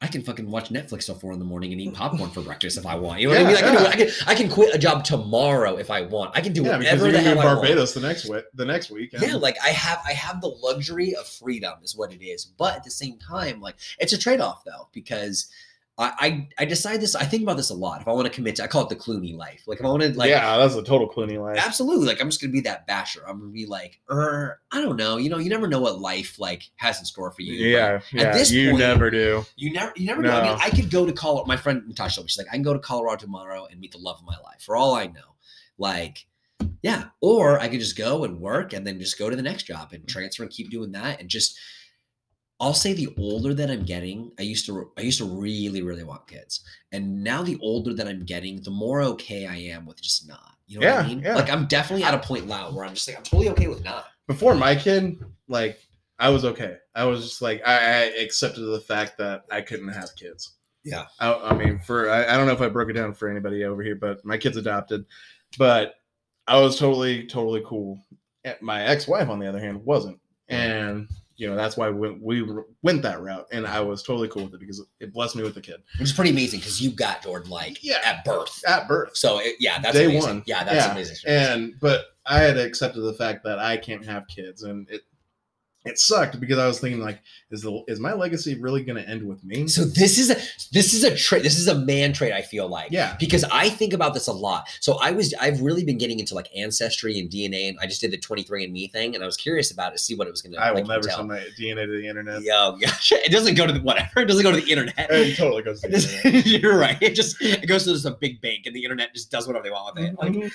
I 0.00 0.06
can 0.06 0.22
fucking 0.22 0.48
watch 0.48 0.68
Netflix 0.68 1.06
till 1.06 1.16
four 1.16 1.32
in 1.32 1.40
the 1.40 1.44
morning 1.44 1.72
and 1.72 1.80
eat 1.80 1.92
popcorn 1.94 2.30
for 2.30 2.40
breakfast 2.40 2.78
if 2.78 2.86
I 2.86 2.94
want. 2.94 3.20
You 3.20 3.28
know 3.28 3.42
what 3.42 3.46
I 3.46 3.48
mean? 3.48 3.56
I 3.56 3.60
can, 3.60 3.72
do, 3.72 3.86
I 3.86 3.96
can 3.96 4.08
I 4.28 4.34
can 4.34 4.48
quit 4.48 4.74
a 4.74 4.78
job 4.78 5.04
tomorrow 5.04 5.76
if 5.76 5.90
I 5.90 6.02
want. 6.02 6.36
I 6.36 6.40
can 6.40 6.52
do 6.52 6.62
yeah, 6.62 6.76
whatever 6.76 7.04
you're 7.04 7.12
the 7.12 7.18
gonna 7.18 7.34
be 7.34 7.40
hell 7.40 7.50
in. 7.50 7.56
Barbados 7.56 7.94
the 7.94 8.00
next 8.00 8.28
week. 8.28 8.44
The 8.54 8.64
next 8.64 8.90
week. 8.90 9.10
Yeah, 9.18 9.34
like 9.34 9.56
I 9.64 9.70
have 9.70 10.00
I 10.06 10.12
have 10.12 10.40
the 10.40 10.48
luxury 10.48 11.14
of 11.16 11.26
freedom 11.26 11.74
is 11.82 11.96
what 11.96 12.12
it 12.12 12.24
is. 12.24 12.44
But 12.44 12.76
at 12.76 12.84
the 12.84 12.90
same 12.90 13.18
time, 13.18 13.60
like 13.60 13.76
it's 13.98 14.12
a 14.12 14.18
trade-off 14.18 14.62
though, 14.64 14.88
because 14.92 15.50
I 15.98 16.12
I, 16.18 16.48
I 16.58 16.64
decide 16.64 17.00
this, 17.00 17.14
I 17.14 17.24
think 17.24 17.42
about 17.42 17.56
this 17.56 17.70
a 17.70 17.74
lot. 17.74 18.00
If 18.00 18.08
I 18.08 18.12
want 18.12 18.26
to 18.26 18.32
commit 18.32 18.56
to 18.56 18.64
I 18.64 18.66
call 18.68 18.82
it 18.84 18.88
the 18.88 18.96
Clooney 18.96 19.36
life. 19.36 19.64
Like 19.66 19.80
if 19.80 19.84
I 19.84 19.88
want 19.88 20.02
to 20.02 20.16
like 20.16 20.30
yeah, 20.30 20.56
that's 20.56 20.74
a 20.74 20.82
total 20.82 21.08
Clooney 21.08 21.42
life. 21.42 21.58
absolutely 21.58 22.06
like 22.06 22.20
I'm 22.20 22.28
just 22.28 22.40
gonna 22.40 22.52
be 22.52 22.60
that 22.60 22.86
basher. 22.86 23.22
I'm 23.26 23.40
gonna 23.40 23.50
be 23.50 23.66
like, 23.66 24.00
er, 24.10 24.60
I 24.70 24.80
don't 24.80 24.96
know, 24.96 25.16
you 25.16 25.28
know, 25.28 25.38
you 25.38 25.50
never 25.50 25.66
know 25.66 25.80
what 25.80 25.98
life 26.00 26.38
like 26.38 26.62
has 26.76 26.98
in 27.00 27.04
store 27.04 27.30
for 27.32 27.42
you. 27.42 27.54
Yeah, 27.54 28.00
yeah. 28.12 28.32
this 28.32 28.50
you 28.52 28.70
point- 28.70 28.80
never 28.80 29.10
do. 29.10 29.44
You 29.56 29.72
never, 29.72 29.92
you 29.96 30.06
never 30.06 30.22
know. 30.22 30.30
I 30.30 30.42
mean, 30.42 30.52
No. 30.52 30.58
I 30.62 30.70
could 30.70 30.90
go 30.90 31.04
to 31.04 31.12
Colorado. 31.12 31.46
My 31.46 31.56
friend 31.56 31.82
Natasha 31.86 32.16
told 32.16 32.26
me 32.26 32.28
she's 32.28 32.38
like, 32.38 32.48
I 32.48 32.52
can 32.54 32.62
go 32.62 32.72
to 32.72 32.78
Colorado 32.78 33.16
tomorrow 33.16 33.66
and 33.70 33.80
meet 33.80 33.92
the 33.92 33.98
love 33.98 34.18
of 34.18 34.24
my 34.24 34.36
life. 34.44 34.62
For 34.62 34.76
all 34.76 34.94
I 34.94 35.06
know, 35.06 35.34
like, 35.78 36.26
yeah. 36.82 37.06
Or 37.20 37.58
I 37.58 37.68
could 37.68 37.80
just 37.80 37.96
go 37.98 38.22
and 38.24 38.40
work 38.40 38.72
and 38.72 38.86
then 38.86 39.00
just 39.00 39.18
go 39.18 39.28
to 39.28 39.36
the 39.36 39.42
next 39.42 39.64
job 39.64 39.92
and 39.92 40.06
transfer 40.06 40.44
and 40.44 40.52
keep 40.52 40.70
doing 40.70 40.92
that 40.92 41.20
and 41.20 41.28
just. 41.28 41.58
I'll 42.60 42.74
say 42.74 42.92
the 42.92 43.14
older 43.16 43.54
that 43.54 43.70
I'm 43.70 43.84
getting, 43.84 44.32
I 44.38 44.42
used 44.42 44.66
to, 44.66 44.90
I 44.98 45.02
used 45.02 45.18
to 45.18 45.24
really, 45.24 45.82
really 45.82 46.02
want 46.02 46.26
kids, 46.26 46.60
and 46.92 47.22
now 47.22 47.42
the 47.42 47.58
older 47.60 47.94
that 47.94 48.08
I'm 48.08 48.24
getting, 48.24 48.60
the 48.62 48.70
more 48.70 49.02
okay 49.02 49.46
I 49.46 49.56
am 49.56 49.86
with 49.86 50.02
just 50.02 50.26
not. 50.28 50.56
You 50.66 50.80
know 50.80 50.94
what 50.94 51.04
I 51.04 51.08
mean? 51.08 51.20
yeah. 51.20 51.34
Like 51.34 51.50
I'm 51.50 51.66
definitely 51.66 52.04
at 52.04 52.14
a 52.14 52.18
point 52.18 52.46
now 52.46 52.70
where 52.72 52.84
I'm 52.84 52.94
just 52.94 53.08
like, 53.08 53.16
I'm 53.16 53.22
totally 53.22 53.48
okay 53.50 53.68
with 53.68 53.84
not. 53.84 54.06
Before 54.26 54.54
my 54.54 54.74
kid, 54.74 55.18
like 55.48 55.78
I 56.18 56.28
was 56.28 56.44
okay. 56.44 56.76
I 56.94 57.04
was 57.04 57.22
just 57.22 57.40
like 57.40 57.62
I, 57.66 57.74
I 57.76 57.96
accepted 58.20 58.62
the 58.62 58.80
fact 58.80 59.16
that 59.18 59.44
I 59.50 59.60
couldn't 59.62 59.88
have 59.88 60.14
kids. 60.16 60.56
Yeah. 60.84 61.06
I, 61.20 61.32
I 61.32 61.54
mean, 61.54 61.78
for 61.78 62.10
I, 62.10 62.26
I 62.26 62.36
don't 62.36 62.46
know 62.46 62.52
if 62.52 62.60
I 62.60 62.68
broke 62.68 62.90
it 62.90 62.94
down 62.94 63.14
for 63.14 63.28
anybody 63.28 63.64
over 63.64 63.82
here, 63.82 63.94
but 63.94 64.24
my 64.24 64.36
kid's 64.36 64.56
adopted. 64.56 65.06
But 65.58 65.94
I 66.46 66.60
was 66.60 66.78
totally, 66.78 67.26
totally 67.26 67.62
cool. 67.64 67.98
Eh, 68.44 68.54
My 68.60 68.82
ex-wife, 68.82 69.28
on 69.28 69.38
the 69.38 69.46
other 69.46 69.60
hand, 69.60 69.84
wasn't, 69.84 70.18
and 70.48 71.08
you 71.38 71.48
know 71.48 71.56
that's 71.56 71.76
why 71.76 71.88
we, 71.88 72.10
we 72.20 72.46
went 72.82 73.00
that 73.02 73.22
route, 73.22 73.46
and 73.52 73.66
I 73.66 73.80
was 73.80 74.02
totally 74.02 74.28
cool 74.28 74.44
with 74.44 74.54
it 74.54 74.60
because 74.60 74.84
it 75.00 75.12
blessed 75.14 75.36
me 75.36 75.42
with 75.44 75.54
the 75.54 75.60
kid 75.62 75.76
Which 75.98 76.10
is 76.10 76.12
pretty 76.12 76.30
amazing 76.30 76.58
because 76.60 76.82
you 76.82 76.90
got 76.90 77.22
Jordan 77.22 77.48
like 77.50 77.82
Yeah. 77.82 77.98
at 78.04 78.24
birth. 78.24 78.62
at 78.66 78.86
birth. 78.86 79.16
So 79.16 79.38
it, 79.38 79.54
yeah, 79.60 79.78
that's 79.80 79.96
Day 79.96 80.04
amazing. 80.06 80.22
one. 80.28 80.42
Yeah, 80.46 80.64
that's 80.64 80.76
Yeah. 80.86 80.92
amazing. 80.92 81.16
and 81.26 81.74
but 81.80 82.06
I 82.26 82.40
had 82.40 82.58
accepted 82.58 83.00
the 83.00 83.14
fact 83.14 83.42
that 83.44 83.58
I 83.58 83.76
can't 83.78 84.04
have 84.04 84.26
kids, 84.28 84.64
and 84.64 84.86
it 84.90 85.02
it 85.88 85.98
sucked 85.98 86.38
because 86.40 86.58
I 86.58 86.66
was 86.66 86.78
thinking 86.80 87.00
like, 87.00 87.20
is 87.50 87.62
the 87.62 87.82
is 87.88 87.98
my 87.98 88.12
legacy 88.12 88.54
really 88.60 88.84
going 88.84 89.02
to 89.02 89.08
end 89.08 89.26
with 89.26 89.42
me? 89.44 89.66
So 89.68 89.84
this 89.84 90.18
is 90.18 90.30
a 90.30 90.36
this 90.72 90.92
is 90.94 91.02
a 91.04 91.14
trait. 91.16 91.42
This 91.42 91.58
is 91.58 91.66
a 91.68 91.74
man 91.74 92.12
trait. 92.12 92.32
I 92.32 92.42
feel 92.42 92.68
like. 92.68 92.90
yeah, 92.90 93.16
because 93.18 93.44
I 93.44 93.68
think 93.70 93.92
about 93.92 94.14
this 94.14 94.26
a 94.26 94.32
lot. 94.32 94.68
So 94.80 94.98
I 95.00 95.10
was 95.12 95.34
I've 95.40 95.60
really 95.62 95.84
been 95.84 95.98
getting 95.98 96.20
into 96.20 96.34
like 96.34 96.48
ancestry 96.56 97.18
and 97.18 97.30
DNA, 97.30 97.68
and 97.68 97.78
I 97.80 97.86
just 97.86 98.00
did 98.00 98.10
the 98.10 98.18
23andMe 98.18 98.92
thing, 98.92 99.14
and 99.14 99.22
I 99.22 99.26
was 99.26 99.36
curious 99.36 99.70
about 99.70 99.92
it, 99.92 99.96
to 99.96 100.02
see 100.02 100.14
what 100.14 100.26
it 100.26 100.30
was 100.30 100.42
gonna. 100.42 100.58
I 100.58 100.70
will 100.70 100.78
like, 100.80 100.88
never 100.88 101.02
tell. 101.08 101.16
send 101.16 101.28
my 101.28 101.38
DNA 101.58 101.86
to 101.86 102.00
the 102.00 102.06
internet. 102.06 102.42
Yo, 102.42 102.76
gosh, 102.80 103.12
it 103.12 103.32
doesn't 103.32 103.54
go 103.56 103.66
to 103.66 103.72
the 103.72 103.80
whatever. 103.80 104.20
It 104.20 104.26
doesn't 104.26 104.42
go 104.44 104.50
to 104.52 104.60
the 104.60 104.70
internet. 104.70 104.94
It 105.10 105.36
totally 105.36 105.62
goes 105.62 105.80
to 105.80 105.88
the 105.88 105.96
internet. 106.24 106.46
You're 106.62 106.78
right. 106.78 106.98
It 107.00 107.14
just 107.14 107.40
it 107.40 107.66
goes 107.66 107.84
to 107.84 107.96
some 107.98 108.16
big 108.20 108.40
bank, 108.40 108.66
and 108.66 108.74
the 108.76 108.84
internet 108.84 109.14
just 109.14 109.30
does 109.30 109.46
whatever 109.46 109.62
they 109.64 109.70
want 109.70 109.94
with 109.94 110.04
it. 110.04 110.18
Like 110.18 110.32
Mhm. 110.32 110.50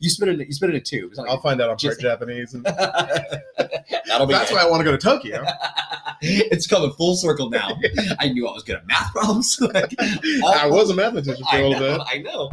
you 0.00 0.08
spit 0.10 0.28
it, 0.28 0.38
you 0.46 0.52
spit 0.52 0.70
it 0.70 0.74
in 0.76 0.80
a 0.80 0.84
tube. 0.84 1.12
Not 1.16 1.28
I'll 1.28 1.40
find 1.40 1.60
out 1.60 1.70
I'm 1.70 1.76
part 1.76 2.00
Japanese. 2.00 2.54
And 2.54 2.64
that'll 2.64 4.26
be. 4.26 4.32
that's 4.32 4.50
it. 4.50 4.54
why 4.54 4.61
I 4.62 4.70
want 4.70 4.80
to 4.80 4.84
go 4.84 4.92
to 4.92 4.98
Tokyo. 4.98 5.44
it's 6.20 6.66
coming 6.66 6.92
full 6.92 7.16
circle 7.16 7.50
now. 7.50 7.76
I 8.18 8.28
knew 8.28 8.46
I 8.46 8.52
was 8.52 8.62
good 8.62 8.76
at 8.76 8.86
math 8.86 9.12
problems. 9.12 9.58
Like, 9.72 9.94
I 10.00 10.66
uh, 10.66 10.68
was 10.68 10.90
a 10.90 10.94
mathematician 10.94 11.44
for 11.50 11.56
a 11.56 11.68
little 11.68 11.80
bit. 11.80 12.00
I 12.06 12.18
know. 12.18 12.50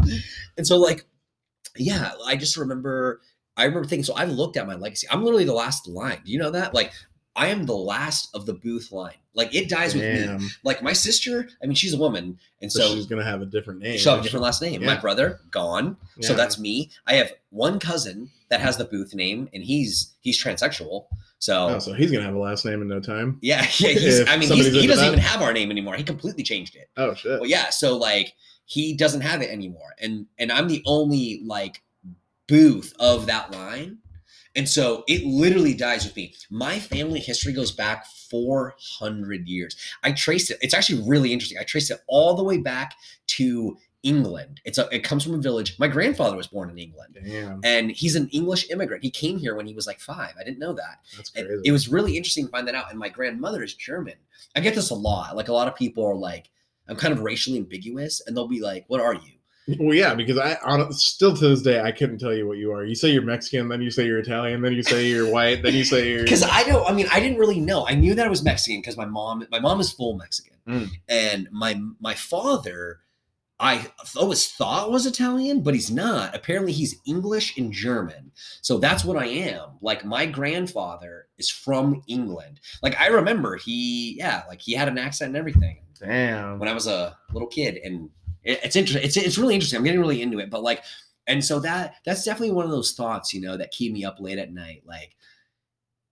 And 0.58 0.66
so, 0.66 0.78
like, 0.78 1.06
yeah, 1.76 2.12
I 2.26 2.36
just 2.36 2.58
remember. 2.58 3.22
I 3.58 3.66
remember 3.66 3.88
thinking. 3.88 4.04
So 4.04 4.16
I've 4.16 4.32
looked 4.32 4.58
at 4.58 4.68
my 4.68 4.76
legacy. 4.76 5.08
I'm 5.12 5.24
literally 5.24 5.44
the 5.44 5.54
last 5.54 5.88
line. 5.88 6.22
Do 6.24 6.32
you 6.32 6.40
know 6.40 6.52
that? 6.52 6.74
Like, 6.74 6.94
I 7.36 7.48
am 7.48 7.66
the 7.66 7.76
last 7.76 8.30
of 8.36 8.46
the 8.46 8.54
Booth 8.54 8.92
line. 8.92 9.14
Like, 9.34 9.56
it 9.56 9.70
dies 9.70 9.96
with 9.96 10.04
me. 10.04 10.48
Like 10.64 10.84
my 10.84 10.92
sister. 10.94 11.48
I 11.64 11.68
mean, 11.68 11.76
she's 11.76 11.94
a 11.94 11.98
woman, 11.98 12.38
and 12.62 12.70
So, 12.72 12.80
so. 12.82 12.96
she's 12.96 13.06
gonna 13.06 13.24
have 13.24 13.42
a 13.42 13.46
different 13.46 13.80
name. 13.80 13.98
She'll 13.98 14.12
have 14.14 14.22
a 14.22 14.24
different 14.24 14.44
last 14.44 14.62
name. 14.62 14.84
My 14.84 14.98
brother 14.98 15.40
gone, 15.52 15.96
so 16.22 16.34
that's 16.34 16.60
me. 16.60 16.90
I 17.08 17.14
have 17.14 17.32
one 17.50 17.80
cousin 17.80 18.30
that 18.50 18.60
has 18.60 18.78
the 18.78 18.86
Booth 18.86 19.14
name, 19.14 19.48
and 19.54 19.64
he's 19.64 20.14
he's 20.22 20.42
transsexual. 20.44 21.06
So 21.38 21.70
Oh, 21.70 21.80
so 21.80 21.94
he's 21.94 22.12
gonna 22.12 22.26
have 22.26 22.36
a 22.36 22.40
last 22.40 22.66
name 22.66 22.82
in 22.82 22.90
no 22.90 23.00
time. 23.00 23.38
yeah, 23.42 23.62
yeah. 23.78 23.90
He's, 23.90 24.28
I 24.28 24.36
mean, 24.36 24.52
he's, 24.52 24.74
he 24.74 24.88
doesn't 24.88 25.06
that. 25.06 25.08
even 25.08 25.20
have 25.20 25.42
our 25.42 25.54
name 25.54 25.72
anymore. 25.72 25.96
He 25.96 26.04
completely 26.04 26.44
changed 26.44 26.76
it. 26.76 26.90
Oh 26.98 27.14
shit. 27.14 27.40
Well, 27.40 27.50
yeah. 27.50 27.70
So 27.70 27.96
like 27.96 28.34
he 28.66 28.94
doesn't 28.96 29.22
have 29.22 29.42
it 29.42 29.50
anymore, 29.50 29.94
and 30.02 30.26
and 30.38 30.52
I'm 30.52 30.68
the 30.68 30.84
only 30.86 31.42
like 31.46 31.82
booth 32.48 32.94
of 33.00 33.28
that 33.28 33.52
line, 33.54 34.00
and 34.56 34.68
so 34.68 35.04
it 35.08 35.26
literally 35.26 35.74
dies 35.74 36.06
with 36.06 36.16
me. 36.16 36.34
My 36.50 36.80
family 36.80 37.20
history 37.20 37.54
goes 37.54 37.72
back 37.72 38.06
400 38.30 39.48
years. 39.48 39.76
I 40.04 40.12
traced 40.12 40.52
it. 40.52 40.58
It's 40.62 40.74
actually 40.74 41.04
really 41.08 41.34
interesting. 41.34 41.58
I 41.60 41.64
traced 41.64 41.92
it 41.92 42.00
all 42.08 42.36
the 42.36 42.44
way 42.44 42.58
back 42.58 42.96
to 43.28 43.78
England. 44.04 44.62
It's 44.64 44.78
a. 44.78 44.88
It 44.92 45.00
comes 45.04 45.24
from 45.24 45.34
a 45.34 45.38
village. 45.40 45.76
My 45.78 45.88
grandfather 45.88 46.38
was 46.38 46.48
born 46.48 46.70
in 46.70 46.78
England. 46.80 47.18
Damn, 47.24 47.60
And 47.64 47.92
he's 47.92 48.16
an 48.16 48.30
English 48.30 48.70
immigrant. 48.70 49.04
He 49.04 49.12
came 49.12 49.38
here 49.38 49.56
when 49.56 49.68
he 49.68 49.74
was 49.74 49.86
like 49.88 50.00
five. 50.00 50.34
I 50.40 50.44
didn't 50.44 50.60
know 50.60 50.74
that. 50.74 51.00
that's 51.18 51.32
And 51.36 51.48
crazy. 51.48 51.62
it 51.66 51.72
was 51.72 51.90
really 51.90 52.16
interesting 52.16 52.46
to 52.46 52.52
find 52.52 52.68
that 52.68 52.76
out. 52.76 52.90
And 52.90 52.98
my 52.98 53.10
grandmother 53.10 53.62
is 53.62 53.74
German. 53.74 54.16
I 54.56 54.62
get 54.62 54.74
this 54.76 54.90
a 54.90 54.96
lot. 54.96 55.36
Like 55.36 55.50
a 55.50 55.54
lot 55.54 55.68
of 55.68 55.76
people 55.76 56.06
are 56.06 56.16
like, 56.16 56.50
I'm 56.88 56.96
kind 56.96 57.12
of 57.14 57.20
racially 57.22 57.58
ambiguous, 57.58 58.22
and 58.26 58.36
they'll 58.36 58.48
be 58.48 58.62
like, 58.62 58.86
"What 58.88 59.02
are 59.02 59.14
you?" 59.14 59.34
Well, 59.78 59.94
yeah, 59.96 60.16
because 60.16 60.38
I 60.38 60.56
on, 60.64 60.92
still 60.94 61.36
to 61.36 61.50
this 61.50 61.62
day 61.62 61.82
I 61.82 61.92
couldn't 61.92 62.18
tell 62.20 62.34
you 62.34 62.48
what 62.48 62.58
you 62.58 62.72
are. 62.72 62.86
You 62.86 62.96
say 62.96 63.10
you're 63.10 63.22
Mexican, 63.22 63.68
then 63.68 63.82
you 63.82 63.92
say 63.92 64.06
you're 64.06 64.20
Italian, 64.20 64.62
then 64.62 64.74
you 64.74 64.84
say 64.84 65.08
you're 65.08 65.30
white, 65.30 65.62
then 65.64 65.74
you 65.74 65.84
say 65.84 66.10
you're. 66.10 66.24
Because 66.24 66.44
I 66.44 66.64
don't. 66.64 66.90
I 66.90 66.94
mean, 66.94 67.08
I 67.12 67.20
didn't 67.20 67.38
really 67.38 67.60
know. 67.60 67.86
I 67.88 67.94
knew 67.96 68.16
that 68.16 68.26
I 68.26 68.30
was 68.30 68.44
Mexican 68.44 68.80
because 68.82 68.98
my 68.98 69.06
mom, 69.06 69.46
my 69.52 69.60
mom 69.60 69.80
is 69.80 69.92
full 69.92 70.16
Mexican, 70.18 70.58
Mm. 70.68 70.88
and 71.08 71.48
my 71.52 71.80
my 72.00 72.14
father, 72.14 73.00
I 73.60 73.88
always 74.16 74.48
thought 74.48 74.92
was 74.92 75.06
Italian, 75.06 75.62
but 75.64 75.74
he's 75.74 75.92
not. 75.92 76.34
Apparently, 76.36 76.72
he's 76.72 76.96
English 77.06 77.58
and 77.58 77.74
German. 77.74 78.32
So 78.62 78.78
that's 78.78 79.04
what 79.04 79.18
I 79.18 79.26
am. 79.26 79.72
Like 79.82 80.06
my 80.06 80.26
grandfather 80.26 81.28
is 81.38 81.50
from 81.50 82.02
England. 82.08 82.60
Like 82.82 83.00
I 83.00 83.08
remember 83.08 83.58
he, 83.58 84.16
yeah, 84.18 84.44
like 84.48 84.62
he 84.62 84.74
had 84.74 84.88
an 84.88 84.98
accent 84.98 85.30
and 85.30 85.38
everything. 85.38 85.80
Damn. 86.00 86.60
when 86.60 86.70
I 86.70 86.74
was 86.74 86.88
a 86.88 87.18
little 87.34 87.50
kid, 87.50 87.78
and 87.84 88.10
it, 88.44 88.60
it's 88.64 88.76
interesting. 88.76 89.06
It's 89.06 89.18
it's 89.18 89.38
really 89.38 89.54
interesting. 89.56 89.78
I'm 89.78 89.84
getting 89.84 90.00
really 90.00 90.22
into 90.22 90.40
it, 90.40 90.50
but 90.50 90.64
like, 90.64 90.84
and 91.28 91.44
so 91.44 91.60
that 91.60 91.96
that's 92.06 92.24
definitely 92.24 92.52
one 92.56 92.66
of 92.66 92.72
those 92.72 92.94
thoughts, 92.94 93.34
you 93.34 93.42
know, 93.42 93.58
that 93.58 93.72
keep 93.72 93.94
me 93.94 94.04
up 94.06 94.20
late 94.20 94.38
at 94.40 94.52
night. 94.54 94.84
Like, 94.86 95.16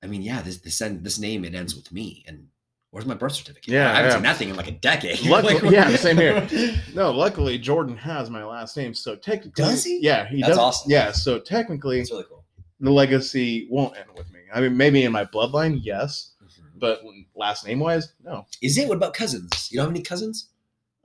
I 0.04 0.08
mean, 0.08 0.22
yeah, 0.22 0.42
this 0.42 0.58
this 0.58 0.82
end, 0.82 1.04
this 1.04 1.20
name 1.20 1.44
it 1.46 1.56
ends 1.56 1.76
with 1.76 1.92
me, 1.92 2.24
and 2.28 2.48
where's 2.92 3.06
my 3.06 3.14
birth 3.16 3.34
certificate? 3.34 3.68
Yeah, 3.74 3.92
I 3.92 3.96
haven't 3.96 4.10
yeah. 4.10 4.14
seen 4.16 4.24
that 4.24 4.38
thing 4.38 4.50
in 4.50 4.56
like 4.56 4.68
a 4.68 4.72
decade. 4.72 5.22
Luckily- 5.26 5.56
Like, 5.60 5.72
yeah, 5.72 5.96
same 5.96 6.18
here. 6.18 6.48
No, 6.94 7.12
luckily 7.12 7.58
Jordan 7.60 7.96
has 7.98 8.30
my 8.30 8.44
last 8.44 8.76
name, 8.78 8.94
so 8.94 9.16
technically, 9.16 9.64
Does 9.64 9.84
he? 9.84 10.00
Yeah, 10.02 10.28
he 10.28 10.38
That's 10.42 10.52
does. 10.52 10.58
awesome. 10.58 10.92
Yeah, 10.92 11.12
so 11.12 11.38
technically, 11.40 12.00
It's 12.00 12.12
really 12.12 12.24
cool. 12.28 12.44
the 12.80 12.90
legacy 12.92 13.68
won't 13.70 13.96
end 13.98 14.08
with 14.16 14.32
me. 14.32 14.40
I 14.54 14.62
mean, 14.62 14.76
maybe 14.78 15.04
in 15.04 15.12
my 15.12 15.26
bloodline, 15.26 15.80
yes, 15.84 16.32
Mhm. 16.44 16.80
but 16.80 17.02
last 17.36 17.66
name 17.68 17.80
wise, 17.80 18.14
no. 18.24 18.46
Is 18.62 18.78
it? 18.78 18.88
What 18.88 18.98
about 18.98 19.14
cousins? 19.14 19.70
You 19.72 19.78
don't 19.78 19.88
have 19.88 19.96
any 19.96 20.04
cousins? 20.04 20.50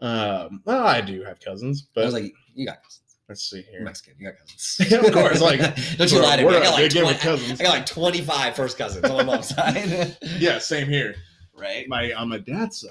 Um, 0.02 0.60
well, 0.64 0.84
I 0.86 1.00
do 1.00 1.22
have 1.22 1.38
cousins, 1.40 1.86
but 1.94 2.02
I 2.02 2.04
was 2.06 2.14
like, 2.14 2.32
you 2.54 2.66
got 2.66 2.82
cousins. 2.82 3.16
let's 3.28 3.48
see 3.48 3.58
You're 3.58 3.70
here. 3.70 3.82
Mexican. 3.84 4.14
You 4.18 4.26
got 4.30 4.38
cousins. 4.38 4.92
Of 5.06 5.12
course, 5.14 5.40
like, 5.40 5.60
don't 5.96 6.12
you 6.12 6.20
lie 6.20 6.36
to 6.36 6.42
me. 6.42 6.48
I 6.56 6.60
got, 6.62 6.72
like 6.74 6.92
big 6.92 6.96
in 7.02 7.14
20, 7.14 7.52
I 7.52 7.56
got 7.62 7.74
like 7.74 7.86
25 7.86 8.56
first 8.56 8.76
cousins 8.76 9.04
on 9.04 9.16
my 9.18 9.22
mom's 9.22 9.48
side. 9.54 10.16
Yeah, 10.38 10.58
same 10.58 10.88
here. 10.88 11.14
right? 11.54 11.88
My 11.88 12.12
on 12.12 12.28
my 12.28 12.38
dad's 12.38 12.80
side, 12.80 12.90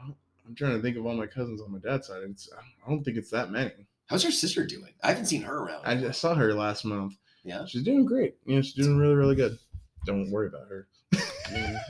I'm 0.00 0.54
trying 0.56 0.76
to 0.76 0.82
think 0.82 0.96
of 0.96 1.06
all 1.06 1.14
my 1.14 1.26
cousins 1.26 1.60
on 1.62 1.70
my 1.72 1.78
dad's 1.78 2.06
side. 2.08 2.22
It's 2.28 2.48
I 2.86 2.90
don't 2.90 3.04
think 3.04 3.16
it's 3.16 3.30
that 3.30 3.50
many. 3.50 3.70
How's 4.06 4.22
your 4.24 4.32
sister 4.32 4.64
doing? 4.66 4.92
I 5.02 5.08
haven't 5.08 5.26
seen 5.26 5.42
her 5.42 5.56
around. 5.56 5.82
I 5.84 5.94
just 5.96 6.20
saw 6.20 6.34
her 6.34 6.52
last 6.52 6.84
month. 6.84 7.14
yeah. 7.44 7.64
She's 7.66 7.82
doing 7.82 8.04
great. 8.04 8.36
Yeah, 8.46 8.60
she's 8.60 8.74
doing 8.74 8.98
really, 8.98 9.14
really 9.14 9.36
good. 9.36 9.58
Don't 10.04 10.30
worry 10.30 10.48
about 10.48 10.68
her. 10.68 10.88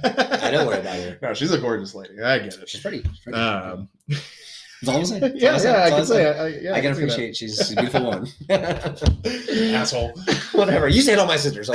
I 0.05 0.51
don't 0.51 0.67
worry 0.67 0.81
about 0.81 0.97
her. 0.97 1.19
No, 1.23 1.35
she's 1.35 1.53
a 1.53 1.59
gorgeous 1.59 1.95
lady. 1.95 2.21
I 2.21 2.39
get 2.39 2.55
it. 2.59 2.69
She's 2.69 2.81
pretty. 2.81 3.03
She's 3.03 3.21
pretty. 3.21 3.39
Um, 3.39 3.89
That's 4.09 4.89
all 4.89 4.97
I'm 4.99 5.05
saying. 5.07 5.21
That's 5.21 5.35
yeah, 5.41 5.63
yeah, 5.63 5.85
I 5.85 5.91
can 5.91 6.07
say 6.07 6.25
it. 6.25 6.37
I, 6.37 6.47
yeah, 6.49 6.73
I 6.75 6.81
can 6.81 6.95
see 6.95 7.01
that. 7.01 7.13
appreciate 7.13 7.37
she's 7.37 7.71
a 7.73 7.77
beautiful 7.77 8.05
woman. 8.05 8.29
Asshole. 9.75 10.13
Whatever. 10.53 10.89
You 10.89 11.03
say 11.03 11.13
it 11.13 11.19
all 11.19 11.27
my 11.27 11.37
sisters. 11.37 11.71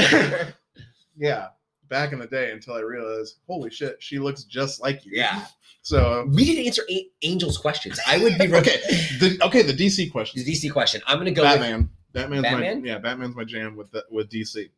Yeah, 1.15 1.47
back 1.89 2.11
in 2.11 2.19
the 2.19 2.27
day 2.27 2.51
until 2.51 2.73
I 2.75 2.81
realized, 2.81 3.39
holy 3.47 3.69
shit, 3.69 3.97
she 3.99 4.19
looks 4.19 4.43
just 4.43 4.81
like 4.81 5.05
you. 5.05 5.13
yeah. 5.15 5.45
So 5.81 6.27
We 6.33 6.43
didn't 6.43 6.65
answer 6.65 6.83
A- 6.89 7.07
Angel's 7.23 7.57
questions. 7.57 7.97
I 8.05 8.17
would 8.17 8.37
be 8.37 8.53
okay, 8.53 8.77
the 9.19 9.39
okay 9.43 9.61
the 9.61 9.71
DC 9.73 10.11
question. 10.11 10.43
The 10.43 10.51
DC 10.51 10.71
question. 10.71 11.01
I'm 11.07 11.17
gonna 11.17 11.31
go 11.31 11.43
with 11.43 11.51
Batman. 11.53 11.89
Batman's 12.11 12.43
Batman? 12.43 12.81
my 12.81 12.87
yeah. 12.87 12.97
Batman's 12.97 13.35
my 13.35 13.45
jam 13.45 13.77
with 13.77 13.91
the, 13.91 14.03
with 14.11 14.29
DC. 14.29 14.69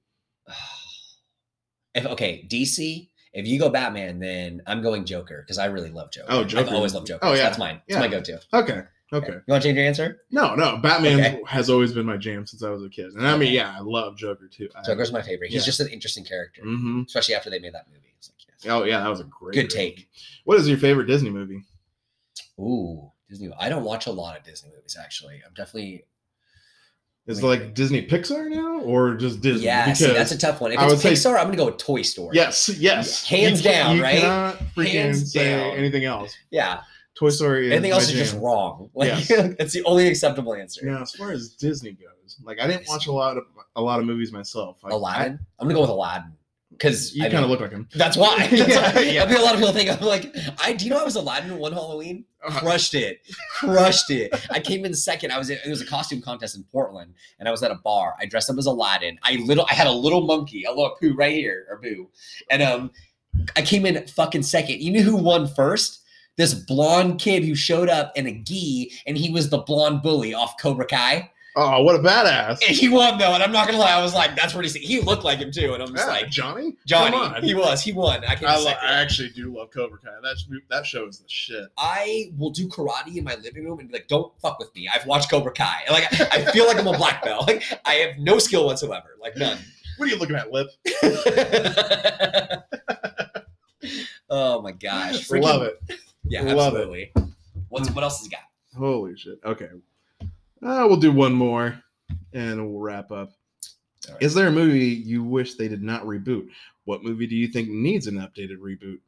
If 1.99 2.05
okay, 2.07 2.45
DC. 2.49 3.07
If 3.31 3.45
you 3.45 3.59
go 3.59 3.69
Batman, 3.69 4.17
then 4.19 4.61
I'm 4.65 4.81
going 4.81 5.05
Joker 5.05 5.43
because 5.45 5.59
I 5.59 5.65
really 5.67 5.91
love 5.91 6.11
Joker. 6.11 6.27
Oh, 6.29 6.43
Joker. 6.43 6.67
I've 6.67 6.73
always 6.73 6.95
loved 6.95 7.05
Joker. 7.07 7.19
Oh, 7.23 7.29
so 7.31 7.35
yeah. 7.35 7.43
that's 7.43 7.59
mine. 7.59 7.75
It's 7.87 7.95
Yeah. 7.95 7.99
my 7.99 8.07
go-to. 8.07 8.41
Okay. 8.53 8.81
Okay. 9.13 9.27
You 9.33 9.41
want 9.47 9.61
to 9.61 9.67
change 9.69 9.77
your 9.77 9.85
answer? 9.85 10.21
No, 10.31 10.55
no. 10.55 10.77
Batman 10.77 11.19
Okay. 11.19 11.41
has 11.45 11.69
always 11.69 11.93
been 11.93 12.05
my 12.07 12.17
jam 12.17 12.45
since 12.47 12.63
I 12.63 12.69
was 12.71 12.83
a 12.83 12.89
kid, 12.89 13.11
and 13.13 13.27
I 13.27 13.37
mean, 13.37 13.53
yeah, 13.53 13.75
I 13.75 13.81
love 13.81 14.17
Joker 14.17 14.47
too. 14.47 14.69
I, 14.75 14.83
Joker's 14.83 15.11
my 15.11 15.21
favorite. 15.21 15.51
He's 15.51 15.61
Yeah. 15.61 15.65
just 15.65 15.79
an 15.79 15.87
interesting 15.89 16.23
character, 16.25 16.61
hmm 16.63 17.03
especially 17.07 17.35
after 17.35 17.49
they 17.51 17.59
made 17.59 17.73
that 17.73 17.87
movie. 17.87 18.13
It's 18.17 18.29
like, 18.29 18.55
yes. 18.63 18.71
Oh 18.71 18.83
yeah, 18.83 18.99
that 19.01 19.09
was 19.09 19.19
a 19.19 19.23
great. 19.25 19.53
Good 19.53 19.63
movie. 19.63 19.75
take. 19.95 20.09
What 20.45 20.59
is 20.59 20.67
your 20.67 20.77
favorite 20.79 21.05
Disney 21.05 21.29
movie? 21.29 21.63
Ooh, 22.59 23.11
Disney. 23.29 23.51
I 23.59 23.69
don't 23.69 23.83
watch 23.83 24.07
a 24.07 24.11
lot 24.11 24.37
of 24.37 24.43
Disney 24.43 24.71
movies 24.75 24.97
actually. 24.99 25.41
I'm 25.45 25.53
definitely 25.55 26.05
Is 27.29 27.39
it 27.39 27.45
like 27.45 27.73
Disney 27.75 28.05
Pixar 28.05 28.49
now, 28.49 28.79
or 28.81 29.13
just 29.15 29.39
Disney? 29.41 29.65
yeah. 29.65 29.93
See, 29.93 30.07
that's 30.07 30.31
a 30.31 30.37
tough 30.37 30.59
one. 30.61 30.71
If 30.71 30.79
I 30.79 30.85
it's 30.85 30.93
would 30.93 30.99
say- 31.01 31.11
Pixar, 31.29 31.37
I'm 31.37 31.45
gonna 31.45 31.57
go 31.57 31.65
with 31.67 31.77
Toy 31.77 32.01
Story. 32.01 32.35
yes, 32.35 32.67
yes, 32.69 33.25
Hands 33.27 33.59
You 33.63 33.71
down, 33.71 33.95
you 33.97 34.01
right? 34.03 34.19
Cannot 34.19 34.57
freaking 34.75 34.91
Hands 34.91 35.31
say 35.31 35.51
down. 35.51 35.77
anything 35.77 36.05
else. 36.05 36.35
yeah. 36.51 36.81
Toy 37.17 37.29
Story. 37.29 37.67
Is 37.67 37.73
Anything 37.73 37.91
else 37.91 38.09
is 38.09 38.13
just 38.17 38.35
wrong. 38.41 38.89
Like 38.95 39.09
Yes. 39.09 39.29
it's 39.59 39.73
the 39.73 39.83
only 39.83 40.07
acceptable 40.07 40.53
answer. 40.55 40.85
Yeah, 40.85 41.01
as 41.01 41.11
far 41.11 41.31
as 41.31 41.49
Disney 41.49 41.91
goes, 41.91 42.37
like 42.43 42.59
I 42.61 42.67
didn't 42.67 42.87
watch 42.87 43.07
a 43.07 43.11
lot 43.11 43.35
of 43.37 43.43
a 43.75 43.81
lot 43.81 43.99
of 43.99 44.05
movies 44.05 44.31
myself. 44.31 44.77
Like, 44.83 44.93
Aladdin. 44.93 45.37
I'm 45.59 45.65
gonna 45.67 45.75
go 45.75 45.81
with 45.81 45.89
Aladdin 45.89 46.31
because 46.79 47.13
you 47.15 47.21
kind 47.23 47.43
of 47.43 47.49
look 47.49 47.59
like 47.59 47.71
him. 47.71 47.87
That's 47.93 48.15
why. 48.17 48.47
That's 48.51 48.69
Yeah, 48.69 48.93
why. 48.95 49.01
yeah. 49.01 49.23
I 49.23 49.27
think 49.27 49.39
a 49.39 49.43
lot 49.43 49.53
of 49.53 49.59
people 49.59 49.73
think 49.73 49.89
I'm 49.89 49.99
like, 50.07 50.33
I 50.63 50.73
do 50.73 50.85
you 50.85 50.91
know 50.91 50.99
I 50.99 51.03
was 51.03 51.15
Aladdin 51.15 51.57
one 51.57 51.73
Halloween? 51.73 52.25
Uh, 52.43 52.57
Crushed 52.59 52.93
it, 52.95 53.19
crushed 53.53 54.09
it. 54.09 54.33
I 54.49 54.61
came 54.61 54.85
in 54.85 54.93
second. 54.93 55.31
I 55.31 55.37
was 55.37 55.49
it 55.49 55.59
was 55.67 55.81
a 55.81 55.85
costume 55.85 56.21
contest 56.21 56.55
in 56.55 56.63
Portland, 56.71 57.13
and 57.37 57.47
I 57.49 57.51
was 57.51 57.61
at 57.63 57.69
a 57.71 57.75
bar. 57.75 58.15
I 58.19 58.25
dressed 58.25 58.49
up 58.49 58.57
as 58.57 58.65
Aladdin. 58.65 59.19
I 59.23 59.35
little 59.35 59.65
I 59.69 59.73
had 59.73 59.87
a 59.87 59.91
little 59.91 60.21
monkey, 60.21 60.63
a 60.63 60.69
little 60.69 60.95
poo 60.99 61.13
right 61.13 61.33
here 61.33 61.67
or 61.69 61.77
boo, 61.77 62.09
and 62.49 62.61
um, 62.63 62.91
I 63.57 63.61
came 63.61 63.85
in 63.85 64.07
fucking 64.07 64.43
second. 64.43 64.81
You 64.81 64.91
knew 64.91 65.03
who 65.03 65.17
won 65.17 65.47
first? 65.47 65.99
This 66.37 66.53
blonde 66.53 67.19
kid 67.19 67.43
who 67.43 67.53
showed 67.55 67.89
up 67.89 68.13
in 68.15 68.25
a 68.25 68.31
gi, 68.31 68.93
and 69.05 69.17
he 69.17 69.29
was 69.29 69.49
the 69.49 69.57
blonde 69.57 70.01
bully 70.01 70.33
off 70.33 70.55
Cobra 70.61 70.85
Kai. 70.85 71.29
Oh, 71.55 71.83
what 71.83 71.95
a 71.95 71.99
badass! 71.99 72.59
And 72.67 72.75
he 72.75 72.89
won 72.89 73.17
though, 73.17 73.33
and 73.33 73.41
I'm 73.41 73.51
not 73.51 73.65
gonna 73.67 73.79
lie, 73.79 73.91
I 73.91 74.01
was 74.01 74.13
like, 74.13 74.35
that's 74.35 74.53
pretty 74.53 74.69
sick. 74.69 74.81
He 74.83 75.01
looked 75.01 75.23
like 75.23 75.39
him 75.39 75.51
too, 75.51 75.73
and 75.73 75.81
I'm 75.81 75.89
just 75.95 76.05
Yeah, 76.07 76.11
like, 76.13 76.29
Johnny. 76.29 76.75
Johnny, 76.85 77.45
he 77.47 77.53
was, 77.55 77.81
he 77.81 77.91
won. 77.91 78.23
I 78.23 78.37
I, 78.45 78.57
lo- 78.57 78.69
I 78.69 78.93
actually 79.01 79.29
do 79.29 79.55
love 79.57 79.71
Cobra 79.71 79.97
Kai. 79.97 80.11
That 80.21 80.37
that 80.69 80.85
show 80.85 81.07
is 81.07 81.17
the 81.19 81.25
shit. 81.27 81.65
I 81.77 82.31
will 82.37 82.51
do 82.51 82.67
karate 82.69 83.15
in 83.17 83.23
my 83.23 83.35
living 83.35 83.65
room 83.65 83.79
and 83.79 83.89
be 83.89 83.93
like, 83.93 84.07
"Don't 84.07 84.31
fuck 84.41 84.59
with 84.59 84.73
me. 84.75 84.87
I've 84.93 85.05
watched 85.07 85.29
Cobra 85.31 85.51
Kai. 85.51 85.81
Like, 85.89 86.05
I 86.31 86.45
feel 86.51 86.67
like 86.67 86.77
I'm 86.77 86.87
a 86.87 86.95
black 86.97 87.23
belt. 87.23 87.47
Like, 87.47 87.63
I 87.85 87.93
have 87.95 88.19
no 88.19 88.37
skill 88.37 88.65
whatsoever. 88.65 89.17
Like, 89.19 89.35
none. 89.35 89.57
What 89.97 90.07
are 90.07 90.11
you 90.11 90.17
looking 90.19 90.35
at, 90.35 90.51
lip? 90.51 90.67
oh 94.29 94.61
my 94.61 94.71
gosh. 94.71 95.29
Love 95.31 95.63
it. 95.63 95.81
Yeah, 96.25 96.41
Love 96.43 96.73
it. 96.75 96.77
absolutely. 96.77 97.11
What's 97.69 97.89
what 97.91 98.03
else 98.03 98.17
has 98.19 98.25
he 98.27 98.29
got? 98.31 98.41
Holy 98.77 99.17
shit. 99.17 99.39
Okay. 99.43 99.67
Uh, 100.61 100.85
we'll 100.87 100.97
do 100.97 101.11
one 101.11 101.33
more 101.33 101.81
and 102.33 102.69
we'll 102.69 102.79
wrap 102.81 103.11
up. 103.11 103.31
Right. 104.09 104.17
Is 104.21 104.33
there 104.33 104.47
a 104.47 104.51
movie 104.51 104.87
you 104.87 105.23
wish 105.23 105.55
they 105.55 105.67
did 105.67 105.83
not 105.83 106.03
reboot? 106.05 106.47
What 106.85 107.03
movie 107.03 107.27
do 107.27 107.35
you 107.35 107.47
think 107.47 107.69
needs 107.69 108.07
an 108.07 108.15
updated 108.15 108.57
reboot? 108.57 108.99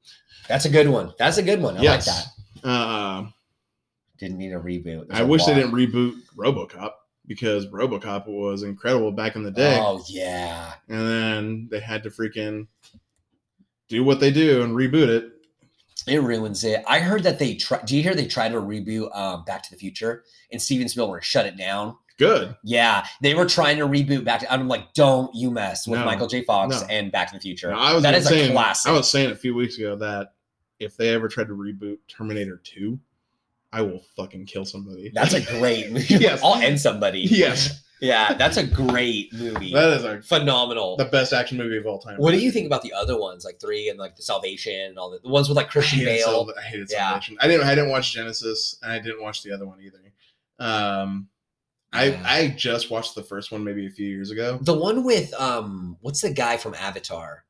That's 0.47 0.65
a 0.65 0.69
good 0.69 0.87
one. 0.87 1.13
That's 1.17 1.37
a 1.37 1.43
good 1.43 1.61
one. 1.61 1.77
I 1.77 1.81
Yes. 1.81 2.07
like 2.07 2.63
that. 2.63 2.69
Uh, 2.69 3.27
Didn't 4.19 4.37
need 4.37 4.53
a 4.53 4.59
reboot. 4.59 5.07
There's 5.07 5.19
I 5.19 5.23
a 5.23 5.25
wish 5.25 5.45
they 5.45 5.55
didn't 5.55 5.71
reboot 5.71 6.13
RoboCop 6.35 6.91
because 7.27 7.65
RoboCop 7.67 8.27
was 8.27 8.63
incredible 8.63 9.11
back 9.11 9.35
in 9.35 9.43
the 9.43 9.51
day, 9.51 9.77
Oh 9.79 10.03
yeah. 10.07 10.73
and 10.89 10.99
then 11.07 11.67
they 11.71 11.79
had 11.79 12.03
to 12.03 12.09
freaking 12.11 12.67
do 13.89 14.03
what 14.03 14.19
they 14.19 14.31
do 14.31 14.61
and 14.61 14.73
reboot 14.75 15.07
it. 15.07 15.30
It 16.07 16.19
ruins 16.21 16.63
it. 16.63 16.83
I 16.87 16.99
heard 16.99 17.23
that 17.23 17.39
they 17.39 17.55
tried. 17.55 17.85
Do 17.85 17.95
you 17.95 18.03
hear 18.03 18.13
they 18.15 18.25
tried 18.27 18.49
to 18.53 18.59
reboot 18.61 19.15
um, 19.15 19.43
Back 19.45 19.63
to 19.63 19.71
the 19.71 19.77
Future 19.77 20.23
and 20.51 20.61
Steven 20.61 20.87
Spielberg 20.87 21.23
shut 21.23 21.45
it 21.45 21.57
down? 21.57 21.95
Good. 22.17 22.55
Yeah, 22.63 23.05
they 23.21 23.33
were 23.33 23.45
trying 23.45 23.77
to 23.77 23.87
reboot 23.87 24.23
Back 24.23 24.41
to. 24.41 24.51
I'm 24.53 24.67
like, 24.67 24.93
don't 24.93 25.33
you 25.35 25.49
mess 25.51 25.87
with 25.87 25.99
No. 25.99 26.05
Michael 26.05 26.27
J. 26.27 26.43
Fox 26.43 26.81
No. 26.81 26.87
and 26.87 27.11
Back 27.11 27.29
to 27.29 27.35
the 27.35 27.41
Future. 27.41 27.71
Now, 27.71 27.79
I 27.79 27.93
was 27.93 28.03
That 28.03 28.13
is 28.15 28.25
a 28.25 28.29
saying, 28.29 28.51
classic. 28.51 28.89
I 28.91 28.93
was 28.93 29.09
saying 29.09 29.31
a 29.31 29.35
few 29.35 29.55
weeks 29.55 29.77
ago 29.77 29.95
that 29.95 30.33
if 30.79 30.95
they 30.97 31.09
ever 31.09 31.27
tried 31.27 31.47
to 31.47 31.53
reboot 31.53 31.97
Terminator 32.07 32.61
2, 32.63 32.99
I 33.73 33.81
will 33.81 34.01
fucking 34.15 34.45
kill 34.45 34.65
somebody. 34.65 35.09
That's 35.13 35.33
a 35.33 35.41
great 35.41 35.91
movie. 35.93 36.15
Yes. 36.15 36.41
I'll 36.43 36.55
end 36.61 36.79
somebody. 36.79 37.19
yes. 37.21 37.83
Yeah, 38.01 38.33
that's 38.33 38.57
a 38.57 38.65
great 38.65 39.31
movie. 39.31 39.71
That 39.73 39.89
is 39.93 40.03
a, 40.03 40.21
Phenomenal. 40.23 40.97
the 40.97 41.05
best 41.05 41.33
action 41.33 41.57
movie 41.57 41.77
of 41.77 41.85
all 41.85 41.99
time. 41.99 42.17
what 42.17 42.31
do 42.31 42.39
you 42.39 42.51
think 42.51 42.65
about 42.65 42.81
the 42.81 42.91
other 42.93 43.17
ones, 43.19 43.45
like 43.45 43.59
three 43.61 43.89
and 43.89 43.99
like 43.99 44.15
the 44.15 44.23
Salvation 44.23 44.73
and 44.89 44.97
all 44.97 45.11
the, 45.11 45.19
the 45.19 45.29
ones 45.29 45.47
with 45.47 45.55
like 45.55 45.69
Christian 45.69 45.99
hated, 45.99 46.17
Bale? 46.25 46.45
Sal- 46.45 46.53
I 46.57 46.61
hated 46.63 46.87
Yeah. 46.91 47.09
Salvation. 47.11 47.37
I 47.39 47.47
didn't. 47.47 47.67
I 47.67 47.75
didn't 47.75 47.91
watch 47.91 48.11
Genesis, 48.13 48.77
and 48.81 48.91
I 48.91 48.97
didn't 48.99 49.21
watch 49.21 49.43
the 49.43 49.53
other 49.53 49.67
one 49.67 49.79
either. 49.81 49.99
Um, 50.59 51.27
I 51.93 52.05
Yeah. 52.05 52.23
I 52.25 52.47
just 52.49 52.89
watched 52.89 53.15
the 53.15 53.23
first 53.23 53.51
one 53.51 53.63
maybe 53.63 53.85
a 53.85 53.89
few 53.89 54.07
years 54.07 54.31
ago. 54.31 54.57
The 54.61 54.73
one 54.77 55.03
with 55.03 55.33
um, 55.39 55.97
what's 56.01 56.21
the 56.21 56.31
guy 56.31 56.57
from 56.57 56.73
Avatar? 56.75 57.43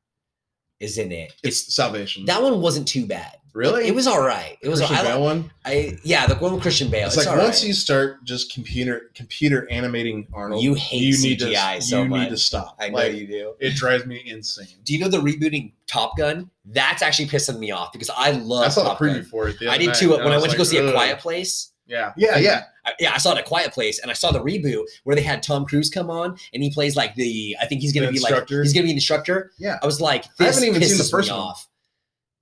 Is 0.81 0.97
in 0.97 1.11
it. 1.11 1.33
It's 1.43 1.73
Salvation. 1.73 2.25
That 2.25 2.41
one 2.41 2.59
wasn't 2.61 2.87
too 2.87 3.05
bad. 3.05 3.37
really? 3.53 3.85
It 3.87 3.93
was 3.93 4.07
all 4.07 4.21
right. 4.21 4.57
It 4.61 4.69
was. 4.69 4.79
Christian 4.79 4.97
I, 4.97 5.03
Bale 5.03 5.21
one. 5.21 5.51
I 5.63 5.97
yeah, 6.03 6.25
the 6.25 6.35
one 6.35 6.53
with 6.53 6.61
Christian 6.63 6.89
Bale. 6.89 7.05
It's 7.07 7.15
It's, 7.17 7.25
like 7.27 7.35
all 7.37 7.41
once 7.43 7.61
right. 7.61 7.67
you 7.67 7.73
start 7.73 8.23
just 8.23 8.51
computer 8.53 9.11
computer 9.13 9.67
animating 9.71 10.27
Arnold, 10.33 10.63
You 10.63 10.73
hate 10.73 11.01
you 11.01 11.17
need 11.21 11.39
CGI 11.39 11.75
to, 11.75 11.81
so 11.81 12.01
you 12.03 12.09
much. 12.09 12.21
need 12.21 12.29
to 12.29 12.37
stop. 12.37 12.77
I 12.79 12.89
know 12.89 12.95
Like, 12.95 13.13
you 13.13 13.27
do. 13.27 13.53
It 13.59 13.75
drives 13.75 14.05
me 14.07 14.23
insane. 14.25 14.65
Do 14.83 14.93
you 14.93 14.99
know 14.99 15.07
the 15.07 15.19
rebooting 15.19 15.73
Top 15.85 16.17
Gun? 16.17 16.49
That's 16.65 17.01
actually 17.03 17.27
pissing 17.27 17.59
me 17.59 17.69
off 17.71 17.91
because 17.93 18.09
I 18.09 18.31
love 18.31 18.65
I 18.65 18.69
saw 18.69 18.83
Top 18.83 18.97
the 18.99 19.05
preview 19.05 19.13
Gun. 19.15 19.23
for 19.25 19.47
it. 19.49 19.59
The 19.59 19.69
I 19.69 19.77
did 19.77 19.87
night, 19.87 19.95
too. 19.97 20.11
When 20.11 20.21
I 20.21 20.35
was 20.35 20.41
went 20.41 20.51
to 20.53 20.57
go 20.57 20.63
like, 20.63 20.69
see 20.69 20.77
A 20.77 20.91
Quiet 20.91 21.19
Place. 21.19 21.71
Yeah, 21.87 22.13
yeah, 22.17 22.37
yeah. 22.37 22.63
I, 22.85 22.93
yeah, 22.99 23.11
I 23.13 23.17
saw 23.19 23.33
it 23.33 23.37
at 23.37 23.45
Quiet 23.45 23.71
Place, 23.73 23.99
and 23.99 24.09
I 24.09 24.13
saw 24.13 24.31
the 24.31 24.41
reboot 24.43 24.85
where 25.03 25.15
they 25.15 25.21
had 25.21 25.43
Tom 25.43 25.65
Cruise 25.65 25.89
come 25.89 26.09
on, 26.09 26.37
and 26.53 26.63
he 26.63 26.71
plays 26.71 26.95
like 26.95 27.15
the. 27.15 27.55
I 27.61 27.65
think 27.67 27.81
he's 27.81 27.93
gonna 27.93 28.07
The 28.07 28.13
be 28.13 28.17
instructor? 28.17 28.57
like 28.57 28.63
he's 28.63 28.73
gonna 28.73 28.83
be 28.83 28.89
the 28.89 28.95
instructor. 28.95 29.51
Yeah. 29.59 29.77
I 29.81 29.85
was 29.85 30.01
like, 30.01 30.25
I 30.39 30.45
haven't 30.45 30.63
even 30.63 30.81
seen 30.81 30.97
the 30.97 31.03
first 31.03 31.29
one. 31.29 31.39
off. 31.39 31.67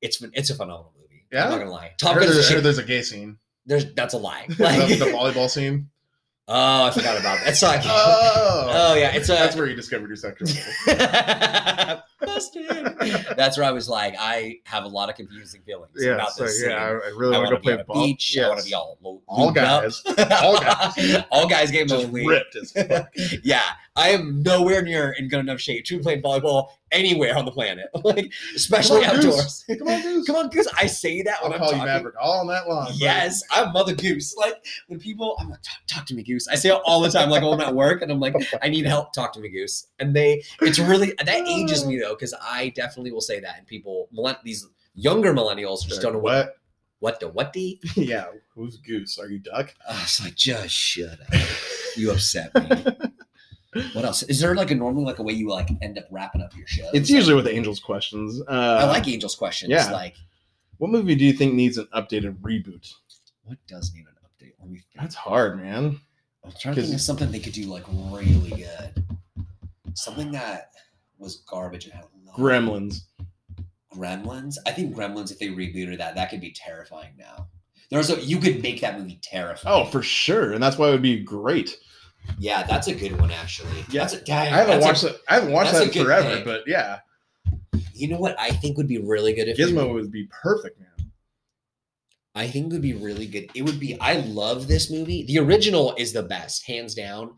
It's 0.02 0.22
it's 0.34 0.49
a 0.49 0.56
phenomenal 0.56 0.94
movie. 0.98 1.26
Yeah? 1.32 1.45
I'm 1.45 1.52
not 1.52 1.60
gonna 1.60 1.72
lie. 1.72 1.91
Top 1.98 2.14
heard, 2.14 2.22
Gun 2.22 2.30
is 2.30 2.38
a 2.49 2.49
there's, 2.53 2.64
there's 2.64 2.78
a 2.78 2.84
gay 2.84 3.02
scene. 3.02 3.38
There's 3.66 3.94
that's 3.94 4.14
a 4.14 4.18
lie. 4.18 4.45
the, 4.48 4.56
the 4.56 5.06
volleyball 5.14 5.49
scene. 5.49 5.90
Oh, 6.49 6.84
I 6.85 6.91
forgot 6.91 7.17
about 7.19 7.39
that. 7.45 7.61
Like, 7.61 7.81
Oh, 7.85 8.67
oh 8.71 8.95
yeah, 8.95 9.15
it's 9.15 9.30
a 9.30 9.34
that's 9.34 9.55
where 9.55 9.67
you 9.67 9.76
discovered 9.76 10.07
your 10.07 10.15
sexual. 10.17 10.47
Busted. 12.21 12.67
That's 13.38 13.57
where 13.57 13.65
I 13.65 13.71
was 13.71 13.88
like, 13.88 14.15
I 14.19 14.59
have 14.65 14.84
a 14.84 14.88
lot 14.88 15.09
of 15.09 15.15
confusing 15.15 15.61
feelings 15.65 15.91
yeah, 15.97 16.15
about 16.15 16.34
so, 16.34 16.43
this. 16.43 16.61
yeah, 16.61 16.76
I, 16.76 16.89
scene. 16.89 17.01
I 17.05 17.17
really 17.17 17.35
I 17.35 17.39
want 17.39 17.49
to 17.51 17.55
be 17.57 17.61
play 17.61 17.73
a 17.76 17.84
ball. 17.85 18.05
beach. 18.05 18.38
I 18.38 18.47
want 18.49 18.59
to 18.59 18.65
be 18.65 18.73
all 18.73 18.97
lo- 19.01 19.21
all 19.27 19.51
guys, 19.51 20.03
all 20.05 20.59
guys, 20.59 21.23
all 21.31 21.47
guys 21.47 21.71
game 21.71 21.88
just 21.88 22.11
ripped 22.11 22.55
as 22.57 22.71
fuck. 22.73 23.09
Yeah, 23.43 23.63
I 23.95 24.09
am 24.09 24.43
nowhere 24.43 24.81
near 24.81 25.11
in 25.11 25.27
good 25.30 25.39
enough 25.39 25.59
shape 25.61 25.85
to 25.85 25.99
play 25.99 26.21
volleyball 26.21 26.69
anywhere 26.91 27.38
on 27.38 27.45
the 27.45 27.52
planet, 27.52 27.88
like 28.03 28.32
especially 28.56 29.02
Come 29.03 29.16
on, 29.18 29.22
Goose. 29.22 29.26
outdoors. 29.26 29.66
Come 29.80 29.88
on, 29.88 30.02
Goose. 30.02 30.28
Come 30.28 30.36
on, 30.36 30.49
because 30.49 30.68
I 30.78 30.88
say 30.88 31.22
that 31.24 31.44
when 31.44 31.53
I'll 31.53 31.57
I'm 31.57 31.60
call 31.60 31.72
you 31.72 31.78
talking. 31.78 31.94
Maverick 31.94 32.16
all 32.22 32.45
night 32.45 32.68
long. 32.68 32.86
buddy. 32.86 32.98
Yes, 32.98 33.44
I'm 33.52 33.72
Mother 33.74 33.95
Goose. 33.95 34.36
Like 34.36 34.66
when 34.88 34.99
people, 34.99 35.36
I'm 35.40 35.49
like, 35.49 35.61
talk, 35.61 35.78
talk 35.88 36.06
to 36.07 36.14
me, 36.14 36.24
Goose. 36.24 36.48
I 36.48 36.56
say 36.56 36.70
it 36.70 36.82
all 36.86 37.02
the 37.02 37.10
time, 37.10 37.30
like 37.30 37.41
when 37.44 37.53
I'm 37.53 37.61
at 37.61 37.76
work, 37.76 38.02
and 38.02 38.11
I'm 38.11 38.20
like, 38.20 38.36
I 38.61 38.70
need 38.70 38.86
help. 38.86 39.14
Talk 39.14 39.34
to 39.34 39.40
me, 39.40 39.49
Goose. 39.49 39.88
And 39.99 40.16
they, 40.16 40.44
it's 40.61 40.80
really 40.80 41.14
that 41.18 41.30
ages 41.30 41.86
me 41.86 41.99
though, 41.99 42.16
because 42.16 42.34
I 42.41 42.70
definitely 42.76 43.11
will 43.11 43.22
say 43.22 43.40
that, 43.40 43.57
and 43.57 43.68
people, 43.68 44.10
these 44.44 44.68
younger 44.95 45.34
millennials 45.34 45.86
just 45.88 46.02
don't 46.02 46.14
know 46.14 46.20
what 46.20 46.48
what? 46.48 46.56
what 46.99 47.20
the 47.20 47.30
what 47.30 47.53
the. 47.53 47.80
yeah, 47.95 48.26
who's 48.53 48.78
Goose? 48.78 49.18
Are 49.18 49.28
you 49.28 49.40
Duck? 49.40 49.74
Oh, 49.88 49.95
I 49.98 50.02
was 50.02 50.22
like, 50.24 50.36
just 50.36 50.70
shut 50.74 51.20
up. 51.22 51.40
You 51.95 52.11
upset 52.11 52.53
me. 52.56 53.10
What 53.94 54.04
else? 54.06 54.24
Is 54.24 54.40
there 54.40 54.56
like 54.56 54.72
a 54.72 54.76
normally 54.76 55.06
like 55.06 55.20
a 55.20 55.24
way 55.24 55.34
you 55.34 55.50
like 55.50 55.70
end 55.82 55.98
up 55.98 56.06
wrapping 56.10 56.41
up 56.41 56.56
your 56.58 56.66
show? 56.68 56.90
It's 56.94 57.10
usually 57.10 57.36
with 57.36 57.48
Angels 57.48 57.80
questions. 57.80 58.41
Uh, 58.48 58.52
I 58.82 58.86
like 58.86 59.08
Angel's 59.08 59.36
questions. 59.36 59.70
yeah. 59.70 59.91
Like, 59.91 60.16
What 60.80 60.90
movie 60.90 61.14
do 61.16 61.24
you 61.24 61.34
think 61.34 61.54
needs 61.54 61.78
an 61.78 61.88
updated 61.94 62.38
reboot? 62.41 62.94
what 63.44 63.58
does 63.68 63.94
need 63.94 64.06
an 64.08 64.14
update? 64.26 64.54
Let 64.60 64.70
me 64.70 64.78
think. 64.80 65.02
That's 65.02 65.16
hard, 65.16 65.60
man. 65.62 66.00
I'm 66.44 66.52
trying 66.60 66.76
to 66.76 66.82
think 66.82 66.94
of 66.96 67.02
something 67.02 67.32
they 67.32 67.40
could 67.40 67.54
do 67.54 67.66
like 67.66 67.84
really 67.88 68.50
good. 68.50 69.04
Something 69.94 70.32
that 70.32 70.72
was 71.18 71.38
garbage 71.48 71.86
and 71.86 71.94
had 71.94 72.06
a 72.06 72.28
lot 72.28 72.38
Gremlins. 72.38 73.02
Gremlins. 73.94 74.56
I 74.66 74.72
think 74.72 74.96
Gremlins, 74.96 75.32
if 75.32 75.40
they 75.40 75.48
rebooted 75.48 75.98
that, 75.98 76.16
that 76.16 76.30
could 76.30 76.41
be 76.41 76.52
terrifying 76.52 77.12
now. 77.18 77.48
There's 77.90 78.10
a 78.12 78.22
you 78.22 78.38
could 78.38 78.62
make 78.62 78.82
that 78.82 79.00
movie 79.00 79.20
terrifying. 79.22 79.76
Oh, 79.76 79.90
for 79.90 80.02
sure, 80.04 80.54
and 80.54 80.62
that's 80.62 80.78
why 80.78 80.90
it 80.90 80.91
would 80.91 81.02
be 81.02 81.20
great. 81.20 81.76
Yeah, 82.38 82.64
that's 82.64 82.88
a 82.88 82.94
good 82.96 83.20
one 83.20 83.32
actually. 83.32 83.86
Yeah. 83.90 84.02
that's 84.02 84.14
a, 84.14 84.22
dang, 84.22 84.54
I 84.54 84.58
haven't 84.58 84.80
that's 84.82 85.04
a- 85.04 85.08
watched 85.08 85.16
it. 85.18 85.22
I 85.30 85.34
haven't 85.36 85.52
watched 85.52 85.74
that 85.74 85.96
in 85.96 86.04
forever, 86.06 86.36
pick. 86.38 86.46
but 86.46 86.62
yeah, 86.68 87.00
You 87.94 88.08
know 88.10 88.18
what 88.20 88.40
I 88.40 88.52
think 88.52 88.78
would 88.78 88.88
be 88.88 88.98
really 89.00 89.34
good 89.34 89.48
if 89.48 89.58
Gizmo 89.58 89.94
would 89.94 90.12
be 90.12 90.28
perfect, 90.41 90.80
man. 90.80 90.88
I 92.36 92.48
think 92.48 92.68
it 92.68 92.72
would 92.74 92.82
be 92.82 92.94
really 92.94 93.26
good. 93.26 93.50
It 93.56 93.64
would 93.64 93.80
be. 93.80 94.00
I 94.00 94.14
love 94.22 94.68
this 94.68 94.90
movie. 94.91 95.24
The 95.26 95.40
original 95.40 95.96
is 95.98 96.14
the 96.14 96.24
best, 96.24 96.66
hands 96.66 96.94
down. 96.94 97.32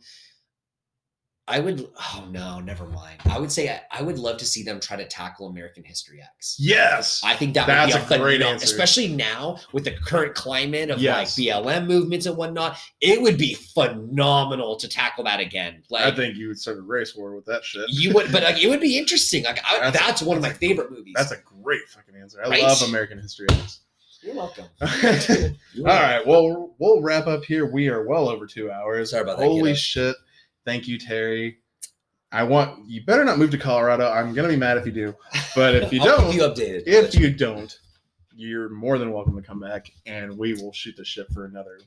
I 1.51 1.59
would. 1.59 1.87
Oh 1.99 2.27
no, 2.31 2.59
never 2.59 2.85
mind. 2.85 3.19
I 3.25 3.39
would 3.39 3.51
say 3.51 3.69
I, 3.69 3.81
I 3.91 4.01
would 4.01 4.17
love 4.17 4.37
to 4.37 4.45
see 4.45 4.63
them 4.63 4.79
try 4.79 4.97
to 4.97 5.05
tackle 5.05 5.47
American 5.47 5.83
History 5.83 6.21
X. 6.21 6.55
Yes, 6.59 7.21
I 7.23 7.35
think 7.35 7.53
that 7.55 7.67
That's 7.67 7.93
would 7.93 8.07
be 8.09 8.15
a 8.15 8.17
great 8.19 8.41
phenom- 8.41 8.45
answer. 8.53 8.63
especially 8.65 9.09
now 9.09 9.57
with 9.73 9.83
the 9.83 9.91
current 9.91 10.33
climate 10.33 10.89
of 10.89 10.99
Yes. 10.99 11.37
like 11.37 11.47
BLM 11.47 11.85
movements 11.87 12.25
and 12.25 12.37
whatnot. 12.37 12.77
It 13.01 13.21
would 13.21 13.37
be 13.37 13.53
phenomenal 13.53 14.75
to 14.77 14.87
tackle 14.87 15.23
that 15.25 15.39
again. 15.39 15.83
Like 15.89 16.03
I 16.05 16.15
think 16.15 16.35
you 16.37 16.47
would 16.47 16.59
start 16.59 16.77
a 16.77 16.81
race 16.81 17.15
war 17.15 17.35
with 17.35 17.45
that 17.45 17.63
shit. 17.63 17.85
you 17.89 18.13
would, 18.13 18.31
but 18.31 18.43
like 18.43 18.61
it 18.63 18.67
would 18.69 18.81
be 18.81 18.97
interesting. 18.97 19.43
Like 19.43 19.59
I, 19.65 19.79
That's 19.91 19.99
that's, 19.99 20.21
a- 20.21 20.25
one 20.25 20.37
of 20.37 20.43
my 20.43 20.49
a- 20.49 20.53
favorite 20.55 20.91
movies. 20.91 21.13
That's 21.15 21.31
a 21.31 21.37
great 21.61 21.87
fucking 21.89 22.15
answer. 22.15 22.39
I 22.45 22.49
Right? 22.49 22.63
love 22.63 22.81
American 22.83 23.19
History 23.19 23.47
X. 23.51 23.79
You're 24.23 24.35
welcome. 24.35 24.65
All 24.81 24.87
You're 25.01 25.27
welcome. 25.29 25.57
right, 25.85 26.27
well, 26.27 26.75
we'll 26.77 27.01
wrap 27.01 27.25
up 27.25 27.43
here. 27.43 27.65
We 27.65 27.87
are 27.89 28.05
well 28.07 28.29
over 28.29 28.45
two 28.45 28.71
hours. 28.71 29.09
Sorry 29.11 29.23
about 29.23 29.39
that, 29.39 29.45
Holy 29.45 29.71
kiddo. 29.71 29.73
shit! 29.75 30.15
Thank 30.65 30.87
you, 30.87 30.97
Terry. 30.97 31.57
I 32.31 32.43
want 32.43 32.87
you 32.87 33.03
better 33.03 33.25
not 33.25 33.37
move 33.37 33.51
to 33.51 33.57
Colorado. 33.57 34.09
I'm 34.09 34.33
gonna 34.33 34.47
be 34.47 34.55
mad 34.55 34.77
if 34.77 34.85
you 34.85 34.91
do. 34.91 35.15
But 35.55 35.75
if 35.75 35.93
you 35.93 35.99
don't, 35.99 36.33
you 36.33 36.41
updated. 36.41 36.83
if 36.85 37.15
you 37.15 37.33
don't, 37.33 37.77
you're 38.33 38.69
more 38.69 38.97
than 38.97 39.11
welcome 39.11 39.35
to 39.35 39.41
come 39.41 39.59
back, 39.59 39.91
and 40.05 40.37
we 40.37 40.53
will 40.53 40.71
shoot 40.71 40.95
the 40.95 41.03
shit 41.03 41.27
for 41.33 41.45
another 41.45 41.79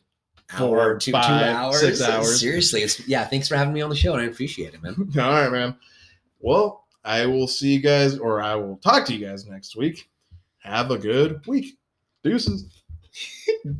four, 0.59 0.80
hour, 0.80 0.98
two, 0.98 1.06
two 1.06 1.12
five, 1.12 1.56
hours, 1.56 1.80
six 1.80 2.02
hours. 2.02 2.40
Seriously, 2.40 2.82
it's 2.82 3.06
yeah. 3.09 3.24
Thanks 3.24 3.48
for 3.48 3.56
having 3.56 3.72
me 3.72 3.80
on 3.80 3.90
the 3.90 3.96
show, 3.96 4.12
and 4.12 4.22
I 4.22 4.26
appreciate 4.26 4.74
it, 4.74 4.82
man. 4.82 4.94
All 5.18 5.30
right, 5.30 5.51
man. 5.51 5.76
Well, 6.40 6.84
I 7.05 7.26
will 7.26 7.48
see 7.48 7.74
you 7.74 7.80
guys, 7.80 8.18
or 8.18 8.42
I 8.42 8.55
will 8.55 8.76
talk 8.76 9.06
to 9.06 9.14
you 9.14 9.26
guys 9.26 9.46
next 9.46 9.76
week. 9.76 10.10
Have 10.59 10.90
a 10.90 10.98
good 10.98 11.46
week. 11.46 11.78
Deuces. 12.22 12.82